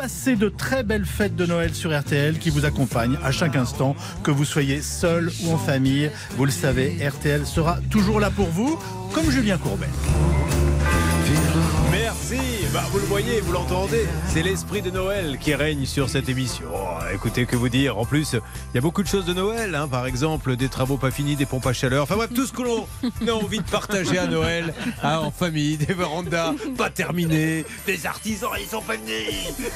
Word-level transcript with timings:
Passez 0.00 0.34
de 0.34 0.48
très 0.48 0.82
belles 0.82 1.04
fêtes 1.04 1.36
de 1.36 1.44
Noël 1.44 1.74
sur 1.74 1.94
RTL 1.94 2.38
qui 2.38 2.48
vous 2.48 2.64
accompagnent 2.64 3.18
à 3.22 3.32
chaque 3.32 3.54
instant, 3.54 3.94
que 4.22 4.30
vous 4.30 4.46
soyez 4.46 4.80
seul 4.80 5.30
ou 5.44 5.52
en 5.52 5.58
famille. 5.58 6.10
Vous 6.38 6.46
le 6.46 6.50
savez, 6.50 6.96
RTL 7.06 7.44
sera 7.44 7.78
toujours 7.90 8.18
là 8.18 8.30
pour 8.30 8.46
vous, 8.46 8.80
comme 9.12 9.30
Julien 9.30 9.58
Courbet. 9.58 9.90
Merci. 11.90 12.59
Bah, 12.72 12.84
vous 12.92 13.00
le 13.00 13.04
voyez, 13.06 13.40
vous 13.40 13.50
l'entendez. 13.50 14.06
C'est 14.28 14.42
l'esprit 14.42 14.80
de 14.80 14.90
Noël 14.92 15.38
qui 15.40 15.56
règne 15.56 15.86
sur 15.86 16.08
cette 16.08 16.28
émission. 16.28 16.66
Oh, 16.72 16.98
écoutez, 17.12 17.44
que 17.44 17.56
vous 17.56 17.68
dire. 17.68 17.98
En 17.98 18.04
plus, 18.04 18.34
il 18.34 18.76
y 18.76 18.78
a 18.78 18.80
beaucoup 18.80 19.02
de 19.02 19.08
choses 19.08 19.24
de 19.24 19.32
Noël. 19.32 19.74
hein. 19.74 19.88
Par 19.88 20.06
exemple, 20.06 20.54
des 20.54 20.68
travaux 20.68 20.96
pas 20.96 21.10
finis, 21.10 21.34
des 21.34 21.46
pompes 21.46 21.66
à 21.66 21.72
chaleur. 21.72 22.04
Enfin 22.04 22.14
bref, 22.14 22.30
tout 22.32 22.46
ce 22.46 22.52
que 22.52 22.62
l'on 22.62 22.86
a 23.28 23.32
envie 23.32 23.58
de 23.58 23.68
partager 23.68 24.18
à 24.18 24.28
Noël, 24.28 24.72
hein, 25.02 25.18
en 25.18 25.32
famille, 25.32 25.78
des 25.78 25.92
vérandas 25.94 26.52
pas 26.78 26.90
terminées, 26.90 27.64
des 27.86 28.06
artisans, 28.06 28.50
ils 28.60 28.66
sont 28.68 28.82
pas 28.82 28.94
venus. 28.94 29.26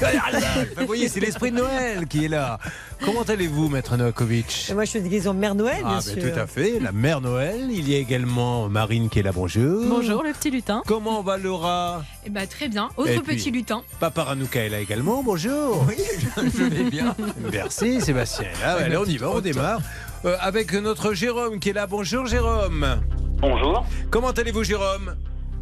Enfin, 0.01 0.65
vous 0.77 0.85
voyez, 0.87 1.09
c'est 1.09 1.19
l'esprit 1.19 1.51
de 1.51 1.57
Noël 1.57 2.07
qui 2.07 2.23
est 2.25 2.29
là. 2.29 2.59
Comment 3.03 3.23
allez-vous, 3.23 3.67
maître 3.67 3.97
Novakovic? 3.97 4.71
Moi, 4.73 4.85
je 4.85 4.91
suis 4.91 5.01
déguisée 5.01 5.27
en 5.27 5.33
Mère 5.33 5.53
Noël, 5.55 5.79
bien 5.83 5.97
ah, 5.97 6.01
sûr. 6.01 6.15
ben, 6.15 6.31
tout 6.31 6.39
à 6.39 6.47
fait, 6.47 6.79
la 6.79 6.93
mère 6.93 7.19
Noël. 7.19 7.67
Il 7.69 7.89
y 7.89 7.95
a 7.95 7.97
également 7.97 8.69
Marine 8.69 9.09
qui 9.09 9.19
est 9.19 9.23
là, 9.23 9.33
bonjour. 9.33 9.83
Bonjour 9.85 10.23
le 10.23 10.31
petit 10.31 10.49
lutin. 10.49 10.81
Comment 10.87 11.21
va 11.21 11.37
Laura? 11.37 12.05
Eh 12.25 12.29
ben 12.29 12.47
très 12.47 12.69
bien. 12.69 12.84
Autre 12.97 13.09
Et 13.09 13.19
puis- 13.19 13.35
petit 13.35 13.51
lutin. 13.51 13.83
Papa 13.99 14.23
Ranouka 14.23 14.63
est 14.63 14.69
là 14.69 14.79
également, 14.79 15.23
bonjour. 15.23 15.85
Oui, 15.87 15.95
je, 16.37 16.63
vais 16.63 16.89
bien. 16.89 17.15
Merci 17.51 18.01
Sébastien. 18.01 18.45
est 18.45 18.61
Là, 18.61 18.73
allez, 18.79 18.97
on 18.97 19.05
y 19.05 19.17
va, 19.17 19.29
on 19.29 19.39
démarre. 19.39 19.79
Euh, 20.25 20.35
avec 20.39 20.73
notre 20.73 21.13
Jérôme 21.13 21.59
qui 21.59 21.69
est 21.69 21.73
là. 21.73 21.87
Bonjour 21.87 22.25
Jérôme. 22.25 23.01
Bonjour. 23.39 23.85
Comment 24.09 24.31
allez-vous 24.31 24.63
Jérôme? 24.63 25.15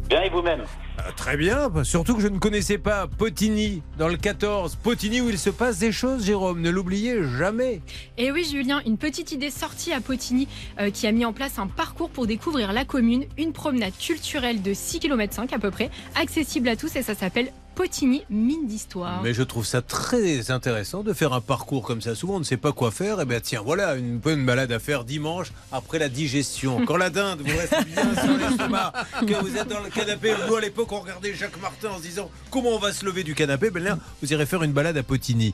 Bien 0.08 0.22
et 0.22 0.28
vous-même 0.28 0.64
Ah, 0.98 1.12
Très 1.16 1.36
bien, 1.36 1.70
surtout 1.82 2.14
que 2.14 2.20
je 2.20 2.28
ne 2.28 2.38
connaissais 2.38 2.78
pas 2.78 3.06
Potigny 3.06 3.82
dans 3.98 4.08
le 4.08 4.16
14. 4.16 4.76
Potigny 4.76 5.20
où 5.20 5.28
il 5.30 5.38
se 5.38 5.50
passe 5.50 5.78
des 5.78 5.92
choses 5.92 6.26
Jérôme, 6.26 6.60
ne 6.60 6.70
l'oubliez 6.70 7.22
jamais. 7.24 7.80
Et 8.18 8.30
oui 8.30 8.44
Julien, 8.44 8.82
une 8.86 8.98
petite 8.98 9.32
idée 9.32 9.50
sortie 9.50 9.92
à 9.92 10.00
Potigny 10.00 10.46
euh, 10.78 10.90
qui 10.90 11.06
a 11.06 11.12
mis 11.12 11.24
en 11.24 11.32
place 11.32 11.58
un 11.58 11.66
parcours 11.66 12.10
pour 12.10 12.26
découvrir 12.26 12.72
la 12.72 12.84
commune, 12.84 13.24
une 13.38 13.52
promenade 13.52 13.96
culturelle 13.98 14.60
de 14.62 14.74
6 14.74 15.00
km 15.00 15.40
à 15.52 15.58
peu 15.58 15.70
près, 15.70 15.90
accessible 16.20 16.68
à 16.68 16.76
tous 16.76 16.94
et 16.96 17.02
ça 17.02 17.14
s'appelle 17.14 17.50
Potigny 17.74 18.22
mine 18.30 18.66
d'histoire. 18.66 19.20
Mais 19.22 19.34
je 19.34 19.42
trouve 19.42 19.66
ça 19.66 19.82
très 19.82 20.50
intéressant 20.50 21.02
de 21.02 21.12
faire 21.12 21.32
un 21.32 21.40
parcours 21.40 21.82
comme 21.82 22.00
ça. 22.00 22.14
Souvent, 22.14 22.36
on 22.36 22.38
ne 22.38 22.44
sait 22.44 22.56
pas 22.56 22.72
quoi 22.72 22.90
faire. 22.90 23.20
Et 23.20 23.24
bien, 23.24 23.40
tiens, 23.40 23.62
voilà 23.64 23.96
une 23.96 24.18
bonne 24.18 24.46
balade 24.46 24.70
à 24.70 24.78
faire 24.78 25.04
dimanche 25.04 25.52
après 25.72 25.98
la 25.98 26.08
digestion. 26.08 26.84
Quand 26.86 26.96
la 26.96 27.10
dinde 27.10 27.40
vous 27.40 27.56
reste 27.56 27.76
bien 27.86 28.22
sur 28.22 28.36
l'estomac, 28.36 28.92
que 29.20 29.34
vous 29.42 29.56
êtes 29.56 29.68
dans 29.68 29.80
le 29.80 29.90
canapé. 29.90 30.34
Nous, 30.48 30.54
à 30.54 30.60
l'époque, 30.60 30.92
on 30.92 31.00
regardait 31.00 31.34
Jacques 31.34 31.60
Martin 31.60 31.90
en 31.90 31.98
se 31.98 32.02
disant 32.02 32.30
comment 32.50 32.70
on 32.70 32.78
va 32.78 32.92
se 32.92 33.04
lever 33.04 33.24
du 33.24 33.34
canapé? 33.34 33.70
Ben 33.70 33.82
là, 33.82 33.98
vous 34.22 34.32
irez 34.32 34.46
faire 34.46 34.62
une 34.62 34.72
balade 34.72 34.96
à 34.96 35.02
Potigny. 35.02 35.52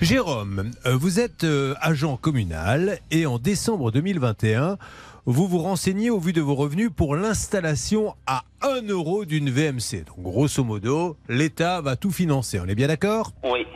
Jérôme, 0.00 0.70
euh, 0.86 0.96
vous 0.96 1.20
êtes 1.20 1.44
euh, 1.44 1.74
agent 1.80 2.16
communal 2.16 2.98
et 3.10 3.26
en 3.26 3.38
décembre 3.38 3.92
2021, 3.92 4.76
vous 5.26 5.46
vous 5.46 5.58
renseignez 5.58 6.10
au 6.10 6.18
vu 6.18 6.32
de 6.32 6.40
vos 6.40 6.54
revenus 6.54 6.90
pour 6.94 7.14
l'installation 7.16 8.14
à 8.26 8.42
1 8.62 8.88
euro 8.88 9.24
d'une 9.24 9.50
VMC. 9.50 10.04
Donc, 10.06 10.20
grosso 10.22 10.64
modo, 10.64 11.16
l'État 11.28 11.80
va 11.80 11.96
tout 11.96 12.10
financer. 12.10 12.60
On 12.60 12.66
est 12.66 12.74
bien 12.74 12.88
d'accord? 12.88 13.32
Oui. 13.44 13.66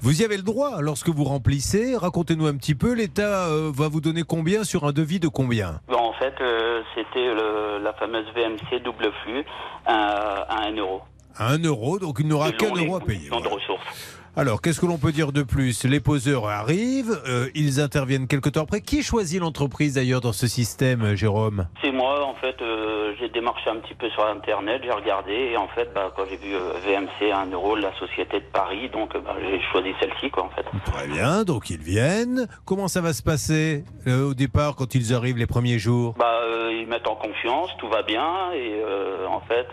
vous 0.00 0.22
y 0.22 0.24
avez 0.24 0.36
le 0.36 0.42
droit 0.42 0.80
lorsque 0.80 1.08
vous 1.08 1.24
remplissez. 1.24 1.96
Racontez-nous 1.96 2.46
un 2.46 2.56
petit 2.56 2.74
peu. 2.74 2.92
L'État 2.94 3.46
euh, 3.48 3.70
va 3.74 3.88
vous 3.88 4.00
donner 4.00 4.22
combien 4.22 4.64
sur 4.64 4.84
un 4.84 4.92
devis 4.92 5.20
de 5.20 5.28
combien? 5.28 5.80
Bon, 5.88 5.98
en 5.98 6.12
fait, 6.14 6.34
euh, 6.40 6.82
c'était 6.94 7.34
la 7.82 7.92
fameuse 7.94 8.26
VMC 8.34 8.82
double 8.84 9.10
flux 9.24 9.44
à, 9.86 10.42
à 10.48 10.68
1 10.68 10.76
euro. 10.76 11.00
À 11.36 11.50
1 11.52 11.58
euro, 11.64 11.98
donc 11.98 12.16
il 12.20 12.28
n'aura 12.28 12.52
qu'un 12.52 12.74
euro 12.74 12.96
à 12.96 13.00
payer. 13.00 13.28
de 13.28 13.34
ressources. 13.34 14.20
Alors, 14.38 14.60
qu'est-ce 14.60 14.82
que 14.82 14.84
l'on 14.84 14.98
peut 14.98 15.12
dire 15.12 15.32
de 15.32 15.42
plus? 15.42 15.84
Les 15.84 15.98
poseurs 15.98 16.46
arrivent, 16.46 17.18
euh, 17.26 17.48
ils 17.54 17.80
interviennent 17.80 18.26
quelque 18.26 18.50
temps 18.50 18.64
après. 18.64 18.82
Qui 18.82 19.02
choisit 19.02 19.40
l'entreprise 19.40 19.94
d'ailleurs 19.94 20.20
dans 20.20 20.34
ce 20.34 20.46
système, 20.46 21.00
euh, 21.02 21.16
Jérôme? 21.16 21.68
C'est 21.82 21.90
moi, 21.90 22.22
en 22.22 22.34
fait, 22.34 22.54
euh, 22.60 23.14
j'ai 23.18 23.30
démarché 23.30 23.70
un 23.70 23.76
petit 23.76 23.94
peu 23.94 24.10
sur 24.10 24.26
Internet, 24.26 24.82
j'ai 24.84 24.90
regardé, 24.90 25.32
et 25.32 25.56
en 25.56 25.68
fait, 25.68 25.88
bah, 25.94 26.12
quand 26.14 26.24
j'ai 26.28 26.36
vu 26.36 26.54
euh, 26.54 26.74
VMC 26.84 27.32
à 27.32 27.40
1 27.40 27.50
euro, 27.52 27.76
la 27.76 27.98
société 27.98 28.40
de 28.40 28.44
Paris, 28.52 28.90
donc 28.92 29.14
bah, 29.14 29.36
j'ai 29.40 29.58
choisi 29.72 29.94
celle-ci, 30.00 30.28
quoi, 30.28 30.44
en 30.44 30.50
fait. 30.50 30.66
Très 30.84 31.08
bien, 31.08 31.44
donc 31.44 31.70
ils 31.70 31.80
viennent. 31.80 32.46
Comment 32.66 32.88
ça 32.88 33.00
va 33.00 33.14
se 33.14 33.22
passer 33.22 33.84
au 34.06 34.34
départ 34.34 34.76
quand 34.76 34.94
ils 34.94 35.14
arrivent 35.14 35.38
les 35.38 35.46
premiers 35.46 35.78
jours? 35.78 36.14
Bah, 36.18 36.40
ils 36.70 36.86
mettent 36.86 37.08
en 37.08 37.16
confiance, 37.16 37.70
tout 37.78 37.88
va 37.88 38.02
bien, 38.02 38.52
et 38.52 38.82
en 39.30 39.40
fait, 39.40 39.68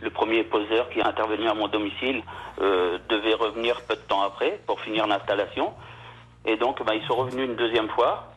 le 0.00 0.10
premier 0.10 0.44
poseur 0.44 0.88
qui 0.90 1.00
est 1.00 1.04
intervenu 1.04 1.48
à 1.48 1.54
mon 1.54 1.68
domicile 1.68 2.22
euh, 2.60 2.98
devait 3.08 3.34
revenir 3.34 3.80
peu 3.82 3.94
de 3.96 4.00
temps 4.02 4.22
après 4.22 4.60
pour 4.66 4.80
finir 4.80 5.06
l'installation. 5.06 5.72
Et 6.44 6.56
donc, 6.56 6.84
bah, 6.84 6.94
ils 6.94 7.06
sont 7.06 7.16
revenus 7.16 7.46
une 7.48 7.56
deuxième 7.56 7.88
fois. 7.90 8.32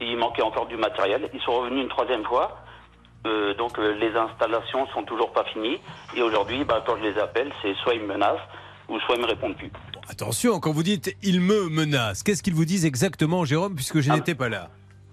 Il 0.00 0.16
manquait 0.18 0.42
encore 0.42 0.66
du 0.66 0.76
matériel. 0.76 1.30
Ils 1.32 1.40
sont 1.40 1.52
revenus 1.52 1.82
une 1.82 1.88
troisième 1.88 2.24
fois. 2.24 2.58
Euh, 3.26 3.54
donc, 3.54 3.78
euh, 3.78 3.94
les 3.94 4.14
installations 4.14 4.86
sont 4.88 5.02
toujours 5.04 5.32
pas 5.32 5.44
finies. 5.44 5.78
Et 6.14 6.22
aujourd'hui, 6.22 6.64
bah, 6.64 6.82
quand 6.86 6.96
je 6.98 7.02
les 7.02 7.18
appelle, 7.18 7.50
c'est 7.62 7.74
soit 7.82 7.94
ils 7.94 8.02
me 8.02 8.08
menacent 8.08 8.38
ou 8.88 9.00
soit 9.00 9.16
ils 9.16 9.22
me 9.22 9.26
répondent 9.26 9.56
plus. 9.56 9.72
Attention, 10.08 10.60
quand 10.60 10.70
vous 10.70 10.84
dites 10.84 11.16
ils 11.22 11.40
me 11.40 11.68
menacent, 11.68 12.22
qu'est-ce 12.22 12.42
qu'ils 12.42 12.54
vous 12.54 12.66
disent 12.66 12.84
exactement, 12.86 13.44
Jérôme, 13.44 13.74
puisque 13.74 14.00
je 14.00 14.10
Ah. 14.12 14.16
n'étais 14.16 14.34
pas 14.36 14.48
là? 14.48 14.68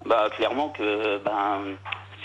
Bah, 0.06 0.28
clairement 0.36 0.68
que 0.68 1.18
ben, 1.24 1.76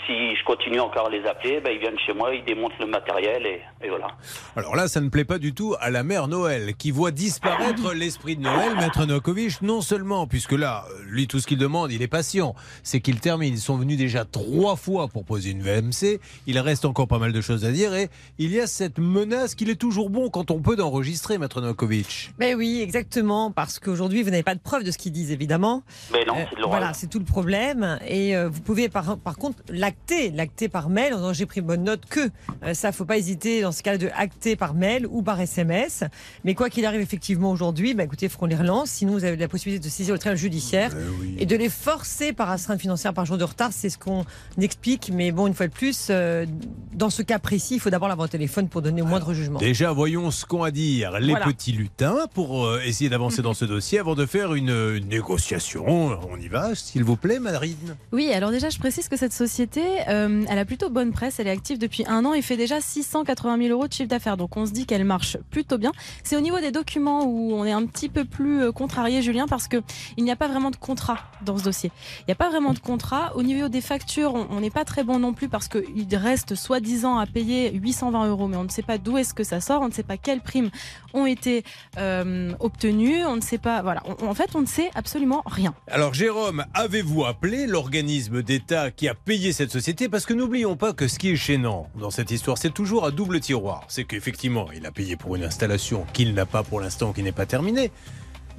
si 0.06 0.36
je 0.36 0.44
continue 0.44 0.80
encore 0.80 1.06
à 1.06 1.10
les 1.10 1.24
appeler, 1.26 1.60
ben, 1.60 1.72
ils 1.72 1.78
viennent 1.80 1.98
chez 2.06 2.12
moi, 2.12 2.34
ils 2.34 2.44
démontent 2.44 2.78
le 2.80 2.86
matériel 2.86 3.44
et, 3.46 3.60
et 3.84 3.88
voilà. 3.88 4.08
Alors 4.56 4.76
là, 4.76 4.88
ça 4.88 5.00
ne 5.00 5.08
plaît 5.08 5.24
pas 5.24 5.38
du 5.38 5.54
tout 5.54 5.74
à 5.80 5.90
la 5.90 6.02
mère 6.02 6.28
Noël, 6.28 6.74
qui 6.76 6.90
voit 6.90 7.10
disparaître 7.10 7.92
l'esprit 7.94 8.36
de 8.36 8.42
Noël, 8.42 8.74
Maître 8.76 9.04
Novakovic, 9.06 9.62
non 9.62 9.80
seulement, 9.80 10.26
puisque 10.26 10.52
là, 10.52 10.84
lui, 11.06 11.26
tout 11.26 11.40
ce 11.40 11.46
qu'il 11.46 11.58
demande, 11.58 11.92
il 11.92 12.02
est 12.02 12.08
patient, 12.08 12.54
c'est 12.82 13.00
qu'il 13.00 13.20
termine. 13.20 13.54
Ils 13.54 13.58
sont 13.60 13.76
venus 13.76 13.96
déjà 13.98 14.24
trois 14.24 14.76
fois 14.76 15.08
pour 15.08 15.24
poser 15.24 15.50
une 15.50 15.62
VMC, 15.62 16.20
il 16.46 16.58
reste 16.58 16.84
encore 16.84 17.08
pas 17.08 17.18
mal 17.18 17.32
de 17.32 17.40
choses 17.40 17.64
à 17.64 17.70
dire, 17.72 17.94
et 17.94 18.08
il 18.38 18.52
y 18.52 18.60
a 18.60 18.66
cette 18.66 18.98
menace 18.98 19.54
qu'il 19.54 19.70
est 19.70 19.76
toujours 19.80 20.10
bon, 20.10 20.30
quand 20.30 20.50
on 20.50 20.60
peut, 20.60 20.76
d'enregistrer, 20.76 21.38
Maître 21.38 21.60
Novakovic. 21.60 22.32
Mais 22.38 22.54
oui, 22.54 22.80
exactement, 22.82 23.50
parce 23.50 23.78
qu'aujourd'hui, 23.78 24.22
vous 24.22 24.30
n'avez 24.30 24.42
pas 24.42 24.54
de 24.54 24.60
preuve 24.60 24.84
de 24.84 24.90
ce 24.90 24.98
qu'ils 24.98 25.12
disent, 25.12 25.30
évidemment. 25.32 25.82
Mais 26.12 26.24
non, 26.24 26.34
Euh, 26.36 26.44
c'est 26.48 26.56
de 26.56 26.60
l'oral. 26.62 26.78
voilà, 26.80 26.94
c'est 26.94 27.06
tout 27.08 27.18
le 27.18 27.24
problème. 27.24 27.98
Et 28.06 28.36
euh, 28.36 28.48
vous 28.48 28.60
pouvez 28.60 28.88
par, 28.88 29.16
par 29.18 29.36
contre 29.36 29.58
l'acter, 29.90 30.30
l'acter 30.30 30.68
par 30.68 30.88
mail 30.88 31.12
en 31.14 31.16
disant 31.16 31.32
j'ai 31.32 31.46
pris 31.46 31.60
bonne 31.60 31.82
note 31.84 32.02
que. 32.08 32.30
Euh, 32.64 32.74
ça, 32.74 32.92
faut 32.92 33.04
pas 33.04 33.18
hésiter 33.18 33.62
dans 33.62 33.72
ce 33.72 33.82
cas 33.82 33.98
de 33.98 34.08
acter 34.16 34.54
par 34.56 34.74
mail 34.74 35.06
ou 35.10 35.22
par 35.22 35.40
SMS. 35.40 36.04
Mais 36.44 36.54
quoi 36.54 36.70
qu'il 36.70 36.84
arrive 36.86 37.00
effectivement 37.00 37.50
aujourd'hui, 37.50 37.94
bah, 37.94 38.04
écoutez, 38.04 38.26
il 38.26 38.28
faut 38.28 38.38
qu'on 38.38 38.46
les 38.46 38.54
relance. 38.56 38.90
Sinon, 38.90 39.12
vous 39.14 39.24
avez 39.24 39.36
la 39.36 39.48
possibilité 39.48 39.84
de 39.84 39.90
saisir 39.92 40.14
le 40.14 40.18
tribunal 40.18 40.38
judiciaire 40.38 40.94
et 41.38 41.46
de 41.46 41.56
les 41.56 41.68
forcer 41.68 42.32
par 42.32 42.50
astreinte 42.50 42.80
financière 42.80 43.12
par 43.14 43.24
jour 43.26 43.36
de 43.38 43.44
retard. 43.44 43.70
C'est 43.72 43.88
ce 43.90 43.98
qu'on 43.98 44.24
explique. 44.60 45.10
Mais 45.12 45.32
bon, 45.32 45.46
une 45.46 45.54
fois 45.54 45.66
de 45.66 45.72
plus, 45.72 46.08
euh, 46.10 46.46
dans 46.92 47.10
ce 47.10 47.22
cas 47.22 47.38
précis, 47.38 47.74
il 47.74 47.80
faut 47.80 47.90
d'abord 47.90 48.08
l'avoir 48.08 48.26
au 48.26 48.30
téléphone 48.30 48.68
pour 48.68 48.82
donner 48.82 49.02
au 49.02 49.06
moindre 49.06 49.34
jugement. 49.34 49.58
Déjà, 49.58 49.92
voyons 49.92 50.30
ce 50.30 50.44
qu'ont 50.46 50.62
à 50.62 50.70
dire 50.70 51.18
les 51.18 51.30
Voilà. 51.32 51.46
petits 51.46 51.72
lutins 51.72 52.26
pour 52.34 52.64
euh, 52.66 52.80
essayer 52.84 53.10
d'avancer 53.10 53.42
dans 53.42 53.54
ce 53.54 53.64
dossier 53.64 53.98
avant 53.98 54.14
de 54.14 54.26
faire 54.26 54.54
une, 54.54 54.70
une 54.70 55.08
négociation. 55.08 55.84
On 55.88 56.36
y 56.38 56.48
va, 56.48 56.74
s'il 56.74 57.02
vous 57.04 57.16
plaît, 57.16 57.38
Marine. 57.40 57.96
Oui, 58.12 58.32
alors 58.32 58.50
déjà, 58.50 58.68
je 58.70 58.78
précise 58.78 59.08
que 59.08 59.16
cette 59.16 59.32
société, 59.32 59.79
euh, 60.08 60.44
elle 60.48 60.58
a 60.58 60.64
plutôt 60.64 60.90
bonne 60.90 61.12
presse. 61.12 61.40
Elle 61.40 61.46
est 61.46 61.50
active 61.52 61.78
depuis 61.78 62.04
un 62.06 62.24
an 62.24 62.34
et 62.34 62.42
fait 62.42 62.56
déjà 62.56 62.80
680 62.80 63.58
000 63.58 63.68
euros 63.70 63.88
de 63.88 63.92
chiffre 63.92 64.08
d'affaires. 64.08 64.36
Donc, 64.36 64.56
on 64.56 64.66
se 64.66 64.72
dit 64.72 64.86
qu'elle 64.86 65.04
marche 65.04 65.36
plutôt 65.50 65.78
bien. 65.78 65.92
C'est 66.24 66.36
au 66.36 66.40
niveau 66.40 66.60
des 66.60 66.70
documents 66.70 67.24
où 67.24 67.52
on 67.54 67.64
est 67.64 67.72
un 67.72 67.86
petit 67.86 68.08
peu 68.08 68.24
plus 68.24 68.62
euh, 68.62 68.72
contrarié, 68.72 69.22
Julien, 69.22 69.46
parce 69.46 69.68
que 69.68 69.78
il 70.16 70.24
n'y 70.24 70.30
a 70.30 70.36
pas 70.36 70.48
vraiment 70.48 70.70
de 70.70 70.76
contrat 70.76 71.18
dans 71.44 71.58
ce 71.58 71.64
dossier. 71.64 71.90
Il 72.20 72.24
n'y 72.28 72.32
a 72.32 72.36
pas 72.36 72.50
vraiment 72.50 72.72
de 72.72 72.78
contrat. 72.78 73.32
Au 73.34 73.42
niveau 73.42 73.68
des 73.68 73.80
factures, 73.80 74.34
on 74.34 74.60
n'est 74.60 74.70
pas 74.70 74.84
très 74.84 75.04
bon 75.04 75.18
non 75.18 75.32
plus 75.32 75.48
parce 75.48 75.68
qu'il 75.68 76.16
reste 76.16 76.54
soi-disant 76.54 77.18
à 77.18 77.26
payer 77.26 77.72
820 77.72 78.28
euros, 78.28 78.48
mais 78.48 78.56
on 78.56 78.64
ne 78.64 78.68
sait 78.68 78.82
pas 78.82 78.98
d'où 78.98 79.18
est-ce 79.18 79.34
que 79.34 79.44
ça 79.44 79.60
sort. 79.60 79.82
On 79.82 79.88
ne 79.88 79.92
sait 79.92 80.02
pas 80.02 80.16
quelles 80.16 80.40
primes 80.40 80.70
ont 81.14 81.26
été 81.26 81.64
euh, 81.98 82.52
obtenues. 82.60 83.24
On 83.24 83.36
ne 83.36 83.40
sait 83.40 83.58
pas. 83.58 83.82
Voilà. 83.82 84.02
En 84.22 84.34
fait, 84.34 84.50
on 84.54 84.60
ne 84.60 84.66
sait 84.66 84.90
absolument 84.94 85.42
rien. 85.46 85.74
Alors 85.88 86.14
Jérôme, 86.14 86.64
avez-vous 86.74 87.24
appelé 87.24 87.66
l'organisme 87.66 88.42
d'État 88.42 88.90
qui 88.90 89.08
a 89.08 89.14
payé 89.14 89.52
cette 89.52 89.69
société 89.70 90.08
Parce 90.08 90.26
que 90.26 90.34
n'oublions 90.34 90.76
pas 90.76 90.92
que 90.92 91.08
ce 91.08 91.18
qui 91.18 91.30
est 91.30 91.36
gênant 91.36 91.88
dans 91.98 92.10
cette 92.10 92.30
histoire, 92.30 92.58
c'est 92.58 92.70
toujours 92.72 93.04
à 93.04 93.10
double 93.10 93.40
tiroir. 93.40 93.84
C'est 93.88 94.04
qu'effectivement, 94.04 94.66
il 94.74 94.84
a 94.86 94.90
payé 94.92 95.16
pour 95.16 95.36
une 95.36 95.44
installation 95.44 96.04
qu'il 96.12 96.34
n'a 96.34 96.46
pas 96.46 96.62
pour 96.62 96.80
l'instant, 96.80 97.12
qui 97.12 97.22
n'est 97.22 97.32
pas 97.32 97.46
terminée, 97.46 97.90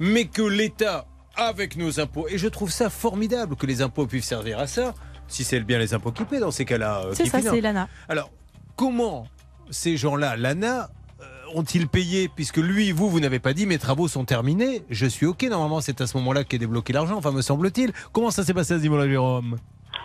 mais 0.00 0.24
que 0.26 0.42
l'État, 0.42 1.06
avec 1.36 1.76
nos 1.76 2.00
impôts, 2.00 2.26
et 2.28 2.38
je 2.38 2.48
trouve 2.48 2.70
ça 2.70 2.90
formidable 2.90 3.56
que 3.56 3.66
les 3.66 3.82
impôts 3.82 4.06
puissent 4.06 4.26
servir 4.26 4.58
à 4.58 4.66
ça, 4.66 4.94
si 5.28 5.44
c'est 5.44 5.60
bien 5.60 5.78
les 5.78 5.94
impôts 5.94 6.12
qui 6.12 6.24
paient 6.24 6.40
dans 6.40 6.50
ces 6.50 6.64
cas-là. 6.64 7.02
euh, 7.06 7.12
C'est 7.14 7.26
ça, 7.26 7.40
c'est 7.40 7.60
Lana. 7.60 7.88
Alors, 8.08 8.30
comment 8.76 9.26
ces 9.70 9.96
gens-là, 9.96 10.36
l'ANA, 10.36 10.90
euh, 11.20 11.24
ont-ils 11.54 11.88
payé? 11.88 12.28
Puisque 12.28 12.58
lui, 12.58 12.92
vous, 12.92 13.08
vous 13.08 13.20
n'avez 13.20 13.38
pas 13.38 13.54
dit 13.54 13.64
mes 13.66 13.78
travaux 13.78 14.08
sont 14.08 14.24
terminés. 14.26 14.82
Je 14.90 15.06
suis 15.06 15.24
OK, 15.24 15.42
normalement, 15.44 15.80
c'est 15.80 16.00
à 16.02 16.06
ce 16.06 16.16
moment-là 16.18 16.44
qu'est 16.44 16.58
débloqué 16.58 16.92
l'argent, 16.92 17.16
enfin, 17.16 17.30
me 17.32 17.40
semble-t-il. 17.42 17.92
Comment 18.12 18.30
ça 18.30 18.44
s'est 18.44 18.52
passé 18.54 18.74
à 18.74 18.76
ce 18.78 18.82
niveau-là, 18.82 19.08
Jérôme? 19.08 19.56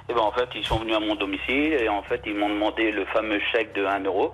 Et 0.09 0.13
ben, 0.13 0.21
en 0.21 0.31
fait, 0.31 0.47
ils 0.55 0.65
sont 0.65 0.79
venus 0.79 0.95
à 0.95 0.99
mon 0.99 1.15
domicile 1.15 1.73
et 1.73 1.89
en 1.89 2.01
fait, 2.03 2.21
ils 2.25 2.35
m'ont 2.35 2.49
demandé 2.49 2.91
le 2.91 3.05
fameux 3.05 3.39
chèque 3.51 3.73
de 3.73 3.85
1 3.85 4.03
euro. 4.05 4.33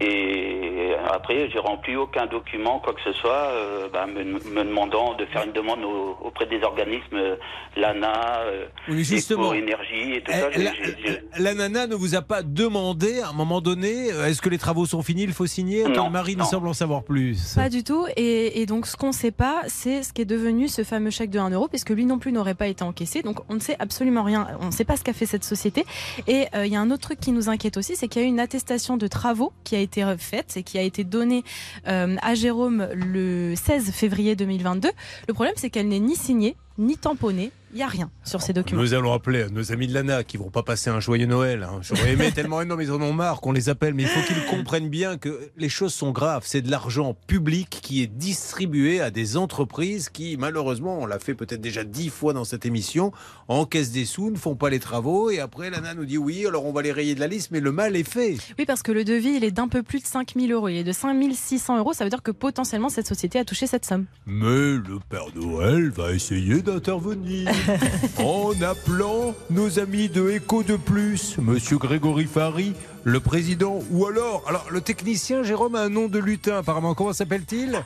Et 0.00 0.92
après, 1.12 1.50
j'ai 1.50 1.58
rempli 1.58 1.96
aucun 1.96 2.26
document, 2.26 2.78
quoi 2.80 2.94
que 2.94 3.00
ce 3.04 3.12
soit, 3.12 3.48
euh, 3.50 3.88
bah, 3.92 4.06
me, 4.06 4.22
me 4.24 4.64
demandant 4.64 5.14
de 5.16 5.24
faire 5.26 5.44
une 5.44 5.52
demande 5.52 5.82
au- 5.84 6.16
auprès 6.24 6.46
des 6.46 6.62
organismes 6.62 7.16
euh, 7.16 7.36
l'ANA, 7.76 8.40
euh, 8.46 8.66
Oui, 8.88 9.02
justement. 9.04 9.52
Énergie 9.52 10.12
et 10.14 10.22
tout 10.22 10.32
Eh, 10.34 10.38
ça. 10.40 10.50
J'ai- 10.52 10.62
La, 10.62 10.72
j'ai- 10.74 10.96
j'ai- 11.04 11.42
la 11.42 11.54
nana 11.54 11.86
ne 11.86 11.94
vous 11.94 12.14
a 12.14 12.22
pas 12.22 12.42
demandé 12.42 13.20
à 13.20 13.28
un 13.30 13.32
moment 13.32 13.60
donné 13.60 14.12
euh, 14.12 14.26
est-ce 14.26 14.40
que 14.40 14.48
les 14.48 14.58
travaux 14.58 14.86
sont 14.86 15.02
finis, 15.02 15.24
il 15.24 15.32
faut 15.32 15.46
signer 15.46 15.82
Attends, 15.84 16.04
Non, 16.04 16.10
Marine 16.10 16.38
non. 16.38 16.44
semble 16.44 16.68
en 16.68 16.72
savoir 16.72 17.02
plus. 17.02 17.54
Pas 17.56 17.68
du 17.68 17.82
tout. 17.82 18.06
Et, 18.16 18.60
et 18.62 18.66
donc, 18.66 18.86
ce 18.86 18.96
qu'on 18.96 19.08
ne 19.08 19.12
sait 19.12 19.30
pas, 19.32 19.62
c'est 19.66 20.02
ce 20.02 20.12
qui 20.12 20.22
est 20.22 20.26
devenu 20.26 20.68
ce 20.68 20.84
fameux 20.84 21.10
chèque 21.10 21.30
de 21.30 21.38
1 21.38 21.50
euro, 21.50 21.68
puisque 21.68 21.90
lui 21.90 22.06
non 22.06 22.18
plus 22.18 22.32
n'aurait 22.32 22.54
pas 22.54 22.68
été 22.68 22.84
encaissé. 22.84 23.22
Donc, 23.22 23.38
on 23.48 23.54
ne 23.54 23.60
sait 23.60 23.76
absolument 23.80 24.22
rien. 24.22 24.46
On 24.60 24.66
ne 24.66 24.70
sait 24.70 24.84
pas 24.84 24.96
ce 24.96 25.02
qu'a 25.04 25.12
fait 25.12 25.26
cette 25.26 25.44
société. 25.44 25.84
Et 26.28 26.46
euh, 26.54 26.64
il 26.66 26.72
y 26.72 26.76
a 26.76 26.80
un 26.80 26.90
autre 26.90 27.02
truc 27.02 27.18
qui 27.20 27.32
nous 27.32 27.48
inquiète 27.48 27.76
aussi, 27.76 27.96
c'est 27.96 28.08
qu'il 28.08 28.22
y 28.22 28.24
a 28.24 28.28
eu 28.28 28.30
une 28.30 28.40
attestation 28.40 28.96
de 28.96 29.06
travaux 29.08 29.52
qui 29.64 29.74
a 29.76 29.79
été 29.82 30.04
faite 30.18 30.56
et 30.56 30.62
qui 30.62 30.78
a 30.78 30.82
été 30.82 31.04
donnée 31.04 31.44
euh, 31.88 32.16
à 32.22 32.34
Jérôme 32.34 32.88
le 32.94 33.54
16 33.54 33.90
février 33.92 34.36
2022. 34.36 34.90
Le 35.28 35.34
problème, 35.34 35.54
c'est 35.56 35.70
qu'elle 35.70 35.88
n'est 35.88 36.00
ni 36.00 36.16
signée, 36.16 36.56
ni 36.78 36.96
tamponnée. 36.96 37.52
Il 37.72 37.76
n'y 37.76 37.82
a 37.82 37.86
rien 37.88 38.10
sur 38.24 38.42
ces 38.42 38.52
documents. 38.52 38.80
Nous 38.82 38.94
allons 38.94 39.12
appeler 39.12 39.46
nos 39.50 39.70
amis 39.72 39.86
de 39.86 39.94
l'ANA 39.94 40.24
qui 40.24 40.36
vont 40.36 40.50
pas 40.50 40.62
passer 40.62 40.90
un 40.90 40.98
joyeux 41.00 41.26
Noël. 41.26 41.62
hein. 41.62 41.78
J'aurais 41.82 42.12
aimé 42.12 42.30
tellement, 42.34 42.64
non 42.64 42.76
mais 42.76 42.84
ils 42.86 42.92
en 42.92 43.00
ont 43.00 43.12
marre 43.12 43.40
qu'on 43.40 43.52
les 43.52 43.68
appelle, 43.68 43.94
mais 43.94 44.02
il 44.04 44.08
faut 44.08 44.20
qu'ils 44.26 44.44
comprennent 44.46 44.88
bien 44.88 45.16
que 45.18 45.50
les 45.56 45.68
choses 45.68 45.94
sont 45.94 46.10
graves. 46.10 46.42
C'est 46.46 46.62
de 46.62 46.70
l'argent 46.70 47.16
public 47.26 47.68
qui 47.82 48.02
est 48.02 48.06
distribué 48.08 49.00
à 49.00 49.10
des 49.10 49.36
entreprises 49.36 50.08
qui, 50.08 50.36
malheureusement, 50.36 50.98
on 51.00 51.06
l'a 51.06 51.18
fait 51.18 51.34
peut-être 51.34 51.60
déjà 51.60 51.84
dix 51.84 52.08
fois 52.08 52.32
dans 52.32 52.44
cette 52.44 52.66
émission, 52.66 53.12
encaissent 53.48 53.92
des 53.92 54.04
sous, 54.04 54.30
ne 54.30 54.36
font 54.36 54.56
pas 54.56 54.70
les 54.70 54.80
travaux 54.80 55.30
et 55.30 55.38
après 55.40 55.70
l'ANA 55.70 55.94
nous 55.94 56.04
dit 56.06 56.18
oui, 56.18 56.46
alors 56.46 56.64
on 56.66 56.72
va 56.72 56.82
les 56.82 56.92
rayer 56.92 57.14
de 57.14 57.20
la 57.20 57.26
liste, 57.28 57.50
mais 57.52 57.60
le 57.60 57.70
mal 57.72 57.94
est 57.96 58.08
fait. 58.08 58.36
Oui, 58.58 58.64
parce 58.66 58.82
que 58.82 58.92
le 58.92 59.04
devis, 59.04 59.34
il 59.36 59.44
est 59.44 59.50
d'un 59.52 59.68
peu 59.68 59.82
plus 59.82 60.00
de 60.00 60.06
5000 60.06 60.50
euros. 60.52 60.68
Il 60.68 60.76
est 60.76 60.84
de 60.84 60.92
5600 60.92 61.78
euros. 61.78 61.92
Ça 61.92 62.04
veut 62.04 62.10
dire 62.10 62.22
que 62.22 62.30
potentiellement, 62.32 62.88
cette 62.88 63.06
société 63.06 63.38
a 63.38 63.44
touché 63.44 63.66
cette 63.66 63.84
somme. 63.84 64.06
Mais 64.26 64.46
le 64.46 64.98
Père 65.08 65.26
Noël 65.36 65.90
va 65.90 66.12
essayer 66.12 66.62
d'intervenir 66.62 67.48
en 68.18 68.60
appelant 68.62 69.34
nos 69.50 69.78
amis 69.78 70.08
de 70.08 70.30
Écho 70.30 70.62
de 70.62 70.76
Plus, 70.76 71.36
Monsieur 71.38 71.78
Grégory 71.78 72.26
Fary, 72.26 72.74
le 73.04 73.20
président, 73.20 73.80
ou 73.90 74.06
alors, 74.06 74.42
alors 74.46 74.66
le 74.70 74.80
technicien 74.80 75.42
Jérôme 75.42 75.74
a 75.74 75.80
un 75.80 75.88
nom 75.88 76.08
de 76.08 76.18
lutin 76.18 76.58
apparemment. 76.58 76.94
Comment 76.94 77.12
s'appelle-t-il? 77.12 77.82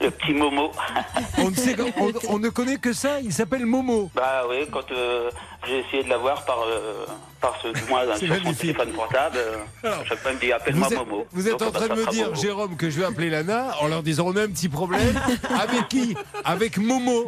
Le 0.00 0.10
petit 0.10 0.32
Momo. 0.32 0.70
on, 1.38 1.50
ne 1.50 1.54
sait- 1.56 1.76
on- 1.98 2.12
on 2.34 2.38
ne 2.38 2.48
connaît 2.50 2.76
que 2.76 2.92
ça. 2.92 3.20
Il 3.20 3.32
s'appelle 3.32 3.66
Momo. 3.66 4.10
Bah 4.14 4.42
oui, 4.48 4.66
quand 4.70 4.90
euh, 4.92 5.30
j'ai 5.66 5.80
essayé 5.80 6.04
de 6.04 6.08
l'avoir 6.08 6.44
par, 6.44 6.58
euh, 6.68 7.04
par 7.40 7.56
ce, 7.62 7.68
C'est 7.74 7.80
sur 7.80 7.88
son 8.18 8.26
magnifique. 8.28 8.60
téléphone 8.60 8.92
portable, 8.92 9.38
euh, 9.38 9.56
Alors, 9.82 10.06
chaque 10.06 10.18
fois 10.18 10.30
il 10.30 10.36
me 10.36 10.40
dit 10.40 10.52
appelle-moi 10.52 10.88
Momo. 10.90 11.26
vous 11.32 11.48
êtes 11.48 11.58
Donc, 11.58 11.68
en 11.68 11.72
train 11.72 11.88
de 11.88 11.94
me 12.00 12.10
dire, 12.10 12.26
Momo. 12.28 12.40
Jérôme, 12.40 12.76
que 12.76 12.90
je 12.90 13.00
vais 13.00 13.06
appeler 13.06 13.28
Lana 13.30 13.74
en 13.80 13.88
leur 13.88 14.02
disant 14.04 14.26
on 14.28 14.36
a 14.36 14.42
un 14.42 14.48
petit 14.48 14.68
problème. 14.68 15.18
Avec 15.60 15.88
qui? 15.88 16.16
Avec 16.44 16.78
Momo. 16.78 17.26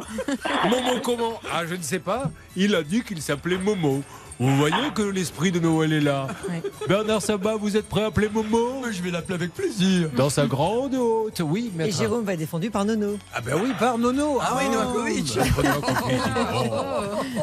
Momo 0.64 1.00
comment? 1.02 1.40
Ah, 1.52 1.67
je 1.67 1.75
ne 1.75 1.82
sais 1.82 1.99
pas. 1.99 2.31
Il 2.56 2.75
a 2.76 2.82
dit 2.82 3.02
qu'il 3.02 3.20
s'appelait 3.20 3.58
Momo. 3.58 4.02
Vous 4.41 4.57
voyez 4.57 4.91
que 4.95 5.03
l'esprit 5.03 5.53
de 5.53 5.61
Noël 5.61 5.93
est 5.93 6.01
là. 6.01 6.27
Ouais. 6.49 6.63
Bernard 6.89 7.21
Sabat, 7.21 7.57
vous 7.57 7.77
êtes 7.77 7.87
prêt 7.87 8.05
à 8.05 8.07
appeler 8.07 8.31
Momo 8.31 8.83
Je 8.91 9.03
vais 9.03 9.11
l'appeler 9.11 9.35
avec 9.35 9.53
plaisir. 9.53 10.09
Dans 10.17 10.31
sa 10.31 10.47
grande 10.47 10.95
haute, 10.95 11.43
oui, 11.45 11.71
Et 11.75 11.77
maître. 11.77 11.99
Jérôme 11.99 12.25
va 12.25 12.33
être 12.33 12.39
défendu 12.39 12.71
par 12.71 12.87
Nono. 12.87 13.19
Ah 13.35 13.43
ben 13.43 13.61
oui, 13.63 13.73
par 13.79 13.99
Nono. 13.99 14.39
Ah 14.41 14.59
oui, 14.59 14.71
Novakovic. 14.71 15.39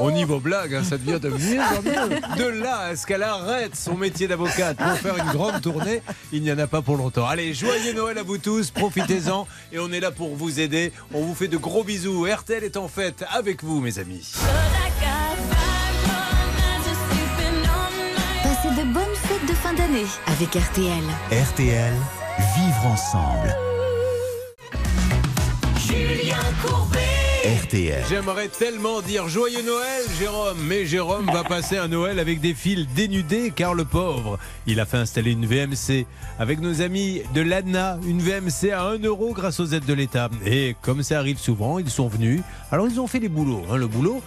Au 0.02 0.10
niveau 0.10 0.40
blague, 0.40 0.74
hein, 0.74 0.84
ça 0.84 0.98
devient 0.98 1.20
de 1.20 1.30
mieux 1.30 1.60
en 1.62 1.84
mieux. 1.84 2.20
De 2.36 2.48
là 2.64 2.80
à 2.80 2.96
ce 2.96 3.06
qu'elle 3.06 3.22
arrête 3.22 3.76
son 3.76 3.96
métier 3.96 4.28
d'avocate 4.28 4.78
pour 4.78 4.94
faire 4.94 5.18
une 5.18 5.32
grande 5.32 5.62
tournée, 5.62 6.02
il 6.32 6.42
n'y 6.42 6.52
en 6.52 6.58
a 6.58 6.66
pas 6.66 6.82
pour 6.82 6.98
longtemps. 6.98 7.28
Allez, 7.28 7.54
joyeux 7.54 7.94
Noël 7.94 8.18
à 8.18 8.24
vous 8.24 8.40
tous, 8.40 8.72
profitez-en 8.72 9.46
et 9.72 9.78
on 9.78 9.92
est 9.92 10.00
là 10.00 10.10
pour 10.10 10.36
vous 10.36 10.60
aider. 10.60 10.92
On 11.14 11.22
vous 11.22 11.36
fait 11.36 11.48
de 11.48 11.58
gros 11.58 11.84
bisous. 11.84 12.26
RTL 12.26 12.64
est 12.64 12.76
en 12.76 12.88
fête 12.88 13.24
avec 13.32 13.64
vous, 13.64 13.82
mes 13.82 14.00
amis. 14.00 14.34
De 19.48 19.54
fin 19.54 19.74
d'année 19.74 20.06
avec 20.28 20.50
RTL. 20.50 21.04
RTL, 21.32 21.94
vivre 22.58 22.86
ensemble. 22.86 23.56
RTL. 27.64 28.04
J'aimerais 28.10 28.50
tellement 28.50 29.02
dire 29.02 29.30
joyeux 29.30 29.62
Noël, 29.64 30.04
Jérôme, 30.20 30.58
mais 30.68 30.86
Jérôme 30.86 31.28
va 31.32 31.44
passer 31.46 31.78
un 31.78 31.88
Noël 31.88 32.20
avec 32.20 32.42
des 32.42 32.54
fils 32.54 32.88
dénudés, 32.94 33.54
car 33.56 33.74
le 33.74 33.86
pauvre, 33.86 34.38
il 34.66 34.82
a 34.82 34.86
fait 34.86 34.98
installer 34.98 35.32
une 35.32 35.46
VMC 35.46 36.06
avec 36.40 36.60
nos 36.60 36.82
amis 36.82 37.22
de 37.34 37.42
l'ADNA, 37.42 38.00
une 38.06 38.20
VMC 38.20 38.72
à 38.72 38.84
1 38.84 39.00
euro 39.00 39.34
grâce 39.34 39.62
aux 39.62 39.68
aides 39.68 39.86
de 39.86 39.94
l'État. 39.94 40.30
Et 40.46 40.76
comme 40.82 41.04
ça 41.04 41.20
arrive 41.20 41.38
souvent, 41.38 41.80
ils 41.80 41.90
sont 41.90 42.10
venus. 42.10 42.42
Alors 42.72 42.88
ils 42.88 43.00
ont 43.00 43.08
fait 43.08 43.20
les 43.20 43.30
boulots. 43.30 43.64
hein, 43.72 43.78
le 43.78 43.88
boulot, 43.88 44.22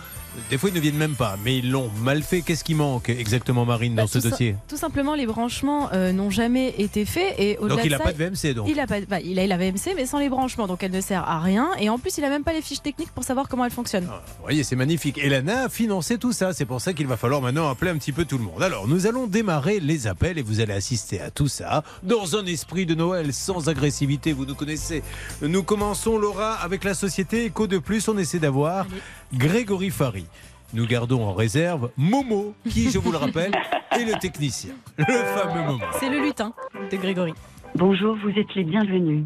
des 0.49 0.59
fois 0.59 0.71
ils 0.71 0.75
ne 0.75 0.81
viennent 0.81 0.97
même 0.97 1.15
pas, 1.15 1.37
mais 1.45 1.59
ils 1.59 1.71
l'ont 1.71 1.91
mal 2.03 2.23
fait. 2.23 2.43
Qu'est-ce 2.43 2.65
qui 2.65 2.75
manque 2.75 3.09
exactement, 3.09 3.65
Marine, 3.65 3.95
dans 3.95 4.03
Bah, 4.05 4.09
ce 4.09 4.19
tout 4.19 4.23
ça- 4.25 4.31
dossier? 4.31 4.57
Tout 4.69 4.77
simplement, 4.77 5.15
les 5.15 5.27
branchements 5.27 5.89
euh, 5.93 6.13
n'ont 6.13 6.31
jamais 6.31 6.75
été 6.79 7.05
faits. 7.05 7.35
Et 7.39 7.57
Donc 7.61 7.81
il 7.85 7.91
n'a 7.91 7.99
pas 7.99 8.13
de 8.13 8.19
VMC, 8.19 8.55
donc. 8.55 8.69
Il 8.69 8.79
a, 8.81 8.87
pas, 8.87 9.01
bah, 9.03 9.21
il 9.21 9.39
a 9.39 9.47
la 9.47 9.57
VMC, 9.57 9.95
mais 9.97 10.07
sans 10.07 10.19
les 10.19 10.29
branchements, 10.29 10.67
donc 10.67 10.83
elle 10.83 10.91
ne 10.93 11.01
sert 11.01 11.29
à 11.29 11.41
rien. 11.41 11.71
Et 11.81 11.89
en 11.91 11.99
plus, 11.99 12.17
il 12.19 12.25
a 12.25 12.29
même 12.29 12.45
pas 12.45 12.53
les 12.53 12.63
fiches 12.63 12.83
techniques 12.83 13.11
pour 13.13 13.25
savoir 13.25 13.49
comment 13.49 13.65
elle 13.65 13.71
fonctionne. 13.71 14.07
Ah, 14.11 14.23
Vous 14.39 14.43
voyez, 14.45 14.63
c'est 14.65 14.77
magnifique. 14.77 15.19
Et 15.19 15.29
l'ANA 15.29 15.65
a 15.65 15.69
financé 15.69 16.19
tout 16.19 16.33
ça. 16.33 16.53
C'est 16.53 16.65
pour 16.67 16.81
ça 16.81 16.93
qu'il 16.93 17.07
va 17.07 17.17
falloir 17.17 17.41
maintenant 17.43 17.69
appeler 17.69 17.91
un 17.91 17.97
petit 17.99 18.13
peu 18.13 18.25
tout 18.25 18.39
le 18.39 18.45
monde. 18.45 18.63
Alors, 18.63 18.87
nous 18.89 19.07
allons 19.07 19.27
démarrer 19.27 19.81
les 19.81 20.07
appels 20.07 20.39
et 20.39 20.43
vous 20.43 20.61
allez 20.61 20.73
assister 20.75 21.21
à 21.21 21.31
tout 21.31 21.49
ça 21.49 21.83
dans 22.03 22.37
un 22.37 22.47
esprit 22.47 22.87
de 22.87 22.95
Noël 22.95 23.33
sans 23.33 23.69
agressivité. 23.69 24.33
Vous 24.33 24.47
nous 24.47 24.55
connaissez. 24.55 25.03
Nous 25.43 25.63
commençons, 25.63 26.19
Laura, 26.19 26.55
avec 26.55 26.85
la 26.85 26.95
société 26.95 27.47
Eco 27.49 27.67
de 27.67 27.79
Plus. 27.79 28.09
On 28.09 28.17
essaie 28.19 28.39
d'avoir 28.39 28.87
Grégory 29.33 29.91
Fary. 29.91 30.27
Nous 30.75 30.87
gardons 30.87 31.23
en 31.23 31.33
réserve 31.33 31.91
Momo, 31.97 32.55
qui, 32.69 32.91
je 32.91 32.99
vous 32.99 33.13
le 33.13 33.19
rappelle, 33.19 33.53
est 33.93 34.05
le 34.05 34.19
technicien. 34.19 34.75
Le 34.99 35.05
fameux 35.05 35.67
Momo. 35.67 35.85
C'est 35.99 36.11
le 36.11 36.21
lutin 36.21 36.53
de 36.91 36.97
Grégory. 36.97 37.33
Bonjour, 37.77 38.17
vous 38.17 38.31
êtes 38.31 38.55
les 38.55 38.65
bienvenus 38.65 39.25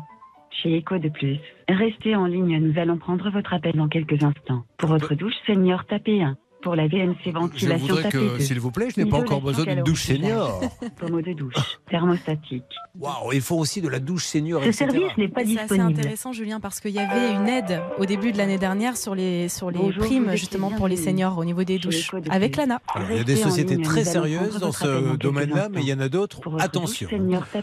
chez 0.51 0.77
Echo 0.77 0.99
de 0.99 1.09
Plus. 1.09 1.39
Restez 1.69 2.15
en 2.17 2.27
ligne, 2.27 2.59
nous 2.59 2.79
allons 2.79 2.99
prendre 2.99 3.31
votre 3.31 3.53
appel 3.55 3.75
dans 3.77 3.89
quelques 3.89 4.23
instants. 4.23 4.65
Pour 4.79 4.91
votre 4.91 5.15
douche 5.15 5.35
senior, 5.47 5.85
tapez 5.87 6.23
1. 6.23 6.37
Pour 6.65 6.75
la 6.77 6.89
VMC 6.89 7.15
Je 7.27 7.31
ventilation, 7.31 7.87
voudrais 7.87 8.03
tapez 8.05 8.17
que, 8.17 8.39
2. 8.39 8.41
s'il 8.41 8.59
vous 8.59 8.71
plaît, 8.71 8.89
je 8.97 8.99
n'ai 9.03 9.09
pas 9.09 9.19
encore 9.19 9.43
besoin 9.43 9.67
d'une 9.67 9.83
douche 9.83 10.05
senior. 10.05 10.63
Pommeau 10.99 11.21
de 11.21 11.35
douche, 11.35 11.79
thermostatique. 11.91 12.65
Waouh, 12.99 13.33
il 13.35 13.43
faut 13.43 13.57
aussi 13.57 13.83
de 13.83 13.89
la 13.89 13.99
douche 13.99 14.25
senior, 14.25 14.63
Ce 14.63 14.69
etc. 14.69 14.87
service 14.91 15.19
n'est 15.19 15.29
pas 15.29 15.43
Et 15.43 15.47
C'est 15.47 15.59
assez 15.59 15.69
disponible. 15.75 16.01
intéressant, 16.01 16.33
Julien, 16.33 16.61
parce 16.61 16.81
qu'il 16.81 16.93
y 16.93 16.99
avait 16.99 17.35
une 17.35 17.49
aide 17.49 17.83
au 17.99 18.07
début 18.07 18.33
de 18.33 18.39
l'année 18.39 18.57
dernière 18.57 18.97
sur 18.97 19.15
les, 19.15 19.51
sur 19.51 19.71
les 19.71 19.79
Bonjour, 19.79 20.05
primes, 20.05 20.31
justement, 20.37 20.71
pour 20.71 20.89
les 20.89 20.97
seniors 20.97 21.37
au 21.37 21.45
niveau 21.45 21.65
des 21.65 21.79
douches, 21.79 22.11
avec 22.31 22.57
l'ANA. 22.57 22.81
Alors, 22.95 23.09
il 23.11 23.17
y 23.19 23.21
a 23.21 23.25
des 23.25 23.37
sociétés 23.37 23.81
très 23.83 24.05
sérieuses 24.05 24.59
dans 24.59 24.73
ce 24.73 25.17
domaine-là, 25.17 25.69
mais 25.71 25.83
il 25.83 25.89
y 25.89 25.93
en 25.93 26.01
a 26.01 26.09
d'autres. 26.09 26.41
Attention. 26.61 27.11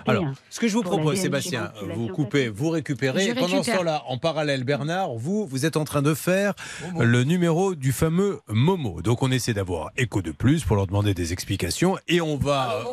Alors, 0.05 0.25
1. 0.25 0.33
ce 0.51 0.59
que 0.59 0.67
je 0.67 0.75
vous 0.75 0.83
propose, 0.83 1.17
Sébastien, 1.17 1.71
vous 1.95 2.07
coupez, 2.09 2.49
vous 2.49 2.69
récupérez. 2.69 3.33
Pendant 3.33 3.63
ce 3.63 3.71
temps-là, 3.71 4.03
en 4.07 4.19
parallèle, 4.19 4.63
Bernard, 4.63 5.15
vous, 5.15 5.47
vous 5.47 5.65
êtes 5.65 5.75
en 5.75 5.85
train 5.85 6.03
de 6.03 6.13
faire 6.13 6.53
le 6.99 7.23
numéro 7.23 7.73
du 7.73 7.91
fameux 7.91 8.41
Momo. 8.47 8.90
Donc, 9.01 9.23
on 9.23 9.31
essaie 9.31 9.53
d'avoir 9.53 9.91
écho 9.95 10.21
de 10.21 10.31
plus 10.31 10.65
pour 10.65 10.75
leur 10.75 10.87
demander 10.87 11.13
des 11.13 11.31
explications. 11.31 11.97
Et 12.07 12.19
on 12.19 12.35
va. 12.35 12.83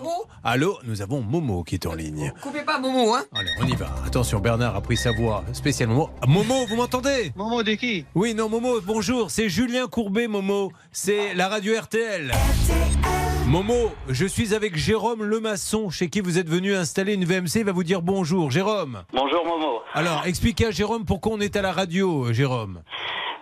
Allô, 0.45 0.79
nous 0.85 1.03
avons 1.03 1.21
Momo 1.21 1.65
qui 1.65 1.75
est 1.75 1.87
en 1.87 1.95
ligne. 1.95 2.33
Coupez 2.41 2.63
pas 2.63 2.79
Momo, 2.79 3.15
hein 3.15 3.25
Allez, 3.35 3.51
on 3.61 3.67
y 3.67 3.75
va. 3.75 3.89
Attention, 4.07 4.39
Bernard 4.39 4.77
a 4.77 4.81
pris 4.81 4.97
sa 4.97 5.11
voix 5.11 5.45
spécialement. 5.53 6.11
Momo, 6.27 6.67
vous 6.67 6.77
m'entendez? 6.77 7.33
Momo 7.35 7.63
de 7.63 7.73
qui? 7.73 8.05
Oui, 8.15 8.35
non, 8.35 8.49
Momo, 8.49 8.81
bonjour. 8.81 9.31
C'est 9.31 9.49
Julien 9.49 9.89
Courbet, 9.89 10.29
Momo. 10.29 10.71
C'est 10.93 11.35
la 11.35 11.49
radio 11.49 11.75
RTL. 11.81 12.33
Momo, 13.49 13.91
je 14.11 14.27
suis 14.27 14.55
avec 14.55 14.77
Jérôme 14.77 15.25
Lemasson, 15.25 15.89
chez 15.89 16.11
qui 16.11 16.21
vous 16.21 16.39
êtes 16.39 16.51
venu 16.51 16.75
installer 16.75 17.15
une 17.15 17.25
VMC. 17.25 17.61
Il 17.61 17.65
va 17.65 17.73
vous 17.73 17.83
dire 17.83 18.03
bonjour. 18.03 18.51
Jérôme? 18.51 19.05
Bonjour 19.13 19.43
Momo. 19.45 19.81
Alors, 19.95 20.25
expliquez 20.27 20.67
à 20.67 20.71
Jérôme 20.71 21.07
pourquoi 21.07 21.33
on 21.33 21.41
est 21.41 21.57
à 21.57 21.63
la 21.63 21.73
radio, 21.73 22.27
euh, 22.27 22.33
Jérôme. 22.35 22.83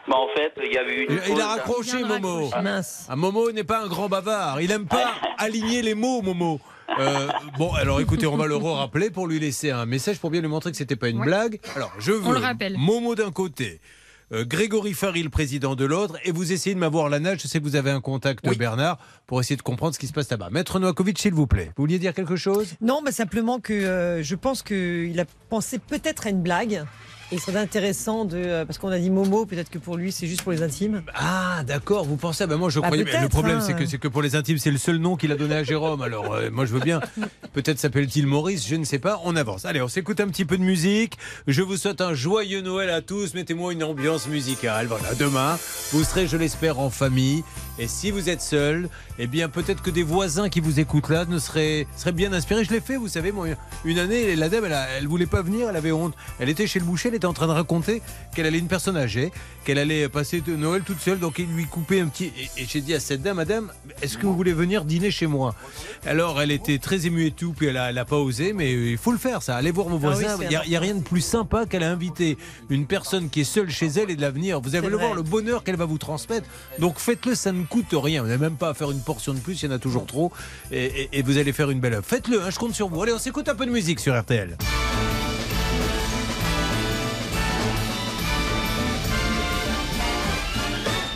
Bah, 0.08 0.14
en 0.16 0.28
fait, 0.36 0.52
il 0.64 0.72
y 0.72 0.78
a 0.78 0.82
eu 0.88 1.06
une 1.08 1.34
Il, 1.34 1.40
a 1.40 1.48
raccroché, 1.48 2.02
Momo. 2.04 2.50
Mince. 2.62 3.06
Ah, 3.08 3.16
Momo 3.16 3.50
n'est 3.50 3.64
pas 3.64 3.82
un 3.82 3.88
grand 3.88 4.08
bavard. 4.08 4.60
Il 4.60 4.70
aime 4.70 4.86
pas 4.86 5.14
aligner 5.38 5.82
les 5.82 5.94
mots, 5.94 6.22
Momo. 6.22 6.60
Euh, 7.00 7.28
bon, 7.58 7.72
alors 7.74 8.00
écoutez, 8.00 8.26
on 8.26 8.36
va 8.36 8.46
le 8.46 8.56
rappeler 8.56 9.10
pour 9.10 9.26
lui 9.26 9.40
laisser 9.40 9.70
un 9.72 9.86
message 9.86 10.18
pour 10.18 10.30
bien 10.30 10.40
lui 10.40 10.48
montrer 10.48 10.70
que 10.70 10.76
c'était 10.76 10.94
pas 10.96 11.08
une 11.08 11.20
blague. 11.20 11.58
Alors, 11.74 11.92
je 11.98 12.12
veux 12.12 12.32
le 12.32 12.38
rappelle. 12.38 12.76
Momo 12.78 13.16
d'un 13.16 13.32
côté. 13.32 13.80
euh, 14.32 14.44
Grégory 14.44 14.92
Fary, 14.94 15.22
le 15.24 15.28
président 15.28 15.74
de 15.74 15.84
l'autre, 15.84 16.16
et 16.24 16.30
vous 16.30 16.52
essayez 16.52 16.74
de 16.74 16.80
m'avoir 16.80 17.08
la 17.08 17.18
nage. 17.18 17.40
Je 17.42 17.48
sais 17.48 17.58
que 17.58 17.64
vous 17.64 17.74
avez 17.76 17.90
un 17.90 18.00
contact, 18.00 18.46
Bernard, 18.56 18.98
pour 19.26 19.40
essayer 19.40 19.56
de 19.56 19.62
comprendre 19.62 19.94
ce 19.94 19.98
qui 19.98 20.06
se 20.06 20.12
passe 20.12 20.30
là-bas. 20.30 20.48
Maître 20.50 20.78
Noakovic, 20.78 21.18
s'il 21.18 21.34
vous 21.34 21.46
plaît. 21.48 21.72
Vous 21.76 21.82
vouliez 21.82 21.98
dire 21.98 22.14
quelque 22.14 22.36
chose? 22.36 22.74
Non, 22.80 23.00
mais 23.04 23.10
simplement 23.12 23.58
que 23.58 23.72
euh, 23.72 24.22
je 24.22 24.34
pense 24.36 24.62
qu'il 24.62 25.18
a 25.18 25.24
pensé 25.48 25.78
peut-être 25.80 26.28
à 26.28 26.30
une 26.30 26.42
blague. 26.42 26.84
Il 27.32 27.40
serait 27.40 27.58
intéressant 27.58 28.24
de. 28.24 28.36
euh, 28.36 28.64
Parce 28.64 28.78
qu'on 28.78 28.88
a 28.90 28.98
dit 28.98 29.10
Momo, 29.10 29.46
peut-être 29.46 29.68
que 29.68 29.78
pour 29.78 29.96
lui, 29.96 30.12
c'est 30.12 30.28
juste 30.28 30.42
pour 30.42 30.52
les 30.52 30.62
intimes. 30.62 31.02
Ah, 31.14 31.62
d'accord, 31.66 32.04
vous 32.04 32.16
pensez 32.16 32.44
ah 32.44 32.46
ben 32.46 32.56
Moi, 32.56 32.70
je 32.70 32.78
Bah, 32.78 32.86
croyais. 32.86 33.04
mais 33.04 33.20
le 33.20 33.28
problème, 33.28 33.58
hein. 33.58 33.60
c'est 33.66 33.74
que, 33.74 33.84
c'est 33.84 33.98
que 33.98 34.06
pour 34.06 34.22
les 34.22 34.36
intimes, 34.36 34.58
c'est 34.58 34.70
le 34.70 34.78
seul 34.78 34.98
nom 34.98 35.16
qu'il 35.16 35.32
a 35.32 35.34
donné 35.36 35.56
à 35.56 35.64
Jérôme. 35.64 36.02
Alors, 36.02 36.34
euh, 36.34 36.50
moi, 36.52 36.66
je 36.66 36.72
veux 36.72 36.80
bien. 36.80 37.00
Peut-être 37.52 37.80
s'appelle-t-il 37.80 38.26
Maurice, 38.28 38.66
je 38.68 38.76
ne 38.76 38.84
sais 38.84 39.00
pas. 39.00 39.20
On 39.24 39.34
avance. 39.34 39.64
Allez, 39.64 39.82
on 39.82 39.88
s'écoute 39.88 40.20
un 40.20 40.28
petit 40.28 40.44
peu 40.44 40.56
de 40.56 40.62
musique. 40.62 41.18
Je 41.48 41.62
vous 41.62 41.76
souhaite 41.76 42.00
un 42.00 42.14
joyeux 42.14 42.60
Noël 42.60 42.90
à 42.90 43.02
tous. 43.02 43.34
Mettez-moi 43.34 43.72
une 43.72 43.82
ambiance 43.82 44.28
musicale. 44.28 44.86
Voilà, 44.86 45.14
demain, 45.14 45.58
vous 45.92 46.04
serez, 46.04 46.28
je 46.28 46.36
l'espère, 46.36 46.78
en 46.78 46.90
famille. 46.90 47.42
Et 47.78 47.88
si 47.88 48.10
vous 48.12 48.28
êtes 48.30 48.40
seul, 48.40 48.88
eh 49.18 49.26
bien, 49.26 49.48
peut-être 49.48 49.82
que 49.82 49.90
des 49.90 50.02
voisins 50.04 50.48
qui 50.48 50.60
vous 50.60 50.78
écoutent 50.80 51.10
là 51.10 51.24
ne 51.26 51.38
seraient, 51.38 51.86
seraient 51.96 52.12
bien 52.12 52.32
inspirés. 52.32 52.64
Je 52.64 52.70
l'ai 52.70 52.80
fait, 52.80 52.96
vous 52.96 53.08
savez, 53.08 53.32
moi, 53.32 53.48
une 53.84 53.98
année, 53.98 54.34
la 54.36 54.48
dame, 54.48 54.64
elle, 54.64 54.72
a- 54.72 54.86
elle 54.98 55.06
voulait 55.08 55.26
pas 55.26 55.42
venir, 55.42 55.68
elle 55.68 55.76
avait 55.76 55.92
honte. 55.92 56.14
Elle 56.38 56.48
était 56.48 56.66
chez 56.66 56.78
le 56.78 56.84
boucher, 56.86 57.08
elle 57.10 57.15
était 57.16 57.26
en 57.26 57.32
train 57.32 57.46
de 57.46 57.52
raconter 57.52 58.02
qu'elle 58.34 58.46
allait 58.46 58.58
une 58.58 58.68
personne 58.68 58.96
âgée, 58.96 59.32
qu'elle 59.64 59.78
allait 59.78 60.08
passer 60.08 60.40
de 60.40 60.54
Noël 60.56 60.82
toute 60.84 61.00
seule, 61.00 61.18
donc 61.18 61.38
il 61.38 61.46
lui 61.46 61.64
coupait 61.66 62.00
un 62.00 62.08
petit. 62.08 62.32
Et, 62.56 62.62
et 62.62 62.66
j'ai 62.68 62.80
dit 62.80 62.94
à 62.94 63.00
cette 63.00 63.22
dame, 63.22 63.36
Madame, 63.36 63.72
est-ce 64.02 64.16
que 64.18 64.26
vous 64.26 64.34
voulez 64.36 64.52
venir 64.52 64.84
dîner 64.84 65.10
chez 65.10 65.26
moi? 65.26 65.54
Alors 66.06 66.40
elle 66.40 66.50
était 66.50 66.78
très 66.78 67.06
émue 67.06 67.26
et 67.26 67.30
tout, 67.32 67.52
puis 67.52 67.66
elle 67.66 67.76
a, 67.76 67.90
elle 67.90 67.98
a 67.98 68.04
pas 68.04 68.16
osé, 68.16 68.52
mais 68.52 68.72
il 68.72 68.98
faut 68.98 69.12
le 69.12 69.18
faire, 69.18 69.42
ça. 69.42 69.56
Allez 69.56 69.70
voir 69.70 69.86
Ah 69.90 69.96
voisins. 69.96 70.36
c'est 70.38 70.44
Il 70.44 70.68
n'y 70.70 70.76
a, 70.76 70.80
rien 70.80 70.94
de 70.94 71.02
plus 71.02 71.20
sympa 71.20 71.66
qu'elle 71.66 71.82
a 71.82 71.90
invité 71.90 72.36
une 72.70 72.86
personne 72.86 73.28
qui 73.30 73.40
est 73.40 73.44
seule 73.44 73.70
chez 73.70 73.86
elle 73.86 74.10
et 74.10 74.16
de 74.16 74.20
la 74.22 74.30
venir. 74.30 74.60
Vous 74.60 74.76
allez 74.76 74.88
le 74.88 74.96
voir 74.96 75.14
le 75.14 75.22
bonheur 75.22 75.64
qu'elle 75.64 75.76
va 75.76 75.84
vous 75.86 75.98
transmettre. 75.98 76.46
Donc 76.78 76.98
faites-le, 76.98 77.34
ça 77.34 77.52
ne 77.52 77.64
coûte 77.64 77.86
rien. 77.92 78.22
Vous 78.22 78.28
n'avez 78.28 78.40
même 78.40 78.56
pas 78.56 78.70
à 78.70 78.74
faire 78.74 78.90
une 78.90 79.00
portion 79.02 79.34
de 79.34 79.38
plus, 79.40 79.62
il 79.62 79.66
y 79.66 79.72
en 79.72 79.74
a 79.74 79.78
toujours 79.78 80.06
trop, 80.06 80.32
et, 80.70 80.84
et- 80.84 81.08
et 81.18 81.22
vous 81.22 81.38
allez 81.38 81.52
faire 81.52 81.70
une 81.70 81.80
belle 81.80 81.94
œuvre. 81.94 82.04
Faites-le, 82.06 82.40
hein, 82.42 82.50
je 82.50 82.58
compte 82.58 82.74
sur 82.74 82.88
vous. 82.88 83.02
Allez, 83.02 83.12
on 83.12 83.18
s'écoute 83.18 83.48
un 83.48 83.54
peu 83.54 83.66
de 83.66 83.70
musique 83.70 84.00
sur 84.00 84.18
RTL. 84.18 84.56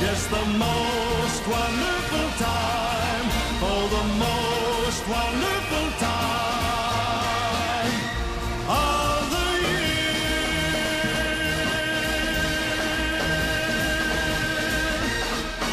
Yes, 0.00 0.28
the 0.28 0.44
most 0.58 1.42
wonderful 1.48 2.28
time. 2.38 3.26
Oh, 3.60 3.88
the 3.96 4.04
most 4.14 5.08
wonderful 5.08 5.90
time 5.98 6.57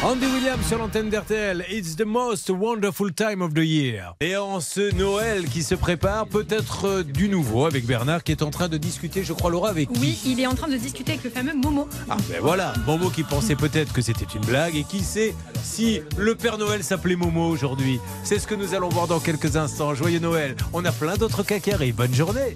Andy 0.06 0.24
Williams 0.26 0.64
sur 0.64 0.78
l'antenne 0.78 1.10
d'RTL. 1.10 1.64
It's 1.68 1.96
the 1.96 2.04
most 2.04 2.48
wonderful 2.48 3.12
time 3.12 3.42
of 3.42 3.54
the 3.54 3.64
year. 3.64 4.14
Et 4.20 4.36
en 4.36 4.60
ce 4.60 4.94
Noël 4.94 5.46
qui 5.46 5.64
se 5.64 5.74
prépare, 5.74 6.28
peut-être 6.28 6.86
euh, 6.86 7.02
du 7.02 7.28
nouveau 7.28 7.66
avec 7.66 7.84
Bernard 7.86 8.22
qui 8.22 8.30
est 8.30 8.44
en 8.44 8.50
train 8.50 8.68
de 8.68 8.76
discuter, 8.76 9.24
je 9.24 9.32
crois, 9.32 9.50
Laura, 9.50 9.70
avec 9.70 9.88
Oui, 10.00 10.16
il 10.24 10.38
est 10.38 10.46
en 10.46 10.54
train 10.54 10.68
de 10.68 10.76
discuter 10.76 11.14
avec 11.14 11.24
le 11.24 11.30
fameux 11.30 11.54
Momo. 11.54 11.88
Ah 12.08 12.16
ben 12.28 12.38
voilà, 12.40 12.72
Momo 12.86 13.10
qui 13.10 13.24
pensait 13.24 13.56
peut-être 13.56 13.92
que 13.92 14.00
c'était 14.00 14.26
une 14.32 14.44
blague 14.44 14.76
et 14.76 14.84
qui 14.84 15.00
sait 15.00 15.34
si 15.64 16.00
le 16.16 16.36
Père 16.36 16.56
Noël 16.56 16.84
s'appelait 16.84 17.16
Momo 17.16 17.48
aujourd'hui. 17.48 17.98
C'est 18.22 18.38
ce 18.38 18.46
que 18.46 18.54
nous 18.54 18.74
allons 18.74 18.90
voir 18.90 19.08
dans 19.08 19.18
quelques 19.18 19.56
instants. 19.56 19.92
Joyeux 19.96 20.20
Noël. 20.20 20.54
On 20.72 20.84
a 20.84 20.92
plein 20.92 21.16
d'autres 21.16 21.42
cas 21.42 21.58
qui 21.58 21.72
arrivent. 21.72 21.96
Bonne 21.96 22.14
journée. 22.14 22.52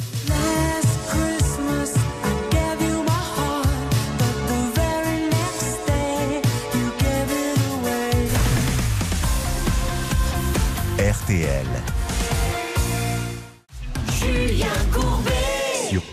RTL. 11.10 11.66
Julien 14.20 14.89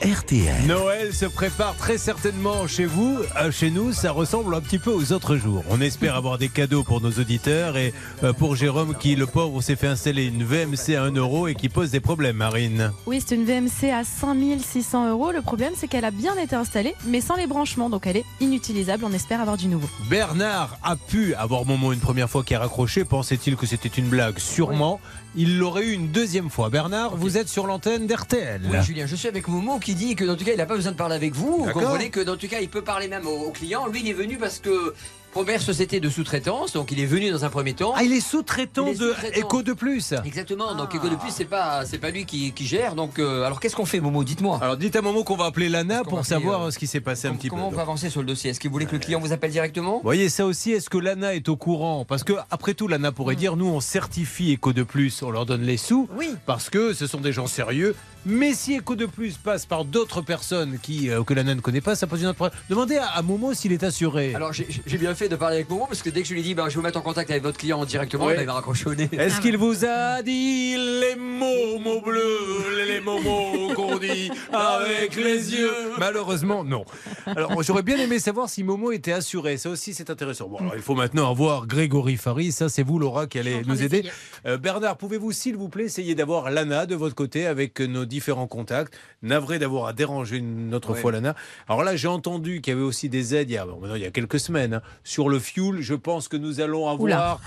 RTL. 0.03 0.67
Noël 0.67 1.11
se 1.11 1.25
prépare 1.25 1.75
très 1.75 1.97
certainement 1.97 2.67
chez 2.67 2.85
vous. 2.85 3.17
Euh, 3.41 3.51
Chez 3.51 3.71
nous, 3.71 3.93
ça 3.93 4.11
ressemble 4.11 4.53
un 4.53 4.61
petit 4.61 4.77
peu 4.77 4.91
aux 4.91 5.11
autres 5.11 5.37
jours. 5.37 5.63
On 5.71 5.81
espère 5.81 6.15
avoir 6.17 6.37
des 6.37 6.49
cadeaux 6.49 6.83
pour 6.83 7.01
nos 7.01 7.09
auditeurs 7.11 7.77
et 7.77 7.93
euh, 8.23 8.31
pour 8.31 8.55
Jérôme 8.55 8.95
qui, 8.95 9.15
le 9.15 9.25
pauvre, 9.25 9.59
s'est 9.61 9.75
fait 9.75 9.87
installer 9.87 10.25
une 10.25 10.43
VMC 10.43 10.95
à 10.95 11.01
1 11.03 11.13
euro 11.15 11.47
et 11.47 11.55
qui 11.55 11.67
pose 11.67 11.89
des 11.89 11.99
problèmes, 11.99 12.35
Marine. 12.37 12.91
Oui, 13.07 13.23
c'est 13.25 13.33
une 13.33 13.43
VMC 13.45 13.89
à 13.91 14.03
5600 14.03 15.09
euros. 15.09 15.31
Le 15.31 15.41
problème, 15.41 15.73
c'est 15.75 15.87
qu'elle 15.87 16.05
a 16.05 16.11
bien 16.11 16.37
été 16.37 16.55
installée, 16.55 16.93
mais 17.07 17.19
sans 17.19 17.35
les 17.35 17.47
branchements, 17.47 17.89
donc 17.89 18.05
elle 18.05 18.17
est 18.17 18.25
inutilisable. 18.39 19.03
On 19.03 19.13
espère 19.13 19.41
avoir 19.41 19.57
du 19.57 19.67
nouveau. 19.67 19.89
Bernard 20.11 20.77
a 20.83 20.95
pu 20.95 21.33
avoir 21.33 21.65
Momo 21.65 21.91
une 21.91 21.99
première 21.99 22.29
fois 22.29 22.43
qui 22.43 22.53
a 22.53 22.59
raccroché. 22.59 23.03
Pensait-il 23.03 23.55
que 23.55 23.65
c'était 23.65 23.89
une 23.89 24.09
blague? 24.09 24.37
Sûrement. 24.37 24.99
Il 25.39 25.59
l'aurait 25.59 25.85
eu 25.85 25.91
une 25.91 26.07
deuxième 26.07 26.49
fois. 26.49 26.69
Bernard, 26.69 27.15
vous 27.15 27.37
êtes 27.37 27.47
sur 27.47 27.67
l'antenne 27.67 28.07
d'RTL. 28.07 28.61
Oui, 28.71 28.77
Julien, 28.83 29.05
je 29.05 29.15
suis 29.15 29.27
avec 29.27 29.47
Momo 29.47 29.77
qui 29.77 29.86
dit 29.95 30.15
que 30.15 30.23
dans 30.23 30.35
tout 30.35 30.45
cas, 30.45 30.51
il 30.51 30.57
n'a 30.57 30.65
pas 30.65 30.75
besoin 30.75 30.91
de 30.91 30.97
parler 30.97 31.15
avec 31.15 31.33
vous. 31.33 31.65
Vous 31.65 31.71
comprenez 31.71 32.09
que 32.09 32.19
dans 32.19 32.37
tout 32.37 32.47
cas, 32.47 32.59
il 32.59 32.69
peut 32.69 32.81
parler 32.83 33.07
même 33.07 33.27
au, 33.27 33.45
au 33.47 33.51
client. 33.51 33.87
Lui, 33.87 34.01
il 34.01 34.09
est 34.09 34.13
venu 34.13 34.37
parce 34.37 34.59
que 34.59 34.93
première 35.37 35.61
société 35.61 35.99
de 35.99 36.09
sous-traitance, 36.09 36.73
donc 36.73 36.91
il 36.91 36.99
est 36.99 37.05
venu 37.05 37.29
dans 37.29 37.45
un 37.45 37.49
premier 37.49 37.75
temps. 37.75 37.93
Ah, 37.95 38.03
il 38.03 38.11
est 38.11 38.21
sous-traitant 38.21 38.85
de 38.91 39.61
de 39.61 39.73
Plus. 39.73 40.15
Exactement, 40.25 40.73
donc 40.73 40.95
Eco 40.95 41.09
de 41.09 41.15
plus, 41.15 41.29
c'est 41.29 41.45
pas, 41.45 41.85
c'est 41.85 41.99
pas 41.99 42.09
lui 42.09 42.25
qui, 42.25 42.53
qui 42.53 42.65
gère. 42.65 42.95
Donc, 42.95 43.19
euh, 43.19 43.43
alors 43.43 43.59
qu'est-ce 43.59 43.75
qu'on 43.75 43.85
fait, 43.85 43.99
Momo 43.99 44.23
Dites-moi. 44.23 44.57
Alors 44.61 44.77
dites 44.77 44.95
à 44.95 45.01
Momo 45.03 45.23
qu'on 45.23 45.35
va 45.35 45.45
appeler 45.45 45.69
Lana 45.69 46.03
pour 46.03 46.25
savoir 46.25 46.63
euh, 46.63 46.71
ce 46.71 46.79
qui 46.79 46.87
s'est 46.87 47.01
passé 47.01 47.27
un 47.27 47.33
petit 47.35 47.49
peu. 47.49 47.55
Comment 47.55 47.67
on 47.67 47.71
peut 47.71 47.79
avancer 47.79 48.09
sur 48.09 48.21
le 48.21 48.25
dossier? 48.27 48.49
Est-ce 48.49 48.59
que 48.59 48.67
vous 48.67 48.71
voulez 48.71 48.87
que 48.87 48.93
le 48.93 48.99
client 48.99 49.19
vous 49.19 49.31
appelle 49.31 49.51
directement? 49.51 49.97
Vous 49.97 50.03
voyez 50.03 50.29
ça 50.29 50.45
aussi, 50.47 50.71
est-ce 50.71 50.89
que 50.89 50.97
Lana 50.97 51.35
est 51.35 51.49
au 51.49 51.55
courant? 51.55 52.03
Parce 52.03 52.23
que 52.23 52.33
après 52.49 52.73
tout, 52.73 52.87
Lana 52.87 53.11
pourrait 53.11 53.35
dire, 53.35 53.57
nous 53.57 53.67
on 53.67 53.79
certifie 53.79 54.53
Echo 54.53 54.73
de 54.73 54.81
Plus, 54.81 55.21
on 55.21 55.29
leur 55.29 55.45
donne 55.45 55.61
les 55.61 55.77
sous, 55.77 56.09
Oui. 56.17 56.33
parce 56.47 56.71
que 56.71 56.93
ce 56.93 57.05
sont 57.05 57.19
des 57.21 57.31
gens 57.31 57.45
sérieux. 57.45 57.95
Mais 58.25 58.53
si 58.53 58.73
Echo 58.73 58.95
de 58.95 59.05
Plus 59.05 59.37
passe 59.37 59.65
par 59.65 59.85
d'autres 59.85 60.21
personnes 60.21 60.79
qui, 60.81 61.09
euh, 61.09 61.23
que 61.23 61.33
Lana 61.33 61.53
ne 61.55 61.61
connaît 61.61 61.79
pas, 61.81 61.95
ça 61.95 62.07
pose 62.07 62.21
une 62.21 62.27
autre 62.27 62.35
problème. 62.35 62.57
Demandez 62.69 62.97
à, 62.97 63.05
à 63.07 63.21
Momo 63.21 63.53
s'il 63.53 63.71
est 63.71 63.83
assuré. 63.83 64.33
Alors 64.35 64.51
j'ai 64.53 64.97
bien 64.97 65.13
fait 65.15 65.26
de 65.29 65.35
parler 65.35 65.57
avec 65.57 65.69
Momo 65.69 65.85
parce 65.85 66.01
que 66.01 66.09
dès 66.09 66.21
que 66.21 66.27
je 66.27 66.33
lui 66.33 66.41
ai 66.41 66.43
dit 66.43 66.53
bah, 66.53 66.65
je 66.65 66.69
vais 66.69 66.75
vous 66.75 66.81
mettre 66.81 66.99
en 66.99 67.01
contact 67.01 67.29
avec 67.29 67.43
votre 67.43 67.57
client 67.57 67.83
directement, 67.85 68.25
bah, 68.25 68.35
il 68.39 68.45
m'a 68.45 68.53
raccroché 68.53 68.87
au 68.87 68.95
nez. 68.95 69.09
Est-ce 69.11 69.41
qu'il 69.41 69.57
vous 69.57 69.85
a 69.85 70.21
dit 70.21 70.75
les 70.77 71.15
mots, 71.15 71.79
mots 71.79 72.01
bleus, 72.01 72.85
les 72.85 72.99
momos 72.99 73.73
qu'on 73.73 73.97
dit 73.97 74.31
avec 74.51 75.15
les 75.15 75.53
yeux? 75.53 75.71
Malheureusement, 75.97 76.63
non. 76.63 76.85
Alors, 77.25 77.61
j'aurais 77.63 77.83
bien 77.83 77.97
aimé 77.97 78.19
savoir 78.19 78.49
si 78.49 78.63
Momo 78.63 78.91
était 78.91 79.11
assuré. 79.11 79.57
Ça 79.57 79.69
aussi, 79.69 79.93
c'est 79.93 80.09
intéressant. 80.09 80.47
Bon, 80.47 80.57
alors, 80.57 80.73
il 80.75 80.81
faut 80.81 80.95
maintenant 80.95 81.29
avoir 81.29 81.67
Grégory 81.67 82.17
Faris. 82.17 82.51
Ça, 82.51 82.69
c'est 82.69 82.83
vous, 82.83 82.99
Laura, 82.99 83.27
qui 83.27 83.39
allez 83.39 83.61
nous 83.65 83.83
aider. 83.83 84.09
Euh, 84.45 84.57
Bernard, 84.57 84.97
pouvez-vous, 84.97 85.31
s'il 85.31 85.57
vous 85.57 85.69
plaît, 85.69 85.85
essayer 85.85 86.15
d'avoir 86.15 86.49
Lana 86.51 86.85
de 86.85 86.95
votre 86.95 87.15
côté 87.15 87.45
avec 87.45 87.79
nos 87.79 88.05
différents 88.05 88.47
contacts? 88.47 88.93
Navré 89.21 89.59
d'avoir 89.59 89.87
à 89.87 89.93
déranger 89.93 90.37
une 90.37 90.73
autre 90.73 90.93
fois 90.93 91.11
Lana. 91.11 91.35
Alors 91.67 91.83
là, 91.83 91.95
j'ai 91.95 92.07
entendu 92.07 92.61
qu'il 92.61 92.73
y 92.73 92.75
avait 92.75 92.85
aussi 92.85 93.09
des 93.09 93.35
aides 93.35 93.49
il 93.49 93.53
y 93.53 93.57
a, 93.57 93.65
bon, 93.65 93.79
maintenant, 93.79 93.95
il 93.95 94.01
y 94.01 94.05
a 94.05 94.11
quelques 94.11 94.39
semaines 94.39 94.75
hein, 94.75 94.81
sur 95.07 95.29
le 95.29 95.39
fuel. 95.39 95.81
Je 95.81 95.93
pense 95.95 96.27
que 96.27 96.35
nous 96.37 96.59
allons 96.59 96.87
avoir 96.89 96.99
Oula. 97.01 97.39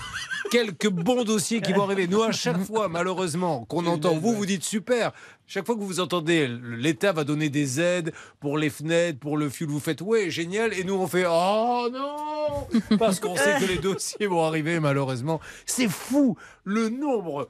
quelques 0.49 0.89
bons 0.89 1.23
dossiers 1.23 1.61
qui 1.61 1.73
vont 1.73 1.83
arriver. 1.83 2.07
Nous, 2.07 2.21
à 2.23 2.31
chaque 2.31 2.59
fois, 2.63 2.89
malheureusement, 2.89 3.65
qu'on 3.65 3.85
entend, 3.85 4.17
vous, 4.17 4.33
vous 4.33 4.45
dites 4.47 4.63
super. 4.63 5.11
Chaque 5.45 5.65
fois 5.65 5.75
que 5.75 5.81
vous 5.81 5.99
entendez, 5.99 6.47
l'État 6.47 7.11
va 7.11 7.23
donner 7.23 7.49
des 7.49 7.79
aides 7.79 8.13
pour 8.39 8.57
les 8.57 8.69
fenêtres, 8.69 9.19
pour 9.19 9.37
le 9.37 9.49
fuel. 9.49 9.69
Vous 9.69 9.79
faites, 9.81 10.01
ouais, 10.01 10.29
génial. 10.31 10.73
Et 10.73 10.83
nous, 10.83 10.95
on 10.95 11.07
fait, 11.07 11.25
oh 11.27 11.87
non 11.91 12.97
Parce 12.97 13.19
qu'on 13.19 13.35
sait 13.35 13.57
que 13.59 13.65
les 13.65 13.77
dossiers 13.89 14.27
vont 14.27 14.43
arriver, 14.43 14.79
malheureusement. 14.79 15.39
C'est 15.65 15.89
fou, 15.89 16.37
le 16.63 16.89
nombre. 16.89 17.47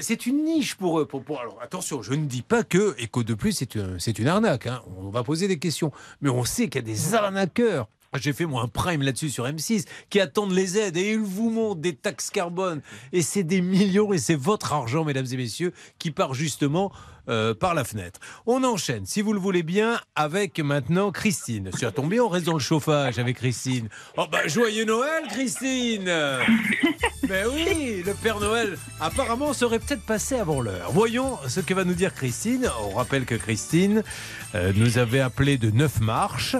C'est 0.00 0.26
une 0.26 0.42
niche 0.44 0.74
pour 0.74 0.98
eux. 0.98 1.06
Pour, 1.06 1.22
pour- 1.22 1.40
Alors 1.40 1.58
attention, 1.62 2.02
je 2.02 2.14
ne 2.14 2.24
dis 2.24 2.42
pas 2.42 2.64
que 2.64 2.96
Eco 3.02 3.22
de 3.22 3.34
plus, 3.34 3.52
c'est 3.52 3.76
un- 3.76 3.98
c'est 3.98 4.18
une 4.18 4.28
arnaque. 4.28 4.66
hein. 4.66 4.80
On 4.98 5.10
va 5.10 5.22
poser 5.22 5.46
des 5.46 5.58
questions. 5.58 5.92
Mais 6.22 6.30
on 6.30 6.44
sait 6.44 6.68
qu'il 6.68 6.76
y 6.80 6.84
a 6.84 6.86
des 6.94 7.14
arnaqueurs. 7.14 7.86
J'ai 8.20 8.32
fait 8.32 8.46
moi 8.46 8.62
un 8.62 8.68
prime 8.68 9.02
là-dessus 9.02 9.30
sur 9.30 9.44
M6 9.44 9.86
qui 10.08 10.20
attendent 10.20 10.52
les 10.52 10.78
aides 10.78 10.96
et 10.96 11.12
ils 11.12 11.18
vous 11.18 11.50
montrent 11.50 11.80
des 11.80 11.96
taxes 11.96 12.30
carbone 12.30 12.80
et 13.12 13.22
c'est 13.22 13.42
des 13.42 13.60
millions 13.60 14.12
et 14.12 14.18
c'est 14.18 14.36
votre 14.36 14.72
argent, 14.72 15.04
mesdames 15.04 15.26
et 15.32 15.36
messieurs, 15.36 15.72
qui 15.98 16.12
part 16.12 16.32
justement 16.32 16.92
euh, 17.28 17.54
par 17.54 17.74
la 17.74 17.84
fenêtre. 17.84 18.20
On 18.44 18.62
enchaîne, 18.64 19.06
si 19.06 19.22
vous 19.22 19.32
le 19.32 19.40
voulez 19.40 19.62
bien, 19.62 19.98
avec 20.14 20.60
maintenant 20.60 21.10
Christine. 21.10 21.70
Ça 21.72 21.90
tombe 21.90 22.10
bien, 22.10 22.22
on 22.22 22.28
reste 22.28 22.44
dans 22.44 22.52
le 22.52 22.58
chauffage 22.58 23.18
avec 23.18 23.38
Christine. 23.38 23.88
Oh 24.18 24.26
bah 24.30 24.46
joyeux 24.46 24.84
Noël, 24.84 25.24
Christine 25.30 26.04
Mais 27.26 27.44
oui, 27.52 28.02
le 28.04 28.12
Père 28.12 28.40
Noël 28.40 28.76
apparemment 29.00 29.54
serait 29.54 29.78
peut-être 29.78 30.02
passé 30.02 30.36
avant 30.36 30.60
l'heure. 30.60 30.92
Voyons 30.92 31.38
ce 31.48 31.60
que 31.60 31.72
va 31.72 31.84
nous 31.84 31.94
dire 31.94 32.14
Christine. 32.14 32.68
On 32.82 32.90
rappelle 32.90 33.24
que 33.24 33.34
Christine 33.36 34.02
euh, 34.54 34.74
nous 34.76 34.98
avait 34.98 35.20
appelé 35.20 35.56
de 35.56 35.70
Neuf 35.70 36.00
marches. 36.00 36.56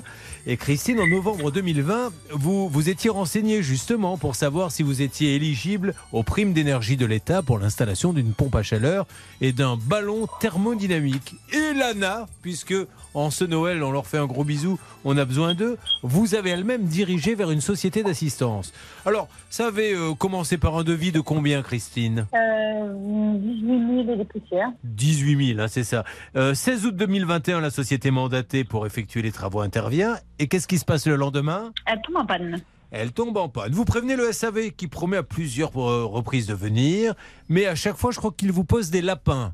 Et 0.46 0.58
Christine, 0.58 1.00
en 1.00 1.06
novembre 1.06 1.50
2020, 1.50 2.12
vous 2.32 2.68
vous 2.68 2.90
étiez 2.90 3.08
renseignée 3.08 3.62
justement 3.62 4.18
pour 4.18 4.34
savoir 4.34 4.70
si 4.70 4.82
vous 4.82 5.00
étiez 5.00 5.36
éligible 5.36 5.94
aux 6.12 6.22
primes 6.22 6.52
d'énergie 6.52 6.98
de 6.98 7.06
l'État 7.06 7.42
pour 7.42 7.58
l'installation 7.58 8.12
d'une 8.12 8.34
pompe 8.34 8.54
à 8.54 8.62
chaleur 8.62 9.06
et 9.40 9.52
d'un 9.52 9.78
ballon 9.78 10.26
thermodynamique. 10.40 11.36
Et 11.50 11.72
Lana, 11.72 12.26
puisque 12.42 12.74
en 13.14 13.30
ce 13.30 13.44
Noël, 13.44 13.82
on 13.82 13.92
leur 13.92 14.06
fait 14.06 14.18
un 14.18 14.26
gros 14.26 14.44
bisou, 14.44 14.78
on 15.04 15.16
a 15.16 15.24
besoin 15.24 15.54
d'eux, 15.54 15.78
vous 16.02 16.34
avez 16.34 16.50
elle-même 16.50 16.84
dirigé 16.84 17.34
vers 17.34 17.50
une 17.50 17.60
société 17.60 18.02
d'assistance. 18.02 18.72
Alors, 19.06 19.28
ça 19.50 19.68
avait 19.68 19.94
euh, 19.94 20.14
commencé 20.14 20.58
par 20.58 20.76
un 20.76 20.84
devis 20.84 21.12
de 21.12 21.20
combien, 21.20 21.62
Christine? 21.62 22.26
Euh, 22.34 23.38
18 23.38 24.04
000 24.04 24.12
et 24.12 24.16
des 24.16 24.24
poussières. 24.24 24.72
18 24.84 25.54
000, 25.54 25.60
hein, 25.60 25.68
c'est 25.68 25.84
ça. 25.84 26.04
Euh, 26.36 26.54
16 26.54 26.86
août 26.86 26.96
2021, 26.96 27.60
la 27.60 27.70
société 27.70 28.10
mandatée 28.10 28.64
pour 28.64 28.86
effectuer 28.86 29.22
les 29.22 29.32
travaux 29.32 29.60
intervient. 29.60 30.16
Et 30.38 30.48
qu'est-ce 30.48 30.66
qui 30.66 30.78
se 30.78 30.84
passe 30.84 31.06
le 31.06 31.16
lendemain? 31.16 31.72
Elle 31.86 32.00
tombe 32.02 32.16
en 32.16 32.26
panne. 32.26 32.60
Elle 32.96 33.12
tombe 33.12 33.36
en 33.38 33.48
panne. 33.48 33.72
Vous 33.72 33.84
prévenez 33.84 34.14
le 34.14 34.30
SAV 34.30 34.70
qui 34.70 34.86
promet 34.86 35.16
à 35.16 35.24
plusieurs 35.24 35.76
euh, 35.76 36.04
reprises 36.04 36.46
de 36.46 36.54
venir, 36.54 37.14
mais 37.48 37.66
à 37.66 37.74
chaque 37.74 37.96
fois, 37.96 38.12
je 38.12 38.18
crois 38.18 38.30
qu'il 38.30 38.52
vous 38.52 38.62
pose 38.62 38.90
des 38.90 39.02
lapins. 39.02 39.52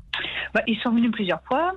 Bah, 0.53 0.61
ils 0.67 0.77
sont 0.77 0.91
venus 0.91 1.11
plusieurs 1.11 1.41
fois. 1.47 1.71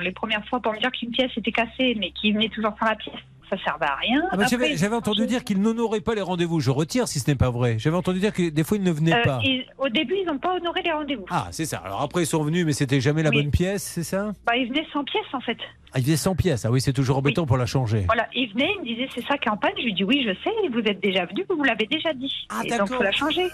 Les 0.00 0.12
premières 0.12 0.42
fois 0.48 0.60
pour 0.60 0.72
me 0.72 0.78
dire 0.78 0.90
qu'une 0.90 1.10
pièce 1.10 1.30
était 1.36 1.52
cassée, 1.52 1.94
mais 1.98 2.12
qu'ils 2.12 2.32
venaient 2.32 2.48
toujours 2.48 2.74
sans 2.80 2.86
la 2.86 2.94
pièce. 2.94 3.14
Ça 3.52 3.64
servait 3.64 3.84
à 3.84 3.96
rien. 3.96 4.22
Ah 4.30 4.36
bah, 4.38 4.44
J'avais 4.48 4.94
entendu 4.96 5.26
dire 5.26 5.44
qu'ils 5.44 5.60
n'honoraient 5.60 6.00
pas 6.00 6.14
les 6.14 6.22
rendez-vous. 6.22 6.58
Je 6.60 6.70
retire 6.70 7.06
si 7.06 7.20
ce 7.20 7.30
n'est 7.30 7.36
pas 7.36 7.50
vrai. 7.50 7.76
J'avais 7.78 7.96
entendu 7.96 8.18
dire 8.18 8.32
que 8.32 8.48
des 8.48 8.64
fois, 8.64 8.78
ils 8.78 8.82
ne 8.82 8.90
venaient 8.90 9.12
euh, 9.14 9.22
pas. 9.22 9.40
ils- 9.44 9.66
au 9.78 9.90
début, 9.90 10.14
ils 10.22 10.26
n'ont 10.26 10.38
pas 10.38 10.54
honoré 10.56 10.80
les 10.82 10.92
rendez-vous. 10.92 11.26
Ah, 11.28 11.48
c'est 11.50 11.66
ça. 11.66 11.82
Alors 11.84 12.00
après, 12.00 12.22
ils 12.22 12.26
sont 12.26 12.42
venus, 12.42 12.64
mais 12.64 12.72
c'était 12.72 13.00
jamais 13.02 13.22
la 13.22 13.28
Oui. 13.28 13.42
bonne 13.42 13.50
pièce, 13.50 13.82
c'est 13.82 14.04
ça? 14.04 14.32
Bah, 14.46 14.56
ils 14.56 14.68
venaient 14.68 14.86
sans 14.92 15.04
pièce, 15.04 15.26
en 15.34 15.40
fait. 15.40 15.58
Ah, 15.94 15.98
ils 15.98 16.04
faisaient 16.04 16.16
100 16.16 16.34
pièces. 16.34 16.64
Ah 16.64 16.70
oui, 16.70 16.80
c'est 16.80 16.94
toujours 16.94 17.18
embêtant 17.18 17.44
pour 17.44 17.58
la 17.58 17.66
changer. 17.66 18.04
Voilà, 18.06 18.26
ils 18.34 18.50
venaient, 18.54 18.70
ils 18.76 18.80
me 18.80 18.84
disaient 18.86 19.08
c'est 19.14 19.26
ça 19.26 19.36
qui 19.36 19.48
est 19.48 19.52
en 19.52 19.58
panne. 19.58 19.72
Je 19.76 19.82
lui 19.82 19.92
dis 19.92 20.04
oui, 20.04 20.24
je 20.26 20.32
sais, 20.42 20.50
vous 20.72 20.80
êtes 20.80 21.00
déjà 21.02 21.26
venu, 21.26 21.44
vous 21.50 21.56
me 21.56 21.66
l'avez 21.66 21.84
déjà 21.84 22.14
dit. 22.14 22.32
Ah, 22.48 22.62
Et 22.64 22.70
donc, 22.70 22.78
d'accord. 22.78 22.96
faut 22.96 23.02
la 23.02 23.12
changer. 23.12 23.46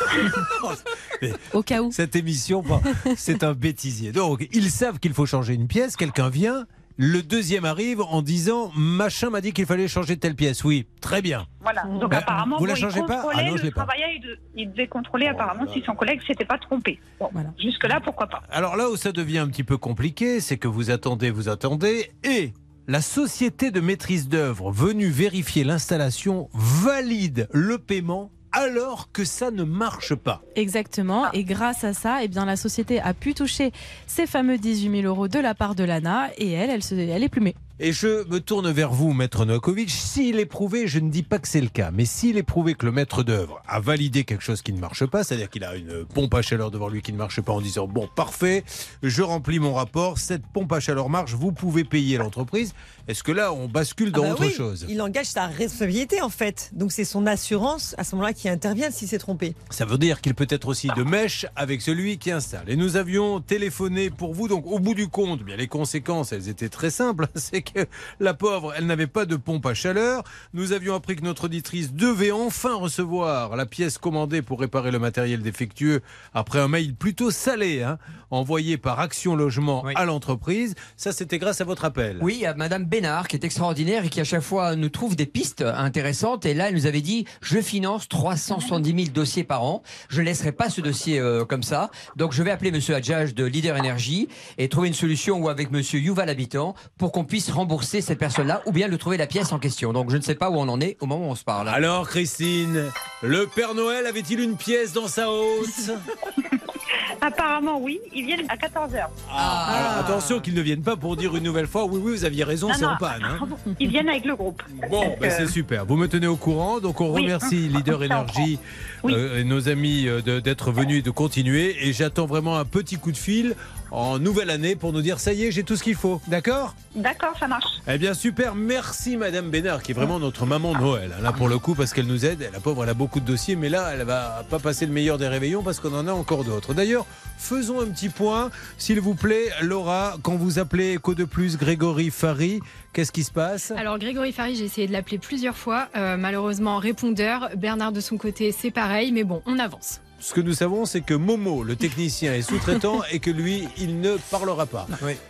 Au 1.52 1.62
cas 1.62 1.82
où. 1.82 1.92
Cette 1.92 2.16
émission, 2.16 2.62
bon, 2.62 2.80
c'est 3.16 3.44
un 3.44 3.52
bêtisier. 3.52 4.12
Donc, 4.12 4.48
ils 4.52 4.70
savent 4.70 4.98
qu'il 5.00 5.12
faut 5.12 5.26
changer 5.26 5.52
une 5.52 5.68
pièce. 5.68 5.96
Quelqu'un 5.96 6.30
vient. 6.30 6.64
Le 6.96 7.22
deuxième 7.22 7.64
arrive 7.64 8.00
en 8.00 8.22
disant 8.22 8.70
Machin 8.76 9.30
m'a 9.30 9.40
dit 9.40 9.52
qu'il 9.52 9.66
fallait 9.66 9.88
changer 9.88 10.16
telle 10.16 10.34
pièce. 10.34 10.62
Oui, 10.64 10.86
très 11.00 11.22
bien. 11.22 11.46
Voilà. 11.60 11.84
Donc, 11.84 12.10
Bah, 12.10 12.18
apparemment, 12.18 12.58
vous 12.58 12.66
la 12.66 12.74
bon, 12.74 12.80
changez 12.80 13.00
il 13.00 13.06
pas? 13.06 13.18
Ah 13.20 13.22
contrôlait 13.22 13.50
non, 13.50 13.56
je 13.56 13.62
l'ai 13.62 13.68
le 13.68 13.74
pas. 13.74 13.84
travailleur, 13.84 14.08
il, 14.14 14.20
de- 14.20 14.38
il 14.56 14.70
devait 14.70 14.86
contrôler 14.88 15.26
Oh 15.28 15.32
apparemment 15.34 15.64
là 15.64 15.72
si 15.72 15.82
son 15.86 15.94
collègue 15.94 16.20
s'était 16.26 16.44
pas 16.44 16.58
trompé. 16.58 17.00
Bon, 17.18 17.28
Voilà. 17.32 17.50
jusque-là, 17.58 18.00
pourquoi 18.04 18.26
pas. 18.26 18.42
Alors 18.50 18.76
là 18.76 18.90
où 18.90 18.96
ça 18.96 19.12
devient 19.12 19.38
un 19.38 19.48
petit 19.48 19.64
peu 19.64 19.76
compliqué, 19.78 20.40
c'est 20.40 20.58
que 20.58 20.68
vous 20.68 20.90
attendez, 20.90 21.30
vous 21.30 21.48
attendez, 21.48 22.10
et 22.24 22.52
la 22.88 23.00
société 23.00 23.70
de 23.70 23.80
maîtrise 23.80 24.28
d'œuvre 24.28 24.70
venue 24.72 25.08
vérifier 25.08 25.64
l'installation 25.64 26.48
valide 26.52 27.48
le 27.52 27.78
paiement 27.78 28.30
alors 28.52 29.10
que 29.12 29.24
ça 29.24 29.50
ne 29.50 29.64
marche 29.64 30.14
pas. 30.14 30.42
Exactement. 30.56 31.30
Et 31.32 31.44
grâce 31.44 31.84
à 31.84 31.92
ça, 31.94 32.22
eh 32.22 32.28
bien, 32.28 32.44
la 32.44 32.56
société 32.56 33.00
a 33.00 33.14
pu 33.14 33.34
toucher 33.34 33.72
ces 34.06 34.26
fameux 34.26 34.58
18 34.58 35.02
000 35.02 35.06
euros 35.12 35.28
de 35.28 35.38
la 35.38 35.54
part 35.54 35.74
de 35.74 35.84
l'ANA 35.84 36.30
et 36.38 36.50
elle, 36.52 36.70
elle, 36.70 36.82
se- 36.82 36.94
elle 36.94 37.22
est 37.22 37.28
plumée. 37.28 37.54
Et 37.80 37.92
je 37.92 38.28
me 38.28 38.38
tourne 38.38 38.70
vers 38.70 38.92
vous, 38.92 39.12
maître 39.12 39.44
Novakovic. 39.44 39.90
S'il 39.90 40.38
est 40.38 40.46
prouvé, 40.46 40.86
je 40.86 41.00
ne 41.00 41.10
dis 41.10 41.24
pas 41.24 41.40
que 41.40 41.48
c'est 41.48 41.60
le 41.60 41.68
cas, 41.68 41.90
mais 41.92 42.04
s'il 42.04 42.36
est 42.36 42.44
prouvé 42.44 42.74
que 42.74 42.86
le 42.86 42.92
maître 42.92 43.24
d'œuvre 43.24 43.60
a 43.66 43.80
validé 43.80 44.22
quelque 44.22 44.44
chose 44.44 44.62
qui 44.62 44.72
ne 44.72 44.78
marche 44.78 45.04
pas, 45.06 45.24
c'est-à-dire 45.24 45.50
qu'il 45.50 45.64
a 45.64 45.74
une 45.74 46.04
pompe 46.04 46.32
à 46.34 46.42
chaleur 46.42 46.70
devant 46.70 46.88
lui 46.88 47.02
qui 47.02 47.12
ne 47.12 47.18
marche 47.18 47.40
pas 47.40 47.52
en 47.52 47.60
disant 47.60 47.88
bon, 47.88 48.08
parfait, 48.14 48.62
je 49.02 49.22
remplis 49.22 49.58
mon 49.58 49.74
rapport, 49.74 50.18
cette 50.18 50.46
pompe 50.46 50.72
à 50.72 50.78
chaleur 50.78 51.08
marche, 51.08 51.32
vous 51.34 51.50
pouvez 51.50 51.82
payer 51.82 52.18
l'entreprise. 52.18 52.72
Est-ce 53.08 53.24
que 53.24 53.32
là, 53.32 53.52
on 53.52 53.66
bascule 53.68 54.12
dans 54.12 54.22
Ah 54.22 54.26
bah 54.26 54.32
autre 54.34 54.42
oui, 54.46 54.52
chose 54.52 54.86
Il 54.88 55.02
engage 55.02 55.26
sa 55.26 55.46
responsabilité 55.46 56.22
en 56.22 56.28
fait. 56.28 56.70
Donc 56.72 56.92
c'est 56.92 57.04
son 57.04 57.26
assurance 57.26 57.94
à 57.98 58.04
ce 58.04 58.14
moment-là 58.14 58.32
qui 58.32 58.48
intervient 58.48 58.90
s'il 58.90 59.08
s'est 59.08 59.18
trompé. 59.18 59.54
Ça 59.70 59.84
veut 59.84 59.98
dire 59.98 60.20
qu'il 60.20 60.34
peut 60.34 60.46
être 60.48 60.68
aussi 60.68 60.88
de 60.96 61.02
mèche 61.02 61.46
avec 61.56 61.82
celui 61.82 62.18
qui 62.18 62.30
installe. 62.30 62.64
Et 62.68 62.76
nous 62.76 62.96
avions 62.96 63.40
téléphoné 63.40 64.10
pour 64.10 64.34
vous, 64.34 64.46
donc 64.46 64.66
au 64.66 64.78
bout 64.78 64.94
du 64.94 65.08
compte, 65.08 65.42
bien 65.42 65.56
les 65.56 65.66
conséquences, 65.66 66.32
elles 66.32 66.48
étaient 66.48 66.68
très 66.68 66.90
simples. 66.90 67.26
C'est 67.34 67.62
que 67.62 67.86
la 68.20 68.34
pauvre, 68.34 68.72
elle 68.76 68.86
n'avait 68.86 69.06
pas 69.08 69.26
de 69.26 69.36
pompe 69.36 69.66
à 69.66 69.74
chaleur. 69.74 70.22
Nous 70.54 70.72
avions 70.72 70.94
appris 70.94 71.16
que 71.16 71.24
notre 71.24 71.44
auditrice 71.44 71.92
devait 71.92 72.30
enfin 72.32 72.74
recevoir 72.74 73.56
la 73.56 73.66
pièce 73.66 73.98
commandée 73.98 74.42
pour 74.42 74.60
réparer 74.60 74.92
le 74.92 74.98
matériel 74.98 75.42
défectueux 75.42 76.02
après 76.34 76.60
un 76.60 76.68
mail 76.68 76.94
plutôt 76.94 77.30
salé, 77.30 77.82
hein, 77.82 77.98
envoyé 78.32 78.76
par 78.78 79.00
Action 79.00 79.36
Logement 79.36 79.82
Oui. 79.84 79.92
à 79.96 80.04
l'entreprise. 80.04 80.74
Ça, 80.96 81.12
c'était 81.12 81.38
grâce 81.38 81.60
à 81.60 81.64
votre 81.64 81.84
appel. 81.84 82.18
Oui, 82.20 82.44
à 82.46 82.54
Madame 82.54 82.84
Bénard, 82.84 83.28
qui 83.28 83.36
est 83.36 83.44
extraordinaire 83.44 84.04
et 84.04 84.08
qui 84.08 84.20
à 84.20 84.24
chaque 84.24 84.42
fois 84.42 84.74
nous 84.76 84.88
trouve 84.88 85.16
des 85.16 85.26
pistes 85.26 85.62
intéressantes. 85.62 86.46
Et 86.46 86.54
là, 86.54 86.68
elle 86.68 86.74
nous 86.74 86.86
avait 86.86 87.00
dit 87.00 87.26
je 87.40 87.60
finance 87.60 88.08
370 88.08 88.90
000 89.04 89.14
dossiers 89.14 89.44
par 89.44 89.62
an. 89.64 89.82
Je 90.08 90.20
ne 90.20 90.26
laisserai 90.26 90.52
pas 90.52 90.70
ce 90.70 90.80
dossier 90.80 91.18
euh, 91.18 91.44
comme 91.44 91.62
ça. 91.62 91.90
Donc, 92.16 92.32
je 92.32 92.42
vais 92.42 92.50
appeler 92.50 92.70
Monsieur 92.72 92.94
Adjage 92.94 93.34
de 93.34 93.44
Leader 93.44 93.76
Energy 93.78 94.28
et 94.58 94.68
trouver 94.68 94.88
une 94.88 94.94
solution 94.94 95.38
ou 95.38 95.48
avec 95.48 95.70
Monsieur 95.70 96.00
Yuval 96.00 96.28
Habitant 96.28 96.74
pour 96.98 97.12
qu'on 97.12 97.24
puisse 97.24 97.50
rembourser 97.50 98.00
cette 98.00 98.18
personne-là 98.18 98.62
ou 98.66 98.72
bien 98.72 98.88
lui 98.88 98.98
trouver 98.98 99.16
la 99.16 99.26
pièce 99.26 99.52
en 99.52 99.58
question. 99.58 99.92
Donc, 99.92 100.10
je 100.10 100.16
ne 100.16 100.22
sais 100.22 100.34
pas 100.34 100.50
où 100.50 100.54
on 100.56 100.68
en 100.68 100.80
est 100.80 100.96
au 101.00 101.06
moment 101.06 101.26
où 101.28 101.30
on 101.30 101.34
se 101.34 101.44
parle. 101.44 101.68
Alors, 101.68 102.08
Christine, 102.08 102.90
le 103.22 103.46
Père 103.46 103.74
Noël 103.74 104.06
avait-il 104.06 104.40
une 104.40 104.56
pièce 104.56 104.92
dans 104.92 105.08
sa 105.08 105.30
hôte? 105.30 105.90
Apparemment, 107.20 107.78
oui. 107.80 108.00
Ils 108.14 108.26
viennent 108.26 108.46
à 108.48 108.56
14h. 108.56 109.06
Ah, 109.30 109.66
alors 109.76 110.04
attention 110.10 110.40
qu'ils 110.40 110.54
ne 110.54 110.60
viennent 110.60 110.82
pas 110.82 110.96
pour 110.96 111.16
dire 111.16 111.34
une 111.36 111.44
nouvelle 111.44 111.66
fois 111.66 111.84
oui, 111.84 112.00
oui, 112.02 112.12
vous 112.12 112.24
aviez 112.24 112.44
raison, 112.44 112.68
Non, 112.68 112.74
c'est 112.74 112.82
non. 112.84 112.90
en 112.92 112.96
panne. 112.96 113.22
hein. 113.24 113.38
Ils 113.80 113.88
viennent 113.90 114.08
avec 114.08 114.24
le 114.24 114.34
groupe. 114.36 114.62
Bon, 114.90 115.14
ben, 115.20 115.30
euh, 115.30 115.34
c'est 115.36 115.46
super. 115.46 115.84
Vous 115.86 115.96
me 115.96 116.08
tenez 116.08 116.26
au 116.26 116.36
courant. 116.36 116.80
Donc, 116.80 117.00
on 117.00 117.12
Oui, 117.12 117.22
remercie 117.22 117.70
on- 117.72 117.76
Leader 117.78 118.00
on 118.00 118.06
tient 118.06 118.16
au 118.18 118.20
Energy, 118.22 118.58
euh, 119.06 119.40
et 119.40 119.44
nos 119.44 119.68
amis, 119.68 120.06
euh, 120.08 120.20
de- 120.22 120.40
d'être 120.40 120.72
venus 120.72 120.98
et 120.98 121.02
de 121.02 121.10
continuer. 121.10 121.76
Et 121.86 121.92
j'attends 121.92 122.26
vraiment 122.26 122.58
un 122.58 122.64
petit 122.64 122.96
coup 122.96 123.12
de 123.12 123.16
fil 123.16 123.54
en 123.92 124.18
nouvelle 124.18 124.48
année 124.50 124.74
pour 124.74 124.92
nous 124.92 125.02
dire 125.02 125.20
ça 125.20 125.32
y 125.34 125.44
est, 125.44 125.52
j'ai 125.52 125.62
tout 125.64 125.76
ce 125.76 125.82
qu'il 125.82 125.94
faut. 125.94 126.20
D'accord? 126.26 126.74
D'accord, 126.96 127.34
ça 127.38 127.46
marche. 127.46 127.66
Eh 127.86 127.98
bien, 127.98 128.14
super. 128.14 128.54
Merci, 128.54 129.16
Madame 129.16 129.50
Bénard, 129.50 129.82
qui 129.82 129.92
est 129.92 129.94
vraiment 129.94 130.18
notre 130.18 130.46
maman 130.46 130.72
Noël. 130.72 131.12
hein, 131.16 131.22
Là, 131.22 131.32
pour 131.32 131.48
le 131.48 131.58
coup, 131.58 131.74
parce 131.74 131.92
qu'elle 131.92 132.06
nous 132.06 132.24
aide. 132.24 132.48
La 132.52 132.60
pauvre, 132.60 132.84
elle 132.84 132.90
a 132.90 132.94
beaucoup 132.94 133.20
de 133.20 133.26
dossiers, 133.26 133.54
mais 133.54 133.68
là, 133.68 133.90
elle 133.92 134.02
va 134.04 134.44
pas 134.48 134.58
passer 134.58 134.86
le 134.86 134.92
meilleur 134.92 135.18
des 135.18 135.28
réveillons 135.28 135.62
parce 135.62 135.78
qu'on 135.78 135.92
en 135.94 136.08
a 136.08 136.12
encore 136.12 136.42
d'autres. 136.44 136.72
D'ailleurs, 136.74 137.06
faisons 137.36 137.80
un 137.80 137.86
petit 137.86 138.08
point, 138.08 138.50
s'il 138.78 138.98
vous 139.00 139.14
plaît, 139.14 139.50
Laura, 139.60 140.16
quand 140.22 140.36
vous 140.36 140.58
appelez 140.58 140.94
Echo 140.94 141.14
de 141.14 141.24
Plus 141.24 141.58
Grégory 141.58 142.10
Fary, 142.10 142.60
qu'est-ce 142.94 143.12
qui 143.12 143.24
se 143.24 143.30
passe? 143.32 143.72
Alors 143.76 143.98
Grégory 143.98 144.32
Fary, 144.32 144.56
j'ai 144.56 144.64
essayé 144.64 144.86
de 144.86 144.92
l'appeler 144.92 145.18
plusieurs 145.18 145.56
fois. 145.56 145.88
Euh, 145.96 146.16
malheureusement, 146.16 146.78
répondeur. 146.78 147.50
Bernard 147.56 147.92
de 147.92 148.00
son 148.00 148.16
côté, 148.16 148.52
c'est 148.52 148.70
pareil. 148.70 149.12
Mais 149.12 149.24
bon, 149.24 149.42
on 149.44 149.58
avance. 149.58 150.00
Ce 150.24 150.34
que 150.34 150.40
nous 150.40 150.52
savons, 150.54 150.86
c'est 150.86 151.00
que 151.00 151.14
Momo, 151.14 151.64
le 151.64 151.74
technicien, 151.74 152.32
est 152.32 152.42
sous-traitant 152.42 153.00
et 153.10 153.18
que 153.18 153.28
lui, 153.30 153.66
il 153.76 154.00
ne 154.00 154.16
parlera 154.30 154.66
pas. 154.66 154.86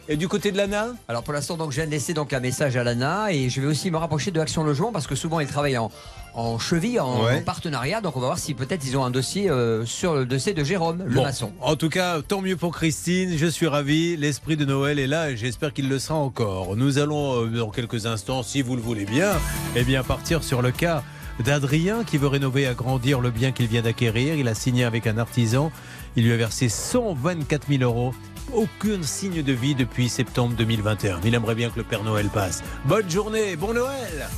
Et 0.06 0.18
du 0.18 0.28
côté 0.28 0.52
de 0.52 0.58
l'ANA 0.58 0.88
Alors 1.08 1.22
pour 1.22 1.32
l'instant, 1.32 1.56
donc, 1.56 1.70
je 1.70 1.76
viens 1.76 1.86
de 1.86 1.90
laisser 1.90 2.12
donc 2.12 2.34
un 2.34 2.40
message 2.40 2.76
à 2.76 2.84
l'ANA 2.84 3.32
et 3.32 3.48
je 3.48 3.62
vais 3.62 3.66
aussi 3.66 3.90
me 3.90 3.96
rapprocher 3.96 4.30
de 4.32 4.38
Action 4.38 4.62
Logement 4.64 4.92
parce 4.92 5.06
que 5.06 5.14
souvent 5.14 5.40
ils 5.40 5.46
travaillent 5.46 5.78
en, 5.78 5.90
en 6.34 6.58
cheville, 6.58 7.00
en, 7.00 7.24
Ouais. 7.24 7.36
en 7.38 7.40
partenariat. 7.40 8.02
Donc 8.02 8.18
on 8.18 8.20
va 8.20 8.26
voir 8.26 8.38
si 8.38 8.52
peut-être 8.52 8.84
ils 8.86 8.94
ont 8.98 9.02
un 9.04 9.10
dossier 9.10 9.48
euh, 9.48 9.86
sur 9.86 10.12
le 10.14 10.26
dossier 10.26 10.52
de 10.52 10.62
Jérôme, 10.62 11.02
le 11.06 11.14
Bon, 11.14 11.22
maçon. 11.22 11.52
En 11.62 11.74
tout 11.76 11.88
cas, 11.88 12.20
tant 12.20 12.42
mieux 12.42 12.56
pour 12.56 12.72
Christine. 12.74 13.34
Je 13.38 13.46
suis 13.46 13.66
ravi. 13.68 14.18
L'esprit 14.18 14.58
de 14.58 14.66
Noël 14.66 14.98
est 14.98 15.06
là 15.06 15.30
et 15.30 15.38
j'espère 15.38 15.72
qu'il 15.72 15.88
le 15.88 15.98
sera 15.98 16.16
encore. 16.18 16.76
Nous 16.76 16.98
allons, 16.98 17.44
euh, 17.44 17.46
dans 17.46 17.70
quelques 17.70 18.04
instants, 18.04 18.42
si 18.42 18.60
vous 18.60 18.76
le 18.76 18.82
voulez 18.82 19.06
bien, 19.06 19.30
eh 19.74 19.84
bien, 19.84 20.02
partir 20.02 20.44
sur 20.44 20.60
le 20.60 20.70
cas 20.70 21.02
d'Adrien 21.42 22.04
qui 22.04 22.18
veut 22.18 22.28
rénover 22.28 22.62
et 22.62 22.66
agrandir 22.66 23.20
le 23.20 23.30
bien 23.30 23.52
qu'il 23.52 23.66
vient 23.66 23.82
d'acquérir. 23.82 24.34
Il 24.36 24.48
a 24.48 24.54
signé 24.54 24.84
avec 24.84 25.06
un 25.06 25.18
artisan. 25.18 25.70
Il 26.16 26.24
lui 26.24 26.32
a 26.32 26.36
versé 26.36 26.68
124 26.68 27.68
000 27.68 27.82
euros. 27.82 28.14
Aucun 28.52 29.02
signe 29.02 29.42
de 29.42 29.52
vie 29.52 29.74
depuis 29.74 30.08
septembre 30.08 30.54
2021. 30.56 31.20
Il 31.24 31.34
aimerait 31.34 31.54
bien 31.54 31.70
que 31.70 31.78
le 31.78 31.84
Père 31.84 32.04
Noël 32.04 32.28
passe. 32.28 32.62
Bonne 32.84 33.10
journée, 33.10 33.56
bon 33.56 33.74
Noël 33.74 34.28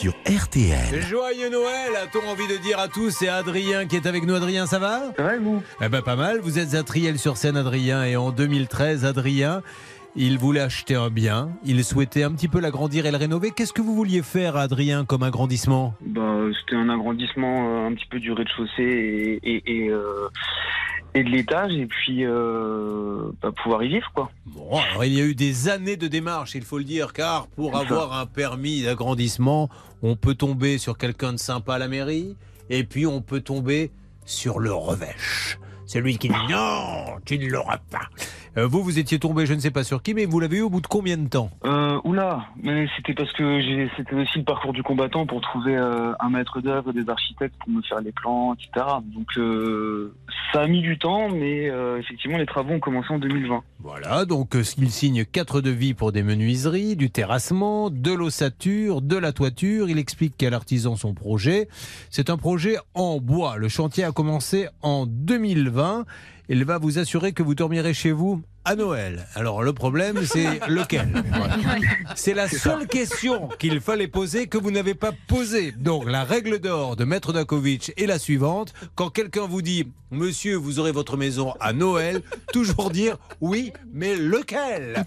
Sur 0.00 0.14
RTL. 0.26 1.02
Joyeux 1.02 1.50
Noël, 1.50 1.94
a-t-on 2.02 2.26
envie 2.26 2.48
de 2.48 2.56
dire 2.56 2.78
à 2.78 2.88
tous 2.88 3.10
C'est 3.10 3.28
Adrien 3.28 3.84
qui 3.86 3.96
est 3.96 4.06
avec 4.06 4.24
nous. 4.24 4.34
Adrien, 4.34 4.66
ça 4.66 4.78
va? 4.78 5.12
Ça 5.14 5.22
va 5.22 5.36
vous? 5.36 5.62
Eh 5.82 5.90
ben 5.90 6.00
pas 6.00 6.16
mal. 6.16 6.40
Vous 6.40 6.58
êtes 6.58 6.72
à 6.72 6.82
Triel-sur-Seine, 6.82 7.58
Adrien, 7.58 8.04
et 8.04 8.16
en 8.16 8.30
2013, 8.30 9.04
Adrien, 9.04 9.62
il 10.16 10.38
voulait 10.38 10.60
acheter 10.60 10.94
un 10.94 11.10
bien. 11.10 11.50
Il 11.64 11.82
souhaitait 11.84 12.22
un 12.22 12.32
petit 12.32 12.48
peu 12.48 12.60
l'agrandir 12.60 13.06
et 13.06 13.10
le 13.10 13.16
rénover. 13.16 13.50
Qu'est-ce 13.50 13.72
que 13.72 13.82
vous 13.82 13.94
vouliez 13.94 14.22
faire, 14.22 14.56
Adrien, 14.56 15.04
comme 15.04 15.22
agrandissement? 15.22 15.94
Bah, 16.00 16.36
c'était 16.60 16.76
un 16.76 16.88
agrandissement 16.88 17.68
euh, 17.68 17.88
un 17.88 17.94
petit 17.94 18.06
peu 18.06 18.18
du 18.18 18.32
rez-de-chaussée 18.32 18.82
et, 18.82 19.40
et, 19.42 19.84
et, 19.84 19.88
euh, 19.90 20.28
et 21.14 21.24
de 21.24 21.28
l'étage, 21.28 21.72
et 21.72 21.86
puis 21.86 22.24
euh, 22.24 23.30
bah, 23.42 23.50
pouvoir 23.52 23.82
y 23.82 23.88
vivre, 23.88 24.10
quoi. 24.14 24.30
Bon, 24.46 24.78
alors 24.78 25.04
il 25.04 25.12
y 25.12 25.20
a 25.20 25.24
eu 25.24 25.34
des 25.34 25.68
années 25.68 25.96
de 25.96 26.06
démarches, 26.06 26.54
il 26.54 26.62
faut 26.62 26.78
le 26.78 26.84
dire, 26.84 27.12
car 27.12 27.46
pour 27.48 27.76
avoir 27.76 28.12
un 28.12 28.26
permis 28.26 28.82
d'agrandissement, 28.82 29.68
on 30.02 30.16
peut 30.16 30.34
tomber 30.34 30.78
sur 30.78 30.96
quelqu'un 30.98 31.32
de 31.32 31.38
sympa 31.38 31.74
à 31.74 31.78
la 31.78 31.88
mairie, 31.88 32.36
et 32.68 32.84
puis 32.84 33.06
on 33.06 33.22
peut 33.22 33.40
tomber 33.40 33.90
sur 34.24 34.58
le 34.58 34.72
revêche. 34.72 35.58
Celui 35.86 36.18
qui 36.18 36.28
dit 36.28 36.34
non, 36.50 37.18
tu 37.24 37.38
ne 37.38 37.48
l'auras 37.48 37.78
pas. 37.78 38.08
Euh, 38.56 38.66
vous, 38.66 38.82
vous 38.82 38.98
étiez 38.98 39.18
tombé, 39.18 39.46
je 39.46 39.54
ne 39.54 39.60
sais 39.60 39.70
pas 39.70 39.84
sur 39.84 40.02
qui, 40.02 40.12
mais 40.12 40.26
vous 40.26 40.40
l'avez 40.40 40.58
eu 40.58 40.62
au 40.62 40.70
bout 40.70 40.80
de 40.80 40.86
combien 40.86 41.16
de 41.16 41.28
temps 41.28 41.50
Euh, 41.64 42.00
oula, 42.04 42.46
mais 42.62 42.88
c'était 42.96 43.14
parce 43.14 43.32
que 43.32 43.88
c'était 43.96 44.14
aussi 44.14 44.38
le 44.38 44.44
parcours 44.44 44.72
du 44.72 44.82
combattant 44.82 45.24
pour 45.24 45.40
trouver 45.40 45.76
euh, 45.76 46.12
un 46.18 46.30
maître 46.30 46.60
d'œuvre, 46.60 46.92
des 46.92 47.08
architectes 47.08 47.54
pour 47.60 47.68
me 47.70 47.82
faire 47.82 48.00
les 48.00 48.12
plans, 48.12 48.54
etc. 48.54 48.86
Donc 49.14 49.28
euh, 49.36 50.14
ça 50.52 50.62
a 50.62 50.66
mis 50.66 50.80
du 50.80 50.98
temps, 50.98 51.28
mais 51.28 51.70
effectivement 51.98 52.38
les 52.38 52.46
travaux 52.46 52.74
ont 52.74 52.80
commencé 52.80 53.12
en 53.12 53.18
2020. 53.18 53.62
Voilà, 53.78 54.24
donc 54.24 54.56
il 54.78 54.90
signe 54.90 55.24
quatre 55.24 55.60
devis 55.60 55.94
pour 55.94 56.12
des 56.12 56.22
menuiseries, 56.22 56.96
du 56.96 57.10
terrassement, 57.10 57.88
de 57.88 58.12
l'ossature, 58.12 59.00
de 59.00 59.16
la 59.16 59.32
toiture. 59.32 59.88
Il 59.88 59.98
explique 59.98 60.34
quel 60.36 60.54
artisan 60.54 60.96
son 60.96 61.14
projet. 61.14 61.68
C'est 62.10 62.30
un 62.30 62.36
projet 62.36 62.76
en 62.94 63.20
bois. 63.20 63.56
Le 63.56 63.68
chantier 63.68 64.04
a 64.04 64.12
commencé 64.12 64.68
en 64.82 65.06
2020. 65.06 66.04
Il 66.52 66.64
va 66.64 66.78
vous 66.78 66.98
assurer 66.98 67.32
que 67.32 67.44
vous 67.44 67.54
dormirez 67.54 67.94
chez 67.94 68.10
vous 68.10 68.42
à 68.70 68.76
Noël. 68.76 69.26
Alors 69.34 69.64
le 69.64 69.72
problème, 69.72 70.24
c'est 70.24 70.60
lequel? 70.68 71.08
C'est 72.14 72.34
la 72.34 72.46
seule 72.48 72.86
question 72.86 73.48
qu'il 73.58 73.80
fallait 73.80 74.06
poser 74.06 74.46
que 74.46 74.58
vous 74.58 74.70
n'avez 74.70 74.94
pas 74.94 75.10
posée. 75.26 75.72
Donc 75.72 76.08
la 76.08 76.22
règle 76.22 76.60
d'or 76.60 76.94
de 76.94 77.04
Maître 77.04 77.32
Dakovic 77.32 77.92
est 77.96 78.06
la 78.06 78.20
suivante. 78.20 78.72
Quand 78.94 79.10
quelqu'un 79.10 79.48
vous 79.48 79.60
dit 79.60 79.88
«Monsieur, 80.12 80.54
vous 80.54 80.78
aurez 80.78 80.92
votre 80.92 81.16
maison 81.16 81.52
à 81.58 81.72
Noël», 81.72 82.20
toujours 82.52 82.90
dire 82.90 83.16
«Oui, 83.40 83.72
mais 83.92 84.14
lequel?» 84.14 85.04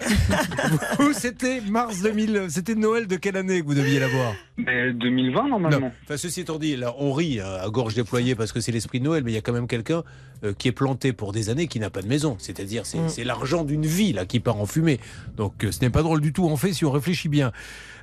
Vous, 1.00 1.14
c'était 1.14 1.62
mars 1.62 2.02
2000, 2.02 2.48
c'était 2.50 2.76
Noël 2.76 3.08
de 3.08 3.16
quelle 3.16 3.38
année 3.38 3.62
que 3.62 3.66
vous 3.66 3.76
deviez 3.76 4.00
l'avoir? 4.00 4.34
Mais 4.58 4.92
2020 4.94 5.48
normalement. 5.48 5.80
non. 5.80 5.92
Enfin, 6.04 6.18
ceci 6.18 6.42
étant 6.42 6.60
dit, 6.60 6.76
là, 6.76 6.94
on 7.00 7.12
rit 7.14 7.40
hein, 7.40 7.60
à 7.62 7.70
gorge 7.70 7.96
déployée 7.96 8.36
parce 8.36 8.52
que 8.52 8.60
c'est 8.60 8.72
l'esprit 8.74 9.00
de 9.00 9.06
Noël, 9.06 9.24
mais 9.24 9.32
il 9.32 9.36
y 9.36 9.38
a 9.38 9.42
quand 9.42 9.54
même 9.54 9.68
quelqu'un 9.68 10.04
euh, 10.44 10.54
qui 10.54 10.68
est 10.68 10.74
planté 10.74 11.12
pour 11.12 11.32
des 11.32 11.50
années 11.50 11.68
qui 11.68 11.80
n'a 11.80 11.90
pas 11.90 12.02
de 12.02 12.08
maison. 12.08 12.36
C'est-à-dire, 12.40 12.86
c'est 12.86 13.00
c'est 13.08 13.24
l'argent 13.24 13.53
d'une 13.62 13.86
vie 13.86 14.12
là 14.14 14.26
qui 14.26 14.40
part 14.40 14.60
en 14.60 14.66
fumée. 14.66 15.00
Donc, 15.38 15.64
euh, 15.64 15.72
ce 15.72 15.82
n'est 15.82 15.92
pas 15.92 16.02
drôle 16.02 16.22
du 16.22 16.34
tout, 16.34 16.46
en 16.46 16.58
fait, 16.58 16.74
si 16.74 16.86
on 16.86 16.92
réfléchit 16.92 17.30
bien. 17.30 17.52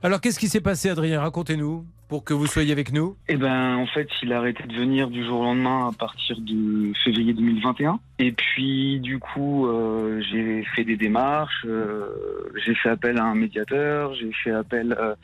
Alors, 0.03 0.21
qu'est-ce 0.21 0.39
qui 0.39 0.49
s'est 0.49 0.61
passé, 0.61 0.89
Adrien? 0.89 1.21
Racontez-nous 1.21 1.85
pour 2.11 2.25
que 2.25 2.35
vous 2.35 2.47
soyez 2.47 2.73
avec 2.73 2.93
nous. 2.93 3.17
Eh 3.29 3.37
ben, 3.37 3.77
en 3.77 3.87
fait, 3.87 4.09
il 4.23 4.33
a 4.33 4.39
arrêté 4.39 4.65
de 4.65 4.75
venir 4.75 5.09
du 5.09 5.25
jour 5.25 5.41
au 5.41 5.45
lendemain 5.45 5.89
à 5.89 5.93
partir 5.97 6.37
de 6.41 6.93
février 7.05 7.33
2021. 7.33 8.01
Et 8.19 8.33
puis, 8.33 8.99
du 8.99 9.21
coup, 9.21 9.69
euh, 9.69 10.21
j'ai 10.29 10.65
fait 10.75 10.83
des 10.83 10.97
démarches, 10.97 11.65
euh, 11.67 12.09
j'ai 12.67 12.75
fait 12.75 12.89
appel 12.89 13.17
à 13.17 13.25
un 13.25 13.37
médiateur, 13.37 14.13
j'ai 14.15 14.33
fait 14.33 14.51
appel 14.51 14.97
euh, 14.99 15.15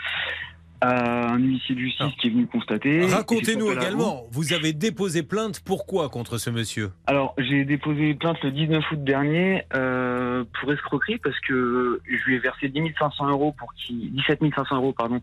à 0.87 1.33
un 1.33 1.39
huissier 1.39 1.75
de 1.75 1.81
justice 1.81 2.13
qui 2.21 2.29
est 2.29 2.31
venu 2.31 2.47
constater. 2.47 3.07
Racontez-nous 3.07 3.73
également, 3.73 4.25
vous 4.31 4.53
avez 4.53 4.73
déposé 4.73 5.23
plainte, 5.23 5.61
pourquoi 5.61 6.09
contre 6.09 6.39
ce 6.39 6.51
monsieur? 6.51 6.93
Alors, 7.07 7.35
j'ai 7.39 7.65
déposé 7.65 8.15
plainte 8.15 8.43
le 8.43 8.53
19 8.53 8.85
août 8.93 9.05
dernier 9.05 9.65
euh, 9.75 10.45
pour 10.61 10.73
escroquerie 10.73 11.19
parce 11.19 11.39
que 11.41 12.01
je 12.09 12.25
lui 12.25 12.37
ai 12.37 12.39
versé 12.39 12.69
10 12.69 12.95
500 12.99 13.29
euros 13.29 13.55
pour 13.59 13.73
qu'il, 13.75 14.13
17 14.13 14.41
500 14.55 14.77
euros 14.77 14.93
pardon, 14.93 15.21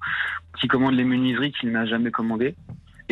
pour 0.51 0.59
qu'il 0.59 0.69
commande 0.69 0.95
les 0.95 1.05
menuiseries 1.05 1.53
qu'il 1.53 1.71
n'a 1.71 1.85
jamais 1.85 2.11
commandées. 2.11 2.55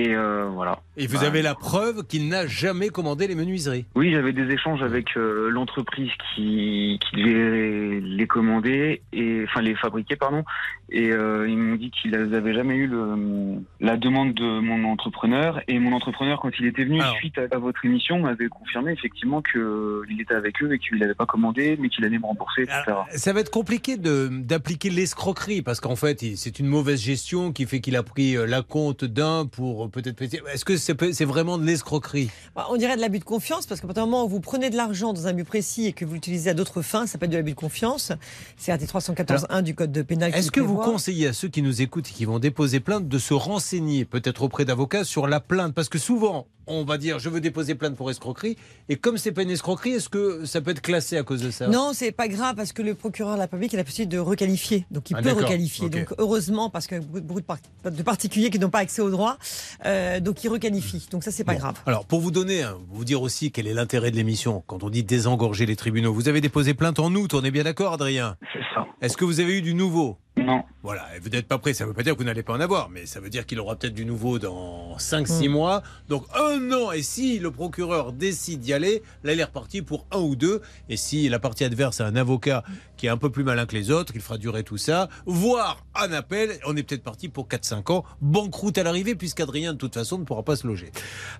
Et 0.01 0.15
euh, 0.15 0.49
voilà. 0.51 0.79
Et 0.97 1.05
vous 1.05 1.19
Bah, 1.19 1.27
avez 1.27 1.43
la 1.43 1.53
preuve 1.53 2.07
qu'il 2.07 2.27
n'a 2.27 2.47
jamais 2.47 2.89
commandé 2.89 3.27
les 3.27 3.35
menuiseries. 3.35 3.85
Oui, 3.93 4.11
j'avais 4.11 4.33
des 4.33 4.51
échanges 4.51 4.81
avec 4.81 5.15
euh, 5.15 5.49
l'entreprise 5.51 6.09
qui, 6.33 6.99
qui 7.01 7.21
devait 7.23 7.99
les 8.01 8.25
commander 8.27 9.01
et 9.13 9.43
enfin 9.47 9.61
les 9.61 9.75
fabriquer 9.75 10.15
pardon. 10.15 10.43
Et 10.89 11.11
euh, 11.11 11.47
ils 11.47 11.55
m'ont 11.57 11.75
dit 11.75 11.91
qu'ils 11.91 12.11
n'avaient 12.11 12.53
jamais 12.53 12.75
eu 12.75 12.87
le, 12.87 13.59
la 13.79 13.95
demande 13.95 14.33
de 14.33 14.59
mon 14.59 14.83
entrepreneur 14.91 15.61
et 15.67 15.77
mon 15.79 15.93
entrepreneur 15.93 16.39
quand 16.41 16.49
il 16.59 16.65
était 16.65 16.83
venu 16.83 16.99
suite 17.17 17.37
à, 17.37 17.43
à 17.55 17.59
votre 17.59 17.85
émission 17.85 18.19
m'avait 18.19 18.49
confirmé 18.49 18.91
effectivement 18.91 19.41
que 19.41 20.01
il 20.09 20.19
était 20.19 20.33
avec 20.33 20.61
eux 20.63 20.73
et 20.73 20.79
qu'il 20.79 20.97
n'avait 20.97 21.13
pas 21.13 21.25
commandé 21.27 21.77
mais 21.79 21.89
qu'il 21.89 22.03
allait 22.05 22.17
me 22.19 22.25
rembourser 22.25 22.63
etc. 22.63 22.81
Ça 23.11 23.33
va 23.33 23.39
être 23.41 23.51
compliqué 23.51 23.97
d'appliquer 23.97 24.89
l'escroquerie 24.89 25.61
parce 25.61 25.79
qu'en 25.79 25.95
fait, 25.95 26.25
c'est 26.35 26.59
une 26.59 26.67
mauvaise 26.67 27.01
gestion 27.01 27.51
qui 27.53 27.65
fait 27.65 27.79
qu'il 27.81 27.95
a 27.95 28.03
pris 28.03 28.35
la 28.47 28.61
compte 28.63 29.05
d'un 29.05 29.45
pour 29.45 29.90
peut-être. 29.91 30.21
Est-ce 30.21 30.65
que 30.65 30.77
c'est 30.77 30.95
peut- 30.95 31.11
vraiment 31.25 31.57
de 31.57 31.65
l'escroquerie? 31.65 32.29
Bah, 32.55 32.67
On 32.69 32.77
dirait 32.77 32.95
de 32.95 33.01
l'abus 33.01 33.19
de 33.19 33.23
confiance 33.23 33.65
parce 33.65 33.81
qu'à 33.81 33.87
partir 33.87 34.03
du 34.05 34.09
moment 34.09 34.25
où 34.25 34.29
vous 34.29 34.39
prenez 34.39 34.69
de 34.69 34.75
l'argent 34.77 35.13
dans 35.13 35.27
un 35.27 35.33
but 35.33 35.43
précis 35.43 35.85
et 35.87 35.93
que 35.93 36.05
vous 36.05 36.13
l'utilisez 36.15 36.49
à 36.49 36.53
d'autres 36.53 36.81
fins, 36.81 37.05
ça 37.05 37.13
s'appelle 37.13 37.29
de 37.29 37.37
l'abus 37.37 37.51
de 37.51 37.55
confiance. 37.55 38.11
C'est 38.57 38.71
article 38.71 38.91
314.1 38.91 39.61
du 39.61 39.75
code 39.75 39.91
de 39.91 40.01
pénal. 40.01 40.33
Est-ce 40.33 40.51
que 40.51 40.61
vous 40.61 40.77
conseillez 40.77 41.27
à 41.27 41.33
ceux 41.33 41.47
qui 41.49 41.61
nous 41.61 41.81
écoutent 41.81 42.09
et 42.09 42.13
qui 42.13 42.25
vont 42.25 42.39
déposer 42.39 42.79
plainte 42.79 43.07
de 43.07 43.17
se 43.19 43.33
renseigner 43.33 44.05
peut-être 44.05 44.41
auprès 44.43 44.65
d'avocats 44.65 45.03
sur 45.03 45.27
la 45.27 45.39
plainte? 45.39 45.73
Parce 45.73 45.89
que 45.89 45.99
souvent, 45.99 46.47
on 46.67 46.83
va 46.85 46.97
dire 46.97 47.17
je 47.19 47.27
veux 47.27 47.41
déposer 47.41 47.75
plainte 47.75 47.95
pour 47.95 48.09
escroquerie 48.11 48.55
et 48.87 48.95
comme 48.95 49.17
c'est 49.17 49.31
pas 49.31 49.41
une 49.41 49.49
escroquerie, 49.49 49.91
est-ce 49.93 50.09
que 50.09 50.45
ça 50.45 50.61
peut 50.61 50.71
être 50.71 50.81
classé 50.81 51.17
à 51.17 51.23
cause 51.23 51.41
de 51.41 51.51
ça? 51.51 51.67
Non, 51.67 51.91
c'est 51.93 52.11
pas 52.11 52.27
grave 52.27 52.55
parce 52.55 52.71
que 52.71 52.81
le 52.81 52.95
procureur 52.95 53.33
de 53.33 53.37
la 53.37 53.43
République 53.45 53.73
a 53.73 53.77
la 53.77 53.83
possibilité 53.83 54.15
de 54.15 54.21
requalifier. 54.21 54.85
Donc 54.91 55.09
il 55.09 55.15
Ah, 55.17 55.21
peut 55.21 55.31
requalifier. 55.31 55.89
Donc 55.89 56.13
heureusement, 56.17 56.69
parce 56.69 56.87
que 56.87 56.99
beaucoup 56.99 57.41
de, 57.41 57.45
par- 57.45 57.57
de 57.83 58.03
particuliers 58.03 58.49
qui 58.49 58.59
n'ont 58.59 58.69
pas 58.69 58.79
accès 58.79 59.01
au 59.01 59.09
droit, 59.09 59.37
euh, 59.85 60.19
donc 60.19 60.43
il 60.43 60.49
requalifie. 60.49 61.07
Donc 61.11 61.23
ça, 61.23 61.31
c'est 61.31 61.43
pas 61.43 61.55
grave. 61.55 61.75
Alors, 61.85 62.05
pour 62.05 62.19
vous 62.19 62.31
donner, 62.31 62.63
vous 62.89 63.05
dire 63.05 63.21
aussi 63.21 63.51
quel 63.51 63.67
est 63.67 63.73
l'intérêt 63.73 64.11
de 64.11 64.15
l'émission, 64.15 64.63
quand 64.67 64.83
on 64.83 64.89
dit 64.89 65.03
désengorger 65.03 65.65
les 65.65 65.75
tribunaux, 65.75 66.13
vous 66.13 66.29
avez 66.29 66.41
déposé 66.41 66.73
plainte 66.73 66.99
en 66.99 67.13
août, 67.13 67.33
on 67.33 67.43
est 67.43 67.51
bien 67.51 67.63
d'accord, 67.63 67.93
Adrien? 67.93 68.37
C'est 68.53 68.59
ça. 68.73 68.85
Est-ce 69.01 69.17
que 69.17 69.25
vous 69.25 69.39
avez 69.39 69.57
eu 69.57 69.61
du 69.61 69.73
nouveau? 69.73 70.17
Non. 70.37 70.63
Voilà, 70.81 71.05
et 71.15 71.19
vous 71.19 71.29
n'êtes 71.29 71.47
pas 71.47 71.57
prêt, 71.57 71.73
ça 71.73 71.83
ne 71.83 71.89
veut 71.89 71.93
pas 71.93 72.03
dire 72.03 72.13
que 72.13 72.19
vous 72.19 72.23
n'allez 72.23 72.41
pas 72.41 72.53
en 72.53 72.59
avoir, 72.61 72.89
mais 72.89 73.05
ça 73.05 73.19
veut 73.19 73.29
dire 73.29 73.45
qu'il 73.45 73.59
aura 73.59 73.75
peut-être 73.75 73.93
du 73.93 74.05
nouveau 74.05 74.39
dans 74.39 74.95
5-6 74.97 75.49
mois. 75.49 75.83
Donc 76.07 76.25
un 76.33 76.71
an, 76.71 76.91
et 76.91 77.01
si 77.01 77.37
le 77.37 77.51
procureur 77.51 78.13
décide 78.13 78.61
d'y 78.61 78.73
aller, 78.73 79.03
là 79.23 79.33
il 79.33 79.39
est 79.39 79.43
reparti 79.43 79.81
pour 79.81 80.05
un 80.11 80.19
ou 80.19 80.35
deux. 80.35 80.61
Et 80.87 80.97
si 80.97 81.27
la 81.29 81.39
partie 81.39 81.63
adverse 81.63 81.99
a 81.99 82.05
un 82.05 82.15
avocat 82.15 82.63
qui 83.01 83.07
est 83.07 83.09
un 83.09 83.17
peu 83.17 83.31
plus 83.31 83.43
malin 83.43 83.65
que 83.65 83.75
les 83.75 83.89
autres, 83.89 84.11
il 84.13 84.21
fera 84.21 84.37
durer 84.37 84.63
tout 84.63 84.77
ça, 84.77 85.09
voire 85.25 85.83
un 85.95 86.11
appel, 86.11 86.59
on 86.67 86.77
est 86.77 86.83
peut-être 86.83 87.01
parti 87.01 87.29
pour 87.29 87.47
4-5 87.47 87.91
ans, 87.91 88.03
banqueroute 88.21 88.77
à 88.77 88.83
l'arrivée, 88.83 89.15
puisqu'Adrien 89.15 89.73
de 89.73 89.77
toute 89.79 89.95
façon 89.95 90.19
ne 90.19 90.23
pourra 90.23 90.43
pas 90.43 90.55
se 90.55 90.67
loger. 90.67 90.91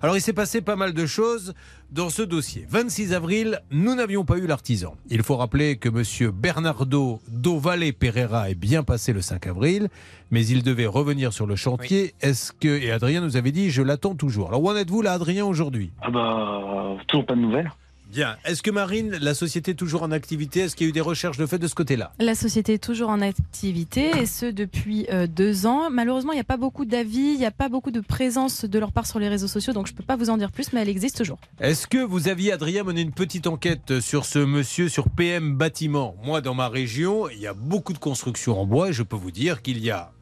Alors 0.02 0.16
il 0.16 0.20
s'est 0.20 0.32
passé 0.32 0.60
pas 0.60 0.74
mal 0.74 0.92
de 0.92 1.06
choses 1.06 1.54
dans 1.92 2.10
ce 2.10 2.22
dossier. 2.22 2.66
26 2.68 3.12
avril, 3.12 3.60
nous 3.70 3.94
n'avions 3.94 4.24
pas 4.24 4.38
eu 4.38 4.48
l'artisan. 4.48 4.96
Il 5.08 5.22
faut 5.22 5.36
rappeler 5.36 5.76
que 5.76 5.88
monsieur 5.88 6.32
Bernardo 6.32 7.20
Dovale 7.28 7.92
Pereira 7.92 8.50
est 8.50 8.56
bien 8.56 8.82
passé 8.82 9.12
le 9.12 9.20
5 9.20 9.46
avril, 9.46 9.88
mais 10.32 10.44
il 10.44 10.64
devait 10.64 10.86
revenir 10.86 11.32
sur 11.32 11.46
le 11.46 11.54
chantier. 11.54 12.14
Est-ce 12.22 12.52
que 12.52 12.66
et 12.66 12.90
Adrien 12.90 13.20
nous 13.20 13.36
avait 13.36 13.52
dit 13.52 13.70
je 13.70 13.82
l'attends 13.82 14.16
toujours. 14.16 14.48
Alors 14.48 14.64
où 14.64 14.68
en 14.68 14.74
êtes-vous 14.74 15.02
là 15.02 15.12
Adrien 15.12 15.46
aujourd'hui? 15.46 15.92
Ah 16.02 16.10
bah, 16.10 16.96
toujours 17.06 17.24
pas 17.24 17.36
de 17.36 17.40
nouvelles. 17.40 17.70
Bien. 18.12 18.36
Est-ce 18.44 18.62
que 18.62 18.70
Marine, 18.70 19.16
la 19.22 19.32
société 19.32 19.70
est 19.70 19.74
toujours 19.74 20.02
en 20.02 20.10
activité? 20.10 20.60
Est-ce 20.60 20.76
qu'il 20.76 20.86
y 20.86 20.88
a 20.88 20.90
eu 20.90 20.92
des 20.92 21.00
recherches 21.00 21.38
de 21.38 21.46
fait 21.46 21.58
de 21.58 21.66
ce 21.66 21.74
côté-là? 21.74 22.12
La 22.18 22.34
société 22.34 22.74
est 22.74 22.82
toujours 22.82 23.08
en 23.08 23.22
activité 23.22 24.10
et 24.20 24.26
ce 24.26 24.44
depuis 24.44 25.06
euh, 25.10 25.26
deux 25.26 25.64
ans. 25.64 25.88
Malheureusement, 25.90 26.32
il 26.32 26.36
n'y 26.36 26.42
a 26.42 26.44
pas 26.44 26.58
beaucoup 26.58 26.84
d'avis, 26.84 27.32
il 27.32 27.38
n'y 27.38 27.46
a 27.46 27.50
pas 27.50 27.70
beaucoup 27.70 27.90
de 27.90 28.00
présence 28.00 28.66
de 28.66 28.78
leur 28.78 28.92
part 28.92 29.06
sur 29.06 29.18
les 29.18 29.30
réseaux 29.30 29.46
sociaux, 29.46 29.72
donc 29.72 29.86
je 29.86 29.92
ne 29.92 29.96
peux 29.96 30.02
pas 30.02 30.16
vous 30.16 30.28
en 30.28 30.36
dire 30.36 30.52
plus, 30.52 30.74
mais 30.74 30.82
elle 30.82 30.90
existe 30.90 31.16
toujours. 31.16 31.38
Est-ce 31.58 31.86
que 31.86 32.04
vous 32.04 32.28
aviez, 32.28 32.52
Adrien, 32.52 32.84
mené 32.84 33.00
une 33.00 33.12
petite 33.12 33.46
enquête 33.46 34.00
sur 34.00 34.26
ce 34.26 34.40
monsieur 34.40 34.90
sur 34.90 35.08
PM 35.08 35.56
Bâtiment? 35.56 36.14
Moi, 36.22 36.42
dans 36.42 36.54
ma 36.54 36.68
région, 36.68 37.30
il 37.30 37.38
y 37.38 37.46
a 37.46 37.54
beaucoup 37.54 37.94
de 37.94 37.98
constructions 37.98 38.60
en 38.60 38.66
bois 38.66 38.90
et 38.90 38.92
je 38.92 39.02
peux 39.02 39.16
vous 39.16 39.30
dire 39.30 39.62
qu'il 39.62 39.78
y 39.78 39.90
a 39.90 40.12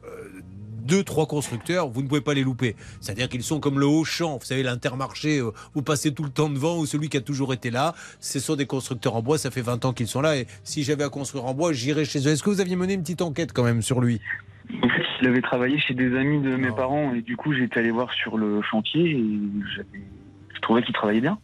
deux, 0.85 1.03
trois 1.03 1.25
constructeurs, 1.25 1.89
vous 1.89 2.01
ne 2.01 2.07
pouvez 2.07 2.21
pas 2.21 2.33
les 2.33 2.43
louper. 2.43 2.75
C'est-à-dire 2.99 3.29
qu'ils 3.29 3.43
sont 3.43 3.59
comme 3.59 3.79
le 3.79 3.85
Auchan, 3.85 4.37
vous 4.37 4.45
savez, 4.45 4.63
l'intermarché, 4.63 5.39
euh, 5.39 5.51
vous 5.73 5.81
passez 5.81 6.13
tout 6.13 6.23
le 6.23 6.29
temps 6.29 6.49
devant, 6.49 6.77
ou 6.77 6.85
celui 6.85 7.09
qui 7.09 7.17
a 7.17 7.21
toujours 7.21 7.53
été 7.53 7.69
là. 7.69 7.93
Ce 8.19 8.39
sont 8.39 8.55
des 8.55 8.65
constructeurs 8.65 9.15
en 9.15 9.21
bois, 9.21 9.37
ça 9.37 9.51
fait 9.51 9.61
20 9.61 9.85
ans 9.85 9.93
qu'ils 9.93 10.07
sont 10.07 10.21
là, 10.21 10.37
et 10.37 10.47
si 10.63 10.83
j'avais 10.83 11.03
à 11.03 11.09
construire 11.09 11.45
en 11.45 11.53
bois, 11.53 11.73
j'irais 11.73 12.05
chez 12.05 12.19
eux. 12.19 12.31
Est-ce 12.31 12.43
que 12.43 12.49
vous 12.49 12.61
aviez 12.61 12.75
mené 12.75 12.93
une 12.93 13.01
petite 13.01 13.21
enquête 13.21 13.53
quand 13.53 13.63
même 13.63 13.81
sur 13.81 14.01
lui? 14.01 14.21
En 14.83 14.89
fait, 14.89 15.03
il 15.21 15.27
avait 15.27 15.41
travaillé 15.41 15.79
chez 15.79 15.93
des 15.93 16.15
amis 16.15 16.41
de 16.41 16.55
mes 16.55 16.71
parents 16.71 17.13
et 17.13 17.21
du 17.21 17.35
coup, 17.35 17.53
j'étais 17.53 17.79
allé 17.79 17.91
voir 17.91 18.11
sur 18.13 18.37
le 18.37 18.61
chantier 18.61 19.11
et 19.11 19.23
je 19.75 20.61
trouvais 20.61 20.81
qu'il 20.83 20.93
travaillait 20.93 21.21
bien. 21.21 21.37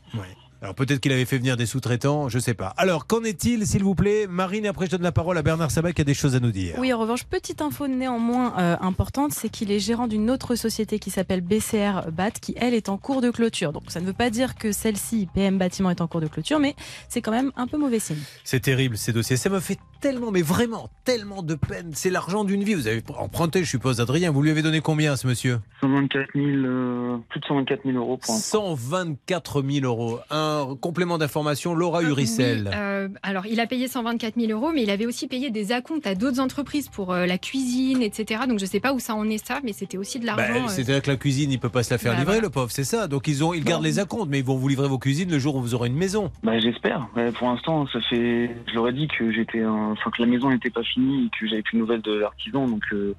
Alors 0.68 0.76
peut-être 0.76 1.00
qu'il 1.00 1.14
avait 1.14 1.24
fait 1.24 1.38
venir 1.38 1.56
des 1.56 1.66
sous-traitants, 1.66 2.28
je 2.28 2.40
sais 2.40 2.54
pas. 2.54 2.74
Alors 2.76 3.08
qu'en 3.08 3.24
est-il, 3.24 3.66
s'il 3.66 3.86
vous 3.86 3.96
plaît 3.96 4.28
Marine, 4.28 4.68
après 4.68 4.86
je 4.88 4.92
donne 4.92 5.02
la 5.02 5.14
parole 5.14 5.38
à 5.38 5.42
Bernard 5.42 5.72
Sabat 5.72 5.94
qui 5.94 6.02
a 6.02 6.04
des 6.04 6.14
choses 6.14 6.36
à 6.36 6.42
nous 6.42 6.52
dire. 6.52 6.76
Oui, 6.78 6.92
en 6.92 7.00
revanche, 7.00 7.24
petite 7.24 7.62
info 7.62 7.88
néanmoins 7.88 8.54
euh, 8.60 8.76
importante, 8.82 9.32
c'est 9.32 9.48
qu'il 9.48 9.72
est 9.72 9.80
gérant 9.80 10.08
d'une 10.08 10.30
autre 10.30 10.56
société 10.56 11.00
qui 11.00 11.10
s'appelle 11.10 11.40
BCR 11.40 12.12
BAT, 12.12 12.32
qui 12.32 12.54
elle 12.58 12.74
est 12.74 12.90
en 12.90 12.98
cours 12.98 13.22
de 13.22 13.32
clôture. 13.32 13.72
Donc 13.72 13.84
ça 13.88 14.02
ne 14.02 14.06
veut 14.06 14.12
pas 14.12 14.30
dire 14.30 14.56
que 14.56 14.74
celle-ci, 14.74 15.30
PM 15.34 15.58
Bâtiment, 15.58 15.90
est 15.90 16.02
en 16.02 16.08
cours 16.08 16.20
de 16.20 16.28
clôture, 16.28 16.60
mais 16.60 16.76
c'est 17.08 17.22
quand 17.22 17.32
même 17.32 17.54
un 17.56 17.68
peu 17.68 17.78
mauvais 17.78 18.00
signe. 18.00 18.20
C'est 18.44 18.60
terrible 18.60 18.98
ces 18.98 19.14
dossiers. 19.14 19.38
Ça 19.38 19.50
me 19.50 19.62
fait 19.62 19.80
tellement, 20.00 20.32
mais 20.32 20.42
vraiment 20.42 20.90
tellement 21.04 21.42
de 21.44 21.56
peine. 21.56 21.92
C'est 21.94 22.10
l'argent 22.10 22.44
d'une 22.44 22.64
vie. 22.64 22.74
Vous 22.74 22.88
avez 22.88 23.02
emprunté, 23.18 23.64
je 23.64 23.70
suppose, 23.70 24.02
Adrien. 24.02 24.32
Vous 24.32 24.42
lui 24.42 24.52
avez 24.52 24.62
donné 24.62 24.82
combien 24.82 25.14
à 25.14 25.16
ce 25.18 25.28
monsieur 25.28 25.60
124 25.82 26.30
000, 26.36 26.46
euh, 26.48 27.18
plus 27.30 27.40
de 27.40 27.46
124 27.46 27.82
000 27.86 27.98
euros 27.98 28.18
pour 28.18 28.34
un 28.34 28.38
124 28.38 29.62
000 29.64 29.86
euros. 29.86 30.20
Un 30.30 30.76
complément 30.80 31.18
d'information, 31.18 31.74
Laura 31.74 32.02
Uricel. 32.02 32.64
Oui, 32.68 32.72
euh, 32.76 33.08
alors, 33.24 33.46
il 33.46 33.60
a 33.60 33.68
payé 33.68 33.88
124 33.88 34.36
000 34.40 34.52
euros, 34.52 34.72
mais 34.74 34.84
il 34.84 34.90
avait 34.90 35.06
aussi 35.06 35.28
payé 35.28 35.50
des 35.50 35.72
acomptes 35.72 36.08
à 36.08 36.16
d'autres 36.16 36.40
entreprises 36.40 36.90
pour 36.90 37.14
euh, 37.14 37.26
la 37.26 37.38
cuisine, 37.38 38.02
etc. 38.02 38.42
Donc, 38.48 38.60
je 38.60 38.66
ne 38.66 38.70
sais 38.70 38.80
pas 38.80 38.94
où 38.94 39.00
ça 39.00 39.16
en 39.16 39.28
est 39.30 39.46
ça, 39.46 39.60
mais 39.64 39.74
c'était 39.74 39.98
aussi 39.98 40.20
de 40.20 40.26
Bah, 40.26 40.36
l'argent. 40.38 40.66
euh, 40.66 40.68
C'est-à-dire 40.68 41.02
que 41.02 41.12
la 41.12 41.18
cuisine, 41.18 41.52
il 41.52 41.60
peut 41.60 41.70
pas 41.70 41.84
se 41.84 41.94
la 41.94 41.98
faire 41.98 42.14
Bah, 42.14 42.20
livrer, 42.20 42.34
voilà. 42.36 42.42
le 42.48 42.50
pauvre, 42.50 42.72
c'est 42.72 42.84
ça. 42.84 43.08
Donc 43.08 43.28
ils 43.28 43.44
ont, 43.44 43.54
ils 43.54 43.64
gardent 43.64 43.84
les 43.84 44.00
acomptes, 44.00 44.30
mais 44.30 44.40
ils 44.40 44.46
vont 44.46 44.58
vous 44.58 44.68
livrer 44.68 44.88
vos 44.88 44.98
cuisines 45.00 45.30
le 45.32 45.40
jour 45.40 45.56
où 45.56 45.62
vous 45.62 45.74
aurez 45.76 45.88
une 45.90 45.96
maison. 45.96 46.32
Bah, 46.44 46.60
j'espère. 46.60 47.08
Mais 47.16 47.32
pour 47.32 47.48
l'instant, 47.50 47.88
ça 47.94 48.00
fait. 48.10 48.56
Je 48.68 48.74
leur 48.74 48.88
ai 48.90 48.94
dit 48.94 49.08
que 49.08 49.32
j'étais, 49.32 49.62
un- 49.62 49.87
enfin 49.92 50.12
que 50.12 50.22
la 50.22 50.28
maison 50.28 50.50
n'était 50.50 50.70
pas 50.70 50.84
finie 50.84 51.26
et 51.26 51.30
que 51.40 51.48
j'avais 51.48 51.62
plus 51.62 51.76
de 51.78 51.82
nouvelles 51.82 52.02
de 52.02 52.14
l'artisan, 52.14 52.68
donc 52.68 52.84
euh, 52.94 53.16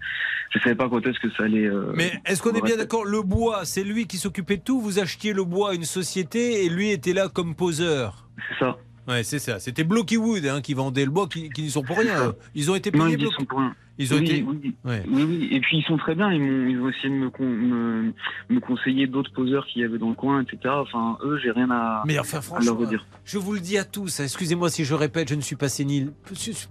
je 0.50 0.58
savais 0.60 0.74
pas 0.74 0.88
quand 0.88 1.04
est-ce 1.06 1.18
que 1.20 1.30
ça 1.32 1.44
allait. 1.44 1.66
euh, 1.66 1.92
Mais 1.94 2.12
est-ce 2.26 2.42
qu'on 2.42 2.52
est 2.54 2.62
bien 2.62 2.76
d'accord 2.76 3.04
Le 3.04 3.22
bois, 3.22 3.64
c'est 3.64 3.84
lui 3.84 4.06
qui 4.06 4.16
s'occupait 4.18 4.56
de 4.58 4.62
tout? 4.62 4.80
Vous 4.80 4.98
achetiez 4.98 5.32
le 5.32 5.44
bois 5.44 5.70
à 5.70 5.74
une 5.74 5.84
société 5.84 6.64
et 6.64 6.68
lui 6.68 6.90
était 6.90 7.12
là 7.12 7.28
comme 7.28 7.54
poseur? 7.54 8.28
C'est 8.50 8.64
ça. 8.64 8.78
Ouais, 9.06 9.22
c'est 9.24 9.38
ça. 9.38 9.58
C'était 9.58 9.84
Blocky 9.84 10.16
Wood 10.18 10.44
hein, 10.46 10.60
qui 10.60 10.74
vendait 10.74 11.04
le 11.06 11.10
bois, 11.10 11.28
qui, 11.28 11.48
qui 11.50 11.62
n'y 11.62 11.70
sont 11.70 11.82
pour 11.82 11.96
rien. 11.98 12.34
Ils 12.54 12.70
ont 12.70 12.74
été 12.74 12.90
Non, 12.90 13.04
payés. 13.06 13.16
ils 13.16 13.20
y 13.20 13.24
Blocky- 13.24 13.34
sont 13.40 13.44
pour 13.46 13.58
rien. 13.60 13.74
Ils 13.98 14.14
ont 14.14 14.18
oui, 14.18 14.24
été. 14.24 14.42
oui, 14.42 14.74
Ouais. 14.84 15.02
oui, 15.10 15.22
oui. 15.24 15.48
Et 15.50 15.60
puis 15.60 15.78
ils 15.78 15.84
sont 15.84 15.96
très 15.96 16.14
bien. 16.14 16.30
Ils, 16.32 16.40
m'ont, 16.40 16.68
ils 16.68 16.80
ont 16.80 16.88
essayé 16.88 17.08
de 17.10 17.14
me, 17.14 17.30
con- 17.30 17.44
me, 17.44 18.12
me 18.48 18.60
conseiller 18.60 19.06
d'autres 19.06 19.32
poseurs 19.32 19.66
qu'il 19.66 19.82
y 19.82 19.84
avait 19.84 19.98
dans 19.98 20.08
le 20.08 20.14
coin, 20.14 20.40
etc. 20.42 20.58
Enfin, 20.78 21.18
eux, 21.24 21.38
j'ai 21.42 21.50
rien 21.50 21.70
à, 21.70 22.02
Mais 22.06 22.18
enfin, 22.18 22.40
à 22.56 22.60
leur 22.62 22.78
redire. 22.78 23.04
je 23.24 23.38
vous 23.38 23.52
le 23.52 23.60
dis 23.60 23.76
à 23.76 23.84
tous, 23.84 24.20
hein, 24.20 24.24
excusez-moi 24.24 24.70
si 24.70 24.84
je 24.84 24.94
répète, 24.94 25.28
je 25.28 25.34
ne 25.34 25.40
suis 25.40 25.56
pas 25.56 25.68
sénile. 25.68 26.12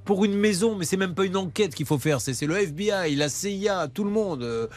Pour 0.05 0.23
une 0.25 0.35
maison, 0.35 0.75
mais 0.75 0.85
c'est 0.85 0.97
même 0.97 1.13
pas 1.13 1.25
une 1.25 1.37
enquête 1.37 1.75
qu'il 1.75 1.85
faut 1.85 1.97
faire, 1.97 2.21
c'est 2.21 2.33
c'est 2.33 2.47
le 2.47 2.55
FBI, 2.55 3.15
la 3.15 3.29
CIA, 3.29 3.87
tout 3.93 4.03
le 4.03 4.11
monde, 4.11 4.43
euh, 4.43 4.67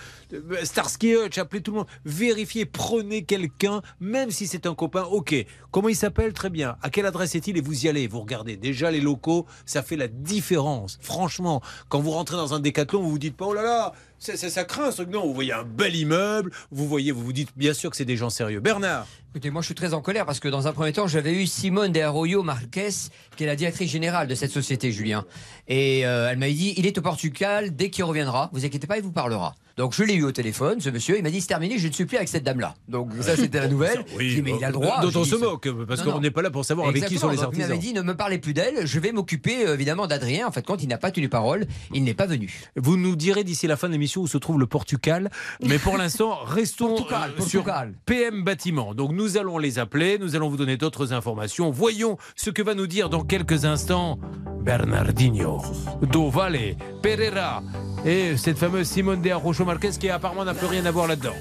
Starsky 0.62 1.14
Hutch, 1.14 1.38
appelez 1.38 1.62
tout 1.62 1.70
le 1.72 1.78
monde. 1.78 1.86
Vérifiez, 2.04 2.64
prenez 2.66 3.22
quelqu'un, 3.24 3.80
même 4.00 4.30
si 4.30 4.46
c'est 4.46 4.66
un 4.66 4.74
copain, 4.74 5.02
ok. 5.04 5.34
Comment 5.70 5.88
il 5.88 5.94
s'appelle? 5.96 6.32
Très 6.32 6.50
bien. 6.50 6.76
À 6.82 6.90
quelle 6.90 7.06
adresse 7.06 7.34
est-il? 7.34 7.56
Et 7.56 7.60
vous 7.60 7.84
y 7.84 7.88
allez, 7.88 8.06
vous 8.08 8.20
regardez. 8.20 8.56
Déjà, 8.56 8.90
les 8.90 9.00
locaux, 9.00 9.46
ça 9.64 9.82
fait 9.82 9.96
la 9.96 10.08
différence. 10.08 10.98
Franchement, 11.00 11.60
quand 11.88 12.00
vous 12.00 12.10
rentrez 12.10 12.36
dans 12.40 12.54
un 12.54 12.60
décathlon, 12.60 13.02
vous 13.02 13.10
vous 13.10 13.18
dites 13.18 13.36
pas, 13.36 13.46
oh 13.46 13.54
là 13.54 13.62
là, 13.62 13.92
ça, 14.18 14.64
craint 14.64 14.90
ce. 14.90 15.02
Non, 15.02 15.26
vous 15.26 15.34
voyez 15.34 15.52
un 15.52 15.64
bel 15.64 15.94
immeuble, 15.94 16.50
vous 16.70 16.86
voyez, 16.86 17.12
vous 17.12 17.22
vous 17.22 17.32
dites 17.32 17.50
bien 17.56 17.72
sûr 17.72 17.90
que 17.90 17.96
c'est 17.96 18.04
des 18.04 18.16
gens 18.16 18.30
sérieux. 18.30 18.60
Bernard 18.60 19.06
Écoutez, 19.32 19.50
moi 19.50 19.62
je 19.62 19.66
suis 19.66 19.74
très 19.74 19.94
en 19.94 20.00
colère 20.00 20.26
parce 20.26 20.40
que 20.40 20.48
dans 20.48 20.66
un 20.66 20.72
premier 20.72 20.92
temps, 20.92 21.06
j'avais 21.06 21.32
eu 21.32 21.46
Simone 21.46 21.92
de 21.92 22.00
Arroyo 22.00 22.42
Marquez, 22.42 22.88
qui 23.36 23.44
est 23.44 23.46
la 23.46 23.54
directrice 23.54 23.90
générale 23.90 24.26
de 24.26 24.34
cette 24.34 24.50
société, 24.50 24.90
Julien. 24.90 25.24
Et 25.68 26.04
euh, 26.04 26.28
elle 26.30 26.38
m'a 26.38 26.48
dit 26.48 26.74
il 26.76 26.86
est 26.86 26.98
au 26.98 27.02
Portugal, 27.02 27.74
dès 27.76 27.90
qu'il 27.90 28.04
reviendra, 28.04 28.50
vous 28.52 28.64
inquiétez 28.64 28.86
pas, 28.86 28.96
il 28.96 29.04
vous 29.04 29.12
parlera. 29.12 29.54
Donc 29.76 29.94
je 29.94 30.02
l'ai 30.02 30.14
eu 30.14 30.24
au 30.24 30.32
téléphone, 30.32 30.80
ce 30.80 30.90
monsieur, 30.90 31.16
il 31.16 31.22
m'a 31.22 31.30
dit 31.30 31.40
c'est 31.40 31.48
terminé, 31.48 31.78
je 31.78 31.88
ne 31.88 31.92
suis 31.92 32.04
plus 32.04 32.16
avec 32.16 32.28
cette 32.28 32.44
dame-là. 32.44 32.74
Donc 32.88 33.10
ça 33.20 33.36
c'était 33.36 33.60
la 33.60 33.68
nouvelle. 33.74 34.04
Oui, 34.16 34.40
mais 34.44 34.52
il 34.58 34.64
a 34.64 34.68
le 34.68 34.72
droit. 34.74 35.00
Dont 35.00 35.20
on 35.20 35.24
se 35.24 35.36
moque, 35.36 35.68
parce 35.86 36.02
qu'on 36.02 36.20
n'est 36.20 36.30
pas 36.30 36.42
là 36.42 36.50
pour 36.50 36.64
savoir 36.64 36.88
avec 36.88 37.04
qui 37.06 37.18
sont 37.18 37.28
les 37.28 37.36
donc 37.36 37.42
Il 37.42 37.62
artisans. 37.62 37.68
m'avait 37.68 37.78
dit 37.80 37.92
ne 37.92 38.02
me 38.02 38.14
parlez 38.14 38.38
plus 38.38 38.54
d'elle, 38.54 38.86
je 38.86 38.98
vais 39.00 39.12
m'occuper 39.12 39.66
euh, 39.66 39.74
évidemment 39.74 40.06
d'Adrien. 40.06 40.46
En 40.46 40.52
fait, 40.52 40.62
quand 40.62 40.82
il 40.82 40.88
n'a 40.88 40.98
pas 40.98 41.10
tenu 41.10 41.28
parole, 41.28 41.66
il 41.94 42.04
n'est 42.04 42.14
pas 42.14 42.26
venu. 42.26 42.52
Vous 42.76 42.96
nous 42.96 43.16
direz 43.16 43.44
d'ici 43.44 43.66
la 43.66 43.76
fin 43.76 43.88
de 43.88 43.92
l'émission 43.92 44.22
où 44.22 44.26
se 44.26 44.38
trouve 44.38 44.58
le 44.58 44.66
Portugal. 44.66 45.30
Mais 45.64 45.78
pour 45.78 45.96
l'instant, 45.98 46.38
restons 46.44 46.96
Portugal, 46.96 47.30
euh, 47.38 47.42
sur 47.42 47.64
Portugal. 47.64 47.94
PM 48.06 48.44
Bâtiment. 48.44 48.94
Donc 48.94 49.12
nous 49.12 49.36
allons 49.36 49.58
les 49.58 49.78
appeler, 49.78 50.18
nous 50.18 50.36
allons 50.36 50.48
vous 50.48 50.56
donner 50.56 50.76
d'autres 50.76 51.12
informations. 51.12 51.70
Voyons 51.70 52.16
ce 52.36 52.50
que 52.50 52.62
va 52.62 52.74
nous 52.74 52.86
dire 52.86 53.08
dans 53.10 53.24
quelques 53.24 53.64
instants 53.64 54.18
Bernardinho, 54.60 55.62
Dovale, 56.02 56.76
Pereira 57.02 57.62
et 58.04 58.36
cette 58.36 58.58
fameuse 58.58 58.88
Simone 58.88 59.20
de 59.20 59.30
Arrocho 59.30 59.64
Marquez 59.64 59.90
qui 59.98 60.08
apparemment 60.08 60.44
n'a 60.44 60.54
plus 60.54 60.66
rien 60.66 60.84
à 60.86 60.90
voir 60.90 61.06
là-dedans. 61.06 61.34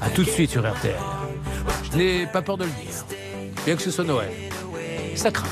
A 0.00 0.08
tout 0.10 0.24
de 0.24 0.30
suite 0.30 0.50
sur 0.50 0.68
RTL. 0.68 0.94
Je 1.90 1.96
n'ai 1.96 2.26
pas 2.26 2.42
peur 2.42 2.56
de 2.56 2.64
le 2.64 2.70
dire. 2.70 2.92
Bien 3.64 3.76
que 3.76 3.82
ce 3.82 3.90
soit 3.90 4.04
Noël. 4.04 4.30
Ça 5.14 5.30
craint. 5.30 5.46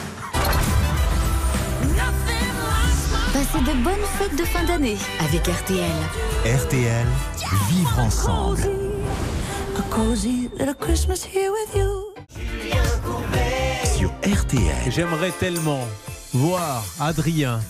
Passez 3.32 3.58
de 3.60 3.82
bonnes 3.82 3.94
fêtes 4.18 4.38
de 4.38 4.44
fin 4.44 4.64
d'année 4.64 4.96
avec 5.20 5.46
RTL. 5.46 5.80
RTL, 6.44 7.06
vivre 7.68 7.98
ensemble. 7.98 8.62
Sur 13.96 14.10
RTL. 14.22 14.90
J'aimerais 14.90 15.32
tellement 15.32 15.80
voir 16.34 16.84
Adrien 16.98 17.60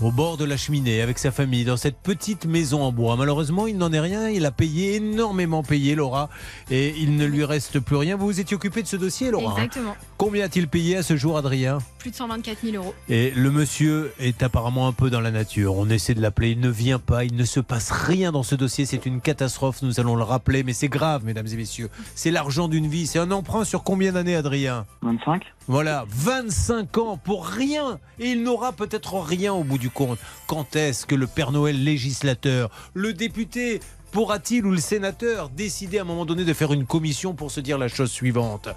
au 0.00 0.12
bord 0.12 0.36
de 0.36 0.44
la 0.44 0.56
cheminée 0.56 1.00
avec 1.00 1.18
sa 1.18 1.32
famille 1.32 1.64
dans 1.64 1.76
cette 1.76 1.96
petite 1.96 2.46
maison 2.46 2.82
en 2.82 2.92
bois. 2.92 3.16
Malheureusement, 3.16 3.66
il 3.66 3.76
n'en 3.76 3.92
est 3.92 4.00
rien. 4.00 4.28
Il 4.28 4.46
a 4.46 4.52
payé 4.52 4.96
énormément 4.96 5.62
payé, 5.62 5.94
Laura, 5.94 6.30
et 6.70 6.94
il 6.98 7.16
ne 7.16 7.26
lui 7.26 7.44
reste 7.44 7.80
plus 7.80 7.96
rien. 7.96 8.16
Vous 8.16 8.26
vous 8.26 8.40
étiez 8.40 8.56
occupé 8.56 8.82
de 8.82 8.88
ce 8.88 8.96
dossier, 8.96 9.30
Laura 9.30 9.52
hein 9.52 9.64
Exactement. 9.64 9.96
Combien 10.18 10.44
a-t-il 10.44 10.68
payé 10.68 10.96
à 10.96 11.02
ce 11.02 11.16
jour, 11.16 11.36
Adrien? 11.36 11.78
Plus 12.02 12.10
de 12.10 12.16
124 12.16 12.58
000 12.64 12.76
euros. 12.82 12.94
et 13.08 13.30
le 13.30 13.52
monsieur 13.52 14.12
est 14.18 14.42
apparemment 14.42 14.88
un 14.88 14.92
peu 14.92 15.08
dans 15.08 15.20
la 15.20 15.30
nature. 15.30 15.76
On 15.76 15.88
essaie 15.88 16.14
de 16.14 16.20
l'appeler, 16.20 16.50
il 16.50 16.58
ne 16.58 16.68
vient 16.68 16.98
pas, 16.98 17.24
il 17.24 17.36
ne 17.36 17.44
se 17.44 17.60
passe 17.60 17.92
rien 17.92 18.32
dans 18.32 18.42
ce 18.42 18.56
dossier. 18.56 18.86
C'est 18.86 19.06
une 19.06 19.20
catastrophe, 19.20 19.82
nous 19.82 20.00
allons 20.00 20.16
le 20.16 20.24
rappeler, 20.24 20.64
mais 20.64 20.72
c'est 20.72 20.88
grave, 20.88 21.24
mesdames 21.24 21.46
et 21.46 21.54
messieurs. 21.56 21.90
C'est 22.16 22.32
l'argent 22.32 22.66
d'une 22.66 22.88
vie. 22.88 23.06
C'est 23.06 23.20
un 23.20 23.30
emprunt 23.30 23.62
sur 23.64 23.84
combien 23.84 24.10
d'années, 24.10 24.34
Adrien 24.34 24.84
25 25.02 25.44
Voilà, 25.68 26.04
25 26.08 26.98
ans 26.98 27.16
pour 27.18 27.46
rien. 27.46 28.00
Et 28.18 28.30
il 28.32 28.42
n'aura 28.42 28.72
peut-être 28.72 29.14
rien 29.20 29.52
au 29.52 29.62
bout 29.62 29.78
du 29.78 29.90
compte. 29.90 30.18
Quand 30.48 30.74
est-ce 30.74 31.06
que 31.06 31.14
le 31.14 31.28
Père 31.28 31.52
Noël 31.52 31.84
législateur, 31.84 32.68
le 32.94 33.12
député, 33.12 33.78
pourra-t-il 34.12 34.64
ou 34.66 34.70
le 34.70 34.78
sénateur 34.78 35.48
décider 35.48 35.98
à 35.98 36.02
un 36.02 36.04
moment 36.04 36.26
donné 36.26 36.44
de 36.44 36.52
faire 36.52 36.72
une 36.72 36.86
commission 36.86 37.34
pour 37.34 37.50
se 37.50 37.60
dire 37.60 37.78
la 37.78 37.88
chose 37.88 38.12
suivante? 38.12 38.68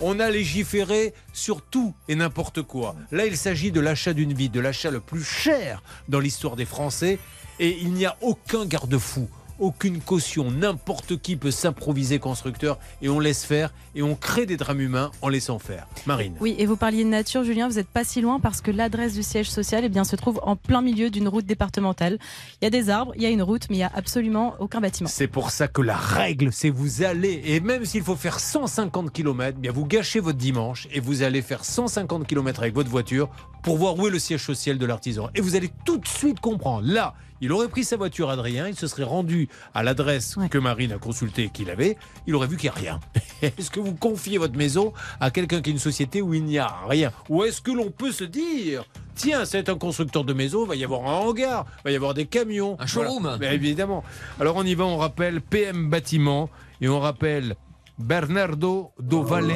On 0.00 0.20
a 0.20 0.30
légiféré 0.30 1.14
sur 1.32 1.62
tout 1.62 1.94
et 2.08 2.14
n'importe 2.14 2.62
quoi. 2.62 2.94
Là, 3.10 3.26
il 3.26 3.36
s'agit 3.36 3.72
de 3.72 3.80
l'achat 3.80 4.12
d'une 4.12 4.34
vie, 4.34 4.50
de 4.50 4.60
l'achat 4.60 4.90
le 4.90 5.00
plus 5.00 5.24
cher 5.24 5.82
dans 6.08 6.20
l'histoire 6.20 6.54
des 6.54 6.66
Français. 6.66 7.18
Et 7.58 7.78
il 7.80 7.92
n'y 7.92 8.06
a 8.06 8.16
aucun 8.20 8.64
garde-fou 8.66 9.28
aucune 9.58 10.00
caution. 10.00 10.50
N'importe 10.50 11.20
qui 11.20 11.36
peut 11.36 11.50
s'improviser 11.50 12.18
constructeur 12.18 12.78
et 13.00 13.08
on 13.08 13.20
laisse 13.20 13.44
faire 13.44 13.72
et 13.94 14.02
on 14.02 14.14
crée 14.14 14.46
des 14.46 14.56
drames 14.56 14.80
humains 14.80 15.10
en 15.20 15.28
laissant 15.28 15.58
faire. 15.58 15.86
Marine. 16.06 16.34
Oui, 16.40 16.54
et 16.58 16.66
vous 16.66 16.76
parliez 16.76 17.04
de 17.04 17.08
nature, 17.08 17.44
Julien, 17.44 17.68
vous 17.68 17.76
n'êtes 17.76 17.88
pas 17.88 18.04
si 18.04 18.20
loin 18.20 18.40
parce 18.40 18.60
que 18.60 18.70
l'adresse 18.70 19.14
du 19.14 19.22
siège 19.22 19.50
social 19.50 19.84
eh 19.84 19.88
bien, 19.88 20.04
se 20.04 20.16
trouve 20.16 20.40
en 20.42 20.56
plein 20.56 20.82
milieu 20.82 21.10
d'une 21.10 21.28
route 21.28 21.46
départementale. 21.46 22.18
Il 22.60 22.64
y 22.64 22.66
a 22.66 22.70
des 22.70 22.90
arbres, 22.90 23.12
il 23.16 23.22
y 23.22 23.26
a 23.26 23.30
une 23.30 23.42
route, 23.42 23.66
mais 23.68 23.76
il 23.76 23.80
n'y 23.80 23.84
a 23.84 23.92
absolument 23.94 24.54
aucun 24.58 24.80
bâtiment. 24.80 25.08
C'est 25.08 25.26
pour 25.26 25.50
ça 25.50 25.68
que 25.68 25.82
la 25.82 25.96
règle, 25.96 26.52
c'est 26.52 26.70
vous 26.70 27.02
allez, 27.02 27.42
et 27.44 27.60
même 27.60 27.84
s'il 27.84 28.02
faut 28.02 28.16
faire 28.16 28.40
150 28.40 29.12
km, 29.12 29.58
bien 29.58 29.72
vous 29.72 29.86
gâchez 29.86 30.20
votre 30.20 30.38
dimanche 30.38 30.88
et 30.92 31.00
vous 31.00 31.22
allez 31.22 31.42
faire 31.42 31.64
150 31.64 32.26
km 32.26 32.62
avec 32.62 32.74
votre 32.74 32.90
voiture 32.90 33.28
pour 33.62 33.76
voir 33.76 33.96
où 33.98 34.06
est 34.06 34.10
le 34.10 34.18
siège 34.18 34.44
social 34.44 34.78
de 34.78 34.86
l'artisan. 34.86 35.28
Et 35.34 35.40
vous 35.40 35.56
allez 35.56 35.70
tout 35.84 35.98
de 35.98 36.08
suite 36.08 36.40
comprendre. 36.40 36.86
Là, 36.86 37.14
il 37.42 37.50
aurait 37.50 37.68
pris 37.68 37.82
sa 37.82 37.96
voiture, 37.96 38.30
Adrien, 38.30 38.68
il 38.68 38.76
se 38.76 38.86
serait 38.86 39.02
rendu 39.02 39.48
à 39.74 39.82
l'adresse 39.82 40.36
que 40.48 40.58
Marine 40.58 40.92
a 40.92 40.98
consultée 40.98 41.50
qu'il 41.52 41.70
avait, 41.70 41.98
il 42.28 42.36
aurait 42.36 42.46
vu 42.46 42.56
qu'il 42.56 42.70
n'y 42.70 42.76
a 42.76 42.80
rien. 42.80 43.00
Est-ce 43.42 43.68
que 43.68 43.80
vous 43.80 43.94
confiez 43.94 44.38
votre 44.38 44.56
maison 44.56 44.92
à 45.18 45.32
quelqu'un 45.32 45.60
qui 45.60 45.70
a 45.70 45.72
une 45.72 45.80
société 45.80 46.22
où 46.22 46.34
il 46.34 46.44
n'y 46.44 46.58
a 46.58 46.72
rien? 46.88 47.10
Ou 47.28 47.42
est-ce 47.42 47.60
que 47.60 47.72
l'on 47.72 47.90
peut 47.90 48.12
se 48.12 48.22
dire 48.22 48.84
Tiens, 49.16 49.44
c'est 49.44 49.68
un 49.68 49.76
constructeur 49.76 50.22
de 50.22 50.32
maison, 50.32 50.64
il 50.64 50.68
va 50.68 50.76
y 50.76 50.84
avoir 50.84 51.04
un 51.06 51.26
hangar, 51.26 51.66
il 51.80 51.82
va 51.84 51.90
y 51.90 51.96
avoir 51.96 52.14
des 52.14 52.26
camions. 52.26 52.76
Un 52.78 52.86
showroom. 52.86 53.22
Voilà. 53.22 53.38
Mais 53.38 53.54
évidemment. 53.54 54.04
Alors 54.38 54.54
on 54.56 54.62
y 54.64 54.76
va, 54.76 54.84
on 54.84 54.96
rappelle 54.96 55.40
PM 55.40 55.90
Bâtiment 55.90 56.48
et 56.80 56.88
on 56.88 57.00
rappelle 57.00 57.56
Bernardo 57.98 58.92
Dovale 59.00 59.52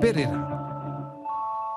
Pereira. 0.00 0.67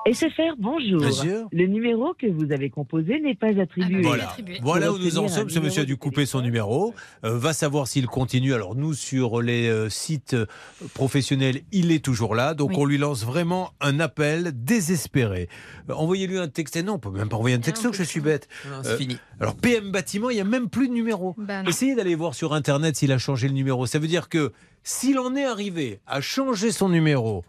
SFR, 0.04 0.56
bonjour. 0.58 1.00
Bonjour. 1.00 1.48
Le 1.52 1.66
numéro 1.66 2.12
que 2.14 2.26
vous 2.26 2.50
avez 2.50 2.70
composé 2.70 3.20
n'est 3.20 3.36
pas 3.36 3.56
attribué. 3.60 4.02
Voilà, 4.02 4.34
voilà 4.60 4.92
où 4.92 4.98
nous 4.98 5.18
en 5.18 5.28
sommes. 5.28 5.48
Ce 5.48 5.60
monsieur 5.60 5.82
a 5.82 5.84
dû 5.84 5.96
couper 5.96 6.26
son 6.26 6.40
numéro. 6.40 6.92
Euh, 7.24 7.38
va 7.38 7.52
savoir 7.52 7.86
s'il 7.86 8.06
continue. 8.08 8.52
Alors 8.52 8.74
nous, 8.74 8.94
sur 8.94 9.40
les 9.40 9.68
euh, 9.68 9.88
sites 9.88 10.34
euh, 10.34 10.46
professionnels, 10.94 11.60
il 11.70 11.92
est 11.92 12.04
toujours 12.04 12.34
là. 12.34 12.54
Donc 12.54 12.70
Oui. 12.70 12.76
on 12.78 12.84
lui 12.84 12.98
lance 12.98 13.24
vraiment 13.24 13.70
un 13.80 14.00
appel 14.00 14.50
désespéré. 14.54 15.48
Euh, 15.88 15.94
Envoyez-lui 15.94 16.38
un 16.38 16.48
texte. 16.48 16.76
Non, 16.82 16.94
on 16.94 16.98
peut 16.98 17.10
même 17.10 17.28
pas 17.28 17.36
envoyer 17.36 17.54
un 17.54 17.60
texto, 17.60 17.90
que 17.92 17.96
je 17.96 18.02
suis 18.02 18.20
bête. 18.20 18.48
Non, 18.68 18.80
c'est 18.82 18.96
fini. 18.96 19.18
Alors 19.38 19.54
PM 19.54 19.92
Bâtiment, 19.92 20.30
il 20.30 20.34
n'y 20.34 20.40
a 20.40 20.44
même 20.44 20.68
plus 20.68 20.88
de 20.88 20.94
numéro. 20.94 21.36
Bah 21.38 21.62
non. 21.62 21.68
Essayez 21.70 21.94
d'aller 21.94 22.16
voir 22.16 22.34
sur 22.34 22.54
Internet 22.54 22.96
s'il 22.96 23.12
a 23.12 23.18
changé 23.18 23.46
le 23.46 23.54
numéro. 23.54 23.86
Ça 23.86 24.00
veut 24.00 24.08
dire 24.08 24.28
que 24.28 24.52
s'il 24.82 25.20
en 25.20 25.36
est 25.36 25.44
arrivé 25.44 26.00
à 26.08 26.20
changer 26.20 26.72
son 26.72 26.88
numéro 26.88 27.44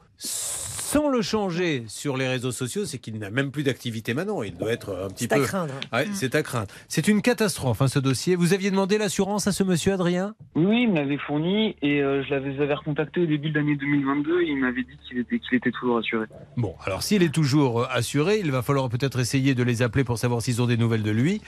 sans 0.93 1.10
le 1.10 1.23
changer 1.23 1.86
sur 1.88 2.17
les 2.17 2.27
réseaux 2.27 2.51
sociaux, 2.51 2.86
c'est 2.86 2.99
qu'il 2.99 3.17
n'a 3.17 3.32
même 3.32 3.49
plus 3.49 3.63
d'activité 3.63 4.13
maintenant. 4.13 4.43
Il 4.43 4.56
doit 4.56 4.71
être 4.71 4.95
un 5.06 5.08
petit 5.08 5.23
C'est 5.23 5.34
à 5.34 5.38
peu. 5.38 5.43
craindre. 5.43 5.73
Ouais, 5.91 6.08
C'est 6.13 6.36
à 6.36 6.43
craindre. 6.43 6.67
C'est 6.88 7.08
une 7.08 7.23
catastrophe, 7.23 7.82
hein, 7.82 7.88
ce 7.88 7.97
dossier. 7.97 8.36
Vous 8.36 8.53
aviez 8.53 8.69
demandé 8.69 8.99
l'assurance 8.99 9.47
à 9.47 9.51
ce 9.51 9.63
monsieur, 9.63 9.93
Adrien? 9.93 10.36
Oui, 10.53 10.84
il 10.84 10.91
me 10.91 10.95
l'avait 10.95 11.17
fourni 11.17 11.75
et 11.82 12.01
euh, 12.03 12.23
je 12.23 12.29
l'avais 12.29 12.60
avais 12.62 12.75
recontacté 12.75 13.21
au 13.21 13.25
début 13.25 13.49
de 13.49 13.58
l'année 13.58 13.75
2022 13.75 14.41
et 14.41 14.49
il 14.49 14.58
m'avait 14.60 14.84
dit 14.84 14.95
qu'il 15.08 15.17
était, 15.17 15.39
qu'il 15.39 15.58
était 15.58 15.71
toujours 15.71 15.97
assuré. 15.97 16.27
Bon, 16.58 16.75
alors 16.86 17.01
s'il 17.01 17.23
est 17.23 17.34
toujours 17.34 17.82
euh, 17.82 17.88
assuré, 17.89 18.38
il 18.39 18.51
va 18.51 18.62
falloir 18.62 18.88
peut-être 18.89 19.17
essayer 19.19 19.56
de 19.56 19.63
les 19.63 19.82
appeler 19.82 20.03
pour 20.03 20.19
savoir 20.19 20.43
s'ils 20.43 20.62
ont 20.62 20.67
des 20.67 20.77
nouvelles 20.77 21.01
de 21.03 21.10
lui. 21.12 21.41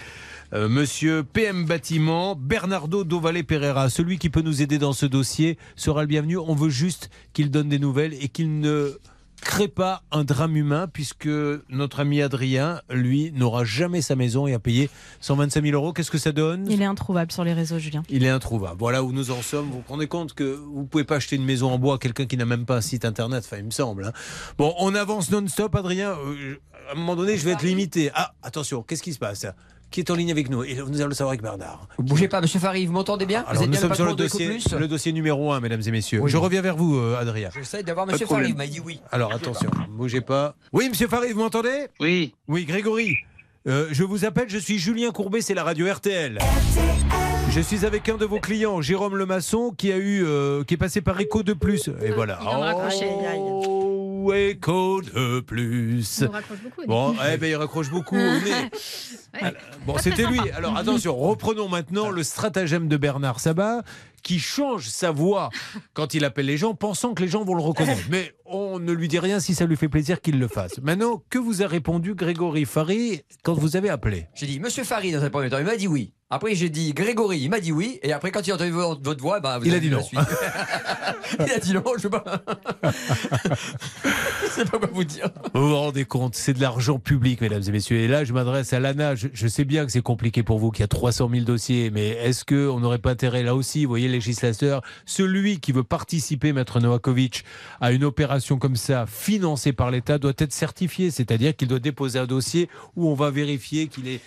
Euh, 0.53 0.67
monsieur 0.67 1.23
PM 1.23 1.65
Bâtiment, 1.65 2.35
Bernardo 2.35 3.03
Dovale 3.03 3.43
Pereira, 3.43 3.89
celui 3.89 4.17
qui 4.17 4.31
peut 4.31 4.41
nous 4.41 4.63
aider 4.63 4.79
dans 4.79 4.93
ce 4.93 5.05
dossier, 5.05 5.59
sera 5.75 6.01
le 6.01 6.07
bienvenu. 6.07 6.37
On 6.37 6.55
veut 6.55 6.69
juste 6.69 7.11
qu'il 7.33 7.51
donne 7.51 7.69
des 7.69 7.79
nouvelles 7.79 8.13
et 8.15 8.27
qu'il 8.27 8.59
ne 8.59 8.97
crée 9.45 9.67
pas 9.69 10.01
un 10.11 10.23
drame 10.25 10.57
humain 10.57 10.87
puisque 10.91 11.29
notre 11.69 11.99
ami 12.01 12.21
Adrien, 12.21 12.81
lui, 12.89 13.31
n'aura 13.33 13.63
jamais 13.63 14.01
sa 14.01 14.15
maison 14.15 14.47
et 14.47 14.53
a 14.53 14.59
payé 14.59 14.89
125 15.21 15.63
000 15.63 15.75
euros. 15.75 15.93
Qu'est-ce 15.93 16.11
que 16.11 16.17
ça 16.17 16.31
donne? 16.31 16.65
Il 16.69 16.81
est 16.81 16.85
introuvable 16.85 17.31
sur 17.31 17.43
les 17.45 17.53
réseaux, 17.53 17.77
Julien. 17.79 18.03
Il 18.09 18.23
est 18.25 18.29
introuvable. 18.29 18.75
Voilà 18.79 19.03
où 19.03 19.11
nous 19.13 19.29
en 19.31 19.41
sommes. 19.41 19.67
Vous 19.67 19.77
vous 19.77 19.83
rendez 19.87 20.07
compte 20.07 20.33
que 20.33 20.43
vous 20.55 20.81
ne 20.81 20.87
pouvez 20.87 21.03
pas 21.05 21.17
acheter 21.17 21.35
une 21.37 21.45
maison 21.45 21.71
en 21.71 21.77
bois 21.79 21.95
à 21.95 21.97
quelqu'un 21.99 22.25
qui 22.25 22.35
n'a 22.37 22.45
même 22.45 22.65
pas 22.65 22.77
un 22.77 22.81
site 22.81 23.05
internet, 23.05 23.43
enfin, 23.45 23.57
il 23.57 23.65
me 23.65 23.71
semble. 23.71 24.05
hein. 24.05 24.11
Bon, 24.57 24.73
on 24.79 24.93
avance 24.95 25.29
non-stop, 25.31 25.75
Adrien. 25.75 26.09
Euh, 26.11 26.55
à 26.89 26.93
un 26.93 26.95
moment 26.95 27.15
donné, 27.15 27.37
je 27.37 27.45
vais 27.45 27.51
être 27.51 27.63
limité. 27.63 28.11
Ah, 28.13 28.33
attention, 28.43 28.81
qu'est-ce 28.83 29.03
qui 29.03 29.13
se 29.13 29.19
passe? 29.19 29.45
Qui 29.91 30.01
est 30.01 30.09
en 30.09 30.15
ligne 30.15 30.31
avec 30.31 30.49
nous 30.49 30.63
Et 30.63 30.75
nous 30.75 30.99
allons 30.99 31.09
le 31.09 31.15
savoir 31.15 31.31
avec 31.31 31.41
Bernard. 31.41 31.87
Vous 31.97 32.03
bougez 32.03 32.27
pas, 32.27 32.41
monsieur 32.41 32.59
Fari, 32.59 32.85
vous 32.85 32.93
m'entendez 32.93 33.25
bien 33.25 33.43
Vous 33.43 33.49
Alors, 33.51 33.63
êtes 33.63 33.67
nous 33.67 33.71
bien 33.71 33.81
sommes 33.81 33.95
sur 33.95 34.05
le 34.05 34.13
dossier, 34.13 34.57
Ecoplus 34.57 34.79
le 34.79 34.87
dossier 34.87 35.13
numéro 35.13 35.51
1, 35.53 35.59
mesdames 35.61 35.81
et 35.85 35.91
messieurs. 35.91 36.19
Oui. 36.21 36.29
Je 36.29 36.37
reviens 36.37 36.61
vers 36.61 36.75
vous, 36.75 36.97
euh, 36.97 37.17
Adrien. 37.17 37.49
J'essaie 37.53 37.83
d'avoir 37.83 38.05
Pas 38.05 38.13
monsieur. 38.13 38.27
Fari, 38.27 38.49
il 38.49 38.55
m'a 38.55 38.67
dit 38.67 38.79
oui. 38.79 38.99
Alors, 39.11 39.33
attention, 39.33 39.69
bougez 39.89 40.21
pas. 40.21 40.55
Oui, 40.73 40.89
monsieur 40.89 41.07
Farid, 41.07 41.31
vous 41.33 41.41
m'entendez 41.41 41.87
Oui. 41.99 42.33
Oui, 42.47 42.65
Grégory. 42.65 43.15
Euh, 43.67 43.87
je 43.91 44.03
vous 44.03 44.25
appelle, 44.25 44.49
je 44.49 44.59
suis 44.59 44.77
Julien 44.77 45.11
Courbet, 45.11 45.41
c'est 45.41 45.55
la 45.55 45.63
radio 45.63 45.91
RTL. 45.91 46.37
Je 47.49 47.59
suis 47.61 47.85
avec 47.85 48.09
un 48.09 48.17
de 48.17 48.25
vos 48.25 48.39
clients, 48.39 48.81
Jérôme 48.81 49.15
Lemasson, 49.15 49.71
qui 49.75 49.91
a 49.91 49.97
eu, 49.97 50.23
euh, 50.25 50.63
qui 50.63 50.73
est 50.73 50.77
passé 50.77 51.01
par 51.01 51.19
Echo 51.19 51.41
de 51.41 51.53
plus. 51.53 51.89
Et 52.03 52.11
voilà. 52.11 52.37
Il 52.41 52.47
vient 52.47 52.75
de 52.75 53.74
de 54.31 55.39
plus. 55.41 56.19
Il 56.21 56.27
raccroche 56.27 56.61
beaucoup. 56.61 56.81
Bon, 56.87 57.15
eh 57.31 57.37
ben, 57.37 57.49
il 57.49 57.55
raccroche 57.55 57.89
beaucoup 57.89 58.15
au 58.19 58.19
nez. 58.19 58.69
Ouais. 59.41 59.53
Bon, 59.85 59.97
c'était 59.97 60.25
lui. 60.25 60.39
Alors 60.55 60.77
attention, 60.77 61.15
reprenons 61.15 61.69
maintenant 61.69 62.09
le 62.09 62.23
stratagème 62.23 62.87
de 62.87 62.97
Bernard 62.97 63.39
Sabat 63.39 63.83
qui 64.25 64.39
change 64.39 64.87
sa 64.87 65.11
voix 65.11 65.51
quand 65.93 66.15
il 66.15 66.25
appelle 66.25 66.47
les 66.47 66.57
gens, 66.57 66.73
pensant 66.73 67.13
que 67.13 67.21
les 67.21 67.29
gens 67.29 67.43
vont 67.45 67.53
le 67.53 67.61
reconnaître. 67.61 68.01
Mais 68.09 68.33
on 68.45 68.79
ne 68.79 68.91
lui 68.91 69.07
dit 69.07 69.19
rien 69.19 69.39
si 69.39 69.53
ça 69.53 69.65
lui 69.65 69.75
fait 69.75 69.87
plaisir 69.87 70.19
qu'il 70.19 70.39
le 70.39 70.47
fasse. 70.47 70.79
Maintenant, 70.81 71.21
que 71.29 71.37
vous 71.37 71.61
a 71.61 71.67
répondu 71.67 72.15
Grégory 72.15 72.65
Fary 72.65 73.21
quand 73.43 73.53
vous 73.53 73.75
avez 73.75 73.89
appelé? 73.89 74.27
J'ai 74.33 74.47
dit 74.47 74.59
monsieur 74.59 74.83
Fari 74.83 75.11
dans 75.11 75.23
un 75.23 75.29
premier 75.29 75.49
temps, 75.51 75.59
il 75.59 75.65
m'a 75.65 75.75
dit 75.77 75.87
oui. 75.87 76.11
Après 76.31 76.55
j'ai 76.55 76.69
dit 76.69 76.91
Grégory, 76.93 77.39
il 77.39 77.49
m'a 77.49 77.59
dit 77.59 77.71
oui. 77.71 77.99
Et 78.01 78.11
après 78.11 78.31
quand 78.31 78.45
il 78.47 78.51
a 78.51 78.55
entendu 78.55 78.71
votre, 78.71 79.21
voix, 79.21 79.39
bah, 79.39 79.59
vous 79.59 79.65
Il 79.65 79.73
a 79.73 79.77
avez 79.77 79.87
dit 79.87 79.91
non. 79.93 80.01
il 81.39 81.51
a 81.51 81.59
dit 81.59 81.73
non, 81.73 81.83
je 81.95 82.01
sais 82.01 82.09
pas. 82.09 82.23
je 84.43 84.49
sais 84.49 84.65
pas 84.65 84.79
quoi 84.79 84.89
vous 84.91 85.03
dire. 85.03 85.29
Vous 85.53 85.69
vous 85.69 85.75
rendez 85.75 86.05
compte, 86.05 86.33
c'est 86.35 86.53
de 86.53 86.61
l'argent 86.61 86.97
public, 86.97 87.41
mesdames 87.41 87.61
et 87.67 87.71
messieurs. 87.71 87.97
Et 87.97 88.07
là, 88.07 88.23
je 88.23 88.33
m'adresse 88.33 88.73
à 88.73 88.79
l'ANA. 88.79 89.13
Je, 89.13 89.27
je 89.33 89.47
sais 89.47 89.65
bien 89.65 89.85
que 89.85 89.91
c'est 89.91 90.01
compliqué 90.01 90.41
pour 90.41 90.57
vous, 90.57 90.71
qu'il 90.71 90.81
y 90.81 90.83
a 90.83 90.87
300 90.87 91.29
000 91.31 91.45
dossiers, 91.45 91.91
mais 91.91 92.07
est-ce 92.09 92.43
qu'on 92.43 92.79
n'aurait 92.79 92.97
pas 92.97 93.11
intérêt, 93.11 93.43
là 93.43 93.53
aussi, 93.53 93.85
vous 93.85 93.89
voyez, 93.89 94.07
législateur, 94.07 94.81
celui 95.05 95.59
qui 95.59 95.71
veut 95.73 95.83
participer, 95.83 96.53
Maître 96.53 96.79
Novakovic, 96.79 97.43
à 97.81 97.91
une 97.91 98.03
opération 98.03 98.57
comme 98.57 98.75
ça, 98.77 99.05
financée 99.07 99.73
par 99.73 99.91
l'État, 99.91 100.17
doit 100.17 100.33
être 100.39 100.53
certifié. 100.53 101.11
C'est-à-dire 101.11 101.55
qu'il 101.55 101.67
doit 101.67 101.79
déposer 101.79 102.17
un 102.17 102.25
dossier 102.25 102.67
où 102.95 103.09
on 103.09 103.13
va 103.13 103.29
vérifier 103.29 103.87
qu'il 103.87 104.07
est- 104.07 104.21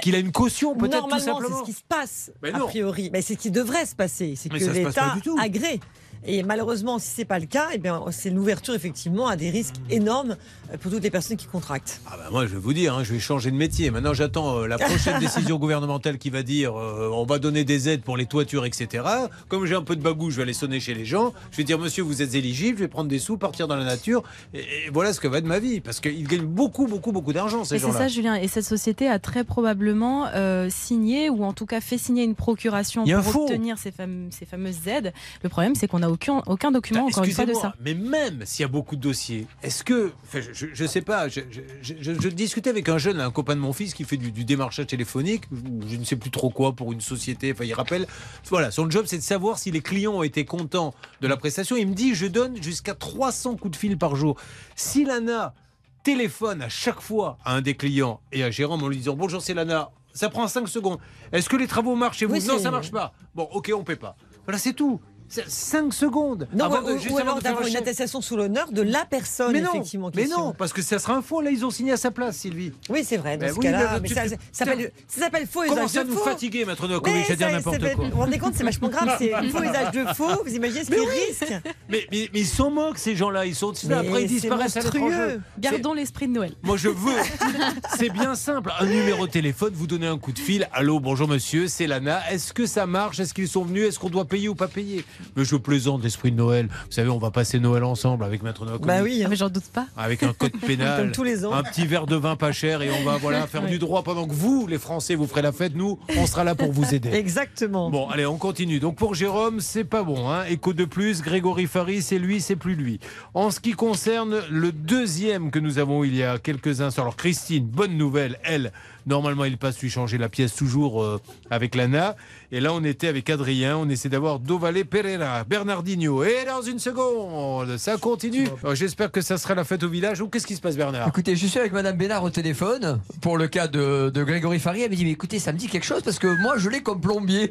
qu'il 0.00 0.14
a 0.14 0.18
une 0.18 0.32
caution, 0.32 0.76
peut-être 0.76 1.08
tout 1.08 1.31
C'est 1.40 1.52
ce 1.52 1.64
qui 1.64 1.72
se 1.72 1.82
passe, 1.88 2.32
Mais 2.42 2.52
a 2.52 2.58
priori. 2.60 3.10
Mais 3.12 3.22
c'est 3.22 3.34
ce 3.34 3.38
qui 3.38 3.50
devrait 3.50 3.86
se 3.86 3.94
passer. 3.94 4.34
C'est 4.36 4.48
que 4.48 4.56
l'État 4.56 5.16
agrée. 5.38 5.80
Et 6.24 6.42
malheureusement, 6.42 6.98
si 6.98 7.08
c'est 7.08 7.24
pas 7.24 7.38
le 7.38 7.46
cas, 7.46 7.68
eh 7.72 7.78
bien, 7.78 8.04
c'est 8.12 8.30
l'ouverture 8.30 8.74
effectivement 8.74 9.26
à 9.26 9.34
des 9.36 9.50
risques 9.50 9.74
énormes 9.90 10.36
pour 10.80 10.90
toutes 10.90 11.02
les 11.02 11.10
personnes 11.10 11.36
qui 11.36 11.46
contractent. 11.46 12.00
Ah 12.06 12.16
bah 12.16 12.28
moi, 12.30 12.46
je 12.46 12.52
vais 12.52 12.58
vous 12.58 12.72
dire, 12.72 12.94
hein, 12.96 13.04
je 13.04 13.12
vais 13.12 13.20
changer 13.20 13.50
de 13.50 13.56
métier. 13.56 13.90
Maintenant, 13.90 14.14
j'attends 14.14 14.58
euh, 14.58 14.66
la 14.66 14.78
prochaine 14.78 15.18
décision 15.20 15.56
gouvernementale 15.58 16.18
qui 16.18 16.30
va 16.30 16.42
dire 16.42 16.74
euh, 16.78 17.10
on 17.12 17.24
va 17.24 17.38
donner 17.38 17.64
des 17.64 17.88
aides 17.88 18.02
pour 18.02 18.16
les 18.16 18.26
toitures, 18.26 18.64
etc. 18.64 19.04
Comme 19.48 19.66
j'ai 19.66 19.74
un 19.74 19.82
peu 19.82 19.96
de 19.96 20.02
bagou, 20.02 20.30
je 20.30 20.36
vais 20.36 20.42
aller 20.42 20.52
sonner 20.52 20.80
chez 20.80 20.94
les 20.94 21.04
gens. 21.04 21.32
Je 21.50 21.56
vais 21.58 21.64
dire 21.64 21.78
monsieur, 21.78 22.02
vous 22.02 22.22
êtes 22.22 22.34
éligible, 22.34 22.78
je 22.78 22.84
vais 22.84 22.88
prendre 22.88 23.08
des 23.08 23.18
sous, 23.18 23.36
partir 23.36 23.68
dans 23.68 23.76
la 23.76 23.84
nature. 23.84 24.22
Et, 24.54 24.60
et 24.60 24.90
voilà 24.92 25.12
ce 25.12 25.20
que 25.20 25.28
va 25.28 25.38
être 25.38 25.44
ma 25.46 25.58
vie. 25.58 25.80
Parce 25.80 26.00
qu'ils 26.00 26.26
gagnent 26.26 26.42
beaucoup, 26.46 26.86
beaucoup, 26.86 27.12
beaucoup 27.12 27.32
d'argent, 27.32 27.64
ces 27.64 27.74
Mais 27.74 27.78
c'est 27.80 27.86
gens-là. 27.86 27.98
ça, 27.98 28.08
Julien. 28.08 28.34
Et 28.36 28.48
cette 28.48 28.64
société 28.64 29.08
a 29.08 29.18
très 29.18 29.44
probablement 29.44 30.26
euh, 30.34 30.68
signé, 30.70 31.28
ou 31.30 31.44
en 31.44 31.52
tout 31.52 31.66
cas 31.66 31.80
fait 31.80 31.98
signer 31.98 32.24
une 32.24 32.34
procuration 32.34 33.04
pour 33.04 33.22
faux. 33.24 33.44
obtenir 33.44 33.78
ces, 33.78 33.90
fameux- 33.92 34.28
ces 34.30 34.46
fameuses 34.46 34.86
aides. 34.86 35.12
Le 35.42 35.48
problème, 35.48 35.74
c'est 35.74 35.86
qu'on 35.88 35.98
n'a 36.00 36.10
aucun, 36.10 36.42
aucun 36.46 36.70
document, 36.70 37.06
encore 37.06 37.24
une 37.24 37.30
fois, 37.32 37.46
de 37.46 37.54
ça. 37.54 37.74
Mais 37.84 37.94
même 37.94 38.42
s'il 38.44 38.62
y 38.62 38.64
a 38.64 38.68
beaucoup 38.68 38.96
de 38.96 39.00
dossiers, 39.00 39.46
est-ce 39.62 39.84
que. 39.84 40.12
enfin, 40.24 40.40
je, 40.52 40.61
je 40.72 40.84
sais 40.86 41.00
pas, 41.02 41.28
je, 41.28 41.40
je- 41.50 41.94
je- 42.00 42.12
je 42.20 42.28
discutais 42.28 42.70
avec 42.70 42.88
un 42.88 42.98
jeune, 42.98 43.20
un 43.20 43.30
copain 43.30 43.54
de 43.54 43.60
mon 43.60 43.72
fils 43.72 43.94
qui 43.94 44.04
fait 44.04 44.16
du, 44.16 44.32
du 44.32 44.44
démarchage 44.44 44.86
téléphonique, 44.86 45.44
je, 45.86 45.96
ne 45.96 46.04
sais 46.04 46.16
plus 46.16 46.30
trop 46.30 46.50
quoi, 46.50 46.72
pour 46.74 46.92
une 46.92 47.00
société. 47.00 47.52
Enfin, 47.52 47.64
il 47.64 47.72
rappelle. 47.74 48.06
Voilà, 48.50 48.70
son 48.70 48.88
job, 48.90 49.04
c'est 49.06 49.18
de 49.18 49.22
savoir 49.22 49.58
si 49.58 49.70
les 49.70 49.80
clients 49.80 50.14
ont 50.14 50.22
été 50.22 50.44
contents 50.44 50.94
de 51.20 51.26
la 51.28 51.36
prestation. 51.36 51.76
Il 51.76 51.88
me 51.88 51.94
dit 51.94 52.14
je 52.14 52.26
donne 52.26 52.62
jusqu'à 52.62 52.94
300 52.94 53.56
coups 53.56 53.72
de 53.72 53.76
fil 53.76 53.96
par 53.98 54.16
jour. 54.16 54.36
Si 54.76 55.04
l'ANA 55.04 55.54
téléphone 56.02 56.62
à 56.62 56.68
chaque 56.68 57.00
fois 57.00 57.38
à 57.44 57.54
un 57.54 57.60
des 57.60 57.74
clients 57.76 58.20
et 58.32 58.42
à 58.42 58.50
Jérôme 58.50 58.82
en 58.82 58.88
lui 58.88 58.96
disant 58.96 59.14
bonjour, 59.16 59.40
c'est 59.42 59.54
l'ANA. 59.54 59.90
Ça 60.14 60.28
prend 60.28 60.46
5 60.46 60.68
secondes. 60.68 60.98
Est-ce 61.32 61.48
que 61.48 61.56
les 61.56 61.66
travaux 61.66 61.94
marchent 61.94 62.18
chez 62.18 62.26
vous? 62.26 62.34
Oui, 62.34 62.44
Non, 62.46 62.58
ça 62.58 62.70
marche 62.70 62.90
pas. 62.90 63.14
Bon, 63.34 63.48
ok, 63.52 63.72
on 63.74 63.82
paie 63.82 63.96
pas. 63.96 64.14
Voilà, 64.44 64.58
c'est 64.58 64.74
tout. 64.74 65.00
5 65.46 65.92
secondes. 65.94 66.48
Non, 66.54 66.66
avant 66.66 66.78
ou- 66.82 66.98
de- 66.98 67.20
alors 67.20 67.36
de 67.38 67.42
d'avoir 67.42 67.64
un 67.64 67.68
une 67.68 67.76
attestation 67.76 68.20
sous 68.20 68.36
l'honneur 68.36 68.70
de 68.70 68.82
la 68.82 69.04
personne, 69.04 69.52
Mais 69.52 69.60
non, 69.60 69.70
effectivement. 69.70 70.10
mais 70.14 70.22
question. 70.22 70.38
non, 70.46 70.52
parce 70.56 70.72
que 70.72 70.82
ça 70.82 70.98
sera 70.98 71.14
un 71.14 71.22
faux. 71.22 71.40
Là, 71.40 71.50
ils 71.50 71.64
ont 71.64 71.70
signé 71.70 71.92
à 71.92 71.96
sa 71.96 72.10
place, 72.10 72.36
Sylvie. 72.36 72.72
Oui, 72.90 73.02
c'est 73.04 73.16
vrai. 73.16 73.36
Dans 73.36 73.46
Ben 73.46 73.52
ce 73.54 73.58
oui, 73.58 73.62
cas-là, 73.64 73.90
mais 73.94 74.00
mais 74.00 74.08
tu- 74.08 74.14
ça, 74.14 74.24
s'appelle 74.52 74.92
ça 75.08 75.20
s'appelle 75.22 75.46
faux 75.46 75.60
Comment 75.66 75.74
usage 75.84 75.88
ça 75.90 76.04
de 76.04 76.10
nous 76.10 76.16
faux. 76.16 76.24
fatiguer, 76.24 76.64
Maître 76.64 76.82
Mais 76.82 76.88
Novakovic, 76.88 77.30
à 77.30 77.36
dire 77.36 77.50
n'importe 77.50 77.78
quoi 77.94 78.04
Vous 78.04 78.10
vous 78.10 78.16
rendez 78.18 78.38
compte, 78.38 78.54
c'est 78.54 78.64
vachement 78.64 78.88
grave. 78.88 79.08
C'est 79.18 79.30
faux 79.50 79.62
usage 79.62 79.90
de 79.92 80.04
faux. 80.14 80.44
Vous 80.44 80.54
imaginez 80.54 80.84
ce 80.84 80.90
qu'ils 80.90 81.00
risquent 81.00 81.62
mais, 81.88 82.06
ils 82.34 82.46
sont 82.46 82.70
moques, 82.70 82.98
ces 82.98 83.16
gens-là. 83.16 83.46
Ils 83.46 83.54
sont 83.54 83.70
après, 83.70 84.22
ils 84.24 84.28
c'est 84.28 84.34
disparaissent 84.34 84.76
à 84.76 84.80
l'étranger. 84.80 85.38
Gardons 85.58 85.94
l'esprit 85.94 86.28
de 86.28 86.32
Noël. 86.32 86.52
Moi, 86.62 86.76
je 86.76 86.88
veux. 86.88 87.12
C'est 87.98 88.10
bien 88.10 88.34
simple. 88.34 88.70
Un 88.78 88.86
numéro 88.86 89.26
de 89.26 89.32
téléphone, 89.32 89.72
vous 89.74 89.86
donnez 89.86 90.06
un 90.06 90.18
coup 90.18 90.32
de 90.32 90.38
fil. 90.38 90.68
Allô, 90.72 91.00
bonjour 91.00 91.28
monsieur, 91.28 91.68
c'est 91.68 91.86
Lana. 91.86 92.20
Est-ce 92.30 92.52
que 92.52 92.66
ça 92.66 92.86
marche? 92.86 93.20
Est-ce 93.20 93.34
qu'ils 93.34 93.48
sont 93.48 93.64
venus? 93.64 93.86
Est-ce 93.88 93.98
qu'on 93.98 94.10
doit 94.10 94.24
payer 94.24 94.48
ou 94.48 94.54
pas 94.54 94.68
payer? 94.68 95.04
Mais 95.36 95.44
je 95.44 95.56
plaisante 95.56 96.02
l'esprit 96.02 96.30
de 96.32 96.36
Noël. 96.36 96.66
Vous 96.68 96.92
savez, 96.92 97.08
on 97.10 97.18
va 97.18 97.30
passer 97.30 97.58
Noël 97.60 97.84
ensemble 97.84 98.24
avec 98.24 98.42
Maître 98.42 98.64
Novakovic. 98.64 98.86
Bah 98.86 99.02
oui. 99.02 99.22
hein. 99.24 99.28
Mais 99.30 99.36
j'en 99.36 99.48
doute 99.48 99.64
pas. 99.72 99.86
Avec 99.96 100.22
un 100.22 100.32
code 100.32 100.52
pénal. 100.66 101.00
Comme 101.00 101.12
tous 101.12 101.24
les 101.24 101.44
ans. 101.46 101.52
Un 101.52 101.62
petit 101.62 101.86
verre 101.86 102.06
de 102.06 102.16
vin 102.16 102.36
pas 102.36 102.52
cher 102.52 102.82
et 102.82 102.90
on 102.90 103.04
va 103.04 103.16
voilà, 103.16 103.46
faire 103.46 103.62
Ouais. 103.64 103.70
du 103.70 103.78
droit 103.78 104.02
pendant 104.02 104.26
que 104.26 104.32
vous, 104.32 104.66
les 104.66 104.78
Français, 104.78 105.14
vous 105.14 105.26
ferez 105.26 105.42
la 105.42 105.52
fête. 105.52 105.74
Nous, 105.76 105.98
on 106.16 106.26
sera 106.26 106.42
là 106.44 106.54
pour 106.54 106.72
vous 106.72 106.94
aider. 106.94 107.10
Exactement. 107.12 107.90
Bon, 107.90 108.08
allez, 108.08 108.26
on 108.26 108.36
continue. 108.38 108.80
Donc 108.80 108.96
pour 108.96 109.14
Jérôme, 109.14 109.60
c'est 109.60 109.84
pas 109.84 110.02
bon. 110.02 110.28
Hein. 110.30 110.44
Écho 110.48 110.72
de 110.72 110.84
plus, 110.84 111.22
Grégory 111.22 111.66
Faris, 111.66 112.02
c'est 112.02 112.18
lui, 112.18 112.40
c'est 112.40 112.56
plus 112.56 112.74
lui. 112.74 112.98
En 113.34 113.50
ce 113.50 113.60
qui 113.60 113.72
concerne 113.72 114.40
le 114.50 114.72
deuxième 114.72 115.50
que 115.50 115.58
nous 115.58 115.78
avons 115.78 116.04
eu 116.04 116.08
il 116.08 116.16
y 116.16 116.22
a 116.24 116.38
quelques 116.38 116.80
instants, 116.80 117.02
alors 117.02 117.16
Christine, 117.16 117.64
bonne 117.64 117.96
nouvelle, 117.96 118.38
elle, 118.44 118.72
normalement 119.06 119.44
il 119.44 119.56
passe 119.58 119.80
lui 119.80 119.88
changer 119.90 120.18
la 120.18 120.28
pièce 120.28 120.54
toujours 120.54 121.02
euh, 121.02 121.20
avec 121.50 121.74
Lana. 121.74 122.16
Et 122.54 122.60
là, 122.60 122.74
on 122.74 122.84
était 122.84 123.08
avec 123.08 123.30
Adrien, 123.30 123.78
on 123.78 123.88
essaie 123.88 124.10
d'avoir 124.10 124.38
Dovale 124.38 124.84
Pereira, 124.84 125.42
Bernardinho. 125.44 126.22
Et 126.22 126.44
dans 126.46 126.60
une 126.60 126.78
seconde, 126.78 127.78
ça 127.78 127.96
continue. 127.96 128.46
Alors, 128.62 128.74
J'espère 128.74 129.10
que 129.10 129.22
ça 129.22 129.38
sera 129.38 129.54
la 129.54 129.64
fête 129.64 129.82
au 129.84 129.88
village. 129.88 130.20
Ou 130.20 130.28
qu'est-ce 130.28 130.46
qui 130.46 130.54
se 130.54 130.60
passe, 130.60 130.76
Bernard? 130.76 131.08
Écoutez, 131.08 131.34
je 131.34 131.46
suis 131.46 131.58
avec 131.58 131.72
Madame 131.72 131.96
Bénard 131.96 132.22
au 132.22 132.28
téléphone 132.28 133.00
pour 133.22 133.38
le 133.38 133.48
cas 133.48 133.68
de, 133.68 134.10
de 134.10 134.22
Grégory 134.22 134.58
Faria. 134.58 134.84
Elle 134.84 134.90
me 134.90 134.96
dit 134.96 135.04
Mais 135.06 135.12
écoutez, 135.12 135.38
ça 135.38 135.50
me 135.50 135.56
dit 135.56 135.66
quelque 135.66 135.86
chose 135.86 136.02
parce 136.02 136.18
que 136.18 136.26
moi 136.42 136.58
je 136.58 136.68
l'ai 136.68 136.82
comme 136.82 137.00
plombier. 137.00 137.50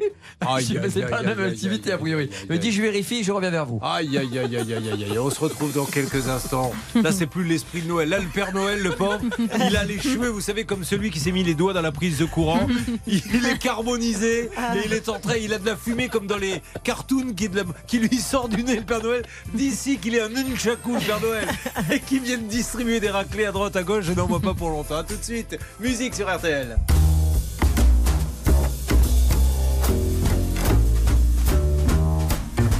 C'est 0.60 1.06
pas 1.10 1.22
la 1.22 1.34
même 1.34 1.48
activité 1.48 1.90
a 1.90 1.98
priori. 1.98 2.30
Elle 2.48 2.54
me 2.54 2.58
dit 2.60 2.70
Je 2.70 2.80
vérifie, 2.80 3.24
je 3.24 3.32
reviens 3.32 3.50
vers 3.50 3.66
vous. 3.66 3.80
Aïe, 3.82 4.16
aïe, 4.16 4.38
aïe, 4.38 4.56
aïe, 4.56 4.72
aïe, 4.72 4.88
aïe, 4.88 5.04
aïe. 5.10 5.18
On 5.18 5.30
se 5.30 5.40
retrouve 5.40 5.72
dans 5.72 5.84
quelques 5.86 6.28
instants. 6.28 6.70
Là, 6.94 7.10
c'est 7.10 7.26
plus 7.26 7.42
l'esprit 7.42 7.82
de 7.82 7.88
Noël. 7.88 8.08
Là, 8.08 8.20
le 8.20 8.28
Père 8.28 8.54
Noël, 8.54 8.80
le 8.80 8.90
pauvre, 8.92 9.18
il 9.66 9.76
a 9.76 9.82
les 9.82 9.98
cheveux, 9.98 10.28
vous 10.28 10.40
savez, 10.40 10.62
comme 10.62 10.84
celui 10.84 11.10
qui 11.10 11.18
s'est 11.18 11.32
mis 11.32 11.42
les 11.42 11.54
doigts 11.54 11.72
dans 11.72 11.82
la 11.82 11.90
prise 11.90 12.18
de 12.18 12.24
courant. 12.24 12.68
Il 13.08 13.46
est 13.46 13.58
carbonisé 13.58 14.44
et 14.44 14.86
il 14.86 14.91
est 14.92 15.08
en 15.08 15.18
train, 15.18 15.36
il 15.36 15.52
a 15.52 15.58
de 15.58 15.66
la 15.66 15.76
fumée 15.76 16.08
comme 16.08 16.26
dans 16.26 16.36
les 16.36 16.62
cartoons 16.84 17.34
qui, 17.34 17.44
est 17.46 17.98
lui 17.98 18.18
sort 18.18 18.48
du 18.48 18.62
nez, 18.62 18.76
le 18.76 18.82
Père 18.82 19.02
Noël. 19.02 19.24
D'ici 19.54 19.98
qu'il 19.98 20.14
est 20.14 20.20
un 20.20 20.28
nunchaku, 20.28 20.94
le 20.94 21.00
Père 21.00 21.20
Noël, 21.20 21.48
et 21.90 22.00
qui 22.00 22.18
vienne 22.18 22.46
distribuer 22.46 23.00
des 23.00 23.10
raclés 23.10 23.46
à 23.46 23.52
droite, 23.52 23.76
à 23.76 23.82
gauche, 23.82 24.04
je 24.04 24.12
n'en 24.12 24.26
vois 24.26 24.40
pas 24.40 24.54
pour 24.54 24.70
longtemps. 24.70 24.96
À 24.96 25.04
tout 25.04 25.16
de 25.16 25.24
suite. 25.24 25.58
Musique 25.80 26.14
sur 26.14 26.32
RTL. 26.34 26.76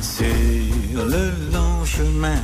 Sur 0.01 1.07
le 1.07 1.31
long 1.53 1.85
chemin, 1.85 2.41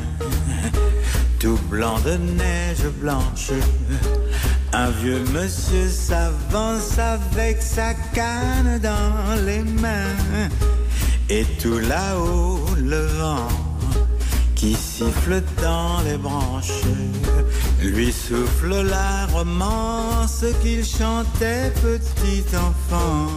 tout 1.38 1.58
blanc 1.68 1.98
de 2.00 2.16
neige 2.16 2.86
blanche, 3.00 3.50
un 4.72 4.90
vieux 4.90 5.22
monsieur 5.32 5.88
s'avance 5.88 6.98
avec 6.98 7.62
sa 7.62 7.94
canne 8.14 8.78
dans 8.82 9.44
les 9.46 9.62
mains. 9.62 10.48
Et 11.30 11.44
tout 11.60 11.78
là-haut, 11.78 12.60
le 12.76 13.06
vent 13.06 13.48
qui 14.54 14.74
siffle 14.74 15.42
dans 15.62 16.00
les 16.02 16.16
branches, 16.16 16.82
lui 17.80 18.12
souffle 18.12 18.82
la 18.82 19.26
romance 19.26 20.44
qu'il 20.62 20.84
chantait 20.84 21.72
petit 21.80 22.44
enfant. 22.56 23.28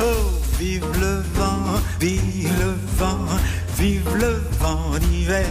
Oh, 0.00 0.30
vive 0.58 0.86
le 1.00 1.22
vent, 1.34 1.80
vive 2.00 2.50
le 2.58 2.74
vent, 2.96 3.26
vive 3.78 4.16
le 4.16 4.42
vent 4.58 4.98
d'hiver 4.98 5.46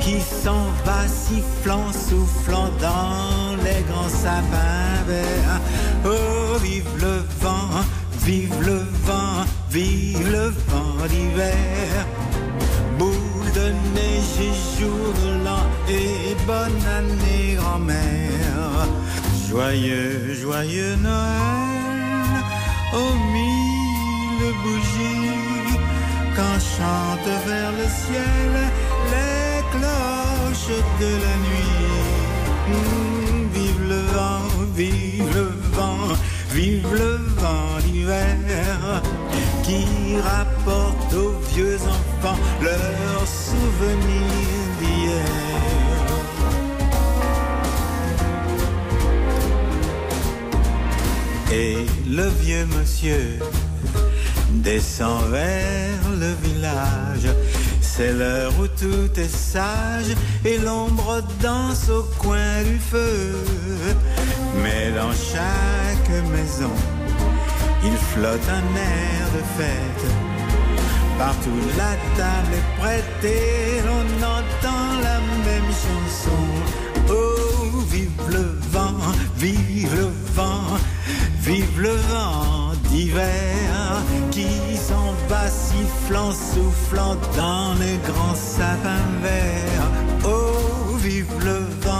qui 0.00 0.20
s'en 0.20 0.66
va 0.84 1.08
sifflant, 1.08 1.90
soufflant 1.92 2.68
dans 2.80 3.43
les 3.64 3.82
grands 3.90 4.08
sapins 4.08 5.02
verts. 5.08 5.60
Oh, 6.04 6.58
vive 6.62 6.94
le 7.00 7.16
vent, 7.40 7.70
vive 8.24 8.60
le 8.60 8.78
vent, 9.08 9.44
vive 9.70 10.30
le 10.30 10.46
vent 10.70 10.96
d'hiver. 11.10 11.90
Boule 12.98 13.50
de 13.54 13.68
neige 13.96 14.36
et 14.48 14.56
jour 14.78 15.06
de 15.22 15.44
l'an 15.44 15.64
et 15.88 16.36
bonne 16.46 16.82
année 16.98 17.56
grand-mère. 17.58 18.88
Joyeux, 19.48 20.34
joyeux 20.34 20.96
Noël, 20.96 22.44
aux 23.00 23.16
mille 23.34 24.46
bougies, 24.62 25.78
quand 26.36 26.58
chantent 26.74 27.36
vers 27.46 27.72
le 27.80 27.86
ciel 28.02 28.52
les 29.12 29.62
cloches 29.72 30.78
de 31.00 31.10
la 31.24 31.34
nuit. 31.46 33.03
Vive 34.74 35.32
le 35.34 35.52
vent, 35.76 36.14
vive 36.52 36.92
le 36.92 37.18
vent 37.40 37.78
d'hiver 37.84 39.02
qui 39.62 40.16
rapporte 40.16 41.14
aux 41.14 41.38
vieux 41.54 41.78
enfants 41.82 42.38
leurs 42.60 43.26
souvenirs 43.26 44.70
d'hier. 44.80 45.64
Et 51.52 51.86
le 52.08 52.28
vieux 52.40 52.66
monsieur 52.76 53.38
descend 54.50 55.30
vers 55.30 56.10
le 56.18 56.34
village. 56.42 57.28
C'est 57.80 58.12
l'heure 58.12 58.52
où 58.58 58.66
tout 58.66 59.20
est 59.20 59.28
sage 59.28 60.16
et 60.44 60.58
l'ombre 60.58 61.22
danse 61.40 61.88
au 61.90 62.02
coin 62.18 62.62
du 62.64 62.78
feu. 62.78 63.36
Mais 64.62 64.92
dans 64.92 65.12
chaque 65.12 66.10
maison, 66.30 66.70
il 67.84 67.96
flotte 68.12 68.48
un 68.48 68.76
air 68.76 69.24
de 69.36 69.42
fête. 69.56 70.04
Partout 71.18 71.60
la 71.76 71.94
table 72.16 72.54
est 72.54 72.80
prête 72.80 73.24
et 73.24 73.82
l'on 73.86 74.06
entend 74.26 75.00
la 75.02 75.20
même 75.44 75.72
chanson. 75.84 76.42
Oh, 77.08 77.80
vive 77.88 78.10
le 78.30 78.58
vent, 78.72 78.98
vive 79.36 79.94
le 79.94 80.08
vent, 80.34 80.78
vive 81.40 81.80
le 81.80 81.94
vent 82.12 82.72
d'hiver 82.90 84.02
qui 84.30 84.76
s'en 84.76 85.14
va 85.28 85.48
sifflant, 85.48 86.32
soufflant 86.32 87.16
dans 87.36 87.74
les 87.80 87.98
grands 88.08 88.34
sapins 88.34 89.10
verts. 89.22 89.90
Oh, 90.24 90.96
vive 90.98 91.32
le 91.40 91.44
vent, 91.44 91.44
vive 91.44 91.44
le 91.44 91.60
vent, 91.84 91.93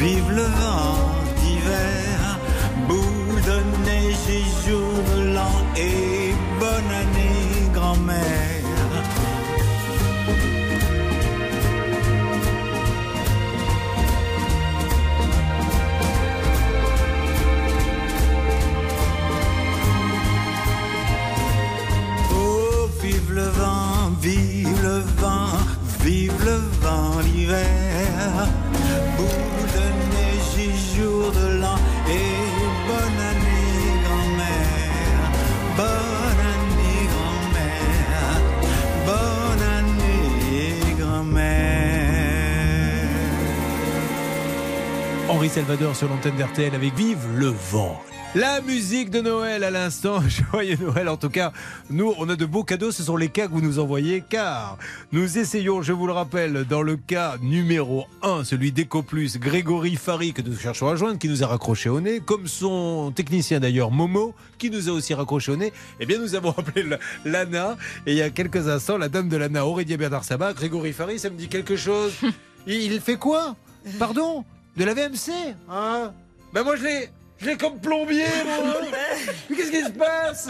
vive 0.00 0.30
le 0.30 0.42
vent 0.42 0.96
d'hiver. 1.38 2.38
Boule 2.86 3.40
de 3.42 3.58
neige 3.84 4.28
Henri 45.38 45.50
Salvador 45.50 45.94
sur 45.94 46.08
l'antenne 46.08 46.34
d'RTL 46.34 46.74
avec 46.74 46.92
Vive 46.96 47.24
le 47.36 47.46
vent. 47.46 48.02
La 48.34 48.60
musique 48.60 49.08
de 49.08 49.20
Noël 49.20 49.62
à 49.62 49.70
l'instant, 49.70 50.18
joyeux 50.52 50.76
Noël 50.80 51.08
en 51.08 51.16
tout 51.16 51.28
cas. 51.28 51.52
Nous, 51.90 52.12
on 52.18 52.28
a 52.28 52.34
de 52.34 52.44
beaux 52.44 52.64
cadeaux, 52.64 52.90
ce 52.90 53.04
sont 53.04 53.16
les 53.16 53.28
cas 53.28 53.46
que 53.46 53.52
vous 53.52 53.60
nous 53.60 53.78
envoyez 53.78 54.20
car 54.28 54.78
nous 55.12 55.38
essayons, 55.38 55.80
je 55.80 55.92
vous 55.92 56.08
le 56.08 56.12
rappelle, 56.12 56.64
dans 56.64 56.82
le 56.82 56.96
cas 56.96 57.36
numéro 57.40 58.06
1, 58.22 58.42
celui 58.42 58.72
d'EcoPlus, 58.72 59.38
Grégory 59.38 59.94
Fary 59.94 60.32
que 60.32 60.42
nous 60.42 60.56
cherchons 60.56 60.88
à 60.88 60.96
joindre, 60.96 61.20
qui 61.20 61.28
nous 61.28 61.44
a 61.44 61.46
raccroché 61.46 61.88
au 61.88 62.00
nez, 62.00 62.18
comme 62.18 62.48
son 62.48 63.12
technicien 63.14 63.60
d'ailleurs, 63.60 63.92
Momo, 63.92 64.34
qui 64.58 64.70
nous 64.70 64.88
a 64.88 64.92
aussi 64.92 65.14
raccroché 65.14 65.52
au 65.52 65.56
nez. 65.56 65.72
Eh 66.00 66.06
bien, 66.06 66.18
nous 66.18 66.34
avons 66.34 66.50
appelé 66.58 66.84
l'ANA 67.24 67.76
et 68.06 68.10
il 68.10 68.18
y 68.18 68.22
a 68.22 68.30
quelques 68.30 68.66
instants, 68.66 68.98
la 68.98 69.08
dame 69.08 69.28
de 69.28 69.36
l'ANA, 69.36 69.64
Aurélia 69.64 69.96
Bernard 69.96 70.24
Sabat, 70.24 70.54
Grégory 70.54 70.92
Fary, 70.92 71.20
ça 71.20 71.30
me 71.30 71.36
dit 71.36 71.46
quelque 71.46 71.76
chose. 71.76 72.10
il 72.66 73.00
fait 73.00 73.18
quoi? 73.18 73.54
Pardon? 74.00 74.44
De 74.78 74.84
la 74.84 74.94
VMC 74.94 75.32
hein 75.68 76.12
Ben 76.54 76.62
moi 76.62 76.76
je 76.76 76.84
l'ai... 76.84 77.10
Je 77.40 77.46
l'ai 77.46 77.56
comme 77.56 77.78
plombier, 77.78 78.24
moi 78.44 78.74
Mais 79.48 79.56
qu'est-ce 79.56 79.70
qui 79.70 79.84
se 79.84 79.90
passe? 79.90 80.48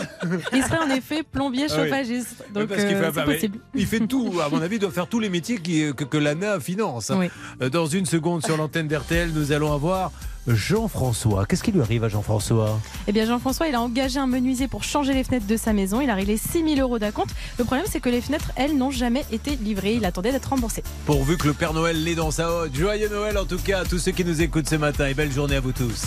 Il 0.55 0.63
serait 0.65 0.79
en 0.79 0.89
effet 0.89 1.23
plombier 1.23 1.67
Ah 1.69 1.77
chauffagiste. 1.77 2.37
Oui, 2.47 2.53
Donc 2.55 2.69
parce 2.71 2.83
qu'il 2.83 2.97
euh, 2.97 3.13
fait- 3.13 3.25
possible. 3.27 3.59
il 3.75 3.87
fait 3.87 4.07
tout, 4.07 4.33
à 4.43 4.49
mon 4.49 4.63
avis, 4.63 4.77
il 4.77 4.79
doit 4.79 4.91
faire 4.91 5.07
tous 5.07 5.21
les 5.21 5.29
métiers 5.29 5.59
qui- 5.59 5.93
que, 5.95 6.05
que 6.05 6.17
l'ANA 6.17 6.59
finance. 6.61 7.11
hein. 7.11 7.17
Oui. 7.19 7.31
Euh, 7.61 7.69
Dans 7.69 7.85
une 7.85 8.07
seconde, 8.07 8.43
sur 8.43 8.57
l'antenne 8.57 8.89
d'RTL, 8.89 9.33
nous 9.35 9.53
allons 9.53 9.71
avoir 9.75 10.13
Jean-François. 10.49 11.47
Qu'est-ce 11.47 11.63
qui 11.63 11.73
lui 11.73 11.81
arrive 11.81 12.05
à 12.05 12.09
Jean-François 12.09 12.81
Eh 13.07 13.13
bien, 13.13 13.27
Jean-François, 13.27 13.69
il 13.69 13.75
a 13.75 13.81
engagé 13.81 14.19
un 14.19 14.27
menuisier 14.27 14.69
pour 14.69 14.83
changer 14.83 15.13
les 15.13 15.25
fenêtres 15.25 15.47
de 15.47 15.57
sa 15.57 15.73
maison. 15.73 16.01
Il 16.01 16.11
a 16.11 16.15
réglé 16.15 16.37
6 16.37 16.65
000 16.65 16.81
euros 16.81 16.99
d'acompte. 16.99 17.35
Le 17.59 17.65
problème, 17.65 17.87
c'est 17.89 18.01
que 18.01 18.09
les 18.09 18.21
fenêtres, 18.21 18.51
elles, 18.57 18.77
n'ont 18.77 18.91
jamais 18.91 19.25
été 19.31 19.57
livrées. 19.57 19.95
Il 19.95 20.05
attendait 20.05 20.33
d'être 20.33 20.51
remboursé. 20.51 20.83
Pourvu 21.07 21.37
que 21.37 21.47
le 21.47 21.55
Père 21.55 21.75
Noël 21.75 22.03
l'ait 22.03 22.15
dans 22.15 22.31
sa 22.31 22.51
hotte. 22.51 22.75
Joyeux 22.75 23.09
Noël 23.09 23.37
en 23.39 23.45
tout 23.45 23.59
cas 23.59 23.81
à 23.81 23.85
tous 23.85 23.99
ceux 23.99 24.13
qui 24.13 24.25
nous 24.25 24.43
écoutent 24.43 24.69
ce 24.69 24.77
matin 24.77 25.07
et 25.07 25.15
belle 25.15 25.33
journée 25.33 25.57
à 25.57 25.61
vous 25.61 25.73
tous. 25.73 26.07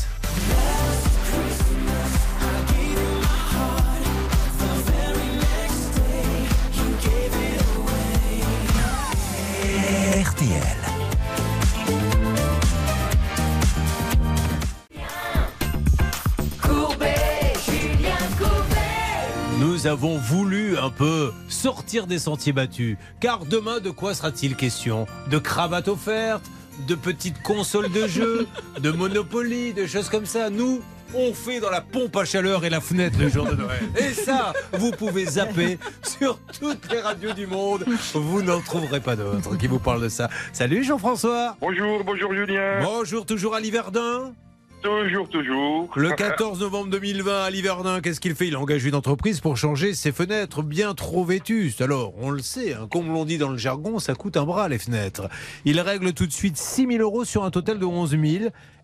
Nous 19.81 19.87
avons 19.87 20.15
voulu 20.19 20.77
un 20.77 20.91
peu 20.91 21.33
sortir 21.47 22.05
des 22.05 22.19
sentiers 22.19 22.53
battus. 22.53 22.97
Car 23.19 23.45
demain, 23.45 23.79
de 23.79 23.89
quoi 23.89 24.13
sera-t-il 24.13 24.55
question? 24.55 25.07
De 25.31 25.39
cravates 25.39 25.87
offertes? 25.87 26.45
De 26.87 26.93
petites 26.93 27.41
consoles 27.41 27.91
de 27.91 28.05
jeux? 28.05 28.47
De 28.79 28.91
Monopoly 28.91 29.73
De 29.73 29.87
choses 29.87 30.07
comme 30.07 30.27
ça? 30.27 30.51
Nous 30.51 30.81
on 31.15 31.33
fait 31.33 31.59
dans 31.59 31.71
la 31.71 31.81
pompe 31.81 32.15
à 32.15 32.25
chaleur 32.25 32.63
et 32.63 32.69
la 32.69 32.79
fenêtre 32.79 33.17
le 33.19 33.27
jour 33.27 33.45
de 33.45 33.55
Noël. 33.55 33.81
Et 33.97 34.13
ça, 34.13 34.53
vous 34.73 34.91
pouvez 34.91 35.25
zapper 35.25 35.79
sur 36.03 36.37
toutes 36.59 36.91
les 36.91 37.01
radios 37.01 37.33
du 37.33 37.47
monde. 37.47 37.83
Vous 38.13 38.43
n'en 38.43 38.61
trouverez 38.61 38.99
pas 38.99 39.15
d'autres 39.15 39.57
qui 39.57 39.65
vous 39.65 39.79
parlent 39.79 40.03
de 40.03 40.09
ça. 40.09 40.29
Salut 40.53 40.83
Jean-François. 40.83 41.57
Bonjour, 41.59 42.03
bonjour 42.03 42.31
Julien. 42.33 42.81
Bonjour, 42.83 43.25
toujours 43.25 43.55
à 43.55 43.59
Liverdun 43.59 44.33
Toujours, 44.81 45.29
toujours. 45.29 45.89
Le 45.95 46.09
14 46.15 46.59
novembre 46.59 46.89
2020 46.89 47.43
à 47.43 47.49
Liverdun, 47.49 48.01
qu'est-ce 48.01 48.19
qu'il 48.19 48.35
fait? 48.35 48.47
Il 48.47 48.57
engage 48.57 48.83
une 48.85 48.95
entreprise 48.95 49.39
pour 49.39 49.57
changer 49.57 49.93
ses 49.93 50.11
fenêtres 50.11 50.63
bien 50.63 50.93
trop 50.93 51.23
vétustes. 51.23 51.81
Alors, 51.81 52.13
on 52.17 52.31
le 52.31 52.41
sait, 52.41 52.73
hein, 52.73 52.87
comme 52.89 53.07
l'on 53.07 53.25
dit 53.25 53.37
dans 53.37 53.49
le 53.49 53.57
jargon, 53.57 53.99
ça 53.99 54.15
coûte 54.15 54.37
un 54.37 54.45
bras 54.45 54.69
les 54.69 54.79
fenêtres. 54.79 55.29
Il 55.65 55.79
règle 55.79 56.13
tout 56.13 56.25
de 56.25 56.31
suite 56.31 56.57
6 56.57 56.87
000 56.87 57.01
euros 57.01 57.25
sur 57.25 57.43
un 57.43 57.51
total 57.51 57.77
de 57.79 57.85
11 57.85 58.11
000. 58.11 58.23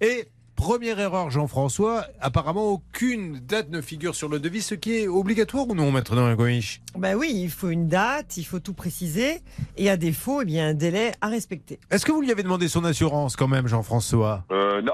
Et 0.01 0.27
première 0.57 0.99
erreur, 0.99 1.29
Jean-François, 1.29 2.05
apparemment 2.19 2.65
aucune 2.65 3.39
date 3.39 3.69
ne 3.69 3.79
figure 3.79 4.15
sur 4.15 4.27
le 4.27 4.39
devis, 4.39 4.61
ce 4.61 4.75
qui 4.75 4.97
est 4.97 5.07
obligatoire 5.07 5.69
ou 5.69 5.75
non 5.75 5.91
maintenant, 5.91 6.33
Goïch 6.33 6.81
Ben 6.97 7.15
oui, 7.15 7.31
il 7.33 7.49
faut 7.49 7.69
une 7.69 7.87
date, 7.87 8.35
il 8.37 8.43
faut 8.43 8.59
tout 8.59 8.73
préciser. 8.73 9.41
Et 9.77 9.89
à 9.89 9.95
défaut, 9.95 10.41
eh 10.41 10.45
bien, 10.45 10.69
un 10.69 10.73
délai 10.73 11.13
à 11.21 11.27
respecter. 11.29 11.79
Est-ce 11.91 12.05
que 12.05 12.11
vous 12.11 12.21
lui 12.21 12.31
avez 12.31 12.43
demandé 12.43 12.67
son 12.67 12.83
assurance 12.83 13.35
quand 13.37 13.47
même, 13.47 13.67
Jean-François? 13.67 14.43
Euh, 14.51 14.81
non. 14.81 14.93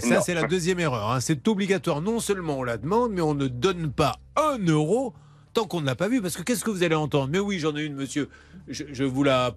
Ça, 0.00 0.08
Non. 0.16 0.20
c'est 0.22 0.34
la 0.34 0.42
deuxième 0.46 0.80
erreur. 0.80 1.10
hein. 1.12 1.20
C'est 1.20 1.46
obligatoire. 1.48 2.02
Non 2.02 2.18
seulement 2.20 2.58
on 2.58 2.62
la 2.64 2.76
demande, 2.76 3.12
mais 3.12 3.22
on 3.22 3.34
ne 3.34 3.46
donne 3.46 3.90
pas 3.92 4.16
un 4.36 4.58
euro 4.66 5.14
tant 5.54 5.64
qu'on 5.66 5.80
ne 5.80 5.86
l'a 5.86 5.94
pas 5.94 6.08
vu. 6.08 6.20
Parce 6.20 6.36
que 6.36 6.42
qu'est-ce 6.42 6.64
que 6.64 6.70
vous 6.70 6.82
allez 6.82 6.96
entendre? 6.96 7.28
Mais 7.32 7.38
oui, 7.38 7.58
j'en 7.60 7.76
ai 7.76 7.84
une, 7.84 7.94
monsieur. 7.94 8.28
Je, 8.68 8.84
je 8.92 9.04
vous 9.04 9.22
la, 9.22 9.52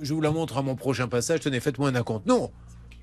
je 0.00 0.14
vous 0.14 0.20
la 0.20 0.30
montre 0.30 0.56
à 0.58 0.62
mon 0.62 0.76
prochain 0.76 1.08
passage. 1.08 1.40
Tenez, 1.40 1.58
faites-moi 1.60 1.88
un 1.90 1.94
acompte. 1.96 2.26
Non 2.26 2.50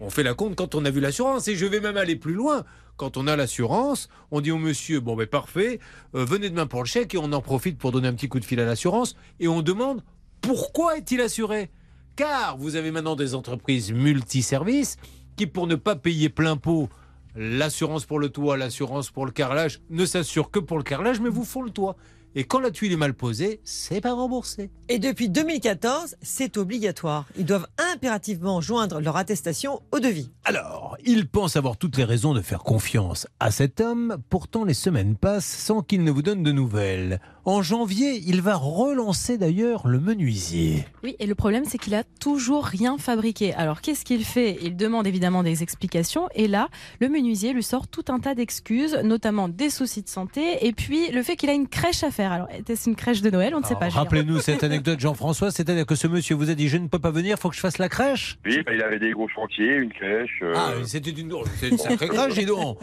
on 0.03 0.09
fait 0.09 0.23
la 0.23 0.33
compte 0.33 0.55
quand 0.55 0.75
on 0.75 0.85
a 0.85 0.91
vu 0.91 0.99
l'assurance. 0.99 1.47
Et 1.47 1.55
je 1.55 1.65
vais 1.65 1.79
même 1.79 1.97
aller 1.97 2.15
plus 2.15 2.33
loin. 2.33 2.63
Quand 2.97 3.17
on 3.17 3.25
a 3.25 3.35
l'assurance, 3.35 4.09
on 4.31 4.41
dit 4.41 4.51
au 4.51 4.57
monsieur, 4.57 4.99
bon 4.99 5.15
ben 5.15 5.25
parfait, 5.25 5.79
euh, 6.13 6.25
venez 6.25 6.49
demain 6.49 6.67
pour 6.67 6.83
le 6.83 6.87
chèque 6.87 7.15
et 7.15 7.17
on 7.17 7.31
en 7.31 7.41
profite 7.41 7.77
pour 7.79 7.91
donner 7.91 8.07
un 8.07 8.13
petit 8.13 8.29
coup 8.29 8.39
de 8.39 8.45
fil 8.45 8.59
à 8.59 8.65
l'assurance. 8.65 9.15
Et 9.39 9.47
on 9.47 9.61
demande, 9.61 10.03
pourquoi 10.41 10.97
est-il 10.97 11.21
assuré? 11.21 11.71
Car 12.15 12.57
vous 12.57 12.75
avez 12.75 12.91
maintenant 12.91 13.15
des 13.15 13.33
entreprises 13.33 13.91
multiservices 13.91 14.97
qui, 15.35 15.47
pour 15.47 15.65
ne 15.65 15.75
pas 15.75 15.95
payer 15.95 16.29
plein 16.29 16.57
pot 16.57 16.89
l'assurance 17.35 18.05
pour 18.05 18.19
le 18.19 18.29
toit, 18.29 18.57
l'assurance 18.57 19.09
pour 19.09 19.25
le 19.25 19.31
carrelage, 19.31 19.81
ne 19.89 20.05
s'assurent 20.05 20.51
que 20.51 20.59
pour 20.59 20.77
le 20.77 20.83
carrelage, 20.83 21.19
mais 21.19 21.29
vous 21.29 21.45
font 21.45 21.63
le 21.63 21.71
toit. 21.71 21.95
Et 22.35 22.45
quand 22.45 22.59
la 22.59 22.71
tuile 22.71 22.93
est 22.93 22.97
mal 22.97 23.13
posée, 23.13 23.61
c'est 23.63 24.01
pas 24.01 24.13
remboursé. 24.13 24.71
Et 24.89 24.97
depuis 24.97 25.29
2014, 25.29 26.15
c'est 26.21 26.57
obligatoire. 26.57 27.25
Ils 27.37 27.45
doivent 27.45 27.67
impérativement 27.93 28.59
joindre 28.59 28.99
leur 28.99 29.17
attestation 29.17 29.81
au 29.91 29.99
devis. 29.99 30.31
Alors, 30.43 30.97
il 31.05 31.27
pense 31.27 31.55
avoir 31.55 31.77
toutes 31.77 31.97
les 31.97 32.03
raisons 32.03 32.33
de 32.33 32.41
faire 32.41 32.63
confiance 32.63 33.27
à 33.39 33.51
cet 33.51 33.81
homme, 33.81 34.17
pourtant 34.29 34.65
les 34.65 34.73
semaines 34.73 35.15
passent 35.15 35.45
sans 35.45 35.81
qu'il 35.81 36.03
ne 36.03 36.11
vous 36.11 36.23
donne 36.23 36.41
de 36.41 36.51
nouvelles. 36.51 37.19
En 37.45 37.61
janvier, 37.61 38.21
il 38.25 38.41
va 38.41 38.55
relancer 38.55 39.37
d'ailleurs 39.37 39.85
le 39.85 39.99
menuisier. 39.99 40.85
Oui, 41.03 41.17
et 41.19 41.25
le 41.25 41.35
problème, 41.35 41.65
c'est 41.67 41.77
qu'il 41.77 41.93
a 41.93 42.05
toujours 42.21 42.63
rien 42.63 42.97
fabriqué. 42.97 43.53
Alors, 43.53 43.81
qu'est-ce 43.81 44.05
qu'il 44.05 44.23
fait? 44.23 44.57
Il 44.61 44.77
demande 44.77 45.05
évidemment 45.07 45.43
des 45.43 45.61
explications. 45.61 46.29
Et 46.35 46.47
là, 46.47 46.69
le 47.01 47.09
menuisier 47.09 47.51
lui 47.51 47.61
sort 47.61 47.89
tout 47.89 48.05
un 48.07 48.21
tas 48.21 48.33
d'excuses, 48.33 48.97
notamment 49.03 49.49
des 49.49 49.69
soucis 49.69 50.03
de 50.03 50.07
santé, 50.07 50.65
et 50.65 50.71
puis 50.71 51.11
le 51.11 51.21
fait 51.21 51.35
qu'il 51.35 51.49
a 51.49 51.53
une 51.53 51.67
crèche 51.67 52.03
à 52.05 52.11
faire. 52.11 52.31
Alors, 52.31 52.47
était-ce 52.57 52.89
une 52.89 52.95
crèche 52.95 53.21
de 53.21 53.29
Noël? 53.29 53.53
On 53.55 53.59
ne 53.59 53.65
sait 53.65 53.75
pas. 53.75 53.89
Rappelez-nous 53.89 54.39
cette 54.39 54.63
anecdote, 54.63 55.01
Jean-François, 55.01 55.51
c'est-à-dire 55.51 55.85
que 55.85 55.95
ce 55.95 56.07
monsieur 56.07 56.35
vous 56.35 56.49
a 56.49 56.55
dit 56.55 56.69
je 56.69 56.77
ne 56.77 56.87
peux 56.87 56.99
pas 56.99 57.11
venir, 57.11 57.37
faut 57.37 57.49
que 57.49 57.55
je 57.55 57.59
fasse 57.61 57.77
la 57.77 57.89
crèche? 57.89 58.37
Oui, 58.45 58.59
bah, 58.65 58.71
il 58.73 58.81
avait 58.81 58.99
des 58.99 59.11
gros 59.11 59.27
chantiers, 59.27 59.75
une 59.75 59.91
crèche. 59.91 60.39
euh, 60.43 60.53
Ah, 60.55 60.71
c'était 60.85 61.11
une, 61.11 61.33
c'est 61.59 61.67
une 61.69 61.77
sacrée 61.77 62.07
crèche, 62.07 62.35
dis 62.35 62.45
donc. 62.45 62.77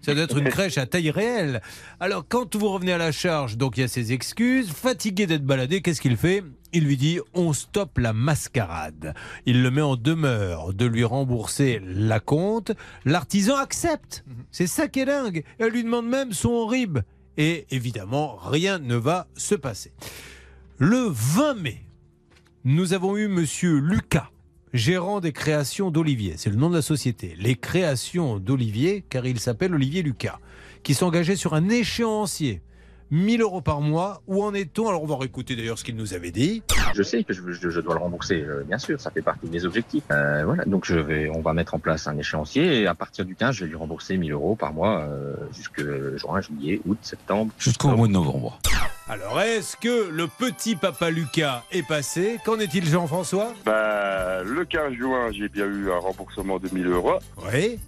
Ça 0.00 0.14
doit 0.14 0.24
être 0.24 0.38
une 0.38 0.48
crèche 0.48 0.78
à 0.78 0.86
taille 0.86 1.10
réelle. 1.10 1.60
Alors, 2.00 2.24
quand 2.26 2.56
vous 2.56 2.70
revenez 2.70 2.92
à 2.94 2.98
la 2.98 3.12
charge, 3.12 3.58
donc 3.58 3.76
il 3.76 3.82
y 3.82 3.84
a 3.84 3.88
ses 3.98 4.12
excuses, 4.12 4.70
fatigué 4.70 5.26
d'être 5.26 5.44
baladé, 5.44 5.80
qu'est-ce 5.80 6.00
qu'il 6.00 6.16
fait? 6.16 6.44
Il 6.72 6.84
lui 6.84 6.96
dit 6.96 7.18
on 7.34 7.52
stoppe 7.52 7.98
la 7.98 8.12
mascarade. 8.12 9.12
Il 9.44 9.60
le 9.60 9.72
met 9.72 9.82
en 9.82 9.96
demeure 9.96 10.72
de 10.72 10.86
lui 10.86 11.02
rembourser 11.02 11.80
la 11.82 12.20
compte. 12.20 12.70
L'artisan 13.04 13.56
accepte. 13.56 14.24
C'est 14.52 14.68
ça 14.68 14.86
qui 14.86 15.00
est 15.00 15.06
dingue. 15.06 15.42
Elle 15.58 15.72
lui 15.72 15.82
demande 15.82 16.06
même 16.06 16.32
son 16.32 16.64
RIB. 16.66 16.98
Et 17.38 17.66
évidemment, 17.72 18.36
rien 18.36 18.78
ne 18.78 18.94
va 18.94 19.26
se 19.36 19.56
passer. 19.56 19.90
Le 20.76 21.08
20 21.10 21.54
mai, 21.54 21.84
nous 22.62 22.92
avons 22.92 23.16
eu 23.16 23.26
monsieur 23.26 23.78
Lucas, 23.80 24.30
gérant 24.72 25.18
des 25.18 25.32
créations 25.32 25.90
d'Olivier. 25.90 26.34
C'est 26.36 26.50
le 26.50 26.56
nom 26.56 26.70
de 26.70 26.76
la 26.76 26.82
société. 26.82 27.34
Les 27.36 27.56
créations 27.56 28.38
d'Olivier, 28.38 29.04
car 29.10 29.26
il 29.26 29.40
s'appelle 29.40 29.74
Olivier 29.74 30.02
Lucas, 30.02 30.38
qui 30.84 30.94
s'engageait 30.94 31.34
sur 31.34 31.54
un 31.54 31.68
échéancier. 31.68 32.62
1000 33.10 33.40
euros 33.42 33.60
par 33.60 33.80
mois. 33.80 34.22
Où 34.26 34.42
en 34.42 34.54
est-on? 34.54 34.88
Alors, 34.88 35.02
on 35.02 35.06
va 35.06 35.16
réécouter 35.16 35.56
d'ailleurs 35.56 35.78
ce 35.78 35.84
qu'il 35.84 35.96
nous 35.96 36.14
avait 36.14 36.30
dit. 36.30 36.62
Je 36.94 37.02
sais 37.02 37.24
que 37.24 37.32
je, 37.32 37.40
je- 37.52 37.70
je 37.70 37.80
dois 37.80 37.94
le 37.94 38.00
rembourser, 38.00 38.42
euh, 38.42 38.62
bien 38.66 38.78
sûr, 38.78 39.00
ça 39.00 39.10
fait 39.10 39.22
partie 39.22 39.46
de 39.46 39.52
mes 39.52 39.64
objectifs. 39.64 40.04
Euh, 40.10 40.42
voilà, 40.44 40.64
donc 40.64 40.84
je 40.86 40.98
vais, 40.98 41.30
on 41.34 41.40
va 41.40 41.52
mettre 41.52 41.74
en 41.74 41.78
place 41.78 42.06
un 42.06 42.16
échéancier 42.18 42.82
et 42.82 42.86
à 42.86 42.94
partir 42.94 43.24
du 43.24 43.34
15, 43.34 43.54
je 43.56 43.64
vais 43.64 43.70
lui 43.70 43.76
rembourser 43.76 44.16
1000 44.16 44.32
euros 44.32 44.56
par 44.56 44.72
mois 44.72 45.00
euh, 45.02 45.34
jusque 45.56 45.82
juin, 46.16 46.40
juillet, 46.40 46.80
août, 46.86 46.98
septembre. 47.02 47.52
Jusqu'au 47.58 47.88
mois 47.88 48.06
de 48.08 48.12
novembre. 48.12 48.58
Alors, 49.10 49.40
est-ce 49.40 49.76
que 49.76 50.10
le 50.10 50.26
petit 50.26 50.76
papa 50.76 51.10
Lucas 51.10 51.64
est 51.72 51.86
passé? 51.86 52.38
Qu'en 52.44 52.58
est-il, 52.58 52.84
Jean-François? 52.84 53.54
Bah, 53.64 54.42
le 54.44 54.64
15 54.66 54.92
juin, 54.92 55.30
j'ai 55.32 55.48
bien 55.48 55.64
eu 55.66 55.90
un 55.90 55.98
remboursement 55.98 56.58
de 56.58 56.68
1000 56.72 56.86
euros. 56.88 57.14
Oui. 57.52 57.78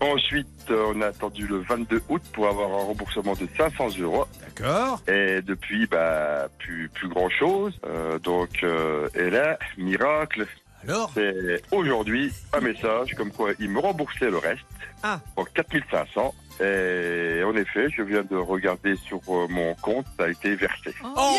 Ensuite, 0.00 0.46
euh, 0.70 0.92
on 0.94 1.00
a 1.00 1.06
attendu 1.06 1.46
le 1.46 1.58
22 1.58 2.02
août 2.08 2.22
pour 2.32 2.48
avoir 2.48 2.70
un 2.70 2.84
remboursement 2.84 3.34
de 3.34 3.46
500 3.56 3.98
euros. 4.00 4.26
D'accord. 4.40 5.00
Et 5.08 5.40
depuis, 5.42 5.86
bah, 5.86 6.48
plus, 6.58 6.88
plus 6.88 7.08
grand 7.08 7.28
chose. 7.30 7.78
donc, 8.22 8.62
euh, 8.62 9.08
et 9.14 9.30
là, 9.30 9.58
miracle. 9.78 10.46
Alors 10.84 11.12
C'est 11.14 11.62
aujourd'hui 11.70 12.32
un 12.52 12.60
message 12.60 13.14
comme 13.14 13.30
quoi 13.30 13.50
il 13.60 13.70
me 13.70 13.78
remboursait 13.78 14.30
le 14.30 14.38
reste. 14.38 14.64
Ah. 15.02 15.20
Pour 15.34 15.50
4500. 15.52 16.34
Et 16.64 17.42
en 17.44 17.56
effet, 17.56 17.88
je 17.96 18.02
viens 18.02 18.22
de 18.22 18.36
regarder 18.36 18.94
sur 19.06 19.18
euh, 19.28 19.46
mon 19.50 19.74
compte, 19.74 20.06
ça 20.18 20.26
a 20.26 20.28
été 20.28 20.54
versé. 20.54 20.94
Oh 21.02 21.32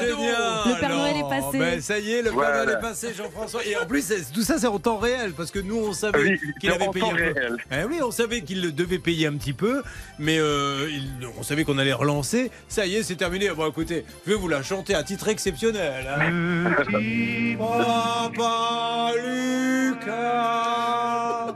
génial 0.00 0.34
Le 0.66 0.80
Père 0.80 0.88
Noël 0.96 1.16
est 1.16 1.28
passé. 1.28 1.58
Ben, 1.58 1.80
ça 1.80 1.98
y 1.98 2.12
est, 2.14 2.22
le 2.22 2.30
Père. 2.30 2.64
Noël 2.64 2.76
est 2.76 2.80
passé, 2.80 3.14
Jean-François. 3.16 3.64
Et 3.64 3.76
en 3.76 3.86
plus, 3.86 4.12
tout 4.34 4.42
ça, 4.42 4.58
c'est 4.58 4.66
en 4.66 4.78
temps 4.80 4.96
réel, 4.98 5.32
parce 5.36 5.50
que 5.52 5.60
nous, 5.60 5.76
on 5.76 5.92
savait 5.92 6.18
Oui, 6.20 6.40
qu'il 6.60 6.70
avait 6.70 6.88
en 6.88 6.90
payé 6.90 7.04
temps 7.04 7.12
un 7.12 7.16
peu. 7.16 7.22
réel. 7.32 7.56
Eh 7.70 7.84
oui, 7.88 8.00
on 8.02 8.10
savait 8.10 8.40
qu'il 8.42 8.60
le 8.62 8.72
devait 8.72 8.98
payer 8.98 9.26
un 9.28 9.34
petit 9.34 9.52
peu, 9.52 9.82
mais 10.18 10.38
euh, 10.38 10.88
il- 10.90 11.26
on 11.38 11.42
savait 11.44 11.62
qu'on 11.64 11.78
allait 11.78 11.92
relancer. 11.92 12.50
Ça 12.68 12.86
y 12.86 12.96
est, 12.96 13.02
c'est 13.04 13.14
terminé. 13.16 13.50
Bon, 13.50 13.68
écoutez, 13.68 14.04
je 14.26 14.32
vais 14.32 14.36
vous 14.36 14.48
la 14.48 14.62
chanter 14.64 14.94
à 14.96 15.02
titre 15.04 15.28
exceptionnel. 15.28 16.06
hein. 16.08 16.74
Petit 16.84 17.56
Papa 17.58 19.12
Lucas, 20.16 21.54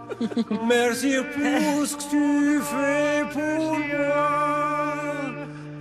merci 0.66 1.16
pour 1.35 1.87
ce 1.87 1.97
que 1.97 2.11
tu 2.11 2.20
fais 2.61 3.25
pour 3.33 3.79
moi. 3.79 4.51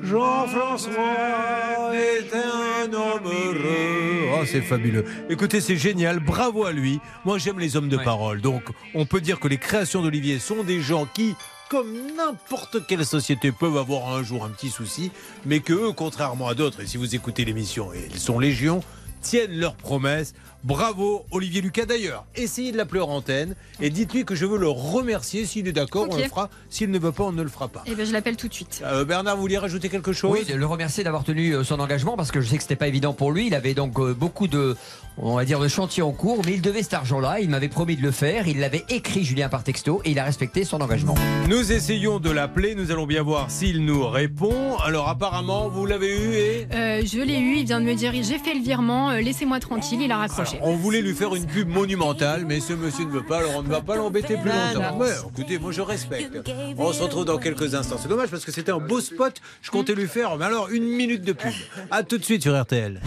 Jean-François 0.04 1.94
est 1.94 2.34
un 2.34 2.94
homme 2.94 3.26
heureux. 3.26 4.30
Oh, 4.34 4.46
c'est 4.46 4.62
fabuleux. 4.62 5.06
Écoutez, 5.30 5.62
c'est 5.62 5.76
génial. 5.76 6.20
Bravo 6.20 6.66
à 6.66 6.72
lui. 6.72 7.00
Moi, 7.26 7.38
j'aime 7.38 7.60
les 7.60 7.76
hommes 7.76 7.90
de 7.90 7.98
parole. 7.98 8.42
Donc, 8.42 8.64
on 8.96 9.06
peut 9.06 9.22
dire 9.22 9.40
que 9.40 9.48
les 9.48 9.58
créations 9.58 10.02
d'Olivier 10.02 10.40
sont 10.40 10.64
des 10.64 10.82
gens 10.82 11.06
qui, 11.14 11.36
comme 11.70 11.94
n'importe 12.18 12.88
quelle 12.88 13.06
société, 13.06 13.52
peuvent 13.52 13.78
avoir 13.78 14.14
un 14.16 14.24
jour 14.24 14.46
un 14.46 14.50
petit 14.50 14.70
souci, 14.70 15.12
mais 15.46 15.60
que 15.60 15.74
eux, 15.74 15.92
contrairement 15.92 16.48
à 16.48 16.56
d'autres, 16.56 16.82
et 16.82 16.88
si 16.88 16.98
vous 16.98 17.14
écoutez 17.14 17.46
l'émission, 17.46 17.94
et 17.94 18.08
ils 18.12 18.20
sont 18.20 18.40
légion, 18.40 18.82
tiennent 19.22 19.60
leurs 19.60 19.76
promesses. 19.76 20.34
Bravo 20.64 21.26
Olivier 21.32 21.62
Lucas 21.62 21.86
d'ailleurs. 21.86 22.26
Essayez 22.36 22.72
de 22.72 22.78
l'appeler 22.78 23.02
en 23.02 23.08
antenne 23.10 23.56
et 23.80 23.90
dites-lui 23.90 24.26
que 24.26 24.36
je 24.36 24.46
veux 24.46 24.58
le 24.58 24.68
remercier. 24.68 25.46
S'il 25.46 25.68
est 25.68 25.72
d'accord, 25.72 26.08
on 26.10 26.18
le 26.18 26.24
fera. 26.24 26.50
S'il 26.70 26.92
ne 26.92 27.00
veut 27.00 27.12
pas, 27.12 27.24
on 27.24 27.32
ne 27.32 27.42
le 27.44 27.50
fera 27.50 27.68
pas. 27.70 27.84
Eh 27.86 27.96
ben, 27.96 28.06
je 28.06 28.12
l'appelle 28.12 28.36
tout 28.36 28.48
de 28.48 28.54
suite. 28.54 28.82
Euh, 28.84 29.06
Bernard, 29.06 29.36
vous 29.36 29.42
vouliez 29.44 29.58
rajouter 29.58 29.90
quelque 29.90 30.12
chose 30.14 30.32
Oui, 30.32 30.46
de 30.46 30.54
le 30.56 30.66
remercier 30.66 31.04
d'avoir 31.04 31.24
tenu 31.24 31.54
euh, 31.54 31.64
son 31.64 31.80
engagement 31.80 32.18
parce 32.18 32.32
que 32.32 32.42
je 32.42 32.48
sais 32.48 32.58
que 32.58 32.64
c'était 32.64 32.76
pas 32.76 32.88
évident 32.88 33.14
pour 33.14 33.32
lui. 33.32 33.48
Il 33.48 33.56
avait 33.56 33.74
donc 33.74 33.98
euh, 34.00 34.14
beaucoup 34.14 34.48
de, 34.48 34.76
on 35.18 35.36
va 35.36 35.46
dire, 35.46 35.60
de 35.60 35.68
chantiers 35.70 36.04
en 36.04 36.12
cours, 36.12 36.42
mais 36.46 36.54
il 36.54 36.62
devait 36.62 36.84
cet 36.84 36.94
argent-là. 36.94 37.40
Il 37.40 37.50
m'avait 37.50 37.70
promis 37.70 37.96
de 37.96 38.02
le 38.02 38.12
faire. 38.12 38.48
Il 38.48 38.60
l'avait 38.60 38.84
écrit, 38.90 39.24
Julien, 39.24 39.48
par 39.48 39.64
texto, 39.64 40.02
et 40.04 40.12
il 40.12 40.20
a 40.20 40.26
respecté 40.26 40.66
son 40.66 40.82
engagement. 40.82 41.16
Nous 41.48 41.72
essayons 41.72 42.20
de 42.20 42.30
l'appeler. 42.32 42.76
Nous 42.76 42.92
allons 42.92 43.06
bien 43.08 43.24
voir 43.24 43.50
s'il 43.50 43.86
nous 43.86 44.08
répond. 44.08 44.78
Alors 44.80 45.08
apparemment, 45.08 45.70
vous 45.70 45.86
l'avez 45.86 46.10
eu 46.18 46.34
et 46.34 46.68
Euh, 46.74 47.02
je 47.06 47.20
l'ai 47.22 47.40
eu, 47.40 47.56
il 47.58 47.66
vient 47.66 47.80
de 47.80 47.86
me 47.86 47.94
dire 47.94 48.12
j'ai 48.14 48.38
fait 48.40 48.54
le 48.54 48.62
virement, 48.62 49.12
euh, 49.12 49.22
laissez-moi 49.22 49.60
tranquille, 49.60 50.02
il 50.02 50.12
a 50.12 50.18
raccroché. 50.18 50.49
On 50.62 50.76
voulait 50.76 51.02
lui 51.02 51.14
faire 51.14 51.36
une 51.36 51.46
pub 51.46 51.68
monumentale, 51.68 52.46
mais 52.46 52.60
ce 52.60 52.74
monsieur 52.74 53.06
ne 53.06 53.12
veut 53.12 53.26
pas. 53.26 53.40
Alors 53.40 53.58
on 53.58 53.64
ne 53.64 53.70
va 53.70 53.82
pas 53.82 53.96
l'embêter 53.96 54.38
plus 54.38 54.50
longtemps. 54.50 54.98
Ouais, 54.98 55.12
écoutez, 55.34 55.58
moi 55.58 55.72
je 55.72 55.82
respecte. 55.82 56.50
On 56.78 56.94
se 56.94 57.02
retrouve 57.02 57.26
dans 57.26 57.38
quelques 57.38 57.76
instants. 57.76 57.98
C'est 58.02 58.08
dommage 58.08 58.30
parce 58.30 58.46
que 58.46 58.52
c'était 58.52 58.72
un 58.72 58.80
beau 58.80 59.02
spot. 59.02 59.36
Je 59.62 59.72
comptais 59.72 59.96
lui 59.96 60.08
faire, 60.08 60.38
mais 60.38 60.46
alors 60.46 60.70
une 60.70 60.86
minute 60.86 61.24
de 61.24 61.34
pub. 61.34 61.54
À 61.92 62.04
tout 62.04 62.18
de 62.18 62.24
suite 62.24 62.44
sur 62.44 62.60
RTL. 62.60 63.02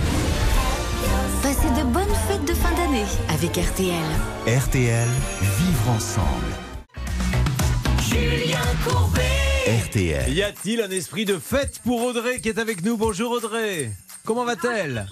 Passez 1.43 1.69
de 1.81 1.85
bonnes 1.85 2.05
fêtes 2.29 2.45
de 2.45 2.55
fin 2.55 2.73
d'année 2.75 3.05
avec 3.29 3.57
RTL. 3.57 3.95
RTL, 4.47 5.09
vivre 5.41 5.91
ensemble. 5.91 6.27
Julien 8.09 8.59
Courbet. 8.87 9.21
RTL. 9.87 10.33
Y 10.33 10.43
a-t-il 10.43 10.83
un 10.83 10.91
esprit 10.91 11.25
de 11.25 11.39
fête 11.39 11.81
pour 11.85 12.03
Audrey 12.05 12.41
qui 12.41 12.49
est 12.49 12.59
avec 12.59 12.85
nous? 12.85 12.97
Bonjour 12.97 13.33
Audrey. 13.33 13.91
Comment 14.25 14.45
va-t-elle? 14.45 15.07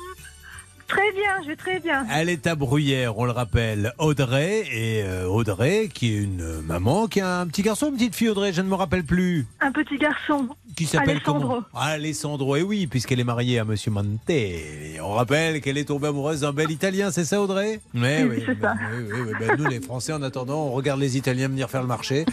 Très 0.91 1.13
bien, 1.13 1.43
je 1.43 1.49
vais 1.49 1.57
très 1.57 1.79
bien. 1.79 2.05
Elle 2.13 2.29
est 2.29 2.47
à 2.49 2.57
Bruyères, 2.57 3.17
on 3.17 3.25
le 3.25 3.31
rappelle. 3.31 3.93
Audrey 3.99 4.65
et 4.73 5.03
euh, 5.05 5.27
Audrey 5.27 5.89
qui 5.93 6.13
est 6.15 6.19
une 6.19 6.61
maman 6.63 7.07
qui 7.07 7.21
a 7.21 7.39
un 7.41 7.47
petit 7.47 7.63
garçon, 7.63 7.89
une 7.91 7.95
petite 7.95 8.17
fille 8.17 8.29
Audrey, 8.29 8.53
je 8.53 8.61
ne 8.61 8.67
me 8.69 8.75
rappelle 8.75 9.05
plus. 9.05 9.47
Un 9.61 9.71
petit 9.71 9.97
garçon. 9.99 10.49
Qui 10.77 10.87
s'appelle 10.87 11.17
Alessandro. 11.17 11.49
comment 11.49 11.63
Alessandro, 11.75 12.57
et 12.57 12.63
oui, 12.63 12.87
puisqu'elle 12.89 13.21
est 13.21 13.25
mariée 13.25 13.59
à 13.61 13.65
Monsieur 13.65 13.91
Mantelli. 13.91 14.99
On 15.03 15.13
rappelle 15.13 15.61
qu'elle 15.61 15.79
est 15.79 15.85
tombée 15.85 16.09
amoureuse 16.09 16.41
d'un 16.41 16.53
bel 16.53 16.71
Italien, 16.71 17.11
c'est 17.11 17.25
ça 17.25 17.41
Audrey? 17.41 17.81
Mais 17.95 18.25
Oui, 18.25 18.43
c'est 18.47 18.61
ça. 18.61 18.75
oui, 18.93 19.05
oui, 19.13 19.21
oui. 19.29 19.33
Ben, 19.39 19.57
nous 19.59 19.67
les 19.67 19.81
Français, 19.81 20.13
en 20.13 20.23
attendant, 20.23 20.65
on 20.67 20.71
regarde 20.73 20.99
les 21.01 21.17
Italiens 21.17 21.49
venir 21.49 21.71
faire 21.71 21.83
le 21.83 21.89
marché 21.89 22.25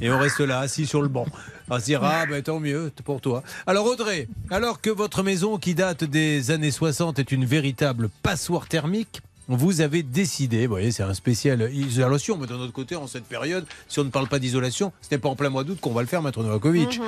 et 0.00 0.10
on 0.10 0.18
reste 0.18 0.40
là, 0.40 0.60
assis 0.60 0.86
sur 0.86 1.02
le 1.02 1.08
banc. 1.08 1.26
Se 1.80 1.86
dira, 1.86 2.20
ah, 2.22 2.26
ben, 2.26 2.42
tant 2.42 2.60
mieux 2.60 2.92
pour 3.04 3.20
toi. 3.20 3.42
Alors 3.66 3.86
Audrey, 3.86 4.28
alors 4.50 4.80
que 4.80 4.90
votre 4.90 5.22
maison 5.22 5.58
qui 5.58 5.74
date 5.74 6.04
des 6.04 6.50
années 6.50 6.70
60 6.70 7.18
est 7.18 7.32
une 7.32 7.44
véritable 7.44 8.08
passoire 8.22 8.66
thermique, 8.66 9.20
vous 9.48 9.80
avez 9.80 10.02
décidé, 10.02 10.66
vous 10.66 10.72
voyez, 10.72 10.90
c'est 10.90 11.02
un 11.02 11.12
spécial 11.14 11.70
isolation, 11.72 12.38
mais 12.38 12.46
d'un 12.46 12.54
autre 12.54 12.72
côté, 12.72 12.96
en 12.96 13.06
cette 13.06 13.24
période, 13.24 13.66
si 13.88 14.00
on 14.00 14.04
ne 14.04 14.10
parle 14.10 14.26
pas 14.26 14.38
d'isolation, 14.38 14.92
ce 15.02 15.08
n'est 15.10 15.18
pas 15.18 15.28
en 15.28 15.36
plein 15.36 15.50
mois 15.50 15.64
d'août 15.64 15.78
qu'on 15.80 15.92
va 15.92 16.00
le 16.00 16.06
faire, 16.06 16.22
Maître 16.22 16.42
Novakovic. 16.42 17.00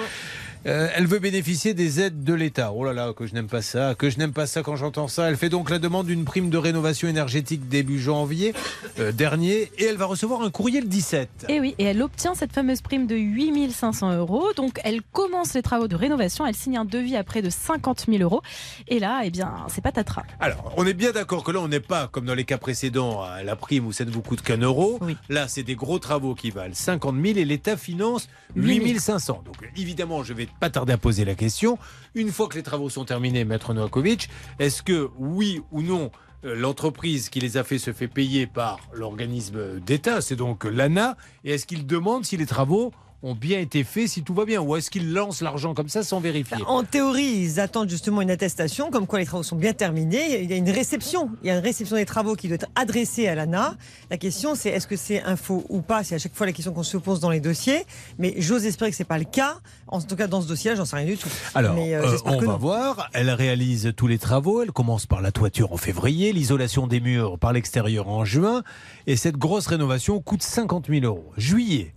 Euh, 0.67 0.89
elle 0.95 1.07
veut 1.07 1.21
bénéficier 1.21 1.75
des 1.75 2.01
aides 2.01 2.25
de 2.25 2.35
l'État. 2.35 2.73
Oh 2.73 2.85
là 2.85 2.93
là, 2.93 3.13
que 3.13 3.25
je 3.27 3.35
n'aime 3.35 3.47
pas 3.47 3.63
ça, 3.63 3.95
que 3.95 4.11
je 4.11 4.19
n'aime 4.19 4.33
pas 4.33 4.47
ça 4.47 4.63
quand 4.63 4.75
j'entends 4.75 5.07
ça. 5.07 5.29
Elle 5.29 5.37
fait 5.37 5.49
donc 5.49 5.71
la 5.71 5.79
demande 5.79 6.07
d'une 6.07 6.25
prime 6.25 6.51
de 6.51 6.59
rénovation 6.59 7.07
énergétique 7.07 7.69
début 7.69 8.01
janvier 8.01 8.53
euh, 8.99 9.13
dernier 9.13 9.71
et 9.79 9.85
elle 9.85 9.97
va 9.97 10.07
recevoir 10.07 10.43
un 10.43 10.51
courrier 10.51 10.81
le 10.81 10.89
17. 10.89 11.47
Et 11.49 11.61
oui, 11.61 11.77
et 11.79 11.85
elle 11.85 12.03
obtient 12.03 12.35
cette 12.35 12.53
fameuse 12.53 12.81
prime 12.81 13.07
de 13.07 13.15
8500 13.15 14.17
euros. 14.17 14.53
Donc 14.57 14.81
elle 14.83 15.03
commence 15.03 15.55
les 15.55 15.63
travaux 15.63 15.87
de 15.87 15.95
rénovation, 15.95 16.45
elle 16.45 16.57
signe 16.57 16.79
un 16.79 16.85
devis 16.85 17.15
à 17.15 17.23
près 17.23 17.43
de 17.43 17.51
50 17.51 18.07
000 18.09 18.23
euros. 18.23 18.43
Et 18.89 18.99
là, 18.99 19.21
eh 19.23 19.31
bien, 19.31 19.53
c'est 19.69 19.81
patatras. 19.81 20.25
Alors, 20.41 20.75
on 20.77 20.85
est 20.85 20.95
bien 20.95 21.13
d'accord 21.13 21.45
que 21.45 21.53
là, 21.53 21.61
on 21.61 21.69
n'est 21.69 21.79
pas 21.79 22.09
comme 22.09 22.25
dans 22.25 22.35
les 22.35 22.45
cas 22.45 22.59
précédents 22.59 23.23
à 23.23 23.45
la 23.45 23.55
prime 23.55 23.87
où 23.87 23.93
ça 23.93 24.05
ne 24.05 24.11
vous 24.11 24.23
coûte 24.23 24.43
qu'un 24.43 24.59
euro. 24.59 24.99
Là, 25.29 25.47
c'est 25.47 25.63
des 25.63 25.77
gros 25.77 26.01
travaux 26.01 26.35
qui 26.35 26.51
valent 26.51 26.75
50 26.75 27.15
000 27.15 27.39
et 27.39 27.45
l'État 27.45 27.77
finance 27.77 28.29
8 28.57 28.99
500. 28.99 29.43
Donc, 29.45 29.57
évidemment, 29.77 30.25
je 30.25 30.33
vais 30.33 30.49
pas 30.61 30.71
tarder 30.71 30.93
à 30.93 30.99
poser 30.99 31.25
la 31.25 31.35
question. 31.35 31.79
Une 32.15 32.31
fois 32.31 32.49
que 32.49 32.57
les 32.57 32.63
travaux 32.63 32.89
sont 32.89 33.05
terminés, 33.05 33.45
Maître 33.45 33.75
Novakovic, 33.75 34.29
est-ce 34.59 34.83
que 34.83 35.11
oui 35.19 35.63
ou 35.71 35.83
non 35.83 36.11
euh, 36.45 36.55
L'entreprise 36.55 37.29
qui 37.29 37.41
les 37.41 37.57
a 37.57 37.65
fait 37.65 37.79
se 37.79 37.93
fait 37.93 38.09
payer 38.09 38.47
par 38.47 38.81
l'organisme 38.93 39.81
d'État, 39.81 40.21
c'est 40.21 40.37
donc 40.37 40.65
l'ANA. 40.65 41.17
Et 41.45 41.53
est-ce 41.53 41.67
qu'il 41.67 41.87
demande 41.87 42.25
si 42.25 42.37
les 42.37 42.47
travaux 42.47 42.93
ont 43.23 43.35
bien 43.35 43.59
été 43.59 43.85
faits, 43.85 44.09
si 44.09 44.23
tout 44.23 44.35
va 44.35 44.45
bien 44.45 44.61
Ou 44.61 44.77
est-ce 44.77 44.91
qu'il 44.91 45.13
lance 45.13 45.41
l'argent 45.41 45.75
comme 45.75 45.89
ça 45.89 46.03
sans 46.03 46.21
vérifier 46.21 46.59
En 46.67 46.85
théorie, 46.85 47.25
ils 47.25 47.61
attendent 47.61 47.89
justement 47.91 48.23
une 48.23 48.31
attestation 48.31 48.91
comme 48.91 49.07
quoi 49.07 49.19
les 49.19 49.27
travaux 49.27 49.43
sont 49.43 49.57
bien 49.57 49.73
terminés. 49.73 50.43
Il 50.43 50.51
y 50.51 50.53
a 50.53 50.57
une 50.57 50.71
réception. 50.71 51.31
Il 51.43 51.49
y 51.49 51.51
a 51.51 51.55
une 51.57 51.63
réception 51.65 51.97
des 51.97 52.05
travaux 52.07 52.35
qui 52.37 52.49
doit 52.49 52.57
être 52.57 52.69
adressée 52.75 53.27
à 53.29 53.35
l'ANA. 53.35 53.77
La 54.11 54.17
question, 54.17 54.55
c'est 54.55 54.71
est-ce 54.71 54.87
que 54.87 54.97
c'est 54.97 55.23
un 55.23 55.37
faux 55.37 55.65
ou 55.69 55.81
pas? 55.81 56.05
C'est 56.05 56.15
à 56.15 56.19
chaque 56.19 56.35
fois 56.35 56.47
la 56.47 56.53
question 56.53 56.73
qu'on 56.73 56.83
se 56.83 56.97
pose 56.97 57.21
dans 57.21 57.31
les 57.31 57.41
dossiers. 57.41 57.85
Mais 58.19 58.35
j'ose 58.39 58.65
espérer 58.67 58.91
que 58.91 58.97
c'est 58.97 59.05
pas 59.05 59.19
le 59.19 59.25
cas. 59.25 59.59
En 59.89 60.01
tout 60.01 60.17
cas, 60.17 60.27
dans 60.27 60.41
ce 60.41 60.49
dossier-là, 60.49 60.77
j'en 60.77 60.85
sais 60.85 60.97
rien 60.97 61.07
du 61.07 61.17
tout. 61.17 61.29
Alors, 61.55 61.75
Mais, 61.75 61.95
euh, 61.95 62.03
euh, 62.03 62.19
on 62.25 62.39
va 62.39 62.47
non. 62.47 62.57
voir. 62.59 63.09
Elle 63.13 63.31
réalise 63.31 63.93
tous 63.97 64.07
les 64.07 64.19
travaux. 64.19 64.63
Elle 64.63 64.73
commence 64.73 65.07
par 65.07 65.21
la 65.21 65.33
toiture 65.33 65.73
en 65.73 65.77
février, 65.77 66.33
l'isolation 66.33 66.87
des 66.87 67.01
murs 67.01 67.39
par 67.39 67.53
l'extérieur 67.53 68.09
en 68.09 68.25
juin. 68.25 68.63
Et 69.07 69.17
cette 69.17 69.37
grosse 69.37 69.67
rénovation 69.67 70.21
coûte 70.21 70.43
50 70.43 70.87
000 70.89 71.05
euros. 71.05 71.33
Juillet. 71.37 71.95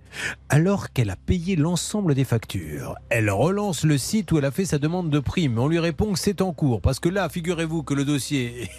Alors 0.49 0.91
qu'elle 0.91 1.09
a 1.09 1.15
payé 1.15 1.55
l'ensemble 1.55 2.15
des 2.15 2.23
factures, 2.23 2.95
elle 3.09 3.29
relance 3.29 3.83
le 3.83 3.97
site 3.97 4.31
où 4.31 4.37
elle 4.37 4.45
a 4.45 4.51
fait 4.51 4.65
sa 4.65 4.79
demande 4.79 5.09
de 5.09 5.19
prime. 5.19 5.59
On 5.59 5.67
lui 5.67 5.79
répond 5.79 6.13
que 6.13 6.19
c'est 6.19 6.41
en 6.41 6.53
cours. 6.53 6.81
Parce 6.81 6.99
que 6.99 7.09
là, 7.09 7.29
figurez-vous 7.29 7.83
que 7.83 7.93
le 7.93 8.05
dossier 8.05 8.69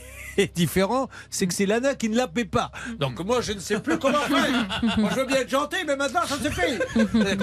est 0.40 0.54
différent, 0.54 1.08
c'est 1.30 1.46
que 1.46 1.54
c'est 1.54 1.66
l'ANA 1.66 1.94
qui 1.94 2.08
ne 2.08 2.16
la 2.16 2.28
paie 2.28 2.44
pas. 2.44 2.70
Donc 2.98 3.20
moi, 3.24 3.40
je 3.40 3.52
ne 3.52 3.58
sais 3.58 3.80
plus 3.80 3.98
comment 3.98 4.18
faire. 4.18 4.96
Moi, 4.98 5.10
je 5.14 5.20
veux 5.20 5.26
bien 5.26 5.38
être 5.38 5.50
gentil, 5.50 5.78
mais 5.86 5.96
maintenant, 5.96 6.20
ça 6.26 6.36
suffit. 6.36 6.78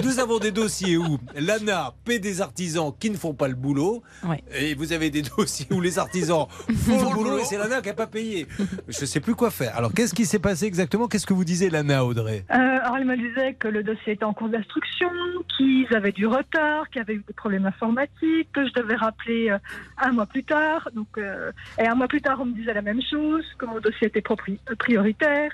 Nous 0.02 0.18
avons 0.18 0.38
des 0.38 0.50
dossiers 0.50 0.96
où 0.96 1.18
l'ANA 1.34 1.94
paie 2.04 2.18
des 2.18 2.40
artisans 2.40 2.92
qui 2.98 3.10
ne 3.10 3.16
font 3.16 3.34
pas 3.34 3.48
le 3.48 3.54
boulot. 3.54 4.02
Et 4.54 4.74
vous 4.74 4.92
avez 4.92 5.10
des 5.10 5.22
dossiers 5.22 5.66
où 5.70 5.80
les 5.80 5.98
artisans 5.98 6.46
font 6.48 7.08
le 7.08 7.14
boulot 7.14 7.38
et 7.38 7.44
c'est 7.44 7.58
l'ANA 7.58 7.80
qui 7.80 7.88
n'a 7.88 7.94
pas 7.94 8.06
payé. 8.06 8.46
Je 8.88 9.00
ne 9.00 9.06
sais 9.06 9.20
plus 9.20 9.34
quoi 9.34 9.50
faire. 9.50 9.76
Alors, 9.76 9.92
qu'est-ce 9.92 10.14
qui 10.14 10.26
s'est 10.26 10.38
passé 10.38 10.66
exactement? 10.66 11.08
Qu'est-ce 11.08 11.26
que 11.26 11.34
vous 11.34 11.44
disiez, 11.44 11.70
l'ANA, 11.70 12.04
Audrey? 12.04 12.44
Euh, 12.50 12.54
alors, 12.54 12.96
elle 12.96 13.04
me 13.04 13.16
disait 13.16 13.54
que 13.54 13.68
le 13.68 13.82
dossier 13.82 14.14
était 14.14 14.24
en 14.24 14.32
cours 14.32 14.48
d'instruction, 14.48 15.10
qu'ils 15.56 15.86
avaient 15.94 16.12
du 16.12 16.26
retard, 16.26 16.88
qu'il 16.90 17.00
y 17.00 17.02
avait 17.02 17.14
eu 17.14 17.24
des 17.26 17.34
problèmes 17.34 17.66
informatiques, 17.66 18.48
que 18.52 18.66
je 18.66 18.72
devais 18.74 18.96
rappeler 18.96 19.50
euh, 19.50 19.58
un 19.98 20.12
mois 20.12 20.26
plus 20.26 20.44
tard. 20.44 20.88
Donc, 20.94 21.08
euh, 21.18 21.52
et 21.78 21.86
un 21.86 21.94
mois 21.94 22.08
plus 22.08 22.20
tard, 22.20 22.38
on 22.40 22.46
me 22.46 22.54
disait 22.54 22.74
la 22.74 22.82
même 22.92 23.02
chose, 23.02 23.44
que 23.58 23.66
mon 23.66 23.80
dossier 23.80 24.06
était 24.08 24.22
prioritaire. 24.78 25.50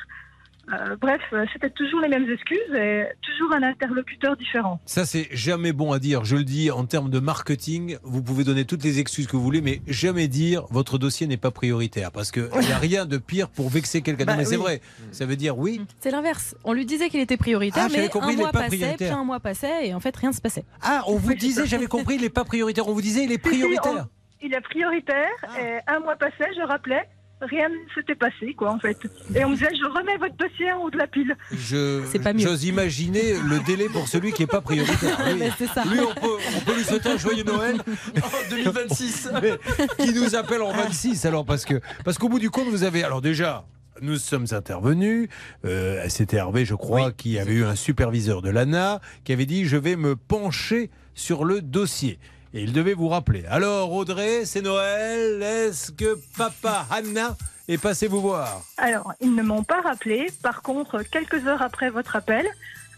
Euh, 0.72 0.97
bref, 0.99 1.20
euh, 1.35 1.45
c'était 1.53 1.68
toujours 1.68 2.01
les 2.01 2.09
mêmes 2.09 2.26
excuses 2.30 2.74
et 2.74 3.05
toujours 3.20 3.53
un 3.55 3.62
interlocuteur 3.62 4.35
différent. 4.35 4.80
Ça, 4.87 5.05
c'est 5.05 5.28
jamais 5.30 5.74
bon 5.74 5.93
à 5.93 5.99
dire. 5.99 6.24
Je 6.24 6.37
le 6.37 6.43
dis 6.45 6.70
en 6.70 6.87
termes 6.87 7.11
de 7.11 7.18
marketing. 7.20 7.99
Vous 8.03 8.22
pouvez 8.22 8.45
donner 8.45 8.64
toutes 8.64 8.82
les 8.82 8.99
excuses 8.99 9.26
que 9.26 9.37
vous 9.37 9.43
voulez, 9.43 9.61
mais 9.61 9.82
jamais 9.87 10.26
dire 10.26 10.62
votre 10.70 10.97
dossier 10.97 11.26
n'est 11.26 11.37
pas 11.37 11.51
prioritaire. 11.51 12.11
Parce 12.12 12.30
qu'il 12.32 12.45
n'y 12.62 12.72
a 12.72 12.78
rien 12.78 13.05
de 13.05 13.18
pire 13.18 13.51
pour 13.51 13.68
vexer 13.68 14.01
quelqu'un. 14.01 14.24
Bah 14.24 14.37
mais 14.39 14.47
c'est 14.47 14.57
vrai. 14.57 14.80
Ça 15.12 15.26
veut 15.26 15.37
dire 15.37 15.59
oui. 15.59 15.82
C'est 16.01 16.11
l'inverse. 16.11 16.57
On 16.64 16.72
lui 16.72 16.87
disait 16.87 17.11
qu'il 17.11 17.20
était 17.20 17.37
prioritaire, 17.37 17.89
Ah, 17.91 17.93
mais 17.95 18.09
compris, 18.09 18.30
un 18.30 18.32
il 18.32 18.39
est 18.39 18.43
mois 18.43 18.51
pas 18.53 18.59
passait, 18.61 18.68
puis 18.70 18.78
prioritaire. 18.78 19.18
un 19.18 19.24
mois 19.24 19.41
passait, 19.41 19.89
et 19.89 19.93
en 19.95 20.01
fait, 20.01 20.16
rien 20.16 20.30
ne 20.30 20.35
se 20.35 20.41
passait. 20.41 20.64
Ah, 20.80 21.03
on 21.09 21.16
vous 21.16 21.35
disait, 21.35 21.66
j'avais 21.66 21.89
compris, 21.89 22.14
il 22.14 22.22
n'est 22.22 22.30
pas 22.30 22.45
prioritaire. 22.45 22.89
On 22.89 22.95
vous 22.95 23.03
disait, 23.03 23.24
il 23.24 23.32
est 23.32 23.45
Si, 23.45 23.51
si, 23.53 23.59
prioritaire. 23.61 24.07
on- 24.07 24.09
il 24.47 24.55
est 24.55 24.61
prioritaire 24.62 25.28
et 25.61 25.78
un 25.87 26.01
mois 26.01 26.16
passé, 26.16 26.45
je 26.57 26.66
rappelais. 26.66 27.07
Rien 27.49 27.68
ne 27.68 27.74
s'était 27.95 28.14
passé, 28.14 28.55
quoi, 28.57 28.72
en 28.72 28.78
fait. 28.78 28.97
Et 29.34 29.45
on 29.45 29.51
me 29.51 29.55
disait, 29.55 29.68
je 29.72 29.86
remets 29.99 30.16
votre 30.18 30.36
dossier 30.36 30.72
en 30.72 30.82
haut 30.82 30.90
de 30.90 30.99
la 30.99 31.07
pile. 31.07 31.36
Je, 31.53 32.03
C'est 32.11 32.18
pas 32.22 32.32
mieux. 32.32 32.40
j'ose 32.40 32.64
imaginer 32.64 33.34
le 33.49 33.61
délai 33.64 33.88
pour 33.88 34.09
celui 34.09 34.32
qui 34.32 34.42
n'est 34.42 34.47
pas 34.47 34.61
prioritaire. 34.61 35.18
Lui, 35.28 35.34
Mais 35.38 35.51
c'est 35.59 35.66
ça. 35.68 35.82
lui, 35.84 36.01
on, 36.01 36.14
peut, 36.14 36.36
on 36.57 36.61
peut 36.61 36.76
lui 36.76 36.84
souhaiter 36.84 37.11
un 37.11 37.16
joyeux 37.18 37.45
Noël 37.45 37.76
en 38.16 38.51
2026. 38.51 39.30
Mais 39.42 39.59
qui 40.05 40.12
nous 40.14 40.34
appelle 40.34 40.62
en 40.62 40.72
26 40.72 41.24
alors 41.26 41.45
parce 41.45 41.64
que 41.64 41.80
parce 42.05 42.18
qu'au 42.18 42.28
bout 42.28 42.38
du 42.38 42.51
compte 42.51 42.68
vous 42.68 42.82
avez 42.84 43.05
alors 43.05 43.20
déjà. 43.22 43.64
Nous 44.01 44.16
sommes 44.16 44.47
intervenus. 44.51 45.28
Euh, 45.64 46.05
C'était 46.09 46.38
Hervé, 46.38 46.64
je 46.64 46.74
crois, 46.74 47.12
qui 47.12 47.38
avait 47.38 47.53
eu 47.53 47.64
un 47.64 47.76
superviseur 47.76 48.42
de 48.42 48.51
l'ANA 48.51 49.01
qui 49.22 49.32
avait 49.32 49.47
dit 49.47 49.66
Je 49.66 49.76
vais 49.76 49.95
me 49.95 50.16
pencher 50.16 50.90
sur 51.14 51.45
le 51.45 51.62
dossier. 51.62 52.18
Et 52.55 52.63
il 52.63 52.73
devait 52.73 52.95
vous 52.95 53.09
rappeler. 53.09 53.45
Alors, 53.51 53.93
Audrey, 53.93 54.45
c'est 54.45 54.63
Noël. 54.63 55.43
Est-ce 55.43 55.91
que 55.91 56.17
papa 56.39 56.87
Anna 56.89 57.37
est 57.67 57.79
passé 57.79 58.07
vous 58.07 58.21
voir? 58.21 58.63
Alors, 58.77 59.13
ils 59.21 59.35
ne 59.35 59.43
m'ont 59.43 59.65
pas 59.65 59.81
rappelé. 59.81 60.29
Par 60.41 60.63
contre, 60.63 61.03
quelques 61.03 61.49
heures 61.49 61.63
après 61.63 61.91
votre 61.91 62.15
appel, 62.15 62.47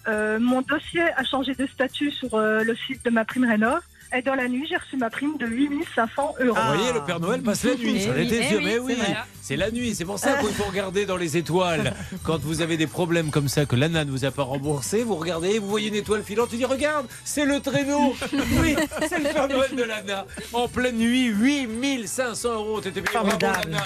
euh, 0.08 0.38
mon 0.38 0.60
dossier 0.60 1.00
a 1.00 1.24
changé 1.24 1.54
de 1.54 1.66
statut 1.66 2.10
sur 2.10 2.34
euh, 2.34 2.64
le 2.64 2.76
site 2.76 3.02
de 3.06 3.08
ma 3.08 3.24
prime 3.24 3.46
Rénov. 3.46 3.80
Et 4.16 4.22
dans 4.22 4.34
la 4.34 4.48
nuit, 4.48 4.66
j'ai 4.68 4.76
reçu 4.76 4.96
ma 4.96 5.10
prime 5.10 5.36
de 5.38 5.46
8500 5.46 6.34
euros. 6.40 6.54
Vous 6.58 6.76
voyez, 6.76 6.92
le 6.92 7.02
Père 7.04 7.20
Noël 7.20 7.42
passe 7.42 7.64
la 7.64 7.74
nuit. 7.74 7.94
Eh 7.96 8.00
Ça 8.00 8.10
oui, 8.16 8.24
l'était 8.24 8.48
sûr. 8.48 8.58
oui, 8.58 8.64
mais 8.64 8.72
c'est 8.72 8.80
oui, 8.80 9.14
c'est 9.42 9.56
la 9.56 9.70
nuit. 9.70 9.94
C'est 9.94 10.04
pour 10.04 10.18
ça 10.18 10.34
qu'il 10.34 10.50
faut 10.50 10.64
regarder 10.64 11.06
dans 11.06 11.16
les 11.16 11.36
étoiles. 11.36 11.92
Quand 12.22 12.38
vous 12.40 12.60
avez 12.62 12.76
des 12.76 12.86
problèmes 12.86 13.30
comme 13.30 13.48
ça, 13.48 13.66
que 13.66 13.74
l'ANA 13.76 14.04
ne 14.04 14.10
vous 14.10 14.24
a 14.24 14.30
pas 14.30 14.42
remboursé, 14.44 15.02
vous 15.02 15.16
regardez, 15.16 15.58
vous 15.58 15.68
voyez 15.68 15.88
une 15.88 15.94
étoile 15.94 16.22
filante, 16.22 16.50
tu 16.50 16.56
dis 16.56 16.64
Regarde, 16.64 17.06
c'est 17.24 17.44
le 17.44 17.60
traîneau. 17.60 18.14
Oui, 18.60 18.76
c'est 19.08 19.18
le 19.18 19.32
Père 19.32 19.48
Noël 19.48 19.74
de 19.76 19.82
l'ANA. 19.82 20.24
En 20.52 20.68
pleine 20.68 20.96
nuit, 20.96 21.26
8500 21.26 22.48
euros. 22.54 22.80
T'étais 22.80 23.00
bien 23.00 23.10
bravo, 23.12 23.30
Formidable. 23.30 23.76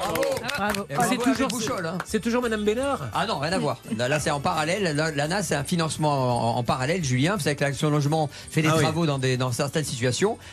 Bravo. 0.57 0.87
C'est 1.09 1.17
toujours- 1.19 1.79
hein. 1.85 1.99
C'est 2.05 2.21
toujours 2.21 2.43
Madame 2.43 2.65
Bénard? 2.65 3.09
Ah 3.15 3.27
non, 3.27 3.39
rien 3.39 3.53
à 3.53 3.59
voir. 3.59 3.79
Là, 3.97 4.21
c'est 4.21 4.31
en 4.31 4.41
parallèle. 4.41 4.95
L'ANA, 5.17 5.43
c'est 5.43 5.55
un 5.55 5.65
financement 5.65 6.55
en, 6.55 6.59
en 6.59 6.63
parallèle, 6.63 7.03
Julien. 7.05 7.37
Vous 7.37 7.43
savez 7.43 7.57
que 7.57 7.65
l'Action 7.65 7.91
Logement 7.91 8.29
fait 8.51 8.63
des 8.63 8.69
Ah 8.69 8.75
oui. 8.77 8.83
travaux 8.83 9.07
dans, 9.07 9.19
des, 9.19 9.37
dans 9.37 9.51
certaines 9.53 9.85
situations. 9.85 10.10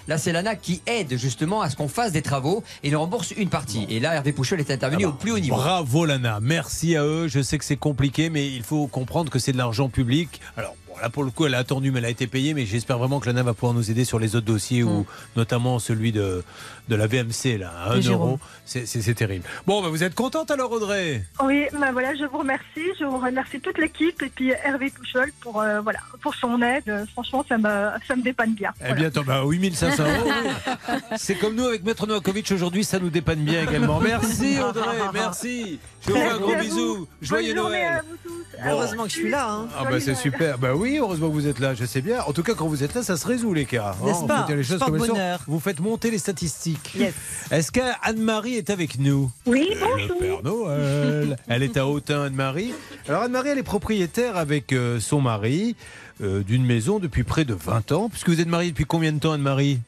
Là, 0.08 0.18
c'est 0.18 0.32
l'ANA 0.32 0.56
qui 0.56 0.82
aide 0.86 1.18
justement 1.18 1.62
à 1.62 1.70
ce 1.70 1.76
qu'on 1.76 1.88
fasse 1.88 2.12
des 2.12 2.22
travaux 2.22 2.64
et 2.84 2.90
il 2.90 2.96
rembourse 2.96 3.32
une 3.32 3.50
partie. 3.50 3.86
Et 3.90 4.00
là, 4.00 4.16
Hervé 4.16 4.34
Pouchol 4.34 4.60
est 4.60 4.72
intervenu 4.72 5.06
au 5.06 5.14
plus 5.14 5.32
haut 5.32 5.40
niveau. 5.40 5.56
Bravo 5.56 6.06
Lana, 6.06 6.40
merci 6.42 6.96
à 6.96 7.04
eux. 7.04 7.28
Je 7.28 7.42
sais 7.42 7.58
que 7.58 7.66
c'est 7.66 7.78
compliqué, 7.78 8.30
mais 8.30 8.48
il 8.48 8.64
faut 8.64 8.88
comprendre 8.88 9.32
que 9.32 9.40
c'est 9.40 9.52
de 9.52 9.58
l'argent 9.58 9.90
public. 9.90 10.42
Alors 10.56 10.76
là 11.02 11.10
pour 11.10 11.24
le 11.24 11.32
coup, 11.32 11.46
elle 11.46 11.56
a 11.56 11.60
attendu, 11.60 11.92
mais 11.92 12.00
elle 12.00 12.06
a 12.06 12.10
été 12.10 12.28
payée. 12.28 12.54
Mais 12.54 12.66
j'espère 12.66 12.98
vraiment 12.98 13.20
que 13.20 13.26
Lana 13.28 13.44
va 13.44 13.54
pouvoir 13.54 13.74
nous 13.74 13.90
aider 13.92 14.06
sur 14.06 14.20
les 14.20 14.36
autres 14.36 14.46
dossiers, 14.46 14.84
ou 14.84 15.06
notamment 15.36 15.80
celui 15.80 16.12
de, 16.12 16.44
de 16.90 16.96
la 16.96 17.08
VMC, 17.08 17.58
là, 17.60 17.72
à 17.86 17.94
1 17.94 17.98
Et 17.98 18.02
Jérôme. 18.02 18.28
euro. 18.30 18.40
C'est- 18.66 19.14
terrible. 19.16 19.46
Bon, 19.66 19.82
bah, 19.82 19.88
vous 19.90 20.04
êtes 20.04 20.14
contente 20.16 20.52
alors, 20.52 20.72
Audrey? 20.72 21.24
Oui, 21.44 21.66
ben 21.74 21.92
voilà, 21.92 22.14
je 22.16 22.26
vous 22.26 22.40
remercie. 22.40 22.64
Je 23.00 23.06
vous 23.06 23.18
remercie 23.18 23.60
toute 23.62 23.78
l'équipe 23.78 24.22
et 24.22 24.30
puis 24.30 24.52
Hervé 24.64 24.90
Pouchol 24.90 25.32
pour, 25.42 25.62
euh, 25.62 25.80
voilà, 25.82 26.00
pour 26.22 26.36
son 26.36 26.62
aide. 26.62 27.06
Franchement, 27.14 27.46
ça 27.48 27.58
me, 27.58 27.90
ça 28.08 28.16
me 28.16 28.22
dépanne 28.22 28.54
bien. 28.54 28.72
Eh 28.88 28.94
bien, 28.94 29.08
attends, 29.08 29.24
bah, 29.24 29.42
8500 29.46 30.04
euros. 30.04 30.30
C'est 31.18 31.36
comme 31.36 31.56
nous 31.56 31.66
avec 31.66 31.84
Maître 31.84 32.06
Novakovic 32.08 32.52
aujourd'hui, 32.52 32.84
ça 32.84 33.00
nous 33.00 33.10
dépanne 33.10 33.40
bien 33.40 33.64
également. 33.64 34.00
Merci 34.00 34.58
Audrey, 34.60 34.98
merci. 35.14 35.80
Je 36.06 36.12
vous 36.12 36.18
fais 36.18 36.28
un 36.28 36.38
gros 36.38 36.56
bisou. 36.56 37.08
Joyeux 37.22 37.54
Bonne 37.56 37.64
Noël. 37.66 37.94
à 37.94 38.02
vous 38.02 38.70
Heureusement 38.70 39.04
que 39.04 39.10
je 39.10 39.16
suis 39.16 39.30
là. 39.30 39.50
hein. 39.52 39.68
Ah 39.78 39.84
bah 39.90 40.00
c'est 40.00 40.16
super. 40.16 40.58
Bah 40.58 40.74
oui, 40.76 40.87
heureusement 40.96 41.28
que 41.28 41.34
vous 41.34 41.48
êtes 41.48 41.60
là, 41.60 41.74
je 41.74 41.86
sais 41.86 42.02
bien. 42.02 42.22
En 42.24 42.34
tout 42.34 42.44
cas, 42.44 42.54
quand 42.54 42.68
vous 42.68 42.84
êtes 42.84 42.94
là, 42.94 43.04
ça 43.04 43.18
se 43.18 43.28
résout 43.28 43.54
les 43.54 43.66
cas. 43.66 43.96
N'est-ce 44.04 44.20
on 44.20 44.28
pas 44.28 44.44
dire 44.48 44.56
les 44.56 44.64
choses 44.64 44.80
comme 44.80 44.96
elles. 44.96 45.38
Vous 45.48 45.60
faites 45.60 45.80
monter 45.80 46.10
les 46.10 46.18
statistiques. 46.18 46.96
Yes. 46.96 47.14
Est-ce 47.52 47.72
qu'Anne-Marie 47.72 48.56
est 48.56 48.70
avec 48.70 48.98
nous? 49.00 49.32
Oui, 49.46 49.70
Le 49.74 50.20
Père 50.20 50.44
Noël. 50.44 51.38
Elle 51.48 51.64
est 51.64 51.78
à 51.78 51.88
Autun, 51.88 52.24
Anne-Marie. 52.24 52.74
Alors 53.08 53.24
Anne-Marie, 53.24 53.50
elle 53.50 53.58
est 53.58 53.64
propriétaire 53.64 54.38
avec 54.38 54.74
euh, 54.74 55.00
son 55.00 55.22
mari 55.22 55.76
euh, 56.22 56.44
d'une 56.44 56.66
maison 56.66 57.00
depuis 57.00 57.24
près 57.24 57.46
de 57.46 57.54
20 57.54 57.92
ans. 57.92 58.10
Puisque 58.10 58.30
vous 58.30 58.42
êtes 58.42 58.48
mariée 58.48 58.72
depuis 58.72 58.86
combien 58.86 59.12
de 59.12 59.20
temps, 59.20 59.34
Anne-Marie? 59.34 59.80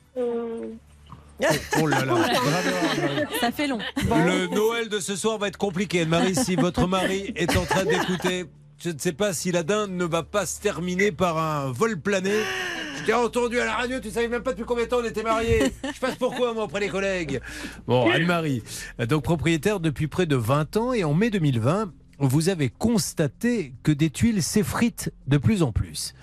Oh 1.81 1.87
là 1.87 2.05
là. 2.05 2.15
Ça 3.41 3.51
fait 3.51 3.67
long. 3.67 3.79
Le 3.97 4.47
Noël 4.53 4.89
de 4.89 4.99
ce 4.99 5.15
soir 5.15 5.37
va 5.37 5.47
être 5.47 5.57
compliqué. 5.57 6.01
Anne-Marie, 6.01 6.35
si 6.35 6.55
votre 6.55 6.87
mari 6.87 7.31
est 7.35 7.55
en 7.55 7.63
train 7.63 7.85
d'écouter, 7.85 8.45
je 8.81 8.89
ne 8.89 8.97
sais 8.97 9.13
pas 9.13 9.33
si 9.33 9.51
la 9.51 9.63
dinde 9.63 9.91
ne 9.91 10.05
va 10.05 10.23
pas 10.23 10.45
se 10.45 10.61
terminer 10.61 11.11
par 11.11 11.37
un 11.37 11.71
vol 11.71 11.99
plané. 11.99 12.31
Je 12.97 13.05
t'ai 13.05 13.13
entendu 13.13 13.59
à 13.59 13.65
la 13.65 13.73
radio, 13.73 13.99
tu 13.99 14.09
savais 14.09 14.27
même 14.27 14.43
pas 14.43 14.51
depuis 14.51 14.65
combien 14.65 14.85
de 14.85 14.89
temps 14.89 14.99
on 15.01 15.05
était 15.05 15.23
mariés. 15.23 15.71
Je 15.93 15.99
passe 15.99 16.15
pourquoi, 16.15 16.53
moi, 16.53 16.63
auprès 16.63 16.79
des 16.79 16.87
collègues? 16.87 17.41
Bon, 17.87 18.09
Anne-Marie, 18.09 18.63
donc 19.07 19.23
propriétaire 19.23 19.79
depuis 19.79 20.07
près 20.07 20.25
de 20.25 20.35
20 20.35 20.77
ans, 20.77 20.93
et 20.93 21.03
en 21.03 21.13
mai 21.13 21.29
2020, 21.29 21.91
vous 22.19 22.49
avez 22.49 22.69
constaté 22.69 23.73
que 23.83 23.91
des 23.91 24.09
tuiles 24.09 24.43
s'effritent 24.43 25.11
de 25.27 25.37
plus 25.37 25.63
en 25.63 25.71
plus. 25.71 26.13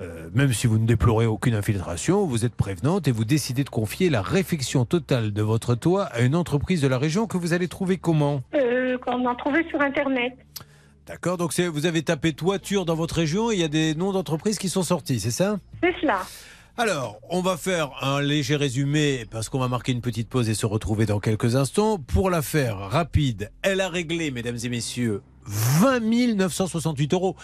Euh, 0.00 0.28
même 0.32 0.52
si 0.52 0.66
vous 0.66 0.78
ne 0.78 0.86
déplorez 0.86 1.26
aucune 1.26 1.54
infiltration, 1.54 2.24
vous 2.24 2.44
êtes 2.44 2.54
prévenante 2.54 3.06
et 3.08 3.12
vous 3.12 3.24
décidez 3.24 3.62
de 3.62 3.68
confier 3.68 4.10
la 4.10 4.22
réfection 4.22 4.84
totale 4.84 5.32
de 5.32 5.42
votre 5.42 5.74
toit 5.74 6.04
à 6.04 6.20
une 6.20 6.34
entreprise 6.34 6.80
de 6.80 6.88
la 6.88 6.98
région 6.98 7.26
que 7.26 7.36
vous 7.36 7.52
allez 7.52 7.68
trouver 7.68 7.98
comment? 7.98 8.42
Euh, 8.54 8.96
qu'on 8.98 9.28
a 9.28 9.34
trouvé 9.36 9.64
sur 9.68 9.80
Internet. 9.80 10.32
D'accord, 11.06 11.36
donc 11.36 11.58
vous 11.58 11.86
avez 11.86 12.02
tapé 12.02 12.32
toiture 12.32 12.84
dans 12.84 12.94
votre 12.94 13.16
région 13.16 13.50
et 13.50 13.54
il 13.54 13.60
y 13.60 13.64
a 13.64 13.68
des 13.68 13.94
noms 13.96 14.12
d'entreprises 14.12 14.58
qui 14.58 14.68
sont 14.68 14.84
sortis, 14.84 15.18
c'est 15.18 15.32
ça? 15.32 15.58
C'est 15.82 15.94
cela. 16.00 16.20
alors, 16.78 17.18
on 17.28 17.42
va 17.42 17.56
faire 17.56 17.90
un 18.02 18.20
léger 18.20 18.54
résumé 18.54 19.26
parce 19.30 19.48
qu'on 19.48 19.58
va 19.58 19.66
marquer 19.66 19.90
une 19.90 20.00
petite 20.00 20.28
pause 20.28 20.48
et 20.48 20.54
se 20.54 20.64
retrouver 20.64 21.04
dans 21.04 21.18
quelques 21.18 21.56
instants. 21.56 21.98
Pour 21.98 22.30
la 22.30 22.40
faire 22.40 22.78
rapide, 22.78 23.50
elle 23.62 23.80
a 23.80 23.88
réglé, 23.88 24.30
mesdames 24.30 24.58
et 24.62 24.68
messieurs, 24.68 25.22
20 25.46 26.34
968 26.34 27.14
euros. 27.14 27.36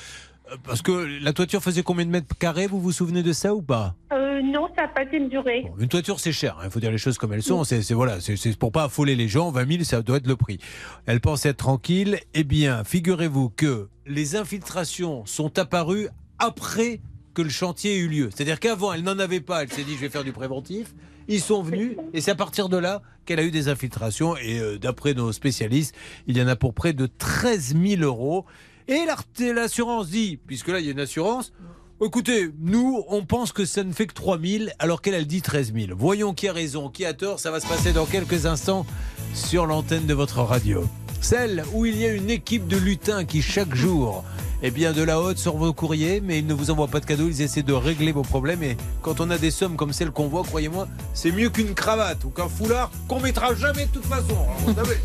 Parce 0.64 0.82
que 0.82 0.92
la 1.22 1.32
toiture 1.32 1.62
faisait 1.62 1.82
combien 1.82 2.07
de 2.07 2.11
mètres 2.11 2.36
carrés 2.38 2.66
Vous 2.66 2.80
vous 2.80 2.92
souvenez 2.92 3.22
de 3.22 3.32
ça 3.32 3.55
ou 3.55 3.62
pas 3.62 3.94
Euh, 4.12 4.40
non, 4.42 4.68
ça 4.76 4.82
n'a 4.82 4.88
pas 4.88 5.03
été 5.03 5.18
mesuré. 5.20 5.70
Une 5.78 5.88
toiture, 5.88 6.20
c'est 6.20 6.32
cher. 6.32 6.57
Il 6.64 6.70
faut 6.70 6.80
dire 6.80 6.90
les 6.90 6.99
choses 6.99 7.18
comme 7.18 7.32
elles 7.32 7.42
sont. 7.42 7.64
C'est 7.64 7.92
voilà, 7.92 8.20
c'est 8.20 8.57
pour 8.59 8.72
pas 8.72 8.84
affoler 8.84 9.16
les 9.16 9.28
gens. 9.28 9.51
20 9.51 9.70
000, 9.70 9.84
ça 9.84 10.03
doit 10.03 10.18
être 10.18 10.26
le 10.26 10.36
prix. 10.36 10.59
Elle 11.07 11.20
pense 11.20 11.44
être 11.46 11.59
tranquille. 11.59 12.18
Eh 12.34 12.44
bien, 12.44 12.84
figurez-vous 12.84 13.51
que 13.51 13.88
les 14.07 14.36
infiltrations 14.36 15.26
sont 15.26 15.59
apparues 15.59 16.09
après 16.38 17.01
que 17.34 17.42
le 17.42 17.51
chantier 17.51 17.96
ait 17.96 17.99
eu 17.99 18.09
lieu. 18.09 18.30
C'est-à-dire 18.34 18.59
qu'avant, 18.59 18.92
elle 18.92 19.03
n'en 19.03 19.18
avait 19.18 19.40
pas. 19.40 19.62
Elle 19.62 19.72
s'est 19.72 19.84
dit, 19.84 19.94
je 19.94 20.01
vais 20.01 20.09
faire 20.09 20.24
du 20.24 20.32
préventif. 20.32 20.94
Ils 21.28 21.40
sont 21.40 21.62
venus 21.62 21.92
et 22.14 22.22
c'est 22.22 22.30
à 22.30 22.34
partir 22.34 22.70
de 22.70 22.78
là 22.78 23.03
qu'elle 23.26 23.38
a 23.38 23.44
eu 23.44 23.51
des 23.51 23.68
infiltrations. 23.68 24.34
Et 24.38 24.59
euh, 24.59 24.78
d'après 24.78 25.12
nos 25.12 25.30
spécialistes, 25.30 25.94
il 26.26 26.38
y 26.38 26.42
en 26.42 26.49
a 26.49 26.57
pour 26.57 26.72
près 26.72 26.94
de 26.94 27.07
13 27.07 27.76
000 27.76 28.03
euros. 28.03 28.46
Et 28.89 29.05
l'assurance 29.53 30.09
dit, 30.09 30.39
puisque 30.47 30.68
là, 30.68 30.80
il 30.80 30.86
y 30.86 30.89
a 30.89 30.93
une 30.93 31.01
assurance, 31.01 31.53
Écoutez, 32.01 32.49
nous, 32.61 33.03
on 33.09 33.24
pense 33.24 33.51
que 33.51 33.64
ça 33.64 33.82
ne 33.82 33.93
fait 33.93 34.07
que 34.07 34.14
3 34.14 34.39
000, 34.39 34.64
alors 34.78 35.03
qu'elle, 35.03 35.14
elle 35.14 35.26
dit 35.26 35.43
13 35.43 35.72
000. 35.74 35.86
Voyons 35.97 36.32
qui 36.32 36.47
a 36.47 36.53
raison, 36.53 36.91
qui 36.91 37.05
a 37.05 37.12
tort. 37.12 37.41
Ça 37.41 37.51
va 37.51 37.59
se 37.59 37.66
passer 37.66 37.93
dans 37.93 38.07
quelques 38.07 38.47
instants 38.47 38.86
sur 39.34 39.66
l'antenne 39.66 40.07
de 40.07 40.14
votre 40.14 40.43
radio. 40.43 40.84
Celle 41.21 41.64
où 41.73 41.87
il 41.87 41.99
y 41.99 42.07
a 42.07 42.12
une 42.12 42.31
équipe 42.31 42.69
de 42.69 42.77
lutins 42.77 43.25
qui, 43.25 43.43
chaque 43.43 43.75
jour, 43.75 44.25
eh 44.62 44.71
bien, 44.71 44.93
de 44.93 45.03
la 45.03 45.21
haute 45.21 45.39
sur 45.39 45.57
vos 45.57 45.73
courriers, 45.73 46.21
mais 46.21 46.39
ils 46.39 46.47
ne 46.47 46.55
vous 46.55 46.71
envoient 46.71 46.89
pas 46.89 47.01
de 47.01 47.07
cadeaux, 47.07 47.29
ils 47.29 47.43
essaient 47.43 47.62
de 47.62 47.73
régler 47.73 48.12
vos 48.12 48.23
problèmes. 48.23 48.62
Et 48.62 48.77
quand 49.03 49.21
on 49.21 49.31
a 49.31 49.39
des 49.39 49.51
sommes 49.51 49.77
comme 49.77 49.93
celles 49.93 50.11
qu'on 50.11 50.29
voit, 50.29 50.43
croyez-moi, 50.43 50.89
c'est 51.14 51.33
mieux 51.33 51.51
qu'une 51.51 51.75
cravate 51.75 52.25
ou 52.25 52.31
qu'un 52.31 52.49
foulard 52.49 52.91
qu'on 53.09 53.21
mettra 53.21 53.55
jamais 53.55 53.87
de 53.87 53.91
toute 53.91 54.07
façon. 54.07 54.31
Alors, 54.31 54.57
vous 54.66 54.75
savez. 54.75 54.97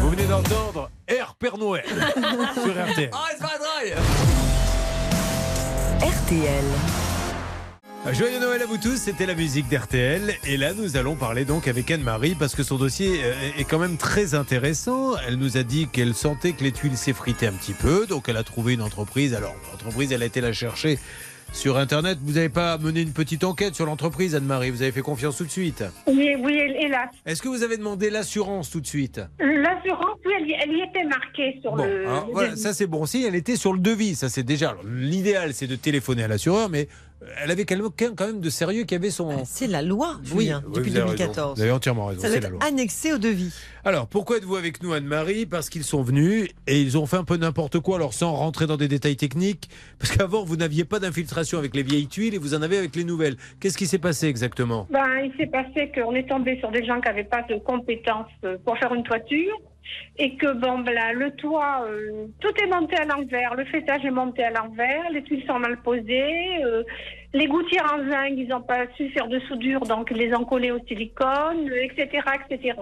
Venez 0.10 0.26
d'entendre 0.26 0.90
Air 1.06 1.34
Père 1.38 1.58
Noël 1.58 1.84
sur 2.54 2.92
RTL. 2.92 3.10
RTL. 6.00 6.64
Joyeux 8.12 8.40
Noël 8.40 8.62
à 8.62 8.66
vous 8.66 8.78
tous, 8.78 8.96
c'était 8.96 9.26
la 9.26 9.34
musique 9.34 9.68
d'RTL. 9.68 10.34
Et 10.46 10.56
là, 10.56 10.72
nous 10.72 10.96
allons 10.96 11.14
parler 11.14 11.44
donc 11.44 11.68
avec 11.68 11.90
Anne-Marie 11.90 12.34
parce 12.38 12.54
que 12.54 12.62
son 12.62 12.76
dossier 12.76 13.20
euh, 13.22 13.32
est 13.58 13.64
quand 13.64 13.78
même 13.78 13.96
très 13.96 14.34
intéressant. 14.34 15.16
Elle 15.26 15.36
nous 15.36 15.56
a 15.56 15.62
dit 15.62 15.88
qu'elle 15.88 16.14
sentait 16.14 16.52
que 16.52 16.64
les 16.64 16.72
tuiles 16.72 16.96
s'effritaient 16.96 17.46
un 17.48 17.52
petit 17.52 17.74
peu. 17.74 18.06
Donc, 18.06 18.28
elle 18.28 18.36
a 18.38 18.42
trouvé 18.44 18.74
une 18.74 18.82
entreprise. 18.82 19.34
Alors, 19.34 19.54
l'entreprise, 19.70 20.10
elle 20.12 20.22
a 20.22 20.26
été 20.26 20.40
la 20.40 20.52
chercher 20.52 20.98
sur 21.52 21.76
Internet. 21.76 22.18
Vous 22.22 22.32
n'avez 22.32 22.48
pas 22.48 22.76
mené 22.78 23.02
une 23.02 23.12
petite 23.12 23.44
enquête 23.44 23.74
sur 23.74 23.84
l'entreprise, 23.86 24.34
Anne-Marie? 24.34 24.70
Vous 24.70 24.82
avez 24.82 24.92
fait 24.92 25.00
confiance 25.02 25.36
tout 25.36 25.44
de 25.44 25.50
suite? 25.50 25.84
Oui, 26.06 26.34
oui, 26.40 26.58
hélas. 26.80 27.08
Est-ce 27.26 27.42
que 27.42 27.48
vous 27.48 27.62
avez 27.62 27.76
demandé 27.76 28.10
l'assurance 28.10 28.70
tout 28.70 28.80
de 28.80 28.86
suite? 28.86 29.20
L'assurance, 29.38 30.18
oui, 30.26 30.32
elle, 30.40 30.48
y- 30.48 30.56
elle 30.62 30.72
y 30.76 30.80
était 30.82 31.04
marquée 31.04 31.58
sur 31.62 31.72
Bon, 31.76 31.84
le. 31.84 32.06
alors, 32.06 32.26
le 32.26 32.32
voilà, 32.32 32.48
devis. 32.50 32.60
ça 32.60 32.72
c'est 32.74 32.86
bon. 32.86 33.06
Si 33.06 33.24
elle 33.24 33.34
était 33.34 33.56
sur 33.56 33.72
le 33.74 33.78
devis, 33.80 34.14
ça 34.14 34.28
c'est 34.28 34.42
déjà. 34.42 34.76
L'idéal 34.84 35.52
c'est 35.54 35.66
de 35.66 35.76
téléphoner 35.76 36.24
à 36.24 36.28
l'assureur, 36.28 36.68
mais 36.68 36.88
elle 37.42 37.50
avait 37.50 37.64
quelqu'un 37.64 38.14
quand 38.16 38.26
même 38.26 38.40
de 38.40 38.50
sérieux 38.50 38.84
qui 38.84 38.94
avait 38.94 39.10
son. 39.10 39.44
C'est 39.44 39.66
la 39.66 39.82
loi, 39.82 40.16
Oui, 40.32 40.44
Julien, 40.44 40.62
oui, 40.66 40.72
depuis 40.74 40.90
vous 40.90 40.96
avez 40.96 41.10
raison. 41.10 41.16
2014. 41.16 41.56
Vous 41.56 41.62
avez 41.62 41.72
entièrement 41.72 42.06
raison, 42.06 42.20
Ça 42.20 42.28
doit 42.28 42.36
être 42.36 42.66
annexé 42.66 43.12
au 43.12 43.18
devis. 43.18 43.52
Alors, 43.84 44.06
pourquoi 44.06 44.36
êtes-vous 44.36 44.56
avec 44.56 44.82
nous, 44.82 44.92
Anne-Marie? 44.92 45.46
Parce 45.46 45.68
qu'ils 45.68 45.84
sont 45.84 46.02
venus 46.02 46.48
et 46.66 46.80
ils 46.80 46.96
ont 46.98 47.06
fait 47.06 47.16
un 47.16 47.24
peu 47.24 47.36
n'importe 47.36 47.80
quoi, 47.80 47.96
alors 47.96 48.14
sans 48.14 48.32
rentrer 48.32 48.66
dans 48.66 48.76
des 48.76 48.88
détails 48.88 49.16
techniques. 49.16 49.68
Parce 49.98 50.16
qu'avant, 50.16 50.44
vous 50.44 50.56
n'aviez 50.56 50.84
pas 50.84 50.98
d'infiltration 51.00 51.58
avec 51.58 51.74
les 51.74 51.82
vieilles 51.82 52.06
tuiles 52.08 52.34
et 52.34 52.38
vous 52.38 52.54
en 52.54 52.62
avez 52.62 52.78
avec 52.78 52.94
les 52.94 53.04
nouvelles. 53.04 53.36
Qu'est-ce 53.60 53.78
qui 53.78 53.86
s'est 53.86 53.98
passé 53.98 54.26
exactement? 54.28 54.86
Ben, 54.90 55.04
il 55.24 55.32
s'est 55.36 55.46
passé 55.46 55.90
qu'on 55.94 56.14
est 56.14 56.28
tombé 56.28 56.58
sur 56.60 56.70
des 56.70 56.84
gens 56.84 57.00
qui 57.00 57.08
n'avaient 57.08 57.24
pas 57.24 57.42
de 57.48 57.56
compétences 57.58 58.30
pour 58.64 58.78
faire 58.78 58.94
une 58.94 59.02
toiture 59.02 59.54
et 60.18 60.36
que 60.36 60.52
bon, 60.52 60.80
ben 60.80 60.94
là, 60.94 61.12
le 61.12 61.30
toit, 61.32 61.84
euh, 61.88 62.26
tout 62.40 62.52
est 62.62 62.66
monté 62.66 62.96
à 62.96 63.04
l'envers, 63.04 63.54
le 63.54 63.64
fêtage 63.66 64.04
est 64.04 64.10
monté 64.10 64.42
à 64.44 64.50
l'envers, 64.50 65.10
les 65.12 65.22
tuiles 65.22 65.44
sont 65.46 65.58
mal 65.58 65.80
posées, 65.82 66.64
euh, 66.64 66.82
les 67.34 67.46
gouttières 67.46 67.92
en 67.94 68.08
zinc, 68.10 68.32
ils 68.36 68.48
n'ont 68.48 68.62
pas 68.62 68.86
su 68.96 69.08
faire 69.10 69.28
de 69.28 69.38
soudure, 69.40 69.80
donc 69.80 70.08
ils 70.10 70.16
les 70.16 70.34
ont 70.34 70.44
collées 70.44 70.70
au 70.70 70.78
silicone, 70.86 71.70
etc., 71.82 72.20
etc. 72.50 72.74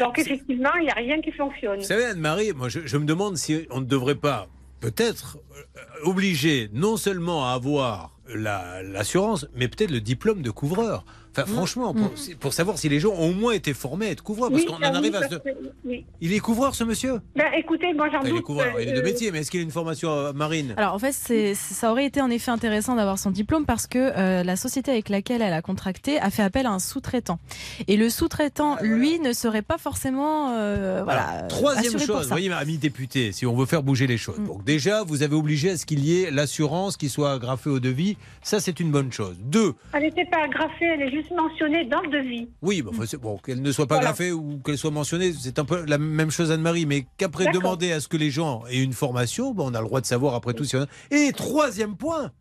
Donc 0.00 0.18
effectivement, 0.18 0.74
il 0.80 0.84
n'y 0.84 0.90
a 0.90 0.94
rien 0.94 1.20
qui 1.20 1.30
fonctionne. 1.32 1.78
Vous 1.78 1.84
savez, 1.84 2.04
Anne-Marie, 2.06 2.52
moi, 2.52 2.68
je, 2.68 2.80
je 2.84 2.96
me 2.96 3.04
demande 3.04 3.36
si 3.36 3.66
on 3.70 3.80
ne 3.80 3.86
devrait 3.86 4.16
pas, 4.16 4.48
peut-être, 4.80 5.38
euh, 5.56 5.80
obliger 6.04 6.68
non 6.72 6.96
seulement 6.96 7.46
à 7.46 7.52
avoir 7.52 8.10
la- 8.34 8.82
l'assurance, 8.82 9.46
mais 9.54 9.68
peut-être 9.68 9.92
le 9.92 10.00
diplôme 10.00 10.42
de 10.42 10.50
couvreur. 10.50 11.04
Enfin, 11.38 11.52
franchement, 11.52 11.92
pour, 11.94 12.10
pour 12.40 12.52
savoir 12.52 12.78
si 12.78 12.88
les 12.88 13.00
gens 13.00 13.10
ont 13.10 13.28
au 13.30 13.32
moins 13.34 13.52
été 13.52 13.74
formés 13.74 14.06
à 14.06 14.10
être 14.10 14.22
couvreurs. 14.22 14.50
Parce 14.50 14.62
Oui, 14.62 14.68
qu'on 14.68 14.76
en 14.76 14.82
arrive 14.94 15.10
oui, 15.12 15.16
à 15.16 15.20
parce 15.20 15.32
se... 15.32 15.38
que- 15.38 15.48
oui. 15.84 16.04
Il 16.20 16.32
est 16.32 16.38
couvreur, 16.40 16.74
ce 16.74 16.84
monsieur? 16.84 17.20
Ben, 17.34 17.46
écoutez, 17.56 17.92
moi 17.92 18.08
j'en 18.10 18.18
Enfin, 18.20 18.28
Il 18.28 18.30
est 18.30 18.36
doute. 18.36 18.44
couvreur, 18.44 18.80
il 18.80 18.88
est 18.88 18.92
de 18.92 18.98
euh, 19.00 19.02
métier, 19.02 19.30
mais 19.30 19.40
est-ce 19.40 19.50
qu'il 19.50 19.60
a 19.60 19.62
une 19.62 19.70
formation 19.70 20.10
euh, 20.10 20.32
marine? 20.32 20.72
Alors 20.78 20.94
en 20.94 20.98
fait, 20.98 21.12
c'est- 21.12 21.54
ça 21.54 21.90
aurait 21.92 22.06
été 22.06 22.20
en 22.22 22.30
effet 22.30 22.50
intéressant 22.50 22.94
d'avoir 22.96 23.18
son 23.18 23.30
diplôme 23.30 23.66
parce 23.66 23.86
que 23.86 23.98
euh, 23.98 24.42
la 24.42 24.56
société 24.56 24.90
avec 24.90 25.08
laquelle 25.10 25.42
elle 25.42 25.52
a 25.52 25.60
contracté 25.62 26.18
a 26.18 26.30
fait 26.30 26.42
appel 26.42 26.64
à 26.66 26.70
un 26.70 26.78
sous-traitant. 26.78 27.38
Et 27.88 27.96
le 27.96 28.08
sous-traitant, 28.08 28.78
lui, 28.80 29.18
ne 29.20 29.32
serait 29.32 29.62
pas 29.62 29.78
forcément 29.78 30.52
euh, 30.56 31.02
voilà, 31.04 31.22
Alors, 31.24 31.48
troisième 31.48 31.98
chose, 31.98 32.22
vous 32.22 32.28
voyez, 32.28 32.50
ami 32.52 32.78
député, 32.78 33.32
si 33.32 33.44
on 33.46 33.54
veut 33.54 33.66
faire 33.66 33.82
bouger 33.82 34.06
les 34.06 34.16
choses. 34.18 34.38
Donc 34.40 34.64
déjà, 34.64 35.02
vous 35.04 35.22
avez 35.22 35.34
obligé 35.36 35.70
à 35.70 35.76
ce 35.76 35.84
qu'il 35.86 36.04
y 36.04 36.22
ait 36.22 36.30
l'assurance 36.30 36.96
qui 36.96 37.08
soit 37.08 37.32
agrafée 37.32 37.70
au 37.70 37.80
devis. 37.80 38.16
Ça, 38.42 38.60
c'est 38.60 38.80
une 38.80 38.90
bonne 38.90 39.12
chose. 39.12 39.36
Deux, 39.40 39.74
Elle 39.92 40.04
n'était 40.04 40.24
pas 40.24 40.44
agrafée, 40.44 40.84
elle 40.86 41.02
est 41.02 41.10
juste 41.10 41.25
dans 41.30 42.00
le 42.00 42.10
devis. 42.10 42.48
oui, 42.62 42.82
bah, 42.82 42.90
bon, 43.20 43.38
qu'elle 43.38 43.62
ne 43.62 43.72
soit 43.72 43.86
pas 43.86 44.00
Voilà. 44.00 44.34
ou 44.34 44.58
qu'elle 44.64 44.78
soit 44.78 44.90
mentionnée, 44.90 45.32
c'est 45.32 45.58
un 45.58 45.64
peu 45.64 45.84
la 45.86 45.98
même 45.98 46.30
chose 46.30 46.50
Anne-Marie, 46.50 46.86
mais 46.86 47.06
qu'après 47.16 47.50
demander 47.52 47.92
à 47.92 48.00
ce 48.00 48.08
que 48.08 48.16
les 48.16 48.30
gens 48.30 48.64
aient 48.68 48.82
une 48.82 48.92
formation, 48.92 49.52
bon, 49.52 49.70
on 49.70 49.74
a 49.74 49.80
le 49.80 49.86
droit 49.86 50.00
de 50.00 50.06
savoir 50.06 50.34
après 50.34 50.54
tout 50.54 50.64
si 50.64 50.76
on 50.76 50.82
a... 50.82 50.86
Et 51.10 51.32
troisième 51.32 51.96
point, 51.96 52.32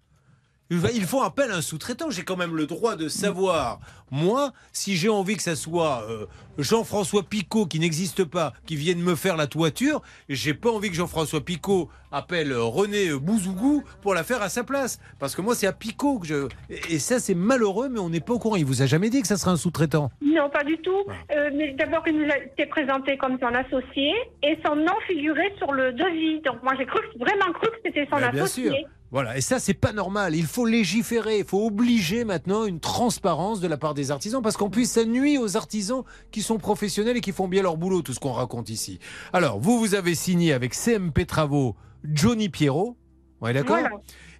ils 0.70 1.05
font 1.05 1.22
appel 1.22 1.51
à 1.51 1.55
un 1.57 1.61
sous-traitant. 1.61 2.09
J'ai 2.09 2.24
quand 2.24 2.38
même 2.38 2.55
le 2.55 2.66
droit 2.66 2.95
de 2.95 3.07
savoir, 3.07 3.80
moi, 4.11 4.51
si 4.72 4.95
j'ai 4.95 5.09
envie 5.09 5.36
que 5.36 5.43
ça 5.43 5.55
soit 5.55 6.05
euh, 6.09 6.26
Jean-François 6.57 7.24
Picot 7.24 7.66
qui 7.66 7.80
n'existe 7.80 8.24
pas, 8.24 8.53
qui 8.66 8.76
vienne 8.76 8.99
me 8.99 9.16
faire 9.16 9.38
la 9.38 9.47
toiture, 9.47 10.01
j'ai 10.30 10.53
pas 10.53 10.72
envie 10.72 10.89
que 10.89 10.95
Jean-François 10.95 11.41
Picot 11.41 11.89
appelle 12.11 12.53
René 12.53 13.13
Bouzougou 13.13 13.84
pour 14.01 14.13
la 14.13 14.24
faire 14.24 14.41
à 14.41 14.49
sa 14.49 14.63
place. 14.63 14.99
Parce 15.20 15.36
que 15.36 15.41
moi, 15.41 15.53
c'est 15.53 15.68
à 15.68 15.74
Picot 15.74 16.20
que 16.20 16.28
je. 16.28 16.47
Et, 16.89 16.99
ça, 16.99 17.20
c'est 17.20 17.36
malheureux, 17.36 17.89
mais 17.89 17.99
on 17.99 18.09
n'est 18.09 18.20
pas 18.20 18.34
au 18.34 18.39
courant. 18.39 18.55
Il 18.55 18.66
vous 18.66 18.82
a 18.82 18.86
jamais 18.86 19.09
dit 19.09 19.22
que 19.22 19.28
ça 19.28 19.38
serait 19.38 19.51
un 19.51 19.57
sous-traitant? 19.57 20.11
Non, 20.22 20.49
pas 20.49 20.63
du 20.63 20.78
tout. 20.78 21.03
Euh, 21.36 21.49
mais 21.53 21.74
d'abord, 21.74 22.03
il 22.07 22.18
nous 22.18 22.32
a 22.32 22.38
été 22.38 22.66
présenté 22.66 23.18
comme 23.18 23.38
son 23.39 23.53
associé 23.53 24.13
et 24.43 24.57
son 24.66 24.76
nom 24.76 24.93
figurait 25.07 25.53
sur 25.57 25.74
le 25.74 25.91
devis. 25.93 26.41
Donc 26.41 26.63
moi, 26.63 26.74
j'ai 26.78 26.86
cru, 26.86 26.99
vraiment 27.20 27.51
cru 27.53 27.70
que 27.70 27.78
c'était 27.86 28.07
son 28.09 28.18
Mais 28.18 28.32
bien 28.32 28.43
associé. 28.43 28.70
sûr. 28.70 28.88
Voilà, 29.12 29.38
et 29.38 29.41
ça, 29.41 29.60
c'est 29.60 29.74
pas 29.74 29.93
normal. 29.93 30.36
Il 30.36 30.45
faut 30.45 30.66
légiférer, 30.66 31.39
il 31.39 31.45
faut 31.45 31.66
obliger 31.66 32.26
maintenant 32.26 32.66
une 32.66 32.80
transparence 32.80 33.62
de 33.62 33.68
la 33.68 33.78
part 33.78 33.93
des 33.93 34.12
artisans, 34.12 34.41
parce 34.41 34.58
qu'en 34.58 34.70
plus, 34.70 34.89
ça 34.89 35.06
nuit 35.06 35.38
aux 35.38 35.56
artisans 35.56 36.03
qui 36.32 36.41
sont 36.41 36.58
professionnels 36.58 37.18
et 37.18 37.22
qui 37.22 37.32
font 37.32 37.47
bien 37.47 37.62
leur 37.62 37.78
boulot, 37.78 38.01
tout 38.01 38.14
ce 38.14 38.20
qu'on 38.20 38.34
raconte 38.34 38.70
ici. 38.70 38.99
Alors, 39.32 39.60
vous, 39.60 39.80
vous 39.80 39.95
avez 39.95 40.16
signé 40.16 40.53
avec 40.53 40.74
CMP 40.74 41.26
Travaux 41.26 41.76
Johnny 42.03 42.49
Pierrot, 42.49 42.97
on 43.41 43.53
d'accord? 43.53 43.78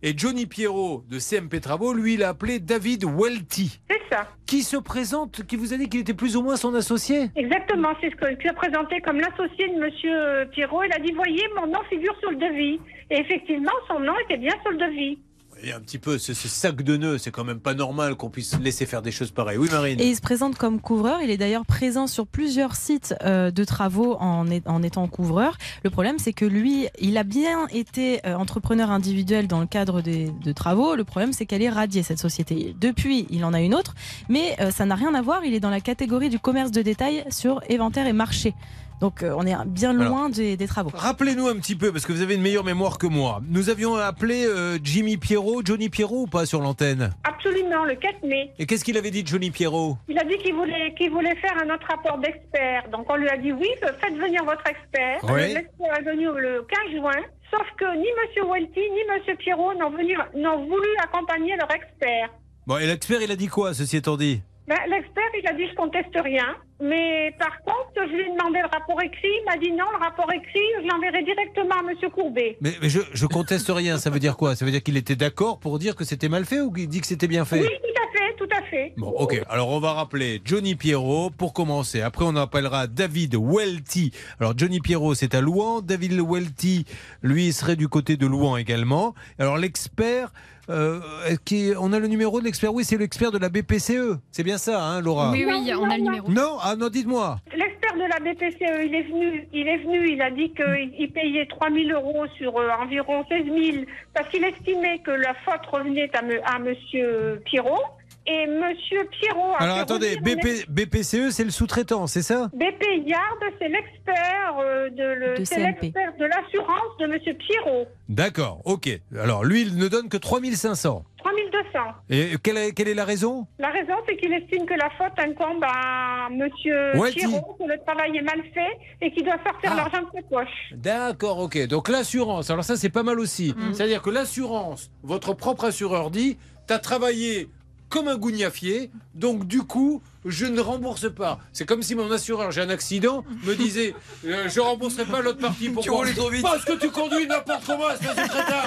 Et 0.07 0.13
Johnny 0.15 0.45
Pierrot 0.45 1.03
de 1.09 1.17
CMP 1.17 1.59
Travaux, 1.59 1.91
lui, 1.91 2.13
il 2.13 2.21
a 2.21 2.29
appelé 2.29 2.59
David 2.59 3.05
Welty. 3.05 3.79
C'est 3.89 4.15
ça. 4.15 4.27
Qui 4.45 4.61
se 4.61 4.77
présente, 4.77 5.41
qui 5.47 5.55
vous 5.55 5.73
a 5.73 5.77
dit 5.77 5.89
qu'il 5.89 6.01
était 6.01 6.13
plus 6.13 6.37
ou 6.37 6.43
moins 6.43 6.57
son 6.57 6.75
associé 6.75 7.31
Exactement, 7.35 7.89
c'est 7.99 8.11
ce 8.11 8.15
que 8.15 8.35
tu 8.35 8.47
as 8.47 8.53
présenté 8.53 9.01
comme 9.01 9.19
l'associé 9.19 9.67
de 9.67 9.79
Monsieur 9.79 10.47
Pierrot. 10.51 10.83
Il 10.83 10.93
a 10.93 10.99
dit, 10.99 11.11
voyez, 11.13 11.41
mon 11.55 11.65
nom 11.65 11.79
figure 11.89 12.15
sur 12.19 12.29
le 12.29 12.37
devis. 12.37 12.79
Et 13.09 13.17
effectivement, 13.17 13.71
son 13.87 13.99
nom 13.99 14.13
était 14.25 14.37
bien 14.37 14.53
sur 14.61 14.73
le 14.73 14.77
devis. 14.77 15.17
Et 15.63 15.71
un 15.71 15.79
petit 15.79 15.97
peu, 15.97 16.17
ce, 16.17 16.33
ce 16.33 16.47
sac 16.47 16.81
de 16.81 16.97
nœuds, 16.97 17.17
c'est 17.17 17.31
quand 17.31 17.43
même 17.43 17.59
pas 17.59 17.73
normal 17.73 18.15
qu'on 18.15 18.29
puisse 18.29 18.59
laisser 18.59 18.85
faire 18.85 19.01
des 19.01 19.11
choses 19.11 19.31
pareilles. 19.31 19.57
Oui, 19.57 19.69
Marine 19.71 19.99
Et 19.99 20.09
il 20.09 20.15
se 20.15 20.21
présente 20.21 20.57
comme 20.57 20.79
couvreur. 20.79 21.21
Il 21.21 21.29
est 21.29 21.37
d'ailleurs 21.37 21.65
présent 21.65 22.07
sur 22.07 22.27
plusieurs 22.27 22.75
sites 22.75 23.15
euh, 23.23 23.51
de 23.51 23.63
travaux 23.63 24.17
en, 24.19 24.45
en 24.65 24.83
étant 24.83 25.07
couvreur. 25.07 25.57
Le 25.83 25.89
problème, 25.89 26.19
c'est 26.19 26.33
que 26.33 26.45
lui, 26.45 26.87
il 26.99 27.17
a 27.17 27.23
bien 27.23 27.67
été 27.69 28.19
euh, 28.25 28.35
entrepreneur 28.35 28.91
individuel 28.91 29.47
dans 29.47 29.59
le 29.59 29.65
cadre 29.65 30.01
des, 30.01 30.29
de 30.29 30.51
travaux. 30.51 30.95
Le 30.95 31.03
problème, 31.03 31.33
c'est 31.33 31.45
qu'elle 31.45 31.61
est 31.63 31.69
radiée, 31.69 32.03
cette 32.03 32.19
société. 32.19 32.75
Depuis, 32.79 33.25
il 33.29 33.45
en 33.45 33.53
a 33.53 33.61
une 33.61 33.75
autre, 33.75 33.95
mais 34.29 34.55
euh, 34.59 34.71
ça 34.71 34.85
n'a 34.85 34.95
rien 34.95 35.13
à 35.15 35.21
voir. 35.21 35.45
Il 35.45 35.53
est 35.53 35.59
dans 35.59 35.69
la 35.69 35.81
catégorie 35.81 36.29
du 36.29 36.39
commerce 36.39 36.71
de 36.71 36.81
détail 36.81 37.25
sur 37.29 37.61
éventaire 37.69 38.07
et 38.07 38.13
marché. 38.13 38.53
Donc, 39.01 39.23
euh, 39.23 39.33
on 39.37 39.45
est 39.45 39.53
bien 39.65 39.91
Alors, 39.99 40.09
loin 40.09 40.29
des, 40.29 40.55
des 40.57 40.67
travaux. 40.67 40.89
Rappelez-nous 40.93 41.47
un 41.47 41.55
petit 41.57 41.75
peu, 41.75 41.91
parce 41.91 42.05
que 42.05 42.13
vous 42.13 42.21
avez 42.21 42.35
une 42.35 42.41
meilleure 42.41 42.63
mémoire 42.63 42.97
que 42.97 43.07
moi. 43.07 43.41
Nous 43.49 43.69
avions 43.69 43.95
appelé 43.95 44.45
euh, 44.47 44.77
Jimmy 44.81 45.17
Pierrot, 45.17 45.61
Johnny 45.65 45.89
Pierrot 45.89 46.21
ou 46.23 46.27
pas 46.27 46.45
sur 46.45 46.61
l'antenne? 46.61 47.11
Absolument, 47.23 47.83
le 47.85 47.95
4 47.95 48.23
mai. 48.23 48.51
Et 48.57 48.65
qu'est-ce 48.65 48.83
qu'il 48.85 48.97
avait 48.97 49.11
dit, 49.11 49.23
Johnny 49.25 49.51
Pierrot? 49.51 49.97
Il 50.07 50.17
a 50.17 50.23
dit 50.23 50.37
qu'il 50.37 50.53
voulait, 50.55 50.93
qu'il 50.97 51.11
voulait 51.11 51.35
faire 51.35 51.55
un 51.61 51.73
autre 51.73 51.85
rapport 51.89 52.17
d'expert. 52.19 52.87
Donc 52.91 53.05
on 53.09 53.15
lui 53.17 53.27
a 53.29 53.37
dit 53.37 53.51
oui, 53.51 53.67
faites 53.81 54.13
venir 54.17 54.43
votre 54.45 54.63
expert. 54.67 55.19
Oui. 55.23 55.53
L'expert 55.53 55.99
est 55.99 56.03
venu 56.03 56.25
le 56.39 56.65
15 56.91 56.99
juin. 56.99 57.21
Sauf 57.51 57.67
que 57.77 57.85
ni 57.97 58.07
M. 58.07 58.49
Welty 58.49 58.79
ni 58.79 58.99
M. 59.29 59.37
Pierrot 59.37 59.73
n'ont 59.75 59.91
venu- 59.91 60.17
n'ont 60.35 60.65
voulu 60.65 60.87
accompagner 61.03 61.55
leur 61.57 61.69
expert. 61.71 62.29
Bon, 62.65 62.77
et 62.77 62.87
l'expert, 62.87 63.21
il 63.21 63.29
a 63.31 63.35
dit 63.35 63.47
quoi, 63.47 63.73
ceci 63.73 63.97
étant 63.97 64.17
dit? 64.17 64.41
Ben, 64.68 64.78
L'expert, 64.89 65.24
il 65.39 65.47
a 65.47 65.53
dit 65.53 65.68
je 65.70 65.76
conteste 65.76 66.16
rien. 66.16 66.55
Mais 66.82 67.34
par 67.39 67.61
contre, 67.63 67.93
je 67.95 68.13
lui 68.13 68.22
ai 68.24 68.32
demandé 68.36 68.59
le 68.59 68.68
rapport 68.68 69.01
écrit. 69.01 69.22
Il 69.24 69.45
m'a 69.45 69.57
dit 69.57 69.72
non, 69.72 69.86
le 69.97 70.03
rapport 70.03 70.32
écrit, 70.34 70.59
je 70.84 70.88
l'enverrai 70.88 71.24
directement 71.24 71.76
à 71.76 71.89
M. 71.89 72.11
Courbet. 72.11 72.57
Mais, 72.61 72.74
mais 72.82 72.89
je, 72.89 72.99
je 73.13 73.26
conteste 73.28 73.70
rien, 73.70 73.97
ça 73.97 74.09
veut 74.09 74.20
dire 74.20 74.36
quoi? 74.36 74.55
Ça 74.55 74.66
veut 74.66 74.72
dire 74.72 74.84
qu'il 74.84 74.97
était 74.97 75.16
d'accord 75.16 75.59
pour 75.59 75.80
dire 75.80 75.95
que 75.95 76.03
c'était 76.03 76.28
mal 76.30 76.45
fait 76.45 76.59
ou 76.59 76.72
qu'il 76.72 76.89
dit 76.89 76.99
que 76.99 77.07
c'était 77.07 77.28
bien 77.28 77.45
fait? 77.45 77.61
Oui, 77.61 77.68
tout 77.68 78.01
à 78.01 78.18
fait, 78.18 78.36
tout 78.38 78.49
à 78.57 78.61
fait. 78.63 78.93
Bon, 78.97 79.07
ok. 79.07 79.41
Alors, 79.49 79.70
on 79.70 79.80
va 79.80 79.93
rappeler 79.93 80.41
Johnny 80.43 80.76
Pierrot 80.76 81.30
pour 81.30 81.53
commencer. 81.53 82.01
Après, 82.01 82.26
on 82.28 82.36
appellera 82.36 82.88
David 82.88 83.36
Welty. 83.36 84.11
Alors, 84.41 84.53
Johnny 84.57 84.82
Pierrot, 84.82 85.13
c'est 85.16 85.34
à 85.34 85.39
Louan. 85.41 85.82
David 85.82 86.20
Welty, 86.20 86.86
lui, 87.22 87.53
serait 87.53 87.78
du 87.78 87.88
côté 87.88 88.18
de 88.18 88.28
Louan 88.28 88.57
également. 88.57 89.16
Alors, 89.39 89.57
l'expert, 89.57 90.34
euh, 90.70 90.99
qui, 91.45 91.72
on 91.80 91.93
a 91.93 91.99
le 91.99 92.07
numéro 92.07 92.39
de 92.39 92.45
l'expert? 92.45 92.74
Oui, 92.74 92.84
c'est 92.84 92.97
l'expert 92.97 93.32
de 93.32 93.38
la 93.38 93.49
BPCE. 93.49 94.18
C'est 94.32 94.43
bien 94.43 94.57
ça, 94.57 94.82
hein, 94.84 95.01
Laura? 95.01 95.32
Oui, 95.32 95.45
oui, 95.47 95.72
on 95.80 95.89
a 95.89 95.97
le 95.97 96.03
numéro. 96.03 96.30
Non? 96.30 96.57
Ah, 96.61 96.76
non, 96.76 96.89
dites-moi. 96.89 97.38
L'expert 97.55 97.93
de 97.95 98.09
la 98.09 98.20
BPCE, 98.20 98.86
il 98.86 98.95
est 98.95 99.03
venu, 99.03 99.47
il 99.53 99.68
est 99.68 99.78
venu, 99.78 100.09
il 100.11 100.22
a 100.22 100.32
dit 100.32 100.51
qu'il 100.53 100.93
il 100.99 101.11
payait 101.11 101.45
3 101.47 101.70
000 101.72 101.89
euros 101.91 102.26
sur 102.38 102.57
euh, 102.57 102.70
environ 102.82 103.24
16 103.30 103.45
000 103.45 103.86
parce 104.13 104.28
qu'il 104.30 104.43
estimait 104.43 104.99
que 104.99 105.11
la 105.11 105.34
faute 105.45 105.66
revenait 105.72 106.09
à, 106.16 106.22
me- 106.22 106.41
à 106.45 106.59
Monsieur 106.59 107.41
Pierrot. 107.45 107.84
Et 108.28 108.47
Monsieur 108.47 109.07
Pierrot 109.19 109.53
a 109.53 109.63
Alors, 109.63 109.78
attendez, 109.78 110.17
BP, 110.17 110.67
BPCE, 110.67 111.30
c'est 111.30 111.43
le 111.43 111.51
sous-traitant, 111.51 112.07
c'est 112.07 112.23
ça? 112.23 112.49
BP 112.53 112.84
Yard, 113.05 113.21
c'est 113.59 113.67
l'expert 113.69 114.55
euh, 114.59 114.89
de, 114.89 115.03
le- 115.03 115.38
De 115.38 115.45
c'est 115.45 115.55
CMP. 115.55 115.82
l'expert 115.84 116.13
de 116.17 116.26
l'assurance 116.26 116.97
de 116.99 117.05
Monsieur 117.07 117.34
Pierrot. 117.36 117.86
D'accord, 118.09 118.61
ok. 118.65 118.89
Alors, 119.21 119.43
lui, 119.43 119.61
il 119.61 119.78
ne 119.78 119.88
donne 119.88 120.09
que 120.09 120.17
3500. 120.17 121.03
3200. 121.19 121.80
Et 122.09 122.32
quelle 122.43 122.57
est, 122.57 122.71
quelle 122.73 122.88
est 122.88 122.93
la 122.95 123.05
raison? 123.05 123.45
La 123.59 123.69
raison, 123.69 123.93
c'est 124.07 124.15
qu'il 124.17 124.32
estime 124.34 124.65
que 124.65 124.73
la 124.76 124.89
faute 124.91 125.17
incombe 125.19 125.63
à 125.63 126.28
Monsieur 126.32 126.95
Ouais, 126.97 127.11
Pierrot, 127.11 127.57
que 127.59 127.67
le 127.67 127.78
travail 127.86 128.17
est 128.17 128.21
mal 128.21 128.41
fait 128.53 128.78
et 129.01 129.11
qu'il 129.11 129.23
doit 129.23 129.38
sortir 129.43 129.71
Ah. 129.73 129.76
l'argent 129.76 130.01
de 130.01 130.07
sa 130.15 130.21
poche. 130.28 130.71
D'accord, 130.73 131.39
ok. 131.39 131.67
Donc 131.67 131.89
l'assurance, 131.89 132.49
alors 132.49 132.63
ça 132.63 132.76
c'est 132.76 132.89
pas 132.89 133.03
mal 133.03 133.19
aussi. 133.19 133.53
C'est-à-dire 133.73 134.01
que 134.01 134.09
l'assurance, 134.09 134.89
votre 135.03 135.34
propre 135.34 135.65
assureur 135.65 136.09
dit, 136.11 136.38
t'as 136.67 136.80
travaillé 136.80 137.49
comme 137.95 138.09
un 138.09 138.17
gougnafier, 138.17 138.91
donc 139.13 139.47
du 139.47 139.61
coup, 139.61 140.01
je 140.26 140.45
ne 140.45 140.59
rembourse 140.59 141.13
pas. 141.13 141.39
C'est 141.53 141.65
comme 141.65 141.82
si 141.84 141.95
mon 141.95 142.11
assureur, 142.11 142.51
j'ai 142.51 142.61
un 142.61 142.69
accident, 142.69 143.23
me 143.43 143.55
disait 143.55 143.93
euh, 144.26 144.49
je 144.49 144.59
rembourserai 144.59 145.05
pas 145.05 145.21
l'autre 145.21 145.39
partie. 145.39 145.69
Pourquoi 145.69 145.97
roules 145.97 146.13
trop 146.15 146.30
vite. 146.30 146.41
Parce 146.41 146.65
que 146.65 146.73
tu 146.73 146.89
conduis 146.89 147.28
n'importe 147.28 147.63
comment, 147.65 147.89
espèce 147.91 148.15
de 148.15 148.30
crétin. 148.30 148.61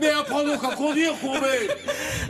Mais 0.00 0.08
apprends 0.10 0.44
donc 0.44 0.62
à 0.64 0.74
conduire, 0.74 1.12
courbé. 1.20 1.68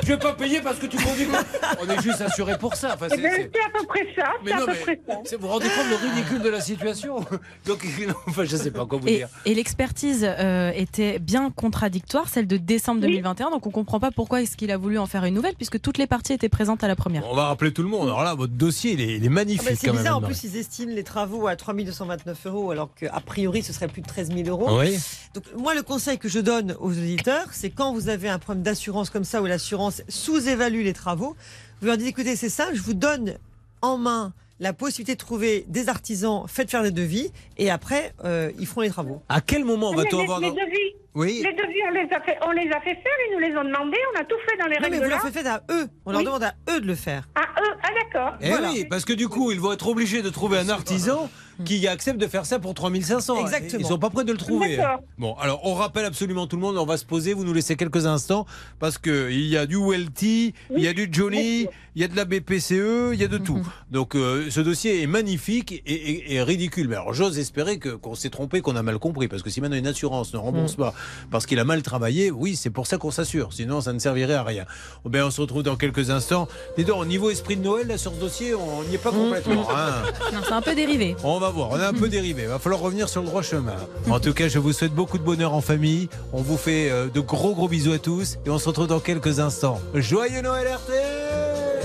Je 0.02 0.08
vais 0.08 0.18
pas 0.18 0.32
payer 0.34 0.60
parce 0.60 0.78
que 0.78 0.86
tu 0.86 0.96
conduis. 0.96 1.26
comme- 1.26 1.44
On 1.82 1.90
est 1.90 2.02
juste 2.02 2.20
assuré 2.20 2.58
pour 2.58 2.74
ça. 2.76 2.92
Enfin, 2.94 3.06
Eh 3.10 3.14
c'est- 3.14 3.20
bien, 3.20 3.30
c'est- 3.32 3.44
à 3.44 3.78
peu 3.78 3.86
près 3.86 4.06
ça. 4.16 4.28
mais 4.44 4.52
à 4.52 4.60
non, 4.60 4.66
peu 4.66 4.72
mais 4.72 4.78
près 4.78 5.00
ça. 5.08 5.14
c'est- 5.24 5.36
vous 5.36 5.42
vous 5.42 5.48
rendez 5.48 5.66
compte 5.68 5.88
le 5.88 5.96
ridicule 6.10 6.42
de 6.42 6.48
la 6.50 6.60
situation 6.60 7.16
Donc, 7.66 7.84
non, 8.06 8.14
enfin, 8.28 8.44
je 8.44 8.56
sais 8.56 8.70
pas 8.70 8.84
quoi 8.86 8.98
vous 8.98 9.08
Et, 9.08 9.16
dire. 9.16 9.28
et 9.46 9.54
l'expertise 9.54 10.24
euh, 10.28 10.70
était 10.74 11.18
bien 11.18 11.50
contradictoire, 11.50 12.28
celle 12.28 12.46
de 12.46 12.56
décembre 12.56 13.00
2021, 13.00 13.50
donc 13.50 13.66
on 13.66 13.70
comprend 13.70 13.98
pas 14.00 14.10
pourquoi 14.10 14.42
est-ce 14.42 14.56
qu'il 14.56 14.70
a 14.70 14.76
voulu 14.76 14.98
en 14.98 15.06
faire 15.06 15.24
une 15.24 15.34
nouvelle, 15.34 15.54
puisque 15.54 15.80
toutes 15.80 15.98
les 15.98 16.06
parties 16.06 16.34
étaient 16.34 16.48
présentes 16.48 16.84
à 16.84 16.88
la 16.88 16.96
première. 16.96 17.24
On 17.30 17.34
va 17.34 17.46
rappeler 17.46 17.72
tout 17.72 17.82
le 17.82 17.88
monde. 17.88 18.06
Alors 18.08 18.22
là, 18.22 18.34
votre 18.44 18.52
dossier, 18.54 18.92
il 18.92 19.00
est, 19.00 19.16
il 19.16 19.24
est 19.24 19.28
magnifique 19.28 19.66
Ah 19.66 19.70
bah, 19.72 19.76
c'est 19.80 19.86
même. 19.88 19.96
bizarre, 19.96 20.16
en 20.18 20.22
plus 20.22 20.44
ils 20.44 20.56
estiment 20.56 20.92
les 20.94 21.04
travaux 21.04 21.46
à 21.46 21.56
3229 21.56 22.46
euros 22.46 22.70
alors 22.70 22.90
qu'a 22.94 23.20
priori 23.20 23.62
ce 23.62 23.72
serait 23.72 23.88
plus 23.88 24.02
de 24.02 24.06
13 24.06 24.28
000 24.34 24.48
euros. 24.48 24.78
Oui. 24.78 24.98
Donc 25.34 25.44
moi 25.56 25.74
le 25.74 25.82
conseil 25.82 26.18
que 26.18 26.28
je 26.28 26.38
donne 26.38 26.76
aux 26.80 26.90
auditeurs, 26.92 27.46
c'est 27.52 27.70
quand 27.70 27.92
vous 27.92 28.08
avez 28.08 28.28
un 28.28 28.38
problème 28.38 28.62
d'assurance 28.62 29.10
comme 29.10 29.24
ça 29.24 29.42
où 29.42 29.46
l'assurance 29.46 30.02
sous-évalue 30.08 30.82
les 30.84 30.92
travaux, 30.92 31.36
vous 31.80 31.86
leur 31.86 31.96
dites 31.96 32.08
écoutez 32.08 32.36
c'est 32.36 32.48
ça, 32.48 32.68
je 32.72 32.80
vous 32.82 32.94
donne 32.94 33.34
en 33.82 33.98
main 33.98 34.32
la 34.60 34.72
possibilité 34.72 35.14
de 35.14 35.18
trouver 35.18 35.64
des 35.68 35.88
artisans, 35.88 36.44
faites 36.46 36.70
faire 36.70 36.82
des 36.82 36.90
devis 36.90 37.30
et 37.58 37.70
après 37.70 38.14
euh, 38.24 38.50
ils 38.58 38.66
feront 38.66 38.82
les 38.82 38.90
travaux. 38.90 39.22
À 39.28 39.40
quel 39.40 39.64
moment 39.64 39.94
va-t-on 39.94 40.18
les, 40.18 40.22
avoir 40.22 40.40
les 40.40 40.50
devis, 40.50 40.94
Oui. 41.14 41.42
les 41.44 41.52
devis, 41.52 41.80
on 41.88 41.92
les, 41.92 42.14
a 42.14 42.20
fait, 42.20 42.38
on 42.46 42.50
les 42.52 42.70
a 42.70 42.80
fait 42.80 42.94
faire, 42.94 43.18
ils 43.28 43.34
nous 43.34 43.40
les 43.40 43.56
ont 43.56 43.64
demandé, 43.64 43.96
on 44.14 44.20
a 44.20 44.24
tout 44.24 44.36
fait 44.48 44.56
dans 44.56 44.66
les 44.66 44.76
Non 44.76 44.82
règles 44.82 44.96
mais 44.96 45.04
vous 45.04 45.10
leur 45.10 45.20
faites 45.22 45.32
faire 45.32 45.54
à 45.54 45.60
eux, 45.72 45.88
on 46.06 46.12
leur 46.12 46.22
demande 46.22 46.44
à 46.44 46.54
eux 46.70 46.80
de 46.80 46.86
le 46.86 46.94
faire. 46.94 47.28
Ah, 47.34 47.42
eux, 47.60 47.76
ah 47.82 47.88
d'accord. 48.02 48.34
Eh 48.40 48.52
oui, 48.52 48.86
parce 48.88 49.04
que 49.04 49.12
du 49.12 49.28
coup, 49.28 49.50
ils 49.50 49.60
vont 49.60 49.72
être 49.72 49.88
obligés 49.88 50.22
de 50.22 50.30
trouver 50.30 50.58
un 50.58 50.68
artisan 50.68 51.28
qui 51.64 51.86
accepte 51.86 52.18
de 52.18 52.26
faire 52.26 52.46
ça 52.46 52.58
pour 52.58 52.74
3500. 52.74 53.40
Exactement. 53.40 53.78
Ils 53.80 53.86
sont 53.86 53.98
pas 53.98 54.10
prêts 54.10 54.24
de 54.24 54.32
le 54.32 54.38
trouver. 54.38 54.78
Bon, 55.18 55.34
alors 55.34 55.60
on 55.64 55.74
rappelle 55.74 56.04
absolument 56.04 56.46
tout 56.46 56.56
le 56.56 56.62
monde, 56.62 56.76
on 56.76 56.86
va 56.86 56.96
se 56.96 57.04
poser, 57.04 57.32
vous 57.32 57.44
nous 57.44 57.52
laissez 57.52 57.76
quelques 57.76 58.06
instants, 58.06 58.46
parce 58.78 58.98
qu'il 58.98 59.46
y 59.46 59.56
a 59.56 59.66
du 59.66 59.76
Welty, 59.76 60.54
il 60.76 60.82
y 60.82 60.88
a 60.88 60.92
du 60.92 61.08
Johnny, 61.10 61.68
il 61.96 62.02
y 62.02 62.04
a 62.04 62.08
de 62.08 62.16
la 62.16 62.24
BPCE, 62.24 63.12
il 63.12 63.20
y 63.20 63.24
a 63.24 63.28
de 63.28 63.38
tout. 63.38 63.60
Donc 63.90 64.14
euh, 64.16 64.46
ce 64.50 64.60
dossier 64.60 65.02
est 65.02 65.06
magnifique 65.06 65.72
et, 65.86 65.92
et- 65.92 66.34
et 66.34 66.42
ridicule. 66.42 66.88
Mais 66.88 66.96
alors 66.96 67.14
j'ose 67.14 67.38
espérer 67.38 67.78
que- 67.78 67.90
qu'on 67.90 68.14
s'est 68.14 68.30
trompé, 68.30 68.60
qu'on 68.60 68.76
a 68.76 68.82
mal 68.82 68.98
compris, 68.98 69.28
parce 69.28 69.42
que 69.42 69.50
si 69.50 69.60
maintenant 69.60 69.76
une 69.76 69.86
assurance 69.86 70.32
ne 70.34 70.38
rembourse 70.38 70.74
pas 70.76 70.94
parce 71.30 71.46
qu'il 71.46 71.58
a 71.58 71.64
mal 71.64 71.82
travaillé, 71.82 72.30
oui, 72.30 72.56
c'est 72.56 72.70
pour 72.70 72.86
ça 72.86 72.98
qu'on 72.98 73.10
s'assure, 73.10 73.52
sinon 73.52 73.80
ça 73.80 73.92
ne 73.92 73.98
servirait 73.98 74.34
à 74.34 74.42
rien. 74.42 74.64
Oh, 75.04 75.08
ben, 75.08 75.24
on 75.24 75.30
se 75.30 75.40
retrouve 75.40 75.62
dans 75.62 75.76
quelques 75.76 76.10
instants. 76.10 76.48
Dis 76.76 76.84
donc, 76.84 77.00
au 77.00 77.04
niveau 77.04 77.30
esprit 77.30 77.56
de 77.56 77.62
Noël, 77.62 77.86
là, 77.86 77.98
sur 77.98 78.12
ce 78.14 78.20
dossier, 78.20 78.54
on 78.54 78.82
n'y 78.84 78.94
est 78.96 78.98
pas 78.98 79.10
complètement. 79.12 79.66
hein. 79.70 80.02
Non, 80.32 80.40
c'est 80.44 80.52
un 80.52 80.62
peu 80.62 80.74
dérivé. 80.74 81.16
On 81.22 81.38
va 81.38 81.50
voir, 81.50 81.70
on 81.70 81.78
est 81.78 81.84
un 81.84 81.92
peu 81.92 82.08
dérivé. 82.08 82.42
Il 82.42 82.48
va 82.48 82.58
falloir 82.58 82.80
revenir 82.80 83.08
sur 83.08 83.20
le 83.20 83.26
droit 83.28 83.42
chemin. 83.42 83.76
En 84.10 84.18
tout 84.20 84.32
cas, 84.32 84.48
je 84.48 84.58
vous 84.58 84.72
souhaite 84.72 84.92
beaucoup 84.94 85.18
de 85.18 85.22
bonheur 85.22 85.54
en 85.54 85.60
famille. 85.60 86.08
On 86.32 86.42
vous 86.42 86.56
fait 86.56 86.90
euh, 86.90 87.08
de 87.08 87.20
gros 87.20 87.54
gros 87.54 87.68
bisous 87.68 87.92
à 87.92 87.98
tous 87.98 88.36
et 88.46 88.50
on 88.50 88.58
se 88.58 88.68
retrouve 88.68 88.86
dans 88.88 89.00
quelques 89.00 89.38
instants. 89.40 89.80
Joyeux 89.94 90.42
Noël 90.42 90.66
RT 90.68 91.83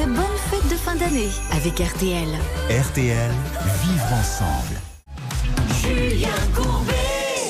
de 0.00 0.06
bonnes 0.06 0.38
fêtes 0.50 0.70
de 0.70 0.76
fin 0.76 0.96
d'année 0.96 1.28
avec 1.52 1.78
RTL. 1.78 2.28
RTL, 2.70 3.30
vivre 3.84 4.12
ensemble. 4.14 4.80
Julien 5.82 6.28
Courbet. 6.54 6.94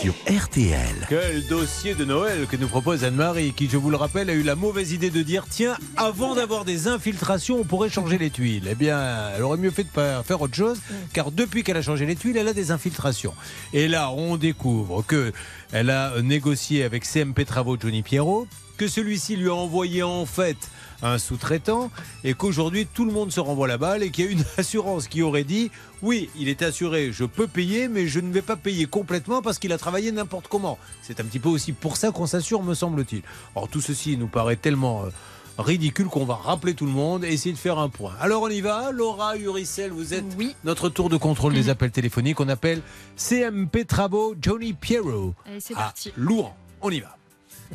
Sur 0.03 0.15
RTL. 0.27 1.07
Quel 1.09 1.47
dossier 1.47 1.95
de 1.95 2.05
Noël 2.05 2.47
que 2.51 2.57
nous 2.57 2.67
propose 2.67 3.05
Anne-Marie, 3.05 3.53
qui, 3.53 3.69
je 3.69 3.77
vous 3.77 3.91
le 3.91 3.97
rappelle, 3.97 4.31
a 4.31 4.33
eu 4.33 4.43
la 4.43 4.57
mauvaise 4.57 4.91
idée 4.91 5.11
de 5.11 5.23
dire 5.23 5.45
tiens, 5.49 5.77
avant 5.97 6.35
d'avoir 6.35 6.65
des 6.65 6.89
infiltrations, 6.89 7.61
on 7.61 7.65
pourrait 7.65 7.91
changer 7.91 8.19
les 8.19 8.31
tuiles. 8.31 8.67
Eh 8.69 8.75
bien, 8.75 9.31
elle 9.37 9.45
aurait 9.45 9.59
mieux 9.59 9.71
fait 9.71 9.85
de 9.85 9.89
pas 9.89 10.25
faire 10.25 10.41
autre 10.41 10.57
chose, 10.57 10.81
car 11.13 11.31
depuis 11.31 11.63
qu'elle 11.63 11.77
a 11.77 11.83
changé 11.83 12.05
les 12.05 12.17
tuiles, 12.17 12.37
elle 12.37 12.49
a 12.49 12.55
des 12.55 12.73
infiltrations. 12.73 13.35
Et 13.73 13.87
là, 13.87 14.11
on 14.11 14.37
découvre 14.37 15.05
que 15.07 15.33
elle 15.71 15.91
a 15.91 16.21
négocié 16.21 16.83
avec 16.83 17.05
CMP 17.05 17.45
Travaux 17.45 17.77
Johnny 17.79 18.03
Pierrot, 18.03 18.49
que 18.77 18.89
celui-ci 18.89 19.37
lui 19.37 19.51
a 19.51 19.55
envoyé 19.55 20.03
en 20.03 20.27
fait 20.27 20.57
un 21.03 21.19
sous-traitant 21.19 21.91
et 22.25 22.35
qu'aujourd'hui 22.35 22.87
tout 22.87 23.05
le 23.05 23.13
monde 23.13 23.33
se 23.33 23.41
renvoie 23.41 23.69
la 23.69 23.79
balle 23.79 24.03
et 24.03 24.11
qu'il 24.11 24.25
y 24.25 24.29
a 24.29 24.31
une 24.31 24.45
assurance 24.59 25.09
qui 25.09 25.23
aurait 25.23 25.45
dit 25.45 25.71
oui, 26.03 26.31
il 26.39 26.49
est 26.49 26.63
assuré, 26.63 27.13
je 27.13 27.25
peux 27.25 27.47
payer, 27.47 27.89
mais 27.89 28.07
je 28.07 28.21
ne 28.21 28.33
vais 28.33 28.43
pas 28.43 28.57
payer 28.57 28.87
complètement 28.87 29.43
parce 29.43 29.59
qu'il 29.59 29.73
a 29.73 29.79
travaillé 29.79 30.13
n'importe 30.13 30.49
comment. 30.49 30.79
C'est 31.03 31.21
un 31.21 31.25
petit 31.25 31.39
peu 31.39 31.49
aussi 31.49 31.73
pour 31.73 31.97
ça 31.97 32.11
qu'on 32.11 32.27
s'assure, 32.27 32.63
me 32.63 32.75
semble-t-il. 32.75 33.23
Or 33.55 33.69
tout 33.69 33.81
ceci 33.81 34.17
nous 34.17 34.27
paraît 34.29 34.57
tellement 34.57 35.05
euh, 35.05 35.11
ridicule 35.59 36.07
qu'on 36.07 36.25
va 36.25 36.35
rappeler 36.35 36.75
tout 36.75 36.87
le 36.87 36.93
monde 36.93 37.25
et 37.25 37.29
essayer 37.29 37.53
de 37.53 37.59
faire 37.59 37.79
un 37.79 37.89
point. 37.89 38.13
Alors 38.21 38.43
on 38.43 38.49
y 38.49 38.61
va, 38.61 38.93
Laura 38.93 39.37
Uricel, 39.37 39.91
vous 39.91 40.15
êtes 40.15 40.25
notre 40.65 40.89
tour 40.89 41.09
de 41.09 41.17
contrôle 41.17 41.53
des 41.53 41.69
appels 41.69 41.91
téléphoniques. 41.91 42.41
On 42.41 42.49
appelle 42.49 42.83
CMP 43.17 43.87
Travaux 43.87 44.35
Johnny 44.41 44.73
Pierrot 44.73 45.35
Allez, 45.47 45.61
c'est 45.61 45.75
parti. 45.75 46.13
Louran. 46.17 46.57
On 46.83 46.91
y 46.91 47.01
va. 47.01 47.20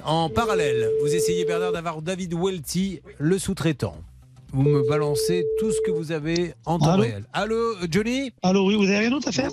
En 0.04 0.30
parallèle, 0.30 0.90
vous 1.02 1.14
essayez 1.16 1.46
Bernard 1.46 1.72
d'avoir 1.72 2.02
David 2.02 2.34
Welty, 2.34 3.00
le 3.18 3.40
sous-traitant. 3.40 3.96
Vous 4.52 4.64
me 4.64 4.88
balancez 4.88 5.46
tout 5.60 5.72
ce 5.72 5.80
que 5.86 5.92
vous 5.92 6.12
avez 6.12 6.54
en 6.66 6.80
temps 6.80 6.94
Allô 6.94 7.04
réel. 7.04 7.26
Allô, 7.34 7.74
Johnny 7.90 8.32
Allô, 8.44 8.68
oui, 8.68 8.76
vous 8.76 8.84
avez 8.84 9.00
rien 9.00 9.10
d'autre 9.10 9.28
à 9.28 9.32
faire 9.32 9.52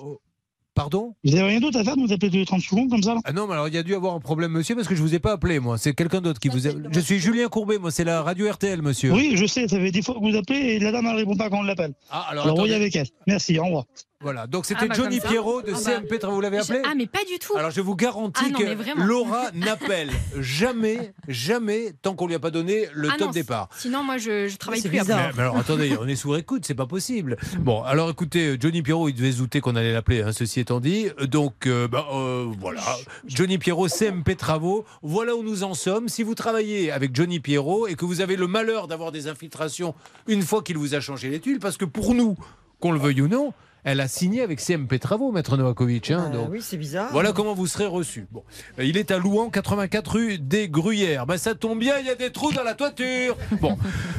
Pardon 0.74 1.14
Vous 1.24 1.34
avez 1.34 1.42
rien 1.42 1.60
d'autre 1.60 1.78
à 1.78 1.84
faire 1.84 1.96
de 1.96 2.00
nous 2.02 2.12
appeler 2.12 2.30
tous 2.30 2.36
les 2.36 2.46
30 2.46 2.60
secondes 2.60 2.90
comme 2.90 3.02
ça 3.02 3.14
là 3.14 3.20
Ah 3.24 3.32
non, 3.32 3.46
mais 3.46 3.52
alors 3.54 3.68
il 3.68 3.74
y 3.74 3.78
a 3.78 3.82
dû 3.82 3.94
avoir 3.94 4.14
un 4.14 4.20
problème, 4.20 4.52
monsieur, 4.52 4.74
parce 4.74 4.88
que 4.88 4.94
je 4.94 5.02
vous 5.02 5.14
ai 5.14 5.18
pas 5.18 5.32
appelé, 5.32 5.60
moi. 5.60 5.76
C'est 5.76 5.92
quelqu'un 5.92 6.20
d'autre 6.20 6.40
qui 6.40 6.48
vous 6.48 6.66
a... 6.66 6.70
Je 6.90 7.00
suis 7.00 7.18
Julien 7.18 7.48
Courbet, 7.48 7.78
moi, 7.78 7.90
c'est 7.90 8.04
la 8.04 8.22
radio 8.22 8.50
RTL, 8.50 8.80
monsieur. 8.80 9.12
Oui, 9.12 9.32
je 9.36 9.46
sais, 9.46 9.68
ça 9.68 9.76
fait 9.78 9.90
des 9.90 10.02
fois 10.02 10.14
que 10.14 10.20
vous 10.20 10.36
appelez 10.36 10.58
et 10.58 10.78
la 10.78 10.92
dame 10.92 11.04
ne 11.04 11.16
répond 11.16 11.36
pas 11.36 11.50
quand 11.50 11.58
on 11.58 11.62
l'appelle. 11.62 11.92
Ah, 12.10 12.26
alors, 12.30 12.44
alors 12.44 12.56
voyez 12.56 12.74
avec 12.74 12.96
elle. 12.96 13.08
Merci, 13.26 13.58
au 13.58 13.64
revoir. 13.64 13.84
Voilà, 14.22 14.46
donc 14.46 14.64
Ah 14.66 14.68
c'était 14.68 14.88
bah, 14.88 14.94
Johnny 14.94 15.16
comme 15.18 15.24
ça. 15.24 15.28
Pierrot 15.28 15.62
de 15.62 15.72
Ah 15.74 15.78
bah. 15.84 16.00
CMP 16.00 16.18
Travaux. 16.18 16.34
Vous 16.36 16.40
l'avez 16.40 16.58
appelé 16.58 16.80
Ah, 16.84 16.92
mais 16.96 17.06
pas 17.06 17.24
du 17.28 17.38
tout. 17.38 17.56
Alors 17.56 17.70
je 17.70 17.80
vous 17.80 17.96
garantis 17.96 18.44
Ah 18.46 18.50
non, 18.50 18.58
mais 18.60 18.64
que 18.76 18.82
vraiment. 18.82 19.04
Laura 19.04 19.50
n'appelle 19.54 20.10
jamais, 20.38 21.12
jamais, 21.28 21.92
tant 22.02 22.14
qu'on 22.14 22.26
lui 22.26 22.34
a 22.34 22.38
pas 22.38 22.50
donné 22.50 22.86
le 22.92 23.08
Ah 23.10 23.16
top 23.18 23.28
non, 23.28 23.32
départ. 23.32 23.68
Sinon, 23.76 24.02
moi, 24.02 24.18
je, 24.18 24.48
je 24.48 24.56
travaille 24.56 24.80
C'est 24.80 24.88
plus 24.88 24.98
bizarre. 25.00 25.18
après. 25.18 25.30
Mais, 25.32 25.36
mais 25.38 25.42
alors 25.42 25.56
attendez, 25.58 25.96
on 26.00 26.06
est 26.06 26.16
sous 26.16 26.34
écoute, 26.36 26.64
c'est 26.66 26.74
pas 26.74 26.86
possible. 26.86 27.36
Bon, 27.58 27.82
alors 27.82 28.10
écoutez, 28.10 28.56
Johnny 28.60 28.82
Pierrot, 28.82 29.08
il 29.08 29.14
devait 29.14 29.32
se 29.32 29.38
douter 29.38 29.60
qu'on 29.60 29.76
allait 29.76 29.92
l'appeler, 29.92 30.22
hein, 30.22 30.32
ceci 30.32 30.60
étant 30.60 30.80
dit. 30.80 31.08
Donc 31.28 31.66
euh, 31.66 31.88
bah, 31.88 32.06
euh, 32.12 32.46
voilà, 32.60 32.82
Johnny 33.26 33.58
Pierrot, 33.58 33.88
CMP 33.88 34.36
Travaux, 34.36 34.84
voilà 35.02 35.34
où 35.34 35.42
nous 35.42 35.62
en 35.64 35.74
sommes. 35.74 36.08
Si 36.08 36.22
vous 36.22 36.34
travaillez 36.34 36.90
avec 36.92 37.14
Johnny 37.14 37.40
Pierrot 37.40 37.86
et 37.88 37.94
que 37.94 38.04
vous 38.04 38.20
avez 38.20 38.36
le 38.36 38.46
malheur 38.46 38.88
d'avoir 38.88 39.12
des 39.12 39.26
infiltrations 39.28 39.94
une 40.26 40.42
fois 40.42 40.62
qu'il 40.62 40.78
vous 40.78 40.94
a 40.94 41.00
changé 41.00 41.28
les 41.30 41.40
tuiles, 41.40 41.58
parce 41.58 41.76
que 41.76 41.84
pour 41.84 42.14
nous, 42.14 42.36
qu'on 42.80 42.92
le 42.92 42.98
veuille 42.98 43.20
ou 43.22 43.28
non, 43.28 43.52
elle 43.84 44.00
a 44.00 44.08
signé 44.08 44.42
avec 44.42 44.60
CMP 44.60 44.98
Travaux, 45.00 45.32
maître 45.32 45.56
Novakovic. 45.56 46.10
hein, 46.10 46.30
Euh, 46.30 46.32
donc, 46.32 46.48
oui, 46.52 46.60
c'est 46.62 46.76
bizarre. 46.76 47.08
voilà 47.12 47.32
comment 47.32 47.54
vous 47.54 47.66
serez 47.66 47.86
reçu. 47.86 48.26
Bon, 48.30 48.42
Euh, 48.78 48.84
il 48.84 48.96
est 48.96 49.10
à 49.10 49.18
Louan, 49.18 49.50
84 49.50 50.12
rue 50.12 50.38
des 50.38 50.68
Gruyères. 50.68 51.26
Ben, 51.26 51.36
ça 51.36 51.54
tombe 51.54 51.78
bien, 51.78 51.98
il 51.98 52.06
y 52.06 52.10
a 52.10 52.14
des 52.14 52.30
trous 52.30 52.52
dans 52.52 52.62
la 52.62 52.74
toiture. 52.74 53.36
Bon, 53.60 53.76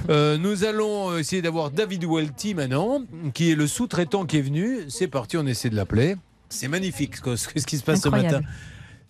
euh, 0.09 0.37
nous 0.37 0.63
allons 0.65 1.17
essayer 1.17 1.41
d'avoir 1.41 1.71
David 1.71 2.03
Welty 2.05 2.55
maintenant, 2.55 3.01
qui 3.33 3.51
est 3.51 3.55
le 3.55 3.67
sous-traitant 3.67 4.25
qui 4.25 4.37
est 4.37 4.41
venu. 4.41 4.79
C'est 4.89 5.07
parti, 5.07 5.37
on 5.37 5.45
essaie 5.47 5.69
de 5.69 5.75
l'appeler. 5.75 6.15
C'est 6.49 6.67
magnifique 6.67 7.15
ce, 7.17 7.35
ce 7.35 7.65
qui 7.65 7.77
se 7.77 7.83
passe 7.83 8.01
ce 8.01 8.09
matin. 8.09 8.41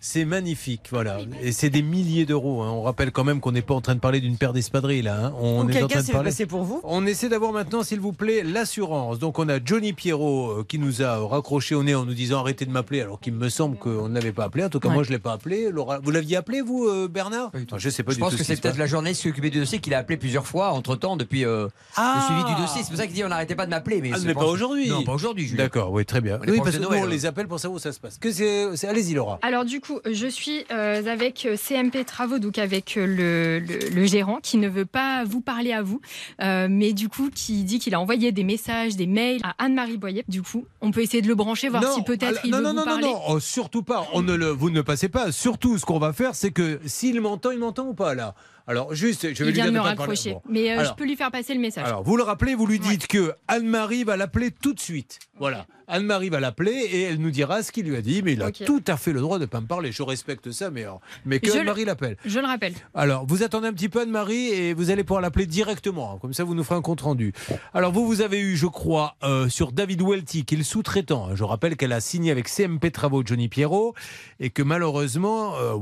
C'est 0.06 0.26
magnifique, 0.26 0.82
voilà. 0.90 1.16
Et 1.42 1.50
c'est 1.50 1.70
des 1.70 1.80
milliers 1.80 2.26
d'euros. 2.26 2.60
hein. 2.60 2.70
On 2.70 2.82
rappelle 2.82 3.10
quand 3.10 3.24
même 3.24 3.40
qu'on 3.40 3.52
n'est 3.52 3.62
pas 3.62 3.72
en 3.72 3.80
train 3.80 3.94
de 3.94 4.00
parler 4.00 4.20
d'une 4.20 4.36
paire 4.36 4.52
d'espadrilles, 4.52 5.00
là. 5.00 5.16
hein. 5.28 5.32
On 5.40 5.62
Donc, 5.64 5.70
est 5.70 5.76
en 5.76 5.78
quelqu'un 5.78 5.86
train 5.88 6.00
de 6.00 6.04
s'est 6.06 6.12
parler. 6.12 6.28
passé 6.28 6.44
pour 6.44 6.62
vous? 6.62 6.82
On 6.84 7.06
essaie 7.06 7.30
d'avoir 7.30 7.52
maintenant, 7.52 7.82
s'il 7.82 8.00
vous 8.00 8.12
plaît, 8.12 8.42
l'assurance. 8.42 9.18
Donc 9.18 9.38
on 9.38 9.48
a 9.48 9.64
Johnny 9.64 9.94
Pierrot 9.94 10.50
euh, 10.60 10.64
qui 10.68 10.78
nous 10.78 11.00
a 11.00 11.16
raccroché 11.26 11.74
au 11.74 11.82
nez 11.82 11.94
en 11.94 12.04
nous 12.04 12.12
disant 12.12 12.40
arrêtez 12.40 12.66
de 12.66 12.70
m'appeler, 12.70 13.00
alors 13.00 13.18
qu'il 13.18 13.32
me 13.32 13.48
semble 13.48 13.78
qu'on 13.78 14.10
ne 14.10 14.14
l'avait 14.14 14.32
pas 14.32 14.44
appelé. 14.44 14.62
En 14.64 14.68
tout 14.68 14.78
cas, 14.78 14.88
Ouais. 14.88 14.94
moi 14.94 15.04
je 15.04 15.08
ne 15.08 15.14
l'ai 15.14 15.18
pas 15.18 15.32
appelé. 15.32 15.70
Laura, 15.70 16.00
vous 16.00 16.10
l'aviez 16.10 16.36
appelé, 16.36 16.60
vous, 16.60 16.84
euh, 16.86 17.08
Bernard? 17.08 17.50
Enfin, 17.54 17.78
Je 17.78 17.88
sais 17.88 18.02
pas 18.02 18.10
Je 18.12 18.16
du 18.16 18.20
pense 18.20 18.32
tout 18.32 18.36
que 18.36 18.44
c'est 18.44 18.60
peut-être 18.60 18.76
la 18.76 18.86
journaliste 18.86 19.22
qui 19.22 19.28
s'occupait 19.28 19.48
du 19.48 19.60
dossier 19.60 19.78
qui 19.78 19.88
l'a 19.88 19.96
appelé 20.00 20.18
plusieurs 20.18 20.46
fois 20.46 20.72
entre 20.72 20.96
temps 20.96 21.16
depuis 21.16 21.46
euh, 21.46 21.68
Ah 21.96 22.16
le 22.28 22.34
suivi 22.36 22.54
du 22.54 22.60
dossier. 22.60 22.82
C'est 22.82 22.90
pour 22.90 22.98
ça 22.98 23.06
qu'il 23.06 23.14
dit 23.14 23.24
on 23.24 23.28
n'arrêtait 23.28 23.54
pas 23.54 23.64
de 23.64 23.70
m'appeler. 23.70 24.02
Mais, 24.02 24.10
Ah, 24.12 24.18
mais 24.22 24.34
pense- 24.34 24.44
pas 24.44 24.50
aujourd'hui. 24.50 24.90
Non, 24.90 25.02
pas 25.02 25.12
aujourd'hui. 25.14 25.50
D'accord, 25.52 25.90
oui, 25.92 26.04
très 26.04 26.20
bien. 26.20 26.40
On 26.42 26.44
est 26.44 26.50
Oui, 26.50 26.56
proche 26.58 26.64
parce 26.66 26.76
de 26.76 26.80
que 26.82 26.88
Noël, 26.90 27.00
nous, 27.00 27.06
on 27.06 27.08
hein. 27.08 27.10
les 27.10 27.24
appelle 27.24 27.48
pour 27.48 27.58
savoir 27.58 27.76
où 27.76 27.80
ça 27.80 27.90
se 27.90 27.98
passe. 28.00 28.18
Que 28.18 28.30
c'est, 28.30 28.76
c'est- 28.76 28.86
Allez-y, 28.86 29.14
Laura. 29.14 29.38
Alors 29.40 29.64
du 29.64 29.80
coup, 29.80 29.93
je 30.10 30.26
suis 30.26 30.64
euh, 30.70 31.06
avec 31.06 31.46
CMP 31.56 32.04
Travaux, 32.04 32.38
donc 32.38 32.58
avec 32.58 32.96
euh, 32.96 33.06
le, 33.06 33.58
le- 33.58 33.88
le 33.90 34.04
gérant 34.06 34.38
qui 34.42 34.56
ne 34.58 34.68
veut 34.68 34.84
pas 34.86 35.24
vous 35.24 35.40
parler 35.40 35.72
à 35.72 35.82
vous, 35.82 36.00
euh, 36.42 36.68
mais 36.70 36.92
du 36.92 37.08
coup 37.08 37.30
qui 37.34 37.64
dit 37.64 37.78
qu'il 37.78 37.94
a 37.94 38.00
envoyé 38.00 38.32
des 38.32 38.44
messages, 38.44 38.96
des 38.96 39.06
mails 39.06 39.40
à 39.42 39.54
Anne-Marie 39.64 39.96
Boyer. 39.98 40.24
Du 40.28 40.42
coup, 40.42 40.66
on 40.80 40.90
peut 40.90 41.00
essayer 41.02 41.22
de 41.22 41.28
le 41.28 41.34
brancher, 41.34 41.68
voir 41.68 41.82
si 41.92 42.02
peut-être 42.02 42.40
il 42.44 42.50
non, 42.50 42.58
veut 42.58 42.62
non, 42.64 42.70
vous 42.70 42.76
non, 42.76 42.84
parler. 42.84 43.02
non, 43.06 43.12
non, 43.12 43.20
oh, 43.28 43.40
surtout 43.40 43.82
pas. 43.82 44.06
On 44.12 44.22
ne 44.22 44.34
le, 44.34 44.48
vous 44.48 44.70
ne 44.70 44.80
passez 44.82 45.08
pas. 45.08 45.32
Surtout, 45.32 45.78
ce 45.78 45.84
qu'on 45.84 45.98
va 45.98 46.12
faire, 46.12 46.34
c'est 46.34 46.50
que 46.50 46.80
s'il 46.86 47.20
m'entend, 47.20 47.50
il 47.50 47.58
m'entend 47.58 47.86
ou 47.88 47.94
pas 47.94 48.14
là 48.14 48.34
Alors, 48.66 48.94
juste, 48.94 49.22
je 49.34 49.44
vais 49.44 49.50
Il 49.50 49.54
lui 49.54 49.60
vient 49.62 49.66
de 49.66 49.70
me 49.72 49.80
raccrocher. 49.80 50.32
Bon. 50.32 50.42
Mais 50.48 50.70
euh, 50.70 50.74
je 50.76 50.80
Alors, 50.80 50.96
peux 50.96 51.04
lui 51.04 51.16
faire 51.16 51.30
passer 51.30 51.54
le 51.54 51.60
message. 51.60 51.84
alors, 51.86 52.02
vous 52.02 52.16
le 52.16 52.22
rappelez, 52.22 52.54
vous 52.54 52.66
lui 52.66 52.78
dites 52.78 53.06
que 53.06 53.32
Anne-Marie 53.48 54.04
va 54.04 54.16
l'appeler 54.16 54.50
tout 54.50 54.72
de 54.74 54.80
suite. 54.80 55.18
Voilà. 55.38 55.66
Anne-Marie 55.94 56.28
va 56.28 56.40
l'appeler 56.40 56.72
et 56.72 57.02
elle 57.02 57.18
nous 57.18 57.30
dira 57.30 57.62
ce 57.62 57.70
qu'il 57.72 57.86
lui 57.86 57.96
a 57.96 58.02
dit, 58.02 58.20
mais 58.22 58.32
il 58.32 58.42
a 58.42 58.50
tout 58.66 58.82
à 58.88 58.96
fait 58.96 59.12
le 59.12 59.20
droit 59.20 59.38
de 59.38 59.44
ne 59.44 59.46
pas 59.46 59.60
me 59.60 59.66
parler. 59.66 59.92
Je 59.92 60.02
respecte 60.02 60.50
ça, 60.50 60.70
mais, 60.70 60.82
alors- 60.82 61.00
mais 61.24 61.38
que 61.38 61.46
Anne-Marie 61.60 61.84
l'appelle. 61.84 62.16
Je 62.24 62.38
le 62.40 62.46
rappelle. 62.46 62.74
Alors, 62.94 63.26
vous 63.26 63.42
attendez 63.42 63.68
un 63.68 63.72
petit 63.72 63.88
peu 63.88 64.00
Anne-Marie 64.00 64.48
et 64.48 64.74
vous 64.74 64.90
allez 64.90 65.04
pouvoir 65.04 65.20
l'appeler 65.20 65.46
directement. 65.46 66.14
hein. 66.14 66.18
Comme 66.20 66.32
ça, 66.34 66.44
vous 66.44 66.54
nous 66.54 66.64
ferez 66.64 66.76
un 66.76 66.82
compte-rendu. 66.82 67.32
Alors, 67.72 67.92
vous, 67.92 68.06
vous 68.06 68.20
avez 68.22 68.40
eu, 68.40 68.56
je 68.56 68.66
crois, 68.66 69.16
euh, 69.22 69.48
sur 69.48 69.72
David 69.72 70.02
Welty, 70.02 70.44
qui 70.44 70.54
est 70.54 70.58
le 70.58 70.64
sous-traitant. 70.64 71.28
hein. 71.30 71.34
Je 71.36 71.44
rappelle 71.44 71.76
qu'elle 71.76 71.92
a 71.92 72.00
signé 72.00 72.30
avec 72.30 72.48
CMP 72.48 72.90
Travaux 72.90 73.22
Johnny 73.24 73.48
Pierrot 73.48 73.94
et 74.40 74.50
que 74.50 74.62
malheureusement, 74.62 75.54
euh, 75.56 75.76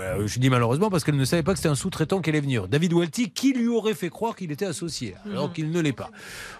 euh, 0.00 0.26
je 0.26 0.38
dis 0.38 0.50
malheureusement 0.50 0.90
parce 0.90 1.04
qu'elle 1.04 1.16
ne 1.16 1.24
savait 1.24 1.42
pas 1.42 1.52
que 1.52 1.58
c'était 1.58 1.68
un 1.68 1.74
sous-traitant 1.74 2.20
qui 2.20 2.30
allait 2.30 2.40
venir. 2.40 2.68
David 2.68 2.92
Welty, 2.92 3.30
qui 3.30 3.52
lui 3.52 3.68
aurait 3.68 3.94
fait 3.94 4.08
croire 4.10 4.36
qu'il 4.36 4.50
était 4.52 4.64
associé, 4.66 5.14
alors 5.30 5.52
qu'il 5.52 5.70
ne 5.70 5.80
l'est 5.80 5.92
pas. 5.92 6.10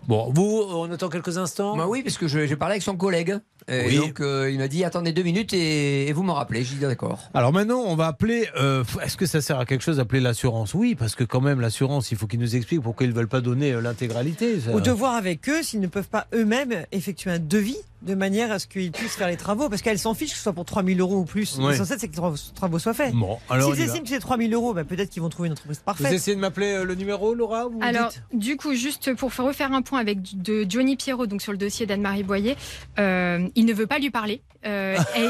Bon, 0.09 0.31
vous, 0.33 0.65
on 0.69 0.91
attend 0.91 1.09
quelques 1.09 1.39
instants 1.39 1.77
Bah 1.77 1.87
oui, 1.89 2.03
parce 2.03 2.19
que 2.19 2.27
j'ai 2.29 2.57
parlé 2.57 2.73
avec 2.75 2.83
son 2.83 2.96
collègue. 2.97 3.39
Et 3.69 3.85
Oui. 3.87 3.97
donc, 3.97 4.21
euh, 4.21 4.49
il 4.49 4.59
m'a 4.59 4.69
dit 4.69 4.85
attendez 4.85 5.13
deux 5.13 5.25
minutes 5.25 5.53
et, 5.53 6.07
et 6.07 6.13
vous 6.13 6.23
m'en 6.23 6.35
rappelez. 6.35 6.63
J'ai 6.63 6.77
dit 6.77 6.81
d'accord. 6.83 7.31
Alors 7.35 7.53
maintenant, 7.53 7.83
on 7.85 7.97
va 7.97 8.07
appeler. 8.07 8.47
euh, 8.57 8.85
Est-ce 9.03 9.17
que 9.17 9.27
ça 9.27 9.41
sert 9.41 9.59
à 9.59 9.67
quelque 9.67 9.83
chose 9.83 9.97
d'appeler 9.97 10.21
l'assurance? 10.21 10.73
Oui, 10.75 10.95
parce 10.95 11.17
que 11.17 11.25
quand 11.25 11.41
même, 11.41 11.61
l'assurance, 11.61 12.13
il 12.13 12.17
faut 12.17 12.29
qu'ils 12.29 12.39
nous 12.39 12.55
expliquent 12.55 12.83
pourquoi 12.83 13.07
ils 13.07 13.11
ne 13.11 13.15
veulent 13.17 13.27
pas 13.27 13.41
donner 13.41 13.73
euh, 13.73 13.81
l'intégralité. 13.81 14.55
Ou 14.73 14.81
de 14.81 14.91
voir 14.93 15.15
avec 15.15 15.49
eux 15.49 15.63
s'ils 15.65 15.81
ne 15.81 15.89
peuvent 15.89 16.09
pas 16.09 16.29
eux-mêmes 16.33 16.85
effectuer 16.93 17.33
un 17.33 17.41
devis 17.41 17.79
de 18.03 18.15
manière 18.15 18.53
à 18.53 18.59
ce 18.59 18.67
qu'ils 18.67 18.93
puissent 18.93 19.17
faire 19.17 19.29
les 19.29 19.37
travaux. 19.37 19.69
Parce 19.69 19.83
qu'elles 19.83 19.99
s'en 19.99 20.15
fichent 20.15 20.31
que 20.31 20.37
ce 20.37 20.43
soit 20.43 20.53
pour 20.53 20.65
3000 20.65 21.01
euros 21.01 21.17
ou 21.19 21.25
plus. 21.25 21.59
Ouais. 21.59 21.73
L'essentiel, 21.73 21.99
c'est 21.99 22.09
que 22.09 22.13
les 22.13 22.37
travaux- 22.55 22.79
soient 22.79 22.95
faits. 22.95 23.15
Bon, 23.15 23.39
alors 23.49 23.73
S'ils 23.75 23.85
estiment 23.85 24.03
que 24.05 24.09
c'est 24.11 24.19
3000 24.21 24.53
euros, 24.55 24.75
bah, 24.75 24.85
peut-être 24.85 25.11
qu'ils 25.11 25.23
vont 25.23 25.29
trouver 25.29 25.47
une 25.49 25.53
entreprise 25.53 25.79
Vous 25.79 25.85
parfaite. 25.85 26.13
essayez 26.13 26.35
de 26.37 26.41
m'appeler 26.41 26.73
euh, 26.73 26.85
le 26.85 26.95
numéro, 26.95 27.35
Laura 27.35 27.67
vous 27.67 27.79
Alors, 27.83 28.11
dites 28.11 28.23
du 28.33 28.57
coup, 28.57 28.75
juste 28.75 29.15
pour 29.15 29.33
faire- 29.33 29.45
refaire 29.47 29.73
un 29.73 29.83
point 29.83 30.01
avec 30.01 30.19
de 30.43 30.67
Johnny 30.69 30.97
Pierrot, 30.97 31.27
donc 31.27 31.43
sur 31.43 31.53
le 31.53 31.59
dossier 31.59 31.87
d'Anne-Marie 31.87 32.23
Boyer, 32.23 32.57
euh, 32.99 33.49
il 33.55 33.65
ne 33.65 33.73
veut 33.73 33.87
pas 33.87 33.99
lui 33.99 34.11
parler. 34.11 34.43
Euh, 34.65 34.97
et- 35.17 35.29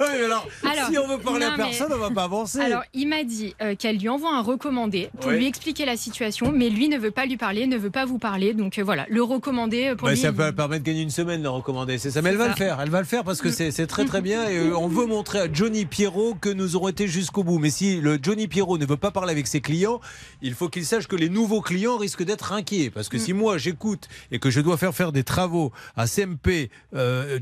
Alors, 0.24 0.46
Alors, 0.64 0.88
si 0.90 0.98
on 0.98 1.06
veut 1.08 1.18
parler 1.18 1.46
non, 1.46 1.52
à 1.52 1.56
mais- 1.56 1.64
personne, 1.64 1.92
on 1.92 1.98
va 1.98 2.10
pas 2.10 2.24
avancer. 2.24 2.60
Alors, 2.60 2.82
il 2.94 3.08
m'a 3.08 3.24
dit 3.24 3.54
euh, 3.62 3.74
qu'elle 3.74 3.98
lui 3.98 4.08
envoie 4.08 4.34
un 4.34 4.42
recommandé 4.42 5.10
pour 5.20 5.30
Oui. 5.30 5.38
lui 5.38 5.46
expliquer 5.46 5.84
la 5.84 5.96
situation, 5.96 6.52
mais 6.52 6.68
lui 6.70 6.88
ne 6.88 6.98
veut 6.98 7.10
pas 7.10 7.26
lui 7.26 7.36
parler, 7.36 7.66
ne 7.66 7.76
veut 7.76 7.90
pas 7.90 8.04
vous 8.04 8.18
parler. 8.18 8.54
Donc 8.54 8.78
euh, 8.78 8.82
voilà, 8.84 9.06
le 9.08 9.22
recommandé 9.22 9.88
euh, 9.88 9.94
pour 9.96 10.06
Bah, 10.06 10.14
lui. 10.14 10.20
ça 10.20 10.32
peut 10.32 10.52
permettre 10.52 10.82
de 10.84 10.86
gagner 10.88 11.02
une 11.02 11.10
semaine 11.10 11.42
de 11.42 11.48
recommander, 11.48 11.98
c'est 11.98 12.10
ça. 12.10 12.22
Mais 12.22 12.30
elle 12.30 12.36
va 12.36 12.48
le 12.48 12.54
faire, 12.54 12.80
elle 12.80 12.90
va 12.90 13.00
le 13.00 13.06
faire 13.06 13.24
parce 13.24 13.40
que 13.40 13.50
c'est 13.50 13.70
c'est 13.70 13.86
très 13.86 14.04
très 14.04 14.20
bien. 14.20 14.48
Et 14.48 14.58
euh, 14.58 14.76
on 14.76 14.88
veut 14.88 15.06
montrer 15.06 15.40
à 15.40 15.52
Johnny 15.52 15.84
Pierrot 15.84 16.34
que 16.40 16.48
nous 16.48 16.76
aurons 16.76 16.88
été 16.88 17.08
jusqu'au 17.08 17.42
bout. 17.44 17.58
Mais 17.58 17.70
si 17.70 18.00
le 18.00 18.18
Johnny 18.22 18.46
Pierrot 18.48 18.78
ne 18.78 18.86
veut 18.86 18.96
pas 18.96 19.10
parler 19.10 19.32
avec 19.32 19.46
ses 19.46 19.60
clients, 19.60 20.00
il 20.42 20.54
faut 20.54 20.68
qu'il 20.68 20.84
sache 20.86 21.06
que 21.08 21.16
les 21.16 21.28
nouveaux 21.28 21.60
clients 21.60 21.96
risquent 21.98 22.24
d'être 22.24 22.52
inquiets. 22.52 22.90
Parce 22.90 23.08
que 23.08 23.18
si 23.18 23.32
moi 23.32 23.58
j'écoute 23.58 24.08
et 24.30 24.38
que 24.38 24.50
je 24.50 24.60
dois 24.60 24.76
faire 24.76 24.94
faire 24.94 25.12
des 25.12 25.24
travaux 25.24 25.72
à 25.96 26.06
CMP 26.06 26.70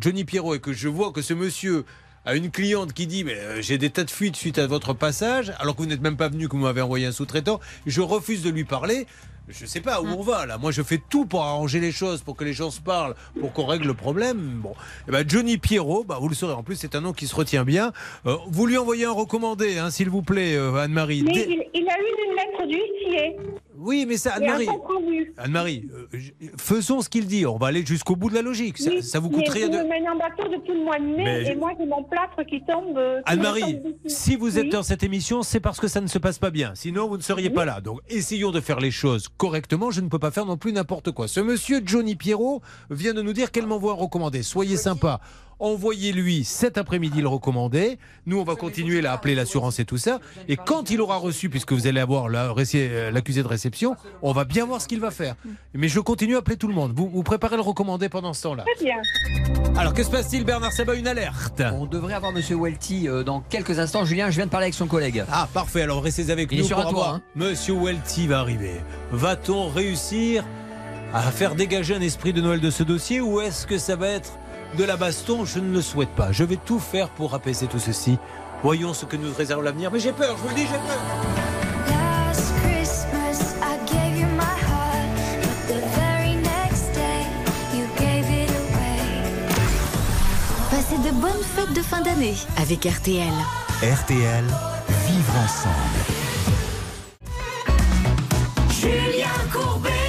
Johnny 0.01 0.25
Pierrot 0.25 0.55
et 0.55 0.61
que 0.61 0.73
je 0.73 0.89
vois 0.89 1.13
que 1.13 1.23
ce 1.23 1.35
monsieur 1.35 1.85
à 2.27 2.35
une 2.35 2.51
cliente 2.51 2.93
qui 2.93 3.07
dit 3.07 3.25
mais 3.25 3.35
euh, 3.35 3.63
j'ai 3.63 3.79
des 3.79 3.89
tas 3.91 4.05
de 4.05 4.11
fuites 4.11 4.37
suite 4.37 4.59
à 4.59 4.67
votre 4.67 4.93
passage 4.93 5.53
alors 5.59 5.75
que 5.77 5.83
vous 5.83 5.89
n'êtes 5.89 6.03
même 6.03 6.17
pas 6.17 6.29
venu 6.29 6.49
que 6.49 6.57
vous 6.57 6.63
m'avez 6.63 6.83
envoyé 6.83 7.07
un 7.07 7.13
sous-traitant 7.13 7.61
je 7.87 8.01
refuse 8.03 8.43
de 8.43 8.51
lui 8.51 8.65
parler. 8.65 9.07
Je 9.49 9.65
sais 9.65 9.81
pas 9.81 10.01
où 10.03 10.07
on 10.09 10.23
va 10.23 10.45
là. 10.45 10.59
Moi 10.59 10.73
je 10.73 10.83
fais 10.83 11.01
tout 11.09 11.25
pour 11.25 11.45
arranger 11.45 11.79
les 11.79 11.93
choses 11.93 12.21
pour 12.21 12.35
que 12.37 12.43
les 12.43 12.53
gens 12.53 12.73
se 12.73 12.81
parlent 12.81 13.15
pour 13.39 13.53
qu'on 13.53 13.65
règle 13.65 13.87
le 13.87 13.95
problème. 13.95 14.59
Bon. 14.61 14.75
Eh 15.07 15.13
ben, 15.13 15.25
Johnny 15.27 15.57
Pierrot 15.57 16.03
bah, 16.03 16.19
vous 16.21 16.29
le 16.29 16.35
saurez 16.35 16.53
en 16.55 16.65
plus 16.65 16.75
c'est 16.75 16.97
un 16.97 17.01
nom 17.01 17.13
qui 17.13 17.29
se 17.29 17.35
retient 17.37 17.65
bien. 17.65 17.93
Euh, 18.27 18.37
vous 18.49 18.67
lui 18.67 18.77
envoyez 18.77 19.05
un 19.05 19.13
recommandé 19.13 19.79
hein, 19.79 19.91
s'il 19.91 20.11
vous 20.11 20.23
plaît 20.23 20.57
euh, 20.57 20.75
Anne-Marie. 20.75 21.23
Mais 21.25 21.33
Dès- 21.33 21.47
il, 21.49 21.65
il 21.75 21.89
a 21.89 21.97
eu 21.97 22.29
une 22.29 22.35
lettre 22.35 22.67
d'huissier. 22.67 23.37
Oui 23.79 24.05
mais 24.09 24.17
ça 24.17 24.33
Anne-Marie. 24.35 24.69
Anne-Marie 25.39 25.89
euh, 25.93 26.19
faisons 26.59 27.01
ce 27.01 27.09
qu'il 27.09 27.27
dit 27.27 27.47
on 27.47 27.57
va 27.59 27.69
aller 27.69 27.85
jusqu'au 27.85 28.17
bout 28.17 28.31
de 28.31 28.35
la 28.35 28.43
logique 28.43 28.79
ça, 28.79 28.91
Oui, 28.91 29.03
ça 29.03 29.19
vous 29.21 29.29
mais 29.29 29.37
coûte 29.37 29.49
rien 29.51 29.69
de 29.69 29.77
me 29.79 29.83
menez 29.85 30.09
en 30.09 30.17
bateau 30.17 30.49
depuis 30.51 30.73
le 30.75 30.85
mois 30.85 30.99
de 30.99 31.05
mai 31.05 31.17
Mais 31.25 31.45
je- 31.45 31.51
et 31.53 31.55
moi 31.57 31.73
j'ai 31.79 31.87
mon 31.87 32.03
plâtre 32.05 32.43
qui 32.49 32.61
tombe. 32.65 32.97
euh, 32.97 33.21
Anne-Marie, 33.27 33.81
si 34.07 34.37
vous 34.37 34.59
êtes 34.59 34.65
Oui. 34.65 34.71
dans 34.71 34.83
cette 34.83 35.03
émission, 35.03 35.43
c'est 35.43 35.61
parce 35.61 35.79
que 35.81 35.89
ça 35.89 36.01
ne 36.01 36.07
se 36.07 36.19
passe 36.19 36.39
pas 36.39 36.51
bien. 36.51 36.73
Sinon, 36.75 37.09
vous 37.09 37.17
ne 37.17 37.23
seriez 37.23 37.51
pas 37.51 37.65
là. 37.65 37.81
Donc, 37.81 38.01
essayons 38.09 38.51
de 38.51 38.61
faire 38.61 38.81
les 38.81 38.91
choses 38.91 39.29
correctement. 39.37 39.91
Je 39.91 40.01
ne 40.01 40.09
peux 40.09 40.19
pas 40.19 40.31
faire 40.31 40.47
non 40.47 40.57
plus 40.57 40.73
n'importe 40.73 41.11
quoi. 41.13 41.29
Ce 41.29 41.41
monsieur 41.41 41.81
Johnny 41.85 42.15
Pierrot 42.17 42.63
vient 42.91 43.15
de 43.15 43.23
nous 43.23 43.33
dire 43.33 43.51
qu'elle 43.51 43.67
m'envoie 43.67 43.93
un 43.93 43.97
recommandé. 43.97 44.43
Soyez 44.43 44.77
sympa. 44.77 45.21
Envoyez-lui 45.59 46.45
cet 46.45 46.77
après-midi 46.77 47.23
le 47.23 47.29
recommandé. 47.29 47.99
Nous, 48.27 48.39
on 48.39 48.45
va 48.45 48.57
continuer 48.57 49.05
à 49.07 49.13
appeler 49.13 49.35
l'assurance 49.35 49.79
et 49.79 49.85
tout 49.87 49.97
ça. 49.97 50.19
Et 50.49 50.57
quand 50.57 50.91
il 50.91 51.01
aura 51.01 51.17
reçu, 51.17 51.49
puisque 51.49 51.73
vous 51.73 51.87
allez 51.87 52.01
avoir 52.01 52.27
euh, 52.27 53.11
l'accusé 53.11 53.43
de 53.43 53.49
réception, 53.49 53.97
on 54.21 54.33
va 54.33 54.45
bien 54.45 54.67
voir 54.67 54.83
ce 54.83 54.87
qu'il 54.89 55.01
va 55.01 55.11
faire. 55.11 55.35
Mais 55.73 55.89
je 55.89 55.99
continue 56.01 56.35
à 56.37 56.39
appeler 56.41 56.57
tout 56.57 56.69
le 56.69 56.75
monde. 56.75 56.93
Vous, 56.95 57.09
vous 57.09 57.23
préparez 57.23 57.57
le 57.57 57.63
recommandé 57.63 58.09
pendant 58.11 58.35
ce 58.35 58.43
temps-là. 58.43 58.65
Très 58.77 58.85
bien. 58.85 58.97
Alors, 59.79 59.95
que 59.95 60.03
se 60.03 60.11
passe-t-il, 60.11 60.45
Bernard 60.45 60.73
Sabat 60.73 60.95
Une 60.95 61.09
alerte. 61.09 61.63
On 61.75 61.87
devrait 61.87 62.15
avoir 62.15 62.33
Monsieur 62.33 62.57
Welty 62.57 63.09
euh, 63.09 63.23
dans 63.23 63.41
quelques 63.41 63.79
instants. 63.79 64.05
Julien, 64.05 64.31
je 64.31 64.37
viens 64.37 64.47
de 64.47 64.51
parler 64.51 64.67
avec 64.67 64.75
son 64.75 64.87
collègue. 64.87 65.25
Ah, 65.33 65.49
parfait. 65.53 65.83
Alors, 65.83 66.03
restez 66.03 66.31
avec 66.31 66.51
Il 66.53 66.59
est 66.59 66.63
nous 66.63 66.67
sur 66.69 66.77
pour 66.77 66.87
un 66.87 66.91
toit, 66.91 67.03
avoir- 67.05 67.15
hein. 67.17 67.23
Monsieur 67.35 67.75
Welty 67.75 68.27
va 68.27 68.41
arriver. 68.41 68.73
Va-t-on 69.11 69.69
réussir 69.69 70.45
à 71.15 71.23
faire 71.31 71.55
dégager 71.55 71.95
un 71.95 72.01
esprit 72.03 72.33
de 72.35 72.41
Noël 72.43 72.61
de 72.61 72.71
ce 72.71 72.83
dossier 72.83 73.21
ou 73.21 73.41
est-ce 73.41 73.67
que 73.67 73.79
ça 73.79 73.97
va 73.97 74.09
être 74.09 74.33
de 74.77 74.85
la 74.85 74.97
baston 74.97 75.45
Je 75.45 75.59
ne 75.59 75.73
le 75.73 75.83
souhaite 75.83 76.11
pas. 76.11 76.33
Je 76.33 76.45
vais 76.45 76.57
tout 76.57 76.79
faire 76.79 77.09
pour 77.09 77.35
apaiser 77.35 77.67
tout 77.67 77.79
ceci. 77.79 78.19
Voyons 78.63 78.95
ce 78.95 79.05
que 79.05 79.17
nous 79.17 79.33
réserve 79.35 79.63
l'avenir. 79.63 79.91
Mais 79.93 80.01
j'ai 80.01 80.13
peur, 80.13 80.37
je 80.37 80.43
vous 80.43 80.49
le 80.49 80.55
dis, 80.55 80.63
j'ai 80.63 80.79
peur. 80.79 81.47
Passez 90.71 90.99
de 90.99 91.11
bonnes 91.15 91.45
fêtes 91.55 91.73
de 91.75 91.83
fin 91.83 92.01
d'année 92.03 92.35
avec 92.61 92.85
RTL. 92.85 93.33
RTL, 93.83 94.45
vivre 95.07 95.35
ensemble. 95.45 96.01
Julien 98.71 99.29
Courbet 99.53 100.06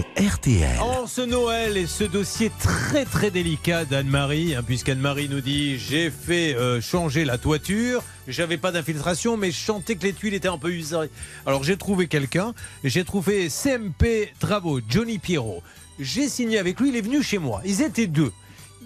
RTL. 0.00 0.80
En 0.80 1.06
ce 1.06 1.20
Noël 1.20 1.76
et 1.76 1.86
ce 1.86 2.04
dossier 2.04 2.50
très 2.58 3.04
très 3.04 3.30
délicat 3.30 3.84
d'Anne-Marie, 3.84 4.54
hein, 4.54 4.62
puisqu'Anne-Marie 4.64 5.28
nous 5.28 5.42
dit 5.42 5.76
j'ai 5.78 6.10
fait 6.10 6.54
euh, 6.54 6.80
changer 6.80 7.26
la 7.26 7.36
toiture, 7.36 8.02
j'avais 8.26 8.56
pas 8.56 8.72
d'infiltration, 8.72 9.36
mais 9.36 9.50
je 9.50 9.58
sentais 9.58 9.96
que 9.96 10.04
les 10.04 10.14
tuiles 10.14 10.32
étaient 10.32 10.48
un 10.48 10.56
peu 10.56 10.70
usées. 10.70 11.10
Alors 11.44 11.62
j'ai 11.62 11.76
trouvé 11.76 12.06
quelqu'un, 12.06 12.54
j'ai 12.84 13.04
trouvé 13.04 13.48
CMP 13.50 14.32
Travaux, 14.38 14.80
Johnny 14.88 15.18
Pierrot. 15.18 15.62
J'ai 15.98 16.28
signé 16.28 16.58
avec 16.58 16.80
lui, 16.80 16.88
il 16.88 16.96
est 16.96 17.02
venu 17.02 17.22
chez 17.22 17.38
moi. 17.38 17.60
Ils 17.64 17.82
étaient 17.82 18.06
deux. 18.06 18.32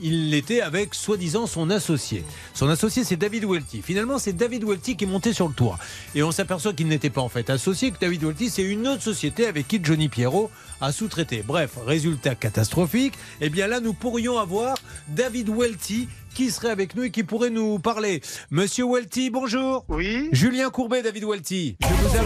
Il 0.03 0.35
était 0.35 0.61
avec 0.61 0.95
soi-disant 0.95 1.47
son 1.47 1.71
associé. 1.71 2.25
Son 2.55 2.69
associé, 2.69 3.05
c'est 3.05 3.17
David 3.17 3.45
Welty. 3.45 3.83
Finalement, 3.83 4.19
c'est 4.19 4.33
David 4.35 4.65
Welty 4.65 4.97
qui 4.97 5.05
est 5.05 5.09
monté 5.09 5.33
sur 5.33 5.49
le 5.49 5.55
toit. 5.55 5.79
Et 6.15 6.23
on 6.23 6.31
s'aperçoit 6.33 6.73
qu'il 6.73 6.89
n'était 6.89 7.11
pas 7.11 7.21
en 7.23 7.29
fait 7.29 7.49
associé, 7.51 7.91
que 7.91 7.99
David 7.99 8.23
Welty, 8.25 8.51
c'est 8.51 8.63
une 8.63 8.87
autre 8.89 9.03
société 9.03 9.47
avec 9.47 9.67
qui 9.69 9.81
Johnny 9.83 10.09
Pierrot 10.09 10.51
a 10.81 10.93
sous-traité. 10.93 11.43
Bref, 11.47 11.73
résultat 11.87 12.35
catastrophique. 12.35 13.15
Eh 13.41 13.49
bien 13.49 13.67
là, 13.67 13.81
nous 13.81 13.95
pourrions 13.95 14.39
avoir 14.39 14.77
David 15.09 15.49
Welty 15.49 16.09
qui 16.35 16.51
serait 16.51 16.71
avec 16.71 16.95
nous 16.95 17.05
et 17.05 17.11
qui 17.11 17.23
pourrait 17.23 17.49
nous 17.51 17.79
parler. 17.79 18.21
Monsieur 18.51 18.85
Welty, 18.87 19.31
bonjour. 19.31 19.85
Oui. 19.89 20.29
Julien 20.33 20.69
Courbet, 20.69 21.03
David 21.03 21.25
Welty. 21.25 21.77
Je 21.81 21.87
vous 21.95 22.17
aime. 22.17 22.25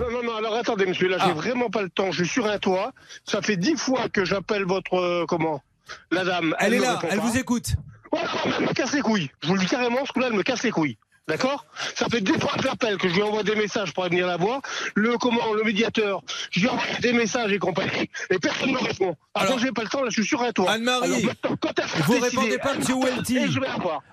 Non, 0.00 0.10
non, 0.10 0.22
non, 0.24 0.36
alors 0.36 0.54
attendez, 0.54 0.86
monsieur, 0.86 1.08
là, 1.08 1.18
Ah. 1.20 1.26
j'ai 1.28 1.34
vraiment 1.34 1.70
pas 1.70 1.82
le 1.82 1.88
temps. 1.90 2.10
Je 2.10 2.24
suis 2.24 2.32
sur 2.34 2.46
un 2.46 2.58
toit. 2.58 2.92
Ça 3.24 3.40
fait 3.42 3.56
dix 3.56 3.76
fois 3.76 4.08
que 4.08 4.24
j'appelle 4.24 4.64
votre. 4.64 4.94
euh, 4.94 5.24
comment? 5.28 5.62
La 6.10 6.24
dame. 6.24 6.54
Elle 6.58 6.74
est 6.74 6.78
me 6.78 6.84
là, 6.84 6.98
elle 7.10 7.18
pas. 7.18 7.24
vous 7.24 7.36
écoute. 7.36 7.74
Ouais, 8.12 8.20
elle 8.44 8.66
me 8.66 8.72
casse 8.72 8.92
les 8.94 9.02
couilles. 9.02 9.30
Je 9.42 9.48
vous 9.48 9.54
le 9.54 9.60
dis 9.60 9.66
carrément, 9.66 10.04
ce 10.06 10.12
coup-là, 10.12 10.28
elle 10.28 10.36
me 10.36 10.42
casse 10.42 10.62
les 10.62 10.70
couilles. 10.70 10.96
D'accord 11.28 11.64
Ça 11.94 12.06
fait 12.10 12.20
des 12.22 12.38
fois 12.38 12.52
que 12.56 12.62
j'appelle, 12.62 12.96
que 12.96 13.08
je 13.08 13.14
lui 13.14 13.22
envoie 13.22 13.42
des 13.42 13.54
messages 13.54 13.92
pour 13.92 14.04
aller 14.04 14.16
venir 14.16 14.26
la 14.26 14.36
voir. 14.38 14.60
Le 14.94 15.16
comment, 15.18 15.52
le 15.52 15.62
médiateur, 15.62 16.22
je 16.50 16.60
lui 16.60 16.68
envoie 16.68 16.82
des 17.00 17.12
messages 17.12 17.52
et 17.52 17.58
compagnie, 17.58 18.10
et 18.30 18.38
personne 18.38 18.70
ne 18.70 18.74
me 18.74 18.78
répond. 18.78 19.14
Alors, 19.34 19.58
j'ai 19.58 19.70
pas 19.70 19.82
le 19.82 19.88
temps, 19.88 20.02
là, 20.02 20.08
je 20.10 20.20
suis 20.20 20.24
sur 20.28 20.42
un 20.42 20.50
toit. 20.52 20.70
Anne-Marie, 20.70 21.08
Vous 21.10 22.14
décider, 22.14 22.28
répondez 22.28 22.58
pas, 22.58 22.74
monsieur 22.74 22.94
Welty. 22.96 23.38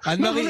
Anne-Marie. 0.04 0.44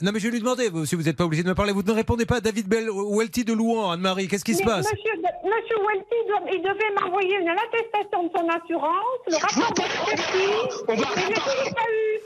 Non, 0.00 0.10
mais 0.12 0.18
je 0.20 0.24
vais 0.26 0.30
lui 0.32 0.40
demander, 0.40 0.70
si 0.86 0.94
vous 0.94 1.02
n'êtes 1.02 1.16
pas 1.16 1.24
obligé 1.24 1.42
de 1.42 1.48
me 1.48 1.54
parler, 1.54 1.72
vous 1.72 1.82
ne 1.82 1.92
répondez 1.92 2.24
pas 2.26 2.36
à 2.36 2.40
David 2.40 2.66
Bell, 2.68 2.88
Welty 2.90 3.44
de 3.44 3.52
Louan. 3.52 3.90
Anne-Marie, 3.90 4.28
qu'est-ce 4.28 4.44
qui 4.44 4.54
se 4.54 4.62
passe 4.62 4.86
Monsieur, 4.92 5.12
monsieur 5.44 5.76
Welty, 5.86 6.16
doit- 6.28 6.50
il 6.52 6.62
devait 6.62 7.00
m'envoyer 7.00 7.36
une 7.40 7.48
attestation 7.48 8.24
de 8.24 8.30
son 8.34 8.48
assurance, 8.48 9.20
le 9.28 9.36
rapport 9.36 9.72
d'expertise. 9.74 10.84
On 10.88 10.94
va- 10.94 11.04
pas 11.06 11.90
eu. 11.90 12.18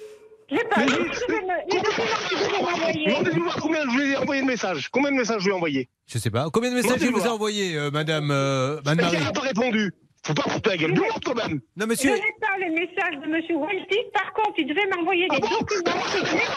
J'ai 0.51 0.59
pas. 0.71 0.87
Je 0.87 0.97
Les 0.97 1.81
documents 1.81 3.51
que 3.51 3.55
vous 3.55 3.61
combien 3.61 3.83
je 3.91 3.97
lui 3.99 4.13
ai 4.13 4.17
envoyé 4.17 4.43
de 4.43 4.47
messages. 4.47 4.89
Combien 4.91 5.11
de 5.11 5.17
messages 5.17 5.41
je 5.41 5.45
lui 5.47 5.53
ai 5.53 5.57
envoyé 5.57 5.89
Je 6.07 6.19
sais 6.19 6.31
pas. 6.31 6.49
Combien 6.53 6.71
de 6.71 6.77
messages 6.77 6.99
il 7.01 7.11
vous 7.11 7.21
a 7.21 7.25
Demandez-moi. 7.25 7.35
envoyé, 7.35 7.77
euh, 7.77 7.91
madame 7.91 8.31
euh, 8.31 8.81
elle 8.87 8.97
n'a 8.97 9.33
pas 9.33 9.41
répondu. 9.41 9.93
Faut 10.25 10.35
pas 10.35 10.43
foutre 10.51 10.69
la 10.71 10.77
gueule 10.77 10.93
du 10.93 11.01
monde 11.01 11.11
quand 11.25 11.35
même. 11.37 11.61
Non, 11.77 11.87
Je 11.89 12.09
n'ai 12.09 12.21
pas 12.41 12.59
les 12.59 12.71
messages 12.71 13.15
de 13.15 13.27
M. 13.27 13.61
Welty. 13.61 13.97
Par 14.13 14.33
contre, 14.33 14.55
il 14.59 14.67
devait 14.67 14.87
m'envoyer 14.97 15.29
des 15.29 15.39
documents. 15.39 16.03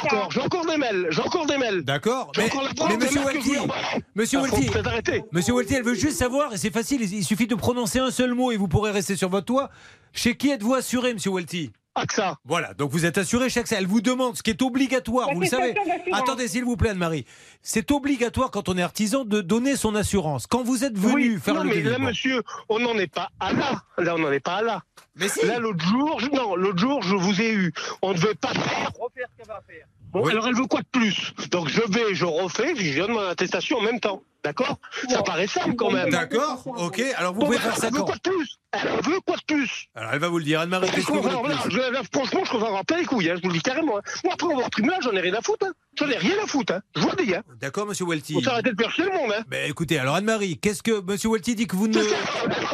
Encore, 0.03 0.31
J'ai 0.31 0.41
encore 0.41 0.65
des 0.65 0.77
mails, 0.77 1.07
j'ai 1.11 1.21
encore 1.21 1.45
des 1.45 1.57
mails. 1.57 1.83
D'accord, 1.83 2.31
J'ai 2.35 2.41
mais, 2.41 2.97
monsieur 2.97 3.21
je 3.21 3.27
envoie. 3.59 3.73
monsieur 4.15 4.39
Ah, 4.39 4.87
arrêter. 4.87 5.21
monsieur 5.31 5.53
elle 5.77 5.83
veut 5.83 5.93
juste 5.93 6.17
savoir, 6.17 6.51
et 6.53 6.57
c'est 6.57 6.73
facile, 6.73 7.01
il 7.03 7.23
suffit 7.23 7.45
de 7.45 7.53
prononcer 7.53 7.99
un 7.99 8.09
seul 8.09 8.33
mot 8.33 8.51
et 8.51 8.57
vous 8.57 8.67
pourrez 8.67 8.89
rester 8.89 9.15
sur 9.15 9.29
votre 9.29 9.45
toit. 9.45 9.69
Chez 10.13 10.35
qui 10.35 10.49
êtes-vous 10.49 10.73
assuré, 10.73 11.13
monsieur 11.13 11.29
Welty 11.31 11.71
AXA. 11.95 12.37
Voilà, 12.45 12.73
donc 12.73 12.91
vous 12.91 13.05
êtes 13.05 13.17
assuré 13.17 13.49
chez 13.49 13.59
AXA. 13.59 13.77
Elle 13.79 13.87
vous 13.87 14.01
demande 14.01 14.37
ce 14.37 14.43
qui 14.43 14.51
est 14.51 14.61
obligatoire, 14.61 15.27
La 15.27 15.33
vous 15.33 15.41
le 15.41 15.47
savez. 15.47 15.75
Attendez, 16.13 16.47
s'il 16.47 16.63
vous 16.63 16.77
plaît, 16.77 16.89
Anne-Marie. 16.91 17.25
C'est 17.61 17.91
obligatoire 17.91 18.51
quand 18.51 18.69
on 18.69 18.77
est 18.77 18.81
artisan 18.81 19.25
de 19.25 19.41
donner 19.41 19.75
son 19.75 19.95
assurance. 19.95 20.47
Quand 20.47 20.63
vous 20.63 20.83
êtes 20.85 20.97
venu 20.97 21.13
Oui, 21.33 21.39
faire 21.41 21.55
non, 21.55 21.63
le 21.63 21.69
mais 21.69 21.81
là, 21.81 21.99
monsieur, 21.99 22.41
on 22.69 22.79
n'en 22.79 22.95
est 22.97 23.13
pas 23.13 23.29
à 23.39 23.51
là. 23.53 23.81
Là, 23.97 24.15
on 24.15 24.19
n'en 24.19 24.31
est 24.31 24.39
pas 24.39 24.55
à 24.57 24.61
là. 24.61 24.81
Mais 25.15 25.27
si. 25.27 25.45
Là, 25.45 25.59
l'autre 25.59 25.83
jour, 25.85 26.19
je- 26.19 26.29
non, 26.29 26.55
l'autre 26.55 26.77
jour, 26.79 27.01
je 27.01 27.15
vous 27.15 27.41
ai 27.41 27.51
eu. 27.53 27.73
On 28.01 28.09
ne 28.13 28.17
devait 28.17 28.35
pas 28.35 28.53
faire, 28.53 28.91
refaire 28.99 29.27
ce 29.31 29.37
qu'elle 29.37 29.47
va 29.47 29.61
faire. 29.67 29.85
Bon, 30.11 30.25
alors 30.27 30.47
elle 30.47 30.55
veut 30.55 30.65
quoi 30.65 30.79
de 30.81 30.87
plus? 30.91 31.33
Donc 31.51 31.67
je 31.69 31.81
vais, 31.91 32.15
je 32.15 32.25
refais, 32.25 32.73
puis 32.73 32.91
je 32.93 32.99
donne 33.01 33.11
mon 33.11 33.19
attestation 33.27 33.77
en 33.77 33.81
même 33.81 33.99
temps. 33.99 34.23
D'accord? 34.43 34.77
Ça 35.09 35.21
paraît 35.21 35.47
simple 35.47 35.75
quand 35.75 35.91
même. 35.91 36.09
D'accord, 36.09 36.63
ok. 36.65 37.01
Alors 37.17 37.33
vous 37.33 37.41
Bon, 37.41 37.45
pouvez 37.47 37.57
bah, 37.57 37.63
faire 37.63 37.77
ça 37.77 37.87
elle 37.87 37.93
veut 37.93 37.99
quand 37.99 38.05
quoi 38.05 38.15
de 38.15 38.21
plus 38.21 38.55
Elle 38.71 38.89
veut 39.03 39.19
quoi 39.25 39.35
de 39.35 39.53
plus 39.53 39.87
Alors 39.95 40.11
elle 40.13 40.19
va 40.19 40.29
vous 40.29 40.37
le 40.37 40.43
dire, 40.45 40.61
Anne-Marie, 40.61 40.89
qu'est-ce 40.91 41.07
que 41.07 41.11
vous 41.11 41.23
je- 41.69 41.77
là, 41.77 42.01
Franchement, 42.13 42.41
je 42.45 42.49
préfère 42.49 42.71
rappeler 42.71 42.99
les 43.01 43.05
couilles, 43.05 43.29
hein, 43.29 43.35
je 43.35 43.41
vous 43.41 43.49
le 43.49 43.53
dis 43.55 43.61
carrément. 43.61 43.97
hein. 43.97 44.01
Moi, 44.23 44.33
après, 44.33 44.47
on 44.47 44.57
va 44.57 44.65
au 44.65 44.69
tribunal, 44.69 44.97
j'en 45.01 45.11
ai 45.11 45.19
rien 45.19 45.33
à 45.33 45.41
foutre. 45.41 45.65
hein. 45.67 45.71
J'en 45.97 46.07
ai 46.07 46.17
rien 46.17 46.35
à 46.41 46.47
foutre. 46.47 46.73
Hein. 46.73 46.81
Je 46.95 47.01
vous 47.01 47.09
le 47.17 47.25
dis. 47.25 47.35
Hein. 47.35 47.43
D'accord, 47.59 47.85
monsieur 47.85 48.05
Welty. 48.05 48.33
Faut 48.35 48.41
s'arrêter 48.41 48.69
de 48.71 48.75
percher 48.75 49.03
le 49.03 49.09
monde. 49.11 49.33
Hein. 49.37 49.43
Ben, 49.49 49.69
écoutez, 49.69 49.99
alors 49.99 50.15
Anne-Marie, 50.15 50.57
qu'est-ce 50.57 50.81
que 50.83 51.01
monsieur 51.01 51.29
Welty 51.31 51.55
dit 51.55 51.67
que 51.67 51.75
vous 51.75 51.89
ne. 51.89 51.99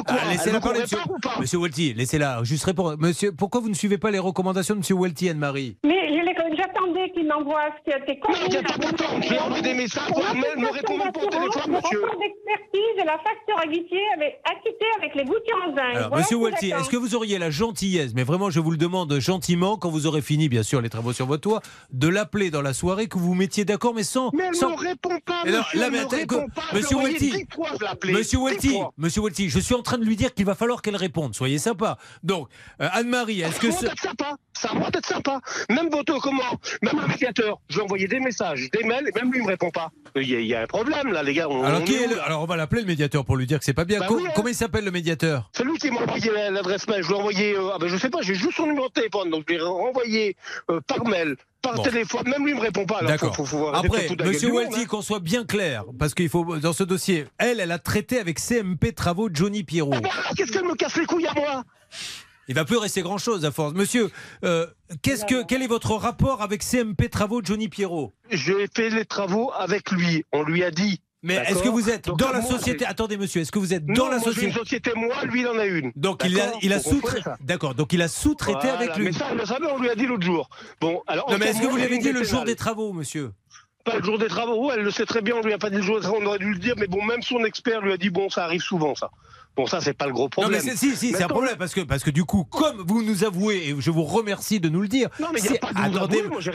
Ah, 0.07 0.17
laissez-la 0.29 0.59
parler, 0.59 0.79
vous 0.79 0.83
monsieur. 0.83 0.97
répond 0.99 1.15
ou 1.15 1.19
pas? 1.19 1.35
Monsieur 1.39 1.59
Welty, 1.59 1.93
laissez-la. 1.95 2.43
Juste 2.43 2.65
répondre. 2.65 2.95
Monsieur, 2.99 3.31
pourquoi 3.31 3.61
vous 3.61 3.69
ne 3.69 3.73
suivez 3.73 3.97
pas 3.97 4.11
les 4.11 4.19
recommandations 4.19 4.75
de 4.75 4.79
monsieur 4.79 4.95
Welty, 4.95 5.29
Anne-Marie? 5.29 5.77
Mais 5.83 6.09
qu'il 7.15 7.27
m'envoie 7.27 7.69
ce 7.77 7.83
qui 7.83 7.93
a 7.95 7.99
été 7.99 8.19
convenu. 8.19 8.41
Non, 8.43 8.47
il 8.49 8.53
y 8.53 8.57
a 8.57 8.63
pas 8.63 8.77
longtemps, 8.77 9.21
j'ai 9.21 9.39
envoyé 9.39 9.61
des 9.63 9.73
messages, 9.73 10.07
Pour 10.07 10.21
par 10.21 10.35
mail, 10.35 10.57
me 10.57 10.69
répond 10.71 10.97
même 10.97 11.11
pas 11.11 11.21
au 11.23 11.29
téléphone, 11.29 11.61
Le 11.67 11.71
monsieur. 11.73 12.01
rapport 12.01 12.19
d'expertise 12.19 12.95
et 12.97 13.05
la 13.05 13.17
facture 13.17 13.57
acquittée 13.63 14.03
avec, 14.15 14.39
acquittée 14.43 14.85
avec 14.97 15.15
les 15.15 15.23
boutiers 15.23 15.53
en 15.65 15.69
zinc. 15.75 15.79
Alors, 15.95 16.09
Voilà 16.09 16.21
monsieur 16.23 16.37
j'attends. 16.51 16.81
est-ce 16.81 16.89
que 16.89 16.97
vous 16.97 17.15
auriez 17.15 17.37
la 17.39 17.49
gentillesse, 17.49 18.11
mais 18.13 18.23
vraiment 18.23 18.49
je 18.49 18.59
vous 18.59 18.71
le 18.71 18.77
demande 18.77 19.17
gentiment, 19.19 19.77
quand 19.77 19.89
vous 19.89 20.05
aurez 20.07 20.21
fini 20.21 20.49
bien 20.49 20.63
sûr 20.63 20.81
les 20.81 20.89
travaux 20.89 21.13
sur 21.13 21.25
votre 21.25 21.41
toit, 21.41 21.61
de 21.91 22.07
l'appeler 22.07 22.51
dans 22.51 22.61
la 22.61 22.73
soirée, 22.73 23.07
que 23.07 23.17
vous 23.17 23.25
vous 23.27 23.33
mettiez 23.35 23.65
d'accord, 23.65 23.93
mais 23.95 24.03
sans. 24.03 24.31
Mais 24.33 24.45
elle 24.49 24.55
sans... 24.55 24.71
me 24.71 24.75
répond 24.75 25.17
pas, 25.25 25.43
monsieur, 25.45 25.79
là, 25.79 25.85
elle 25.87 25.91
mais 25.91 25.99
attendez, 25.99 26.25
Monsieur 26.73 26.97
appelé. 27.87 28.13
Monsieur 28.13 28.39
fois. 28.39 28.93
Monsieur 28.97 29.21
Welty, 29.21 29.49
je 29.49 29.59
suis 29.59 29.75
en 29.75 29.81
train 29.81 29.97
de 29.97 30.03
lui 30.05 30.15
dire 30.15 30.33
qu'il 30.33 30.45
va 30.45 30.55
falloir 30.55 30.81
qu'elle 30.81 30.95
réponde. 30.95 31.35
Soyez 31.35 31.57
sympa. 31.57 31.97
Donc, 32.23 32.49
euh, 32.81 32.87
Anne-Marie, 32.91 33.41
est-ce 33.41 33.59
que 33.59 33.71
Ça 33.71 33.85
va 33.87 33.91
être 33.91 33.99
sympa. 34.01 34.37
Ça 34.53 34.69
va 34.73 34.87
être 34.87 35.05
sympa. 35.05 35.41
Même 35.69 35.89
votre 35.89 36.19
comment? 36.21 36.41
Même 36.81 36.99
le 37.05 37.11
médiateur. 37.13 37.59
Je 37.69 37.75
lui 37.75 37.81
ai 37.81 37.83
envoyé 37.83 38.07
des 38.07 38.19
messages, 38.19 38.69
des 38.71 38.83
mails, 38.83 39.07
et 39.07 39.19
même 39.19 39.31
lui, 39.31 39.39
il 39.39 39.43
me 39.43 39.49
répond 39.49 39.69
pas. 39.71 39.89
Il 40.15 40.29
y, 40.29 40.35
a- 40.35 40.39
il 40.39 40.45
y 40.47 40.55
a 40.55 40.61
un 40.61 40.65
problème, 40.67 41.11
là, 41.11 41.23
les 41.23 41.33
gars. 41.33 41.47
On, 41.49 41.63
alors, 41.63 41.81
on 41.81 41.83
qui 41.83 41.95
est 41.95 42.07
le- 42.07 42.21
alors 42.21 42.41
on 42.41 42.45
va 42.45 42.55
l'appeler 42.55 42.81
le 42.81 42.87
médiateur 42.87 43.25
pour 43.25 43.35
lui 43.35 43.45
dire 43.45 43.59
que 43.59 43.65
c'est 43.65 43.73
pas 43.73 43.83
bien. 43.85 43.99
Bah 43.99 44.05
Co- 44.07 44.15
oui, 44.17 44.23
hein. 44.27 44.31
Comment 44.35 44.47
il 44.47 44.55
s'appelle 44.55 44.85
le 44.85 44.91
médiateur? 44.91 45.49
C'est 45.53 45.63
lui 45.63 45.77
qui 45.77 45.91
m'a 45.91 46.01
envoyé 46.01 46.31
la- 46.31 46.51
l'adresse 46.51 46.87
mail. 46.87 47.03
Je 47.03 47.07
lui 47.09 47.15
ai 47.15 47.17
envoyé. 47.17 47.53
euh, 47.55 47.69
ah 47.73 47.77
ben 47.79 47.87
je 47.89 47.97
sais 47.97 48.09
pas, 48.09 48.19
j'ai 48.21 48.35
juste 48.35 48.53
son 48.57 48.67
numéro 48.67 48.87
de 48.87 48.93
téléphone, 48.93 49.29
donc 49.29 49.43
je 49.47 49.53
l'ai 49.55 49.61
renvoyé 49.61 50.35
euh, 50.71 50.79
par 50.87 51.05
mail, 51.05 51.35
par 51.61 51.75
Bon. 51.75 51.83
téléphone. 51.83 52.23
Même 52.29 52.43
lui 52.45 52.51
il 52.51 52.55
me 52.57 52.61
répond 52.61 52.85
pas. 52.85 53.01
D'accord. 53.01 53.35
Après, 53.73 54.07
Monsieur 54.23 54.51
Welty, 54.53 54.81
hein. 54.81 54.85
qu'on 54.85 55.01
soit 55.01 55.19
bien 55.19 55.43
clair, 55.45 55.83
parce 55.99 56.13
qu'il 56.13 56.29
faut 56.29 56.57
dans 56.57 56.73
ce 56.73 56.83
dossier, 56.83 57.25
elle, 57.37 57.59
elle 57.59 57.71
a 57.71 57.79
traité 57.79 58.19
avec 58.19 58.39
CMP 58.39 58.93
Travaux 58.93 59.29
Johnny 59.33 59.63
Pierrot. 59.63 59.91
Ah 59.95 59.99
ben, 60.01 60.09
Qu'est-ce 60.37 60.51
qu'elle 60.51 60.63
me 60.65 60.75
casse 60.75 60.95
les 60.95 61.05
couilles 61.05 61.27
à 61.27 61.33
moi? 61.33 61.63
Il 62.47 62.55
va 62.55 62.65
plus 62.65 62.77
rester 62.77 63.01
grand 63.01 63.17
chose 63.17 63.43
à 63.45 63.51
force. 63.51 63.73
Monsieur, 63.73 64.11
euh, 64.43 64.67
qu'est-ce 65.01 65.25
que 65.25 65.43
quel 65.45 65.63
est 65.63 65.67
votre 65.67 65.93
rapport 65.93 66.41
avec 66.41 66.61
CMP 66.63 67.09
Travaux 67.09 67.41
Johnny 67.43 67.69
Pierrot? 67.69 68.13
J'ai 68.29 68.67
fait 68.73 68.89
les 68.89 69.05
travaux 69.05 69.51
avec 69.57 69.91
lui. 69.91 70.23
On 70.31 70.43
lui 70.43 70.63
a 70.63 70.71
dit. 70.71 71.01
Mais 71.23 71.35
est-ce 71.47 71.63
que 71.63 71.69
vous 71.69 71.89
êtes 71.89 72.05
Donc, 72.05 72.19
dans 72.19 72.31
la 72.31 72.41
moi, 72.41 72.51
société 72.51 72.85
Attendez, 72.85 73.17
monsieur, 73.17 73.41
est-ce 73.41 73.51
que 73.51 73.57
vous 73.57 73.73
êtes 73.73 73.87
Non, 73.87 73.95
dans 73.95 74.09
la 74.09 74.17
moi, 74.17 74.25
société 74.25 74.45
une 74.45 74.53
société, 74.53 74.91
moi, 74.95 75.25
lui, 75.25 75.41
il 75.41 75.47
en 75.47 75.57
a 75.57 75.65
une. 75.65 75.91
Donc 75.95 76.21
il 76.23 76.39
a, 76.39 76.51
il 76.61 76.71
a 76.71 76.79
sous-traité. 76.79 77.27
D'accord. 77.41 77.73
Donc 77.73 77.93
il 77.93 78.01
a 78.03 78.07
sous-traité 78.07 78.59
Voilà, 78.61 78.77
avec 78.77 78.95
lui. 78.95 79.05
Mais 79.05 79.11
ça, 79.11 79.31
ça, 79.43 79.57
on 79.73 79.79
lui 79.79 79.89
a 79.89 79.95
dit 79.95 80.05
l'autre 80.05 80.23
jour. 80.23 80.47
Bon, 80.79 81.01
alors. 81.07 81.31
Non 81.31 81.37
mais 81.39 81.47
est-ce 81.47 81.61
que 81.61 81.67
vous 81.67 81.77
l'avez 81.77 81.97
dit 81.97 82.11
le 82.11 82.23
jour 82.23 82.43
des 82.43 82.55
travaux, 82.55 82.93
monsieur? 82.93 83.31
Pas 83.85 83.97
le 83.97 84.03
jour 84.03 84.19
des 84.19 84.27
travaux, 84.27 84.71
elle 84.71 84.81
le 84.81 84.91
sait 84.91 85.05
très 85.05 85.21
bien, 85.21 85.35
on 85.35 85.41
lui 85.41 85.53
a 85.53 85.59
pas 85.59 85.69
dit 85.69 85.77
le 85.77 85.83
jour 85.83 85.97
des 85.97 86.01
travaux, 86.01 86.17
on 86.19 86.25
aurait 86.25 86.39
dû 86.39 86.51
le 86.51 86.59
dire, 86.59 86.73
mais 86.77 86.87
bon, 86.87 87.03
même 87.03 87.21
son 87.21 87.43
expert 87.43 87.81
lui 87.81 87.91
a 87.93 87.97
dit, 87.97 88.09
bon, 88.09 88.29
ça 88.29 88.43
arrive 88.43 88.61
souvent, 88.61 88.95
ça. 88.95 89.11
Bon, 89.55 89.65
ça, 89.67 89.79
c'est 89.79 89.93
pas 89.93 90.05
le 90.07 90.11
gros 90.13 90.23
Non 90.23 90.29
problème. 90.29 90.61
mais 90.65 90.71
c'est- 90.71 90.77
si 90.77 90.95
si 90.97 91.11
c'est 91.13 91.23
un 91.23 91.27
problème 91.27 91.55
parce 91.57 91.73
que 91.73 91.81
parce 91.81 92.03
que 92.03 92.09
du 92.09 92.25
coup 92.25 92.43
comme 92.43 92.83
vous 92.85 93.01
nous 93.03 93.23
avouez 93.23 93.69
et 93.69 93.75
je 93.79 93.89
vous 93.91 94.03
remercie 94.03 94.59
de 94.59 94.67
nous 94.69 94.81
le 94.81 94.87
dire. 94.89 95.09
Non, 95.19 95.27
mais 95.33 95.39
y 95.39 95.47
a 95.47 95.53
pas 95.59 95.71
de 95.71 95.77
attendez 95.79 96.17
avouer, 96.19 96.29
moi, 96.29 96.37
monsieur 96.37 96.51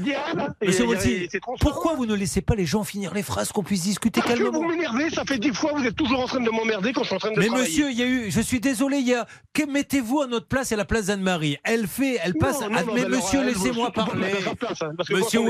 dit, 0.00 0.12
ah, 0.14 0.48
Monsieur 0.64 1.28
transparent. 1.40 1.56
pourquoi 1.60 1.94
vous 1.94 2.06
ne 2.06 2.14
laissez 2.14 2.40
pas 2.40 2.54
les 2.54 2.66
gens 2.66 2.82
finir 2.84 3.14
les 3.14 3.22
phrases 3.22 3.52
qu'on 3.52 3.62
puisse 3.62 3.82
discuter 3.82 4.20
Parce 4.20 4.34
que 4.34 4.38
calmement 4.42 4.60
vous 4.60 4.68
m'énervez, 4.68 5.10
ça 5.10 5.24
fait 5.24 5.38
dix 5.38 5.54
fois, 5.54 5.72
vous 5.76 5.84
êtes 5.84 5.94
toujours 5.96 6.20
en 6.20 6.26
train 6.26 6.40
de 6.40 6.50
m'emmerder 6.50 6.92
quand 6.92 7.02
je 7.02 7.06
suis 7.08 7.16
en 7.16 7.18
train 7.18 7.30
de 7.32 7.38
Mais 7.38 7.46
travailler. 7.46 7.68
monsieur, 7.68 7.90
il 7.90 7.96
y 7.98 8.02
a 8.02 8.06
eu, 8.06 8.30
je 8.30 8.40
suis 8.40 8.60
désolé, 8.60 8.98
il 8.98 9.06
y 9.08 9.14
a, 9.14 9.26
que 9.52 9.62
mettez-vous 9.64 10.22
à 10.22 10.26
notre 10.26 10.46
place 10.48 10.72
et 10.72 10.74
à 10.74 10.78
la 10.78 10.84
place 10.84 11.06
d'Anne-Marie. 11.06 11.58
Elle 11.64 11.86
fait, 11.86 12.18
elle 12.24 12.34
passe, 12.34 12.60
Non, 12.60 12.70
non, 12.70 12.80
non, 12.86 12.94
mais 12.94 13.02
mais 13.02 13.08
monsieur, 13.16 13.44
laissez-moi 13.44 13.92
parler. 13.92 14.30
place, 14.58 14.82
hein, 14.82 14.90
que 15.08 15.14
Monsieur 15.14 15.40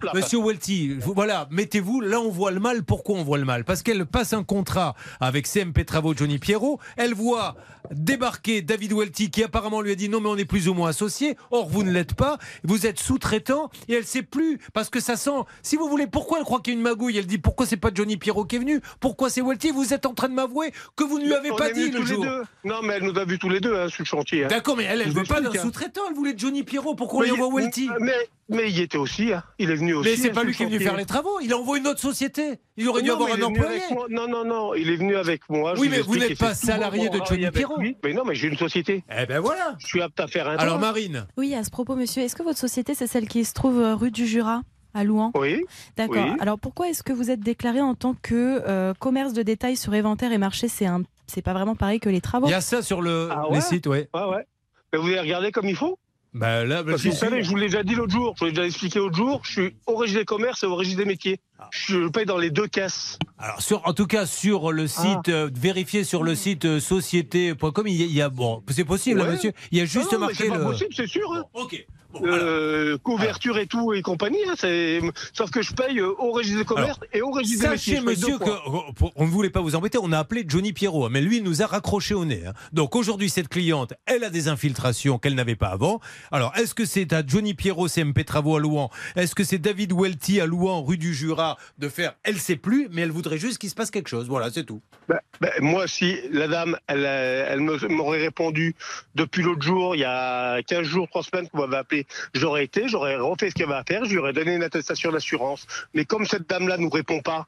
place, 0.00 0.14
monsieur 0.14 0.38
vous- 1.00 1.14
voilà, 1.14 1.48
mettez-vous, 1.50 2.00
là 2.00 2.20
on 2.20 2.30
voit 2.30 2.50
le 2.50 2.60
mal. 2.60 2.84
Pourquoi 2.84 3.16
on 3.16 3.24
voit 3.24 3.38
le 3.38 3.44
mal? 3.44 3.64
Parce 3.64 3.82
qu'elle 3.82 4.06
passe 4.06 4.32
un 4.32 4.44
contrat 4.44 4.94
avec 5.20 5.46
CMP 5.46 5.79
Travaux 5.84 6.14
Johnny 6.14 6.38
Pierrot, 6.38 6.78
elle 6.96 7.14
voit 7.14 7.56
débarquer 7.90 8.62
David 8.62 8.92
Welty 8.92 9.30
qui 9.30 9.42
apparemment 9.42 9.80
lui 9.80 9.92
a 9.92 9.94
dit 9.94 10.08
non 10.08 10.20
mais 10.20 10.28
on 10.28 10.36
est 10.36 10.44
plus 10.44 10.68
ou 10.68 10.74
moins 10.74 10.90
associés, 10.90 11.36
or 11.50 11.68
vous 11.68 11.82
ne 11.82 11.90
l'êtes 11.90 12.14
pas, 12.14 12.38
vous 12.62 12.86
êtes 12.86 12.98
sous-traitant 13.00 13.70
et 13.88 13.94
elle 13.94 14.04
sait 14.04 14.22
plus 14.22 14.58
parce 14.72 14.90
que 14.90 15.00
ça 15.00 15.16
sent, 15.16 15.30
si 15.62 15.76
vous 15.76 15.88
voulez, 15.88 16.06
pourquoi 16.06 16.38
elle 16.38 16.44
croit 16.44 16.60
qu'il 16.60 16.74
y 16.74 16.76
a 16.76 16.78
une 16.78 16.84
magouille? 16.84 17.16
Elle 17.18 17.26
dit 17.26 17.38
pourquoi 17.38 17.66
c'est 17.66 17.76
pas 17.76 17.90
Johnny 17.92 18.16
Pierrot 18.16 18.44
qui 18.44 18.56
est 18.56 18.60
venu? 18.60 18.80
Pourquoi 19.00 19.30
c'est 19.30 19.40
Welty? 19.42 19.70
Vous 19.70 19.92
êtes 19.94 20.06
en 20.06 20.14
train 20.14 20.28
de 20.28 20.34
m'avouer 20.34 20.72
que 20.96 21.04
vous 21.04 21.18
ne 21.18 21.24
lui 21.24 21.34
avez 21.34 21.50
On 21.50 21.56
pas 21.56 21.70
dit 21.70 21.90
le 21.90 22.04
jour. 22.04 22.24
Non, 22.64 22.82
mais 22.82 22.94
elle 22.94 23.04
nous 23.04 23.18
a 23.18 23.24
vus 23.24 23.38
tous 23.38 23.48
les 23.48 23.60
deux 23.60 23.74
hein, 23.74 23.88
sur 23.88 24.02
le 24.02 24.06
chantier. 24.06 24.44
hein. 24.44 24.48
D'accord, 24.48 24.76
mais 24.76 24.84
elle, 24.84 25.08
vous 25.08 25.14
veut 25.14 25.24
pas 25.24 25.40
d'un 25.40 25.50
hein. 25.50 25.62
sous-traitant, 25.62 26.02
elle 26.08 26.14
voulait 26.14 26.34
Johnny 26.36 26.62
Pierrot. 26.62 26.94
Pourquoi 26.94 27.20
on 27.20 27.22
lui 27.22 27.32
Mais 27.32 27.40
envoie 27.42 27.60
Welty 27.62 27.88
mais, 27.98 28.12
mais 28.48 28.68
il 28.70 28.76
y 28.78 28.82
était 28.82 28.98
aussi, 28.98 29.32
hein. 29.32 29.42
il 29.58 29.70
est 29.70 29.76
venu 29.76 29.94
aussi. 29.94 30.10
Mais 30.10 30.16
c'est 30.16 30.30
pas 30.30 30.44
lui 30.44 30.54
qui 30.54 30.62
est 30.62 30.66
venu 30.66 30.80
faire 30.80 30.96
les 30.96 31.06
travaux, 31.06 31.40
il 31.40 31.52
envoie 31.54 31.78
une 31.78 31.86
autre 31.86 32.00
société. 32.00 32.58
Il 32.76 32.88
aurait 32.88 33.02
dû 33.02 33.08
Non, 33.08 33.14
avoir 33.14 33.36
mais 33.36 33.42
un 33.42 33.46
employé. 33.46 33.80
Non, 34.10 34.28
non, 34.28 34.44
non, 34.44 34.74
il 34.74 34.90
est 34.90 34.96
venu 34.96 35.16
avec 35.16 35.42
moi. 35.48 35.69
Je 35.74 35.80
Oui, 35.80 35.88
mais 35.90 36.00
vous 36.00 36.16
n'êtes 36.16 36.38
pas 36.38 36.54
salarié 36.54 37.08
de 37.08 37.18
Johnny 37.28 37.50
Pierrot. 37.50 37.78
Mais 37.78 38.12
non, 38.12 38.24
mais 38.24 38.34
j'ai 38.34 38.48
une 38.48 38.56
société. 38.56 39.04
Eh 39.10 39.26
ben 39.26 39.40
voilà. 39.40 39.76
Je 39.78 39.86
suis 39.86 40.00
apte 40.02 40.18
à 40.20 40.26
faire 40.26 40.48
un 40.48 40.56
Alors 40.56 40.74
temps. 40.74 40.80
Marine, 40.80 41.26
Oui, 41.36 41.54
à 41.54 41.64
ce 41.64 41.70
propos, 41.70 41.96
monsieur, 41.96 42.22
est-ce 42.22 42.36
que 42.36 42.42
votre 42.42 42.58
société, 42.58 42.94
c'est 42.94 43.06
celle 43.06 43.28
qui 43.28 43.44
se 43.44 43.52
trouve 43.54 43.78
euh, 43.80 43.94
rue 43.94 44.10
du 44.10 44.26
Jura 44.26 44.62
à 44.94 45.04
Louan? 45.04 45.30
Oui. 45.34 45.64
D'accord. 45.96 46.26
Oui. 46.30 46.36
Alors 46.40 46.58
pourquoi 46.58 46.88
est-ce 46.88 47.02
que 47.02 47.12
vous 47.12 47.30
êtes 47.30 47.40
déclaré 47.40 47.80
en 47.80 47.94
tant 47.94 48.14
que 48.14 48.62
euh, 48.66 48.92
commerce 48.98 49.32
de 49.32 49.42
détail 49.42 49.76
sur 49.76 49.92
inventaire 49.92 50.32
et 50.32 50.38
marché? 50.38 50.68
C'est 50.68 50.86
un, 50.86 51.02
c'est 51.26 51.42
pas 51.42 51.52
vraiment 51.52 51.76
pareil 51.76 52.00
que 52.00 52.08
les 52.08 52.20
travaux. 52.20 52.46
il 52.48 52.50
y 52.50 52.54
a 52.54 52.60
ça 52.60 52.82
sur 52.82 53.00
le, 53.02 53.28
Ah 53.30 53.44
les 53.50 53.56
ouais? 53.56 53.60
sites, 53.60 53.86
ouais. 53.86 54.08
Ouais, 54.14 54.24
ouais. 54.24 54.44
Mais 54.92 54.98
vous 54.98 55.06
avez 55.08 55.20
regardé 55.20 55.52
comme 55.52 55.66
il 55.66 55.76
faut? 55.76 55.98
Bah 56.32 56.64
là, 56.64 56.82
bah, 56.84 56.92
Parce 56.92 57.02
que 57.02 57.08
vous 57.08 57.14
savez, 57.16 57.42
je 57.42 57.48
vous 57.50 57.56
l'ai 57.56 57.66
déjà 57.66 57.82
dit 57.82 57.94
l'autre 57.96 58.12
jour, 58.12 58.34
je 58.36 58.40
vous 58.40 58.46
l'ai 58.46 58.52
déjà 58.52 58.64
expliqué 58.66 59.00
l'autre 59.00 59.16
jour, 59.16 59.40
je 59.44 59.50
suis 59.50 59.74
au 59.86 59.94
registre 59.96 60.20
des 60.20 60.24
commerces 60.24 60.62
et 60.62 60.66
au 60.66 60.76
registre 60.76 60.98
des 60.98 61.04
métiers. 61.04 61.40
Je 61.70 62.08
paye 62.08 62.26
dans 62.26 62.38
les 62.38 62.50
deux 62.50 62.66
caisses. 62.66 63.18
Alors 63.38 63.60
sur, 63.62 63.86
en 63.86 63.92
tout 63.92 64.06
cas 64.06 64.26
sur 64.26 64.72
le 64.72 64.86
site, 64.86 65.28
Ah. 65.28 65.30
euh, 65.30 65.50
vérifiez 65.54 66.04
sur 66.04 66.22
le 66.22 66.34
site 66.34 66.64
euh, 66.64 66.80
société.com, 66.80 67.86
il 67.86 67.96
y 67.96 68.02
a, 68.02 68.06
il 68.06 68.12
y 68.14 68.22
a- 68.22 68.28
bon, 68.28 68.62
c'est 68.70 68.84
possible, 68.84 69.22
monsieur. 69.24 69.52
Il 69.72 69.78
y 69.78 69.80
a 69.80 69.84
juste 69.84 70.12
non, 70.12 70.20
marqué 70.20 70.34
c'est 70.48 70.48
le. 70.48 70.62
possible, 70.62 70.90
c'est 70.94 71.06
sûr. 71.06 71.32
hein. 71.34 71.44
Ok. 71.54 71.86
Euh, 72.24 72.98
couverture 72.98 73.56
et 73.58 73.68
tout 73.68 73.92
et 73.92 74.02
compagnie, 74.02 74.40
hein, 74.48 74.54
sauf 75.32 75.48
que 75.52 75.62
je 75.62 75.72
paye 75.72 76.00
au 76.00 76.32
registre 76.32 76.58
des 76.58 76.64
commerces 76.64 76.98
et 77.12 77.22
au 77.22 77.30
registre 77.30 77.70
des. 77.70 77.76
Sachez, 77.76 78.00
monsieur, 78.00 78.36
fois. 78.36 78.46
que 78.46 78.92
pour- 78.94 79.12
on 79.14 79.26
ne 79.26 79.30
voulait 79.30 79.48
pas 79.48 79.60
vous 79.60 79.76
embêter. 79.76 79.96
On 80.02 80.10
a 80.10 80.18
appelé 80.18 80.44
Johnny 80.46 80.72
Pierrot, 80.72 81.06
hein, 81.06 81.08
mais 81.12 81.20
lui, 81.20 81.36
il 81.36 81.44
nous 81.44 81.62
a 81.62 81.66
raccroché 81.66 82.14
au 82.14 82.24
nez. 82.24 82.42
hein. 82.48 82.52
Donc 82.72 82.96
aujourd'hui, 82.96 83.30
cette 83.30 83.46
cliente, 83.48 83.92
elle 84.06 84.24
a 84.24 84.30
des 84.30 84.48
infiltrations 84.48 85.18
qu'elle 85.18 85.36
n'avait 85.36 85.54
pas 85.54 85.68
avant. 85.68 86.00
Alors, 86.32 86.52
est-ce 86.56 86.74
que 86.74 86.84
c'est 86.84 87.12
à 87.12 87.22
Johnny 87.24 87.54
Pierrot, 87.54 87.86
CMP 87.86 88.24
Travaux 88.24 88.56
à 88.56 88.58
Louan? 88.60 88.90
Est-ce 89.14 89.36
que 89.36 89.44
c'est 89.44 89.58
David 89.58 89.92
Welty 89.92 90.40
à 90.40 90.46
Louan, 90.46 90.82
rue 90.82 90.98
du 90.98 91.14
Jura, 91.14 91.49
de 91.78 91.88
faire 91.88 92.14
Elle 92.22 92.38
sait 92.38 92.56
plus, 92.56 92.88
mais 92.90 93.02
elle 93.02 93.10
voudrait 93.10 93.38
juste 93.38 93.58
qu'il 93.58 93.70
se 93.70 93.74
passe 93.74 93.90
quelque 93.90 94.08
chose. 94.08 94.28
Voilà, 94.28 94.50
c'est 94.50 94.64
tout. 94.64 94.80
Ben, 95.08 95.18
ben, 95.40 95.50
moi, 95.60 95.86
si 95.88 96.16
la 96.30 96.48
dame, 96.48 96.76
elle, 96.86 97.04
euh, 97.06 97.46
elle 97.50 97.60
m'aurait 97.60 98.20
répondu 98.20 98.74
depuis 99.14 99.42
l'autre 99.42 99.62
jour, 99.62 99.96
il 99.96 100.00
y 100.00 100.04
a 100.04 100.62
15 100.62 100.86
jours, 100.86 101.08
3 101.08 101.22
semaines 101.22 101.48
qu'on 101.48 101.58
m'avait 101.58 101.78
appelé, 101.78 102.06
j'aurais 102.34 102.64
été, 102.64 102.88
j'aurais 102.88 103.16
refait 103.16 103.50
ce 103.50 103.54
qu'elle 103.54 103.72
à 103.72 103.84
faire, 103.86 104.04
je 104.04 104.10
lui 104.10 104.18
aurais 104.18 104.32
donné 104.32 104.54
une 104.54 104.62
attestation 104.62 105.10
d'assurance. 105.12 105.66
Mais 105.94 106.04
comme 106.04 106.26
cette 106.26 106.48
dame-là 106.48 106.76
nous 106.76 106.90
répond 106.90 107.20
pas, 107.20 107.46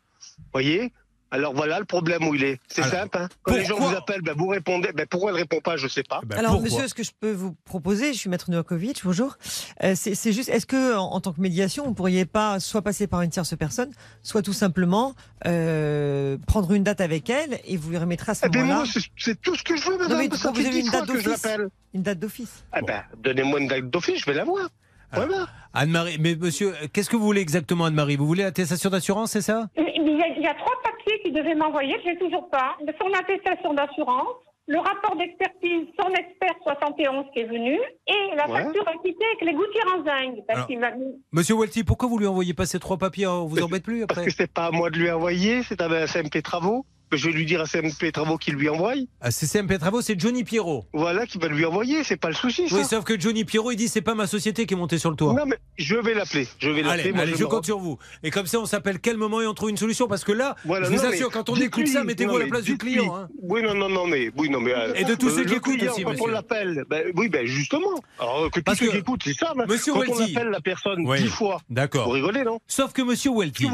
voyez, 0.52 0.92
Alors 1.32 1.54
voilà 1.54 1.78
le 1.80 1.86
problème 1.86 2.28
où 2.28 2.34
il 2.34 2.44
est. 2.44 2.60
C'est 2.68 2.82
simple. 2.82 3.16
Hein. 3.18 3.28
Quand 3.42 3.54
les 3.54 3.64
gens 3.64 3.78
vous 3.78 3.96
appellent, 3.96 4.20
ben, 4.20 4.34
vous 4.36 4.48
répondez. 4.48 4.90
Ben, 4.94 5.06
pourquoi 5.10 5.30
elle 5.30 5.36
ne 5.36 5.40
répond 5.40 5.60
pas 5.60 5.76
Je 5.78 5.84
ne 5.84 5.88
sais 5.90 6.02
pas. 6.02 6.20
Alors, 6.36 6.60
monsieur, 6.60 6.86
ce 6.86 6.92
que 6.94 7.02
je 7.02 7.10
peux 7.18 7.32
vous 7.32 7.56
proposer, 7.64 8.12
je 8.12 8.18
suis 8.18 8.28
maître 8.28 8.50
Novakovic, 8.50 9.00
bonjour. 9.02 9.36
Euh, 9.82 9.94
c'est 9.96 10.32
juste, 10.32 10.50
est-ce 10.50 10.66
que 10.66 10.94
en, 10.96 11.04
en 11.12 11.20
tant 11.20 11.32
que 11.32 11.40
médiation, 11.40 11.84
vous 11.84 11.90
ne 11.90 11.94
pourriez 11.94 12.26
pas 12.26 12.60
soit 12.60 12.82
passer 12.82 13.06
par 13.06 13.22
une 13.22 13.30
tierce 13.30 13.56
personne, 13.56 13.90
soit 14.22 14.42
tout 14.42 14.52
simplement 14.52 15.14
euh, 15.46 16.36
prendre 16.46 16.70
une 16.72 16.82
date 16.82 17.00
avec 17.00 17.30
elle 17.30 17.58
et 17.64 17.76
vous 17.78 17.90
lui 17.90 17.96
remettrez 17.98 18.32
à 18.32 18.34
ce 18.34 18.42
Eh 18.46 18.48
ben, 18.50 18.60
moment-là. 18.60 18.84
moi, 18.84 19.02
c'est- 19.16 19.40
tout 19.40 19.54
ce 19.56 19.62
que 19.62 19.74
je 19.76 19.86
veux, 19.86 19.92
Non, 19.96 20.02
madame. 20.08 20.28
mais 20.30 20.36
ça 20.36 20.50
vous 20.52 20.60
avez 20.66 20.80
une 20.80 20.90
date 20.90 21.06
d'office. 21.06 21.46
Une 21.94 22.02
date 22.02 22.18
d'office. 22.18 22.64
Eh 22.78 22.82
ben, 22.84 23.02
donnez-moi 23.22 23.60
une 23.60 23.68
date 23.68 23.88
d'office, 23.90 24.20
je 24.20 24.26
vais 24.26 24.34
la 24.34 24.44
voir. 24.44 24.68
Voilà. 25.14 25.46
Anne-Marie, 25.74 26.16
mais 26.18 26.36
monsieur, 26.36 26.72
qu'est-ce 26.92 27.10
que 27.10 27.16
vous 27.16 27.24
voulez 27.24 27.40
exactement, 27.42 27.84
Anne-Marie? 27.86 28.16
Vous 28.16 28.26
voulez 28.26 28.42
l'attestation 28.44 28.88
d'assurance, 28.90 29.32
c'est 29.32 29.42
ça? 29.42 29.68
Il 29.76 29.82
y, 29.82 30.22
a, 30.22 30.26
il 30.36 30.42
y 30.42 30.46
a 30.46 30.54
trois 30.54 30.72
papiers 31.04 31.20
qu'il 31.22 31.32
devait 31.34 31.54
m'envoyer, 31.54 31.96
je 32.04 32.10
l'ai 32.10 32.18
toujours 32.18 32.48
pas. 32.50 32.76
Son 33.00 33.12
attestation 33.12 33.74
d'assurance, 33.74 34.34
le 34.68 34.78
rapport 34.78 35.16
d'expertise, 35.16 35.86
son 36.00 36.08
expert 36.10 36.54
71 36.62 37.24
qui 37.32 37.40
est 37.40 37.44
venu, 37.44 37.78
et 38.06 38.36
la 38.36 38.48
Ouais. 38.48 38.62
facture 38.62 38.86
acquittée 38.88 39.24
avec 39.24 39.42
les 39.42 39.52
gouttières 39.54 39.86
en 39.98 40.04
zinc. 40.04 40.36
Parce 40.46 40.58
Alors, 40.58 40.66
qu'il 40.68 40.78
m'a 40.78 40.90
mis- 40.92 41.20
Monsieur 41.32 41.56
Welty, 41.56 41.84
pourquoi 41.84 42.08
vous 42.08 42.18
lui 42.18 42.26
envoyez 42.26 42.54
pas 42.54 42.66
ces 42.66 42.78
trois 42.78 42.96
papiers 42.96 43.26
On 43.26 43.46
vous 43.46 43.62
embête 43.62 43.82
plus 43.82 44.04
après 44.04 44.14
Parce 44.14 44.26
que 44.26 44.32
c'est 44.32 44.52
pas 44.52 44.66
à 44.66 44.70
moi 44.70 44.90
de 44.90 44.98
lui 44.98 45.10
envoyer, 45.10 45.62
c'est 45.64 45.80
à 45.80 45.88
la 45.88 46.06
CMP 46.06 46.42
Travaux. 46.42 46.84
Je 47.16 47.26
vais 47.28 47.32
lui 47.32 47.44
dire 47.46 47.60
à 47.60 47.66
CMP 47.66 48.10
Travaux 48.12 48.38
qu'il 48.38 48.54
lui 48.54 48.68
envoie. 48.68 48.92
Ah, 49.20 49.30
c'est 49.30 49.46
CMP 49.46 49.78
Travaux, 49.78 50.00
c'est 50.02 50.18
Johnny 50.18 50.44
Pierrot. 50.44 50.84
Voilà, 50.92 51.26
qui 51.26 51.38
va 51.38 51.48
lui 51.48 51.64
envoyer, 51.64 52.04
c'est 52.04 52.16
pas 52.16 52.28
le 52.28 52.34
souci, 52.34 52.68
ça. 52.68 52.76
Oui, 52.76 52.84
sauf 52.84 53.04
que 53.04 53.18
Johnny 53.20 53.44
Pierrot, 53.44 53.70
il 53.72 53.76
dit 53.76 53.88
c'est 53.88 54.00
pas 54.02 54.14
ma 54.14 54.26
société 54.26 54.66
qui 54.66 54.74
est 54.74 54.76
montée 54.76 54.98
sur 54.98 55.10
le 55.10 55.16
toit. 55.16 55.32
Non, 55.34 55.44
mais 55.46 55.58
je 55.78 55.96
vais 55.96 56.14
l'appeler. 56.14 56.46
Je 56.58 56.70
vais 56.70 56.82
l'appeler. 56.82 57.02
Allez, 57.02 57.12
moi, 57.12 57.22
allez, 57.22 57.34
je 57.36 57.44
compte 57.44 57.64
sur 57.64 57.78
vous. 57.78 57.98
Et 58.22 58.30
comme 58.30 58.46
ça, 58.46 58.58
on 58.60 58.66
s'appelle 58.66 58.98
quel 59.00 59.16
moment 59.16 59.40
et 59.40 59.46
on 59.46 59.54
trouve 59.54 59.70
une 59.70 59.76
solution 59.76 60.06
Parce 60.08 60.24
que 60.24 60.32
là, 60.32 60.56
Voilà, 60.64 60.86
je 60.90 60.94
vous 60.96 61.02
non, 61.02 61.08
assure, 61.10 61.30
quand 61.30 61.48
on 61.48 61.56
écoute 61.56 61.86
ça, 61.88 62.04
mettez-vous 62.04 62.36
à 62.36 62.40
la 62.40 62.46
place 62.46 62.64
du 62.64 62.76
client. 62.78 63.14
hein. 63.14 63.28
Oui, 63.42 63.62
non, 63.62 63.74
non, 63.74 63.88
non, 63.88 64.06
mais 64.06 64.30
oui, 64.36 64.48
non, 64.50 64.60
mais 64.60 64.72
euh, 64.74 64.94
Et 64.94 65.04
de 65.04 65.14
tous 65.14 65.28
euh, 65.28 65.36
ceux 65.38 65.44
qui 65.44 65.54
écoutent 65.54 65.82
aussi, 65.82 66.02
quand 66.02 66.10
monsieur. 66.10 66.24
on 66.24 66.28
l'appelle, 66.28 66.84
ben, 66.88 67.04
oui, 67.16 67.28
ben 67.28 67.46
justement. 67.46 67.94
Alors 68.18 68.50
que 68.50 68.60
tous 68.60 68.62
Parce 68.64 68.78
ceux 68.78 68.86
que- 68.86 68.90
qui 68.92 68.96
écoutent, 68.98 69.22
c'est 69.24 69.34
ça. 69.34 69.52
Monsieur 69.68 69.92
quand 69.92 70.02
on 70.08 70.20
appelle 70.20 70.48
la 70.48 70.60
personne 70.60 71.04
dix 71.16 71.26
fois, 71.28 71.60
D'accord. 71.70 72.04
vous 72.06 72.12
rigolez, 72.12 72.44
non? 72.44 72.58
Sauf 72.66 72.92
que 72.92 73.02
Monsieur 73.02 73.30
Welty, 73.36 73.66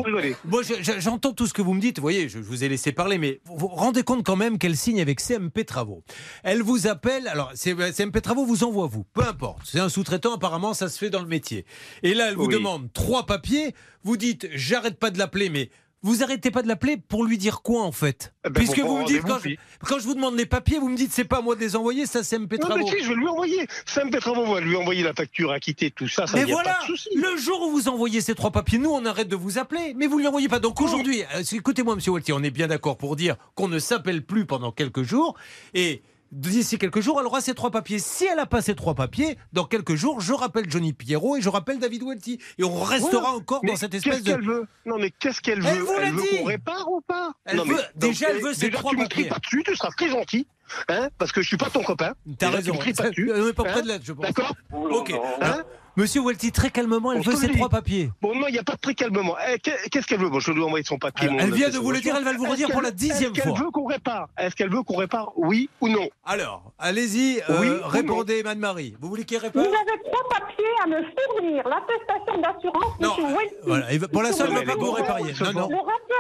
moi 0.45 0.63
je- 0.63 0.83
je- 0.83 1.01
j'entends 1.01 1.33
tout 1.33 1.47
ce 1.47 1.53
que 1.55 1.63
vous 1.63 1.75
me 1.75 1.81
dites, 1.81 1.99
vous 1.99 2.03
voyez, 2.03 2.29
je 2.29 2.39
vous 2.39 2.65
ai 2.65 2.69
laissé 2.69 2.93
parler, 2.93 3.19
mais 3.19 3.28
vous 3.45 3.57
vous 3.57 3.69
rendez 3.69 4.03
compte 4.03 4.25
quand 4.25 4.37
même 4.37 4.59
qu'elle 4.59 4.77
signe 4.77 5.01
avec 5.01 5.21
CMP 5.21 5.65
Travaux. 5.65 6.03
Elle 6.43 6.63
vous 6.63 6.87
appelle, 6.87 7.29
alors 7.29 7.53
CMP 7.55 8.21
Travaux 8.23 8.45
vous 8.45 8.65
envoie 8.65 8.87
vous, 8.87 9.05
peu 9.13 9.23
importe, 9.27 9.63
c'est 9.65 9.81
un 9.81 9.89
sous-traitant, 9.89 10.35
apparemment 10.35 10.75
ça 10.75 10.89
se 10.89 10.99
fait 10.99 11.11
dans 11.11 11.21
le 11.23 11.29
métier. 11.29 11.65
Et 12.03 12.15
là, 12.15 12.29
elle 12.29 12.37
vous 12.37 12.47
Oui. 12.47 12.55
demande 12.55 12.93
trois 12.93 13.27
papiers, 13.27 13.75
vous 14.03 14.17
dites 14.17 14.49
j'arrête 14.55 14.99
pas 14.99 15.11
de 15.11 15.19
l'appeler, 15.19 15.51
mais 15.51 15.71
vous 16.03 16.23
arrêtez 16.23 16.51
pas 16.51 16.63
de 16.63 16.69
l'appeler 16.69 16.97
pour 16.97 17.25
lui 17.25 17.39
dire 17.39 17.61
quoi 17.63 17.83
en 17.83 17.91
fait 17.93 18.33
Eh 18.47 18.51
ben, 18.51 18.55
Puisque 18.61 18.79
vous 18.79 18.99
me 18.99 19.05
dites, 19.05 19.23
quand 19.23 19.39
je, 19.43 19.51
quand 19.85 19.99
je 19.99 20.05
vous 20.05 20.15
demande 20.15 20.37
les 20.37 20.47
papiers, 20.47 20.79
vous 20.79 20.89
me 20.89 20.97
dites 20.97 21.13
c'est 21.13 21.25
pas 21.25 21.39
à 21.39 21.41
moi 21.43 21.55
de 21.57 21.61
les 21.61 21.75
envoyer, 21.77 22.07
ça 22.07 22.23
c'est 22.23 22.39
Non, 22.39 22.47
Travaux. 22.59 22.77
mais 22.79 22.85
si, 22.99 23.03
je 23.05 23.09
vais 23.09 23.15
lui 23.17 23.27
envoyer. 23.27 23.67
CMP 23.87 24.19
Travaux 24.21 24.47
va 24.47 24.61
lui 24.61 24.77
envoyer 24.77 25.03
la 25.03 25.13
facture 25.13 25.51
acquittée, 25.51 25.91
tout 25.91 26.07
ça, 26.09 26.27
ça 26.27 26.37
Mais 26.37 26.45
voilà, 26.45 26.75
pas 26.75 26.81
de 26.83 26.87
souci. 26.97 27.09
le 27.17 27.37
jour 27.37 27.61
où 27.67 27.71
vous 27.73 27.89
envoyez 27.89 28.21
ces 28.21 28.35
trois 28.35 28.51
papiers, 28.53 28.79
nous 28.79 28.91
on 28.91 29.05
arrête 29.05 29.29
de 29.29 29.37
vous 29.37 29.59
appeler, 29.59 29.95
mais 29.97 30.07
vous 30.07 30.17
ne 30.17 30.21
lui 30.21 30.29
envoyez 30.29 30.49
pas. 30.49 30.61
Donc 30.61 30.81
aujourd'hui, 30.81 31.23
euh, 31.35 31.43
écoutez-moi 31.53 31.97
Monsieur 31.97 32.13
Waltier, 32.13 32.35
on 32.35 32.43
est 32.43 32.51
bien 32.51 32.69
d'accord 32.69 32.97
pour 32.97 33.17
dire 33.17 33.37
qu'on 33.55 33.69
ne 33.69 33.79
s'appelle 33.79 34.25
plus 34.25 34.47
pendant 34.47 34.71
quelques 34.73 35.03
jours 35.03 35.35
et 35.75 36.03
d'ici 36.33 36.79
quelques 36.79 37.01
jours, 37.01 37.19
elle 37.21 37.27
aura 37.27 37.41
ces 37.41 37.55
trois 37.55 37.71
papiers. 37.71 37.99
Si 37.99 38.25
elle 38.27 38.37
n'a 38.37 38.47
pas 38.47 38.61
ces 38.63 38.75
trois 38.75 38.95
papiers, 38.95 39.39
dans 39.53 39.65
quelques 39.65 39.95
jours, 39.95 40.21
je 40.21 40.33
rappelle 40.33 40.71
Johnny 40.71 40.93
Pierrot 40.93 41.37
et 41.37 41.41
je 41.41 41.49
rappelle 41.49 41.79
David 41.79 42.03
Welty 42.03 42.39
et 42.59 42.65
on 42.65 42.81
restera 42.83 43.33
encore 43.35 43.63
dans 43.65 43.77
cette 43.77 43.95
espèce 43.95 44.15
Qu'est-ce 44.17 44.25
de 44.25 44.31
qu'elle 44.33 44.45
veut? 44.45 44.67
Non, 44.87 44.99
mais 44.99 45.11
qu'est-ce 45.11 45.41
qu'elle 45.41 45.65
Elle 45.67 45.79
veut? 45.79 45.85
vous 45.85 45.99
l'a 46.01 46.11
veut 46.11 46.23
dit. 46.23 46.39
qu'on 46.39 46.45
répare 46.45 46.91
ou 46.91 47.01
pas? 47.01 47.33
Elle 47.45 47.57
Non, 47.57 47.65
veut- 47.65 47.77
mais- 47.77 47.83
déjà, 48.09 48.31
elle 48.31 48.43
veut 48.43 48.55
déjà, 48.55 48.71
trois 48.79 48.91
tu 48.93 48.97
me 48.99 49.03
papiers. 49.05 49.23
cries 49.25 49.31
pas 49.31 49.39
dessus, 49.39 49.63
tu 49.65 49.77
seras 49.77 49.91
très 49.91 50.09
gentil. 50.11 50.47
Hein, 50.91 51.09
parce 51.17 51.33
que 51.33 51.41
je 51.41 51.49
suis 51.49 51.57
pas 51.57 51.71
ton 51.71 51.83
copain. 51.83 52.13
T'as 52.39 52.51
raison. 52.51 52.73
Tu 52.79 52.91
me 52.91 52.95
pas 52.95 53.09
dessus. 53.09 53.33
on 53.35 53.49
est 53.49 53.53
pas 53.55 53.65
près 53.65 53.79
Hein 53.79 53.83
de 53.83 53.89
l'être, 53.89 54.05
je 54.05 54.13
pense. 54.13 54.27
D'accord? 54.27 54.55
Ok. 54.71 55.15
Hein? 55.41 55.63
Monsieur 55.99 56.21
Welty, 56.23 56.53
très 56.53 56.71
calmement, 56.71 57.11
elle 57.11 57.19
On 57.19 57.23
veut 57.23 57.35
dit. 57.49 57.57
trois 57.57 57.69
papiers. 57.69 58.09
Bon, 58.23 58.33
non, 58.33 58.47
il 58.47 58.53
n'y 58.53 58.59
a 58.61 58.63
pas 58.63 58.75
de 58.77 58.81
très 58.81 58.95
calmement. 58.95 59.35
Eh, 59.53 59.59
qu'est- 59.59 59.89
Qu'est-ce 59.91 60.07
qu'elle 60.07 60.21
veut? 60.21 60.29
Bon, 60.31 60.39
je 60.39 60.53
vais 60.53 60.57
lui 60.57 60.63
envoyer 60.63 60.85
son 60.85 60.97
papier. 60.97 61.27
Alors, 61.27 61.41
elle 61.41 61.53
vient 61.53 61.71
de 61.71 61.79
vous 61.79 61.91
le 61.91 62.01
dire, 62.01 62.15
elle 62.17 62.23
va 62.23 62.31
le 62.31 62.39
vous 62.39 62.45
Est-ce 62.45 62.53
redire 62.53 62.71
pour 62.71 62.83
la 62.83 62.91
qu'elle- 62.91 62.99
dixième 62.99 63.33
Est-ce 63.33 63.43
fois. 63.43 63.53
qu'elle 63.53 63.65
veut 63.65 63.71
qu'on 63.73 63.85
répare? 63.87 64.29
Est-ce 64.39 64.55
qu'elle 64.55 64.71
veut 64.71 64.85
qu'on 64.85 64.97
répare 64.97 65.33
Oui 65.35 65.69
ou 65.81 65.89
non? 65.89 66.09
Alors, 66.25 66.63
allez-y, 66.79 67.41
euh, 67.51 67.57
Oui 67.61 67.69
répondez, 67.83 68.45
Madame 68.45 68.61
Marie. 68.61 68.95
Vous 69.01 69.09
voulez 69.09 69.25
qu'il 69.25 69.39
Vous 69.39 69.43
réponde 69.43 69.65
avez 69.67 70.01
trois 70.05 70.29
papiers 70.39 70.65
à 70.85 70.87
me 70.87 70.97
fournir. 71.03 71.65
L'attestation 71.69 72.41
d'assurance, 72.43 73.01
Non, 73.01 73.09
monsieur 73.17 73.37
Welty. 73.37 73.55
Voilà, 73.67 73.87
pour 74.13 74.23
l'instant, 74.23 74.45
elle 74.47 74.55
ne 74.55 74.61
pas 74.61 74.77
vous 74.77 74.93
répariez. 74.93 75.33
Non, 75.41 75.53
non. 75.53 75.69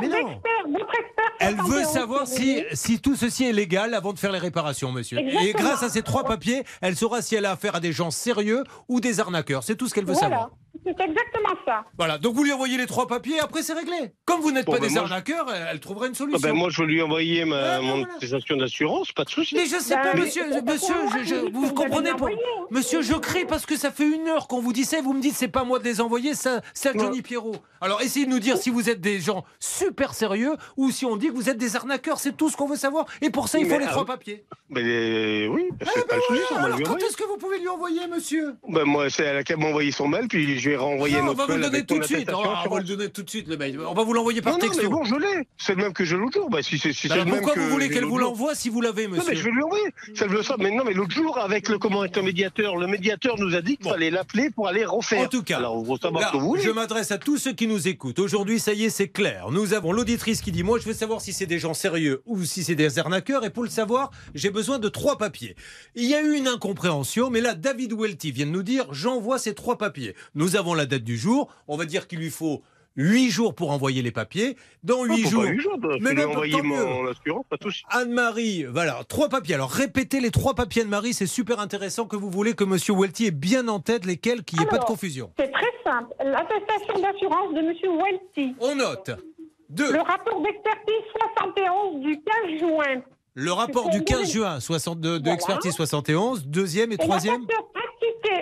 Le 0.00 0.08
votre 0.08 0.90
expert 1.00 1.32
Elle 1.40 1.54
veut 1.54 1.82
71 1.84 1.86
savoir 1.92 2.26
si, 2.26 3.00
tout 3.00 3.14
ceci 3.14 3.44
est 3.44 3.52
légal 3.52 3.94
avant 3.94 4.12
de 4.12 4.18
faire 4.18 4.32
les 4.32 4.38
réparations, 4.40 4.90
monsieur. 4.90 5.18
Et 5.18 5.52
grâce 5.52 5.84
à 5.84 5.88
ces 5.88 6.02
trois 6.02 6.24
papiers, 6.24 6.64
elle 6.80 6.96
saura 6.96 7.22
si 7.22 7.36
elle 7.36 7.46
a 7.46 7.52
affaire 7.52 7.76
à 7.76 7.80
des 7.80 7.92
gens 7.92 8.10
sérieux 8.10 8.64
ou 8.88 9.00
des 9.00 9.20
arnaqueurs. 9.20 9.62
C'est 9.68 9.76
tout 9.76 9.86
ce 9.86 9.92
qu'elle 9.92 10.06
veut 10.06 10.14
Voilà, 10.14 10.30
savoir. 10.30 10.50
C'est 10.84 10.90
exactement 10.90 11.54
ça. 11.64 11.84
Voilà, 11.96 12.18
donc 12.18 12.34
vous 12.34 12.44
lui 12.44 12.52
envoyez 12.52 12.76
les 12.76 12.86
trois 12.86 13.06
papiers, 13.06 13.40
après 13.40 13.62
c'est 13.62 13.72
réglé. 13.72 14.12
Comme 14.24 14.40
vous 14.40 14.52
n'êtes 14.52 14.66
Bon, 14.66 14.72
pas 14.72 14.78
ben 14.80 14.88
des 14.88 14.94
je- 14.94 14.98
arnaqueurs, 14.98 15.46
elle, 15.52 15.80
trouvera 15.80 16.06
une 16.06 16.12
Ah 16.14 16.18
solution. 16.18 16.40
ben, 16.48 16.54
Moi, 16.54 16.68
je 16.70 16.80
vais 16.82 16.88
lui 16.88 17.02
envoyer 17.02 17.44
ma, 17.44 17.80
mon 17.80 18.04
attestation 18.04 18.56
d'assurance, 18.56 19.12
pas 19.12 19.24
de 19.24 19.30
souci. 19.30 19.54
Mais 19.56 19.66
je 19.66 19.76
sais 19.78 19.94
Ben, 19.96 20.02
pas, 20.02 20.14
mais 20.14 20.20
monsieur, 20.22 20.44
monsieur, 20.64 20.94
je- 21.24 21.50
vous 21.52 21.72
comprenez 21.74 22.12
pas. 22.14 22.26
Monsieur, 22.70 23.02
je 23.02 23.14
crie 23.14 23.44
parce 23.46 23.66
que 23.66 23.76
ça 23.76 23.90
fait 23.90 24.04
une 24.08 24.28
heure 24.28 24.46
qu'on 24.48 24.60
vous 24.60 24.72
dit 24.72 24.84
ça 24.84 24.98
et 24.98 25.02
vous 25.02 25.12
me 25.14 25.20
dites 25.20 25.34
c'est 25.34 25.48
pas 25.48 25.64
moi 25.64 25.78
de 25.78 25.84
les 25.84 26.00
envoyer, 26.00 26.34
ça, 26.34 26.60
c'est 26.74 26.90
à 26.90 26.92
Johnny 26.92 27.22
Pierrot. 27.22 27.56
Alors 27.80 28.00
essayez 28.02 28.26
de 28.26 28.30
nous 28.30 28.40
dire 28.40 28.56
si 28.56 28.70
vous 28.70 28.90
êtes 28.90 29.00
des 29.00 29.20
gens 29.20 29.44
super 29.60 30.12
sérieux 30.14 30.56
ou 30.76 30.90
si 30.90 31.04
on 31.06 31.16
dit 31.16 31.28
que 31.28 31.32
vous 31.32 31.48
êtes 31.48 31.58
des 31.58 31.76
arnaqueurs, 31.76 32.18
c'est 32.18 32.36
tout 32.36 32.48
ce 32.50 32.56
qu'on 32.56 32.66
veut 32.66 32.76
savoir. 32.76 33.06
Et 33.22 33.30
pour 33.30 33.48
ça, 33.48 33.58
il 33.58 33.66
faut 33.66 33.72
Mais, 33.72 33.78
les 33.78 33.84
ah, 33.86 33.90
trois 33.92 34.04
papiers. 34.04 34.44
Mais 34.70 34.82
euh, 34.82 35.46
oui, 35.48 35.68
Ah, 35.80 35.84
c'est 35.94 36.06
pas 36.06 36.16
le 36.16 36.22
souci, 36.22 36.54
Alors 36.54 36.78
quand 36.82 36.96
est-ce 36.98 37.16
que 37.16 37.24
vous 37.24 37.36
pouvez 37.36 37.58
lui 37.58 37.68
envoyer, 37.68 38.06
monsieur? 38.08 38.54
Ben, 38.68 38.84
moi, 38.84 39.08
c'est 39.10 39.22
elle 39.24 39.44
qui 39.44 39.54
m'a 39.54 39.66
envoyé 39.66 39.92
son 39.92 40.08
mail, 40.08 40.26
puis 40.28 40.57
je 40.58 40.70
vais 40.70 40.76
renvoyer 40.76 41.16
Non, 41.16 41.22
on 41.22 41.26
notre 41.26 41.38
va 41.38 41.46
vous 41.46 41.58
le 41.58 41.62
donner 41.62 41.84
tout 41.84 41.98
de 41.98 42.04
suite. 42.04 42.28
on 42.32 42.42
va 42.42 42.54
d'assurance. 42.54 42.78
le 42.80 42.84
donner 42.84 43.08
tout 43.10 43.22
de 43.22 43.30
suite, 43.30 43.48
le 43.48 43.56
mail. 43.56 43.78
On 43.80 43.94
va 43.94 44.02
vous 44.04 44.12
l'envoyer 44.12 44.42
par 44.42 44.52
Non, 44.54 44.58
non, 44.58 44.64
texto. 44.66 44.82
mais 44.82 44.88
bon, 44.88 45.04
je 45.04 45.14
l'ai. 45.14 45.46
C'est 45.56 45.74
le 45.74 45.82
même 45.82 45.92
que 45.92 46.04
j'ai 46.04 46.16
l'autre 46.16 46.38
jour. 46.38 46.50
Bah, 46.50 46.62
si 46.62 46.78
c'est 46.78 46.92
si 46.92 47.08
Bah, 47.08 47.16
pourquoi 47.26 47.54
vous 47.56 47.68
voulez 47.68 47.88
qu'elle 47.88 48.04
vous 48.04 48.18
l'envoie 48.18 48.54
si 48.54 48.68
vous 48.68 48.80
l'avez, 48.80 49.06
Non, 49.08 49.16
monsieur 49.16 49.30
mais 49.30 49.36
je 49.36 49.44
vais 49.44 49.50
lui 49.50 49.62
envoyer. 49.62 49.84
Ça 50.14 50.26
veut 50.26 50.42
ça. 50.42 50.56
Mais 50.58 50.70
non, 50.70 50.84
mais 50.84 50.92
l'autre 50.94 51.12
jour, 51.12 51.38
avec 51.38 51.68
le 51.68 51.78
comment 51.78 52.04
être 52.04 52.20
médiateur, 52.22 52.76
le 52.76 52.86
médiateur 52.86 53.36
nous 53.38 53.54
a 53.54 53.62
dit 53.62 53.76
qu'il 53.76 53.88
fallait 53.90 54.10
l'appeler 54.10 54.50
pour 54.50 54.68
aller 54.68 54.84
refaire. 54.84 55.20
En 55.22 55.28
tout 55.28 55.42
cas, 55.42 55.58
alors 55.58 55.76
là, 55.76 56.30
vous 56.34 56.56
je 56.56 56.70
m'adresse 56.70 57.10
à 57.12 57.18
tous 57.18 57.38
ceux 57.38 57.52
qui 57.52 57.66
nous 57.66 57.88
écoutent. 57.88 58.18
Aujourd'hui, 58.18 58.58
ça 58.58 58.72
y 58.72 58.84
est, 58.84 58.90
c'est 58.90 59.08
clair. 59.08 59.50
Nous 59.50 59.74
avons 59.74 59.92
l'auditrice 59.92 60.40
qui 60.42 60.52
dit 60.52 60.62
Moi, 60.62 60.78
je 60.78 60.84
veux 60.84 60.92
savoir 60.94 61.20
si 61.20 61.32
c'est 61.32 61.46
des 61.46 61.58
gens 61.58 61.74
sérieux 61.74 62.22
ou 62.26 62.44
si 62.44 62.64
c'est 62.64 62.74
des 62.74 62.98
arnaqueurs. 62.98 63.44
Et 63.44 63.50
pour 63.50 63.62
le 63.64 63.70
savoir, 63.70 64.10
j'ai 64.34 64.50
besoin 64.50 64.78
de 64.78 64.88
trois 64.88 65.18
papiers. 65.18 65.54
Il 65.94 66.04
y 66.04 66.14
a 66.14 66.22
eu 66.22 66.34
une 66.36 66.48
incompréhension, 66.48 67.30
mais 67.30 67.40
là, 67.40 67.54
David 67.54 67.92
Welty 67.92 68.32
vient 68.32 68.46
de 68.46 68.50
nous 68.50 68.62
dire 68.62 68.86
J'envoie 68.92 69.38
ces 69.38 69.54
trois 69.54 69.78
papiers. 69.78 70.14
Nous 70.34 70.47
avons 70.56 70.74
la 70.74 70.86
date 70.86 71.02
du 71.04 71.16
jour. 71.16 71.48
On 71.68 71.76
va 71.76 71.84
dire 71.84 72.06
qu'il 72.08 72.18
lui 72.18 72.30
faut. 72.30 72.62
Huit 73.00 73.30
jours 73.30 73.54
pour 73.54 73.70
envoyer 73.70 74.02
les 74.02 74.10
papiers. 74.10 74.56
Dans 74.82 75.06
Non, 75.06 75.14
huit 75.14 75.22
faut 75.24 75.30
jours. 75.30 75.42
pas 75.44 75.48
huit 75.50 75.60
jours, 75.60 75.78
je 75.80 76.02
mais 76.02 76.14
non, 76.14 76.30
envoyer 76.30 76.60
mon 76.62 77.06
assurance, 77.06 77.44
pas 77.48 77.56
souci. 77.62 77.82
Anne-Marie, 77.90 78.64
voilà, 78.64 79.04
trois 79.08 79.28
papiers. 79.28 79.54
Alors 79.54 79.70
répétez 79.70 80.18
les 80.18 80.32
trois 80.32 80.54
papiers 80.54 80.82
Anne-Marie, 80.82 81.14
c'est 81.14 81.28
super 81.28 81.60
intéressant 81.60 82.06
que 82.06 82.16
vous 82.16 82.28
voulez 82.28 82.54
que 82.54 82.64
Monsieur 82.64 82.94
Welty 82.94 83.26
ait 83.26 83.30
bien 83.30 83.68
en 83.68 83.78
tête 83.78 84.04
lesquels, 84.04 84.42
qu'il 84.42 84.58
n'y 84.58 84.64
ait 84.64 84.68
pas 84.68 84.78
de 84.78 84.84
confusion. 84.84 85.30
C'est 85.38 85.52
très 85.52 85.70
simple. 85.84 86.12
L'attestation 86.24 86.98
d'assurance 87.00 87.54
de 87.54 87.60
monsieur 87.60 87.88
Welty. 87.90 88.56
On 88.60 88.74
note. 88.74 89.10
Deux. 89.68 89.92
Le 89.92 90.00
rapport 90.00 90.42
d'expertise 90.42 91.04
71 91.36 92.00
du 92.02 92.20
15 92.20 92.58
juin. 92.58 93.02
Le 93.40 93.52
rapport 93.52 93.88
du 93.90 94.02
15 94.02 94.32
juin 94.32 94.58
62 94.58 95.20
de 95.20 95.22
Voilà. 95.22 95.34
expertise 95.34 95.72
71, 95.72 96.44
deuxième 96.46 96.90
et 96.90 96.94
Et 96.94 96.98
troisième. 96.98 97.46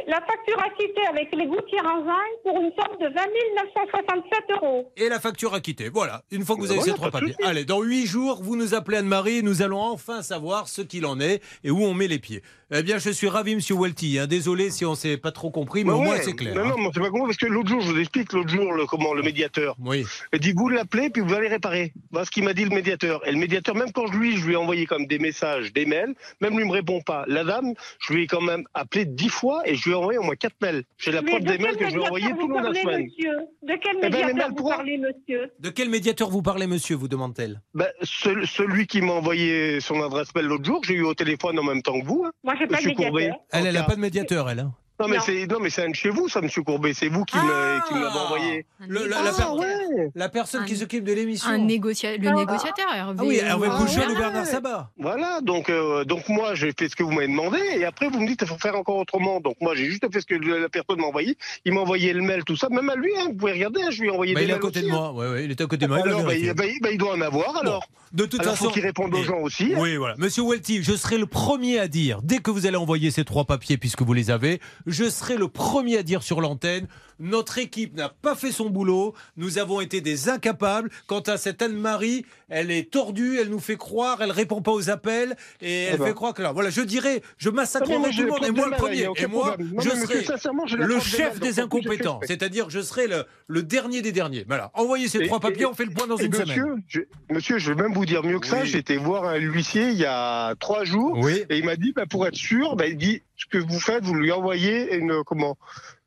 La 0.08 0.20
facture, 0.20 0.58
acquittée, 0.60 1.06
avec 1.10 1.28
les 1.34 1.46
gouttières 1.46 1.84
en 1.84 2.04
zinc 2.04 2.14
pour 2.44 2.56
une 2.60 2.70
somme 2.78 2.96
de 3.00 3.06
20 3.12 3.22
967 3.56 4.62
euros. 4.62 4.90
Et 4.96 5.08
la 5.08 5.18
facture 5.20 5.52
acquittée. 5.52 5.88
Voilà, 5.90 6.22
une 6.30 6.44
fois 6.44 6.54
que 6.56 6.60
vous 6.60 6.70
avez 6.70 6.80
ces 6.80 6.92
trois 6.92 7.10
papiers. 7.10 7.34
Allez, 7.44 7.64
dans 7.64 7.82
huit 7.82 8.06
jours, 8.06 8.40
vous 8.42 8.56
nous 8.56 8.72
appelez 8.74 8.98
Anne-Marie 8.98 9.38
et 9.38 9.42
nous 9.42 9.62
allons 9.62 9.80
enfin 9.80 10.22
savoir 10.22 10.68
ce 10.68 10.80
qu'il 10.80 11.04
en 11.06 11.18
est 11.20 11.42
et 11.64 11.70
où 11.70 11.82
on 11.82 11.92
met 11.92 12.06
les 12.06 12.18
pieds. 12.20 12.42
Eh 12.72 12.82
bien, 12.82 12.98
je 12.98 13.10
suis 13.10 13.28
ravi, 13.28 13.54
Monsieur 13.56 13.76
Welty. 13.76 14.18
hein. 14.18 14.26
Désolé 14.26 14.70
si 14.70 14.84
on 14.84 14.94
s'est 14.94 15.16
pas 15.16 15.30
trop 15.32 15.50
compris, 15.50 15.84
mais 15.84 15.90
Bah 15.90 15.96
au 15.96 16.00
moins 16.02 16.16
c'est 16.22 16.32
clair. 16.34 16.54
Non, 16.54 16.62
hein. 16.62 16.68
non, 16.68 16.78
mais 16.78 16.90
c'est 16.94 17.00
pas 17.00 17.10
compris 17.10 17.26
parce 17.26 17.36
que 17.36 17.46
l'autre 17.46 17.68
jour, 17.68 17.80
je 17.80 17.92
vous 17.92 17.98
explique, 17.98 18.32
l'autre 18.32 18.48
jour, 18.48 18.72
le, 18.72 18.86
comment, 18.86 19.12
le 19.14 19.22
médiateur. 19.22 19.76
Oui. 19.84 20.04
Il 20.32 20.40
dit, 20.40 20.52
vous 20.52 20.68
l'appelez, 20.68 21.10
puis 21.10 21.22
vous 21.22 21.34
allez 21.34 21.48
réparer. 21.48 21.92
Voilà 22.10 22.24
ce 22.24 22.30
qu'il 22.30 22.42
m'a 22.44 22.54
dit 22.54 22.64
le 22.64 22.70
médiateur. 22.74 23.26
Et 23.26 23.32
le 23.32 23.38
médiateur, 23.38 23.74
même 23.76 23.92
quand 23.92 24.06
je 24.08 24.16
lui, 24.18 24.36
je 24.36 24.46
lui 24.46 24.54
ai 24.54 24.56
envoyé 24.56 24.85
comme 24.86 25.06
des 25.06 25.18
messages, 25.18 25.72
des 25.72 25.86
mails, 25.86 26.14
même 26.40 26.56
lui 26.58 26.64
me 26.64 26.72
répond 26.72 27.00
pas. 27.00 27.24
La 27.28 27.44
dame, 27.44 27.74
je 28.00 28.12
lui 28.12 28.22
ai 28.24 28.26
quand 28.26 28.40
même 28.40 28.64
appelé 28.74 29.04
dix 29.04 29.28
fois 29.28 29.62
et 29.68 29.74
je 29.74 29.84
lui 29.84 29.90
ai 29.92 29.94
envoyé 29.94 30.18
au 30.18 30.22
moins 30.22 30.36
quatre 30.36 30.56
mails. 30.60 30.84
J'ai 30.98 31.12
la 31.12 31.22
preuve 31.22 31.40
de 31.42 31.50
des 31.52 31.58
mails 31.58 31.76
quel 31.76 31.86
que 31.86 31.90
je 31.90 31.96
lui 31.96 32.02
ai 32.02 32.06
envoyés 32.06 32.26
médiateur 32.26 32.46
tout 32.46 32.48
le 32.48 32.54
long 32.54 32.68
de 32.68 32.74
la 32.74 32.80
semaine. 32.80 33.02
monsieur? 33.04 33.36
De 33.62 33.72
quel 33.82 33.96
Eh 33.96 34.00
ben, 34.00 34.02
les 34.02 34.08
médiateur 34.10 34.34
mails 34.36 34.48
vous 34.50 34.54
pour- 34.56 34.70
parlez, 34.70 34.98
monsieur? 34.98 35.52
De 35.58 35.70
quel 35.70 35.90
médiateur 35.90 36.30
vous 36.30 36.42
parlez, 36.42 36.66
monsieur? 36.66 36.96
Vous 36.96 37.08
demande-t-elle. 37.08 37.60
Ben, 37.74 37.88
ce- 38.02 38.44
celui 38.46 38.86
qui 38.86 39.00
m'a 39.02 39.12
envoyé 39.12 39.80
son 39.80 40.02
adresse 40.02 40.34
mail 40.34 40.46
l'autre 40.46 40.64
jour, 40.64 40.80
j'ai 40.84 40.94
eu 40.94 41.02
au 41.02 41.14
téléphone 41.14 41.58
en 41.58 41.62
même 41.64 41.82
temps 41.82 42.00
que 42.00 42.06
vous. 42.06 42.24
hein. 42.26 42.30
Moi, 42.44 42.54
j'ai 42.58 42.66
pas 42.66 42.80
de 42.80 42.86
médiateur. 42.86 43.36
Elle, 43.52 43.66
elle 43.66 43.74
n'a 43.74 43.82
pas 43.84 43.96
de 43.96 44.00
médiateur, 44.00 44.48
elle. 44.50 44.60
hein. 44.60 44.72
Non 44.98 45.08
mais 45.08 45.18
c'est 45.24 45.46
non 45.46 45.58
mais 45.60 45.68
c'est 45.70 45.84
un 45.84 45.90
de 45.90 45.94
chez 45.94 46.08
vous 46.08 46.28
ça 46.28 46.40
monsieur 46.40 46.62
Courbet 46.62 46.94
c'est 46.94 47.08
vous 47.08 47.24
qui 47.24 47.36
me 47.36 47.86
qui 47.88 47.94
me 47.94 48.00
l'avez 48.02 48.18
envoyé. 48.18 48.66
Le- 48.86 49.06
la, 49.06 49.18
Ah, 49.18 49.24
la 49.24 49.32
per- 49.32 49.58
ouais. 49.58 50.10
la 50.14 50.28
personne 50.28 50.64
qui 50.64 50.76
s'occupe 50.76 51.04
de 51.04 51.12
l'émission. 51.12 51.48
Un 51.50 51.58
négocia- 51.58 52.16
le 52.16 52.30
négociateur, 52.30 52.86
Hervé. 52.94 53.18
Ah 53.18 53.24
oui, 53.24 53.36
Hervé 53.36 53.68
Ah, 53.70 53.76
Pouchol 53.76 53.94
voilà. 54.04 54.10
ou 54.12 54.16
Bernard 54.16 54.46
Sabat. 54.46 54.90
Voilà, 54.98 55.40
donc, 55.42 55.68
euh, 55.70 56.04
donc 56.04 56.28
moi 56.28 56.54
j'ai 56.54 56.72
fait 56.78 56.88
ce 56.88 56.96
que 56.96 57.02
vous 57.02 57.10
m'avez 57.12 57.28
demandé 57.28 57.58
et 57.76 57.84
après 57.84 58.08
vous 58.08 58.20
me 58.20 58.26
dites 58.26 58.38
qu'il 58.38 58.48
faut 58.48 58.58
faire 58.58 58.76
encore 58.76 58.96
autrement. 58.96 59.40
Donc 59.40 59.56
moi 59.60 59.74
j'ai 59.74 59.84
juste 59.86 60.10
fait 60.12 60.20
ce 60.20 60.26
que 60.26 60.34
la 60.34 60.68
personne 60.68 60.98
m'a 61.00 61.06
envoyé. 61.06 61.36
Il 61.64 61.72
m'a 61.74 61.80
envoyé 61.80 62.12
le 62.12 62.22
mail, 62.22 62.44
tout 62.44 62.56
ça, 62.56 62.68
même 62.70 62.88
à 62.88 62.94
lui, 62.96 63.10
hein, 63.18 63.26
vous 63.28 63.34
pouvez 63.34 63.52
regarder, 63.52 63.82
hein, 63.82 63.90
je 63.90 64.00
lui 64.00 64.08
ai 64.08 64.10
envoyé 64.10 64.34
Bah, 64.34 64.40
des 64.40 64.46
il 64.46 64.50
est 64.50 64.52
à 64.52 64.56
mails 64.56 64.62
côté 64.62 64.80
de 64.82 64.88
moi. 64.88 65.08
hein. 65.08 65.12
Ouais, 65.18 65.28
ouais, 65.30 65.44
il 65.44 65.50
était 65.50 65.64
à 65.64 65.66
côté 65.66 65.84
de 65.86 65.90
moi. 65.90 65.98
il 65.98 66.04
va 66.04 66.16
Alors, 66.16 66.24
bah, 66.26 66.34
il, 66.34 66.52
bah, 66.54 66.64
il- 66.66 66.80
bah, 66.80 66.88
il 66.92 66.98
doit 66.98 67.14
en 67.14 67.20
avoir 67.20 67.56
alors. 67.58 67.86
De 68.12 68.24
toute 68.24 68.40
Alors, 68.40 68.52
façon, 68.54 68.66
faut 68.66 68.70
qu'il 68.70 68.82
réponde 68.84 69.12
aux 69.14 69.22
gens 69.24 69.40
aussi. 69.40 69.72
hein. 69.74 69.78
Oui, 69.78 69.96
voilà. 69.96 70.14
Monsieur 70.16 70.42
Welty, 70.44 70.82
je 70.82 70.92
serai 70.92 71.18
le 71.18 71.26
premier 71.26 71.78
à 71.80 71.88
dire, 71.88 72.22
dès 72.22 72.38
que 72.38 72.50
vous 72.50 72.66
allez 72.66 72.76
envoyer 72.76 73.10
ces 73.10 73.24
trois 73.24 73.44
papiers, 73.44 73.76
puisque 73.76 74.02
vous 74.02 74.12
les 74.14 74.30
avez, 74.30 74.60
je 74.86 75.08
serai 75.10 75.36
le 75.36 75.48
premier 75.48 75.98
à 75.98 76.02
dire 76.02 76.22
sur 76.22 76.40
l'antenne, 76.40 76.86
notre 77.18 77.58
équipe 77.58 77.94
n'a 77.96 78.08
pas 78.08 78.34
fait 78.34 78.52
son 78.52 78.70
boulot, 78.70 79.14
nous 79.36 79.58
avons 79.58 79.80
été 79.80 80.00
des 80.00 80.28
incapables. 80.28 80.90
Quant 81.06 81.20
à 81.20 81.36
cette 81.36 81.62
Anne-Marie, 81.62 82.24
elle 82.48 82.70
est 82.70 82.90
tordue, 82.90 83.38
elle 83.40 83.48
nous 83.48 83.58
fait 83.60 83.76
croire, 83.76 84.22
elle 84.22 84.30
répond 84.30 84.62
pas 84.62 84.72
aux 84.72 84.90
appels, 84.90 85.36
et 85.60 85.84
elle 85.84 85.98
ben. 85.98 86.06
fait 86.06 86.14
croire 86.14 86.34
que 86.34 86.42
là, 86.42 86.52
voilà, 86.52 86.70
je 86.70 86.80
dirais, 86.82 87.22
je 87.38 87.50
massacrerai 87.50 88.10
tout 88.10 88.22
le 88.22 88.26
monde, 88.28 88.44
et 88.44 88.50
moi 88.50 88.66
le 88.68 88.76
premier, 88.76 89.08
et 89.16 89.26
moi. 89.26 89.56
Non, 89.58 89.80
je 89.80 89.90
serai 89.90 90.24
le 90.76 91.00
chef 91.00 91.40
des 91.40 91.60
incompétents, 91.60 92.20
c'est-à-dire 92.24 92.70
je 92.70 92.80
serai 92.80 93.06
le, 93.06 93.24
le 93.48 93.62
dernier 93.62 94.02
des 94.02 94.12
derniers. 94.12 94.44
Voilà, 94.46 94.70
envoyez 94.74 95.08
ces 95.08 95.18
Et- 95.18 95.26
trois 95.26 95.40
papiers, 95.40 95.62
et- 95.62 95.66
on 95.66 95.74
fait 95.74 95.84
le 95.84 95.92
point 95.92 96.06
dans 96.06 96.16
une 96.16 96.30
monsieur, 96.30 96.44
semaine. 96.46 96.82
Je, 96.88 97.00
monsieur, 97.30 97.58
je 97.58 97.72
vais 97.72 97.82
même 97.82 97.92
vous 97.94 98.06
dire 98.06 98.22
mieux 98.22 98.38
que 98.38 98.46
ça. 98.46 98.60
Oui. 98.62 98.76
Été 98.76 98.96
voir 98.98 99.24
un 99.24 99.36
huissier 99.36 99.88
il 99.88 99.96
y 99.98 100.04
a 100.04 100.54
trois 100.60 100.84
jours 100.84 101.16
Oui. 101.18 101.44
et 101.50 101.58
il 101.58 101.64
m'a 101.64 101.76
dit, 101.76 101.92
bah, 101.92 102.04
pour 102.08 102.26
être 102.26 102.34
sûr, 102.36 102.76
bah, 102.76 102.86
il 102.86 102.96
dit 102.96 103.22
ce 103.36 103.46
que 103.46 103.58
vous 103.58 103.80
faites, 103.80 104.04
vous 104.04 104.14
lui 104.14 104.30
envoyez 104.32 104.94
une 104.94 105.22
comment 105.24 105.56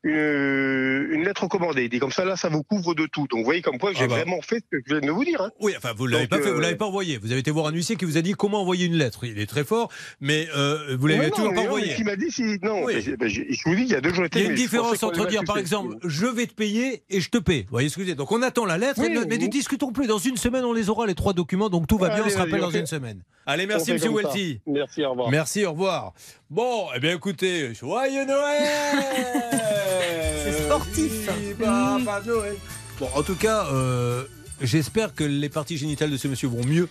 une, 0.02 1.08
une 1.12 1.24
lettre 1.24 1.42
recommandée. 1.44 1.84
Il 1.84 1.90
dit 1.90 1.98
comme 1.98 2.10
ça 2.12 2.24
là, 2.24 2.36
ça 2.36 2.48
vous 2.48 2.62
couvre 2.62 2.94
de 2.94 3.06
tout. 3.06 3.26
Donc 3.28 3.40
vous 3.40 3.44
voyez 3.44 3.62
comme 3.62 3.78
quoi 3.78 3.92
j'ai 3.92 4.04
Ah 4.04 4.08
bah. 4.08 4.16
vraiment 4.16 4.40
fait 4.42 4.56
ce 4.72 4.78
que 4.78 4.82
je 4.86 4.94
viens 4.94 5.00
de 5.06 5.10
vous 5.12 5.24
dire. 5.24 5.40
Hein. 5.42 5.50
Oui, 5.60 5.72
enfin, 5.76 5.92
vous 5.96 6.06
l'avez 6.06 6.22
Donc, 6.26 6.30
pas 6.30 6.38
fait, 6.44 6.50
vous 6.50 6.58
euh, 6.58 6.62
l'avez 6.62 6.76
pas 6.76 6.86
envoyé. 6.86 7.18
Vous 7.18 7.30
avez 7.32 7.40
été 7.40 7.50
voir 7.50 7.66
un 7.66 7.72
huissier 7.72 7.96
qui 7.96 8.04
vous 8.04 8.16
a 8.16 8.22
dit 8.22 8.32
comment 8.32 8.60
envoyer 8.62 8.86
une 8.86 8.94
lettre. 8.96 9.24
Il 9.24 9.38
est 9.38 9.46
très 9.46 9.64
fort, 9.64 9.90
mais 10.20 10.48
euh, 10.56 10.96
vous 10.98 11.06
l'avez 11.06 11.26
non, 11.28 11.34
toujours 11.36 11.54
pas 11.54 11.60
non, 11.60 11.66
envoyé. 11.66 11.94
Il 11.98 12.04
m'a 12.04 12.16
dit 12.16 12.30
si 12.30 12.42
non. 12.62 12.84
Oui. 12.84 12.94
mais- 13.06 13.16
mais 13.20 13.28
je 13.28 13.42
je 13.50 13.62
vous 13.68 13.74
dis, 13.74 13.82
il 13.82 13.88
y 13.88 13.94
a 13.94 14.00
deux 14.00 14.12
jours. 14.14 14.26
Il 14.32 14.38
y 14.40 14.42
a 14.42 14.44
une 14.46 14.52
je 14.52 14.56
différence 14.56 15.02
entre 15.02 15.26
dire, 15.26 15.42
par 15.44 15.58
exemple, 15.58 15.96
je 16.04 16.26
vais 16.26 16.46
te 16.46 16.54
payer 16.54 17.02
et 17.10 17.20
je 17.20 17.28
te 17.30 17.38
paie. 17.38 17.62
Vous 17.62 17.70
voyez 17.72 17.88
ce 17.88 17.96
que 17.96 18.00
je 18.00 18.06
veux 18.06 18.12
dire? 18.14 18.16
Donc 18.16 18.32
on 18.32 18.42
attend 18.42 18.64
la 18.64 18.78
lettre, 18.78 19.00
Oui, 19.00 19.06
et 19.06 19.10
ne- 19.14 19.24
mais 19.24 19.36
ne 19.36 19.42
oui. 19.44 19.48
discutons 19.48 19.92
plus. 19.92 20.06
Dans 20.06 20.18
une 20.18 20.36
semaine, 20.36 20.64
on 20.64 20.72
les 20.72 20.88
aura, 20.88 21.06
les 21.06 21.14
trois 21.14 21.32
documents, 21.34 21.68
donc 21.68 21.86
tout 21.86 21.98
va 21.98 22.08
bien, 22.08 22.24
on 22.24 22.28
se 22.30 22.36
rappelle 22.36 22.54
allez, 22.54 22.62
dans 22.62 22.70
une 22.70 22.86
semaine. 22.86 23.22
Allez, 23.50 23.66
merci, 23.66 23.92
monsieur. 23.92 24.12
Welty. 24.12 24.60
Merci, 24.64 25.04
au 25.04 25.10
revoir. 25.10 25.28
Merci, 25.28 25.66
au 25.66 25.72
revoir. 25.72 26.12
Bon, 26.48 26.86
eh 26.94 27.00
bien 27.00 27.16
écoutez, 27.16 27.74
joyeux 27.74 28.24
Noël 28.24 28.62
C'est 30.44 30.52
sportif. 30.52 31.28
Viva 31.40 31.98
Papa 32.04 32.22
Noël. 32.24 32.54
Bon, 33.00 33.08
en 33.12 33.22
tout 33.24 33.34
cas, 33.34 33.66
euh, 33.72 34.22
j'espère 34.60 35.14
que 35.14 35.24
les 35.24 35.48
parties 35.48 35.76
génitales 35.76 36.10
de 36.10 36.16
ce 36.16 36.28
monsieur 36.28 36.48
vont 36.48 36.64
mieux, 36.64 36.88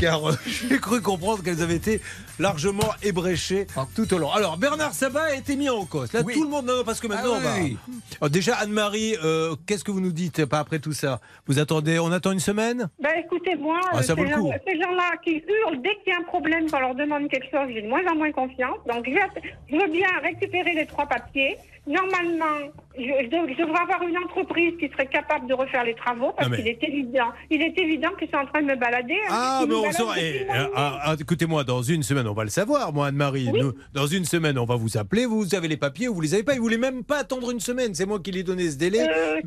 car 0.00 0.30
euh, 0.30 0.34
j'ai 0.68 0.78
cru 0.78 1.00
comprendre 1.00 1.42
qu'elles 1.42 1.62
avaient 1.62 1.76
été 1.76 2.00
largement 2.38 2.90
ébréchées 3.02 3.66
tout 3.94 4.12
au 4.14 4.18
long. 4.18 4.30
Alors, 4.30 4.56
Bernard 4.58 4.94
Sabat 4.94 5.22
a 5.24 5.34
été 5.34 5.56
mis 5.56 5.68
en 5.68 5.84
cause. 5.84 6.12
Là, 6.12 6.22
tout 6.22 6.42
le 6.44 6.48
monde, 6.48 6.66
non, 6.66 6.78
non, 6.78 6.84
parce 6.84 7.00
que 7.00 7.06
maintenant, 7.06 7.32
Ah 7.34 7.38
on 7.38 7.40
va- 7.40 7.56
oui. 7.62 7.76
Alors, 8.20 8.30
déjà, 8.30 8.54
Anne-Marie, 8.56 9.16
euh, 9.22 9.54
qu'est-ce 9.66 9.84
que 9.84 9.90
vous 9.90 10.00
nous 10.00 10.12
dites 10.12 10.44
pas 10.46 10.58
après 10.60 10.78
tout 10.78 10.92
ça? 10.92 11.20
Vous 11.46 11.58
attendez, 11.58 11.98
on 11.98 12.10
attend 12.12 12.32
une 12.32 12.40
semaine? 12.40 12.88
Ben 13.00 13.10
écoutez, 13.24 13.56
moi, 13.56 13.78
Ah, 13.92 13.98
euh, 13.98 14.02
ça 14.02 14.14
vaut 14.14 14.24
ces 14.24 14.30
le 14.30 14.36
coup. 14.36 14.48
gens- 14.50 14.58
ces 14.66 14.80
gens-là 14.80 15.10
qui 15.24 15.42
hurlent 15.46 15.82
dès 15.82 15.94
qu'il 16.02 16.12
y 16.12 16.16
a 16.16 16.18
un 16.18 16.24
problème, 16.24 16.70
qu'on 16.70 16.80
leur 16.80 16.94
demande 16.94 17.28
quelque 17.28 17.46
chose, 17.50 17.68
j'ai 17.72 17.82
de 17.82 17.88
moins 17.88 18.02
en 18.10 18.16
moins 18.16 18.32
confiance. 18.32 18.78
Donc, 18.88 19.06
je 19.06 19.76
veux 19.76 19.90
bien 19.92 20.08
récupérer 20.22 20.74
les 20.74 20.86
trois 20.86 21.06
papiers. 21.06 21.56
Normalement, 21.86 22.70
je, 22.96 23.02
je 23.02 23.26
dev- 23.28 23.48
je 23.52 23.58
devrais 23.60 23.80
avoir 23.82 24.02
une 24.08 24.16
entreprise 24.18 24.74
qui 24.78 24.88
serait 24.90 25.06
capable 25.08 25.48
de 25.48 25.54
refaire 25.54 25.82
les 25.84 25.94
travaux 25.94 26.32
parce 26.36 26.48
mais- 26.48 26.58
qu'il 26.58 26.68
est 26.68 26.82
évident, 26.84 27.26
il 27.50 27.60
est 27.60 27.76
évident 27.78 28.10
qu'ils 28.18 28.28
sont 28.30 28.36
en 28.36 28.46
train 28.46 28.62
de 28.62 28.66
me 28.68 28.76
balader. 28.76 29.16
hein. 29.28 29.30
Ah, 29.30 29.64
mais 29.68 29.74
on 29.74 29.90
saura. 29.90 30.14
eh, 30.20 30.46
ah, 30.48 31.00
ah, 31.04 31.14
Écoutez-moi, 31.20 31.64
dans 31.64 31.82
une 31.82 32.02
semaine, 32.04 32.28
on 32.28 32.34
va 32.34 32.44
le 32.44 32.50
savoir, 32.50 32.92
moi, 32.92 33.08
Anne-Marie. 33.08 33.50
Dans 33.94 34.06
une 34.06 34.24
semaine, 34.24 34.58
on 34.58 34.64
va 34.64 34.76
vous 34.76 34.96
appeler. 34.96 35.26
Vous 35.26 35.54
avez 35.56 35.66
les 35.68 35.76
papiers 35.76 36.08
ou 36.08 36.14
vous 36.14 36.20
les 36.20 36.34
avez 36.34 36.44
pas. 36.44 36.54
Ils 36.54 36.60
voulaient 36.60 36.76
même 36.78 37.02
pas 37.02 37.18
attendre 37.18 37.50
une 37.50 37.60
semaine. 37.60 37.94
C'est 37.94 38.06
moi 38.06 38.20
qui 38.20 38.30
lui 38.30 38.40
ai 38.40 38.44
donné 38.44 38.70
ce 38.70 38.76
délai. 38.78 39.00
Euh, 39.08 39.40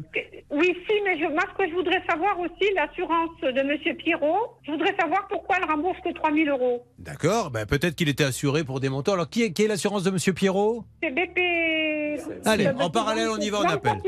oui, 0.52 0.76
si, 0.88 0.94
mais 1.04 1.18
je, 1.18 1.26
moi, 1.32 1.42
ce 1.54 1.64
que 1.64 1.70
je 1.70 1.74
voudrais 1.76 2.02
savoir 2.10 2.38
aussi, 2.40 2.72
l'assurance 2.76 3.30
de 3.42 3.60
M. 3.60 3.96
Pierrot, 3.98 4.58
je 4.64 4.72
voudrais 4.72 4.96
savoir 5.00 5.28
pourquoi 5.30 5.58
elle 5.62 5.70
rembourse 5.70 5.98
que 6.04 6.14
3 6.14 6.34
000 6.34 6.50
euros. 6.50 6.86
D'accord. 7.00 7.50
Ben, 7.52 7.66
Peut-être 7.66 7.96
qu'il 7.96 8.10
était 8.10 8.24
assuré 8.24 8.64
pour 8.64 8.80
des 8.80 8.90
montants. 8.90 9.14
Alors, 9.14 9.30
qui 9.30 9.44
est, 9.44 9.54
qui 9.54 9.64
est 9.64 9.68
l'assurance 9.68 10.04
de 10.04 10.12
Monsieur 10.12 10.34
Pierrot? 10.34 10.84
C'est 11.02 11.12
BP. 11.12 11.40
Allez, 12.46 12.70
en 12.80 12.90
parallèle, 12.90 13.30
on 13.30 13.38
y 13.38 13.50
va, 13.50 13.60
on 13.62 13.64
appelle. 13.64 14.02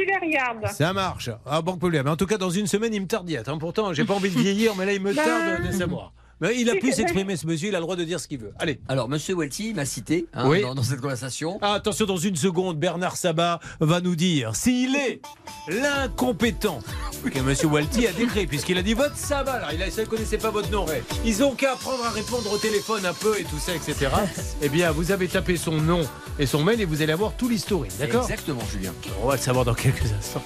Ça 0.72 0.94
marche. 0.94 1.30
Ah, 1.46 1.62
Banque 1.62 1.80
Populaire. 1.80 2.04
Mais 2.04 2.10
en 2.12 2.18
tout 2.18 2.26
cas, 2.28 2.38
dans 2.38 2.50
une 2.50 2.68
semaine, 2.68 2.94
il 2.94 3.02
me 3.02 3.08
tarde 3.08 3.26
d'y 3.26 3.36
être. 3.36 3.50
hein. 3.50 3.58
Pourtant, 3.60 3.94
j'ai 3.94 4.06
pas 4.06 4.14
envie 4.14 4.30
de 4.30 4.40
vieillir, 4.40 4.76
mais 4.76 4.86
là, 4.86 4.94
il 4.94 5.02
me 5.02 5.14
Ben, 5.14 5.24
tarde 5.24 5.68
de 5.68 5.72
savoir. 5.72 6.14
Mais 6.40 6.56
il 6.60 6.70
a 6.70 6.76
pu 6.76 6.92
s'exprimer, 6.92 7.36
ce 7.36 7.48
monsieur. 7.48 7.70
Il 7.70 7.76
a 7.76 7.80
le 7.80 7.84
droit 7.84 7.96
de 7.96 8.04
dire 8.04 8.20
ce 8.20 8.28
qu'il 8.28 8.38
veut. 8.38 8.54
Allez. 8.60 8.80
Alors, 8.88 9.10
monsieur 9.10 9.36
Welty 9.36 9.74
m'a 9.74 9.86
cité 9.86 10.28
hein, 10.36 10.48
Oui. 10.48 10.62
dans, 10.62 10.76
dans 10.76 10.84
cette 10.84 11.02
conversation. 11.02 11.58
Ah, 11.64 11.74
attention, 11.74 12.06
dans 12.06 12.18
une 12.18 12.36
seconde, 12.36 12.78
Bernard 12.78 13.18
Sabat 13.18 13.60
va 13.80 14.02
nous 14.02 14.16
dire 14.16 14.56
s'il 14.56 14.96
est 14.96 15.20
l'incompétent 15.68 16.80
que 17.24 17.40
M. 17.40 17.72
Walty 17.72 18.06
a 18.06 18.12
décrit, 18.12 18.46
puisqu'il 18.46 18.78
a 18.78 18.84
dit 18.84 18.94
votre 18.94 19.18
Sabat. 19.18 19.54
Alors, 19.54 19.70
il 19.74 19.80
ne 19.80 20.06
connaissait 20.06 20.38
pas 20.38 20.52
votre 20.52 20.70
nom. 20.70 20.86
Ils 21.26 21.44
ont 21.44 21.56
qu'à 21.56 21.74
apprendre 21.74 22.06
à 22.06 22.12
répondre 22.12 22.52
au 22.54 22.58
téléphone 22.60 23.04
un 23.08 23.14
peu 23.14 23.40
et 23.40 23.44
tout 23.44 23.58
ça, 23.58 23.74
etc. 23.74 24.08
eh 24.62 24.70
bien, 24.70 24.92
vous 24.92 25.12
avez 25.12 25.28
tapé 25.28 25.58
son 25.58 25.74
nom 25.82 26.02
et 26.40 26.46
son 26.46 26.64
mail 26.64 26.82
et 26.82 26.86
vous 26.86 27.02
allez 27.02 27.14
avoir 27.14 27.34
tout 27.34 27.50
l'historique, 27.50 27.94
d'accord? 28.00 28.24
Exactement, 28.24 28.62
Julien. 28.72 28.94
On 29.22 29.28
va 29.28 29.36
le 29.36 29.42
savoir 29.42 29.66
dans 29.66 29.74
quelques 29.74 30.12
instants. 30.12 30.44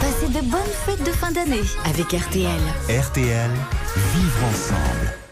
Passez 0.00 0.28
de 0.28 0.40
bonnes 0.50 0.60
fêtes 0.86 1.04
de 1.04 1.12
fin 1.12 1.32
d'année 1.32 1.62
avec 1.84 2.06
RTL. 2.12 2.60
RTL, 2.88 3.50
vivre 4.14 4.44
ensemble. 4.50 5.23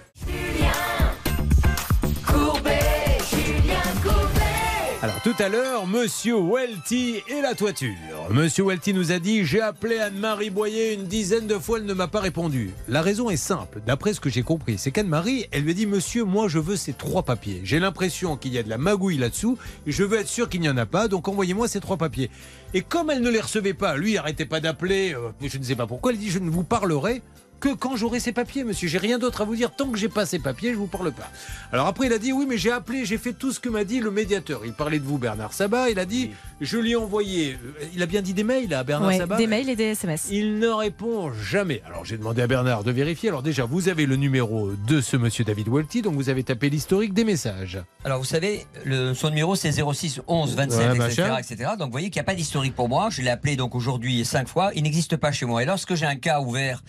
Alors 5.03 5.21
tout 5.21 5.35
à 5.41 5.49
l'heure, 5.49 5.89
Monsieur 5.89 6.37
Welty 6.37 7.17
et 7.27 7.43
la 7.43 7.57
toiture. 7.57 7.91
Monsieur 8.31 8.63
Welty 8.63 8.95
nous 8.95 9.11
a 9.11 9.19
dit 9.19 9.45
j'ai 9.45 9.61
appelé 9.61 9.99
Anne-Marie 9.99 10.51
Boyer 10.51 10.95
une 10.95 11.07
dizaine 11.07 11.49
de 11.49 11.59
fois, 11.59 11.79
elle 11.79 11.87
ne 11.87 11.93
m'a 11.93 12.07
pas 12.07 12.21
répondu. 12.21 12.71
La 12.87 13.03
raison 13.03 13.29
est 13.29 13.37
simple, 13.37 13.81
d'après 13.85 14.15
ce 14.15 14.21
que 14.21 14.31
j'ai 14.31 14.45
compris, 14.45 14.79
c'est 14.79 14.93
qu'Anne-Marie, 14.93 15.49
elle 15.51 15.65
lui 15.65 15.73
a 15.73 15.75
dit 15.75 15.87
Monsieur, 15.87 16.23
moi 16.23 16.47
je 16.47 16.61
veux 16.61 16.77
ces 16.77 16.93
trois 16.93 17.25
papiers. 17.25 17.63
J'ai 17.65 17.81
l'impression 17.81 18.37
qu'il 18.37 18.53
y 18.53 18.59
a 18.59 18.63
de 18.63 18.71
la 18.71 18.79
magouille 18.79 19.19
là-dessous, 19.19 19.59
je 19.89 20.05
veux 20.05 20.21
être 20.21 20.29
sûr 20.29 20.49
qu'il 20.49 20.61
n'y 20.61 20.71
en 20.71 20.77
a 20.77 20.87
pas, 20.87 21.09
donc 21.09 21.27
envoyez-moi 21.27 21.67
ces 21.67 21.81
trois 21.81 21.97
papiers. 21.97 22.31
Et 22.73 22.83
comme 22.83 23.11
elle 23.11 23.23
ne 23.23 23.31
les 23.31 23.41
recevait 23.41 23.75
pas, 23.75 23.97
lui 23.97 24.17
arrêtait 24.17 24.47
pas 24.47 24.61
d'appeler, 24.61 25.17
euh, 25.17 25.33
je 25.43 25.59
ne 25.59 25.65
sais 25.65 25.75
pas 25.75 25.89
pourquoi, 25.89 26.13
elle 26.13 26.19
dit 26.19 26.31
je 26.31 26.39
ne 26.39 26.49
vous 26.49 26.63
parlerai 26.63 27.23
que 27.63 27.73
quand 27.73 27.95
j'aurai 27.95 28.19
ces 28.19 28.33
papiers, 28.33 28.65
monsieur. 28.65 28.89
J'ai 28.89 28.99
rien 28.99 29.21
d'autre 29.21 29.41
à 29.41 29.45
vous 29.45 29.55
dire. 29.55 29.71
Tant 29.71 29.89
que 29.89 29.97
j'ai 29.97 30.09
pas 30.09 30.27
ces 30.27 30.41
papiers, 30.41 30.73
je 30.73 30.79
vous 30.79 30.89
parle 30.89 31.13
pas. 31.13 31.31
Alors 31.71 31.87
après, 31.87 32.07
il 32.07 32.13
a 32.13 32.19
dit 32.19 32.33
oui, 32.33 32.45
mais 32.47 32.59
j'ai 32.59 32.73
appelé, 32.73 33.05
j'ai 33.05 33.19
fait 33.19 33.33
tout 33.33 33.53
ce 33.53 33.61
que 33.61 33.69
m'a 33.69 33.85
dit 33.85 34.01
le 34.01 34.11
médiateur. 34.11 34.63
Il 34.67 34.73
parlait 34.73 34.99
de 34.99 35.05
vous, 35.05 35.17
Bernard 35.17 35.53
Sabat. 35.53 35.89
Il 35.89 36.01
a 36.01 36.05
dit 36.05 36.33
je 36.63 36.79
lui 36.79 36.93
ai 36.93 36.97
envoyé. 36.97 37.53
euh, 37.65 37.85
Il 37.95 38.03
a 38.03 38.07
bien 38.07 38.23
dit 38.23 38.33
des 38.35 38.45
mails 38.45 38.73
à 38.73 38.85
Bernard 38.85 39.09
Ouais, 39.09 39.19
Sabat. 39.19 39.37
des 39.37 39.47
mails 39.47 39.69
et 39.69 39.77
des 39.77 39.85
SMS. 39.93 40.29
Il 40.31 40.59
ne 40.59 40.69
répond 40.69 41.33
jamais. 41.33 41.83
Alors 41.87 42.05
j'ai 42.05 42.17
demandé 42.17 42.41
à 42.43 42.47
Bernard 42.47 42.85
de 42.85 42.91
vérifier. 42.93 43.29
Alors 43.29 43.43
déjà, 43.43 43.65
vous 43.65 43.89
avez 43.89 44.07
le 44.07 44.17
numéro 44.17 44.71
de 44.73 45.01
ce 45.01 45.17
monsieur 45.17 45.45
David 45.45 45.69
Welty, 45.69 46.03
donc 46.03 46.15
vous 46.15 46.29
avez 46.29 46.43
tapé 46.45 46.71
l'historique 46.71 47.13
des 47.15 47.25
messages. 47.25 47.79
Alors 48.05 48.19
vous 48.19 48.25
savez, 48.25 48.67
le, 48.85 49.13
son 49.15 49.29
numéro 49.31 49.55
c'est 49.57 49.73
06 49.73 50.21
11 50.27 50.55
27 50.57 50.99
Ouais, 50.99 51.41
etc.. 51.41 51.71
Donc 51.79 51.87
vous 51.89 51.93
voyez 51.93 52.11
qu'il 52.11 52.21
n'y 52.21 52.25
a 52.25 52.31
pas 52.31 52.35
d'historique 52.35 52.75
pour 52.75 52.89
moi. 52.89 53.09
Je 53.11 53.23
l'ai 53.23 53.31
appelé 53.31 53.57
donc 53.57 53.75
aujourd'hui 53.75 54.25
cinq 54.25 54.49
fois. 54.49 54.71
Il 54.75 54.85
n'existe 54.85 55.17
pas 55.17 55.33
chez 55.33 55.45
moi. 55.47 55.63
Et 55.63 55.67
lorsque 55.67 55.95
j'ai 55.95 56.07
un 56.07 56.17
cas 56.17 56.41
ouvert 56.41 56.83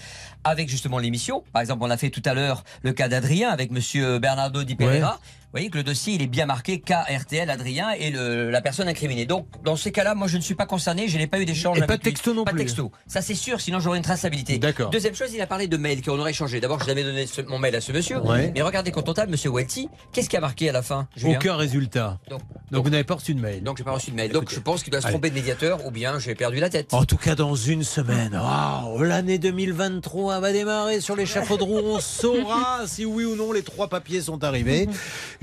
avec 0.44 0.70
justement 0.70 1.00
l'émission, 1.00 1.44
par 1.52 1.62
exemple 1.62 1.84
on 1.84 1.90
a 1.90 1.98
fait 1.98 2.10
tout 2.10 2.22
à 2.26 2.34
l'heure 2.34 2.64
le 2.84 2.92
cas 2.94 3.08
d'Adrien 3.08 3.50
avec 3.50 3.72
Monsieur 3.72 4.20
Bernardo 4.20 4.64
Di 4.64 4.76
Pereira. 4.76 5.20
Voyez 5.54 5.70
que 5.70 5.78
le 5.78 5.84
dossier 5.84 6.14
il 6.16 6.22
est 6.22 6.28
bien 6.28 6.46
marqué 6.46 6.82
KRTL 6.82 7.50
Adrien 7.50 7.92
et 7.92 8.10
le- 8.12 8.50
la 8.50 8.62
personne 8.62 8.88
incriminée. 8.88 9.26
Donc 9.26 9.48
dans 9.64 9.76
ces 9.76 9.92
cas-là, 9.92 10.16
moi 10.16 10.28
je 10.28 10.38
ne 10.38 10.42
suis 10.42 10.56
pas 10.56 10.66
concerné, 10.66 11.08
je 11.08 11.18
n'ai 11.18 11.28
pas 11.28 11.40
eu 11.40 11.46
d'échange. 11.46 11.80
Pas 11.80 11.86
de 11.88 11.92
lui. 11.94 12.00
texto 12.00 12.34
non 12.34 12.44
Pas 12.44 12.52
plus. 12.52 12.62
texto. 12.62 12.92
Ça 13.08 13.22
c'est 13.22 13.36
sûr, 13.36 13.62
sinon 13.62 13.80
j'aurais 13.80 13.98
une 13.98 14.04
traçabilité. 14.04 14.58
D'accord. 14.58 14.90
Deuxième 14.90 15.16
chose, 15.16 15.32
il 15.34 15.42
a 15.42 15.48
parlé 15.48 15.68
de 15.68 15.78
mail 15.78 16.02
qu'on 16.02 16.20
aurait 16.20 16.32
échangé. 16.32 16.60
D'abord, 16.60 16.82
je 16.82 16.88
l'avais 16.88 17.04
donné 17.04 17.26
ce- 17.28 17.42
mon 17.42 17.60
mail 17.60 17.76
à 17.76 17.82
ce 17.82 17.92
monsieur. 17.92 18.20
Ouais. 18.20 18.52
Mais 18.56 18.62
regardez 18.62 18.92
quand 18.92 19.08
on 19.08 19.14
tape 19.14 19.30
Monsieur 19.30 19.52
Welty, 19.52 19.90
qu'est-ce 20.12 20.30
qui 20.30 20.38
a 20.38 20.42
marqué 20.42 20.70
à 20.70 20.72
la 20.72 20.82
fin 20.82 21.08
Julien 21.16 21.38
Aucun 21.38 21.56
résultat. 21.56 22.20
Donc, 22.30 22.42
Donc 22.72 22.84
vous 22.84 22.90
n'avez 22.90 23.04
pas 23.04 23.16
reçu 23.16 23.34
de 23.36 23.40
mail. 23.40 23.62
donc 23.64 23.78
j'ai 23.78 23.84
pas 23.84 23.92
reçu 23.92 24.12
de 24.12 24.16
mail. 24.16 24.32
Donc 24.32 24.52
je 24.52 24.60
pense 24.60 24.82
qu'il 24.84 24.92
doit 24.92 25.02
se 25.02 25.08
tromper 25.08 25.30
de 25.30 25.36
médiateur 25.36 25.86
ou 25.86 25.92
bien 25.92 26.18
j'ai 26.20 26.34
perdu 26.36 26.60
la 26.60 26.70
tête. 26.70 26.94
En 26.94 27.06
tout 27.06 27.18
cas, 27.18 27.36
dans 27.36 27.56
une 27.56 27.84
semaine, 27.84 28.40
l'année 29.00 29.38
2023 29.38 30.40
va 30.40 30.52
démarrer 30.52 31.00
sur 31.02 31.16
l'échafaud 31.16 31.58
de 31.58 31.64
roue. 31.64 31.80
On 31.84 32.00
saura 32.00 32.82
si 32.88 33.06
oui 33.06 33.26
ou 33.26 33.36
non 33.36 33.52
les 33.52 33.62
trois 33.64 33.88
papiers 33.88 34.22
sont 34.22 34.44
arrivés. 34.44 34.88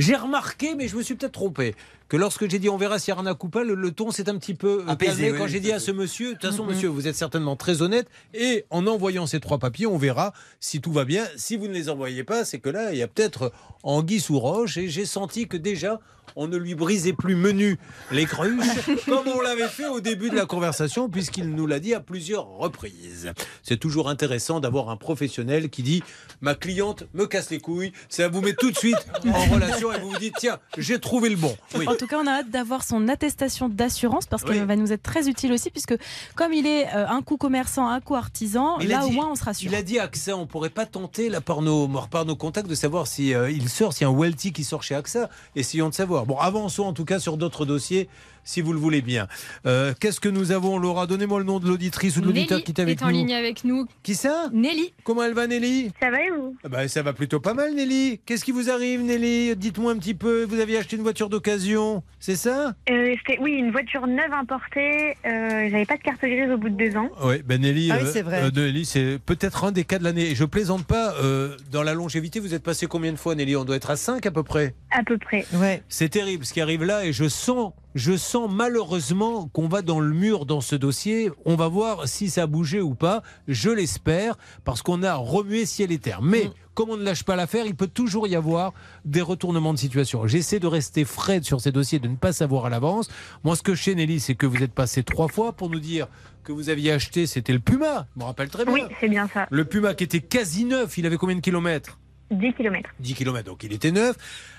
J'ai 0.00 0.16
remarqué, 0.16 0.74
mais 0.74 0.88
je 0.88 0.96
me 0.96 1.02
suis 1.02 1.14
peut-être 1.14 1.32
trompé, 1.32 1.74
que 2.10 2.16
lorsque 2.16 2.50
j'ai 2.50 2.58
dit 2.58 2.68
on 2.68 2.76
verra 2.76 2.98
s'il 2.98 3.14
y 3.14 3.16
a 3.16 3.34
coup 3.34 3.48
pas, 3.48 3.62
le, 3.64 3.74
le 3.74 3.92
ton 3.92 4.10
s'est 4.10 4.28
un 4.28 4.36
petit 4.36 4.54
peu 4.54 4.82
euh, 4.86 4.90
Apaisé, 4.90 5.12
calmé 5.12 5.30
oui, 5.30 5.38
quand 5.38 5.44
oui, 5.44 5.50
j'ai 5.50 5.60
dit 5.60 5.72
à 5.72 5.78
ce 5.78 5.92
monsieur, 5.92 6.34
de 6.34 6.38
toute 6.38 6.50
façon, 6.50 6.64
Mhm. 6.64 6.70
monsieur, 6.74 6.88
vous 6.88 7.06
êtes 7.06 7.14
certainement 7.14 7.54
très 7.56 7.80
honnête, 7.82 8.08
et 8.34 8.66
en 8.68 8.86
envoyant 8.88 9.26
ces 9.26 9.38
trois 9.40 9.58
papiers, 9.58 9.86
on 9.86 9.96
verra 9.96 10.34
si 10.58 10.80
tout 10.80 10.92
va 10.92 11.04
bien. 11.04 11.24
Si 11.36 11.56
vous 11.56 11.68
ne 11.68 11.72
les 11.72 11.88
envoyez 11.88 12.24
pas, 12.24 12.44
c'est 12.44 12.58
que 12.58 12.68
là, 12.68 12.92
il 12.92 12.98
y 12.98 13.02
a 13.02 13.08
peut-être 13.08 13.52
anguille 13.84 14.20
sous 14.20 14.38
roche, 14.40 14.76
et 14.76 14.88
j'ai 14.88 15.06
senti 15.06 15.46
que 15.46 15.56
déjà, 15.56 16.00
on 16.36 16.46
ne 16.46 16.56
lui 16.56 16.76
brisait 16.76 17.12
plus 17.12 17.34
menu 17.34 17.76
les 18.12 18.24
cruches, 18.24 18.64
comme 19.06 19.26
on 19.26 19.40
l'avait 19.40 19.66
fait 19.66 19.88
au 19.88 20.00
début 20.00 20.30
de 20.30 20.36
la 20.36 20.46
conversation, 20.46 21.08
puisqu'il 21.08 21.50
nous 21.50 21.66
l'a 21.66 21.80
dit 21.80 21.92
à 21.92 21.98
plusieurs 21.98 22.46
reprises. 22.46 23.32
C'est 23.64 23.78
toujours 23.78 24.08
intéressant 24.08 24.60
d'avoir 24.60 24.90
un 24.90 24.96
professionnel 24.96 25.70
qui 25.70 25.82
dit 25.82 26.04
ma 26.40 26.54
cliente 26.54 27.02
me 27.14 27.26
casse 27.26 27.50
les 27.50 27.58
couilles, 27.58 27.92
ça 28.08 28.28
vous 28.28 28.42
met 28.42 28.52
tout 28.54 28.70
de 28.70 28.76
suite 28.76 28.96
en 29.26 29.44
relation 29.46 29.92
et 29.92 29.98
vous 29.98 30.10
vous 30.10 30.18
dites 30.18 30.34
tiens, 30.38 30.58
j'ai 30.78 31.00
trouvé 31.00 31.30
le 31.30 31.36
bon. 31.36 31.56
Oui. 31.76 31.86
En 32.00 32.06
tout 32.06 32.16
cas, 32.16 32.22
on 32.22 32.26
a 32.26 32.30
hâte 32.38 32.48
d'avoir 32.48 32.82
son 32.82 33.08
attestation 33.08 33.68
d'assurance 33.68 34.24
parce 34.24 34.42
qu'elle 34.42 34.60
Oui. 34.62 34.64
va 34.64 34.74
nous 34.74 34.90
être 34.90 35.02
très 35.02 35.28
utile 35.28 35.52
aussi, 35.52 35.68
puisque 35.68 35.94
comme 36.34 36.54
il 36.54 36.66
est 36.66 36.86
euh, 36.94 37.06
un 37.06 37.20
coup 37.20 37.36
commerçant, 37.36 37.86
un 37.88 38.00
coup 38.00 38.14
artisan, 38.14 38.78
là 38.78 39.04
au 39.04 39.10
moins 39.10 39.28
on 39.30 39.34
sera 39.34 39.52
sûr. 39.52 39.70
Il 39.70 39.76
a 39.76 39.82
dit 39.82 39.98
AXA, 39.98 40.34
on 40.34 40.46
pourrait 40.46 40.70
pas 40.70 40.86
tenter 40.86 41.28
là 41.28 41.42
par 41.42 41.60
nos, 41.60 41.86
par 42.10 42.24
nos 42.24 42.36
contacts 42.36 42.70
de 42.70 42.74
savoir 42.74 43.06
si 43.06 43.34
euh, 43.34 43.50
il 43.50 43.68
sort, 43.68 43.92
s'il 43.92 44.06
y 44.06 44.10
a 44.10 44.12
un 44.14 44.16
Welty 44.18 44.54
qui 44.54 44.64
sort 44.64 44.82
chez 44.82 44.94
AXA. 44.94 45.28
Essayons 45.56 45.90
de 45.90 45.94
savoir. 45.94 46.24
Bon, 46.24 46.38
avançons 46.38 46.84
en 46.84 46.94
tout 46.94 47.04
cas 47.04 47.18
sur 47.18 47.36
d'autres 47.36 47.66
dossiers, 47.66 48.08
si 48.50 48.60
vous 48.60 48.72
le 48.72 48.78
voulez 48.78 49.00
bien. 49.02 49.28
Euh, 49.66 49.92
Qu'est-ce 50.00 50.20
que 50.20 50.28
nous 50.28 50.52
avons, 50.52 50.78
Laura? 50.78 51.06
Donnez-moi 51.06 51.38
le 51.38 51.44
nom 51.44 51.60
de 51.60 51.66
l'auditrice 51.68 52.16
ou 52.16 52.20
de 52.20 52.26
l'auditeur 52.26 52.58
Nelly 52.58 52.64
qui 52.64 52.72
est 52.72 52.80
avec 52.80 53.00
est 53.00 53.04
en 53.04 53.06
nous. 53.06 53.12
ligne 53.12 53.34
avec 53.34 53.64
nous. 53.64 53.86
Qui 54.02 54.14
ça? 54.14 54.48
Nelly. 54.52 54.92
Comment 55.04 55.22
elle 55.24 55.34
va, 55.34 55.46
Nelly? 55.46 55.92
Ça 56.00 56.10
va 56.10 56.20
et 56.22 56.30
vous? 56.30 56.56
Ah 56.64 56.68
bah, 56.68 56.88
Ça 56.88 57.02
va 57.02 57.12
plutôt 57.12 57.40
pas 57.40 57.54
mal, 57.54 57.74
Nelly. 57.74 58.20
Qu'est-ce 58.26 58.44
qui 58.44 58.52
vous 58.52 58.70
arrive, 58.70 59.02
Nelly? 59.02 59.54
Dites-moi 59.56 59.92
un 59.92 59.98
petit 59.98 60.14
peu. 60.14 60.44
Vous 60.44 60.58
aviez 60.60 60.78
acheté 60.78 60.96
une 60.96 61.02
voiture 61.02 61.28
d'occasion, 61.28 62.02
c'est 62.18 62.36
ça? 62.36 62.74
Euh, 62.90 63.14
c'était- 63.18 63.40
Oui, 63.40 63.52
une 63.52 63.70
voiture 63.70 64.06
neuve 64.06 64.32
importée. 64.32 65.14
Euh, 65.26 65.68
J'avais 65.70 65.86
pas 65.86 65.96
de 65.96 66.02
carte 66.02 66.20
grise 66.20 66.50
au 66.50 66.58
bout 66.58 66.68
de 66.68 66.76
deux 66.76 66.96
ans. 66.96 67.08
Oui, 67.24 67.42
ben 67.44 67.60
Nelly, 67.60 67.90
Ah 67.92 67.98
oui, 68.00 68.06
euh, 68.08 68.10
c'est 68.12 68.22
vrai. 68.22 68.42
euh, 68.42 68.50
Nelly, 68.50 68.84
c'est 68.84 69.18
peut-être 69.24 69.64
un 69.64 69.72
des 69.72 69.84
cas 69.84 69.98
de 69.98 70.04
l'année. 70.04 70.30
Et 70.30 70.34
je 70.34 70.44
plaisante 70.44 70.84
pas. 70.84 71.14
euh, 71.22 71.56
dans 71.70 71.82
la 71.82 71.94
longévité, 71.94 72.40
vous 72.40 72.54
êtes 72.54 72.62
passé 72.62 72.86
combien 72.86 73.12
de 73.12 73.16
fois, 73.16 73.34
Nelly? 73.34 73.54
On 73.56 73.64
doit 73.64 73.76
être 73.76 73.90
à 73.90 73.96
5 73.96 74.24
à 74.26 74.30
peu 74.30 74.42
près. 74.42 74.74
À 74.90 75.02
peu 75.04 75.18
près. 75.18 75.46
Ouais. 75.54 75.82
C'est 75.88 76.08
terrible 76.08 76.44
ce 76.44 76.52
qui 76.52 76.60
arrive 76.60 76.84
là 76.84 77.04
et 77.04 77.12
je 77.12 77.28
sens, 77.28 77.72
je 77.94 78.16
sens 78.16 78.48
malheureusement 78.50 79.48
qu'on 79.48 79.68
va 79.68 79.82
dans 79.82 80.00
le 80.00 80.12
mur 80.14 80.46
dans 80.46 80.60
ce 80.60 80.76
dossier. 80.76 81.30
On 81.44 81.56
va 81.56 81.68
voir 81.68 82.06
si 82.08 82.30
ça 82.30 82.42
a 82.42 82.46
bougé 82.46 82.80
ou 82.80 82.94
pas. 82.94 83.22
Je 83.48 83.70
l'espère 83.70 84.36
parce 84.64 84.82
qu'on 84.82 85.02
a 85.02 85.14
remué 85.14 85.66
ciel 85.66 85.92
et 85.92 85.98
terre. 85.98 86.22
Mais 86.22 86.44
Mm. 86.46 86.50
comme 86.74 86.90
on 86.90 86.96
ne 86.96 87.02
lâche 87.04 87.24
pas 87.24 87.36
l'affaire, 87.36 87.66
il 87.66 87.74
peut 87.74 87.86
toujours 87.88 88.26
y 88.26 88.36
avoir 88.36 88.72
des 89.04 89.20
retournements 89.20 89.74
de 89.74 89.78
situation. 89.78 90.26
J'essaie 90.26 90.60
de 90.60 90.66
rester 90.66 91.04
frais 91.04 91.40
sur 91.42 91.60
ces 91.60 91.72
dossiers, 91.72 91.98
de 91.98 92.08
ne 92.08 92.16
pas 92.16 92.32
savoir 92.32 92.64
à 92.66 92.70
l'avance. 92.70 93.08
Moi, 93.44 93.54
ce 93.56 93.62
que 93.62 93.74
je 93.74 93.82
sais, 93.82 93.94
Nelly, 93.94 94.18
c'est 94.20 94.34
que 94.34 94.46
vous 94.46 94.62
êtes 94.62 94.72
passé 94.72 95.02
trois 95.02 95.28
fois 95.28 95.52
pour 95.52 95.68
nous 95.68 95.80
dire 95.80 96.06
que 96.42 96.52
vous 96.52 96.70
aviez 96.70 96.90
acheté, 96.92 97.26
c'était 97.26 97.52
le 97.52 97.58
Puma. 97.60 98.06
Je 98.16 98.20
me 98.20 98.24
rappelle 98.24 98.48
très 98.48 98.64
bien. 98.64 98.72
Oui, 98.72 98.82
c'est 98.98 99.08
bien 99.08 99.28
ça. 99.32 99.46
Le 99.50 99.64
Puma 99.66 99.92
qui 99.94 100.04
était 100.04 100.20
quasi 100.20 100.64
neuf, 100.64 100.96
il 100.96 101.04
avait 101.06 101.18
combien 101.18 101.36
de 101.36 101.40
kilomètres? 101.42 101.98
10 102.30 102.52
km. 102.54 102.90
10 103.00 103.14
km, 103.14 103.44
donc 103.44 103.62
il 103.64 103.72
était 103.72 103.90
neuf, 103.90 104.16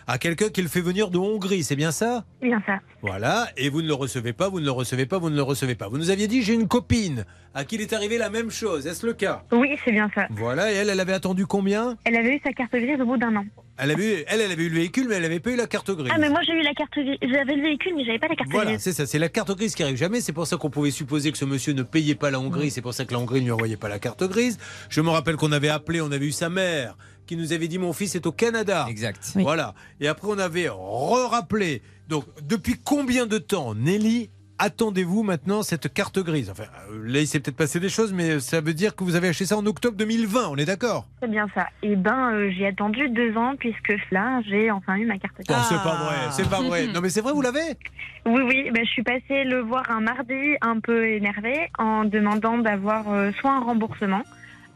à 0.07 0.17
quelqu'un 0.17 0.49
qui 0.49 0.61
le 0.61 0.67
fait 0.67 0.81
venir 0.81 1.09
de 1.09 1.17
Hongrie, 1.17 1.63
c'est 1.63 1.75
bien 1.75 1.91
ça? 1.91 2.25
Bien 2.41 2.61
ça. 2.65 2.79
Voilà, 3.01 3.47
et 3.57 3.69
vous 3.69 3.81
ne 3.81 3.87
le 3.87 3.93
recevez 3.93 4.33
pas, 4.33 4.49
vous 4.49 4.59
ne 4.59 4.65
le 4.65 4.71
recevez 4.71 5.05
pas, 5.05 5.17
vous 5.19 5.29
ne 5.29 5.35
le 5.35 5.41
recevez 5.41 5.75
pas. 5.75 5.87
Vous 5.87 5.97
nous 5.97 6.09
aviez 6.09 6.27
dit 6.27 6.41
j'ai 6.41 6.53
une 6.53 6.67
copine 6.67 7.25
à 7.53 7.63
qui 7.65 7.75
il 7.75 7.81
est 7.81 7.93
arrivé 7.93 8.17
la 8.17 8.29
même 8.29 8.49
chose, 8.51 8.87
est-ce 8.87 9.05
le 9.05 9.13
cas? 9.13 9.43
Oui, 9.51 9.69
c'est 9.85 9.91
bien 9.91 10.09
ça. 10.15 10.27
Voilà, 10.31 10.71
et 10.71 10.75
elle, 10.75 10.89
elle 10.89 10.99
avait 10.99 11.13
attendu 11.13 11.45
combien? 11.45 11.97
Elle 12.03 12.15
avait 12.15 12.35
eu 12.35 12.41
sa 12.43 12.51
carte 12.53 12.71
grise 12.71 12.99
au 12.99 13.05
bout 13.05 13.17
d'un 13.17 13.35
an. 13.35 13.45
elle 13.77 13.91
avait, 13.91 14.21
eu- 14.21 14.23
elle, 14.27 14.41
elle 14.41 14.51
avait 14.51 14.63
eu 14.63 14.69
le 14.69 14.75
véhicule, 14.75 15.07
mais 15.07 15.15
elle 15.15 15.23
n'avait 15.23 15.39
pas 15.39 15.51
eu 15.51 15.55
la 15.55 15.67
carte 15.67 15.91
grise. 15.91 16.11
Ah, 16.13 16.17
mais 16.19 16.29
moi 16.29 16.41
j'ai 16.45 16.53
eu 16.53 16.61
la 16.61 16.73
carte 16.73 16.91
grise. 16.93 17.17
J'avais 17.21 17.55
le 17.55 17.61
véhicule, 17.63 17.93
mais 17.95 18.03
j'avais 18.05 18.19
pas 18.19 18.27
la 18.27 18.35
carte 18.35 18.49
Voilà, 18.51 18.71
grise. 18.71 18.81
c'est 18.83 18.93
ça, 18.93 19.05
c'est 19.05 19.19
la 19.19 19.29
carte 19.29 19.55
grise 19.57 19.75
qui 19.75 19.83
arrive 19.83 19.97
jamais. 19.97 20.19
C'est 20.21 20.33
pour 20.33 20.45
ça 20.47 20.57
qu'on 20.57 20.69
pouvait 20.69 20.91
supposer 20.91 21.31
que 21.31 21.37
ce 21.37 21.45
monsieur 21.45 21.73
ne 21.73 21.83
payait 21.83 22.15
pas 22.15 22.31
la 22.31 22.39
Hongrie. 22.39 22.69
C'est 22.71 22.81
pour 22.81 22.93
ça 22.93 23.05
que 23.05 23.13
la 23.13 23.19
Hongrie 23.19 23.39
ne 23.39 23.45
lui 23.45 23.51
envoyait 23.51 23.77
pas 23.77 23.89
la 23.89 23.99
carte 23.99 24.23
grise. 24.27 24.57
Je 24.89 25.01
me 25.01 25.09
rappelle 25.09 25.35
qu'on 25.37 25.51
avait 25.51 25.69
appelé, 25.69 26.01
on 26.01 26.11
avait 26.11 26.27
eu 26.27 26.31
sa 26.31 26.49
mère 26.49 26.95
qui 27.25 27.37
nous 27.37 27.53
avait 27.53 27.67
dit 27.67 27.77
mon 27.77 27.93
fils 27.93 28.15
est 28.15 28.25
au 28.25 28.31
Canada. 28.31 28.85
Exact. 28.89 29.31
Voilà. 29.35 29.73
Et 29.99 30.07
après 30.07 30.27
on 30.29 30.37
avait 30.37 30.69
re-rappelé. 30.69 31.81
Donc 32.07 32.25
depuis 32.43 32.75
combien 32.83 33.25
de 33.25 33.37
temps, 33.37 33.73
Nelly, 33.75 34.29
attendez-vous 34.61 35.23
maintenant 35.23 35.63
cette 35.63 35.91
carte 35.93 36.19
grise? 36.19 36.49
Enfin, 36.49 36.65
euh, 36.91 37.01
là 37.05 37.19
il 37.19 37.27
s'est 37.27 37.39
peut-être 37.39 37.57
passé 37.57 37.79
des 37.79 37.89
choses, 37.89 38.13
mais 38.13 38.39
ça 38.39 38.61
veut 38.61 38.73
dire 38.73 38.95
que 38.95 39.03
vous 39.03 39.15
avez 39.15 39.29
acheté 39.29 39.45
ça 39.45 39.57
en 39.57 39.65
octobre 39.65 39.97
2020. 39.97 40.49
On 40.49 40.55
est 40.55 40.65
d'accord? 40.65 41.07
C'est 41.21 41.31
bien 41.31 41.47
ça. 41.55 41.67
Et 41.81 41.95
ben, 41.95 42.33
euh, 42.33 42.51
j'ai 42.55 42.67
attendu 42.67 43.09
deux 43.09 43.35
ans 43.35 43.55
puisque 43.57 43.93
là, 44.11 44.41
j'ai 44.47 44.69
enfin 44.69 44.95
eu 44.95 45.05
ma 45.05 45.17
carte 45.17 45.35
grise. 45.35 45.49
Non, 45.49 45.63
c'est 45.67 45.83
pas 45.83 45.95
vrai, 45.95 46.15
c'est 46.31 46.49
pas 46.49 46.61
vrai. 46.61 46.87
Non, 46.87 47.01
mais 47.01 47.09
c'est 47.09 47.21
vrai, 47.21 47.33
vous 47.33 47.41
l'avez? 47.41 47.77
Oui, 48.25 48.41
oui, 48.45 48.69
ben, 48.71 48.85
je 48.85 48.91
suis 48.91 49.03
passée 49.03 49.43
le 49.45 49.61
voir 49.61 49.89
un 49.89 50.01
mardi 50.01 50.55
un 50.61 50.79
peu 50.79 51.07
énervée 51.07 51.69
en 51.79 52.05
demandant 52.05 52.59
d'avoir 52.59 53.11
euh, 53.11 53.31
soit 53.39 53.51
un 53.51 53.61
remboursement, 53.61 54.21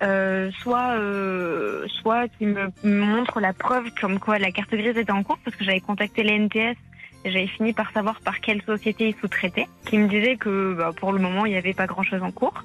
euh, 0.03 0.51
soit, 0.59 0.97
euh, 0.97 1.88
soit 1.88 2.27
qui 2.27 2.45
me 2.45 2.72
montre 2.84 3.39
la 3.39 3.53
preuve 3.53 3.89
comme 3.99 4.19
quoi 4.19 4.39
la 4.39 4.51
carte 4.51 4.72
grise 4.72 4.97
était 4.97 5.11
en 5.11 5.23
cours 5.23 5.39
parce 5.43 5.55
que 5.55 5.63
j'avais 5.63 5.80
contacté 5.80 6.23
les 6.23 6.38
NTS 6.38 6.76
et 7.23 7.31
j'avais 7.31 7.47
fini 7.47 7.73
par 7.73 7.91
savoir 7.91 8.19
par 8.22 8.39
quelle 8.39 8.61
société 8.61 9.09
ils 9.09 9.15
sous-traitaient, 9.15 9.67
qui 9.85 9.97
me 9.97 10.07
disait 10.07 10.35
que 10.35 10.73
bah, 10.73 10.91
pour 10.95 11.11
le 11.11 11.19
moment 11.19 11.45
il 11.45 11.51
n'y 11.53 11.57
avait 11.57 11.73
pas 11.73 11.88
grand-chose 11.88 12.22
en 12.22 12.31
cours. 12.31 12.63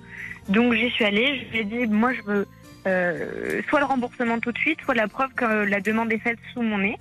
Donc 0.49 0.75
j'y 0.75 0.91
suis 0.91 1.05
allée, 1.05 1.47
je 1.47 1.53
lui 1.53 1.59
ai 1.61 1.65
dit 1.65 1.87
moi 1.87 2.13
je 2.13 2.23
veux 2.23 2.47
euh, 2.87 3.61
soit 3.69 3.81
le 3.81 3.87
remboursement 3.87 4.39
tout 4.39 4.53
de 4.53 4.59
suite, 4.59 4.81
soit 4.83 4.95
la 4.95 5.09
preuve 5.09 5.33
que 5.35 5.45
la 5.45 5.81
demande 5.81 6.13
est 6.13 6.19
faite 6.19 6.39
sous 6.53 6.63
mon 6.63 6.79
nez. 6.79 6.97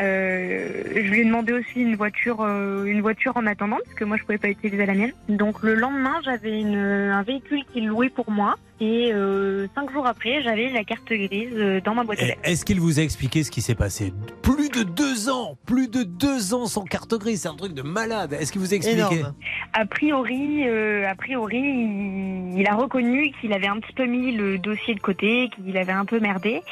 Euh, 0.00 0.82
je 0.94 1.10
lui 1.10 1.20
ai 1.20 1.24
demandé 1.24 1.52
aussi 1.52 1.82
une 1.82 1.94
voiture, 1.94 2.40
euh, 2.40 2.84
une 2.84 3.00
voiture 3.00 3.36
en 3.36 3.46
attendant, 3.46 3.76
parce 3.84 3.94
que 3.96 4.04
moi 4.04 4.16
je 4.16 4.22
pouvais 4.22 4.38
pas 4.38 4.48
utiliser 4.48 4.86
la 4.86 4.94
mienne. 4.94 5.12
Donc 5.28 5.62
le 5.62 5.74
lendemain, 5.74 6.20
j'avais 6.24 6.62
un 6.62 7.22
véhicule 7.22 7.64
qu'il 7.72 7.86
louait 7.86 8.08
pour 8.08 8.30
moi, 8.30 8.56
et 8.80 9.12
euh, 9.12 9.66
cinq 9.74 9.92
jours 9.92 10.06
après, 10.06 10.42
j'avais 10.42 10.70
la 10.70 10.84
carte 10.84 11.12
grise 11.12 11.52
euh, 11.54 11.80
dans 11.84 11.94
ma 11.94 12.04
boîte 12.04 12.18
aux 12.18 12.22
Et 12.22 12.28
lettres. 12.28 12.40
Est-ce 12.44 12.64
qu'il 12.64 12.80
vous 12.80 12.98
a 12.98 13.02
expliqué 13.02 13.42
ce 13.42 13.50
qui 13.50 13.60
s'est 13.60 13.74
passé? 13.74 14.12
Plus 14.42 14.70
de 14.70 14.82
deux 14.82 15.28
ans 15.28 15.56
Plus 15.66 15.88
de 15.88 16.02
deux 16.02 16.54
ans 16.54 16.66
sans 16.66 16.84
carte 16.84 17.14
grise, 17.14 17.42
c'est 17.42 17.48
un 17.48 17.56
truc 17.56 17.74
de 17.74 17.82
malade. 17.82 18.32
Est-ce 18.32 18.52
qu'il 18.52 18.60
vous 18.60 18.72
a 18.72 18.76
expliqué? 18.76 19.22
A 19.72 19.84
priori, 19.84 20.66
euh, 20.66 21.06
a 21.08 21.14
priori, 21.14 21.58
il, 21.58 22.58
il 22.58 22.66
a 22.66 22.74
reconnu 22.74 23.32
qu'il 23.40 23.52
avait 23.52 23.66
un 23.66 23.78
petit 23.80 23.92
peu 23.92 24.06
mis 24.06 24.32
le 24.32 24.58
dossier 24.58 24.94
de 24.94 25.00
côté, 25.00 25.50
qu'il 25.54 25.76
avait 25.76 25.92
un 25.92 26.04
peu 26.04 26.18
merdé, 26.18 26.62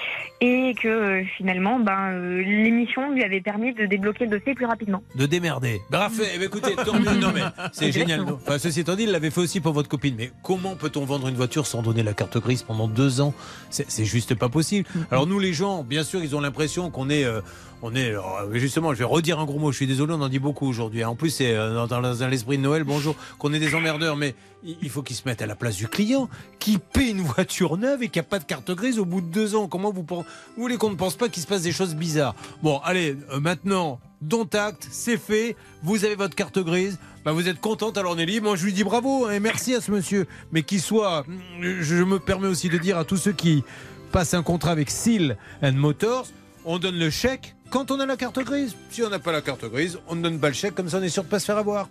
et 0.40 0.74
que 0.80 0.88
euh, 0.88 1.24
finalement, 1.36 1.78
ben, 1.78 2.12
euh, 2.12 2.42
l'émission 2.42 3.10
lui 3.12 3.22
avait 3.22 3.40
permis 3.40 3.74
de 3.74 3.86
débloquer 3.86 4.24
le 4.24 4.38
dossier 4.38 4.54
plus 4.54 4.66
rapidement. 4.66 5.02
De 5.14 5.26
démerder. 5.26 5.80
Parfait. 5.90 6.30
Eh 6.34 6.38
ben, 6.38 6.46
écoutez, 6.46 6.74
tant 6.74 6.98
mieux. 6.98 7.18
Non, 7.18 7.32
mais 7.34 7.42
c'est 7.72 7.92
génial. 7.98 8.22
Enfin, 8.22 8.58
ceci 8.58 8.80
étant 8.80 8.96
dit, 8.96 9.04
il 9.04 9.12
l'avait 9.12 9.30
fait 9.30 9.40
aussi 9.40 9.60
pour 9.60 9.72
votre 9.72 9.88
copine. 9.88 10.14
Mais 10.16 10.30
comment 10.42 10.74
peut-on 10.76 11.04
vendre 11.04 11.28
une 11.28 11.36
voiture 11.36 11.66
sans 11.66 11.82
donner 11.82 11.97
la 12.02 12.14
carte 12.14 12.38
grise 12.38 12.62
pendant 12.62 12.88
deux 12.88 13.20
ans 13.20 13.34
C'est 13.70 14.04
juste 14.04 14.34
pas 14.34 14.48
possible. 14.48 14.88
Alors, 15.10 15.26
nous, 15.26 15.38
les 15.38 15.52
gens, 15.52 15.82
bien 15.84 16.02
sûr, 16.04 16.22
ils 16.22 16.34
ont 16.36 16.40
l'impression 16.40 16.90
qu'on 16.90 17.10
est. 17.10 17.24
euh, 17.24 17.40
on 17.80 17.94
est 17.94 18.10
euh, 18.12 18.20
justement, 18.54 18.92
je 18.92 18.98
vais 18.98 19.04
redire 19.04 19.38
un 19.38 19.44
gros 19.44 19.58
mot. 19.60 19.70
Je 19.70 19.76
suis 19.76 19.86
désolé, 19.86 20.12
on 20.14 20.20
en 20.20 20.28
dit 20.28 20.40
beaucoup 20.40 20.66
aujourd'hui. 20.66 21.02
hein. 21.04 21.10
En 21.10 21.14
plus, 21.14 21.30
c'est 21.30 21.54
euh, 21.54 21.74
dans, 21.74 21.86
dans- 21.86 22.14
dans 22.14 22.28
l'esprit 22.28 22.56
de 22.58 22.62
Noël. 22.62 22.82
Bonjour, 22.84 23.14
qu'on 23.38 23.52
est 23.52 23.60
des 23.60 23.72
emmerdeurs, 23.74 24.16
mais 24.16 24.34
il 24.64 24.88
faut 24.90 25.02
qu'ils 25.02 25.14
se 25.14 25.22
mettent 25.26 25.42
à 25.42 25.46
la 25.46 25.54
place 25.54 25.76
du 25.76 25.86
client 25.86 26.28
qui 26.58 26.78
paie 26.78 27.10
une 27.10 27.20
voiture 27.20 27.76
neuve 27.76 28.02
et 28.02 28.08
qui 28.08 28.18
a 28.18 28.24
pas 28.24 28.40
de 28.40 28.44
carte 28.44 28.72
grise 28.72 28.98
au 28.98 29.04
bout 29.04 29.20
de 29.20 29.26
deux 29.28 29.54
ans. 29.54 29.68
Comment 29.68 29.92
vous 29.92 30.04
Vous 30.08 30.24
voulez 30.56 30.76
qu'on 30.76 30.90
ne 30.90 30.96
pense 30.96 31.14
pas 31.14 31.28
qu'il 31.28 31.40
se 31.42 31.46
passe 31.46 31.62
des 31.62 31.70
choses 31.72 31.94
bizarres? 31.94 32.34
Bon, 32.64 32.78
allez, 32.82 33.16
euh, 33.32 33.38
maintenant, 33.38 34.00
dont 34.22 34.48
acte, 34.54 34.88
c'est 34.90 35.16
fait. 35.18 35.54
Vous 35.84 36.04
avez 36.04 36.16
votre 36.16 36.34
carte 36.34 36.58
grise. 36.58 36.98
Bah, 37.28 37.34
vous 37.34 37.46
êtes 37.46 37.60
contente 37.60 37.98
alors 37.98 38.16
Nelly. 38.16 38.40
Moi, 38.40 38.56
je 38.56 38.64
lui 38.64 38.72
dis 38.72 38.84
bravo 38.84 39.26
hein, 39.26 39.32
et 39.32 39.38
merci 39.38 39.74
à 39.74 39.82
ce 39.82 39.90
monsieur. 39.90 40.26
Mais 40.50 40.62
qu'il 40.62 40.80
soit, 40.80 41.26
mm, 41.28 41.82
je 41.82 41.96
me 41.96 42.18
permets 42.18 42.48
aussi 42.48 42.70
de 42.70 42.78
dire 42.78 42.96
à 42.96 43.04
tous 43.04 43.18
ceux 43.18 43.32
qui 43.32 43.64
passent 44.12 44.32
un 44.32 44.42
contrat 44.42 44.70
avec 44.70 44.88
Seal 44.88 45.36
and 45.62 45.72
Motors, 45.72 46.26
on 46.64 46.78
donne 46.78 46.98
le 46.98 47.10
chèque 47.10 47.54
quand 47.68 47.90
on 47.90 48.00
a 48.00 48.06
la 48.06 48.16
carte 48.16 48.38
grise. 48.38 48.74
Si 48.88 49.02
on 49.02 49.10
n'a 49.10 49.18
pas 49.18 49.32
la 49.32 49.42
carte 49.42 49.66
grise, 49.66 49.98
on 50.08 50.14
ne 50.14 50.22
donne 50.22 50.40
pas 50.40 50.48
le 50.48 50.54
chèque, 50.54 50.74
comme 50.74 50.88
ça 50.88 51.00
on 51.00 51.02
est 51.02 51.10
sûr 51.10 51.22
de 51.22 51.28
pas 51.28 51.38
se 51.38 51.44
faire 51.44 51.58
avoir. 51.58 51.90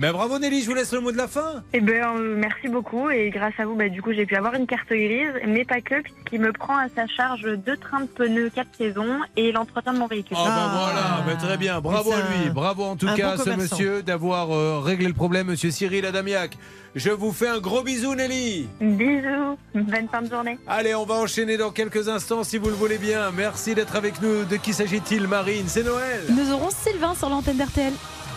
Mais 0.00 0.12
bravo 0.12 0.38
Nelly, 0.38 0.62
je 0.62 0.66
vous 0.66 0.76
laisse 0.76 0.92
le 0.92 1.00
mot 1.00 1.10
de 1.10 1.16
la 1.16 1.26
fin. 1.26 1.64
Eh 1.72 1.80
ben, 1.80 2.04
euh, 2.16 2.36
merci 2.36 2.68
beaucoup 2.68 3.10
et 3.10 3.30
grâce 3.30 3.54
à 3.58 3.64
vous, 3.64 3.74
bah, 3.74 3.88
du 3.88 4.00
coup, 4.00 4.12
j'ai 4.12 4.26
pu 4.26 4.36
avoir 4.36 4.54
une 4.54 4.66
carte 4.66 4.88
grise, 4.88 5.32
mais 5.44 5.64
pas 5.64 5.80
que, 5.80 6.00
puisqu'il 6.00 6.40
me 6.40 6.52
prend 6.52 6.76
à 6.76 6.86
sa 6.94 7.08
charge 7.08 7.42
deux 7.42 7.76
trains 7.76 8.02
de 8.02 8.06
pneus, 8.06 8.50
quatre 8.54 8.70
saisons 8.78 9.18
et 9.36 9.50
l'entretien 9.50 9.92
de 9.92 9.98
mon 9.98 10.06
véhicule. 10.06 10.36
Ah 10.38 10.44
bah 10.46 10.70
voilà, 10.72 11.24
bah 11.26 11.36
très 11.36 11.56
bien, 11.56 11.80
bravo 11.80 12.12
à 12.12 12.18
lui, 12.18 12.50
bravo 12.50 12.84
en 12.84 12.94
tout 12.94 13.12
cas 13.16 13.34
bon 13.36 13.42
à 13.42 13.44
ce 13.44 13.50
monsieur 13.50 14.02
d'avoir 14.04 14.54
euh, 14.54 14.78
réglé 14.78 15.08
le 15.08 15.14
problème, 15.14 15.48
monsieur 15.48 15.72
Cyril 15.72 16.06
Adamiac. 16.06 16.56
Je 16.94 17.10
vous 17.10 17.32
fais 17.32 17.48
un 17.48 17.58
gros 17.58 17.82
bisou 17.82 18.14
Nelly. 18.14 18.68
Bisous, 18.80 19.58
bonne 19.74 20.08
fin 20.10 20.22
de 20.22 20.30
journée. 20.30 20.58
Allez, 20.68 20.94
on 20.94 21.06
va 21.06 21.16
enchaîner 21.16 21.56
dans 21.56 21.70
quelques 21.70 22.08
instants 22.08 22.44
si 22.44 22.56
vous 22.56 22.68
le 22.68 22.74
voulez 22.74 22.98
bien. 22.98 23.30
Merci 23.36 23.74
d'être 23.74 23.96
avec 23.96 24.22
nous. 24.22 24.44
De 24.44 24.56
qui 24.56 24.72
s'agit-il 24.72 25.26
Marine? 25.26 25.66
C'est 25.66 25.84
Noël. 25.84 26.22
Nous 26.30 26.52
aurons 26.52 26.70
Sylvain 26.70 27.14
sur 27.14 27.28
l'antenne 27.28 27.56
d'RTL 27.56 27.92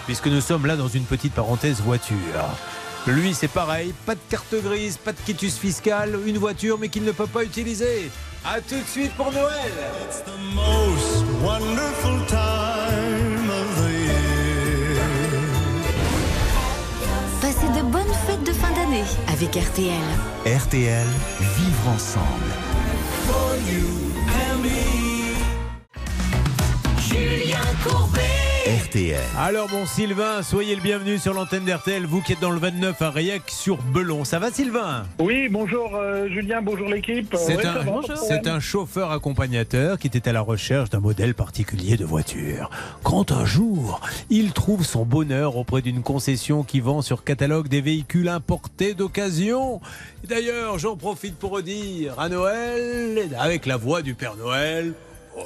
puisque 0.06 0.28
nous 0.28 0.42
sommes 0.42 0.66
là 0.66 0.76
dans 0.76 0.88
une 0.88 1.04
petite 1.04 1.34
parenthèse 1.34 1.82
voiture. 1.82 2.18
Lui, 3.08 3.34
c'est 3.34 3.48
pareil, 3.48 3.94
pas 4.06 4.16
de 4.16 4.20
carte 4.30 4.56
grise, 4.64 4.98
pas 4.98 5.12
de 5.12 5.18
quitus 5.26 5.58
fiscal, 5.58 6.18
une 6.26 6.38
voiture 6.38 6.78
mais 6.78 6.90
qu'il 6.90 7.04
ne 7.04 7.12
peut 7.12 7.28
pas 7.28 7.44
utiliser. 7.44 8.10
A 8.46 8.60
tout 8.60 8.76
de 8.76 8.88
suite 8.88 9.12
pour 9.14 9.32
Noël 9.32 9.72
It's 10.06 10.24
the 10.24 10.38
most 10.56 11.24
wonderful 11.44 12.26
time 12.28 13.50
of. 13.50 13.82
Passez 17.42 17.68
de 17.68 17.82
bonnes 17.84 18.14
fêtes 18.28 18.44
de 18.44 18.54
fin 18.54 18.72
d'année 18.72 19.04
avec 19.28 19.56
RTL. 19.56 19.92
RTL, 20.46 21.08
vivre 21.40 21.90
ensemble. 21.94 22.26
You 23.68 23.88
and 24.50 24.64
me. 24.64 25.36
Julien 26.98 27.60
Courbet 27.84 28.41
RTL. 28.92 29.18
Alors 29.40 29.70
bon 29.70 29.86
Sylvain, 29.86 30.44
soyez 30.44 30.76
le 30.76 30.82
bienvenu 30.82 31.18
sur 31.18 31.34
l'antenne 31.34 31.64
d'RTL, 31.64 32.06
vous 32.06 32.20
qui 32.20 32.34
êtes 32.34 32.42
dans 32.42 32.52
le 32.52 32.60
29 32.60 33.02
à 33.02 33.10
Rayac 33.10 33.44
sur 33.50 33.78
Belon. 33.78 34.26
Ça 34.26 34.38
va 34.38 34.52
Sylvain? 34.52 35.06
Oui, 35.18 35.48
bonjour 35.48 35.96
euh, 35.96 36.28
Julien, 36.28 36.62
bonjour 36.62 36.90
l'équipe. 36.90 37.34
C'est 37.38 37.56
Ouais, 37.56 38.48
un, 38.50 38.60
chauffeur 38.60 39.12
accompagnateur 39.12 39.98
qui 39.98 40.08
était 40.08 40.28
à 40.28 40.34
la 40.34 40.42
recherche 40.42 40.90
d'un 40.90 41.00
modèle 41.00 41.36
particulier 41.36 41.96
de 41.96 42.04
voiture. 42.04 42.70
Quand 43.02 43.32
un 43.32 43.46
jour, 43.46 44.02
il 44.30 44.52
trouve 44.52 44.84
son 44.84 45.06
bonheur 45.06 45.56
auprès 45.56 45.82
d'une 45.82 46.04
concession 46.04 46.64
qui 46.64 46.82
vend 46.82 47.02
sur 47.02 47.24
catalogue 47.24 47.70
des 47.70 47.80
véhicules 47.80 48.28
importés 48.28 48.94
d'occasion. 48.94 49.80
Et 50.26 50.28
D'ailleurs, 50.28 50.80
j'en 50.80 50.98
profite 50.98 51.38
pour 51.38 51.52
redire 51.52 52.20
à 52.20 52.28
Noël, 52.28 53.30
avec 53.40 53.66
la 53.66 53.78
voix 53.78 54.02
du 54.02 54.16
Père 54.16 54.36
Noël, 54.36 54.94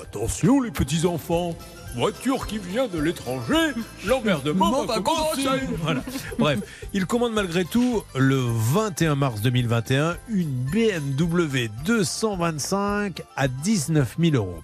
attention 0.01 0.61
les 0.61 0.71
petits 0.71 1.05
enfants. 1.05 1.55
Voiture 1.95 2.45
qui 2.45 2.57
vient 2.57 2.87
de 2.87 2.99
l'étranger, 2.99 3.71
l'emmerdement 4.05 4.83
va 4.83 4.99
commencer. 4.99 5.47
Voilà. 5.81 6.01
Bref, 6.37 6.59
il 6.93 7.05
commande 7.05 7.31
malgré 7.31 7.63
tout 7.63 8.03
le 8.15 8.35
21 8.35 9.15
mars 9.15 9.39
2021 9.39 10.17
une 10.27 10.49
BMW 10.49 11.69
225 11.85 13.21
à 13.37 13.47
19 13.47 14.17
000 14.19 14.35
euros. 14.35 14.61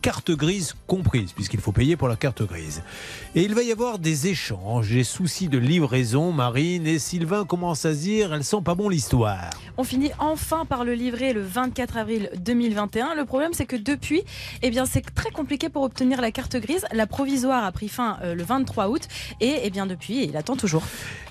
Carte 0.00 0.30
grise 0.30 0.74
comprise, 0.86 1.32
puisqu'il 1.32 1.60
faut 1.60 1.72
payer 1.72 1.96
pour 1.96 2.08
la 2.08 2.16
carte 2.16 2.42
grise. 2.42 2.82
Et 3.34 3.42
il 3.42 3.54
va 3.54 3.62
y 3.62 3.72
avoir 3.72 3.98
des 3.98 4.28
échanges, 4.28 4.90
des 4.90 5.04
soucis 5.04 5.48
de 5.48 5.58
livraison. 5.58 6.32
Marine 6.32 6.86
et 6.86 6.98
Sylvain 6.98 7.44
commencent 7.44 7.84
à 7.84 7.94
se 7.94 8.00
dire, 8.00 8.32
elle 8.32 8.44
sent 8.44 8.62
pas 8.64 8.74
bon 8.74 8.88
l'histoire. 8.88 9.50
On 9.76 9.84
finit 9.84 10.10
enfin 10.18 10.64
par 10.64 10.84
le 10.84 10.94
livrer 10.94 11.32
le 11.32 11.42
24 11.42 11.96
avril 11.96 12.30
2021. 12.38 13.14
Le 13.14 13.24
problème, 13.24 13.52
c'est 13.52 13.66
que 13.66 13.76
depuis, 13.76 14.22
eh 14.62 14.70
bien, 14.70 14.86
c'est 14.86 15.02
très 15.14 15.30
compliqué 15.30 15.68
pour 15.68 15.82
obtenir 15.82 16.20
la 16.20 16.30
carte 16.30 16.56
grise. 16.56 16.84
La 16.92 17.06
provisoire 17.06 17.64
a 17.64 17.72
pris 17.72 17.88
fin 17.88 18.18
euh, 18.22 18.34
le 18.34 18.42
23 18.42 18.88
août 18.88 19.08
et, 19.40 19.60
eh 19.64 19.70
bien, 19.70 19.86
depuis, 19.86 20.24
il 20.24 20.36
attend 20.36 20.56
toujours. 20.56 20.82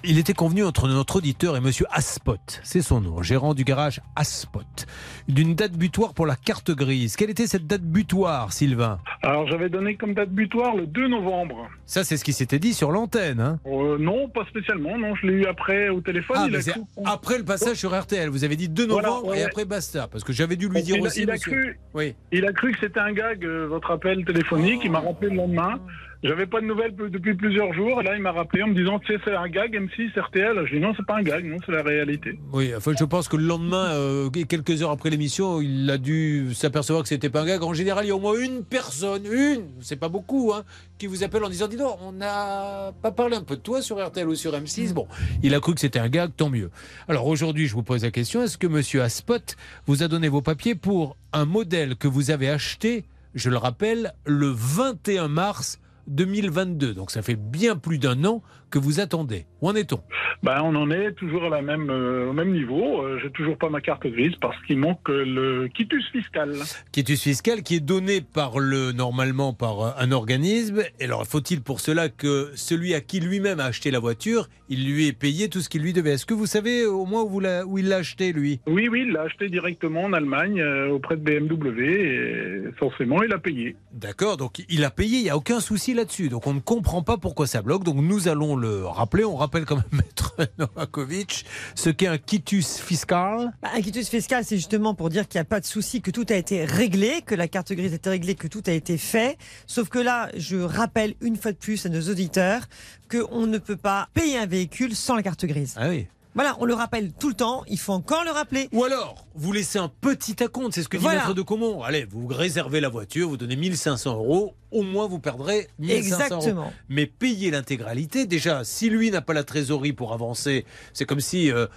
Il 0.03 0.18
était 0.18 0.34
convenu 0.34 0.64
entre 0.64 0.88
notre 0.88 1.18
auditeur 1.18 1.57
et 1.57 1.61
monsieur 1.61 1.85
Aspot, 1.91 2.60
c'est 2.64 2.81
son 2.81 3.02
nom, 3.02 3.22
gérant 3.23 3.53
du 3.53 3.64
garage 3.64 4.02
Aspot, 4.15 4.85
d'une 5.27 5.56
date 5.56 5.73
butoir 5.73 6.14
pour 6.14 6.26
la 6.26 6.35
carte 6.35 6.72
grise. 6.72 7.15
Quelle 7.15 7.30
était 7.30 7.48
cette 7.48 7.68
date 7.68 7.81
butoir, 7.81 8.53
Sylvain 8.57 8.99
Alors 9.21 9.47
j'avais 9.47 9.69
donné 9.69 9.95
comme 9.95 10.13
date 10.15 10.29
butoir 10.29 10.75
le 10.75 10.88
2 10.88 11.07
novembre. 11.07 11.69
Ça, 11.85 12.03
c'est 12.03 12.17
ce 12.17 12.23
qui 12.23 12.34
s'était 12.34 12.57
dit 12.59 12.73
sur 12.73 12.91
l'antenne. 12.91 13.39
Hein 13.39 13.59
Euh, 13.67 13.97
non, 13.99 14.27
pas 14.29 14.45
spécialement, 14.45 14.97
non, 14.97 15.13
je 15.15 15.27
l'ai 15.27 15.34
eu 15.34 15.45
après 15.45 15.89
au 15.89 16.01
téléphone. 16.01 16.38
Ah, 16.39 16.43
il 16.47 16.51
mais 16.53 16.57
a 16.57 16.61
c'est 16.61 16.71
cru- 16.71 16.81
après 17.05 17.38
le 17.38 17.43
passage 17.45 17.77
sur 17.77 17.97
RTL. 17.97 18.29
Vous 18.29 18.43
avez 18.43 18.55
dit 18.55 18.67
2 18.69 18.88
Voilà, 18.88 19.09
novembre 19.09 19.27
ouais, 19.29 19.39
et 19.39 19.43
après 19.43 19.65
basta. 19.65 20.07
Parce 20.11 20.23
que 20.23 20.34
j'avais 20.34 20.55
dû 20.55 20.67
lui 20.67 20.75
Donc, 20.75 20.84
dire 20.84 20.95
il 20.97 21.01
aussi. 21.05 21.21
il 21.21 21.29
a 21.29 21.34
monsieur- 21.34 21.51
cru- 21.51 21.79
Oui. 21.93 22.15
Il 22.31 22.45
a 22.45 22.51
cru 22.51 22.71
que 22.71 22.79
c'était 22.79 22.99
un 22.99 23.13
gag, 23.13 23.45
euh, 23.45 23.67
votre 23.67 23.91
appel 23.91 24.25
téléphonique. 24.25 24.81
Il 24.84 24.91
m'a 24.91 24.99
rappelé 25.01 25.29
le 25.29 25.38
lendemain. 25.38 25.79
J'avais 26.23 26.48
pas 26.48 26.61
de 26.61 26.65
nouvelles 26.65 26.95
depuis 26.95 27.35
plusieurs 27.35 27.73
jours. 27.73 28.02
Là, 28.02 28.15
il 28.15 28.22
m'a 28.22 28.31
rappelé 28.31 28.64
en 28.64 28.68
me 28.68 28.73
disant, 28.73 28.98
tu 28.98 29.14
sais, 29.14 29.19
c'est 29.23 29.35
un 29.35 29.48
gag, 29.48 29.76
M6, 29.76 30.19
RTL. 30.19 30.65
Je 30.65 30.76
dis, 30.76 30.81
non, 30.81 30.94
c'est 30.98 31.06
pas 31.06 31.18
un 31.18 31.22
gag, 31.22 31.45
non, 31.45 31.57
c'est 31.64 31.72
la 31.72 31.84
réalité. 31.84 32.39
Oui, 32.53 32.73
enfin, 32.76 32.94
je 32.98 33.03
pense 33.03 33.27
que 33.27 33.38
le 33.38 33.44
lendemain, 33.44 33.91
euh, 33.91 34.30
quelques 34.30 34.81
heures 34.81 34.89
après 34.89 35.11
l'émission, 35.11 35.61
il 35.61 35.89
a 35.91 35.99
dû 35.99 36.53
s'apercevoir 36.56 37.03
que 37.03 37.10
c'était 37.10 37.30
pas 37.30 37.41
un 37.41 37.45
gag. 37.45 37.61
En 37.61 37.73
général, 37.73 38.06
il 38.06 38.07
y 38.07 38.11
a 38.11 38.15
au 38.15 38.19
moins 38.19 38.39
une 38.39 38.64
personne, 38.64 39.26
une, 39.31 39.65
c'est 39.81 39.99
pas 39.99 40.10
beaucoup, 40.10 40.53
hein, 40.53 40.64
qui 40.98 41.06
vous 41.06 41.23
appelle 41.23 41.44
en 41.44 41.49
disant 41.49 41.68
Dis 41.68 41.77
donc, 41.77 41.98
on 42.02 42.14
n'a 42.14 42.94
pas 43.02 43.11
parlé 43.11 43.35
un 43.35 43.44
peu 43.44 43.56
de 43.56 43.61
toi 43.61 43.84
sur 43.84 44.03
RTL 44.03 44.27
ou 44.27 44.35
sur 44.35 44.53
M6. 44.53 44.94
Bon, 44.94 45.07
il 45.44 45.53
a 45.53 45.60
cru 45.60 45.76
que 45.76 45.81
c'était 45.81 45.99
un 45.99 46.10
gag, 46.10 46.31
tant 46.35 46.49
mieux. 46.49 46.72
Alors 47.07 47.27
aujourd'hui, 47.27 47.68
je 47.68 47.73
vous 47.73 47.84
pose 47.84 48.03
la 48.03 48.11
question 48.11 48.41
est-ce 48.41 48.57
que 48.57 48.68
monsieur 48.68 49.03
Aspot 49.03 49.56
vous 49.85 50.02
a 50.02 50.07
donné 50.07 50.30
vos 50.30 50.41
papiers 50.41 50.73
pour 50.73 51.15
un 51.31 51.45
modèle 51.45 51.95
que 51.95 52.07
vous 52.07 52.31
avez 52.31 52.49
acheté, 52.49 53.06
je 53.35 53.52
le 53.52 53.57
rappelle, 53.57 54.14
le 54.26 54.48
21 54.48 55.27
mars 55.27 55.80
2022 56.07 56.93
Donc 56.93 57.11
ça 57.11 57.21
fait 57.21 57.35
bien 57.35 57.75
plus 57.75 57.99
d'un 57.99 58.23
an 58.25 58.41
que 58.69 58.80
vous 58.80 58.99
attendez. 58.99 59.45
Où 59.61 59.69
en 59.69 59.76
est-on? 59.76 59.99
Ben, 60.44 60.61
on 60.64 60.76
en 60.76 60.91
est 60.91 61.14
toujours 61.14 61.45
à 61.45 61.49
la 61.49 61.61
même, 61.61 61.89
euh, 61.89 62.30
au 62.30 62.34
même 62.34 62.52
niveau. 62.52 63.02
Euh, 63.02 63.19
J'ai 63.23 63.31
toujours 63.31 63.57
pas 63.57 63.69
ma 63.69 63.81
carte 63.81 64.06
grise 64.06 64.35
parce 64.39 64.56
qu'il 64.65 64.77
manque 64.77 65.07
le 65.10 65.68
quitus 65.68 66.06
fiscal. 66.11 66.53
quitus 66.91 67.22
fiscal 67.23 67.64
qui 67.64 67.76
est 67.76 67.80
donné 67.80 68.22
par 68.22 68.60
le 68.60 68.91
normalement 68.91 69.53
par 69.53 69.81
euh, 69.81 69.91
un 69.98 70.11
organisme. 70.11 70.84
Et 70.99 71.06
alors 71.06 71.26
faut-il 71.26 71.61
pour 71.61 71.80
cela 71.80 72.10
que 72.10 72.52
celui 72.56 72.94
à 72.94 73.02
qui 73.02 73.19
lui-même 73.19 73.60
a 73.60 73.65
acheté 73.65 73.89
la 73.89 73.99
voiture, 73.99 74.48
il 74.69 74.85
lui 74.85 75.07
ait 75.07 75.14
payé 75.14 75.49
tout 75.49 75.61
ce 75.61 75.69
qu'il 75.69 75.81
lui 75.81 75.94
devait? 75.94 76.11
Est-ce 76.11 76.26
que 76.26 76.34
vous 76.35 76.45
savez 76.45 76.85
au 76.85 77.06
moins 77.06 77.23
où, 77.23 77.30
vous 77.30 77.39
l'a- 77.39 77.65
où 77.65 77.77
il 77.80 77.88
l'a 77.88 77.98
acheté 77.98 78.31
lui? 78.34 78.60
Oui, 78.68 78.88
oui, 78.89 79.06
il 79.07 79.14
l'a 79.14 79.23
acheté 79.23 79.49
directement 79.49 80.03
en 80.03 80.14
Allemagne 80.14 80.60
euh, 80.61 80.89
auprès 80.89 81.15
de 81.18 81.22
BMW 81.22 81.81
et 81.88 82.61
forcément, 82.77 83.23
il 83.23 83.31
a 83.34 83.38
payé. 83.39 83.76
D'accord, 83.94 84.38
donc 84.38 84.64
il 84.69 84.84
a 84.84 84.91
payé, 84.91 85.18
il 85.19 85.23
n'y 85.23 85.30
a 85.30 85.38
aucun 85.38 85.60
souci 85.60 85.94
là-dessus. 85.94 86.30
Donc 86.30 86.45
on 86.48 86.53
ne 86.53 86.60
comprend 86.60 87.02
pas 87.02 87.18
pourquoi 87.18 87.48
ça 87.48 87.61
bloque. 87.61 87.84
Donc 87.84 87.95
nous 87.95 88.27
allons 88.27 88.56
le 88.57 88.85
rappeler. 88.85 89.23
On 89.23 89.35
rappelle 89.35 89.65
quand 89.65 89.75
même 89.75 89.85
Maître 89.91 90.35
Novakovic 90.57 91.45
ce 91.75 91.89
qu'est 91.89 92.07
un 92.07 92.17
quitus 92.17 92.79
fiscal. 92.79 93.53
Bah, 93.61 93.69
un 93.73 93.81
quitus 93.81 94.09
fiscal, 94.09 94.43
c'est 94.45 94.57
justement 94.57 94.93
pour 94.93 95.09
dire 95.09 95.27
qu'il 95.27 95.39
n'y 95.39 95.43
a 95.43 95.45
pas 95.45 95.59
de 95.59 95.65
souci, 95.65 96.01
que 96.01 96.11
tout 96.11 96.25
a 96.29 96.35
été 96.35 96.65
réglé, 96.65 97.21
que 97.25 97.35
la 97.35 97.47
carte 97.47 97.71
grise 97.73 97.93
a 97.93 97.95
été 97.95 98.09
réglée, 98.09 98.35
que 98.35 98.47
tout 98.47 98.63
a 98.67 98.71
été 98.71 98.97
fait. 98.97 99.38
Sauf 99.65 99.89
que 99.89 99.99
là, 99.99 100.29
je 100.35 100.57
rappelle 100.57 101.15
une 101.21 101.38
fois 101.38 101.51
de 101.51 101.57
plus 101.57 101.85
à 101.85 101.89
nos 101.89 102.01
auditeurs 102.01 102.63
qu'on 103.09 103.47
ne 103.47 103.57
peut 103.57 103.77
pas 103.77 104.09
payer 104.13 104.38
un 104.38 104.45
véhicule 104.45 104.95
sans 104.95 105.15
la 105.15 105.23
carte 105.23 105.45
grise. 105.45 105.75
Ah 105.77 105.89
oui. 105.89 106.07
Voilà, 106.35 106.55
on 106.59 106.65
le 106.65 106.73
rappelle 106.73 107.13
tout 107.13 107.29
le 107.29 107.33
temps, 107.33 107.63
il 107.67 107.79
faut 107.79 107.93
encore 107.93 108.23
le 108.23 108.31
rappeler. 108.31 108.69
Ou 108.71 108.83
alors, 108.83 109.25
vous 109.35 109.51
laissez 109.53 109.79
un 109.79 109.89
petit 109.89 110.41
acompte, 110.43 110.73
c'est 110.73 110.83
ce 110.83 110.89
que 110.89 110.97
dit 110.97 111.03
Voilà. 111.03 111.21
Maître 111.21 111.33
de 111.33 111.41
Comont. 111.41 111.81
Allez, 111.81 112.05
vous 112.05 112.27
réservez 112.27 112.79
la 112.79 112.89
voiture, 112.89 113.29
vous 113.29 113.37
donnez 113.37 113.55
1500 113.55 114.15
euros, 114.15 114.53
au 114.71 114.83
moins 114.83 115.07
vous 115.07 115.19
perdrez 115.19 115.67
1500 115.79 115.89
euros. 115.89 116.37
Exactement. 116.37 116.73
Mais 116.89 117.05
payez 117.07 117.49
l'intégralité. 117.51 118.25
Déjà, 118.25 118.63
si 118.63 118.89
lui 118.89 119.09
n'a 119.09 119.21
pas 119.21 119.33
la 119.33 119.43
trésorerie 119.43 119.93
pour 119.93 120.13
avancer, 120.13 120.65
c'est 120.93 121.05
comme 121.05 121.21
si 121.21 121.51
euh, 121.51 121.67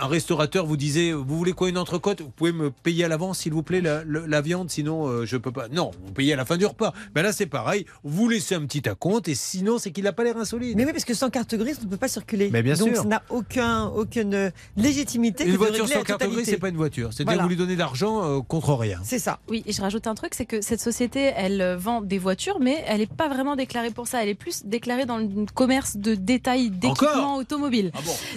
un 0.00 0.06
restaurateur 0.06 0.66
vous 0.66 0.76
disait 0.76 1.12
Vous 1.12 1.36
voulez 1.36 1.52
quoi, 1.52 1.68
une 1.68 1.78
entrecôte? 1.78 2.20
Vous 2.20 2.30
pouvez 2.30 2.52
me 2.52 2.70
payer 2.70 3.04
à 3.04 3.08
l'avance, 3.08 3.38
s'il 3.40 3.52
vous 3.52 3.62
plaît, 3.62 3.80
la, 3.82 4.40
viande, 4.40 4.70
sinon 4.70 5.06
euh, 5.06 5.26
je 5.26 5.36
peux 5.36 5.52
pas. 5.52 5.68
Non, 5.68 5.90
vous 6.04 6.12
payez 6.12 6.32
à 6.32 6.36
la 6.36 6.44
fin 6.44 6.56
du 6.56 6.66
repas. 6.66 6.92
Ben 7.14 7.22
là, 7.22 7.32
c'est 7.32 7.46
pareil. 7.46 7.84
Vous 8.04 8.28
laissez 8.28 8.54
un 8.54 8.64
petit 8.66 8.88
acompte, 8.88 9.28
et 9.28 9.34
sinon, 9.34 9.78
c'est 9.78 9.90
qu'il 9.90 10.04
n'a 10.04 10.12
pas 10.12 10.24
l'air 10.24 10.36
insolite. 10.36 10.76
Mais 10.76 10.84
oui, 10.84 10.92
parce 10.92 11.04
que 11.04 11.14
sans 11.14 11.30
carte 11.30 11.54
grise, 11.54 11.78
on 11.80 11.84
ne 11.84 11.90
peut 11.90 11.96
pas 11.96 12.08
circuler. 12.08 12.50
Mais 12.52 12.62
bien 12.62 12.74
Donc 12.74 12.88
sûr. 12.88 12.96
ça 12.98 13.04
n'a 13.04 13.22
aucun, 13.30 13.86
aucune 13.86 14.34
euh, 14.34 14.50
légitimité. 14.76 15.44
que 15.44 15.48
Une 15.48 15.54
de 15.54 15.58
voiture 15.58 15.88
sans 15.88 16.02
carte 16.02 16.20
grise, 16.20 16.30
totalité. 16.30 16.50
c'est 16.50 16.58
pas 16.58 16.68
une 16.68 16.76
voiture. 16.76 17.12
C'est-à-dire 17.12 17.32
Voilà. 17.32 17.42
vous 17.42 17.48
lui 17.48 17.56
donnez 17.56 17.74
de 17.74 17.78
l'argent 17.78 18.24
euh, 18.24 18.40
contre 18.40 18.74
rien. 18.74 18.98
C'est 19.04 19.18
ça. 19.18 19.38
Oui, 19.48 19.62
et 19.66 19.72
je 19.72 19.80
rajoute 19.80 20.06
un 20.06 20.14
truc, 20.14 20.34
c'est 20.34 20.46
que 20.46 20.60
cette 20.60 20.80
société, 20.80 21.32
elle 21.36 21.60
euh, 21.60 21.76
vend 21.76 22.00
des 22.00 22.18
voitures, 22.18 22.58
mais 22.60 22.82
elle 22.86 22.98
n'est 23.00 23.06
pas 23.06 23.28
vraiment 23.28 23.56
déclarée 23.56 23.90
pour 23.90 24.08
ça. 24.08 24.22
Elle 24.22 24.28
est 24.28 24.34
plus 24.34 24.64
déclarée 24.64 25.06
dans 25.06 25.18
le 25.18 25.46
commerce 25.54 25.96
de 25.96 26.14
détail 26.14 26.70
d'équipement 26.70 27.36
automobile. 27.36 27.92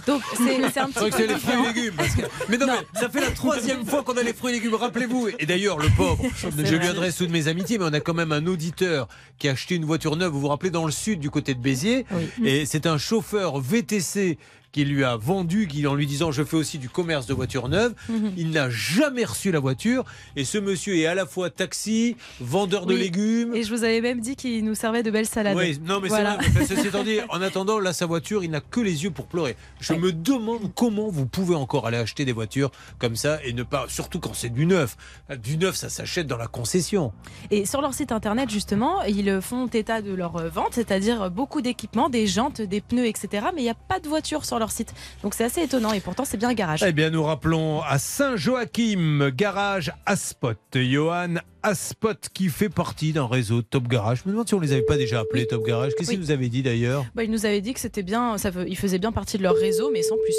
Donc 0.08 0.22
c'est 0.38 0.64
un 0.80 0.88
C'est 0.88 1.00
petit 1.00 1.10
que 1.12 1.18
peu 1.18 1.23
les 1.28 1.38
fruits 1.40 1.56
et 1.64 1.74
légumes. 1.74 1.94
parce 1.98 2.16
que- 2.16 2.22
Mais 2.50 2.58
non, 2.58 2.68
mais 2.68 3.00
ça 3.00 3.10
fait 3.10 3.22
la 3.22 3.32
troisième 3.32 3.86
fois 3.86 4.04
qu'on 4.04 4.18
a 4.18 4.24
les 4.24 4.34
fruits 4.34 4.52
et 4.54 4.56
légumes. 4.56 4.76
Rappelez-vous. 4.76 5.30
Et 5.40 5.46
d'ailleurs, 5.46 5.78
le 5.80 5.90
pauvre, 5.96 6.24
je 6.58 6.76
lui 6.76 6.88
adresse 6.88 7.16
toutes 7.18 7.30
mes 7.32 7.48
amitiés, 7.48 7.78
mais 7.78 7.86
on 7.86 7.94
a 7.94 8.00
quand 8.00 8.14
même 8.14 8.32
un 8.32 8.46
auditeur 8.48 9.08
qui 9.40 9.48
a 9.48 9.52
acheté 9.52 9.76
une 9.76 9.86
voiture 9.86 10.16
neuve. 10.16 10.32
Vous 10.32 10.42
vous 10.42 10.48
rappelez 10.48 10.72
dans 10.72 10.86
le 10.86 10.92
sud, 10.92 11.20
du 11.20 11.30
côté 11.30 11.54
de 11.54 11.60
Béziers, 11.60 12.06
et 12.44 12.66
c'est 12.66 12.86
un 12.88 12.98
chauffeur 12.98 13.60
VTC 13.60 14.38
qui 14.74 14.84
lui 14.84 15.06
a 15.06 15.16
vendu, 15.16 15.68
qui 15.70 15.88
en 15.88 15.96
lui 15.96 16.06
disant 16.06 16.32
je 16.34 16.44
fais 16.44 16.58
aussi 16.58 16.78
du 16.80 16.90
commerce 16.90 17.26
de 17.28 17.34
voitures 17.34 17.70
neuves, 17.70 17.94
Mhm. 18.10 18.34
il 18.36 18.50
n'a 18.52 18.70
jamais 18.70 19.24
reçu 19.24 19.52
la 19.52 19.60
voiture 19.60 20.04
et 20.36 20.44
ce 20.44 20.58
monsieur 20.58 20.98
est 20.98 21.06
à 21.06 21.16
la 21.16 21.26
fois 21.26 21.50
taxi, 21.50 22.18
vendeur 22.42 22.86
de 22.86 22.94
légumes. 22.96 23.54
Et 23.56 23.64
je 23.64 23.74
vous 23.74 23.86
avais 23.86 24.02
même 24.02 24.20
dit 24.20 24.36
qu'il 24.36 24.66
nous 24.66 24.76
servait 24.76 25.04
de 25.04 25.12
belles 25.12 25.28
salades. 25.28 25.56
Oui, 25.56 25.80
non, 25.86 26.02
mais 26.02 26.10
Voilà. 26.10 26.38
c'est 26.66 26.74
vrai. 26.90 27.24
En 27.30 27.42
attendant, 27.42 27.80
là, 27.80 27.94
sa 27.94 28.06
voiture, 28.08 28.44
il 28.44 28.50
n'a 28.52 28.62
que 28.62 28.80
les 28.82 29.04
yeux 29.04 29.12
pour 29.12 29.28
pleurer. 29.28 29.56
Je 29.80 29.94
me 29.94 30.12
demande 30.12 30.74
comment 30.76 31.08
vous 31.10 31.26
pouvez 31.28 31.56
encore 31.56 31.86
aller 31.88 31.98
acheter 31.98 32.26
des 32.26 32.32
voitures 32.34 32.72
comme 32.98 33.16
ça 33.16 33.40
et 33.46 33.54
ne 33.54 33.62
pas, 33.64 33.86
surtout 33.88 34.20
quand 34.20 34.34
c'est 34.34 34.50
du 34.50 34.66
neuf. 34.66 34.98
Du 35.44 35.58
neuf, 35.58 35.76
ça 35.76 35.90
s'achète 35.90 36.26
dans 36.28 36.38
la 36.38 36.48
concession. 36.48 37.14
Et 37.52 37.66
sur 37.68 37.80
leur 37.82 37.94
site 37.94 38.12
internet, 38.12 38.50
justement, 38.50 39.04
ils 39.04 39.40
font 39.42 39.68
état 39.68 40.02
de 40.02 40.14
leur 40.14 40.50
vente, 40.50 40.74
c'est-à-dire 40.74 41.30
beaucoup 41.30 41.62
d'équipements, 41.62 42.10
des 42.10 42.26
jantes, 42.26 42.62
des 42.62 42.82
pneus, 42.82 43.06
etc. 43.06 43.48
Mais 43.54 43.62
il 43.62 43.66
n'y 43.66 43.70
a 43.70 43.76
pas 43.76 44.00
de 44.00 44.08
voiture 44.08 44.46
sur 44.46 44.58
leur 44.60 44.63
site. 44.72 44.94
Donc 45.24 45.34
c'est 45.34 45.44
assez 45.44 45.62
étonnant 45.62 45.94
et 45.94 46.00
pourtant 46.00 46.26
c'est 46.26 46.38
bien 46.38 46.50
un 46.50 46.54
garage. 46.54 46.84
Eh 46.88 46.92
bien, 46.92 47.10
nous 47.10 47.24
rappelons 47.24 47.82
à 47.82 47.98
Saint-Joachim, 48.00 49.30
garage 49.36 49.92
Aspot. 50.06 50.58
Johan 50.76 51.36
Aspot 51.64 52.30
qui 52.34 52.50
fait 52.50 52.70
partie 52.70 53.14
d'un 53.14 53.28
réseau 53.28 53.62
Top 53.62 53.88
Garage. 53.88 54.20
Je 54.24 54.28
me 54.28 54.32
demande 54.34 54.48
si 54.48 54.54
on 54.54 54.60
les 54.60 54.74
avait 54.74 54.82
pas 54.84 54.98
déjà 54.98 55.20
appelés 55.22 55.48
Top 55.48 55.66
Garage. 55.66 55.94
Qu'est-ce 55.98 56.10
Oui. 56.10 56.16
qu'ils 56.16 56.26
vous 56.26 56.32
avaient 56.32 56.50
dit 56.50 56.62
d'ailleurs? 56.64 57.06
Bah, 57.16 57.24
ils 57.24 57.32
nous 57.32 57.46
avaient 57.46 57.62
dit 57.62 57.74
que 57.74 57.80
c'était 57.80 58.04
bien, 58.04 58.38
ça, 58.38 58.50
veut- 58.50 58.68
ils 58.68 58.78
faisaient 58.78 59.00
bien 59.00 59.12
partie 59.12 59.38
de 59.38 59.44
leur 59.44 59.56
réseau, 59.56 59.90
mais 59.92 60.02
sans 60.04 60.16
plus. 60.18 60.36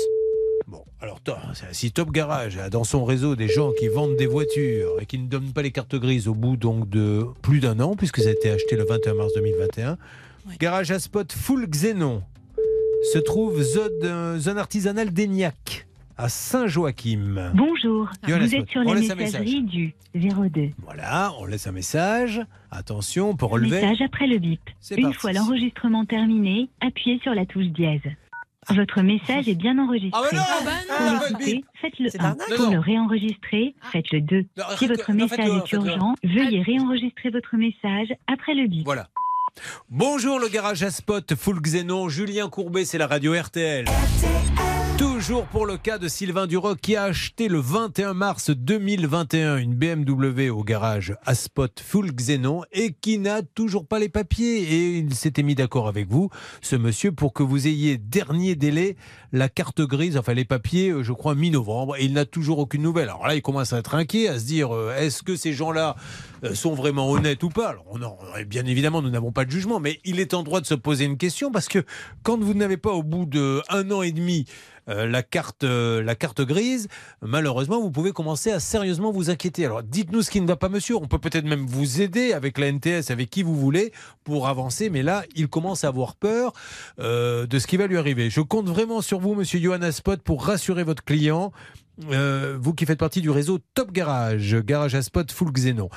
Alors, 1.01 1.21
to- 1.21 1.33
si 1.73 1.93
Top 1.93 2.11
Garage 2.13 2.57
a 2.57 2.71
dans 2.71 2.85
son 2.85 3.05
réseau 3.05 3.37
des 3.37 3.49
gens 3.49 3.73
qui 3.79 3.89
vendent 3.89 4.17
des 4.17 4.27
voitures 4.27 4.93
et 5.01 5.07
qui 5.07 5.19
ne 5.19 5.27
donnent 5.27 5.53
pas 5.53 5.61
les 5.61 5.71
cartes 5.71 5.95
grises 5.97 6.29
au 6.29 6.35
bout 6.35 6.57
donc 6.57 6.89
de 6.89 7.27
plus 7.43 7.61
d'un 7.61 7.79
an, 7.81 7.95
puisque 7.95 8.21
ça 8.21 8.31
a 8.31 8.33
été 8.33 8.51
acheté 8.51 8.75
le 8.77 8.85
21 8.87 9.15
mars 9.15 9.33
2021, 9.35 9.99
Garage 10.61 10.91
à 10.91 10.99
spot 10.99 11.31
full 11.33 11.67
xénon 11.69 12.23
se 13.13 13.19
trouve 13.19 13.63
zone, 13.63 14.39
zone 14.39 14.59
artisanale 14.59 15.11
d'Aignac, 15.13 15.87
à 16.17 16.29
Saint-Joachim. 16.29 17.53
Bonjour, 17.55 18.09
vous 18.23 18.55
êtes 18.55 18.69
sur 18.69 18.83
la 18.83 18.95
messagerie 18.95 19.63
du 19.63 19.95
02. 20.15 20.71
Voilà, 20.83 21.33
on 21.39 21.45
laisse 21.45 21.67
un 21.67 21.73
message. 21.73 22.41
Attention, 22.71 23.31
on 23.31 23.37
peut 23.37 23.47
relever. 23.47 23.81
Message 23.81 24.03
après 24.03 24.27
le 24.27 24.39
bip. 24.39 24.61
Une 24.97 25.03
parti. 25.03 25.19
fois 25.19 25.33
l'enregistrement 25.33 26.05
terminé, 26.05 26.69
appuyez 26.81 27.19
sur 27.21 27.35
la 27.35 27.47
touche 27.47 27.67
dièse. 27.67 28.01
Votre 28.71 29.03
message 29.03 29.47
est 29.47 29.55
bien 29.55 29.79
enregistré. 29.79 30.19
Ah, 30.23 30.29
mais 30.33 30.39
non 30.39 31.19
Pour 31.19 31.29
l'écouter, 31.29 31.65
faites 31.83 31.99
le 31.99 32.09
1. 32.19 32.23
l'arnaque. 32.23 32.57
Pour 32.57 32.71
le 32.71 32.79
réenregistrer, 32.79 33.75
faites 33.93 34.11
le 34.11 34.23
2. 34.23 34.47
Si 34.79 34.87
votre 34.87 35.13
message 35.13 35.49
est 35.49 35.73
urgent, 35.73 36.15
veuillez 36.25 36.63
réenregistrer 36.63 37.29
votre 37.31 37.57
message 37.57 38.15
après 38.27 38.55
le 38.55 38.67
bip. 38.67 38.85
Voilà. 38.87 39.09
Bonjour 39.89 40.39
le 40.39 40.49
garage 40.49 40.83
à 40.83 40.91
spot, 40.91 41.35
full 41.35 41.61
xénon, 41.61 42.09
Julien 42.09 42.49
Courbet, 42.49 42.85
c'est 42.85 42.99
la 42.99 43.07
radio 43.07 43.35
RTL. 43.41 43.87
Toujours 45.27 45.47
pour 45.47 45.65
le 45.65 45.79
cas 45.79 45.97
de 45.97 46.07
Sylvain 46.07 46.47
Duroc 46.47 46.81
qui 46.83 46.97
a 46.97 47.05
acheté 47.05 47.49
le 47.49 47.59
21 47.59 48.13
mars 48.13 48.51
2021 48.51 49.57
une 49.57 49.75
BMW 49.75 50.51
au 50.51 50.63
garage 50.63 51.17
Aspot 51.25 51.81
Full 51.83 52.13
Xenon 52.13 52.63
et 52.73 52.93
qui 52.93 53.19
n'a 53.19 53.41
toujours 53.41 53.87
pas 53.87 53.99
les 53.99 54.11
papiers. 54.11 54.59
Et 54.65 54.99
il 54.99 55.15
s'était 55.15 55.43
mis 55.43 55.55
d'accord 55.55 55.89
avec 55.89 56.11
vous, 56.11 56.29
ce 56.61 56.77
monsieur, 56.77 57.11
pour 57.11 57.33
que 57.33 57.43
vous 57.43 57.67
ayez 57.67 57.97
dernier 57.97 58.55
délai 58.55 58.97
la 59.33 59.49
carte 59.49 59.81
grise, 59.81 60.19
enfin 60.19 60.35
les 60.35 60.45
papiers, 60.45 60.91
euh, 60.91 61.03
je 61.03 61.13
crois, 61.15 61.35
mi-novembre. 61.35 61.97
Et 61.97 62.05
il 62.05 62.13
n'a 62.13 62.27
toujours 62.27 62.59
aucune 62.59 62.83
nouvelle. 62.83 63.09
Alors 63.09 63.27
là, 63.27 63.35
il 63.35 63.41
commence 63.41 63.73
à 63.73 63.79
être 63.79 63.95
inquiet, 63.95 64.29
à 64.29 64.39
se 64.39 64.45
dire 64.45 64.75
euh, 64.75 64.95
est-ce 64.95 65.23
que 65.23 65.37
ces 65.37 65.55
gens-là 65.55 65.97
euh, 66.45 66.55
sont 66.55 66.75
vraiment 66.75 67.11
honnêtes 67.11 67.43
ou 67.43 67.49
pas? 67.49 67.71
Alors, 67.71 67.87
on 67.91 68.03
en- 68.03 68.19
bien 68.47 68.67
évidemment, 68.67 69.01
nous 69.01 69.11
n'avons 69.11 69.33
pas 69.33 69.47
de 69.47 69.51
jugement, 69.51 69.81
mais 69.81 70.01
il 70.05 70.21
est 70.21 70.35
en 70.35 70.43
droit 70.43 70.61
de 70.61 70.67
se 70.67 70.75
poser 70.75 71.07
une 71.07 71.17
question 71.17 71.51
parce 71.51 71.69
que 71.69 71.83
quand 72.23 72.39
vous 72.39 72.53
n'avez 72.53 72.77
pas 72.77 72.93
au 72.93 73.03
bout 73.03 73.25
de 73.25 73.63
un 73.71 73.91
an 73.91 74.03
et 74.03 74.13
demi 74.13 74.45
euh, 74.91 75.07
la 75.15 75.23
carte, 75.23 75.63
euh, 75.63 76.03
la 76.03 76.17
carte 76.17 76.41
grise, 76.41 76.89
malheureusement, 77.23 77.81
vous 77.81 77.93
pouvez 77.93 78.11
commencer 78.11 78.51
à 78.51 78.59
sérieusement 78.59 79.13
vous 79.13 79.31
inquiéter. 79.31 79.65
Alors, 79.65 79.85
dites-nous 79.85 80.23
ce 80.23 80.31
qui 80.31 80.41
ne 80.41 80.47
va 80.49 80.57
pas, 80.57 80.69
monsieur. 80.69 80.97
On 80.97 81.07
peut 81.07 81.21
peut-être 81.21 81.45
même 81.45 81.67
vous 81.67 82.01
aider 82.01 82.33
avec 82.33 82.59
la 82.59 82.67
NTS, 82.73 83.13
avec 83.13 83.31
qui 83.31 83.45
vous 83.45 83.55
voulez, 83.55 83.93
pour 84.25 84.49
avancer. 84.49 84.91
Mais 84.91 85.05
là, 85.05 85.23
il 85.37 85.47
commence 85.47 85.85
à 85.85 85.89
avoir 85.89 86.17
peur 86.17 86.53
euh, 86.99 87.47
de 87.47 87.61
ce 87.61 87.69
qui 87.69 87.77
va 87.77 87.87
lui 87.87 87.97
arriver. 87.97 88.29
Je 88.29 88.41
compte 88.41 88.67
vraiment 88.67 89.03
sur 89.03 89.21
vous, 89.21 89.35
monsieur 89.37 89.61
Johanna 89.61 89.93
Spot, 89.93 90.21
pour 90.21 90.45
rassurer 90.45 90.83
votre 90.83 91.05
client. 91.05 91.53
Euh, 92.11 92.59
vous 92.61 92.75
qui 92.75 92.85
faites 92.85 92.99
partie 92.99 93.21
du 93.21 93.31
réseau 93.31 93.61
Top 93.75 93.93
Garage, 93.93 94.57
Garage 94.65 94.97
à 94.97 95.03
Spot 95.03 95.31
Full 95.31 95.53
Xenon. 95.53 95.91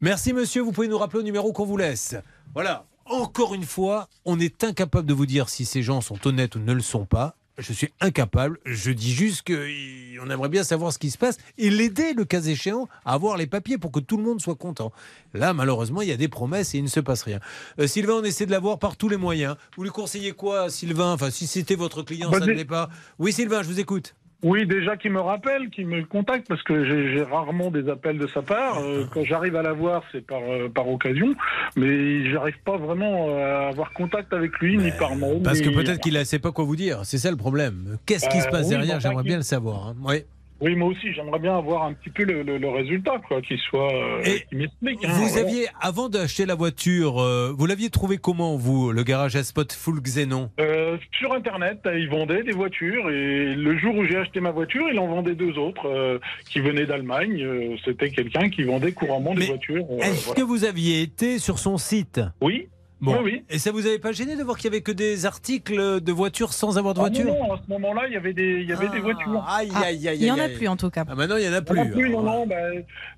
Merci 0.00 0.32
monsieur, 0.32 0.62
vous 0.62 0.70
pouvez 0.70 0.86
nous 0.86 0.98
rappeler 0.98 1.18
au 1.18 1.24
numéro 1.24 1.52
qu'on 1.52 1.64
vous 1.66 1.76
laisse. 1.76 2.14
Voilà, 2.54 2.86
encore 3.04 3.52
une 3.52 3.64
fois, 3.64 4.08
on 4.24 4.38
est 4.38 4.62
incapable 4.62 5.08
de 5.08 5.14
vous 5.14 5.26
dire 5.26 5.48
si 5.48 5.64
ces 5.64 5.82
gens 5.82 6.00
sont 6.00 6.24
honnêtes 6.24 6.54
ou 6.54 6.60
ne 6.60 6.72
le 6.72 6.82
sont 6.82 7.04
pas. 7.04 7.34
Je 7.58 7.72
suis 7.74 7.90
incapable. 8.00 8.58
Je 8.64 8.90
dis 8.90 9.12
juste 9.12 9.46
qu'on 9.46 10.30
aimerait 10.30 10.48
bien 10.48 10.64
savoir 10.64 10.92
ce 10.92 10.98
qui 10.98 11.10
se 11.10 11.18
passe 11.18 11.36
et 11.58 11.68
l'aider, 11.68 12.14
le 12.14 12.24
cas 12.24 12.40
échéant, 12.40 12.88
à 13.04 13.12
avoir 13.12 13.36
les 13.36 13.46
papiers 13.46 13.76
pour 13.76 13.92
que 13.92 14.00
tout 14.00 14.16
le 14.16 14.22
monde 14.22 14.40
soit 14.40 14.54
content. 14.54 14.92
Là, 15.34 15.52
malheureusement, 15.52 16.00
il 16.00 16.08
y 16.08 16.12
a 16.12 16.16
des 16.16 16.28
promesses 16.28 16.74
et 16.74 16.78
il 16.78 16.84
ne 16.84 16.88
se 16.88 17.00
passe 17.00 17.22
rien. 17.22 17.38
Euh, 17.78 17.86
Sylvain, 17.86 18.14
on 18.14 18.24
essaie 18.24 18.46
de 18.46 18.50
l'avoir 18.50 18.78
par 18.78 18.96
tous 18.96 19.08
les 19.08 19.18
moyens. 19.18 19.56
Vous 19.76 19.82
lui 19.82 19.90
conseillez 19.90 20.32
quoi, 20.32 20.70
Sylvain? 20.70 21.12
Enfin, 21.12 21.30
si 21.30 21.46
c'était 21.46 21.74
votre 21.74 22.02
client, 22.02 22.30
Bah, 22.30 22.38
ça 22.38 22.46
ne 22.46 22.52
l'est 22.52 22.64
pas. 22.64 22.88
Oui, 23.18 23.32
Sylvain, 23.32 23.62
je 23.62 23.68
vous 23.68 23.80
écoute. 23.80 24.14
Oui, 24.42 24.66
déjà 24.66 24.96
qui 24.96 25.10
me 25.10 25.20
rappelle, 25.20 25.68
qui 25.70 25.84
me 25.84 26.02
contacte, 26.04 26.48
parce 26.48 26.62
que 26.62 26.84
j'ai 26.84 27.22
rarement 27.22 27.70
des 27.70 27.88
appels 27.90 28.16
de 28.18 28.26
sa 28.28 28.40
part. 28.42 28.78
Euh, 28.80 29.04
quand 29.12 29.22
j'arrive 29.24 29.54
à 29.56 29.62
la 29.62 29.72
voir, 29.74 30.02
c'est 30.12 30.26
par, 30.26 30.40
euh, 30.48 30.68
par 30.68 30.88
occasion, 30.88 31.34
mais 31.76 32.30
j'arrive 32.30 32.58
pas 32.64 32.78
vraiment 32.78 33.28
à 33.36 33.68
avoir 33.68 33.92
contact 33.92 34.32
avec 34.32 34.58
lui, 34.60 34.78
ni 34.78 34.90
par 34.92 35.14
mail. 35.14 35.42
Parce 35.42 35.60
que 35.60 35.68
peut-être 35.68 36.00
qu'il 36.00 36.14
ne 36.14 36.24
sait 36.24 36.38
pas 36.38 36.52
quoi 36.52 36.64
vous 36.64 36.76
dire. 36.76 37.00
C'est 37.04 37.18
ça 37.18 37.30
le 37.30 37.36
problème. 37.36 37.98
Qu'est-ce 38.06 38.28
qui 38.30 38.40
se 38.40 38.48
Euh, 38.48 38.50
passe 38.50 38.64
oui, 38.64 38.70
derrière? 38.70 38.96
bah, 38.96 39.00
J'aimerais 39.00 39.22
bien 39.24 39.36
le 39.36 39.42
savoir. 39.42 39.88
hein. 39.88 39.96
Oui. 40.04 40.24
Oui, 40.60 40.76
moi 40.76 40.88
aussi, 40.88 41.12
j'aimerais 41.14 41.38
bien 41.38 41.56
avoir 41.56 41.84
un 41.84 41.94
petit 41.94 42.10
peu 42.10 42.24
le, 42.24 42.42
le- 42.42 42.58
le 42.58 42.68
résultat, 42.68 43.20
quoi, 43.26 43.40
qu'il 43.40 43.58
soit, 43.58 43.92
euh, 43.94 44.22
m'explique. 44.52 45.04
hein, 45.04 45.08
Vous 45.14 45.26
voilà. 45.28 45.46
aviez, 45.48 45.66
avant 45.80 46.08
d'acheter 46.08 46.44
la 46.44 46.54
voiture, 46.54 47.18
euh, 47.20 47.52
vous 47.56 47.66
l'aviez 47.66 47.88
trouvé 47.90 48.18
comment, 48.18 48.56
vous, 48.56 48.92
le 48.92 49.02
garage 49.02 49.36
à 49.36 49.42
spot 49.42 49.72
full 49.72 50.00
Xenon? 50.02 50.50
Euh, 50.60 50.98
sur 51.18 51.32
Internet, 51.32 51.80
ils 51.86 52.08
vendaient 52.10 52.42
des 52.42 52.52
voitures 52.52 53.08
et 53.10 53.54
le 53.54 53.78
jour 53.78 53.94
où 53.96 54.04
j'ai 54.04 54.16
acheté 54.16 54.40
ma 54.40 54.50
voiture, 54.50 54.86
il 54.92 54.98
en 54.98 55.06
vendait 55.06 55.34
deux 55.34 55.56
autres 55.58 55.86
euh, 55.86 56.18
qui 56.50 56.60
venaient 56.60 56.86
d'Allemagne. 56.86 57.78
C'était 57.84 58.10
quelqu'un 58.10 58.50
qui 58.50 58.62
vendait 58.64 58.92
couramment 58.92 59.34
des 59.34 59.46
voitures. 59.46 59.84
Est-ce 60.00 60.26
voilà. 60.26 60.40
que 60.40 60.44
vous 60.46 60.64
aviez 60.64 61.02
été 61.02 61.38
sur 61.38 61.58
son 61.58 61.78
site? 61.78 62.20
Oui. 62.42 62.68
Bon. 63.00 63.12
Oui, 63.14 63.18
oui. 63.24 63.42
Et 63.48 63.58
ça 63.58 63.72
vous 63.72 63.86
avait 63.86 63.98
pas 63.98 64.12
gêné 64.12 64.36
de 64.36 64.42
voir 64.42 64.56
qu'il 64.56 64.64
y 64.66 64.68
avait 64.74 64.82
que 64.82 64.92
des 64.92 65.24
articles 65.26 66.00
de 66.00 66.12
voitures 66.12 66.52
sans 66.52 66.76
avoir 66.78 66.92
de 66.94 67.00
Ah 67.00 67.02
voiture 67.04 67.24
non, 67.24 67.46
non, 67.48 67.54
à 67.54 67.56
ce 67.64 67.70
moment-là, 67.72 68.02
il 68.08 68.12
y 68.12 68.16
avait 68.16 68.32
des, 68.34 68.60
il 68.60 68.68
y 68.68 68.72
avait 68.72 68.88
des 68.88 68.98
voitures. 69.00 69.44
Aïe, 69.48 69.70
aïe, 69.82 70.08
aïe, 70.08 70.18
Il 70.20 70.26
y 70.26 70.30
en 70.30 70.38
a 70.38 70.42
aïe. 70.44 70.54
plus 70.54 70.68
en 70.68 70.76
tout 70.76 70.90
cas. 70.90 71.04
Ah, 71.08 71.14
maintenant, 71.14 71.36
il 71.36 71.44
y 71.44 71.48
en 71.48 71.52
a 71.52 71.56
Il 71.56 71.56
y 71.56 71.58
en 71.58 71.62
plus. 71.64 71.80
a 71.80 71.84
plus, 71.86 72.10
non, 72.10 72.46
bah, 72.46 72.54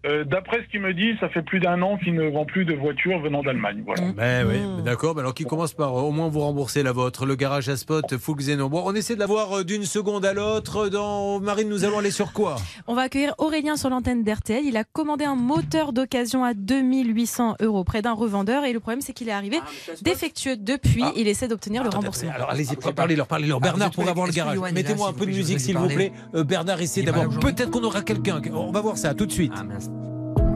euh, 0.06 0.24
D'après 0.24 0.62
ce 0.62 0.68
qu'il 0.70 0.80
me 0.80 0.94
dit, 0.94 1.14
ça 1.20 1.28
fait 1.28 1.42
plus 1.42 1.58
d'un 1.60 1.80
an 1.82 1.98
qu'il 1.98 2.14
ne 2.14 2.28
vend 2.30 2.44
plus 2.44 2.64
de 2.64 2.74
voitures 2.74 3.18
venant 3.20 3.42
d'Allemagne. 3.42 3.82
Voilà. 3.84 4.12
Ben 4.12 4.46
oui, 4.46 4.56
mais 4.76 4.82
d'accord. 4.82 5.14
mais 5.14 5.20
Alors 5.20 5.34
qui 5.34 5.44
commence 5.44 5.72
par 5.74 5.96
euh, 5.96 6.02
au 6.02 6.10
moins 6.12 6.28
vous 6.28 6.40
rembourser 6.40 6.82
la 6.82 6.92
vôtre. 6.92 7.26
Le 7.26 7.34
garage 7.34 7.68
à 7.68 7.76
spot, 7.76 8.16
full 8.18 8.36
Xenon. 8.36 8.68
Bon, 8.68 8.82
on 8.86 8.94
essaie 8.94 9.14
de 9.14 9.20
la 9.20 9.26
voir 9.26 9.58
euh, 9.58 9.64
d'une 9.64 9.84
seconde 9.84 10.24
à 10.24 10.32
l'autre. 10.32 10.88
Dans 10.88 11.40
Marine, 11.40 11.68
nous 11.68 11.84
allons 11.84 11.98
aller 11.98 12.10
sur 12.12 12.32
quoi? 12.32 12.56
On 12.86 12.94
va 12.94 13.02
accueillir 13.02 13.34
Aurélien 13.38 13.76
sur 13.76 13.90
l'antenne 13.90 14.22
d'RTL. 14.22 14.64
Il 14.64 14.76
a 14.76 14.84
commandé 14.84 15.24
un 15.24 15.34
moteur 15.36 15.92
d'occasion 15.92 16.44
à 16.44 16.54
2800 16.54 17.56
euros 17.60 17.84
près 17.84 18.02
d'un 18.02 18.12
revendeur. 18.12 18.64
Et 18.64 18.72
le 18.72 18.80
problème, 18.80 19.00
c'est 19.00 19.12
qu'il 19.12 19.28
est 19.28 19.32
arrivé 19.32 19.58
défectueux 20.02 20.56
depuis. 20.56 21.04
Il 21.16 21.28
essaie 21.28 21.48
d'obtenir 21.48 21.82
le 21.82 21.90
remboursement. 21.90 22.32
Alors 22.34 22.50
allez-y, 22.50 22.76
parlez-leur, 22.76 23.26
parlez-leur. 23.26 23.58
Ah, 23.60 23.64
Bernard 23.64 23.90
pour 23.90 24.08
avoir 24.08 24.26
le 24.26 24.32
garage. 24.32 24.58
Mettez-moi 24.72 25.08
un 25.08 25.12
peu 25.12 25.26
de 25.26 25.32
musique, 25.32 25.60
s'il 25.60 25.76
vous 25.76 25.88
plaît. 25.88 26.12
Euh, 26.34 26.44
Bernard, 26.44 26.80
essayez 26.80 27.06
d'abord. 27.06 27.28
Peut-être 27.40 27.70
qu'on 27.70 27.84
aura 27.84 28.02
quelqu'un. 28.02 28.40
On 28.52 28.72
va 28.72 28.80
voir 28.80 28.98
ça 28.98 29.14
tout 29.14 29.26
de 29.26 29.32
suite. 29.32 29.52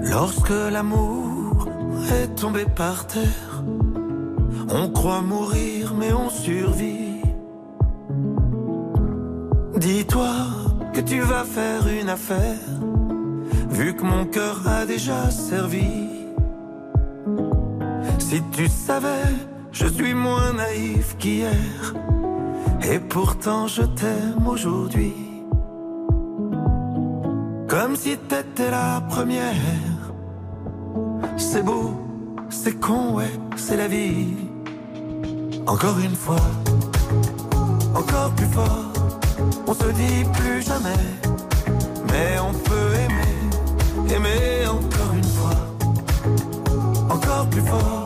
Lorsque 0.02 0.50
l'amour 0.50 1.68
est 2.12 2.34
tombé 2.36 2.64
par 2.64 3.06
terre, 3.06 3.64
on 4.68 4.90
croit 4.90 5.22
mourir 5.22 5.94
mais 5.94 6.12
on 6.12 6.30
survit. 6.30 7.22
Dis-toi 9.76 10.32
que 10.94 11.00
tu 11.00 11.20
vas 11.20 11.44
faire 11.44 11.86
une 11.88 12.08
affaire, 12.08 12.58
vu 13.68 13.94
que 13.94 14.02
mon 14.02 14.24
cœur 14.24 14.66
a 14.66 14.86
déjà 14.86 15.30
servi. 15.30 16.15
Si 18.18 18.42
tu 18.52 18.68
savais, 18.68 19.30
je 19.72 19.86
suis 19.86 20.14
moins 20.14 20.52
naïf 20.52 21.16
qu'hier, 21.18 21.94
et 22.90 22.98
pourtant 22.98 23.66
je 23.66 23.82
t'aime 23.82 24.46
aujourd'hui. 24.46 25.14
Comme 27.68 27.96
si 27.96 28.16
t'étais 28.16 28.70
la 28.70 29.02
première. 29.08 29.54
C'est 31.36 31.62
beau, 31.62 31.94
c'est 32.48 32.78
con, 32.80 33.14
ouais, 33.14 33.30
c'est 33.56 33.76
la 33.76 33.88
vie. 33.88 34.34
Encore 35.66 35.98
une 35.98 36.14
fois, 36.14 36.46
encore 37.94 38.30
plus 38.36 38.46
fort. 38.46 38.92
On 39.66 39.74
se 39.74 39.90
dit 39.92 40.24
plus 40.32 40.62
jamais, 40.62 41.04
mais 42.10 42.38
on 42.40 42.52
peut 42.52 42.90
aimer, 43.04 44.14
aimer 44.14 44.66
encore 44.68 45.12
une 45.14 45.30
fois. 45.38 45.60
Encore 47.10 47.46
plus 47.50 47.62
fort, 47.62 48.05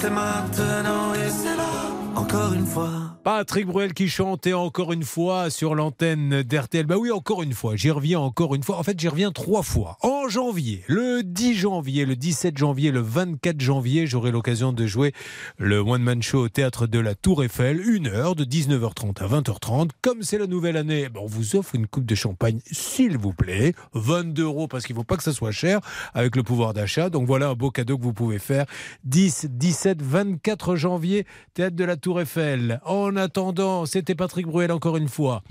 C'est 0.00 0.10
maintenant 0.10 1.14
et 1.14 1.30
c'est 1.30 1.56
là, 1.56 1.72
encore 2.14 2.52
une 2.52 2.66
fois. 2.66 3.05
Patrick 3.26 3.66
Bruel 3.66 3.92
qui 3.92 4.08
chantait 4.08 4.52
encore 4.52 4.92
une 4.92 5.02
fois 5.02 5.50
sur 5.50 5.74
l'antenne 5.74 6.44
d'RTL. 6.44 6.86
Bah 6.86 6.94
oui, 6.96 7.10
encore 7.10 7.42
une 7.42 7.54
fois. 7.54 7.74
J'y 7.74 7.90
reviens 7.90 8.20
encore 8.20 8.54
une 8.54 8.62
fois. 8.62 8.78
En 8.78 8.84
fait, 8.84 9.00
j'y 9.00 9.08
reviens 9.08 9.32
trois 9.32 9.64
fois. 9.64 9.96
En 10.02 10.28
janvier, 10.28 10.84
le 10.86 11.24
10 11.24 11.54
janvier, 11.56 12.04
le 12.04 12.14
17 12.14 12.56
janvier, 12.56 12.92
le 12.92 13.00
24 13.00 13.60
janvier, 13.60 14.06
j'aurai 14.06 14.30
l'occasion 14.30 14.72
de 14.72 14.86
jouer 14.86 15.12
le 15.58 15.80
One 15.80 16.04
Man 16.04 16.22
Show 16.22 16.44
au 16.44 16.48
théâtre 16.48 16.86
de 16.86 17.00
la 17.00 17.16
Tour 17.16 17.42
Eiffel. 17.42 17.80
Une 17.84 18.06
heure 18.06 18.36
de 18.36 18.44
19h30 18.44 19.20
à 19.20 19.26
20h30. 19.26 19.90
Comme 20.02 20.22
c'est 20.22 20.38
la 20.38 20.46
nouvelle 20.46 20.76
année, 20.76 21.08
bah, 21.08 21.18
on 21.20 21.26
vous 21.26 21.56
offre 21.56 21.74
une 21.74 21.88
coupe 21.88 22.06
de 22.06 22.14
champagne, 22.14 22.60
s'il 22.70 23.18
vous 23.18 23.32
plaît. 23.32 23.74
22 23.94 24.44
euros 24.44 24.68
parce 24.68 24.86
qu'il 24.86 24.94
ne 24.94 25.00
faut 25.00 25.04
pas 25.04 25.16
que 25.16 25.24
ça 25.24 25.32
soit 25.32 25.50
cher 25.50 25.80
avec 26.14 26.36
le 26.36 26.44
pouvoir 26.44 26.74
d'achat. 26.74 27.10
Donc 27.10 27.26
voilà 27.26 27.48
un 27.48 27.54
beau 27.54 27.72
cadeau 27.72 27.98
que 27.98 28.04
vous 28.04 28.14
pouvez 28.14 28.38
faire. 28.38 28.66
10, 29.02 29.48
17, 29.50 30.00
24 30.00 30.76
janvier, 30.76 31.26
théâtre 31.54 31.74
de 31.74 31.84
la 31.84 31.96
Tour 31.96 32.20
Eiffel. 32.20 32.80
En 32.84 33.15
attendant, 33.16 33.86
c'était 33.86 34.14
Patrick 34.14 34.46
Bruel 34.46 34.72
encore 34.72 34.96
une 34.96 35.08
fois. 35.08 35.42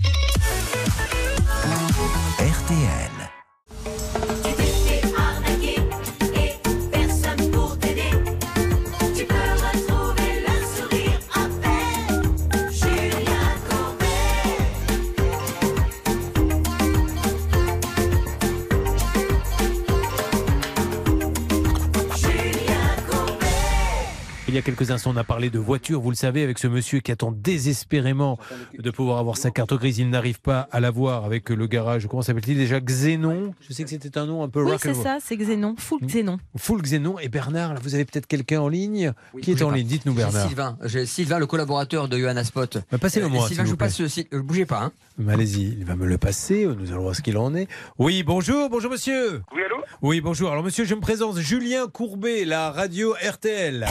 Y 24.56 24.58
a 24.58 24.62
quelques 24.62 24.90
instants, 24.90 25.10
on 25.14 25.16
a 25.16 25.24
parlé 25.24 25.50
de 25.50 25.58
voiture, 25.58 26.00
vous 26.00 26.10
le 26.10 26.16
savez, 26.16 26.42
avec 26.42 26.58
ce 26.58 26.66
monsieur 26.66 27.00
qui 27.00 27.12
attend 27.12 27.32
désespérément 27.32 28.38
de 28.78 28.90
pouvoir 28.90 29.18
avoir 29.18 29.36
sa 29.36 29.50
carte 29.50 29.74
grise. 29.74 29.98
Il 29.98 30.10
n'arrive 30.10 30.40
pas 30.40 30.68
à 30.72 30.80
l'avoir 30.80 31.24
avec 31.24 31.50
le 31.50 31.66
garage. 31.66 32.06
Comment 32.08 32.22
s'appelle-t-il 32.22 32.56
déjà? 32.56 32.80
Xénon? 32.80 33.54
Je 33.60 33.72
sais 33.72 33.84
que 33.84 33.90
c'était 33.90 34.16
un 34.18 34.26
nom 34.26 34.42
un 34.42 34.48
peu 34.48 34.62
Oui, 34.62 34.72
c'est 34.80 34.94
ça, 34.94 35.18
c'est 35.22 35.36
Xénon, 35.36 35.74
full 35.78 36.00
Xénon. 36.02 36.38
Full 36.56 36.82
Xénon. 36.82 37.18
Et 37.18 37.28
Bernard, 37.28 37.74
là, 37.74 37.80
vous 37.82 37.94
avez 37.94 38.04
peut-être 38.04 38.26
quelqu'un 38.26 38.60
en 38.60 38.68
ligne 38.68 39.12
qui 39.42 39.50
est 39.52 39.62
en 39.62 39.70
pas. 39.70 39.76
ligne 39.76 39.86
Dites-nous, 39.86 40.14
Bernard. 40.14 40.46
Sylvain, 40.46 40.78
Sylvain, 41.06 41.38
le 41.38 41.46
collaborateur 41.46 42.08
de 42.08 42.18
Johanna 42.18 42.44
Spot. 42.44 42.78
Bah, 42.90 42.98
passez-le 42.98 43.26
Euh, 43.26 43.28
moi, 43.28 43.46
Sylvain, 43.48 43.62
s'il 43.62 43.66
je 43.66 43.70
vous 43.72 43.76
passe 43.76 44.06
site. 44.06 44.28
euh, 44.32 44.42
Bougez 44.42 44.66
pas. 44.66 44.82
Hein. 44.82 44.92
Allez-y, 45.28 45.76
il 45.78 45.84
va 45.84 45.96
me 45.96 46.06
le 46.06 46.18
passer. 46.18 46.66
Nous 46.66 46.92
allons 46.92 47.02
voir 47.02 47.14
ce 47.16 47.22
qu'il 47.22 47.36
en 47.38 47.54
est. 47.54 47.68
Oui, 47.98 48.22
bonjour, 48.22 48.68
bonjour 48.70 48.90
monsieur. 48.90 49.42
Oui, 49.54 49.62
allô? 49.64 49.76
Oui, 50.02 50.20
bonjour. 50.20 50.50
Alors 50.50 50.62
monsieur, 50.64 50.84
je 50.84 50.94
me 50.94 51.00
présente 51.00 51.38
Julien 51.38 51.86
Courbet, 51.88 52.44
la 52.44 52.70
radio 52.70 53.14
RTL. 53.14 53.86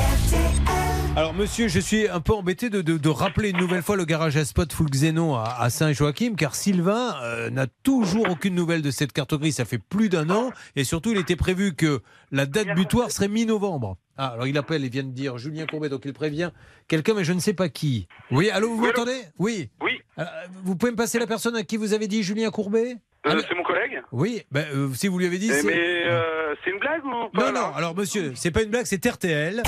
Alors 1.18 1.34
monsieur, 1.34 1.70
je 1.70 1.80
suis 1.80 2.10
un 2.10 2.20
peu 2.20 2.34
embêté 2.34 2.70
de, 2.70 2.82
de- 2.82 2.98
de 2.98 3.10
rappeler 3.10 3.52
une 3.52 3.58
nouvelle 3.58 3.82
fois 3.82 3.96
le 3.96 4.04
garage 4.04 4.36
à 4.36 4.44
spot 4.44 4.74
full 4.74 4.90
Xénon 4.90 5.36
à, 5.36 5.56
à 5.60 5.70
Saint-Joachim, 5.70 6.34
car 6.38 6.56
Sylvain 6.56 7.16
euh, 7.24 7.50
n'a 7.50 7.68
toujours 7.84 8.30
aucune 8.30 8.54
nouvelle 8.54 8.82
de 8.82 8.92
cette 8.92 9.14
carte 9.14 9.34
grise. 9.34 9.56
Ça 9.56 9.64
fait 9.64 9.78
plus 9.78 10.10
d'un 10.10 10.30
an, 10.30 10.52
et 10.76 10.84
surtout 10.84 11.12
il 11.14 11.18
était 11.18 11.38
prévu 11.38 11.74
que 11.74 12.02
la 12.32 12.46
date 12.46 12.76
butoir 12.76 13.12
serait 13.12 13.30
mi-novembre. 13.30 13.98
Ah, 14.18 14.28
alors 14.28 14.46
il 14.48 14.58
appelle, 14.58 14.84
il 14.84 14.90
vient 14.92 15.04
de 15.04 15.12
dire 15.12 15.38
Julien 15.38 15.66
Courbet, 15.66 15.88
donc 15.88 16.02
il 16.04 16.12
prévient 16.14 16.52
quelqu'un, 16.90 17.14
mais 17.14 17.24
je 17.24 17.32
ne 17.32 17.40
sais 17.40 17.54
pas 17.54 17.70
qui. 17.70 18.08
Oui, 18.32 18.50
allô, 18.50 18.76
vous 18.76 18.86
m'entendez? 18.86 19.22
Oui. 19.40 19.70
Oui. 19.82 19.92
Euh, 20.20 20.26
vous 20.66 20.76
pouvez 20.76 20.92
me 20.92 20.98
passer 20.98 21.18
la 21.18 21.28
personne 21.28 21.56
à 21.56 21.64
qui 21.64 21.78
vous 21.78 21.94
avez 21.94 22.08
dit 22.10 22.24
Julien 22.24 22.50
Courbet? 22.52 22.98
Euh, 23.26 23.42
C'est 23.48 23.56
mon 23.56 23.64
collègue 23.64 24.02
Oui, 24.12 24.44
ben, 24.52 24.66
euh, 24.74 24.90
si 24.94 25.08
vous 25.08 25.18
lui 25.18 25.26
avez 25.26 25.38
dit. 25.40 25.50
Eh, 25.50 25.54
c'est- 25.62 25.66
Mais 25.68 26.04
euh, 26.10 26.45
blague 27.02 27.06
ou 27.06 27.30
pas 27.38 27.52
non, 27.52 27.60
non, 27.62 27.74
alors 27.76 27.96
monsieur, 27.96 28.34
c'est 28.36 28.52
pas 28.52 28.62
une 28.64 28.70
blague, 28.70 28.86
c'est 28.86 29.06
RTL. 29.06 29.62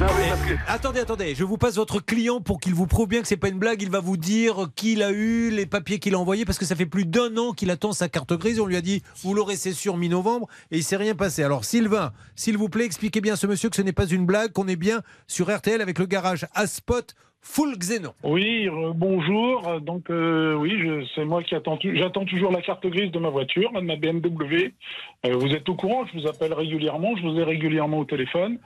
Non, 0.00 0.06
que- 0.06 0.54
Attendez, 0.66 1.00
attendez, 1.00 1.34
je 1.34 1.44
vous 1.44 1.56
passe 1.58 1.76
votre 1.76 2.00
client 2.00 2.40
pour 2.40 2.60
qu'il 2.60 2.74
vous 2.74 2.86
prouve 2.86 3.08
bien 3.08 3.20
que 3.22 3.28
c'est 3.28 3.36
pas 3.36 3.48
une 3.48 3.58
blague. 3.58 3.82
Il 3.82 3.90
va 3.90 4.00
vous 4.00 4.16
dire 4.16 4.68
qui 4.76 4.92
il 4.92 5.02
a 5.02 5.10
eu, 5.10 5.50
les 5.50 5.66
papiers 5.66 5.98
qu'il 5.98 6.14
a 6.14 6.18
envoyés, 6.18 6.44
parce 6.44 6.58
que 6.58 6.64
ça 6.64 6.76
fait 6.76 6.86
plus 6.86 7.04
d'un 7.04 7.36
an 7.36 7.52
qu'il 7.52 7.70
attend 7.70 7.92
sa 7.92 8.08
carte 8.08 8.32
grise. 8.34 8.60
On 8.60 8.66
lui 8.66 8.76
a 8.76 8.80
dit, 8.80 9.02
vous 9.22 9.34
l'aurez, 9.34 9.56
c'est 9.56 9.72
sûr, 9.72 9.96
mi-novembre, 9.96 10.46
et 10.70 10.78
il 10.78 10.84
s'est 10.84 10.96
rien 10.96 11.14
passé. 11.14 11.42
Alors 11.42 11.64
Sylvain, 11.64 12.12
s'il 12.36 12.56
vous 12.56 12.68
plaît, 12.68 12.84
expliquez 12.84 13.20
bien 13.20 13.34
à 13.34 13.36
ce 13.36 13.46
monsieur 13.46 13.68
que 13.70 13.76
ce 13.76 13.82
n'est 13.82 13.92
pas 13.92 14.06
une 14.06 14.26
blague, 14.26 14.52
qu'on 14.52 14.68
est 14.68 14.76
bien 14.76 15.02
sur 15.26 15.54
RTL 15.54 15.80
avec 15.80 15.98
le 15.98 16.06
garage 16.06 16.46
à 16.54 16.66
spot 16.66 17.14
full 17.40 17.76
Xénon. 17.78 18.12
Oui, 18.22 18.68
euh, 18.68 18.92
bonjour. 18.94 19.80
Donc 19.80 20.10
euh, 20.10 20.54
oui, 20.54 20.78
je- 20.82 21.06
c'est 21.14 21.24
moi 21.24 21.42
qui 21.42 21.54
attends. 21.54 21.76
tu- 21.76 21.96
J'attends 21.96 22.24
toujours 22.24 22.52
la 22.52 22.60
carte 22.62 22.86
grise 22.86 23.10
de 23.10 23.18
ma 23.18 23.30
voiture, 23.30 23.70
de 23.72 23.80
ma 23.80 23.96
BMW. 23.96 24.72
Euh, 25.26 25.34
vous 25.34 25.48
êtes 25.54 25.68
au 25.68 25.74
courant 25.74 26.04
Je 26.12 26.20
vous 26.20 26.26
appelle 26.28 26.52
régulièrement. 26.52 27.16
Je 27.16 27.22
vous 27.22 27.38
ai 27.38 27.44
régulièrement 27.44 27.98
au 28.00 28.04
téléphone. 28.04 28.58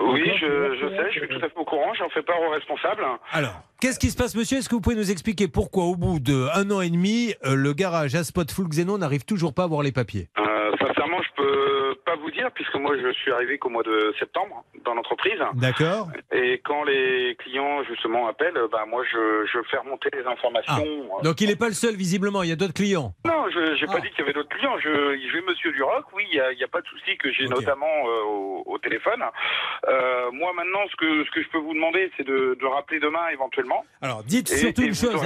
Oui, 0.00 0.20
Donc 0.20 0.26
là, 0.28 0.34
je, 0.40 0.88
sais, 0.88 1.04
je 1.12 1.18
suis 1.20 1.28
tout 1.28 1.36
à 1.44 1.48
fait 1.48 1.56
au 1.56 1.64
courant, 1.64 1.94
j'en 1.98 2.10
fais 2.10 2.22
part 2.22 2.36
au 2.42 2.50
responsable. 2.50 3.02
Alors, 3.32 3.62
qu'est-ce 3.80 3.98
qui 3.98 4.10
se 4.10 4.16
passe, 4.16 4.36
monsieur? 4.36 4.58
Est-ce 4.58 4.68
que 4.68 4.74
vous 4.74 4.82
pouvez 4.82 4.94
nous 4.96 5.10
expliquer 5.10 5.48
pourquoi, 5.48 5.84
au 5.84 5.96
bout 5.96 6.20
d'un 6.20 6.70
an 6.70 6.82
et 6.82 6.90
demi, 6.90 7.32
euh, 7.46 7.54
le 7.54 7.72
garage 7.72 8.14
à 8.14 8.22
spot 8.22 8.50
full 8.50 8.68
Xénon 8.68 8.98
n'arrive 8.98 9.24
toujours 9.24 9.54
pas 9.54 9.62
à 9.62 9.64
avoir 9.64 9.82
les 9.82 9.92
papiers 9.92 10.28
Euh, 10.38 10.70
sincèrement, 10.78 11.16
je 11.22 11.42
peux 11.42 11.95
pas 12.06 12.16
vous 12.16 12.30
dire, 12.30 12.50
puisque 12.54 12.74
moi 12.76 12.94
je 12.96 13.12
suis 13.12 13.32
arrivé 13.32 13.58
qu'au 13.58 13.68
mois 13.68 13.82
de 13.82 14.14
septembre 14.18 14.64
dans 14.84 14.94
l'entreprise. 14.94 15.40
D'accord 15.54 16.08
Et 16.32 16.60
quand 16.64 16.84
les 16.84 17.36
clients 17.40 17.82
justement 17.84 18.28
appellent, 18.28 18.58
bah, 18.72 18.84
moi 18.88 19.02
je, 19.12 19.44
je 19.52 19.58
fais 19.70 19.76
remonter 19.78 20.08
les 20.14 20.24
informations. 20.24 20.84
Euh, 21.18 21.22
Donc 21.24 21.40
il 21.40 21.48
n'est 21.48 21.56
pas 21.56 21.68
le 21.68 21.74
seul, 21.74 21.94
visiblement, 21.96 22.42
il 22.44 22.48
y 22.48 22.52
a 22.52 22.56
d'autres 22.56 22.74
clients. 22.74 23.12
Non, 23.26 23.44
je 23.52 23.58
n'ai 23.58 23.88
Ah. 23.88 23.92
pas 23.92 24.00
dit 24.00 24.08
qu'il 24.10 24.20
y 24.20 24.22
avait 24.22 24.32
d'autres 24.32 24.48
clients. 24.56 24.78
Je, 24.78 25.18
j'ai 25.32 25.40
Monsieur 25.42 25.72
Duroc, 25.72 26.04
oui, 26.14 26.24
il 26.32 26.40
n'y 26.56 26.64
a, 26.64 26.68
pas 26.68 26.80
de 26.80 26.86
souci 26.86 27.16
que 27.18 27.30
j'ai 27.32 27.44
notamment 27.46 27.86
euh, 28.06 28.22
au, 28.28 28.62
au 28.66 28.78
téléphone. 28.78 29.22
Euh, 29.88 30.30
moi 30.32 30.52
maintenant, 30.54 30.80
ce 30.90 30.96
que, 30.96 31.24
ce 31.24 31.30
que 31.30 31.42
je 31.42 31.48
peux 31.48 31.58
vous 31.58 31.74
demander, 31.74 32.10
c'est 32.16 32.26
de, 32.26 32.56
de 32.60 32.66
rappeler 32.66 33.00
demain 33.00 33.28
éventuellement. 33.32 33.84
Alors, 34.00 34.22
dites 34.24 34.50
Et- 34.52 34.56
surtout 34.56 34.82
et 34.82 34.86
une 34.86 34.94
chose. 34.94 35.20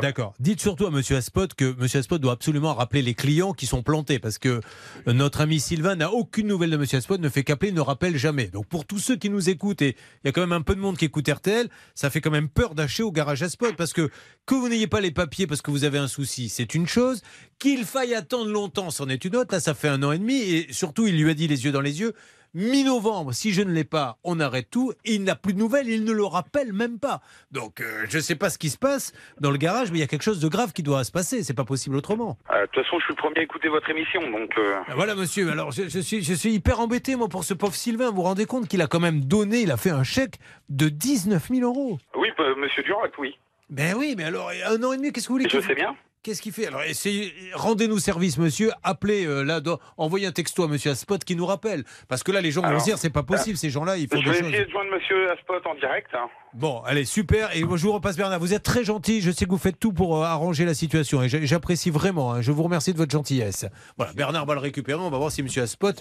D'accord. 0.00 0.34
Dites 0.40 0.60
surtout 0.60 0.86
à 0.86 0.90
Monsieur 0.90 1.16
Aspot 1.16 1.48
que 1.56 1.74
Monsieur 1.80 2.00
Aspot 2.00 2.18
doit 2.18 2.32
absolument 2.32 2.74
rappeler 2.74 3.02
les 3.02 3.14
clients 3.14 3.52
qui 3.52 3.66
sont 3.66 3.82
plantés 3.82 4.18
parce 4.18 4.38
que 4.38 4.60
notre 5.06 5.40
ami 5.40 5.60
Sylvain 5.60 5.96
n'a 5.96 6.10
aucune 6.14 6.46
nouvelle 6.46 6.70
de 6.70 6.76
Monsieur 6.76 6.98
Aspot, 6.98 7.18
ne 7.18 7.28
fait 7.28 7.44
qu'appeler, 7.44 7.72
ne 7.72 7.80
rappelle 7.80 8.16
jamais. 8.16 8.46
Donc 8.46 8.66
pour 8.66 8.86
tous 8.86 8.98
ceux 8.98 9.16
qui 9.16 9.30
nous 9.30 9.50
écoutent 9.50 9.82
et 9.82 9.96
il 10.22 10.26
y 10.26 10.28
a 10.28 10.32
quand 10.32 10.40
même 10.40 10.52
un 10.52 10.62
peu 10.62 10.74
de 10.74 10.80
monde 10.80 10.96
qui 10.96 11.04
écoute 11.04 11.28
RTL, 11.28 11.68
ça 11.94 12.08
fait 12.08 12.20
quand 12.20 12.30
même 12.30 12.48
peur 12.48 12.74
d'acheter 12.74 13.02
au 13.02 13.12
garage 13.12 13.42
Aspot 13.42 13.74
parce 13.76 13.92
que 13.92 14.10
que 14.46 14.54
vous 14.54 14.68
n'ayez 14.68 14.86
pas 14.86 15.00
les 15.00 15.10
papiers 15.10 15.46
parce 15.46 15.62
que 15.62 15.70
vous 15.70 15.84
avez 15.84 15.98
un 15.98 16.08
souci, 16.08 16.48
c'est 16.48 16.74
une 16.74 16.86
chose. 16.86 17.22
Qu'il 17.58 17.84
faille 17.84 18.14
attendre 18.14 18.50
longtemps, 18.50 18.90
c'en 18.90 19.08
est 19.08 19.24
une 19.24 19.36
autre. 19.36 19.54
Là, 19.54 19.60
ça 19.60 19.74
fait 19.74 19.88
un 19.88 20.02
an 20.02 20.12
et 20.12 20.18
demi 20.18 20.36
et 20.36 20.72
surtout, 20.72 21.06
il 21.06 21.20
lui 21.20 21.30
a 21.30 21.34
dit 21.34 21.48
les 21.48 21.64
yeux 21.64 21.72
dans 21.72 21.80
les 21.80 22.00
yeux. 22.00 22.14
Mi-novembre, 22.54 23.32
si 23.32 23.52
je 23.52 23.62
ne 23.62 23.72
l'ai 23.72 23.84
pas, 23.84 24.16
on 24.24 24.38
arrête 24.40 24.68
tout. 24.70 24.92
Et 25.04 25.14
il 25.14 25.24
n'a 25.24 25.34
plus 25.34 25.52
de 25.54 25.58
nouvelles, 25.58 25.88
il 25.88 26.04
ne 26.04 26.12
le 26.12 26.24
rappelle 26.24 26.72
même 26.72 26.98
pas. 26.98 27.20
Donc, 27.50 27.80
euh, 27.80 28.06
je 28.08 28.16
ne 28.18 28.22
sais 28.22 28.36
pas 28.36 28.48
ce 28.48 28.58
qui 28.58 28.70
se 28.70 28.78
passe 28.78 29.12
dans 29.40 29.50
le 29.50 29.56
garage, 29.58 29.90
mais 29.90 29.98
il 29.98 30.00
y 30.00 30.04
a 30.04 30.06
quelque 30.06 30.22
chose 30.22 30.40
de 30.40 30.48
grave 30.48 30.72
qui 30.72 30.82
doit 30.82 31.02
se 31.04 31.10
passer. 31.12 31.42
C'est 31.42 31.54
pas 31.54 31.64
possible 31.64 31.96
autrement. 31.96 32.38
Euh, 32.52 32.62
De 32.62 32.66
toute 32.66 32.84
façon, 32.84 32.98
je 33.00 33.04
suis 33.06 33.12
le 33.14 33.18
premier 33.18 33.38
à 33.40 33.42
écouter 33.42 33.68
votre 33.68 33.90
émission, 33.90 34.20
donc. 34.30 34.50
euh, 34.56 34.76
Ah, 34.86 34.94
Voilà, 34.94 35.14
monsieur. 35.14 35.50
Alors, 35.50 35.72
je, 35.72 35.88
je 35.88 35.98
suis, 35.98 36.22
je 36.22 36.34
suis 36.34 36.52
hyper 36.52 36.78
embêté, 36.80 37.16
moi, 37.16 37.28
pour 37.28 37.44
ce 37.44 37.54
pauvre 37.54 37.74
Sylvain. 37.74 38.10
Vous 38.10 38.16
vous 38.16 38.22
rendez 38.22 38.46
compte 38.46 38.68
qu'il 38.68 38.82
a 38.82 38.86
quand 38.86 39.00
même 39.00 39.20
donné, 39.24 39.60
il 39.62 39.70
a 39.72 39.76
fait 39.76 39.90
un 39.90 40.04
chèque 40.04 40.38
de 40.68 40.88
19 40.88 41.48
000 41.50 41.60
euros. 41.62 41.98
Oui, 42.16 42.28
bah, 42.38 42.44
Monsieur 42.56 42.82
Duroc, 42.84 43.12
oui. 43.18 43.36
Ben 43.70 43.94
oui, 43.96 44.14
mais 44.16 44.24
alors, 44.24 44.50
un 44.66 44.82
an 44.84 44.92
et 44.92 44.96
demi, 44.96 45.10
qu'est-ce 45.12 45.26
que 45.26 45.32
vous 45.32 45.38
voulez 45.38 45.48
Je 45.50 45.58
sais 45.60 45.74
bien. 45.74 45.96
Qu'est-ce 46.24 46.40
qu'il 46.40 46.52
fait? 46.52 46.66
Alors, 46.68 46.82
essayez, 46.82 47.34
rendez-nous 47.52 47.98
service, 47.98 48.38
monsieur. 48.38 48.70
Appelez 48.82 49.26
euh, 49.26 49.42
là, 49.42 49.60
envoyez 49.98 50.26
un 50.26 50.32
texto 50.32 50.62
à 50.64 50.68
monsieur 50.68 50.90
Aspot 50.90 51.18
qui 51.18 51.36
nous 51.36 51.44
rappelle. 51.44 51.84
Parce 52.08 52.22
que 52.22 52.32
là, 52.32 52.40
les 52.40 52.50
gens 52.50 52.62
vont 52.62 52.78
se 52.80 52.84
dire, 52.84 52.96
c'est 52.96 53.10
pas 53.10 53.22
possible, 53.22 53.58
ces 53.58 53.68
gens-là, 53.68 53.98
ils 53.98 54.08
font 54.08 54.20
Je 54.22 54.30
vais 54.30 54.38
choses. 54.38 54.48
essayer 54.48 54.64
de 54.64 54.70
joindre 54.70 54.90
Monsieur 54.90 55.30
Aspot 55.32 55.60
en 55.68 55.74
direct. 55.74 56.08
hein. 56.14 56.26
Bon, 56.54 56.80
allez, 56.86 57.04
super. 57.04 57.54
Et 57.54 57.62
moi, 57.64 57.76
je 57.76 57.82
vous 57.82 57.92
repasse 57.92 58.16
Bernard. 58.16 58.38
Vous 58.40 58.54
êtes 58.54 58.62
très 58.62 58.84
gentil. 58.84 59.20
Je 59.20 59.30
sais 59.32 59.44
que 59.44 59.50
vous 59.50 59.58
faites 59.58 59.78
tout 59.78 59.92
pour 59.92 60.16
euh, 60.16 60.24
arranger 60.24 60.64
la 60.64 60.72
situation. 60.72 61.22
Et 61.22 61.28
j'a- 61.28 61.44
j'apprécie 61.44 61.90
vraiment. 61.90 62.32
hein. 62.32 62.40
Je 62.40 62.52
vous 62.52 62.62
remercie 62.62 62.92
de 62.94 62.98
votre 62.98 63.10
gentillesse. 63.12 63.66
Voilà, 63.98 64.12
Bernard 64.14 64.46
va 64.46 64.54
le 64.54 64.60
récupérer. 64.60 64.98
On 64.98 65.10
va 65.10 65.18
voir 65.18 65.30
si 65.30 65.42
Monsieur 65.42 65.62
Aspot 65.62 65.92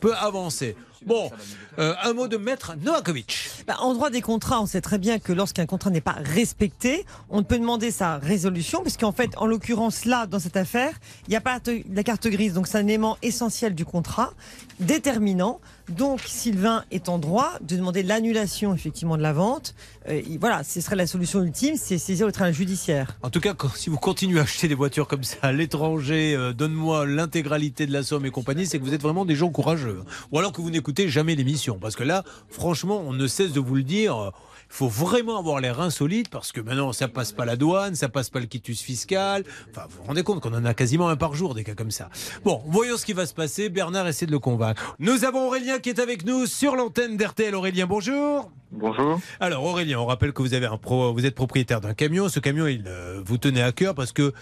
peut 0.00 0.14
avancer. 0.14 0.74
Bon, 1.06 1.30
euh, 1.78 1.94
un 2.02 2.12
mot 2.12 2.28
de 2.28 2.36
maître 2.36 2.74
Novakovic. 2.82 3.50
Bah, 3.66 3.76
en 3.80 3.94
droit 3.94 4.10
des 4.10 4.20
contrats, 4.20 4.60
on 4.60 4.66
sait 4.66 4.80
très 4.80 4.98
bien 4.98 5.18
que 5.18 5.32
lorsqu'un 5.32 5.66
contrat 5.66 5.90
n'est 5.90 6.00
pas 6.00 6.16
respecté, 6.18 7.04
on 7.30 7.42
peut 7.42 7.58
demander 7.58 7.90
sa 7.90 8.18
résolution, 8.18 8.82
puisqu'en 8.82 9.12
fait, 9.12 9.30
en 9.36 9.46
l'occurrence, 9.46 10.04
là, 10.04 10.26
dans 10.26 10.38
cette 10.38 10.56
affaire, 10.56 10.98
il 11.26 11.30
n'y 11.30 11.36
a 11.36 11.40
pas 11.40 11.60
de 11.60 11.82
la 11.92 12.02
carte 12.02 12.26
grise, 12.26 12.54
donc 12.54 12.66
c'est 12.66 12.78
un 12.78 12.86
élément 12.86 13.16
essentiel 13.22 13.74
du 13.74 13.84
contrat, 13.84 14.32
déterminant. 14.80 15.60
Donc 15.88 16.20
Sylvain 16.26 16.84
est 16.90 17.08
en 17.08 17.18
droit 17.18 17.52
de 17.62 17.76
demander 17.76 18.02
l'annulation 18.02 18.74
effectivement 18.74 19.16
de 19.16 19.22
la 19.22 19.32
vente. 19.32 19.74
Euh, 20.08 20.20
il- 20.26 20.38
voilà, 20.38 20.62
ce 20.62 20.80
serait 20.80 20.96
la 20.96 21.06
solution 21.06 21.42
ultime, 21.42 21.76
c'est 21.76 21.96
saisir 21.98 22.26
le 22.26 22.32
tribunal 22.32 22.52
judiciaire. 22.54 23.16
En 23.22 23.30
tout 23.30 23.40
cas, 23.40 23.54
si 23.74 23.88
vous 23.88 23.96
continuez 23.96 24.38
à 24.38 24.42
acheter 24.42 24.68
des 24.68 24.74
voitures 24.74 25.08
comme 25.08 25.24
ça 25.24 25.36
à 25.42 25.52
l'étranger, 25.52 26.34
euh, 26.36 26.52
donne-moi 26.52 27.06
l'intégralité 27.06 27.86
de 27.86 27.92
la 27.92 28.02
somme 28.02 28.26
et 28.26 28.30
compagnie, 28.30 28.66
c'est 28.66 28.78
que 28.78 28.84
vous 28.84 28.92
êtes 28.94 29.02
vraiment 29.02 29.24
des 29.24 29.34
gens 29.34 29.48
courageux. 29.50 30.02
Ou 30.30 30.38
alors 30.38 30.52
que 30.52 30.60
vous 30.60 30.70
n'écoutez 30.70 31.08
jamais 31.08 31.34
l'émission. 31.34 31.78
Parce 31.78 31.96
que 31.96 32.04
là, 32.04 32.22
franchement, 32.50 33.02
on 33.06 33.12
ne 33.14 33.26
cesse 33.26 33.52
de 33.52 33.60
vous 33.60 33.74
le 33.74 33.82
dire. 33.82 34.32
Faut 34.68 34.88
vraiment 34.88 35.38
avoir 35.38 35.60
les 35.60 35.70
reins 35.70 35.90
solides 35.90 36.28
parce 36.28 36.52
que 36.52 36.60
maintenant, 36.60 36.92
ça 36.92 37.08
passe 37.08 37.32
pas 37.32 37.44
la 37.44 37.56
douane, 37.56 37.94
ça 37.94 38.08
passe 38.08 38.30
pas 38.30 38.40
le 38.40 38.46
quitus 38.46 38.80
fiscal. 38.80 39.44
Enfin, 39.70 39.86
vous 39.88 39.98
vous 39.98 40.04
rendez 40.04 40.22
compte 40.22 40.40
qu'on 40.40 40.54
en 40.54 40.64
a 40.64 40.74
quasiment 40.74 41.08
un 41.08 41.16
par 41.16 41.34
jour, 41.34 41.54
des 41.54 41.64
cas 41.64 41.74
comme 41.74 41.90
ça. 41.90 42.10
Bon, 42.44 42.62
voyons 42.66 42.96
ce 42.96 43.04
qui 43.04 43.12
va 43.12 43.26
se 43.26 43.34
passer. 43.34 43.68
Bernard 43.68 44.06
essaie 44.06 44.26
de 44.26 44.32
le 44.32 44.38
convaincre. 44.38 44.96
Nous 44.98 45.24
avons 45.24 45.46
Aurélien 45.46 45.78
qui 45.78 45.88
est 45.88 46.00
avec 46.00 46.24
nous 46.24 46.46
sur 46.46 46.76
l'antenne 46.76 47.16
d'RTL. 47.16 47.54
Aurélien, 47.54 47.86
bonjour. 47.86 48.50
Bonjour. 48.70 49.18
Alors 49.40 49.64
Aurélien, 49.64 49.98
on 49.98 50.04
rappelle 50.04 50.34
que 50.34 50.42
vous 50.42 50.54
êtes 50.54 51.34
propriétaire 51.34 51.80
d'un 51.80 51.94
camion. 51.94 52.28
Ce 52.28 52.38
camion, 52.38 52.66
il 52.66 52.84
euh, 52.86 53.22
vous 53.24 53.38
tenait 53.38 53.62
à 53.62 53.72
cœur 53.72 53.94
parce 53.94 54.12
que 54.12 54.22
euh, 54.22 54.32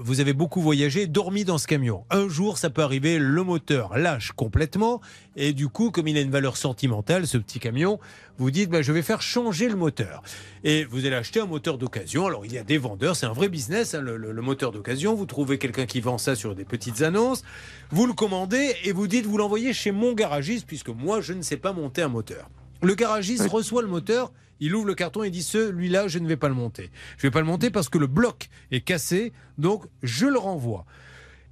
vous 0.00 0.20
avez 0.20 0.32
beaucoup 0.32 0.62
voyagé, 0.62 1.06
dormi 1.06 1.44
dans 1.44 1.58
ce 1.58 1.66
camion. 1.66 2.04
Un 2.08 2.26
jour, 2.26 2.56
ça 2.56 2.70
peut 2.70 2.80
arriver, 2.82 3.18
le 3.18 3.42
moteur 3.42 3.98
lâche 3.98 4.32
complètement 4.32 5.02
et 5.36 5.52
du 5.52 5.68
coup, 5.68 5.90
comme 5.90 6.08
il 6.08 6.16
a 6.16 6.22
une 6.22 6.30
valeur 6.30 6.56
sentimentale, 6.56 7.26
ce 7.26 7.36
petit 7.36 7.60
camion, 7.60 7.98
vous 8.38 8.50
dites, 8.50 8.70
bah, 8.70 8.80
je 8.80 8.90
vais 8.90 9.02
faire 9.02 9.20
changer 9.20 9.68
le 9.68 9.76
moteur. 9.76 10.22
Et 10.64 10.84
vous 10.84 11.04
allez 11.04 11.16
acheter 11.16 11.40
un 11.40 11.46
moteur 11.46 11.76
d'occasion. 11.76 12.26
Alors 12.26 12.46
il 12.46 12.52
y 12.54 12.58
a 12.58 12.64
des 12.64 12.78
vendeurs, 12.78 13.16
c'est 13.16 13.26
un 13.26 13.34
vrai 13.34 13.50
business, 13.50 13.94
hein, 13.94 14.00
le- 14.00 14.16
le 14.16 14.42
moteur 14.42 14.72
d'occasion. 14.72 15.14
Vous 15.14 15.26
trouvez 15.26 15.58
quelqu'un 15.58 15.84
qui 15.84 16.00
vend 16.00 16.16
ça 16.16 16.34
sur 16.34 16.54
des 16.54 16.64
petites 16.64 17.02
annonces, 17.02 17.42
vous 17.90 18.06
le 18.06 18.14
commandez 18.14 18.74
et 18.84 18.92
vous 18.92 19.06
dites, 19.08 19.26
vous 19.26 19.36
l'envoyez 19.36 19.74
chez 19.74 19.92
mon 19.92 20.14
garagiste 20.14 20.66
puisque 20.66 20.88
moi, 20.88 21.20
je 21.20 21.34
ne 21.34 21.42
sais 21.42 21.58
pas 21.58 21.74
monter 21.74 22.00
un 22.00 22.08
moteur. 22.08 22.48
Le 22.84 22.94
garagiste 22.94 23.48
reçoit 23.48 23.82
le 23.82 23.88
moteur, 23.88 24.32
il 24.60 24.74
ouvre 24.74 24.86
le 24.86 24.94
carton 24.94 25.22
et 25.22 25.30
dit 25.30 25.42
celui-là, 25.42 26.06
je 26.08 26.18
ne 26.18 26.28
vais 26.28 26.36
pas 26.36 26.48
le 26.48 26.54
monter. 26.54 26.90
Je 27.18 27.26
ne 27.26 27.30
vais 27.30 27.32
pas 27.32 27.40
le 27.40 27.46
monter 27.46 27.70
parce 27.70 27.88
que 27.88 27.98
le 27.98 28.06
bloc 28.06 28.48
est 28.70 28.80
cassé, 28.82 29.32
donc 29.58 29.84
je 30.02 30.26
le 30.26 30.38
renvoie. 30.38 30.84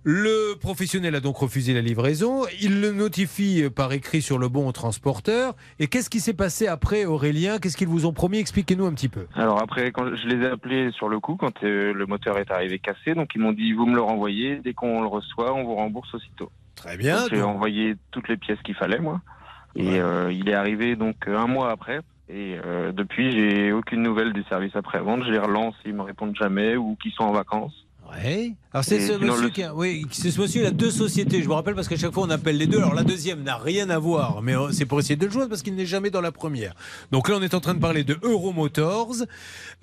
Le 0.05 0.55
professionnel 0.59 1.15
a 1.15 1.21
donc 1.21 1.37
refusé 1.37 1.73
la 1.75 1.81
livraison. 1.81 2.43
Il 2.61 2.81
le 2.81 2.91
notifie 2.91 3.63
par 3.73 3.93
écrit 3.93 4.21
sur 4.21 4.37
le 4.37 4.49
bon 4.49 4.67
au 4.67 4.73
transporteur. 4.73 5.55
Et 5.79 5.87
qu'est-ce 5.87 6.11
qui 6.11 6.19
s'est 6.19 6.33
passé 6.35 6.67
après, 6.67 7.05
Aurélien? 7.05 7.59
Qu'est-ce 7.61 7.77
qu'ils 7.77 7.87
vous 7.87 8.05
ont 8.05 8.13
promis? 8.13 8.39
Expliquez-nous 8.39 8.85
un 8.85 8.93
petit 8.95 9.09
peu. 9.09 9.29
Alors 9.35 9.63
après, 9.63 9.93
quand 9.93 10.17
je 10.17 10.27
les 10.27 10.45
ai 10.45 10.51
appelés 10.51 10.91
sur 10.91 11.09
le 11.09 11.21
coup, 11.21 11.37
quand 11.37 11.63
euh, 11.63 11.93
le 11.93 12.07
moteur 12.07 12.39
est 12.39 12.51
arrivé 12.51 12.81
cassé, 12.81 13.15
donc 13.15 13.29
ils 13.37 13.41
m'ont 13.41 13.53
dit 13.53 13.73
vous 13.75 13.87
me 13.87 13.95
le 13.95 14.01
renvoyez, 14.03 14.57
dès 14.65 14.75
qu'on 14.75 15.03
le 15.03 15.07
reçoit, 15.07 15.55
on 15.55 15.63
vous 15.63 15.77
rembourse 15.77 16.13
aussitôt. 16.15 16.51
Très 16.75 16.97
bien. 16.97 17.25
J'ai 17.31 17.39
donc- 17.39 17.55
envoyé 17.55 17.95
toutes 18.11 18.29
les 18.29 18.37
pièces 18.37 18.59
qu'il 18.65 18.75
fallait, 18.75 18.99
moi. 18.99 19.21
Et 19.75 20.01
euh, 20.01 20.33
il 20.33 20.49
est 20.49 20.55
arrivé 20.55 20.97
donc 20.97 21.17
euh, 21.29 21.39
un 21.39 21.47
mois 21.47 21.71
après. 21.71 22.01
Et 22.29 22.57
euh, 22.65 22.93
depuis, 22.93 23.31
j'ai 23.33 23.73
aucune 23.73 24.03
nouvelle 24.03 24.33
du 24.33 24.43
service 24.45 24.75
après-vente. 24.75 25.25
Je 25.25 25.31
les 25.31 25.39
relance, 25.39 25.75
ils 25.85 25.95
me 25.95 26.03
répondent 26.03 26.37
jamais 26.37 26.77
ou 26.77 26.97
qu'ils 27.03 27.13
sont 27.13 27.25
en 27.25 27.33
vacances. 27.33 27.87
Alors 28.75 28.85
c'est 28.85 29.01
ce 29.07 29.13
monsieur 29.13 29.43
le- 29.45 29.49
qui 29.51 29.63
a, 29.63 29.75
oui, 29.75 30.07
c'est 30.11 30.31
ce 30.31 30.41
monsieur 30.41 30.63
il 30.63 30.67
a 30.67 30.71
deux 30.71 30.91
sociétés. 30.91 31.43
Je 31.43 31.49
me 31.49 31.55
rappelle 31.55 31.75
parce 31.75 31.89
qu'à 31.89 31.97
chaque 31.97 32.13
fois 32.13 32.25
on 32.25 32.31
appelle 32.31 32.57
les 32.57 32.67
deux. 32.67 32.79
Alors 32.79 32.95
la 32.95 33.03
deuxième 33.05 33.43
n'a 33.43 33.57
rien 33.57 33.91
à 33.91 33.99
voir, 33.99 34.41
mais 34.43 34.57
euh, 34.57 34.71
c'est 34.73 34.87
pour 34.87 34.99
essayer 35.01 35.17
de 35.17 35.27
le 35.27 35.31
joindre 35.31 35.49
parce 35.51 35.63
qu'il 35.63 35.75
n'est 35.75 35.85
jamais 35.87 36.11
dans 36.11 36.21
la 36.23 36.33
première. 36.33 36.75
Donc 37.11 37.29
là 37.29 37.37
on 37.39 37.43
est 37.43 37.53
en 37.55 37.61
train 37.61 37.75
de 37.75 37.81
parler 37.81 38.03
de 38.05 38.17
Euromotors. 38.23 39.15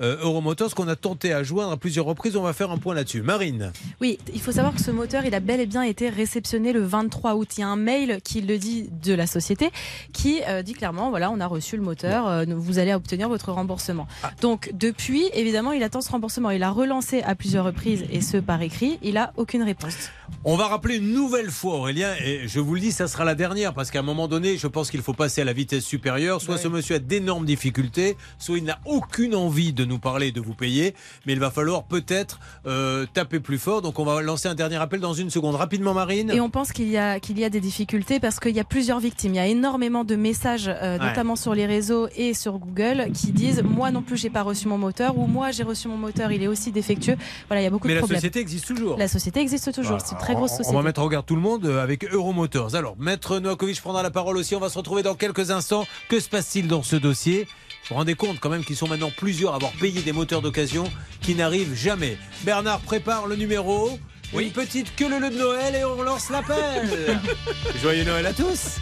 Euh, 0.02 0.18
Euromotors 0.22 0.74
qu'on 0.74 0.88
a 0.88 0.96
tenté 0.96 1.34
à 1.34 1.44
joindre 1.44 1.72
à 1.72 1.78
plusieurs 1.78 2.06
reprises. 2.06 2.36
On 2.36 2.42
va 2.42 2.54
faire 2.54 2.72
un 2.72 2.78
point 2.78 2.96
là-dessus. 2.96 3.22
Marine. 3.22 3.72
Oui, 4.02 4.18
il 4.34 4.42
faut 4.42 4.52
savoir 4.52 4.74
que 4.74 4.82
ce 4.82 4.92
moteur, 4.92 5.26
il 5.26 5.36
a 5.36 5.40
bel 5.40 5.60
et 5.60 5.66
bien 5.66 5.84
été 5.84 6.10
réceptionné 6.10 6.74
le 6.74 6.82
23 6.84 7.36
août. 7.36 7.50
Il 7.58 7.62
y 7.62 7.64
a 7.64 7.68
un 7.68 7.76
mail 7.76 8.20
qui 8.24 8.42
le 8.42 8.58
dit 8.58 8.90
de 9.04 9.14
la 9.14 9.28
société 9.28 9.70
qui 10.14 10.40
euh, 10.48 10.64
dit 10.64 10.74
clairement, 10.74 11.10
voilà, 11.10 11.30
on 11.32 11.40
a 11.40 11.48
reçu 11.48 11.76
le 11.78 11.84
moteur, 11.84 12.28
euh, 12.28 12.46
vous 12.48 12.80
allez 12.80 12.94
obtenir 12.94 13.30
votre 13.30 13.52
remboursement. 13.52 14.08
Donc 14.42 14.72
depuis, 14.74 15.26
évidemment, 15.34 15.74
il 15.74 15.84
attend 15.84 16.02
ce 16.02 16.10
remboursement. 16.12 16.50
Il 16.52 16.64
a 16.64 16.72
relancé 16.72 17.22
à 17.22 17.36
plusieurs 17.36 17.66
reprises 17.66 18.06
et 18.12 18.19
ce 18.22 18.38
par 18.38 18.62
écrit, 18.62 19.00
il 19.02 19.18
a 19.18 19.34
aucune 19.38 19.64
réponse. 19.64 20.10
On 20.46 20.56
va 20.56 20.68
rappeler 20.68 20.98
une 20.98 21.12
nouvelle 21.12 21.50
fois 21.50 21.76
Aurélien 21.76 22.14
et 22.24 22.48
je 22.48 22.60
vous 22.60 22.76
le 22.76 22.80
dis, 22.82 22.92
ça 22.92 23.08
sera 23.08 23.26
la 23.26 23.36
dernière 23.36 23.74
parce 23.74 23.90
qu'à 23.92 24.00
un 24.00 24.04
moment 24.04 24.28
donné, 24.28 24.58
je 24.58 24.68
pense 24.68 24.92
qu'il 24.92 25.02
faut 25.02 25.14
passer 25.14 25.42
à 25.42 25.46
la 25.46 25.54
vitesse 25.54 25.84
supérieure. 25.84 26.42
Soit 26.42 26.58
ce 26.58 26.68
monsieur 26.68 26.96
a 26.96 27.00
d'énormes 27.00 27.46
difficultés, 27.46 28.16
soit 28.38 28.58
il 28.58 28.64
n'a 28.64 28.80
aucune 28.86 29.36
envie 29.36 29.74
de 29.74 29.86
nous 29.86 30.00
parler, 30.00 30.32
de 30.32 30.40
vous 30.42 30.54
payer, 30.54 30.94
mais 31.26 31.34
il 31.34 31.40
va 31.40 31.50
falloir 31.52 31.84
peut-être 31.84 32.40
euh, 32.68 33.06
taper 33.14 33.40
plus 33.40 33.58
fort. 33.58 33.82
Donc 33.82 33.98
on 34.00 34.06
va 34.06 34.22
lancer 34.22 34.48
un 34.48 34.56
dernier 34.56 34.76
appel 34.78 35.00
dans 35.00 35.14
une 35.14 35.30
seconde. 35.30 35.56
Rapidement, 35.56 35.94
Marine. 35.94 36.32
Et 36.32 36.40
on 36.40 36.50
pense 36.50 36.72
qu'il 36.72 36.90
y 36.90 36.98
a 36.98 37.20
qu'il 37.20 37.40
y 37.40 37.44
a 37.44 37.50
des 37.50 37.60
difficultés 37.62 38.20
parce 38.20 38.40
qu'il 38.40 38.56
y 38.56 38.60
a 38.60 38.64
plusieurs 38.64 39.00
victimes. 39.00 39.34
Il 39.34 39.38
y 39.38 39.40
a 39.40 39.48
énormément 39.48 40.04
de 40.04 40.16
messages, 40.16 40.68
euh, 40.68 40.98
Ouais. 41.00 41.06
notamment 41.06 41.36
sur 41.36 41.54
les 41.56 41.66
réseaux 41.66 42.08
et 42.16 42.34
sur 42.34 42.58
Google, 42.60 43.08
qui 43.14 43.32
disent 43.32 43.64
moi 43.64 43.92
non 43.92 44.02
plus 44.02 44.18
j'ai 44.18 44.30
pas 44.30 44.42
reçu 44.44 44.68
mon 44.68 44.78
moteur 44.78 45.18
ou 45.18 45.28
moi 45.28 45.52
j'ai 45.52 45.64
reçu 45.64 45.88
mon 45.88 45.98
moteur, 45.98 46.32
il 46.32 46.42
est 46.44 46.48
aussi 46.48 46.72
défectueux. 46.72 47.16
Voilà, 47.48 47.62
il 47.62 47.64
y 47.64 47.68
a 47.68 47.70
beaucoup 47.70 47.88
Mais 47.88 47.96
de 47.96 48.00
la 48.10 48.16
société 48.16 48.40
existe 48.40 48.68
toujours. 48.68 48.98
La 48.98 49.08
société 49.08 49.40
existe 49.40 49.74
toujours. 49.74 50.00
C'est 50.04 50.14
une 50.14 50.18
très 50.18 50.36
grosse 50.36 50.52
société. 50.52 50.70
On 50.72 50.78
va 50.78 50.84
mettre 50.84 51.02
en 51.02 51.06
regard 51.06 51.24
tout 51.24 51.36
le 51.36 51.42
monde 51.42 51.66
euh, 51.66 51.84
avec 51.84 52.04
Euromotors. 52.06 52.76
Alors, 52.76 52.96
Maître 52.98 53.40
Novakovic 53.40 53.80
prendra 53.82 54.04
la 54.04 54.12
parole 54.12 54.38
aussi. 54.38 54.56
On 54.56 54.60
va 54.60 54.70
se 54.70 54.78
retrouver 54.78 55.04
dans 55.04 55.16
quelques 55.16 55.52
instants. 55.52 55.86
Que 56.10 56.20
se 56.20 56.30
passe-t-il 56.30 56.68
dans 56.68 56.84
ce 56.84 56.96
dossier 56.96 57.44
Vous 57.44 57.50
vous 57.90 57.96
rendez 57.96 58.16
compte 58.16 58.40
quand 58.40 58.50
même 58.50 58.64
qu'ils 58.64 58.76
sont 58.76 58.88
maintenant 58.88 59.12
plusieurs 59.16 59.54
à 59.54 59.56
avoir 59.56 59.72
payé 59.74 60.02
des 60.02 60.12
moteurs 60.12 60.42
d'occasion 60.42 60.86
qui 61.22 61.36
n'arrivent 61.36 61.76
jamais. 61.76 62.18
Bernard 62.44 62.80
prépare 62.82 63.28
le 63.28 63.36
numéro. 63.36 63.98
Une 64.38 64.52
petite 64.52 64.96
queue 64.96 65.10
le 65.10 65.30
de 65.30 65.36
Noël 65.38 65.76
et 65.76 65.84
on 65.84 66.02
lance 66.04 66.30
l'appel. 66.30 67.20
Joyeux 67.82 68.04
Noël 68.04 68.26
à 68.28 68.34
tous. 68.34 68.78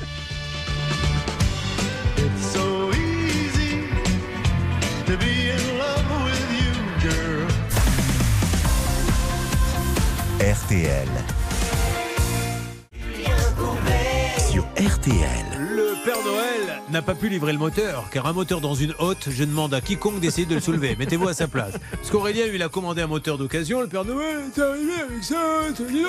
So 2.54 2.92
easy 2.94 3.80
to 5.06 5.18
be 5.18 5.52
in 5.52 5.78
love 5.78 6.26
with 6.26 6.27
RTL. 10.40 11.08
Sur 14.52 14.64
RTL. 14.76 15.46
Le 15.58 16.06
Père 16.06 16.24
Noël 16.24 16.82
n'a 16.92 17.02
pas 17.02 17.16
pu 17.16 17.28
livrer 17.28 17.54
le 17.54 17.58
moteur, 17.58 18.08
car 18.12 18.28
un 18.28 18.34
moteur 18.34 18.62
dans 18.62 18.76
une 18.76 18.94
hotte, 19.00 19.30
je 19.32 19.44
demande 19.44 19.74
à 19.74 19.82
quiconque 19.82 20.20
d'essayer 20.20 20.46
de 20.46 20.54
le 20.54 20.62
soulever. 20.62 20.96
Mettez-vous 21.00 21.28
à 21.28 21.34
sa 21.34 21.48
place. 21.48 21.74
Parce 21.92 22.12
qu'Aurélien, 22.12 22.46
il 22.54 22.62
a 22.62 22.70
commandé 22.70 23.02
un 23.02 23.08
moteur 23.08 23.40
d'occasion. 23.40 23.82
Le 23.82 23.88
Père 23.88 24.06
Noël 24.06 24.44
est 24.56 24.62
arrivé 24.62 24.94
avec 25.10 25.24
ça, 25.24 25.72
dis 25.72 26.04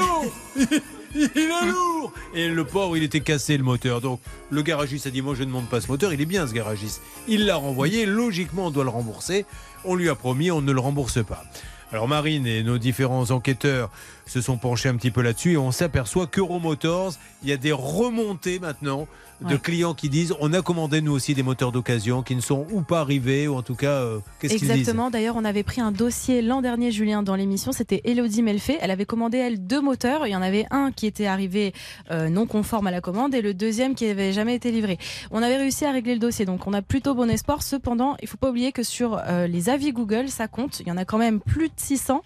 Il 1.15 1.23
est 1.23 1.67
lourd 1.67 2.13
Et 2.35 2.49
le 2.51 2.65
pauvre, 2.67 2.99
il 2.99 3.05
était 3.05 3.21
cassé 3.21 3.57
le 3.57 3.65
moteur. 3.65 4.03
Donc, 4.03 4.21
le 4.51 4.61
garagiste 4.61 5.07
a 5.07 5.11
dit 5.11 5.23
Moi, 5.23 5.37
je 5.37 5.45
ne 5.45 5.51
monte 5.51 5.71
pas 5.71 5.81
ce 5.81 5.89
moteur. 5.89 6.13
Il 6.13 6.21
est 6.21 6.27
bien, 6.27 6.47
ce 6.47 6.53
garagiste. 6.53 7.01
Il 7.29 7.47
l'a 7.47 7.57
renvoyé. 7.57 8.05
Logiquement, 8.05 8.67
on 8.67 8.71
doit 8.71 8.85
le 8.85 8.91
rembourser. 8.91 9.47
On 9.87 9.95
lui 9.95 10.11
a 10.11 10.15
promis, 10.15 10.51
on 10.51 10.61
ne 10.61 10.73
le 10.73 10.81
rembourse 10.81 11.25
pas. 11.25 11.45
Alors 11.91 12.07
Marine 12.07 12.47
et 12.47 12.63
nos 12.63 12.77
différents 12.77 13.31
enquêteurs 13.31 13.91
se 14.27 14.43
sont 14.43 14.59
penchés 14.59 14.91
un 14.91 14.97
petit 14.97 15.11
peu 15.11 15.23
là-dessus 15.23 15.53
et 15.53 15.57
on 15.57 15.73
s'aperçoit 15.73 16.27
qu'Euromotors, 16.27 17.15
il 17.43 17.49
y 17.49 17.53
a 17.53 17.57
des 17.57 17.73
remontées 17.73 18.59
maintenant 18.59 19.09
de 19.41 19.47
Ouais. 19.55 19.59
clients 19.59 19.95
qui 19.95 20.09
disent 20.09 20.35
on 20.41 20.53
a 20.53 20.63
commandé 20.63 21.01
nous 21.01 21.13
aussi 21.13 21.35
des 21.35 21.43
moteurs 21.43 21.71
d'occasion 21.73 22.23
qui 22.23 22.35
ne 22.35 22.41
sont 22.41 22.67
ou 22.73 22.81
pas 22.83 23.01
arrivés 23.01 23.47
ou 23.47 23.55
en 23.55 23.63
tout 23.63 23.75
cas 23.77 23.91
euh, 23.93 24.19
qu'est-ce 24.41 24.55
qu'ils 24.55 24.63
disent 24.63 24.71
Exactement. 24.71 25.11
D'ailleurs, 25.11 25.37
on 25.37 25.45
avait 25.45 25.63
pris 25.63 25.81
un 25.81 25.93
dossier 25.93 26.43
l'an 26.43 26.61
dernier, 26.63 26.91
Julien, 26.91 27.23
dans 27.23 27.37
l'émission. 27.37 27.71
C'était 27.73 28.01
Elodie 28.05 28.43
Melfait. 28.43 28.79
Elle 28.81 28.91
avait 28.91 29.05
commandé, 29.07 29.39
elle, 29.39 29.65
deux 29.67 29.81
moteurs. 29.81 30.27
Il 30.27 30.31
y 30.31 30.37
en 30.37 30.43
avait 30.43 30.67
un 30.71 30.91
qui 30.91 31.07
était 31.07 31.27
arrivé 31.27 31.73
euh, 32.11 32.29
non 32.29 32.47
conforme 32.47 32.87
à 32.89 32.91
la 32.91 33.01
commande 33.01 33.35
et 33.35 33.43
le 33.43 33.55
deuxième 33.55 33.95
qui 33.95 34.07
n'avait 34.07 34.33
jamais 34.33 34.55
été 34.55 34.71
livré. 34.73 34.99
On 35.31 35.43
avait 35.43 35.57
réussi 35.57 35.85
à 35.85 35.93
régler 35.93 36.15
le 36.15 36.21
dossier. 36.21 36.45
Donc, 36.45 36.67
on 36.67 36.73
a 36.73 36.83
plutôt 36.83 37.15
bon 37.15 37.31
espoir. 37.31 37.63
Cependant, 37.63 38.17
il 38.21 38.29
faut 38.29 38.37
pas 38.39 38.51
oublier 38.51 38.73
que 38.73 38.83
sur 38.83 39.21
euh, 39.29 39.47
les 39.47 39.69
avis 39.69 39.93
Google, 39.93 40.29
ça 40.29 40.49
compte. 40.49 40.81
Il 40.81 40.89
y 40.89 40.91
en 40.93 40.97
a 40.97 41.05
quand 41.05 41.19
même 41.19 41.41
plus 41.41 41.69
de 41.69 41.75
600. 41.77 42.23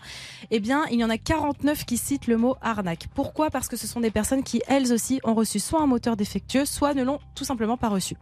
Eh 0.50 0.60
bien, 0.60 0.84
il 0.90 0.98
y 0.98 1.04
en 1.04 1.10
a 1.10 1.18
49 1.18 1.84
qui 1.84 1.98
citent 1.98 2.26
le 2.26 2.36
mot 2.36 2.56
arnaque. 2.62 3.08
Pourquoi? 3.14 3.50
Parce 3.50 3.68
que 3.68 3.76
ce 3.76 3.86
sont 3.86 4.00
des 4.00 4.10
personnes 4.10 4.42
qui, 4.42 4.62
elles 4.66 4.92
aussi, 4.92 5.20
ont 5.24 5.34
reçu 5.34 5.58
soit 5.58 5.80
un 5.82 5.86
moteur 5.86 6.16
défectueux, 6.16 6.64
soit 6.64 6.94
ne 6.94 7.01
l'ont 7.04 7.20
tout 7.34 7.44
simplement 7.44 7.76
pas 7.76 7.88
reçu. 7.88 8.16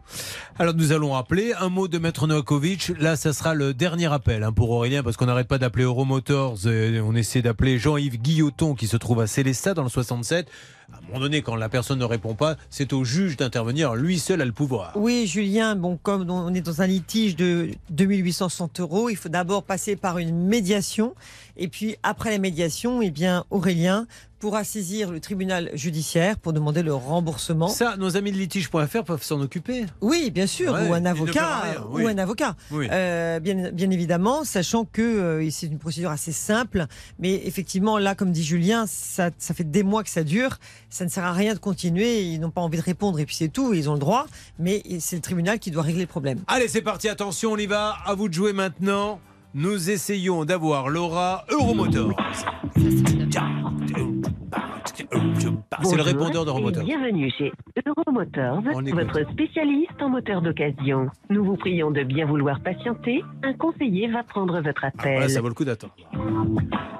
Alors 0.59 0.73
nous 0.73 0.91
allons 0.91 1.11
rappeler 1.11 1.53
un 1.59 1.69
mot 1.69 1.87
de 1.87 1.97
Maître 1.97 2.27
Novakovic. 2.27 2.91
Là, 2.99 3.15
ça 3.15 3.33
sera 3.33 3.53
le 3.53 3.73
dernier 3.73 4.11
appel 4.11 4.43
hein, 4.43 4.51
pour 4.51 4.69
Aurélien 4.71 5.03
parce 5.03 5.17
qu'on 5.17 5.25
n'arrête 5.25 5.47
pas 5.47 5.57
d'appeler 5.57 5.83
Euromotors. 5.85 6.67
et 6.67 6.99
on 7.01 7.15
essaie 7.15 7.41
d'appeler 7.41 7.79
Jean-Yves 7.79 8.21
Guilloton 8.21 8.75
qui 8.75 8.87
se 8.87 8.97
trouve 8.97 9.21
à 9.21 9.27
Célestat 9.27 9.73
dans 9.73 9.83
le 9.83 9.89
67. 9.89 10.49
À 10.93 10.97
un 10.97 11.07
moment 11.07 11.19
donné, 11.19 11.41
quand 11.41 11.55
la 11.55 11.69
personne 11.69 11.99
ne 11.99 12.05
répond 12.05 12.35
pas, 12.35 12.55
c'est 12.69 12.93
au 12.93 13.03
juge 13.03 13.37
d'intervenir. 13.37 13.95
Lui 13.95 14.19
seul 14.19 14.41
a 14.41 14.45
le 14.45 14.51
pouvoir. 14.51 14.93
Oui, 14.95 15.27
Julien, 15.27 15.75
bon, 15.75 15.97
comme 16.01 16.29
on 16.29 16.53
est 16.53 16.61
dans 16.61 16.81
un 16.81 16.87
litige 16.87 17.35
de 17.35 17.69
2860 17.89 18.79
euros, 18.79 19.09
il 19.09 19.15
faut 19.15 19.29
d'abord 19.29 19.63
passer 19.63 19.95
par 19.95 20.17
une 20.17 20.35
médiation. 20.47 21.15
Et 21.57 21.67
puis, 21.67 21.95
après 22.03 22.31
la 22.31 22.37
médiation, 22.37 23.01
eh 23.01 23.11
bien, 23.11 23.45
Aurélien 23.49 24.07
pourra 24.39 24.63
saisir 24.63 25.11
le 25.11 25.19
tribunal 25.19 25.69
judiciaire 25.75 26.35
pour 26.39 26.51
demander 26.51 26.81
le 26.81 26.95
remboursement. 26.95 27.67
Ça, 27.67 27.95
nos 27.97 28.17
amis 28.17 28.31
de 28.31 28.37
litige.fr 28.37 29.03
peuvent 29.05 29.21
s'en 29.21 29.39
occuper. 29.39 29.85
Oui, 30.01 30.31
bien 30.31 30.47
sûr, 30.47 30.73
Ouais, 30.73 30.89
ou 30.89 30.93
un 30.95 31.05
avocat, 31.05 31.85
ou 31.91 31.99
un 32.07 32.17
avocat. 32.17 32.55
Oui. 32.71 32.87
Euh, 32.91 33.39
bien, 33.39 33.69
bien 33.71 33.91
évidemment, 33.91 34.43
sachant 34.43 34.83
que 34.85 35.01
euh, 35.01 35.49
c'est 35.51 35.67
une 35.67 35.77
procédure 35.77 36.09
assez 36.09 36.31
simple, 36.31 36.87
mais 37.19 37.45
effectivement, 37.45 37.99
là, 37.99 38.15
comme 38.15 38.31
dit 38.31 38.43
Julien, 38.43 38.85
ça, 38.87 39.29
ça 39.37 39.53
fait 39.53 39.63
des 39.69 39.83
mois 39.83 40.03
que 40.03 40.09
ça 40.09 40.23
dure. 40.23 40.57
Ça 40.91 41.05
ne 41.05 41.09
sert 41.09 41.23
à 41.23 41.31
rien 41.31 41.53
de 41.53 41.59
continuer. 41.59 42.21
Ils 42.21 42.39
n'ont 42.39 42.51
pas 42.51 42.59
envie 42.59 42.77
de 42.77 42.83
répondre, 42.83 43.17
et 43.19 43.25
puis 43.25 43.35
c'est 43.35 43.47
tout. 43.47 43.73
Ils 43.73 43.89
ont 43.89 43.93
le 43.93 43.99
droit, 43.99 44.25
mais 44.59 44.83
c'est 44.99 45.15
le 45.15 45.21
tribunal 45.21 45.57
qui 45.57 45.71
doit 45.71 45.83
régler 45.83 46.01
le 46.01 46.07
problème. 46.07 46.39
Allez, 46.47 46.67
c'est 46.67 46.81
parti, 46.81 47.07
attention, 47.07 47.53
on 47.53 47.57
y 47.57 47.65
va. 47.65 47.95
À 48.05 48.13
vous 48.13 48.27
de 48.27 48.33
jouer 48.33 48.51
maintenant. 48.51 49.19
Nous 49.53 49.89
essayons 49.89 50.45
d'avoir 50.45 50.89
Laura 50.89 51.45
Euromotors. 51.49 52.15
C'est 54.85 55.95
le 55.95 56.01
répondeur 56.01 56.45
d'Euromotor. 56.45 56.83
Bienvenue 56.83 57.31
chez 57.37 57.51
Euromotors, 57.85 58.61
votre 58.61 59.31
spécialiste 59.31 60.01
en 60.01 60.09
moteur 60.09 60.41
d'occasion. 60.41 61.07
Nous 61.29 61.43
vous 61.43 61.55
prions 61.55 61.91
de 61.91 62.03
bien 62.03 62.25
vouloir 62.25 62.59
patienter. 62.61 63.23
Un 63.43 63.53
conseiller 63.53 64.09
va 64.11 64.23
prendre 64.23 64.61
votre 64.61 64.83
appel. 64.83 65.13
Voilà, 65.13 65.29
ça 65.29 65.41
vaut 65.41 65.49
le 65.49 65.53
coup 65.53 65.65
d'attendre. 65.65 65.93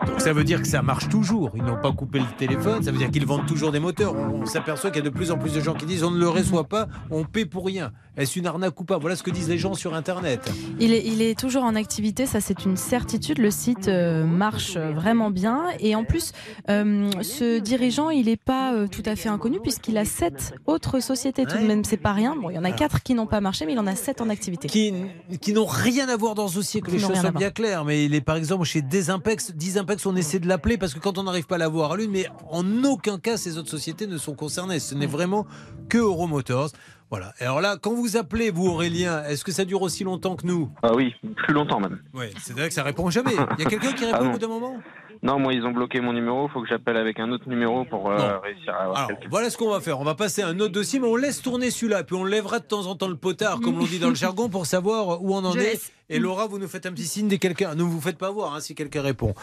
Donc 0.08 0.20
ça 0.20 0.34
veut 0.34 0.44
dire 0.44 0.62
que 0.62 0.68
ça 0.68 0.82
marche 0.82 1.10
toujours. 1.10 1.52
Ils 1.56 1.64
n'ont 1.64 1.80
pas 1.80 1.92
coupé 1.92 2.20
le 2.20 2.26
téléphone. 2.38 2.82
Ça 2.84 2.92
veut 2.92 2.98
dire 2.98 3.12
qu'ils 3.12 3.26
vendent 3.26 3.46
toujours 3.46 3.72
des 3.72 3.80
moteurs. 3.80 4.16
On, 4.16 4.42
on 4.42 4.46
s'aperçoit 4.46 4.90
qu'il 4.92 5.04
y 5.04 5.08
a 5.08 5.10
de 5.10 5.16
plus 5.16 5.32
en 5.32 5.38
plus 5.38 5.54
de 5.54 5.60
gens 5.62 5.74
qui 5.74 5.86
disent 5.86 6.04
on 6.04 6.12
ne 6.12 6.20
le 6.20 6.28
reçoit 6.30 6.66
pas, 6.66 6.88
on 7.10 7.24
paie 7.24 7.46
pour 7.46 7.66
rien. 7.66 7.92
Est-ce 8.18 8.38
une 8.38 8.46
arnaque 8.46 8.78
ou 8.80 8.84
pas? 8.84 8.98
Voilà 8.98 9.16
ce 9.16 9.24
que 9.24 9.32
disent 9.32 9.48
les 9.48 9.58
gens 9.58 9.74
sur 9.74 9.94
Internet. 9.94 10.52
Il 10.82 10.92
est, 10.94 11.02
il 11.06 11.22
est 11.22 11.40
toujours 11.40 11.64
en 11.64 11.76
activité, 11.76 12.26
ça 12.26 12.42
c'est 12.42 12.66
une 12.66 12.76
certitude. 12.76 13.38
Le 13.38 13.52
site 13.52 13.88
euh, 13.88 14.26
marche 14.26 14.76
vraiment 14.76 15.32
bien. 15.32 15.64
Et 15.80 15.96
en 15.96 16.04
plus, 16.04 16.34
euh, 16.70 17.10
ce 17.22 17.60
dirigeant, 17.60 18.10
il 18.10 18.26
n'est 18.26 18.36
pas 18.36 18.74
euh, 18.74 18.88
tout 18.88 19.04
à 19.06 19.16
fait 19.16 19.30
inconnu 19.30 19.62
puisqu'il 19.62 19.98
a 19.98 20.04
sept 20.04 20.54
autres 20.68 21.00
sociétés 21.00 21.46
tout 21.46 21.58
de 21.58 21.64
même. 21.64 21.86
C'est 21.86 21.96
pas 21.96 22.12
rien. 22.12 22.36
Bon, 22.36 22.50
il 22.50 22.56
y 22.58 22.60
en 22.60 22.66
a 22.66 22.72
quatre 22.74 23.02
qui 23.02 23.14
n'ont 23.14 23.28
pas 23.28 23.40
marché, 23.40 23.66
mais 23.66 23.72
il 23.72 23.80
en 23.80 23.88
a 23.88 23.96
sept 23.96 24.20
en 24.20 24.30
activité. 24.30 24.68
Qui, 24.68 24.94
qui 25.40 25.54
n'ont 25.54 25.66
rien 25.66 26.10
à 26.10 26.18
voir 26.18 26.36
dans 26.36 26.50
ce 26.50 26.56
dossier, 26.56 26.82
que 26.82 26.92
les 26.92 27.00
choses 27.00 27.18
soient 27.18 27.32
bien 27.32 27.50
claires. 27.50 27.86
Mais 27.86 28.04
il 28.04 28.14
est 28.14 28.22
par 28.22 28.36
exemple 28.36 28.66
chez 28.66 28.82
Desimpex. 28.82 29.54
Desimpex, 29.56 30.06
on 30.06 30.18
essaie 30.18 30.40
de 30.40 30.50
l'appeler 30.50 30.78
parce 30.78 30.94
que 30.94 31.00
quand 31.00 31.18
on 31.18 31.24
n'arrive 31.24 31.46
pas 31.48 31.56
à 31.56 31.60
l'avoir 31.60 31.94
à 31.94 31.98
l'une, 31.98 32.12
mais 32.12 32.28
en 32.50 32.84
aucun 32.84 33.20
cas 33.20 33.38
ces 33.38 33.58
autres 33.58 33.70
sociétés 33.70 34.06
ne 34.06 34.18
sont 34.18 34.34
concernées. 34.34 34.80
Ce 34.80 34.96
n'est 34.96 35.08
vraiment 35.08 35.46
que 35.88 35.98
Euromotors. 35.98 36.72
Voilà. 37.12 37.34
Et 37.40 37.44
alors 37.44 37.62
là, 37.62 37.76
quand 37.80 37.94
vous 37.94 38.18
appelez, 38.18 38.50
vous 38.52 38.68
Aurélien, 38.68 39.24
est-ce 39.26 39.44
que 39.44 39.52
ça 39.52 39.66
dure 39.66 39.82
aussi 39.82 40.04
longtemps 40.06 40.36
que 40.38 40.48
nous? 40.48 40.70
Ah 40.82 40.94
oui, 40.96 41.14
plus 41.46 41.54
longtemps 41.54 41.80
même. 41.80 42.00
Oui, 42.14 42.26
c'est 42.40 42.54
vrai 42.54 42.70
que 42.70 42.74
ça 42.74 42.84
répond 42.84 43.10
jamais. 43.10 43.34
Il 43.58 43.64
y 43.64 43.68
a 43.68 43.70
quelqu'un 43.70 43.92
qui 43.92 44.06
Ah 44.06 44.14
répond 44.14 44.30
au 44.30 44.32
bout 44.32 44.40
d'un 44.40 44.48
moment? 44.48 44.78
Non, 45.24 45.38
moi 45.38 45.54
ils 45.54 45.64
ont 45.66 45.72
bloqué 45.72 46.02
mon 46.02 46.14
numéro, 46.14 46.48
faut 46.48 46.62
que 46.64 46.68
j'appelle 46.68 46.98
avec 46.98 47.20
un 47.20 47.30
autre 47.32 47.48
numéro 47.48 47.86
pour 47.86 48.10
euh, 48.10 48.40
réussir 48.40 48.74
à 48.74 48.86
avoir 48.86 48.98
Alors, 49.06 49.20
voilà 49.30 49.52
ce 49.52 49.58
qu'on 49.58 49.70
va 49.70 49.80
faire. 49.80 50.00
On 50.00 50.04
va 50.04 50.16
passer 50.16 50.42
à 50.42 50.48
un 50.48 50.60
autre 50.60 50.72
dossier, 50.72 51.00
mais 51.00 51.08
on 51.08 51.16
laisse 51.16 51.44
tourner 51.44 51.70
celui-là. 51.70 52.04
Puis 52.04 52.16
on 52.16 52.24
lèvera 52.24 52.58
de 52.58 52.64
temps 52.66 52.88
en 52.88 52.96
temps 52.96 53.08
le 53.08 53.16
potard, 53.18 53.60
comme 53.60 53.78
l'on 53.78 53.86
dit 53.86 54.00
dans 54.00 54.10
le 54.10 54.16
jargon, 54.16 54.50
pour 54.50 54.66
savoir 54.66 55.22
où 55.22 55.36
on 55.36 55.46
en 55.46 55.52
Je 55.52 55.60
est. 55.60 55.64
laisse. 55.64 55.92
Et 56.12 56.20
Laura, 56.20 56.48
vous 56.48 56.60
nous 56.60 56.68
faites 56.68 56.86
un 56.86 56.92
petit 56.92 57.08
signe 57.08 57.28
dès 57.28 57.38
quelqu'un. 57.38 57.74
Ne 57.76 57.84
vous 57.84 58.02
faites 58.02 58.18
pas 58.18 58.30
voir 58.32 58.54
hein, 58.54 58.60
si 58.60 58.76
quelqu'un 58.76 59.02
répond. 59.02 59.34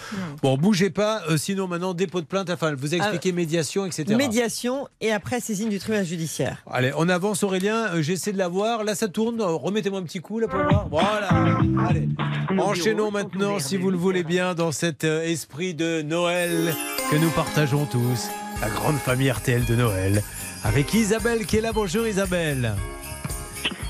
Bon, 0.43 0.57
bougez 0.57 0.91
pas. 0.91 1.23
euh, 1.31 1.37
sinon, 1.37 1.67
maintenant, 1.67 1.95
dépôt 1.95 2.21
de 2.21 2.27
plainte. 2.27 2.51
Enfin, 2.51 2.75
vous 2.77 2.95
expliquez 2.95 3.33
médiation, 3.33 3.87
etc. 3.87 4.15
Médiation 4.17 4.87
et 5.01 5.11
après 5.13 5.41
saisine 5.41 5.69
du 5.71 5.79
tribunal 5.79 6.05
judiciaire. 6.05 6.63
Allez, 6.71 6.93
on 6.97 7.09
avance, 7.09 7.43
Aurélien. 7.43 7.89
Euh, 7.95 8.03
J'essaie 8.03 8.33
de 8.33 8.39
la 8.39 8.49
voir. 8.49 8.85
Là, 8.85 8.95
ça 8.95 9.09
tourne. 9.09 9.41
Euh, 9.41 9.47
Remettez-moi 9.47 10.01
un 10.01 10.05
petit 10.05 10.21
coup, 10.21 10.39
là, 10.39 10.47
pour 10.49 10.61
voir. 10.61 10.89
Voilà. 10.91 11.29
Allez. 11.89 12.09
Enchaînons 12.59 13.11
maintenant, 13.11 13.59
si 13.59 13.77
vous 13.77 13.91
le 13.91 13.97
voulez 13.97 14.25
bien, 14.25 14.55
dans 14.55 14.73
cet 14.73 15.05
euh, 15.05 15.23
esprit 15.23 15.75
de 15.75 16.03
Noël 16.03 16.75
que 17.11 17.17
nous 17.17 17.31
partageons 17.31 17.87
tous. 17.87 18.29
La 18.61 18.69
grande 18.69 18.97
famille 18.97 19.31
RTL 19.31 19.65
de 19.65 19.75
Noël. 19.75 20.23
Avec 20.65 20.93
Isabelle 20.93 21.47
qui 21.47 21.57
est 21.59 21.61
là. 21.61 21.73
Bonjour, 21.73 22.07
Isabelle. 22.07 22.75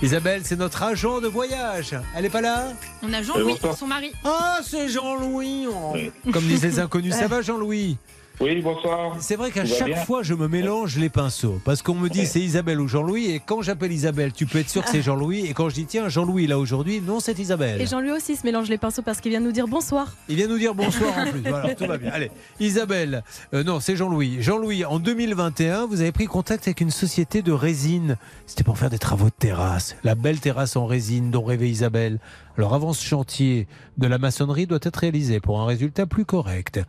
Isabelle, 0.00 0.42
c'est 0.44 0.56
notre 0.56 0.82
agent 0.84 1.20
de 1.20 1.26
voyage. 1.26 1.96
Elle 2.14 2.24
est 2.24 2.30
pas 2.30 2.40
là 2.40 2.72
On 3.02 3.12
a 3.12 3.20
Jean-Louis, 3.20 3.58
son 3.76 3.86
mari. 3.88 4.12
Ah, 4.24 4.60
c'est 4.62 4.88
Jean-Louis. 4.88 5.66
Oh. 5.68 5.96
Comme 6.32 6.44
disent 6.44 6.62
les 6.62 6.78
inconnus. 6.78 7.14
Ça 7.14 7.26
va, 7.26 7.42
Jean-Louis? 7.42 7.96
Oui, 8.40 8.62
bonsoir. 8.62 9.16
C'est 9.18 9.34
vrai 9.34 9.50
qu'à 9.50 9.64
chaque 9.64 10.04
fois, 10.04 10.22
je 10.22 10.32
me 10.32 10.46
mélange 10.46 10.96
les 10.96 11.08
pinceaux. 11.08 11.60
Parce 11.64 11.82
qu'on 11.82 11.94
me 11.94 12.08
dit 12.08 12.24
c'est 12.24 12.40
Isabelle 12.40 12.80
ou 12.80 12.86
Jean-Louis. 12.86 13.32
Et 13.32 13.40
quand 13.44 13.62
j'appelle 13.62 13.90
Isabelle, 13.90 14.32
tu 14.32 14.46
peux 14.46 14.58
être 14.58 14.70
sûr 14.70 14.84
que 14.84 14.90
c'est 14.90 15.02
Jean-Louis. 15.02 15.46
Et 15.46 15.54
quand 15.54 15.68
je 15.68 15.74
dis 15.74 15.86
tiens, 15.86 16.08
Jean-Louis 16.08 16.46
là 16.46 16.56
aujourd'hui, 16.56 17.00
non, 17.00 17.18
c'est 17.18 17.36
Isabelle. 17.40 17.80
Et 17.80 17.86
Jean-Louis 17.86 18.12
aussi 18.12 18.36
se 18.36 18.46
mélange 18.46 18.68
les 18.68 18.78
pinceaux 18.78 19.02
parce 19.02 19.20
qu'il 19.20 19.32
vient 19.32 19.40
nous 19.40 19.50
dire 19.50 19.66
bonsoir. 19.66 20.14
Il 20.28 20.36
vient 20.36 20.46
nous 20.46 20.58
dire 20.58 20.72
bonsoir 20.74 21.18
en 21.18 21.26
plus. 21.30 21.40
Voilà, 21.40 21.74
tout 21.74 21.86
va 21.86 21.98
bien. 21.98 22.12
Allez, 22.12 22.30
Isabelle. 22.60 23.24
Euh, 23.54 23.64
non, 23.64 23.80
c'est 23.80 23.96
Jean-Louis. 23.96 24.40
Jean-Louis, 24.40 24.84
en 24.84 25.00
2021, 25.00 25.86
vous 25.86 26.00
avez 26.00 26.12
pris 26.12 26.26
contact 26.26 26.68
avec 26.68 26.80
une 26.80 26.92
société 26.92 27.42
de 27.42 27.50
résine. 27.50 28.18
C'était 28.46 28.64
pour 28.64 28.78
faire 28.78 28.90
des 28.90 28.98
travaux 28.98 29.26
de 29.26 29.30
terrasse. 29.36 29.96
La 30.04 30.14
belle 30.14 30.38
terrasse 30.38 30.76
en 30.76 30.86
résine 30.86 31.32
dont 31.32 31.42
rêvait 31.42 31.68
Isabelle. 31.70 32.20
Alors 32.56 32.74
avant 32.74 32.92
ce 32.92 33.04
chantier 33.04 33.66
de 33.98 34.06
la 34.06 34.18
maçonnerie 34.18 34.66
doit 34.66 34.78
être 34.82 34.96
réalisé 34.96 35.40
pour 35.40 35.60
un 35.60 35.66
résultat 35.66 36.06
plus 36.06 36.24
correct. 36.24 36.80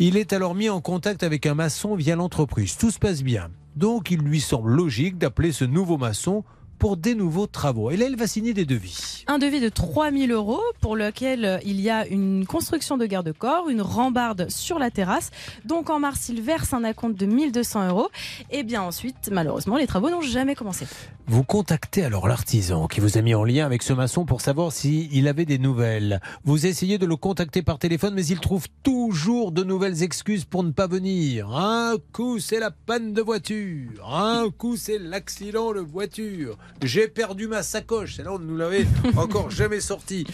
Il 0.00 0.16
est 0.16 0.32
alors 0.32 0.54
mis 0.54 0.68
en 0.68 0.80
contact 0.80 1.24
avec 1.24 1.44
un 1.44 1.54
maçon 1.54 1.96
via 1.96 2.14
l'entreprise. 2.14 2.76
Tout 2.76 2.92
se 2.92 3.00
passe 3.00 3.24
bien. 3.24 3.50
Donc 3.74 4.12
il 4.12 4.20
lui 4.20 4.40
semble 4.40 4.70
logique 4.70 5.18
d'appeler 5.18 5.50
ce 5.50 5.64
nouveau 5.64 5.98
maçon 5.98 6.44
pour 6.78 6.96
des 6.96 7.14
nouveaux 7.14 7.46
travaux. 7.46 7.90
Et 7.90 7.96
là, 7.96 8.06
il 8.06 8.16
va 8.16 8.26
signer 8.26 8.54
des 8.54 8.64
devis. 8.64 9.24
Un 9.26 9.38
devis 9.38 9.60
de 9.60 9.68
3000 9.68 10.30
euros 10.32 10.60
pour 10.80 10.96
lequel 10.96 11.44
euh, 11.44 11.58
il 11.64 11.80
y 11.80 11.90
a 11.90 12.06
une 12.06 12.46
construction 12.46 12.96
de 12.96 13.06
garde-corps, 13.06 13.68
une 13.68 13.82
rambarde 13.82 14.48
sur 14.48 14.78
la 14.78 14.90
terrasse. 14.90 15.30
Donc 15.64 15.90
en 15.90 15.98
mars, 15.98 16.28
il 16.28 16.40
verse 16.42 16.72
un 16.72 16.84
acompte 16.84 17.18
de 17.18 17.26
1200 17.26 17.88
euros. 17.88 18.08
Et 18.50 18.62
bien 18.62 18.82
ensuite, 18.82 19.30
malheureusement, 19.30 19.76
les 19.76 19.86
travaux 19.86 20.10
n'ont 20.10 20.22
jamais 20.22 20.54
commencé. 20.54 20.86
Vous 21.26 21.44
contactez 21.44 22.04
alors 22.04 22.26
l'artisan 22.26 22.86
qui 22.86 23.00
vous 23.00 23.18
a 23.18 23.22
mis 23.22 23.34
en 23.34 23.44
lien 23.44 23.66
avec 23.66 23.82
ce 23.82 23.92
maçon 23.92 24.24
pour 24.24 24.40
savoir 24.40 24.72
s'il 24.72 25.28
avait 25.28 25.44
des 25.44 25.58
nouvelles. 25.58 26.20
Vous 26.44 26.66
essayez 26.66 26.96
de 26.96 27.04
le 27.04 27.16
contacter 27.16 27.60
par 27.62 27.78
téléphone, 27.78 28.14
mais 28.14 28.24
il 28.24 28.40
trouve 28.40 28.66
toujours 28.82 29.52
de 29.52 29.62
nouvelles 29.62 30.02
excuses 30.02 30.44
pour 30.44 30.64
ne 30.64 30.70
pas 30.70 30.86
venir. 30.86 31.50
Un 31.54 31.96
coup, 32.12 32.38
c'est 32.38 32.60
la 32.60 32.70
panne 32.70 33.12
de 33.12 33.20
voiture. 33.20 34.08
Un 34.10 34.48
coup, 34.50 34.76
c'est 34.76 34.98
l'accident 34.98 35.72
de 35.72 35.80
voiture. 35.80 36.56
J'ai 36.82 37.08
perdu 37.08 37.48
ma 37.48 37.62
sacoche. 37.62 38.16
C'est 38.16 38.22
là 38.22 38.32
on 38.32 38.38
ne 38.38 38.44
nous 38.44 38.56
l'avait 38.56 38.86
encore 39.16 39.50
jamais 39.50 39.80
sorti. 39.80 40.26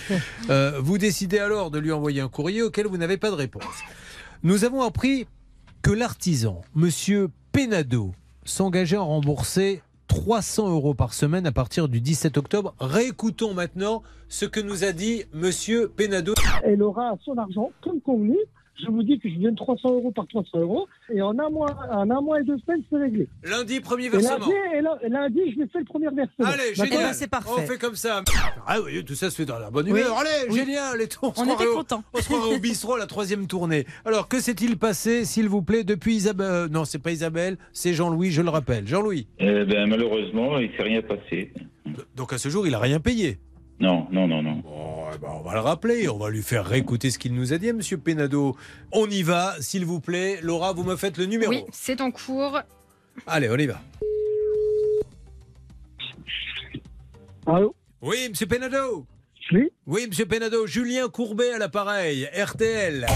Euh, 0.50 0.80
vous 0.80 0.98
décidez 0.98 1.38
alors 1.38 1.70
de 1.70 1.78
lui 1.78 1.92
envoyer 1.92 2.20
un 2.20 2.28
courrier 2.28 2.62
auquel 2.62 2.86
vous 2.86 2.96
n'avez 2.96 3.16
pas 3.16 3.30
de 3.30 3.36
réponse. 3.36 3.64
Nous 4.42 4.64
avons 4.64 4.82
appris 4.82 5.26
que 5.82 5.90
l'artisan, 5.90 6.62
monsieur 6.74 7.28
Penado, 7.52 8.12
s'engageait 8.44 8.96
à 8.96 9.00
rembourser 9.00 9.82
300 10.08 10.70
euros 10.70 10.94
par 10.94 11.14
semaine 11.14 11.46
à 11.46 11.52
partir 11.52 11.88
du 11.88 12.00
17 12.00 12.36
octobre. 12.36 12.74
Réécoutons 12.78 13.54
maintenant 13.54 14.02
ce 14.28 14.44
que 14.44 14.60
nous 14.60 14.84
a 14.84 14.92
dit 14.92 15.24
monsieur 15.32 15.88
Penado. 15.88 16.34
Elle 16.62 16.82
aura 16.82 17.14
son 17.24 17.36
argent 17.38 17.70
comme 17.82 18.00
convenu. 18.00 18.36
Je 18.82 18.88
vous 18.90 19.02
dis 19.04 19.18
que 19.20 19.28
je 19.28 19.34
viens 19.38 19.54
300 19.54 19.88
euros 19.88 20.10
par 20.10 20.26
300 20.26 20.58
euros 20.58 20.88
et 21.12 21.22
en 21.22 21.38
un 21.38 21.48
mois, 21.48 21.76
en 21.92 22.10
un 22.10 22.20
mois 22.20 22.40
et 22.40 22.44
deux 22.44 22.58
semaines, 22.58 22.82
c'est 22.90 22.96
réglé. 22.98 23.28
Lundi, 23.44 23.80
premier 23.80 24.08
versement. 24.08 24.38
lundi, 24.38 24.52
et 24.76 24.80
là- 24.80 24.98
et 25.04 25.08
lundi, 25.08 25.40
je 25.52 25.60
vais 25.60 25.66
faire 25.68 25.80
le 25.80 25.84
premier 25.86 26.06
versement. 26.06 26.44
Allez, 26.46 26.72
D'accord 26.76 26.92
génial. 26.98 27.14
On 27.46 27.60
fait 27.66 27.78
comme 27.78 27.94
ça. 27.94 28.22
Ah 28.66 28.78
oui, 28.84 29.04
tout 29.04 29.14
ça 29.14 29.30
se 29.30 29.36
fait 29.36 29.44
dans 29.44 29.58
la 29.60 29.70
bonne 29.70 29.86
Oui. 29.90 30.00
humeur. 30.00 30.16
Allez, 30.18 30.50
Oui. 30.50 30.58
génial. 30.58 31.00
Et 31.00 31.06
tout, 31.08 31.20
on 31.22 31.32
se 31.32 31.40
On 31.40 31.54
était 31.54 31.66
au- 31.66 31.74
contents. 31.76 32.02
On 32.14 32.18
se 32.18 32.24
croirait 32.28 32.56
au 32.56 32.58
bistrot 32.58 32.94
à 32.94 32.98
la 32.98 33.06
troisième 33.06 33.46
tournée. 33.46 33.86
Alors, 34.04 34.26
que 34.28 34.40
s'est-il 34.40 34.76
passé, 34.76 35.24
s'il 35.24 35.48
vous 35.48 35.62
plaît, 35.62 35.84
depuis 35.84 36.16
Isabelle 36.16 36.46
euh, 36.50 36.68
Non, 36.68 36.84
c'est 36.84 36.98
pas 36.98 37.12
Isabelle, 37.12 37.56
c'est 37.72 37.94
Jean-Louis, 37.94 38.32
je 38.32 38.42
le 38.42 38.50
rappelle. 38.50 38.88
Jean-Louis. 38.88 39.28
Eh 39.38 39.64
ben, 39.64 39.86
malheureusement, 39.88 40.58
il 40.58 40.70
s'est 40.76 40.82
rien 40.82 41.00
passé. 41.02 41.52
Donc 42.16 42.32
à 42.32 42.38
ce 42.38 42.48
jour, 42.48 42.66
il 42.66 42.74
a 42.74 42.78
rien 42.80 42.98
payé. 42.98 43.38
Non, 43.80 44.06
non, 44.12 44.28
non, 44.28 44.42
non. 44.42 44.62
eh 45.14 45.18
ben, 45.18 45.28
on 45.32 45.40
va 45.42 45.54
le 45.54 45.60
rappeler, 45.60 46.08
on 46.08 46.16
va 46.18 46.30
lui 46.30 46.42
faire 46.42 46.64
réécouter 46.64 47.10
ce 47.10 47.18
qu'il 47.18 47.34
nous 47.34 47.52
a 47.52 47.58
dit, 47.58 47.72
Monsieur 47.72 47.98
Penado. 47.98 48.56
On 48.92 49.06
y 49.10 49.22
va, 49.22 49.54
s'il 49.60 49.84
vous 49.84 50.00
plaît. 50.00 50.38
Laura, 50.42 50.72
vous 50.72 50.84
me 50.84 50.96
faites 50.96 51.18
le 51.18 51.26
numéro. 51.26 51.50
Oui, 51.52 51.64
c'est 51.72 52.00
en 52.00 52.10
cours. 52.10 52.60
Allez, 53.26 53.48
on 53.50 53.56
y 53.56 53.66
va. 53.66 53.80
Allô? 57.46 57.74
Oui, 58.00 58.28
Monsieur 58.30 58.46
Penado 58.46 59.06
Oui? 59.52 59.70
Oui, 59.86 60.06
Monsieur 60.08 60.26
Penado, 60.26 60.66
Julien 60.66 61.08
Courbet 61.08 61.52
à 61.52 61.58
l'appareil, 61.58 62.28
RTL. 62.34 63.06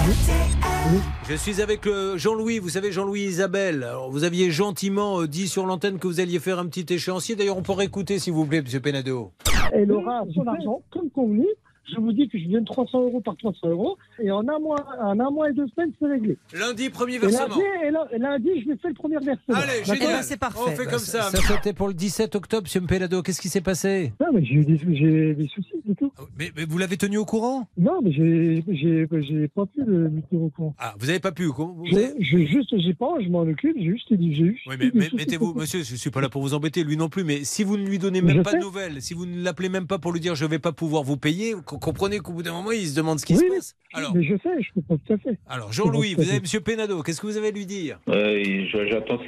Je 1.29 1.35
suis 1.35 1.61
avec 1.61 1.85
le 1.85 2.17
Jean-Louis, 2.17 2.59
vous 2.59 2.71
savez 2.71 2.93
Jean-Louis 2.93 3.21
Isabelle. 3.21 3.83
Alors, 3.83 4.11
vous 4.11 4.25
aviez 4.25 4.51
gentiment 4.51 5.21
euh, 5.21 5.29
dit 5.29 5.47
sur 5.47 5.67
l'antenne 5.67 5.99
que 5.99 6.07
vous 6.07 6.21
alliez 6.21 6.39
faire 6.39 6.59
un 6.59 6.67
petit 6.67 6.87
échéancier. 6.95 7.37
D'ailleurs, 7.37 7.59
on 7.59 7.63
peut 7.63 7.73
réécouter, 7.73 8.19
s'il 8.19 8.33
vous 8.33 8.47
plaît, 8.47 8.63
Monsieur 8.63 8.81
Penado. 8.81 9.33
Elle 9.73 9.93
aura 9.93 10.23
son 10.35 10.47
argent 10.47 10.83
comme 10.91 11.11
convenu. 11.11 11.47
Je 11.95 12.01
vous 12.01 12.13
dis 12.13 12.29
que 12.29 12.39
je 12.39 12.45
viens 12.49 12.61
de 12.61 12.65
300 12.67 13.03
euros 13.03 13.21
par 13.21 13.37
300 13.37 13.69
euros. 13.69 13.97
Et 14.23 14.31
en 14.31 14.41
un 14.49 14.59
mois, 14.59 14.85
en 15.01 15.19
un 15.19 15.31
mois 15.31 15.51
et 15.51 15.53
deux 15.53 15.67
semaines, 15.69 15.93
c'est 16.01 16.07
réglé. 16.07 16.37
Lundi, 16.59 16.91
premier 16.91 17.15
Et 17.15 17.19
versement. 17.19 17.49
lundi, 17.57 17.61
et 17.87 17.91
là- 17.91 18.09
et 18.13 18.19
lundi, 18.19 18.49
je 18.63 18.69
vais 18.69 18.77
faire 18.77 18.91
le 18.91 18.95
premier 18.95 19.17
versement. 19.17 19.55
Allez, 19.55 19.85
génial. 19.85 20.23
c'est 20.23 20.37
parfait. 20.39 20.59
On 20.67 20.71
fait 20.71 20.87
comme 20.87 20.99
ça. 20.99 21.23
ça, 21.23 21.39
c'était 21.39 21.73
pour 21.73 21.89
le 21.89 21.95
17 21.95 22.35
octobre, 22.35 22.69
M. 22.75 22.83
Mpelado. 22.85 23.23
Qu'est-ce 23.23 23.41
qui 23.41 23.49
s'est 23.49 23.61
passé? 23.61 24.13
Non, 24.21 24.27
mais 24.33 24.45
j'ai 24.45 24.55
eu 24.55 24.65
des, 24.65 24.79
j'ai 24.79 25.35
des 25.35 25.49
soucis, 25.49 25.69
c'est 25.87 25.97
tout. 25.97 26.13
mais, 26.39 26.51
mais 26.57 26.65
vous 26.65 26.79
l'avez 26.79 26.97
tenu 26.97 27.19
au 27.19 27.25
courant? 27.25 27.67
Non, 27.77 28.01
mais 28.03 28.13
j'ai, 28.13 28.63
j'ai, 28.69 29.07
j'ai 29.23 29.49
pas 29.49 29.67
pu 29.67 29.83
le 29.87 30.11
tenir 30.31 30.43
au 30.45 30.51
courant. 30.51 30.75
Ah, 30.79 30.95
vous 30.99 31.07
n'avez 31.07 31.21
pas 31.21 31.33
pu 31.33 31.49
comment- 31.51 31.73
vous 31.75 31.87
J'ai, 31.87 31.97
avez- 32.07 32.15
j'ai 32.19 32.47
juste, 32.47 32.75
j'ai 32.79 32.95
pas, 32.95 33.15
je 33.21 33.29
m'en 33.29 33.41
occupe, 33.43 33.77
j'ai 33.79 33.85
juste 33.91 34.13
dit, 34.13 34.35
j'ai 34.35 34.43
eu. 34.45 34.61
Oui, 34.67 34.75
mais, 34.95 35.09
mettez-vous, 35.15 35.55
monsieur, 35.55 35.83
je 35.83 35.95
suis 35.97 36.11
pas 36.11 36.21
là 36.21 36.29
pour 36.29 36.43
vous 36.43 36.55
embêter, 36.55 36.85
lui 36.85 36.97
non 36.97 37.09
plus, 37.09 37.25
mais 37.25 37.45
si 37.45 37.65
vous 37.65 37.77
ne 37.77 37.87
lui 37.87 37.99
donnez 37.99 38.23
même 38.23 38.39
je 38.39 38.43
pas 38.43 38.51
sais. 38.53 38.59
de 38.59 38.63
nouvelles, 38.63 39.01
si 39.03 39.15
vous 39.15 39.27
ne 39.27 39.43
l'appelez 39.43 39.69
même 39.69 39.87
pas 39.87 39.99
pour 39.99 40.13
lui 40.13 40.21
dire 40.21 40.35
je 40.35 40.45
vais 40.45 40.59
pas 40.59 40.73
pouvoir 40.73 41.03
vous 41.03 41.17
payer, 41.17 41.55
comprenez 41.79 42.19
qu'au 42.19 42.33
bout 42.33 42.43
d'un 42.43 42.53
moment, 42.53 42.71
il 42.73 42.87
se 42.87 42.97
demande 42.97 43.19
ce 43.21 43.27
qui 43.27 43.35
Oui, 43.35 43.39
se 43.41 43.45
oui. 43.45 43.51
passe. 43.57 43.75
Alors, 43.95 44.15
Mais 44.15 44.23
je 44.23 44.35
sais, 44.43 44.61
je 44.63 44.69
comprends 44.75 44.97
tout 44.99 45.13
à 45.13 45.19
fait. 45.19 45.39
alors 45.49 45.73
Jean-Louis, 45.73 46.11
Je 46.11 46.17
vous 46.23 46.29
avez 46.31 46.41
monsieur 46.41 46.61
Pénado, 46.61 47.03
qu'est-ce 47.03 47.21
que 47.21 47.27
vous 47.27 47.37
avez 47.37 47.49
à 47.49 47.51
lui 47.53 47.67
dire? 47.67 47.99
Euh, 48.09 48.65
J'attends 48.91 49.19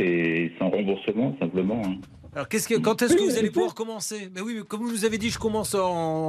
un 0.60 0.68
remboursement 0.68 1.36
simplement. 1.38 1.82
hein. 1.84 1.96
Alors, 2.32 2.48
que, 2.48 2.78
quand 2.78 3.02
est-ce 3.02 3.16
que 3.16 3.22
vous 3.22 3.38
allez 3.38 3.50
pouvoir 3.50 3.74
commencer? 3.74 4.30
Mais 4.34 4.40
oui, 4.40 4.54
mais 4.56 4.62
comme 4.62 4.82
vous 4.82 4.90
nous 4.92 5.04
avez 5.04 5.18
dit, 5.18 5.30
je 5.30 5.38
commence 5.38 5.74
en, 5.74 5.80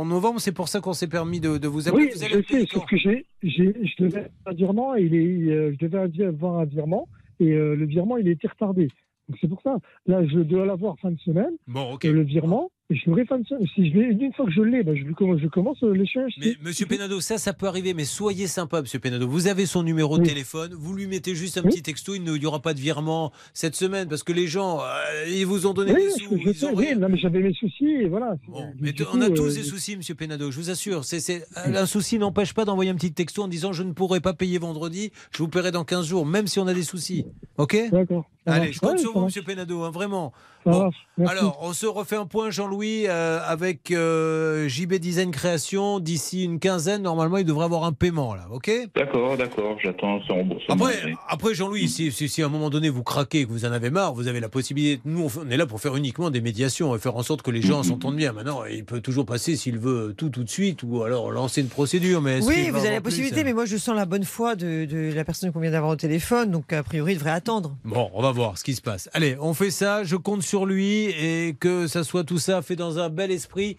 en 0.02 0.06
novembre, 0.06 0.40
c'est 0.42 0.52
pour 0.52 0.68
ça 0.68 0.80
qu'on 0.82 0.94
s'est 0.94 1.08
permis 1.08 1.40
de, 1.40 1.58
de 1.60 1.68
vous 1.68 1.88
appeler. 1.88 2.06
Oui, 2.06 2.12
vous 2.16 2.24
allez 2.24 2.44
je 2.50 2.54
sais, 2.60 2.66
sauf 2.74 2.86
que 2.86 2.98
j'ai, 2.98 3.26
j'ai, 3.44 3.74
je 3.86 4.04
devais 4.04 4.20
avoir 4.20 4.48
un 4.48 4.54
virement, 4.54 4.96
et 4.96 5.04
il 5.04 5.14
est, 5.16 5.52
euh, 5.54 5.76
je 5.80 5.86
devais 5.86 6.26
avoir 6.26 6.60
un 6.62 6.66
virement, 6.66 7.08
et 7.40 7.52
euh, 7.52 7.76
le 7.76 7.86
virement, 7.86 8.18
il 8.18 8.28
a 8.28 8.32
été 8.32 8.48
retardé. 8.48 8.88
Donc 9.30 9.38
c'est 9.40 9.48
pour 9.48 9.62
ça. 9.62 9.78
Là, 10.08 10.26
je 10.26 10.40
dois 10.40 10.66
l'avoir 10.66 10.98
fin 11.00 11.12
de 11.12 11.20
semaine, 11.20 11.52
Bon, 11.68 11.94
ok. 11.94 12.06
et 12.06 12.12
le 12.12 12.24
virement, 12.24 12.72
je 12.94 13.10
de 13.12 13.46
semaine. 13.46 13.68
Si 13.76 13.90
je 13.92 13.98
l'ai, 13.98 14.26
une 14.26 14.34
fois 14.34 14.46
que 14.46 14.52
je 14.52 14.62
l'ai, 14.62 14.84
ben, 14.84 14.96
je, 14.96 15.04
je 15.04 15.48
commence 15.48 15.82
euh, 15.84 15.94
l'échange. 15.94 16.34
Mais 16.40 16.56
Monsieur 16.64 16.86
Pénado, 16.86 17.20
ça, 17.22 17.38
ça 17.38 17.54
peut 17.54 17.66
arriver, 17.68 17.94
mais 17.94 18.06
soyez 18.06 18.48
sympa, 18.48 18.82
Monsieur 18.82 19.00
Pénado. 19.00 19.28
Vous 19.28 19.48
avez 19.48 19.66
son 19.66 19.84
numéro 19.84 20.18
de 20.18 20.24
téléphone, 20.24 20.74
vous 20.74 20.94
lui 20.96 21.08
mettez 21.08 21.36
juste 21.36 21.58
un 21.58 21.62
Oui. 21.64 21.70
petit 21.70 21.82
texto, 21.82 22.16
il 22.16 22.24
n'y 22.24 22.46
aura 22.46 22.62
pas 22.62 22.74
de 22.74 22.80
virement 22.80 23.32
cette 23.54 23.76
semaine, 23.76 24.08
parce 24.08 24.24
que 24.24 24.34
les 24.34 24.48
gens, 24.48 24.80
euh, 24.82 25.26
ils 25.30 25.46
vous 25.46 25.68
ont 25.68 25.74
donné 25.74 25.94
Oui, 25.94 26.04
des 26.04 26.10
sous, 26.12 26.38
je 26.44 26.50
ils 26.50 26.56
sais, 26.56 26.66
ont 26.68 26.76
rien. 26.76 26.96
non, 26.96 27.10
mais 27.10 27.18
j'avais 27.18 27.40
mes 27.40 27.54
soucis, 27.54 27.86
et 27.86 28.08
voilà. 28.08 28.36
Mais 28.80 28.94
on 29.14 29.22
a 29.22 29.30
tous 29.30 29.52
euh, 29.52 29.62
des 29.62 29.64
soucis, 29.64 29.98
Monsieur 29.98 30.16
Pénado, 30.16 30.52
je 30.52 30.58
vous 30.58 30.70
assure. 30.70 31.04
C'est, 31.06 31.46
un 31.56 31.86
souci 31.86 32.20
n'empêche 32.20 32.54
pas 32.54 32.66
d'envoyer 32.66 32.92
un 32.92 32.96
petit 32.96 33.14
texto 33.14 33.44
en 33.44 33.48
disant 33.48 33.74
je 33.74 33.84
ne 33.84 33.94
pourrai 33.94 34.20
pas 34.20 34.34
payer 34.34 34.58
vendredi, 34.58 35.12
je 35.32 35.40
vous 35.40 35.48
paierai 35.50 35.72
dans 35.72 35.84
15 35.84 36.06
jours, 36.08 36.26
même 36.26 36.48
si 36.48 36.60
on 36.60 36.68
a 36.68 36.74
des 36.74 36.84
soucis. 36.84 37.26
Ok? 37.58 37.78
D'accord. 37.92 38.26
Allez, 38.46 38.72
je 38.74 38.80
compte 38.80 38.94
Ouais, 38.94 38.98
sur 38.98 39.14
vous. 39.14 39.26
Monsieur 39.26 39.44
Pénado, 39.44 39.84
hein, 39.84 39.92
vraiment. 39.92 40.34
Bon, 40.66 40.90
alors, 41.28 41.60
on 41.62 41.74
se 41.74 41.86
refait 41.86 42.16
un 42.16 42.26
point, 42.26 42.50
Jean-Louis, 42.50 43.06
euh, 43.08 43.40
avec 43.46 43.92
euh, 43.92 44.68
JB 44.68 44.96
Design 44.96 45.32
Création. 45.32 46.00
D'ici 46.00 46.44
une 46.44 46.60
quinzaine, 46.60 47.02
normalement, 47.02 47.38
il 47.38 47.46
devrait 47.46 47.66
avoir 47.66 47.84
un 47.84 47.94
paiement, 47.94 48.36
là, 48.36 48.48
ok? 48.52 48.72
D'accord, 48.96 49.38
d'accord, 49.38 49.78
j'attends 49.84 50.22
son 50.28 50.36
remboursement. 50.36 50.76
après, 50.76 51.14
après 51.28 51.54
Jean-Louis, 51.54 51.88
si, 51.90 52.12
si, 52.12 52.30
si 52.30 52.42
à 52.44 52.46
un 52.46 52.50
moment 52.50 52.70
donné 52.70 52.90
vous 52.90 53.04
craquez, 53.04 53.46
que 53.46 53.50
vous 53.52 53.66
en 53.66 53.72
avez 53.72 53.90
marre, 53.90 54.14
vous 54.14 54.28
avez 54.28 54.40
la 54.40 54.50
possibilité. 54.50 55.02
Nous, 55.06 55.30
on 55.40 55.50
est 55.50 55.58
là 55.58 55.66
pour 55.66 55.80
faire 55.80 55.96
uniquement 55.96 56.30
des 56.30 56.42
médiations 56.42 56.96
et 56.96 57.00
faire 57.00 57.16
en 57.16 57.24
sorte 57.24 57.42
que 57.42 57.52
les 57.52 57.62
gens 57.62 57.84
s'entendent 57.84 58.16
bien. 58.16 58.34
Maintenant, 58.34 58.66
il 58.66 58.86
peut 58.86 59.02
toujours 59.02 59.26
passer 59.26 59.56
s'il 59.56 59.78
veut 59.80 60.14
tout 60.18 60.30
tout 60.30 60.44
de 60.44 60.50
suite 60.50 60.84
ou 60.84 61.04
alors 61.04 61.32
lancer 61.32 61.62
une 61.62 61.68
procédure. 61.70 62.22
Mais 62.22 62.44
Oui, 62.44 62.70
vous 62.70 62.80
avez 62.80 62.92
la 62.92 63.02
possibilité, 63.02 63.42
hein 63.42 63.44
mais 63.46 63.54
moi 63.54 63.66
je 63.66 63.78
sens 63.78 63.96
la 63.96 64.06
bonne 64.06 64.24
foi 64.24 64.56
de, 64.56 64.86
de 64.86 65.12
la 65.14 65.24
personne 65.24 65.52
qu'on 65.52 65.60
vient 65.60 65.72
d'avoir 65.72 65.92
au 65.92 65.96
téléphone, 65.96 66.52
donc 66.52 66.72
a 66.74 66.84
priori 66.84 67.14
il 67.14 67.16
devrait 67.16 67.32
attendre. 67.32 67.76
Bon, 67.86 68.10
on 68.14 68.22
va 68.22 68.32
voir 68.32 68.58
ce 68.58 68.64
qui 68.64 68.76
se 68.76 68.82
passe. 68.82 69.10
Allez, 69.14 69.38
on 69.40 69.54
fait 69.54 69.72
ça. 69.72 70.04
Je 70.04 70.16
compte 70.16 70.42
sur 70.44 70.51
lui 70.66 71.06
et 71.06 71.56
que 71.60 71.88
ça 71.88 72.04
soit 72.04 72.24
tout 72.24 72.38
ça 72.38 72.62
fait 72.62 72.76
dans 72.76 73.00
un 73.00 73.10
bel 73.10 73.32
esprit 73.32 73.78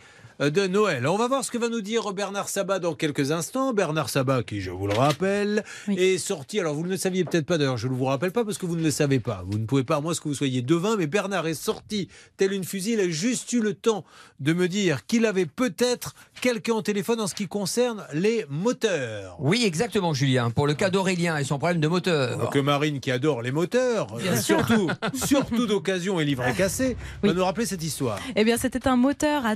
de 0.51 0.67
Noël. 0.67 1.07
On 1.07 1.17
va 1.17 1.29
voir 1.29 1.45
ce 1.45 1.51
que 1.51 1.59
va 1.59 1.69
nous 1.69 1.81
dire 1.81 2.13
Bernard 2.13 2.49
Sabat 2.49 2.81
dans 2.81 2.95
quelques 2.95 3.31
instants. 3.31 3.73
Bernard 3.73 4.09
Sabat, 4.09 4.43
qui, 4.43 4.61
je 4.61 4.71
vous 4.71 4.87
le 4.87 4.95
rappelle, 4.95 5.63
est 5.89 6.19
sorti. 6.19 6.59
Alors, 6.59 6.75
vous 6.75 6.83
ne 6.83 6.89
le 6.89 6.97
saviez 6.97 7.25
peut-être 7.25 7.47
pas 7.47 7.59
d'ailleurs, 7.59 7.77
je 7.77 7.87
ne 7.87 7.95
vous 7.95 8.07
rappelle 8.07 8.33
pas 8.33 8.45
parce 8.45 8.59
que 8.59 8.67
vous 8.67 8.77
ne 8.77 8.83
le 8.83 8.91
savez 8.91 9.21
pas. 9.21 9.45
Vous 9.47 9.59
ne 9.59 9.67
pouvez 9.67 9.85
pas, 9.85 9.97
à 9.97 10.01
moins 10.01 10.15
que 10.15 10.29
vous 10.29 10.35
soyez 10.35 10.63
devin, 10.63 10.97
mais 10.97 11.07
Bernard 11.07 11.47
est 11.47 11.55
sorti 11.55 12.09
tel 12.37 12.53
une 12.53 12.65
fusille. 12.65 12.95
Il 12.95 13.01
a 13.01 13.09
juste 13.09 13.53
eu 13.53 13.61
le 13.61 13.75
temps 13.75 14.05
de 14.41 14.53
me 14.53 14.69
dire 14.69 15.07
qu'il 15.07 15.27
avait 15.27 15.47
peut-être 15.47 16.15
quelqu'un 16.41 16.75
au 16.75 16.83
téléphone 16.83 17.21
en 17.21 17.27
ce 17.27 17.35
qui 17.35 17.47
concerne 17.47 18.05
les 18.13 18.45
moteurs. 18.49 19.37
Oui, 19.39 19.63
exactement, 19.65 20.13
Julien. 20.13 20.51
Pour 20.51 20.67
le 20.67 20.75
cas 20.75 20.91
d'Aurélien 20.91 21.37
et 21.39 21.45
son 21.45 21.59
problème 21.59 21.81
de 21.81 21.89
moteur. 21.89 22.51
Que 22.51 22.59
Marine, 22.59 23.01
qui 23.01 23.11
adore 23.11 23.43
les 23.43 23.53
moteurs, 23.53 24.09
Bien 24.17 24.33
euh, 24.33 24.37
surtout, 24.37 24.89
surtout 25.15 25.67
d'occasion 25.67 26.19
et 26.21 26.25
livret 26.25 26.53
cassé, 26.57 26.97
va 27.23 27.33
nous 27.33 27.45
rappeler 27.45 27.67
cette 27.67 27.83
histoire. 27.83 28.19
Eh 28.35 28.45
bien, 28.45 28.57
c'était 28.57 28.89
un 28.89 28.97
moteur 28.97 29.47
à 29.47 29.55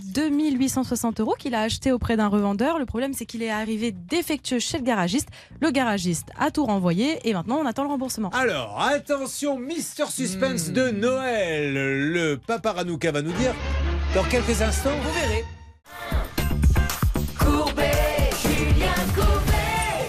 2860 0.77 1.21
euros 1.21 1.35
qu'il 1.39 1.55
a 1.55 1.63
acheté 1.63 1.91
auprès 1.93 2.17
d'un 2.17 2.29
revendeur. 2.29 2.79
Le 2.79 2.85
problème, 2.85 3.13
c'est 3.15 3.25
qu'il 3.25 3.43
est 3.43 3.51
arrivé 3.51 3.93
défectueux 3.93 4.59
chez 4.59 4.77
le 4.79 4.85
garagiste. 4.85 5.29
Le 5.61 5.71
garagiste 5.71 6.29
a 6.39 6.51
tout 6.51 6.67
renvoyé 6.67 7.27
et 7.29 7.33
maintenant, 7.33 7.59
on 7.63 7.67
attend 7.67 7.83
le 7.83 7.89
remboursement. 7.89 8.31
Alors, 8.31 8.81
attention, 8.83 9.59
Mister 9.59 10.05
Hmm. 10.05 10.11
Suspense 10.11 10.71
de 10.71 10.91
Noël. 10.91 11.73
Le 12.13 12.37
papa 12.37 12.73
Ranouka 12.73 13.11
va 13.11 13.23
nous 13.23 13.33
dire 13.33 13.55
dans 14.15 14.25
quelques 14.25 14.61
instants. 14.63 14.91
Vous 15.03 15.13
verrez. 15.21 15.45
Courbet. 17.39 17.86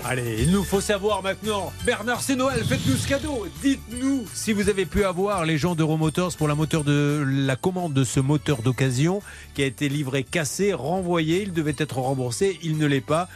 Allez, 0.09 0.41
il 0.43 0.51
nous 0.51 0.63
faut 0.63 0.79
savoir 0.79 1.21
maintenant. 1.21 1.73
Bernard, 1.85 2.21
c'est 2.21 2.37
Noël, 2.37 2.63
faites-nous 2.63 2.95
ce 2.95 3.05
cadeau. 3.05 3.45
Dites-nous 3.61 4.25
si 4.33 4.53
vous 4.53 4.69
avez 4.69 4.85
pu 4.85 5.03
avoir 5.03 5.43
les 5.43 5.57
gens 5.57 5.75
d'Euromotors 5.75 6.33
pour 6.37 6.47
la, 6.47 6.55
moteur 6.55 6.85
de, 6.85 7.25
la 7.27 7.57
commande 7.57 7.91
de 7.91 8.05
ce 8.05 8.21
moteur 8.21 8.61
d'occasion 8.61 9.21
qui 9.53 9.63
a 9.63 9.65
été 9.65 9.89
livré 9.89 10.23
cassé, 10.23 10.71
renvoyé. 10.71 11.41
Il 11.41 11.51
devait 11.51 11.75
être 11.77 11.97
remboursé, 11.97 12.57
il 12.63 12.77
ne 12.77 12.85
l'est 12.85 13.01
pas. 13.01 13.27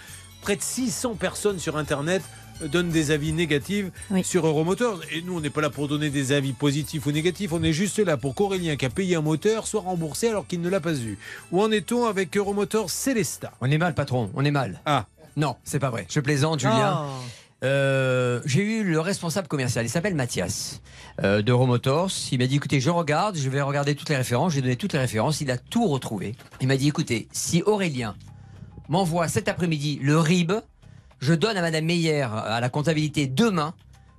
Près 0.41 0.56
de 0.56 0.61
600 0.61 1.15
personnes 1.15 1.60
sur 1.60 1.76
Internet 1.76 2.22
donnent 2.68 2.89
des 2.89 3.11
avis 3.11 3.34
négatifs 3.34 3.88
sur 4.23 4.48
Euromotors. 4.48 5.02
Et 5.11 5.22
nous, 5.23 5.35
on 5.35 5.41
n'est 5.41 5.49
pas 5.49 5.60
là 5.60 5.69
pour 5.69 5.89
donner 5.89 6.10
des 6.10 6.31
avis 6.31 6.53
positifs 6.53 7.06
ou 7.06 7.11
négatifs. 7.11 7.52
On 7.52 7.64
est 7.64 7.73
juste 7.73 7.99
là 7.99 8.15
pour 8.15 8.34
qu'Aurélien, 8.34 8.77
qui 8.77 8.85
a 8.85 8.89
payé 8.89 9.18
un 9.18 9.22
moteur, 9.22 9.68
soit 9.68 9.81
remboursé 9.81 10.30
alors 10.30 10.48
qu'il 10.48 10.61
ne 10.61 10.69
l'a 10.69 10.80
pas 10.80 10.95
eu. 10.95 11.18
Où 11.52 11.61
en 11.61 11.69
est-on 11.69 12.06
avec 12.06 12.38
Euromotors 12.38 12.89
Célesta? 12.89 13.52
On 13.60 13.69
est 13.69 13.77
mal, 13.77 13.93
patron, 13.93 14.31
on 14.35 14.45
est 14.45 14.52
mal. 14.52 14.80
Ah. 14.85 15.06
Non, 15.38 15.56
c'est 15.64 15.80
pas 15.80 15.90
vrai. 15.90 16.06
Je 16.10 16.20
plaisante, 16.20 16.60
Julien. 16.60 17.06
Euh, 17.64 18.41
j'ai 18.45 18.64
eu 18.64 18.84
le 18.84 18.99
responsable 18.99 19.48
commercial, 19.48 19.86
il 19.86 19.90
s'appelle 19.90 20.16
Mathias 20.16 20.82
euh, 21.24 21.44
d'Euromotors. 21.44 22.10
Il 22.32 22.40
m'a 22.40 22.48
dit 22.48 22.56
écoutez, 22.56 22.80
je 22.80 22.90
regarde, 22.90 23.38
je 23.38 23.49
vais 23.49 23.62
regarder 23.62 23.94
toutes 23.94 24.10
les 24.10 24.16
références. 24.16 24.53
J'ai 24.53 24.62
donné 24.62 24.76
toutes 24.76 24.94
les 24.94 24.99
références, 24.99 25.41
il 25.41 25.52
a 25.52 25.58
tout 25.58 25.88
retrouvé. 25.88 26.36
Il 26.60 26.68
m'a 26.68 26.76
dit 26.76 26.88
écoutez, 26.88 27.28
si 27.32 27.62
Aurélien 27.64 28.16
m'envoie 28.90 29.28
cet 29.28 29.48
après-midi 29.48 29.99
le 30.02 30.18
RIB, 30.18 30.53
je 31.20 31.34
donne 31.36 31.56
à 31.56 31.62
Madame 31.62 31.86
Meyer 31.86 32.24
à 32.24 32.60
la 32.60 32.70
comptabilité 32.70 33.28
demain 33.28 33.76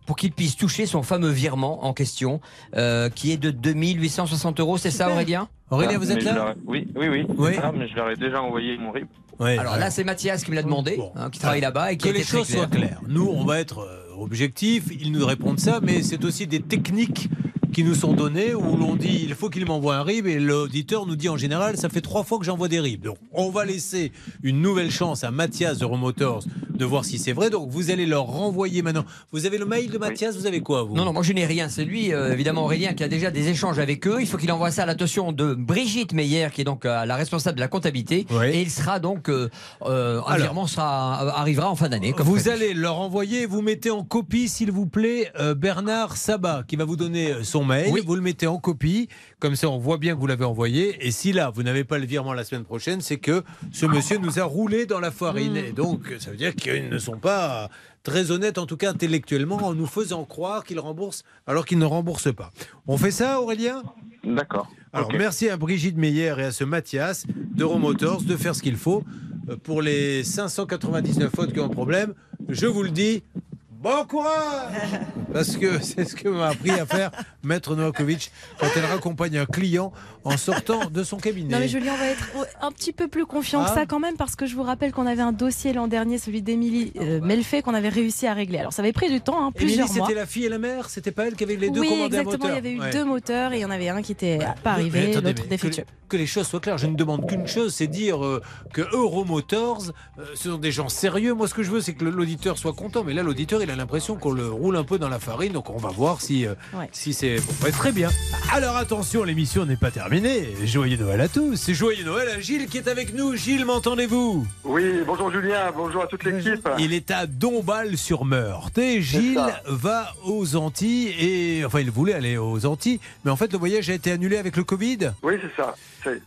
pour 0.07 0.17
qu'il 0.17 0.33
puisse 0.33 0.57
toucher 0.57 0.87
son 0.87 1.03
fameux 1.03 1.31
virement 1.31 1.85
en 1.85 1.93
question, 1.93 2.41
euh, 2.77 3.09
qui 3.09 3.33
est 3.33 3.37
de 3.37 3.51
2860 3.51 4.61
euros. 4.61 4.79
C'est 4.79 4.91
ça, 4.91 5.11
Aurélien? 5.11 5.49
Aurélien, 5.71 5.99
vous 5.99 6.07
Mais 6.07 6.15
êtes 6.15 6.25
là 6.25 6.55
Oui, 6.67 6.89
oui, 6.97 7.09
oui. 7.09 7.27
Oui. 7.37 7.53
Ah, 7.63 7.73
mais 7.73 7.89
je 7.89 7.95
leur 7.95 8.11
ai 8.11 8.17
déjà 8.17 8.43
envoyé 8.43 8.77
mon 8.79 8.91
RIB. 8.91 9.07
Alors 9.43 9.77
là, 9.77 9.91
c'est 9.91 10.05
Mathias 10.05 10.45
qui 10.45 10.51
me 10.51 10.57
l'a 10.57 10.63
demandé, 10.63 10.99
hein, 11.17 11.31
qui 11.31 11.39
travaille 11.39 11.61
là-bas 11.61 11.93
et 11.93 11.97
qui 11.97 12.05
que 12.05 12.11
a 12.11 12.13
les 12.13 12.21
été 12.21 12.29
très 12.29 12.39
choses 12.39 12.49
soient 12.49 12.67
clair. 12.67 12.89
claires. 12.89 13.01
Nous, 13.09 13.27
on 13.27 13.45
va 13.45 13.61
être 13.61 13.81
euh, 13.81 14.15
objectifs, 14.19 14.85
ils 15.01 15.13
nous 15.13 15.27
répondent 15.27 15.61
ça, 15.61 15.81
mais 15.83 16.03
c'est 16.03 16.25
aussi 16.25 16.47
des 16.47 16.61
techniques 16.61 17.29
qui 17.73 17.85
nous 17.85 17.95
sont 17.95 18.13
données 18.13 18.55
où 18.55 18.77
l'on 18.77 18.97
dit 18.97 19.23
il 19.25 19.35
faut 19.35 19.49
qu'il 19.49 19.65
m'envoie 19.65 19.97
un 19.97 20.03
RIB 20.03 20.27
et 20.27 20.39
l'auditeur 20.39 21.07
nous 21.07 21.17
dit 21.17 21.31
en 21.31 21.39
général 21.39 21.79
ça 21.79 21.89
fait 21.89 22.03
trois 22.03 22.23
fois 22.23 22.39
que 22.39 22.45
j'envoie 22.45 22.69
des 22.69 22.81
RIB. 22.81 23.03
Donc 23.03 23.17
on 23.33 23.49
va 23.49 23.65
laisser 23.65 24.13
une 24.43 24.61
nouvelle 24.61 24.91
chance 24.91 25.25
à 25.25 25.31
Mathias 25.31 25.79
de 25.79 25.87
Remotors 25.87 26.45
de 26.75 26.85
voir 26.85 27.05
si 27.05 27.19
c'est 27.19 27.33
vrai. 27.33 27.51
Donc 27.51 27.69
vous 27.71 27.91
allez 27.91 28.07
leur 28.07 28.25
renvoyer 28.25 28.83
maintenant. 28.83 29.05
Vous 29.33 29.47
avez 29.47 29.59
le 29.59 29.67
mail 29.67 29.91
de 29.91 29.99
Mathias, 29.99 30.37
vous 30.37 30.47
avez 30.47 30.61
quoi 30.61 30.83
vous? 30.83 30.95
Non, 30.95 31.05
non, 31.05 31.13
moi 31.13 31.23
je 31.23 31.33
n'ai 31.33 31.47
rien. 31.47 31.69
C'est 31.69 31.85
lui, 31.85 32.13
euh, 32.13 32.33
évidemment, 32.33 32.65
Aurélien, 32.65 32.95
qui 32.95 33.05
a 33.05 33.09
déjà 33.09 33.31
des 33.31 33.49
échanges 33.49 33.79
avec 33.79 34.07
eux. 34.07 34.19
Il 34.21 34.27
faut 34.27 34.37
qu'il 34.37 34.51
envoie 34.53 34.71
ça 34.71 34.83
à 34.83 34.87
l'attention 34.87 35.33
de 35.33 35.55
Brigitte 35.55 36.13
Meyer, 36.13 36.49
qui 36.53 36.61
est 36.63 36.65
donc 36.65 36.85
euh, 36.85 37.05
la 37.05 37.17
responsable 37.17 37.57
de 37.57 37.61
la 37.61 37.69
comptabilité. 37.69 38.27
Et 38.45 38.63
il 38.63 38.71
sera 38.71 38.99
donc, 38.99 39.29
euh, 39.29 39.49
euh, 39.83 40.21
un 40.27 40.37
virement 40.37 40.67
sera, 40.67 41.39
arrivera 41.39 41.71
en 41.71 41.77
fin 41.77 41.89
d'année. 41.89 42.15
Vous 42.17 42.35
prévu. 42.35 42.51
allez 42.51 42.75
leur 42.75 42.99
envoyer, 42.99 43.47
vous 43.47 43.63
mettez 43.63 43.91
en 43.91 44.03
copie, 44.05 44.49
s'il 44.49 44.71
vous 44.73 44.87
plaît, 44.87 45.31
euh, 45.39 45.55
Bernard 45.55 46.17
Sabat, 46.17 46.65
qui 46.67 46.77
va 46.77 46.85
vous 46.85 46.97
donner 46.97 47.33
euh, 47.33 47.45
son 47.45 47.65
mail. 47.65 47.93
Vous 48.05 48.15
le 48.15 48.21
mettez 48.21 48.47
en 48.47 48.59
copie, 48.59 49.09
comme 49.39 49.57
ça 49.57 49.69
on 49.69 49.79
voit 49.79 49.99
bien 49.99 50.15
que 50.15 50.21
vous 50.21 50.27
l'avez 50.27 50.45
envoyé. 50.45 51.07
Et 51.07 51.11
si 51.11 51.33
là, 51.33 51.51
vous 51.55 51.63
n'avez 51.63 51.85
pas 51.85 51.99
le 51.99 52.07
virement 52.07 52.33
la 52.33 52.45
semaine 52.45 52.65
prochaine, 52.65 53.01
c'est 53.01 53.17
que 53.17 53.43
ce 53.73 53.87
monsieur 53.87 54.19
nous 54.19 54.39
a 54.39 54.45
roulé 54.45 54.87
dans 54.87 55.01
la 55.01 55.11
farine. 55.11 55.57
Et 55.57 55.73
donc, 55.73 56.01
ça 56.19 56.31
veut 56.31 56.37
dire 56.37 56.55
qu'ils 56.63 56.89
ne 56.89 56.99
sont 56.99 57.19
pas 57.19 57.69
très 58.03 58.31
honnêtes, 58.31 58.59
en 58.59 58.67
tout 58.67 58.77
cas 58.77 58.91
intellectuellement, 58.91 59.57
en 59.57 59.75
nous 59.75 59.87
faisant 59.87 60.25
croire 60.25 60.65
qu'ils 60.65 60.81
remboursent 60.81 61.25
alors 61.47 61.65
qu'ils 61.67 61.79
ne 61.79 61.85
remboursent 61.85 62.35
pas. 62.35 62.53
On 62.87 62.97
fait 62.97 63.11
ça, 63.11 63.41
Aurélien? 63.41 63.83
D'accord. 64.25 64.69
alors 64.93 65.13
merci 65.13 65.49
à 65.49 65.57
Brigitte 65.57 65.97
Meyer 65.97 66.35
et 66.39 66.45
à 66.45 66.53
ce 66.53 66.63
Mathias 66.63 67.27
d'Euromotors 67.57 68.23
de 68.23 68.37
faire 68.37 68.55
ce 68.55 68.63
qu'il 68.63 68.77
faut. 68.77 69.03
Euh, 69.51 69.57
Pour 69.57 69.83
les 69.83 70.23
599 70.23 71.31
fautes 71.35 71.53
qui 71.53 71.59
ont 71.59 71.65
un 71.67 71.69
problème, 71.69 72.15
je 72.49 72.67
vous 72.67 72.85
le 72.85 72.91
dis, 72.91 73.25
bon 73.71 74.05
courage 74.05 75.01
Parce 75.33 75.57
que 75.57 75.83
c'est 75.83 76.05
ce 76.05 76.15
que 76.15 76.29
m'a 76.29 76.49
appris 76.49 76.71
à 76.71 76.87
faire 76.87 77.11
Maître 77.43 77.75
Novakovic 77.75 78.31
quand 78.61 78.69
elle 78.77 78.85
raccompagne 78.85 79.39
un 79.39 79.47
client 79.47 79.93
en 80.25 80.37
sortant 80.37 80.87
de 80.91 81.03
son 81.03 81.17
cabinet. 81.17 81.53
Non 81.53 81.59
mais 81.59 81.69
Julien, 81.69 81.93
on 81.95 81.99
va 81.99 82.07
être 82.07 82.29
un 82.61 82.71
petit 82.73 82.93
peu 82.93 83.09
plus 83.09 83.27
confiant 83.27 83.63
Ah. 83.65 83.69
que 83.69 83.75
ça 83.75 83.87
quand 83.87 83.99
même 84.01 84.17
parce 84.17 84.37
que 84.37 84.47
je 84.47 84.55
vous 84.55 84.63
rappelle 84.63 84.93
qu'on 84.93 85.07
avait 85.07 85.23
un 85.23 85.33
dossier 85.33 85.73
l'an 85.73 85.89
dernier, 85.89 86.19
celui 86.19 86.43
d'Émilie 86.43 86.93
euh, 87.01 87.21
Melfait, 87.21 87.63
qu'on 87.63 87.75
avait 87.75 87.89
réussi 87.89 88.27
à 88.27 88.35
régler. 88.35 88.59
Alors 88.59 88.73
ça 88.73 88.83
avait 88.83 88.93
pris 88.93 89.11
du 89.11 89.21
temps, 89.21 89.37
hein, 89.47 89.51
Émilie, 89.55 89.67
plusieurs 89.77 89.93
mois. 89.93 90.07
c'était 90.07 90.19
la 90.19 90.27
fille 90.27 90.45
et 90.45 90.49
la 90.49 90.59
mère? 90.59 90.89
C'était 90.91 91.11
pas 91.13 91.27
elle 91.27 91.35
qui 91.35 91.45
avait 91.45 91.57
les 91.57 91.71
deux 91.71 91.81
oui, 91.81 91.89
commandés 91.89 92.17
à 92.17 92.21
exactement. 92.21 92.49
Il 92.51 92.55
y 92.55 92.59
avait 92.59 92.73
eu 92.73 92.81
Ouais. 92.81 92.91
deux 92.91 93.05
moteurs 93.05 93.53
et 93.53 93.59
il 93.59 93.61
y 93.61 93.65
en 93.65 93.71
avait 93.71 93.89
un 93.89 94.03
qui 94.03 94.13
était 94.13 94.39
pas 94.39 94.75
Mais 94.77 94.81
arrivé, 94.83 95.11
attendez, 95.13 95.29
l'autre 95.35 95.49
défectueux. 95.49 95.83
Que, 95.85 95.89
que 96.09 96.17
les 96.17 96.27
choses 96.27 96.47
soient 96.47 96.61
claires, 96.61 96.79
je 96.79 96.87
ne 96.87 96.95
demande 96.97 97.27
qu'une 97.29 97.47
chose, 97.47 97.73
c'est 97.75 97.87
dire 97.87 98.25
euh, 98.25 98.43
que 98.73 98.83
Euromotors, 98.93 99.93
euh, 100.19 100.25
ce 100.35 100.51
sont 100.51 100.59
des 100.59 100.71
gens 100.73 100.89
sérieux. 100.89 101.33
Moi, 101.35 101.49
ce 101.49 101.55
que 101.55 101.63
je 101.63 101.71
veux, 101.71 101.81
c'est 101.81 101.95
que 101.95 102.05
l'auditeur 102.05 102.59
soit 102.59 102.73
content. 102.75 103.03
Mais 103.05 103.13
là, 103.15 103.23
l'auditeur, 103.23 103.63
il 103.63 103.71
a 103.71 103.77
l'impression 103.77 104.17
qu'on 104.17 104.33
le 104.33 104.49
roule 104.49 104.77
un 104.77 104.85
peu 104.85 104.99
dans 104.99 105.09
la 105.09 105.19
farine. 105.19 105.53
Donc, 105.53 105.71
on 105.71 105.77
va 105.79 105.89
voir 105.91 106.21
si, 106.21 106.47
euh, 106.47 106.55
Ouais. 106.75 106.89
si 106.93 107.13
c'est. 107.13 107.37
Bon, 107.37 107.65
ouais, 107.65 107.71
très 107.73 107.93
bien. 107.93 108.11
Alors, 108.53 108.77
attention, 108.77 109.25
l'émission 109.25 109.65
n'est 109.65 109.77
pas 109.77 109.91
terminée. 109.91 110.12
Joyeux 110.17 110.99
Noël 110.99 111.23
à 111.23 111.29
tous. 111.29 111.57
C'est 111.57 111.73
joyeux 111.73 112.05
Noël 112.05 112.29
à 112.29 112.39
Gilles 112.39 112.67
qui 112.67 112.77
est 112.77 112.87
avec 112.87 113.15
nous. 113.15 113.35
Gilles, 113.35 113.65
m'entendez-vous? 113.65 114.47
Oui, 114.63 115.01
bonjour 115.07 115.33
Julien, 115.33 115.73
bonjour 115.75 116.03
à 116.03 116.07
toute 116.07 116.23
l'équipe. 116.25 116.69
Il 116.79 116.93
est 116.93 117.11
à 117.11 117.25
Dombasle-sur-Meurthe. 117.27 118.77
Et 118.77 119.01
Gilles 119.01 119.41
va 119.67 120.13
aux 120.27 120.55
Antilles. 120.55 121.15
Et 121.19 121.65
enfin, 121.65 121.81
il 121.81 121.91
voulait 121.91 122.13
aller 122.13 122.37
aux 122.37 122.67
Antilles. 122.67 123.01
Mais 123.25 123.31
en 123.31 123.37
fait, 123.37 123.51
le 123.55 123.59
voyage 123.59 123.89
a 123.89 123.95
été 123.95 124.13
annulé 124.13 124.37
avec 124.37 124.59
le 124.59 124.65
Covid. 124.65 125.13
Oui, 125.23 125.35
c'est 125.41 125.63
ça. 125.63 125.75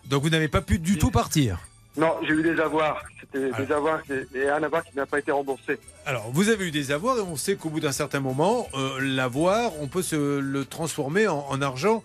Donc, 0.10 0.24
vous 0.24 0.30
n'avez 0.32 0.48
pas 0.48 0.62
pu 0.62 0.80
du 0.80 0.98
tout 0.98 1.12
partir. 1.12 1.60
Non, 1.96 2.14
j'ai 2.28 2.34
eu 2.34 2.42
des 2.42 2.60
avoirs. 2.60 3.04
C'était 3.22 3.52
des 3.52 3.72
avoirs 3.72 4.02
qui- 4.02 4.38
et 4.38 4.50
un 4.50 4.64
avoir 4.64 4.84
qui 4.84 4.98
n'a 4.98 5.06
pas 5.06 5.20
été 5.20 5.32
remboursé. 5.32 5.78
Alors, 6.08 6.30
vous 6.34 6.50
avez 6.50 6.66
eu 6.68 6.72
des 6.72 6.92
avoirs 6.92 7.18
et 7.20 7.22
on 7.22 7.36
sait 7.36 7.56
qu'au 7.56 7.70
bout 7.70 7.80
d'un 7.82 7.92
certain 7.92 8.20
moment, 8.20 8.68
euh, 8.74 8.98
l'avoir, 9.00 9.72
on 9.80 9.88
peut 9.88 10.02
se 10.02 10.40
le 10.40 10.66
transformer 10.66 11.28
en, 11.28 11.46
en 11.48 11.62
argent 11.62 12.04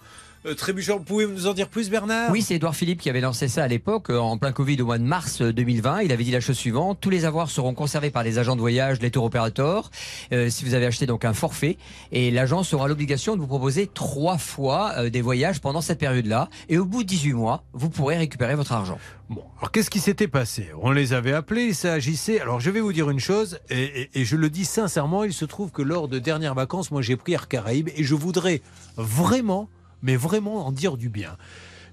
trébuchant. 0.56 0.98
Vous 0.98 1.04
pouvez 1.04 1.26
nous 1.26 1.46
en 1.46 1.52
dire 1.54 1.68
plus, 1.68 1.90
Bernard? 1.90 2.30
Oui, 2.30 2.42
c'est 2.42 2.54
Édouard 2.54 2.74
Philippe 2.74 3.00
qui 3.00 3.10
avait 3.10 3.20
lancé 3.20 3.48
ça 3.48 3.62
à 3.64 3.68
l'époque, 3.68 4.10
euh, 4.10 4.18
en 4.18 4.38
plein 4.38 4.52
Covid 4.52 4.80
au 4.82 4.86
mois 4.86 4.98
de 4.98 5.04
mars 5.04 5.42
euh, 5.42 5.52
2020. 5.52 6.00
Il 6.02 6.12
avait 6.12 6.24
dit 6.24 6.30
la 6.30 6.40
chose 6.40 6.56
suivante 6.56 6.98
tous 7.00 7.10
les 7.10 7.24
avoirs 7.24 7.50
seront 7.50 7.74
conservés 7.74 8.10
par 8.10 8.22
les 8.22 8.38
agents 8.38 8.56
de 8.56 8.60
voyage, 8.60 9.00
les 9.00 9.10
tour 9.10 9.24
opérateurs, 9.24 9.90
euh, 10.32 10.48
si 10.50 10.64
vous 10.64 10.74
avez 10.74 10.86
acheté 10.86 11.06
donc 11.06 11.24
un 11.24 11.32
forfait. 11.34 11.76
Et 12.12 12.30
l'agence 12.30 12.72
aura 12.74 12.88
l'obligation 12.88 13.36
de 13.36 13.40
vous 13.40 13.46
proposer 13.46 13.86
trois 13.86 14.38
fois 14.38 14.92
euh, 14.96 15.10
des 15.10 15.20
voyages 15.22 15.60
pendant 15.60 15.80
cette 15.80 15.98
période-là. 15.98 16.48
Et 16.68 16.78
au 16.78 16.84
bout 16.84 17.02
de 17.02 17.08
18 17.08 17.32
mois, 17.34 17.64
vous 17.72 17.90
pourrez 17.90 18.16
récupérer 18.16 18.54
votre 18.54 18.72
argent. 18.72 18.98
Bon, 19.28 19.44
alors 19.58 19.70
qu'est-ce 19.70 19.90
qui 19.90 20.00
s'était 20.00 20.26
passé? 20.26 20.68
On 20.82 20.90
les 20.90 21.12
avait 21.12 21.32
appelés, 21.32 21.66
il 21.66 21.74
s'agissait. 21.74 22.40
Alors, 22.40 22.58
je 22.60 22.70
vais 22.70 22.80
vous 22.80 22.92
dire 22.92 23.10
une 23.10 23.20
chose, 23.20 23.58
et, 23.70 23.82
et- 24.02 24.10
et 24.14 24.24
je 24.24 24.34
le 24.36 24.50
dis 24.50 24.64
sincèrement, 24.64 25.22
il 25.22 25.32
se 25.32 25.44
trouve 25.44 25.70
que 25.70 25.82
lors 25.82 26.08
de 26.08 26.18
dernières 26.18 26.54
vacances, 26.56 26.90
moi 26.90 27.00
j'ai 27.02 27.16
pris 27.16 27.34
Air 27.34 27.46
Caraïbes 27.46 27.90
et 27.94 28.02
je 28.02 28.14
voudrais 28.16 28.60
vraiment, 28.96 29.68
mais 30.02 30.16
vraiment 30.16 30.66
en 30.66 30.72
dire 30.72 30.96
du 30.96 31.08
bien. 31.08 31.36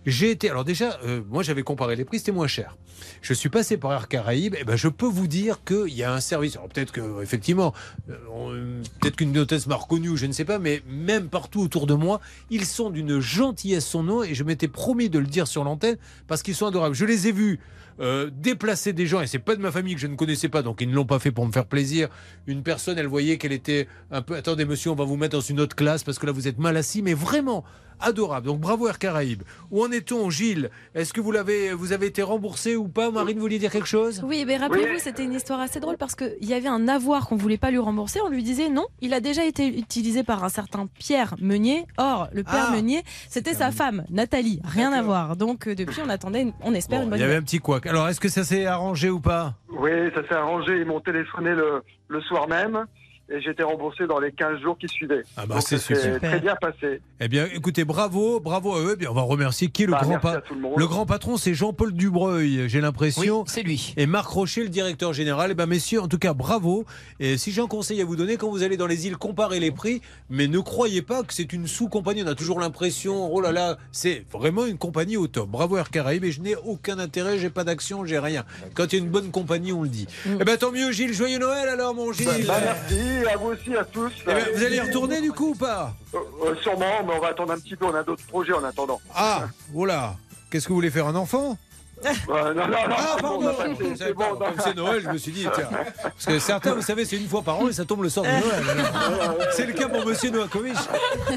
J'ai 0.07 0.31
été, 0.31 0.49
alors 0.49 0.63
déjà, 0.63 0.97
euh, 1.03 1.21
moi 1.29 1.43
j'avais 1.43 1.63
comparé 1.63 1.97
les 1.97 2.05
prix, 2.05 2.19
c'était 2.19 2.31
moins 2.31 2.47
cher. 2.47 2.77
Je 3.21 3.33
suis 3.33 3.49
passé 3.49 3.75
par 3.75 3.91
Air 3.91 4.07
Caraïbes, 4.07 4.55
et 4.55 4.63
ben 4.63 4.77
je 4.77 4.87
peux 4.87 5.05
vous 5.05 5.27
dire 5.27 5.65
qu'il 5.65 5.93
y 5.93 6.01
a 6.01 6.13
un 6.13 6.21
service. 6.21 6.55
Alors 6.55 6.69
peut-être 6.69 6.93
que 6.93 7.21
effectivement, 7.21 7.73
euh, 8.09 8.81
peut-être 9.01 9.17
qu'une 9.17 9.37
hôtesse 9.37 9.67
m'a 9.67 9.75
reconnu, 9.75 10.15
je 10.15 10.25
ne 10.25 10.31
sais 10.31 10.45
pas, 10.45 10.59
mais 10.59 10.81
même 10.87 11.27
partout 11.27 11.59
autour 11.59 11.87
de 11.87 11.93
moi, 11.93 12.21
ils 12.49 12.65
sont 12.65 12.89
d'une 12.89 13.19
gentillesse 13.19 13.85
sans 13.85 14.01
nom 14.01 14.23
et 14.23 14.33
je 14.33 14.45
m'étais 14.45 14.69
promis 14.69 15.09
de 15.09 15.19
le 15.19 15.27
dire 15.27 15.45
sur 15.45 15.65
l'antenne 15.65 15.97
parce 16.27 16.41
qu'ils 16.41 16.55
sont 16.55 16.67
adorables. 16.67 16.95
Je 16.95 17.03
les 17.03 17.27
ai 17.27 17.33
vus 17.33 17.59
euh, 17.99 18.29
déplacer 18.31 18.93
des 18.93 19.07
gens 19.07 19.19
et 19.19 19.27
c'est 19.27 19.39
pas 19.39 19.57
de 19.57 19.61
ma 19.61 19.71
famille 19.71 19.95
que 19.95 20.01
je 20.01 20.07
ne 20.07 20.15
connaissais 20.15 20.47
pas, 20.47 20.61
donc 20.61 20.79
ils 20.79 20.89
ne 20.89 20.95
l'ont 20.95 21.05
pas 21.05 21.19
fait 21.19 21.31
pour 21.31 21.45
me 21.45 21.51
faire 21.51 21.65
plaisir. 21.65 22.07
Une 22.45 22.63
personne, 22.63 22.97
elle 22.97 23.07
voyait 23.07 23.37
qu'elle 23.37 23.51
était 23.51 23.89
un 24.09 24.21
peu. 24.21 24.35
Attendez, 24.35 24.63
monsieur, 24.63 24.91
on 24.91 24.95
va 24.95 25.03
vous 25.03 25.17
mettre 25.17 25.35
dans 25.35 25.41
une 25.41 25.59
autre 25.59 25.75
classe 25.75 26.05
parce 26.05 26.17
que 26.17 26.25
là 26.25 26.31
vous 26.31 26.47
êtes 26.47 26.59
mal 26.59 26.77
assis, 26.77 27.01
mais 27.01 27.13
vraiment 27.13 27.65
adorable. 27.99 28.47
Donc 28.47 28.59
bravo 28.59 28.87
Air 28.87 28.99
Caraïbes. 28.99 29.43
Où 29.71 29.83
en 29.83 29.91
est-on, 29.91 30.29
Gilles 30.29 30.69
Est-ce 30.95 31.13
que 31.13 31.21
vous 31.21 31.31
l'avez, 31.31 31.73
vous 31.73 31.93
avez 31.93 32.07
été 32.07 32.21
remboursé 32.21 32.75
ou 32.75 32.87
pas 32.87 33.11
Marine, 33.11 33.35
vous 33.37 33.41
vouliez 33.43 33.59
dire 33.59 33.71
quelque 33.71 33.87
chose 33.87 34.21
Oui, 34.25 34.43
mais 34.45 34.57
rappelez-vous, 34.57 34.99
c'était 34.99 35.23
une 35.23 35.33
histoire 35.33 35.59
assez 35.59 35.79
drôle 35.79 35.97
parce 35.97 36.15
qu'il 36.15 36.35
y 36.45 36.53
avait 36.53 36.67
un 36.67 36.87
avoir 36.87 37.27
qu'on 37.27 37.35
voulait 37.35 37.57
pas 37.57 37.71
lui 37.71 37.77
rembourser. 37.79 38.19
On 38.23 38.29
lui 38.29 38.43
disait 38.43 38.69
non, 38.69 38.85
il 39.01 39.13
a 39.13 39.19
déjà 39.19 39.45
été 39.45 39.67
utilisé 39.67 40.23
par 40.23 40.43
un 40.43 40.49
certain 40.49 40.87
Pierre 40.99 41.35
Meunier. 41.39 41.85
Or, 41.97 42.27
le 42.33 42.43
Pierre 42.43 42.67
Ah. 42.69 42.75
Meunier, 42.75 43.03
c'était 43.29 43.53
sa 43.53 43.71
femme, 43.71 44.03
Nathalie. 44.09 44.61
Rien 44.63 44.91
à 44.93 45.01
voir. 45.01 45.35
Donc, 45.35 45.67
euh, 45.67 45.75
depuis, 45.75 46.01
on 46.05 46.09
attendait, 46.09 46.41
une- 46.43 46.53
on 46.63 46.73
espère 46.73 47.01
une 47.01 47.09
bonne 47.09 47.19
Il 47.19 47.21
y 47.21 47.25
avait 47.25 47.35
un 47.35 47.41
petit 47.43 47.59
couac. 47.59 47.85
Alors 47.87 48.07
est-ce 48.07 48.19
que 48.19 48.29
ça 48.29 48.43
s'est 48.43 48.65
arrangé 48.65 49.09
ou 49.09 49.19
pas? 49.19 49.55
Oui, 49.69 49.91
ça 50.15 50.21
s'est 50.27 50.35
arrangé. 50.35 50.77
Ils 50.79 50.85
m'ont 50.85 50.99
téléphoné 51.01 51.51
le, 51.51 51.81
le 52.07 52.21
soir 52.21 52.47
même 52.47 52.85
et 53.29 53.41
j'ai 53.41 53.51
été 53.51 53.63
remboursé 53.63 54.07
dans 54.07 54.19
les 54.19 54.31
15 54.31 54.59
jours 54.61 54.77
qui 54.77 54.87
suivaient. 54.87 55.23
Ah 55.35 55.45
bah, 55.45 55.59
c'est 55.61 55.77
ça 55.77 55.95
s'est 55.95 56.13
super. 56.13 56.29
très 56.29 56.39
bien 56.39 56.55
passé. 56.55 57.01
Eh 57.19 57.27
bien, 57.27 57.47
écoutez, 57.53 57.83
bravo, 57.83 58.39
bravo 58.39 58.75
à 58.75 58.79
eux. 58.81 58.91
Eh 58.93 58.95
bien, 58.97 59.09
on 59.11 59.13
va 59.13 59.21
remercier 59.21 59.67
qui 59.69 59.83
est 59.83 59.85
le 59.85 59.91
Bah, 59.91 59.99
grand 60.01 60.09
merci 60.11 60.23
pa- 60.27 60.33
à 60.37 60.41
tout 60.41 60.55
le 60.55 60.87
grand 60.87 61.05
patron, 61.05 61.37
c'est 61.37 61.53
Jean-Paul 61.53 61.93
Dubreuil, 61.93 62.69
j'ai 62.69 62.81
l'impression. 62.81 63.39
Oui, 63.41 63.45
c'est 63.47 63.63
lui. 63.63 63.93
Et 63.97 64.05
Marc 64.05 64.27
Rocher, 64.29 64.63
le 64.63 64.69
directeur 64.69 65.13
général. 65.13 65.49
Eh 65.51 65.55
bien, 65.55 65.65
messieurs, 65.65 66.01
en 66.01 66.07
tout 66.07 66.17
cas, 66.19 66.33
bravo. 66.33 66.85
Et 67.19 67.37
si 67.37 67.51
j'ai 67.51 67.61
un 67.61 67.67
conseil 67.67 68.01
à 68.01 68.05
vous 68.05 68.15
donner, 68.15 68.37
quand 68.37 68.49
vous 68.49 68.63
allez 68.63 68.77
dans 68.77 68.87
les 68.87 69.07
îles, 69.07 69.17
comparez 69.17 69.59
les 69.59 69.71
prix, 69.71 70.01
mais 70.29 70.47
ne 70.47 70.59
croyez 70.59 71.01
pas 71.01 71.23
que 71.23 71.33
c'est 71.33 71.51
une 71.53 71.67
sous-compagnie. 71.67 72.23
On 72.23 72.27
a 72.27 72.35
toujours 72.35 72.59
l'impression, 72.59 73.33
oh 73.33 73.41
là 73.41 73.51
là, 73.51 73.77
c'est 73.91 74.25
vraiment 74.31 74.65
une 74.65 74.77
compagnie 74.77 75.17
au 75.17 75.27
top. 75.27 75.49
Bravo 75.49 75.77
Air 75.77 75.89
Caraïbes. 75.89 76.23
Et 76.25 76.31
je 76.31 76.41
n'ai 76.41 76.55
aucun 76.55 76.99
intérêt, 76.99 77.37
j'ai 77.37 77.49
pas 77.49 77.63
d'action, 77.63 78.05
j'ai 78.05 78.19
rien. 78.19 78.45
Quand 78.73 78.93
il 78.93 78.99
y 78.99 79.01
a 79.01 79.03
une 79.03 79.09
bonne 79.11 79.31
compagnie, 79.31 79.73
on 79.73 79.83
le 79.83 79.89
dit. 79.89 80.07
Eh 80.39 80.43
bien, 80.43 80.57
tant 80.57 80.71
mieux, 80.71 80.91
Gilles. 80.91 81.13
Joyeux 81.13 81.39
Noël 81.39 81.67
alors, 81.69 81.93
mon 81.95 82.11
Gilles. 82.13 82.45
Bah, 82.47 82.59
bah, 82.59 82.75
merci, 82.89 83.16
à 83.25 83.37
vous 83.37 83.47
aussi, 83.49 83.75
à 83.75 83.83
tous. 83.83 84.11
Eh 84.23 84.25
ben, 84.25 84.45
vous 84.53 84.63
allez 84.63 84.75
y 84.77 84.79
retourner 84.81 85.21
du 85.21 85.31
coup 85.31 85.49
ou 85.51 85.55
pas 85.55 85.93
Euh, 86.13 86.17
euh, 86.45 86.55
Sûrement, 86.61 87.03
mais 87.05 87.13
on 87.15 87.19
va 87.19 87.27
attendre 87.29 87.53
un 87.53 87.59
petit 87.59 87.75
peu. 87.75 87.85
On 87.85 87.95
a 87.95 88.03
d'autres 88.03 88.25
projets 88.27 88.53
en 88.53 88.63
attendant. 88.63 88.99
Ah, 89.15 89.47
voilà. 89.73 90.15
Qu'est-ce 90.49 90.65
que 90.65 90.69
vous 90.69 90.75
voulez 90.75 90.91
faire, 90.91 91.07
un 91.07 91.15
enfant? 91.15 91.57
Non, 92.03 92.53
non, 92.53 92.67
non, 92.67 92.77
Ah, 92.95 93.15
c'est 93.15 93.21
pardon 93.21 93.41
bon. 93.41 94.37
Comme 94.63 94.73
Noël, 94.75 95.01
je 95.03 95.09
me 95.09 95.17
suis 95.17 95.31
dit, 95.31 95.47
tiens. 95.53 95.69
Parce 96.01 96.25
que 96.25 96.39
certains, 96.39 96.73
vous 96.75 96.81
savez, 96.81 97.05
c'est 97.05 97.17
une 97.17 97.27
fois 97.27 97.41
par 97.41 97.59
an 97.59 97.67
et 97.69 97.73
ça 97.73 97.85
tombe 97.85 98.03
le 98.03 98.09
soir 98.09 98.25
de 98.25 98.29
Noël. 98.31 98.43
alors. 98.69 99.35
C'est 99.51 99.65
le 99.65 99.73
cas 99.73 99.87
pour 99.87 100.05
Monsieur 100.05 100.29
Novakovic. 100.29 100.75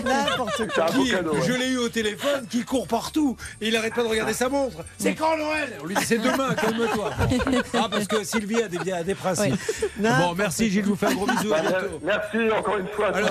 N'importe 0.05 0.63
beau 0.95 1.03
Qui, 1.03 1.11
je 1.47 1.53
l'ai 1.53 1.69
eu 1.69 1.79
au 1.79 1.89
téléphone, 1.89 2.47
qui 2.49 2.65
court 2.65 2.87
partout. 2.87 3.37
Et 3.61 3.69
il 3.69 3.77
arrête 3.77 3.95
pas 3.95 4.03
de 4.03 4.09
regarder 4.09 4.33
sa 4.35 4.49
montre. 4.49 4.79
C'est 4.99 5.15
quand 5.15 5.37
Noël? 5.37 5.79
On 5.83 5.87
lui 5.87 5.95
dit, 5.95 6.05
c'est 6.05 6.19
demain, 6.19 6.55
calme-toi. 6.55 7.11
Ah, 7.75 7.89
parce 7.91 8.07
que 8.07 8.23
Sylvie 8.25 8.63
a 8.63 8.69
des, 8.69 8.93
a 8.93 9.03
des 9.03 9.15
principes. 9.15 9.55
Bon, 9.99 10.35
merci 10.37 10.71
Gilles, 10.71 10.85
je 10.85 10.89
vous 10.91 10.97
fais 10.97 11.07
un 11.07 11.15
gros 11.15 11.27
bisou. 11.27 11.53
À 11.55 11.63
Bah, 11.63 11.69
bientôt. 11.71 12.01
Merci 12.03 12.37
encore 12.57 12.77
une 12.79 12.89
fois. 12.89 13.09
Alors, 13.15 13.31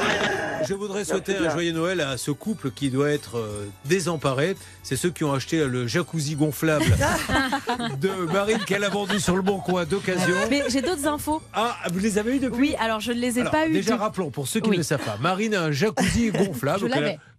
je 0.67 0.73
voudrais 0.73 1.05
souhaiter 1.05 1.37
un 1.37 1.49
joyeux 1.49 1.71
Noël 1.73 2.01
à 2.01 2.17
ce 2.17 2.31
couple 2.31 2.71
qui 2.71 2.89
doit 2.89 3.09
être 3.11 3.37
euh, 3.37 3.65
désemparé. 3.85 4.55
C'est 4.83 4.95
ceux 4.95 5.09
qui 5.11 5.23
ont 5.23 5.33
acheté 5.33 5.63
le 5.65 5.85
jacuzzi 5.87 6.35
gonflable 6.35 6.85
de 8.01 8.09
Marine 8.31 8.59
qu'elle 8.65 8.83
a 8.83 8.89
vendu 8.89 9.19
sur 9.19 9.35
le 9.35 9.41
bon 9.41 9.59
coin 9.59 9.85
d'occasion. 9.85 10.35
Mais 10.49 10.63
j'ai 10.69 10.81
d'autres 10.81 11.07
infos. 11.07 11.41
Ah, 11.53 11.75
vous 11.91 11.99
les 11.99 12.17
avez 12.17 12.35
eu 12.37 12.39
depuis 12.39 12.59
Oui, 12.59 12.75
alors 12.79 12.99
je 12.99 13.11
ne 13.11 13.19
les 13.19 13.37
ai 13.37 13.41
Alors, 13.41 13.51
pas 13.51 13.67
eu. 13.67 13.73
Déjà, 13.73 13.97
rappelons, 13.97 14.29
pour 14.31 14.47
ceux 14.47 14.59
qui 14.59 14.69
Oui. 14.69 14.75
ne 14.75 14.81
le 14.81 14.83
savent 14.83 15.03
pas, 15.03 15.17
Marine 15.19 15.55
a 15.55 15.63
un 15.63 15.71
jacuzzi 15.71 16.31
gonflable 16.31 16.89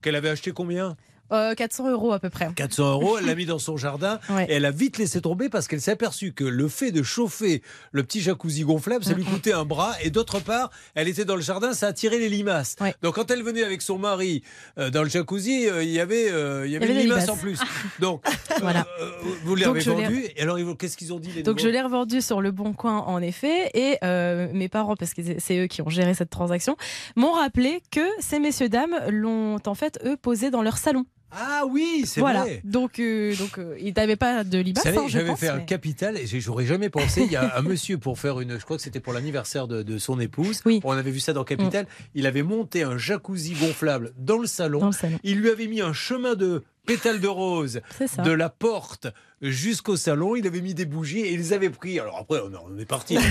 qu'elle 0.03 0.17
avait 0.17 0.31
acheté 0.31 0.53
combien? 0.53 0.97
Euh, 1.33 1.55
400 1.55 1.91
euros 1.91 2.13
à 2.13 2.19
peu 2.19 2.31
près. 2.31 2.49
400 2.55 2.93
euros, 2.93 3.19
elle 3.19 3.27
l'a 3.27 3.35
mis 3.37 3.47
dans 3.47 3.59
son 3.59 3.77
jardin 3.77 4.19
Ouais. 4.31 4.47
et 4.49 4.55
elle 4.55 4.65
a 4.65 4.71
vite 4.71 4.99
laissé 4.99 5.21
tomber 5.21 5.49
parce 5.49 5.69
qu'elle 5.69 5.81
s'est 5.81 5.93
aperçue 5.93 6.33
que 6.33 6.45
le 6.45 6.69
fait 6.69 6.91
de 6.93 7.03
chauffer 7.03 7.63
le 7.93 8.03
petit 8.03 8.21
jacuzzi 8.21 8.63
gonflable, 8.63 9.05
ça 9.05 9.13
lui 9.13 9.25
coûtait 9.25 9.53
un 9.53 9.65
bras 9.65 9.95
et 10.03 10.11
d'autre 10.11 10.41
part, 10.41 10.71
elle 10.95 11.09
était 11.09 11.25
dans 11.25 11.37
le 11.37 11.43
jardin, 11.43 11.73
ça 11.73 11.87
attirait 11.89 12.19
les 12.19 12.29
limaces. 12.29 12.77
Donc 13.03 13.15
quand 13.15 13.31
elle 13.31 13.43
venait 13.43 13.63
avec 13.65 13.83
son 13.83 13.99
mari 13.99 14.43
euh, 14.79 14.91
dans 14.91 15.03
le 15.03 15.09
jacuzzi, 15.09 15.69
euh, 15.69 15.83
il 15.83 15.91
y 15.91 16.01
avait, 16.01 16.31
euh, 16.31 16.67
il 16.67 16.73
y 16.73 16.77
avait 16.77 16.89
une 16.89 16.99
limace 16.99 17.29
en 17.29 17.37
plus. 17.37 17.59
Donc 18.01 18.23
Voilà. 18.61 18.87
euh, 19.01 19.11
vous 19.45 19.55
les 19.55 19.65
Donc, 19.65 19.77
avez 19.77 19.81
je 19.81 19.91
l'ai- 19.91 20.03
vendu 20.05 20.25
et 20.37 20.43
alors 20.43 20.59
qu'est-ce 20.79 20.97
qu'ils 20.97 21.13
ont 21.13 21.19
dit 21.21 21.31
les 21.35 21.43
Donc 21.43 21.59
je 21.59 21.69
l'ai 21.69 21.81
revendu 21.81 22.21
sur 22.21 22.41
le 22.41 22.51
bon 22.51 22.73
coin 22.73 22.99
en 22.99 23.21
effet 23.23 23.71
et 23.75 23.99
euh, 24.05 24.49
mes 24.53 24.69
parents 24.69 24.97
parce 24.97 25.15
que 25.15 25.23
c'est- 25.23 25.39
c'est 25.41 25.59
eux 25.59 25.67
qui 25.67 25.83
ont 25.83 25.89
géré 25.91 26.15
cette 26.15 26.31
transaction 26.31 26.77
m'ont 27.17 27.33
rappelé 27.33 27.83
que 27.91 28.01
ces 28.21 28.39
messieurs 28.39 28.69
dames 28.69 28.97
l'ont 29.09 29.59
en 29.67 29.75
fait 29.75 29.99
eux 30.05 30.17
posé 30.17 30.51
dans 30.51 30.63
leur 30.63 30.79
salon. 30.79 31.05
Ah 31.33 31.65
oui, 31.69 32.03
c'est 32.07 32.21
voilà. 32.21 32.43
vrai. 32.43 32.61
Donc 32.65 32.99
euh, 32.99 33.35
donc 33.37 33.59
euh, 33.59 33.77
ils 33.81 33.93
n'avaient 33.95 34.17
pas 34.17 34.45
de 34.45 34.59
libasse 34.59 34.87
hein, 34.87 35.05
j'avais 35.09 35.37
fait 35.37 35.49
un 35.49 35.61
capital 35.61 36.17
et 36.17 36.27
j'aurais 36.27 36.67
jamais 36.67 36.91
pensé. 36.91 37.23
Il 37.23 37.33
y 37.33 37.37
a 37.37 37.57
un 37.57 37.63
monsieur 37.63 37.99
pour 37.99 38.19
faire 38.19 38.41
une, 38.41 38.59
je 38.59 38.65
crois 38.65 38.77
que 38.77 38.83
c'était 38.83 39.01
pour 39.01 39.13
l'anniversaire 39.13 39.69
de, 39.69 39.83
de 39.83 39.99
son 39.99 40.19
épouse. 40.21 40.63
On 40.85 40.93
avait 40.93 41.11
vu 41.11 41.21
ça 41.21 41.33
dans 41.33 41.45
Capital. 41.45 41.87
Il 42.15 42.27
avait 42.27 42.43
monté 42.43 42.83
un 42.83 42.99
jacuzzi 42.99 43.55
gonflable 43.55 44.13
dans 44.19 44.39
le 44.39 44.47
salon. 44.47 44.81
Dans 44.81 44.87
le 44.87 44.93
salon. 44.93 45.19
Il 45.23 45.41
lui 45.41 45.51
avait 45.51 45.67
mis 45.67 45.81
un 45.81 45.93
chemin 45.93 46.35
de 46.35 46.63
pétales 46.87 47.21
de 47.21 47.29
rose 47.29 47.81
de 48.25 48.31
la 48.31 48.49
porte 48.49 49.07
jusqu'au 49.41 49.97
salon. 49.97 50.37
Il 50.37 50.47
avait 50.47 50.61
mis 50.61 50.75
des 50.75 50.85
bougies 50.85 51.21
et 51.21 51.33
ils 51.33 51.55
avaient 51.55 51.71
pris. 51.71 51.99
Alors 51.99 52.19
après, 52.19 52.41
on 52.41 52.51
on 52.75 52.79
est 52.79 52.85
parti. 52.85 53.17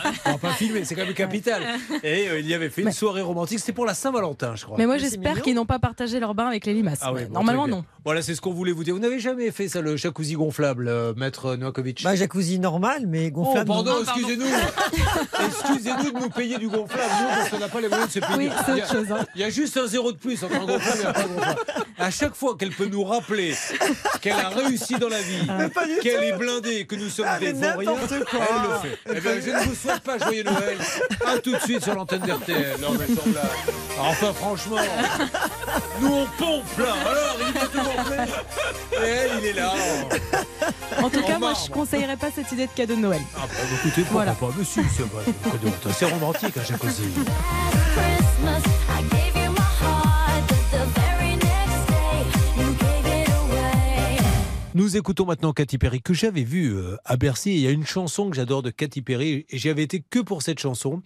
Ah 0.00 0.12
on 0.26 0.32
va 0.32 0.38
pas 0.38 0.52
filmer, 0.52 0.84
c'est 0.84 0.94
quand 0.94 1.04
même 1.04 1.14
capital. 1.14 1.62
Et 2.02 2.28
euh, 2.28 2.40
il 2.40 2.46
y 2.46 2.54
avait 2.54 2.68
fait 2.70 2.82
une 2.82 2.92
soirée 2.92 3.22
romantique. 3.22 3.58
C'était 3.58 3.72
pour 3.72 3.86
la 3.86 3.94
Saint-Valentin, 3.94 4.56
je 4.56 4.64
crois. 4.64 4.76
Mais 4.76 4.86
moi, 4.86 4.98
j'espère 4.98 5.42
qu'ils 5.42 5.54
n'ont 5.54 5.66
pas 5.66 5.78
partagé 5.78 6.20
leur 6.20 6.34
bain 6.34 6.46
avec 6.46 6.66
les 6.66 6.74
limaces. 6.74 7.00
Ah 7.02 7.12
bon, 7.12 7.28
Normalement, 7.30 7.66
non. 7.68 7.84
Voilà, 8.04 8.22
c'est 8.22 8.34
ce 8.34 8.40
qu'on 8.40 8.52
voulait 8.52 8.72
vous 8.72 8.84
dire. 8.84 8.94
Vous 8.94 9.00
n'avez 9.00 9.18
jamais 9.20 9.50
fait 9.50 9.68
ça, 9.68 9.80
le 9.80 9.96
jacuzzi 9.96 10.34
gonflable, 10.34 10.88
euh, 10.88 11.14
maître 11.16 11.56
Novakovic 11.56 12.02
Bah, 12.04 12.14
jacuzzi 12.14 12.58
normal, 12.58 13.04
mais 13.06 13.28
Oh, 13.28 13.42
gonflable. 13.42 13.66
pardon, 13.68 13.92
non. 13.92 14.02
excusez-nous. 14.02 14.46
excusez-nous 15.46 16.12
de 16.12 16.18
nous 16.20 16.30
payer 16.30 16.58
du 16.58 16.68
gonflable, 16.68 17.10
nous, 17.20 17.28
parce 17.28 17.48
qu'on 17.50 17.58
n'a 17.58 17.68
pas 17.68 17.80
les 17.80 17.88
moyens 17.88 18.08
de 18.08 18.12
se 18.12 18.18
payer. 18.20 18.48
Oui, 18.48 18.50
c'est 18.66 18.72
il, 18.72 18.78
y 18.78 18.80
a, 18.80 18.84
autre 18.84 18.92
chose, 18.92 19.12
hein. 19.12 19.26
il 19.34 19.40
y 19.40 19.44
a 19.44 19.50
juste 19.50 19.76
un 19.76 19.86
zéro 19.86 20.12
de 20.12 20.16
plus 20.18 20.42
entre 20.42 20.54
un 20.54 20.66
gonflable 20.66 21.00
et 21.02 21.06
un 21.06 21.12
pas 21.12 21.22
gonflable. 21.24 21.60
À 21.98 22.10
chaque 22.10 22.34
fois 22.34 22.56
qu'elle 22.56 22.70
peut 22.70 22.86
nous 22.86 23.04
rappeler 23.04 23.54
qu'elle 24.20 24.32
a 24.34 24.48
réussi 24.48 24.94
dans 24.98 25.08
la 25.08 25.20
vie, 25.20 25.37
Mais 25.58 25.68
pas 25.68 25.86
du 25.86 25.96
qu'elle 26.02 26.18
tout. 26.18 26.22
est 26.24 26.32
blindée, 26.32 26.86
que 26.86 26.94
nous 26.96 27.08
sommes 27.08 27.26
Ah, 27.28 27.38
des 27.38 27.52
mais 27.52 27.70
vauriens, 27.72 27.92
quoi. 27.92 28.40
elle 28.40 28.70
le 28.70 28.90
fait. 28.90 28.98
Eh 29.16 29.20
bien, 29.20 29.32
je 29.44 29.50
ne 29.50 29.64
vous 29.68 29.74
souhaite 29.74 30.00
pas 30.00 30.18
joyeux 30.18 30.42
Noël. 30.44 30.78
À 31.26 31.38
tout 31.38 31.52
de 31.54 31.60
suite 31.60 31.82
sur 31.82 31.94
l'antenne 31.94 32.20
d'RTL. 32.22 32.76
Non, 32.80 32.92
mais 32.92 33.06
blague. 33.06 33.44
Enfin, 34.00 34.32
franchement, 34.32 34.76
nous 36.00 36.08
on 36.14 36.26
pompe 36.38 36.78
là. 36.78 36.94
Alors, 37.10 37.36
il 37.46 37.52
va 37.52 37.66
tout 37.66 37.78
gonfler. 37.78 38.32
Et 39.02 39.08
elle, 39.08 39.30
il 39.40 39.46
est 39.46 39.52
là. 39.54 39.72
En 41.02 41.10
tout 41.10 41.18
En 41.20 41.22
cas, 41.26 41.38
moi, 41.38 41.52
je 41.64 41.70
conseillerais 41.70 42.16
pas 42.16 42.28
cette 42.34 42.50
idée 42.52 42.66
de 42.66 42.72
cadeau 42.74 42.94
de 42.96 43.00
Noël. 43.00 43.20
Ah, 43.36 43.40
bah, 43.46 43.54
écoutez, 43.74 44.02
pourquoi 44.02 44.24
Voilà. 44.24 44.32
pas 44.32 44.48
Mais 44.56 44.64
si, 44.64 44.80
c'est 44.96 45.02
vrai, 45.02 45.24
c'est- 45.24 45.92
c'est 45.98 46.04
romantique, 46.06 46.56
un 46.56 46.64
jacuzzi. 46.64 47.02
Nous 54.78 54.96
écoutons 54.96 55.26
maintenant 55.26 55.52
Katy 55.52 55.76
Perry, 55.76 56.00
que 56.00 56.14
j'avais 56.14 56.44
vu 56.44 56.72
euh, 56.72 56.96
à 57.04 57.16
Bercy. 57.16 57.52
Il 57.52 57.60
y 57.62 57.66
a 57.66 57.72
une 57.72 57.84
chanson 57.84 58.30
que 58.30 58.36
j'adore 58.36 58.62
de 58.62 58.70
Katy 58.70 59.02
Perry, 59.02 59.44
et 59.50 59.58
j'y 59.58 59.70
avais 59.70 59.82
été 59.82 60.04
que 60.08 60.20
pour 60.20 60.42
cette 60.42 60.60
chanson. 60.60 61.02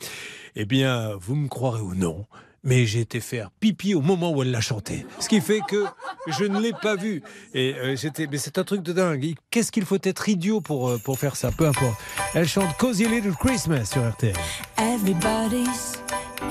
Eh 0.56 0.66
bien, 0.66 1.16
vous 1.18 1.34
me 1.34 1.48
croirez 1.48 1.80
ou 1.80 1.94
non, 1.94 2.26
mais 2.64 2.84
j'ai 2.84 3.00
été 3.00 3.18
faire 3.18 3.50
pipi 3.60 3.94
au 3.94 4.02
moment 4.02 4.30
où 4.30 4.42
elle 4.42 4.50
l'a 4.50 4.60
chantée. 4.60 5.06
Ce 5.20 5.26
qui 5.26 5.40
fait 5.40 5.60
que 5.66 5.86
je 6.26 6.44
ne 6.44 6.60
l'ai 6.60 6.74
pas 6.74 6.96
vue. 6.96 7.22
Et 7.54 7.72
euh, 7.76 7.96
j'étais, 7.96 8.26
mais 8.30 8.36
c'est 8.36 8.58
un 8.58 8.64
truc 8.64 8.82
de 8.82 8.92
dingue. 8.92 9.36
Qu'est-ce 9.48 9.72
qu'il 9.72 9.86
faut 9.86 9.96
être 10.02 10.28
idiot 10.28 10.60
pour, 10.60 10.90
euh, 10.90 10.98
pour 10.98 11.18
faire 11.18 11.34
ça? 11.34 11.50
Peu 11.50 11.66
importe. 11.66 11.98
Elle 12.34 12.48
chante 12.48 12.76
Cozy 12.76 13.08
Little 13.08 13.32
Christmas 13.32 13.86
sur 13.86 14.06
RTL. 14.06 14.36
Everybody's 14.76 15.98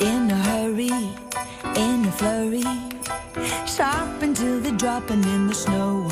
in 0.01 0.27
a 0.31 0.41
hurry, 0.49 0.89
in 1.75 2.03
a 2.03 2.11
flurry. 2.13 2.65
They're 4.63 4.71
dropping 4.71 5.23
in 5.23 5.47
the 5.47 5.53
snow. 5.53 6.07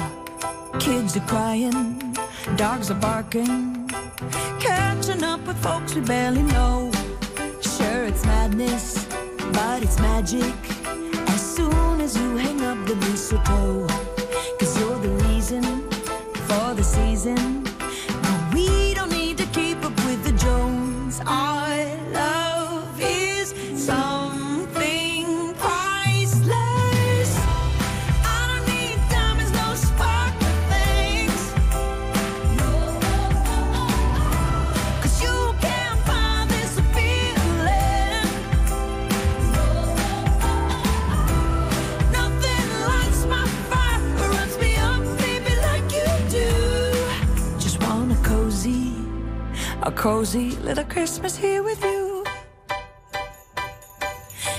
Kids 0.79 1.15
are 1.17 1.27
crying, 1.27 2.15
dogs 2.55 2.89
are 2.91 2.99
barking. 2.99 3.89
Catching 4.59 5.23
up 5.23 5.45
with 5.47 5.57
folks 5.57 5.93
we 5.95 6.01
barely 6.01 6.43
know. 6.43 6.91
Sure, 7.61 8.03
it's 8.03 8.25
madness, 8.25 9.05
but 9.53 9.83
it's 9.83 9.99
magic. 9.99 10.55
As 11.29 11.55
soon 11.55 12.01
as 12.01 12.15
you 12.17 12.35
hang 12.37 12.61
up 12.61 12.79
the 12.87 12.95
mistletoe, 12.95 13.87
cause 14.59 14.79
you're 14.79 14.99
the 14.99 15.13
reason 15.27 15.63
for 16.47 16.73
the 16.73 16.83
season. 16.83 17.63
No, 18.23 18.49
we 18.53 18.93
don't 18.93 19.11
need 19.11 19.37
to 19.37 19.45
keep 19.47 19.83
up 19.83 19.95
with 20.05 20.23
the 20.23 20.33
Jones. 20.33 21.21
Our 21.25 21.58
a 49.83 49.91
cozy 49.91 50.51
little 50.57 50.83
Christmas 50.83 51.37
here 51.37 51.63
with 51.63 51.81
you. 51.83 52.23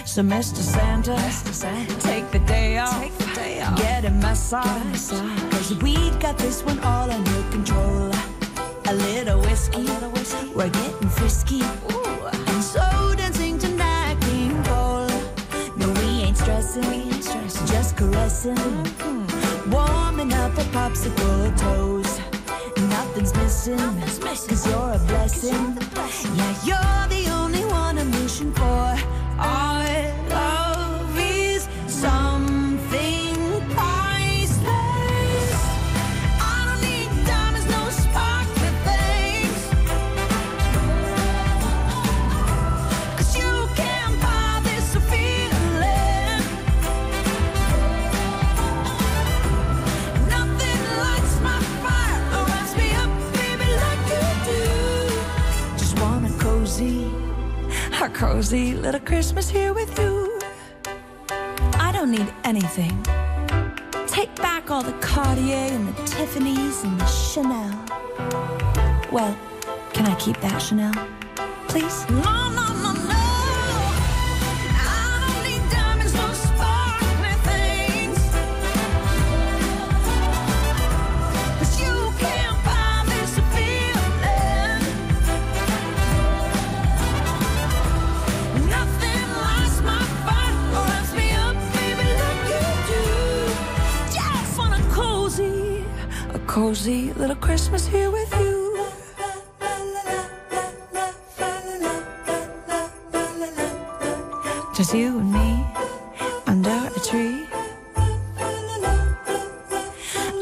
So, 0.07 0.23
Mr. 0.23 0.57
Santa, 0.57 1.17
take 2.01 2.31
the 2.31 2.39
day 2.41 2.79
off, 2.79 3.01
get 3.77 4.05
a 4.05 4.11
massage, 4.11 5.11
cause 5.51 5.75
we 5.83 5.95
got 6.19 6.37
this 6.39 6.65
one 6.65 6.81
all 6.81 7.11
under 7.11 7.43
control. 7.51 8.11
A 8.89 8.95
little 8.95 9.41
whiskey, 9.41 9.87
we're 10.55 10.69
getting 10.69 11.09
frisky, 11.11 11.63
and 11.63 12.63
so 12.63 13.15
dancing 13.17 13.59
tonight, 13.59 14.17
King 14.23 14.63
Cole. 14.65 15.07
No, 15.77 15.89
we 16.01 16.25
ain't 16.25 16.37
stressing, 16.37 17.11
just 17.67 17.97
caressing, 17.97 18.57
warming 19.71 20.33
up 20.33 20.53
a 20.59 20.65
popsicle 20.73 21.57
toes. 21.57 22.10
Nothing's 23.01 23.35
missing, 23.35 23.79
cause 23.79 24.67
you're 24.67 24.93
a 24.93 24.99
blessing. 25.09 25.75
Yeah, 26.37 26.55
you're 26.67 27.09
the 27.09 27.31
only 27.31 27.65
one 27.65 27.99
I'm 27.99 28.11
wishing 28.11 28.53
for. 28.53 28.95
Our 29.39 29.80
cozy 58.41 58.73
little 58.73 59.01
Christmas 59.01 59.51
here 59.51 59.75
with 59.75 59.99
you. 59.99 60.41
I 61.75 61.93
don't 61.93 62.11
need 62.11 62.33
anything. 62.43 62.97
Take 64.07 64.35
back 64.37 64.71
all 64.71 64.83
the 64.83 64.95
Cartier 64.95 65.69
and 65.77 65.87
the 65.89 66.03
Tiffany's 66.05 66.83
and 66.83 66.99
the 66.99 67.05
Chanel. 67.05 67.85
Well, 69.13 69.37
can 69.93 70.07
I 70.07 70.15
keep 70.19 70.41
that 70.41 70.57
Chanel? 70.57 70.95
Please? 71.69 72.40
Cozy 96.81 97.13
little 97.13 97.37
Christmas 97.37 97.87
here 97.87 98.11
with 98.11 98.33
you. 98.41 98.87
Just 104.75 104.95
you 104.95 105.19
and 105.19 105.31
me 105.31 105.67
under 106.47 106.71
a 106.97 107.01
tree. 107.01 107.45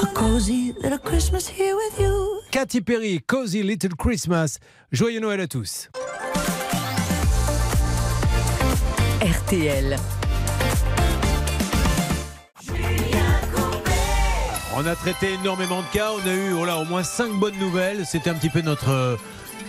A 0.01 0.06
cozy 0.15 0.74
little 0.74 0.98
Christmas 0.98 1.48
here 1.48 1.74
with 1.74 1.98
you. 1.98 2.40
Katy 2.52 2.82
Perry, 2.82 3.19
Cozy 3.27 3.65
Little 3.65 3.97
Christmas. 3.97 4.60
Joyeux 4.93 5.19
Noël 5.19 5.40
à 5.40 5.48
tous. 5.48 5.89
RTL. 9.20 9.98
On 14.81 14.87
a 14.87 14.95
traité 14.95 15.33
énormément 15.33 15.83
de 15.83 15.87
cas, 15.93 16.11
on 16.13 16.25
a 16.25 16.33
eu 16.33 16.53
oh 16.53 16.65
là, 16.65 16.79
au 16.79 16.85
moins 16.85 17.03
5 17.03 17.33
bonnes 17.33 17.59
nouvelles. 17.59 18.07
C'était 18.07 18.31
un 18.31 18.35
petit 18.35 18.49
peu 18.49 18.61
notre 18.61 18.91
euh, 18.91 19.17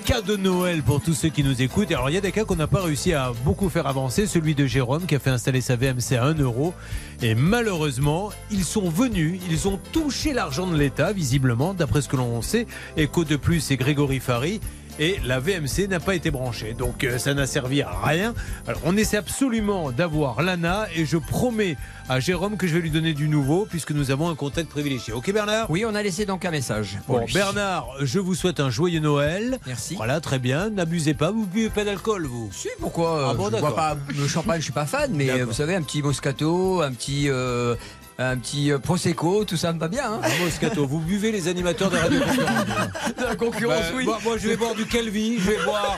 cadeau 0.05 0.37
de 0.37 0.41
Noël 0.43 0.83
pour 0.83 1.01
tous 1.01 1.15
ceux 1.15 1.29
qui 1.29 1.43
nous 1.43 1.63
écoutent. 1.63 1.89
Alors 1.89 2.11
il 2.11 2.13
y 2.13 2.17
a 2.19 2.21
des 2.21 2.31
cas 2.31 2.45
qu'on 2.45 2.57
n'a 2.57 2.67
pas 2.67 2.83
réussi 2.83 3.13
à 3.13 3.31
beaucoup 3.43 3.69
faire 3.69 3.87
avancer. 3.87 4.27
Celui 4.27 4.53
de 4.53 4.67
Jérôme 4.67 5.07
qui 5.07 5.15
a 5.15 5.19
fait 5.19 5.31
installer 5.31 5.61
sa 5.61 5.75
VMC 5.77 6.15
à 6.15 6.25
1 6.25 6.35
euro. 6.35 6.75
Et 7.23 7.33
malheureusement, 7.33 8.29
ils 8.51 8.63
sont 8.63 8.87
venus, 8.87 9.41
ils 9.49 9.67
ont 9.67 9.79
touché 9.91 10.31
l'argent 10.31 10.67
de 10.67 10.77
l'État, 10.77 11.11
visiblement, 11.11 11.73
d'après 11.73 12.03
ce 12.03 12.07
que 12.07 12.15
l'on 12.15 12.43
sait. 12.43 12.67
Écho 12.95 13.23
de 13.23 13.35
plus, 13.35 13.61
c'est 13.61 13.77
Grégory 13.77 14.19
Fary. 14.19 14.61
Et 14.99 15.19
la 15.25 15.39
VMC 15.39 15.87
n'a 15.89 15.99
pas 15.99 16.13
été 16.15 16.29
branchée. 16.29 16.73
Donc 16.73 17.03
euh, 17.03 17.17
ça 17.17 17.33
n'a 17.33 17.47
servi 17.47 17.81
à 17.81 17.91
rien. 18.03 18.33
Alors 18.67 18.81
on 18.85 18.95
essaie 18.97 19.17
absolument 19.17 19.91
d'avoir 19.91 20.41
l'ANA 20.41 20.87
et 20.95 21.05
je 21.05 21.17
promets 21.17 21.77
à 22.09 22.19
Jérôme 22.19 22.57
que 22.57 22.67
je 22.67 22.75
vais 22.75 22.81
lui 22.81 22.89
donner 22.91 23.13
du 23.13 23.27
nouveau 23.29 23.65
puisque 23.69 23.91
nous 23.91 24.11
avons 24.11 24.29
un 24.29 24.35
contact 24.35 24.69
privilégié. 24.69 25.13
Ok 25.13 25.31
Bernard? 25.31 25.69
Oui, 25.69 25.85
on 25.85 25.95
a 25.95 26.03
laissé 26.03 26.25
donc 26.25 26.43
un 26.45 26.51
message. 26.51 26.99
Bon, 27.07 27.25
lui. 27.25 27.33
Bernard, 27.33 27.87
je 28.01 28.19
vous 28.19 28.35
souhaite 28.35 28.59
un 28.59 28.69
joyeux 28.69 28.99
Noël. 28.99 29.57
Merci. 29.65 29.95
Voilà, 29.95 30.19
très 30.19 30.39
bien. 30.39 30.69
N'abusez 30.69 31.13
pas, 31.13 31.31
vous 31.31 31.45
buvez 31.45 31.69
pas 31.69 31.85
d'alcool, 31.85 32.25
vous 32.25 32.49
Si, 32.51 32.67
pourquoi? 32.79 33.29
Ah 33.29 33.33
bon, 33.33 33.49
Je 33.53 33.57
bois 33.57 33.75
pas 33.75 33.97
le 34.15 34.27
champagne, 34.27 34.59
je 34.59 34.65
suis 34.65 34.73
pas 34.73 34.85
fan, 34.85 35.11
mais 35.13 35.27
D'accord. 35.27 35.47
vous 35.47 35.53
savez, 35.53 35.75
un 35.75 35.81
petit 35.81 36.01
Moscato, 36.01 36.81
un 36.81 36.91
petit, 36.91 37.29
euh, 37.29 37.75
un 38.19 38.37
petit 38.37 38.71
euh, 38.71 38.79
Prosecco, 38.79 39.45
tout 39.45 39.57
ça 39.57 39.71
me 39.73 39.79
va 39.79 39.87
bien. 39.87 40.03
hein. 40.13 40.19
Un 40.23 40.43
Moscato, 40.43 40.85
vous 40.85 40.99
buvez 40.99 41.31
les 41.31 41.47
animateurs 41.47 41.89
des 41.89 41.97
radios 41.97 42.19
concurrentes. 42.19 42.67
De 43.17 43.23
la 43.23 43.35
concurrence, 43.35 43.79
Bah, 43.79 43.85
oui. 43.95 44.05
moi, 44.05 44.19
moi, 44.23 44.37
je 44.37 44.47
vais 44.49 44.57
boire 44.57 44.75
du 44.75 44.85
Calvi, 44.85 45.39
je 45.39 45.51
vais 45.51 45.63
boire. 45.63 45.97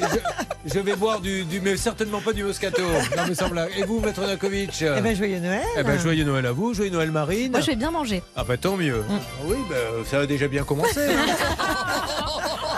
Je, 0.00 0.70
je 0.74 0.78
vais 0.80 0.96
boire 0.96 1.20
du, 1.20 1.44
du- 1.44 1.60
mais 1.60 1.76
certainement 1.76 2.20
pas 2.20 2.32
du 2.32 2.42
Moscato. 2.44 2.82
Non, 2.82 3.22
mais 3.28 3.34
sans 3.34 3.48
blague. 3.48 3.70
Et 3.76 3.84
vous, 3.84 4.00
Maître 4.00 4.20
Nakovic 4.26 4.82
Eh 4.82 5.00
ben, 5.00 5.14
joyeux 5.16 5.38
Noël. 5.40 5.62
Eh 5.78 5.82
ben, 5.82 5.98
joyeux 5.98 6.24
Noël 6.24 6.46
à 6.46 6.52
vous, 6.52 6.74
joyeux 6.74 6.90
Noël 6.90 7.10
Marine. 7.10 7.52
Moi, 7.52 7.60
je 7.60 7.66
vais 7.66 7.76
bien 7.76 7.90
manger. 7.90 8.22
Ah 8.36 8.44
bah 8.44 8.56
tant 8.56 8.76
mieux. 8.76 9.02
Ah 9.08 9.14
oui, 9.46 9.56
bah, 9.70 9.76
ça 10.10 10.20
a 10.20 10.26
déjà 10.26 10.48
bien 10.48 10.64
commencé. 10.64 11.00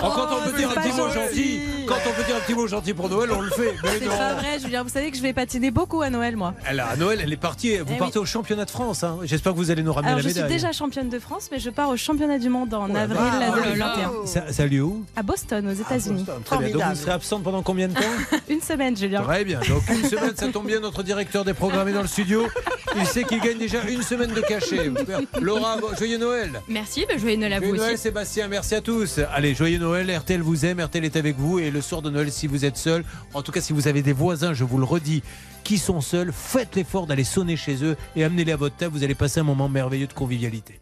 Oh, 0.03 0.07
quand 0.15 0.29
on 0.33 0.51
peut 0.51 0.57
dire 0.57 0.71
un 0.71 0.81
petit 0.81 0.93
mot 0.93 1.09
gentil. 1.11 1.61
quand 1.87 1.95
on 2.07 2.13
peut 2.13 2.25
dire 2.25 2.37
un 2.37 2.41
petit 2.41 2.55
mot 2.55 2.67
gentil 2.67 2.95
pour 2.95 3.09
Noël, 3.09 3.31
on 3.33 3.41
le 3.41 3.51
fait. 3.51 3.75
Mais 3.83 3.91
C'est 3.99 4.07
pas 4.07 4.35
vrai, 4.35 4.59
Julien. 4.63 4.83
Vous 4.83 4.89
savez 4.91 5.11
que 5.11 5.17
je 5.17 5.23
vais 5.23 5.33
patiner 5.33 5.71
beaucoup 5.71 6.03
à 6.03 6.11
Noël, 6.11 6.37
moi. 6.37 6.55
Elle 6.69 6.81
a- 6.81 6.89
à 6.89 6.97
Noël, 6.97 7.21
elle 7.23 7.33
est 7.33 7.37
partie. 7.37 7.77
Vous 7.79 7.93
Eh 7.95 7.99
partez 7.99 8.19
oui. 8.19 8.23
au 8.23 8.27
championnat 8.35 8.65
de 8.65 8.71
France. 8.71 9.05
hein. 9.05 9.19
J'espère 9.23 9.53
que 9.53 9.59
vous 9.59 9.71
allez 9.71 9.85
nous 9.85 9.93
ramener 9.93 10.09
Alors, 10.09 10.19
la 10.19 10.25
je 10.25 10.29
suis 10.29 10.43
médaille. 10.43 10.53
déjà 10.57 10.73
championne 10.73 11.09
de 11.09 11.19
France, 11.21 11.49
mais 11.53 11.61
je 11.61 11.71
pars 11.71 11.89
au 11.89 11.97
championnat 11.97 12.39
du 12.39 12.49
monde 12.49 12.75
en 12.75 12.93
avril 12.93 13.17
Ah, 13.21 13.39
là, 13.39 13.47
oh 13.53 13.61
là 13.61 13.73
de 13.73 13.79
là. 13.79 13.95
21. 13.97 14.27
Ça, 14.27 14.53
ça 14.53 14.63
a 14.65 14.67
lieu 14.67 14.83
où? 14.83 15.05
À 15.15 15.23
Boston, 15.23 15.69
aux 15.69 15.73
États-Unis. 15.73 16.27
Très 16.45 16.59
bien. 16.59 16.71
Donc 16.77 16.83
vous 16.83 16.95
serez 16.97 17.13
absente 17.13 17.45
pendant 17.45 17.63
combien 17.63 17.87
de 17.87 17.95
temps? 17.95 18.01
Une 18.49 18.61
semaine, 18.61 18.97
Julien. 18.97 19.23
Très 19.23 19.45
bien. 19.45 19.61
Donc 19.69 19.83
une 19.89 20.09
semaine, 20.09 20.33
ça 20.35 20.49
tombe 20.49 20.67
bien. 20.67 20.81
Notre 20.81 21.05
directeur 21.05 21.45
des 21.45 21.55
programmes 21.55 21.89
est 21.89 21.93
dans 21.93 22.03
le 22.03 22.09
studio. 22.09 22.47
Il 22.97 23.07
sait 23.07 23.23
qu'il 23.25 23.41
gagne 23.41 23.59
déjà 23.59 23.83
une 23.89 24.03
semaine 24.03 24.33
de 24.33 24.41
cachet. 24.41 24.91
Laura, 25.41 25.77
joyeux 25.97 26.19
Noël. 26.19 26.61
Merci, 26.69 27.05
bah, 27.09 27.17
joyeux 27.17 27.37
Noël 27.37 27.53
à 27.55 27.59
vous 27.61 27.67
Joyeux 27.67 27.79
Noël 27.81 27.95
aussi. 27.95 28.03
Sébastien, 28.03 28.49
merci 28.49 28.75
à 28.75 28.81
tous. 28.81 29.21
Allez, 29.33 29.55
joyeux 29.55 29.79
Noël, 29.79 30.11
RTL 30.17 30.41
vous 30.43 30.65
aime, 30.67 30.81
RTL 30.81 31.05
est 31.05 31.17
avec 31.17 31.37
vous 31.39 31.59
et 31.61 31.71
le 31.71 31.81
soir 31.81 32.03
de 32.03 32.11
Noël 32.11 32.31
si 32.33 32.47
vous 32.49 32.65
êtes 32.65 32.77
seul, 32.77 33.05
en 33.33 33.43
tout 33.43 33.53
cas 33.53 33.61
si 33.61 33.73
vous 33.73 33.87
avez 33.89 34.03
des 34.03 34.13
voisins, 34.13 34.55
je 34.55 34.65
vous 34.65 34.79
le 34.79 34.85
redis, 34.85 35.23
qui 35.65 35.79
sont 35.79 36.01
seuls, 36.01 36.31
faites 36.33 36.77
l'effort 36.77 37.07
d'aller 37.07 37.25
sonner 37.25 37.57
chez 37.57 37.83
eux 37.83 37.97
et 38.15 38.23
amenez-les 38.23 38.53
à 38.53 38.57
votre 38.57 38.77
table, 38.77 38.95
vous 38.95 39.03
allez 39.03 39.15
passer 39.15 39.41
un 39.41 39.45
moment 39.45 39.69
merveilleux 39.69 40.07
de 40.07 40.13
convivialité. 40.13 40.81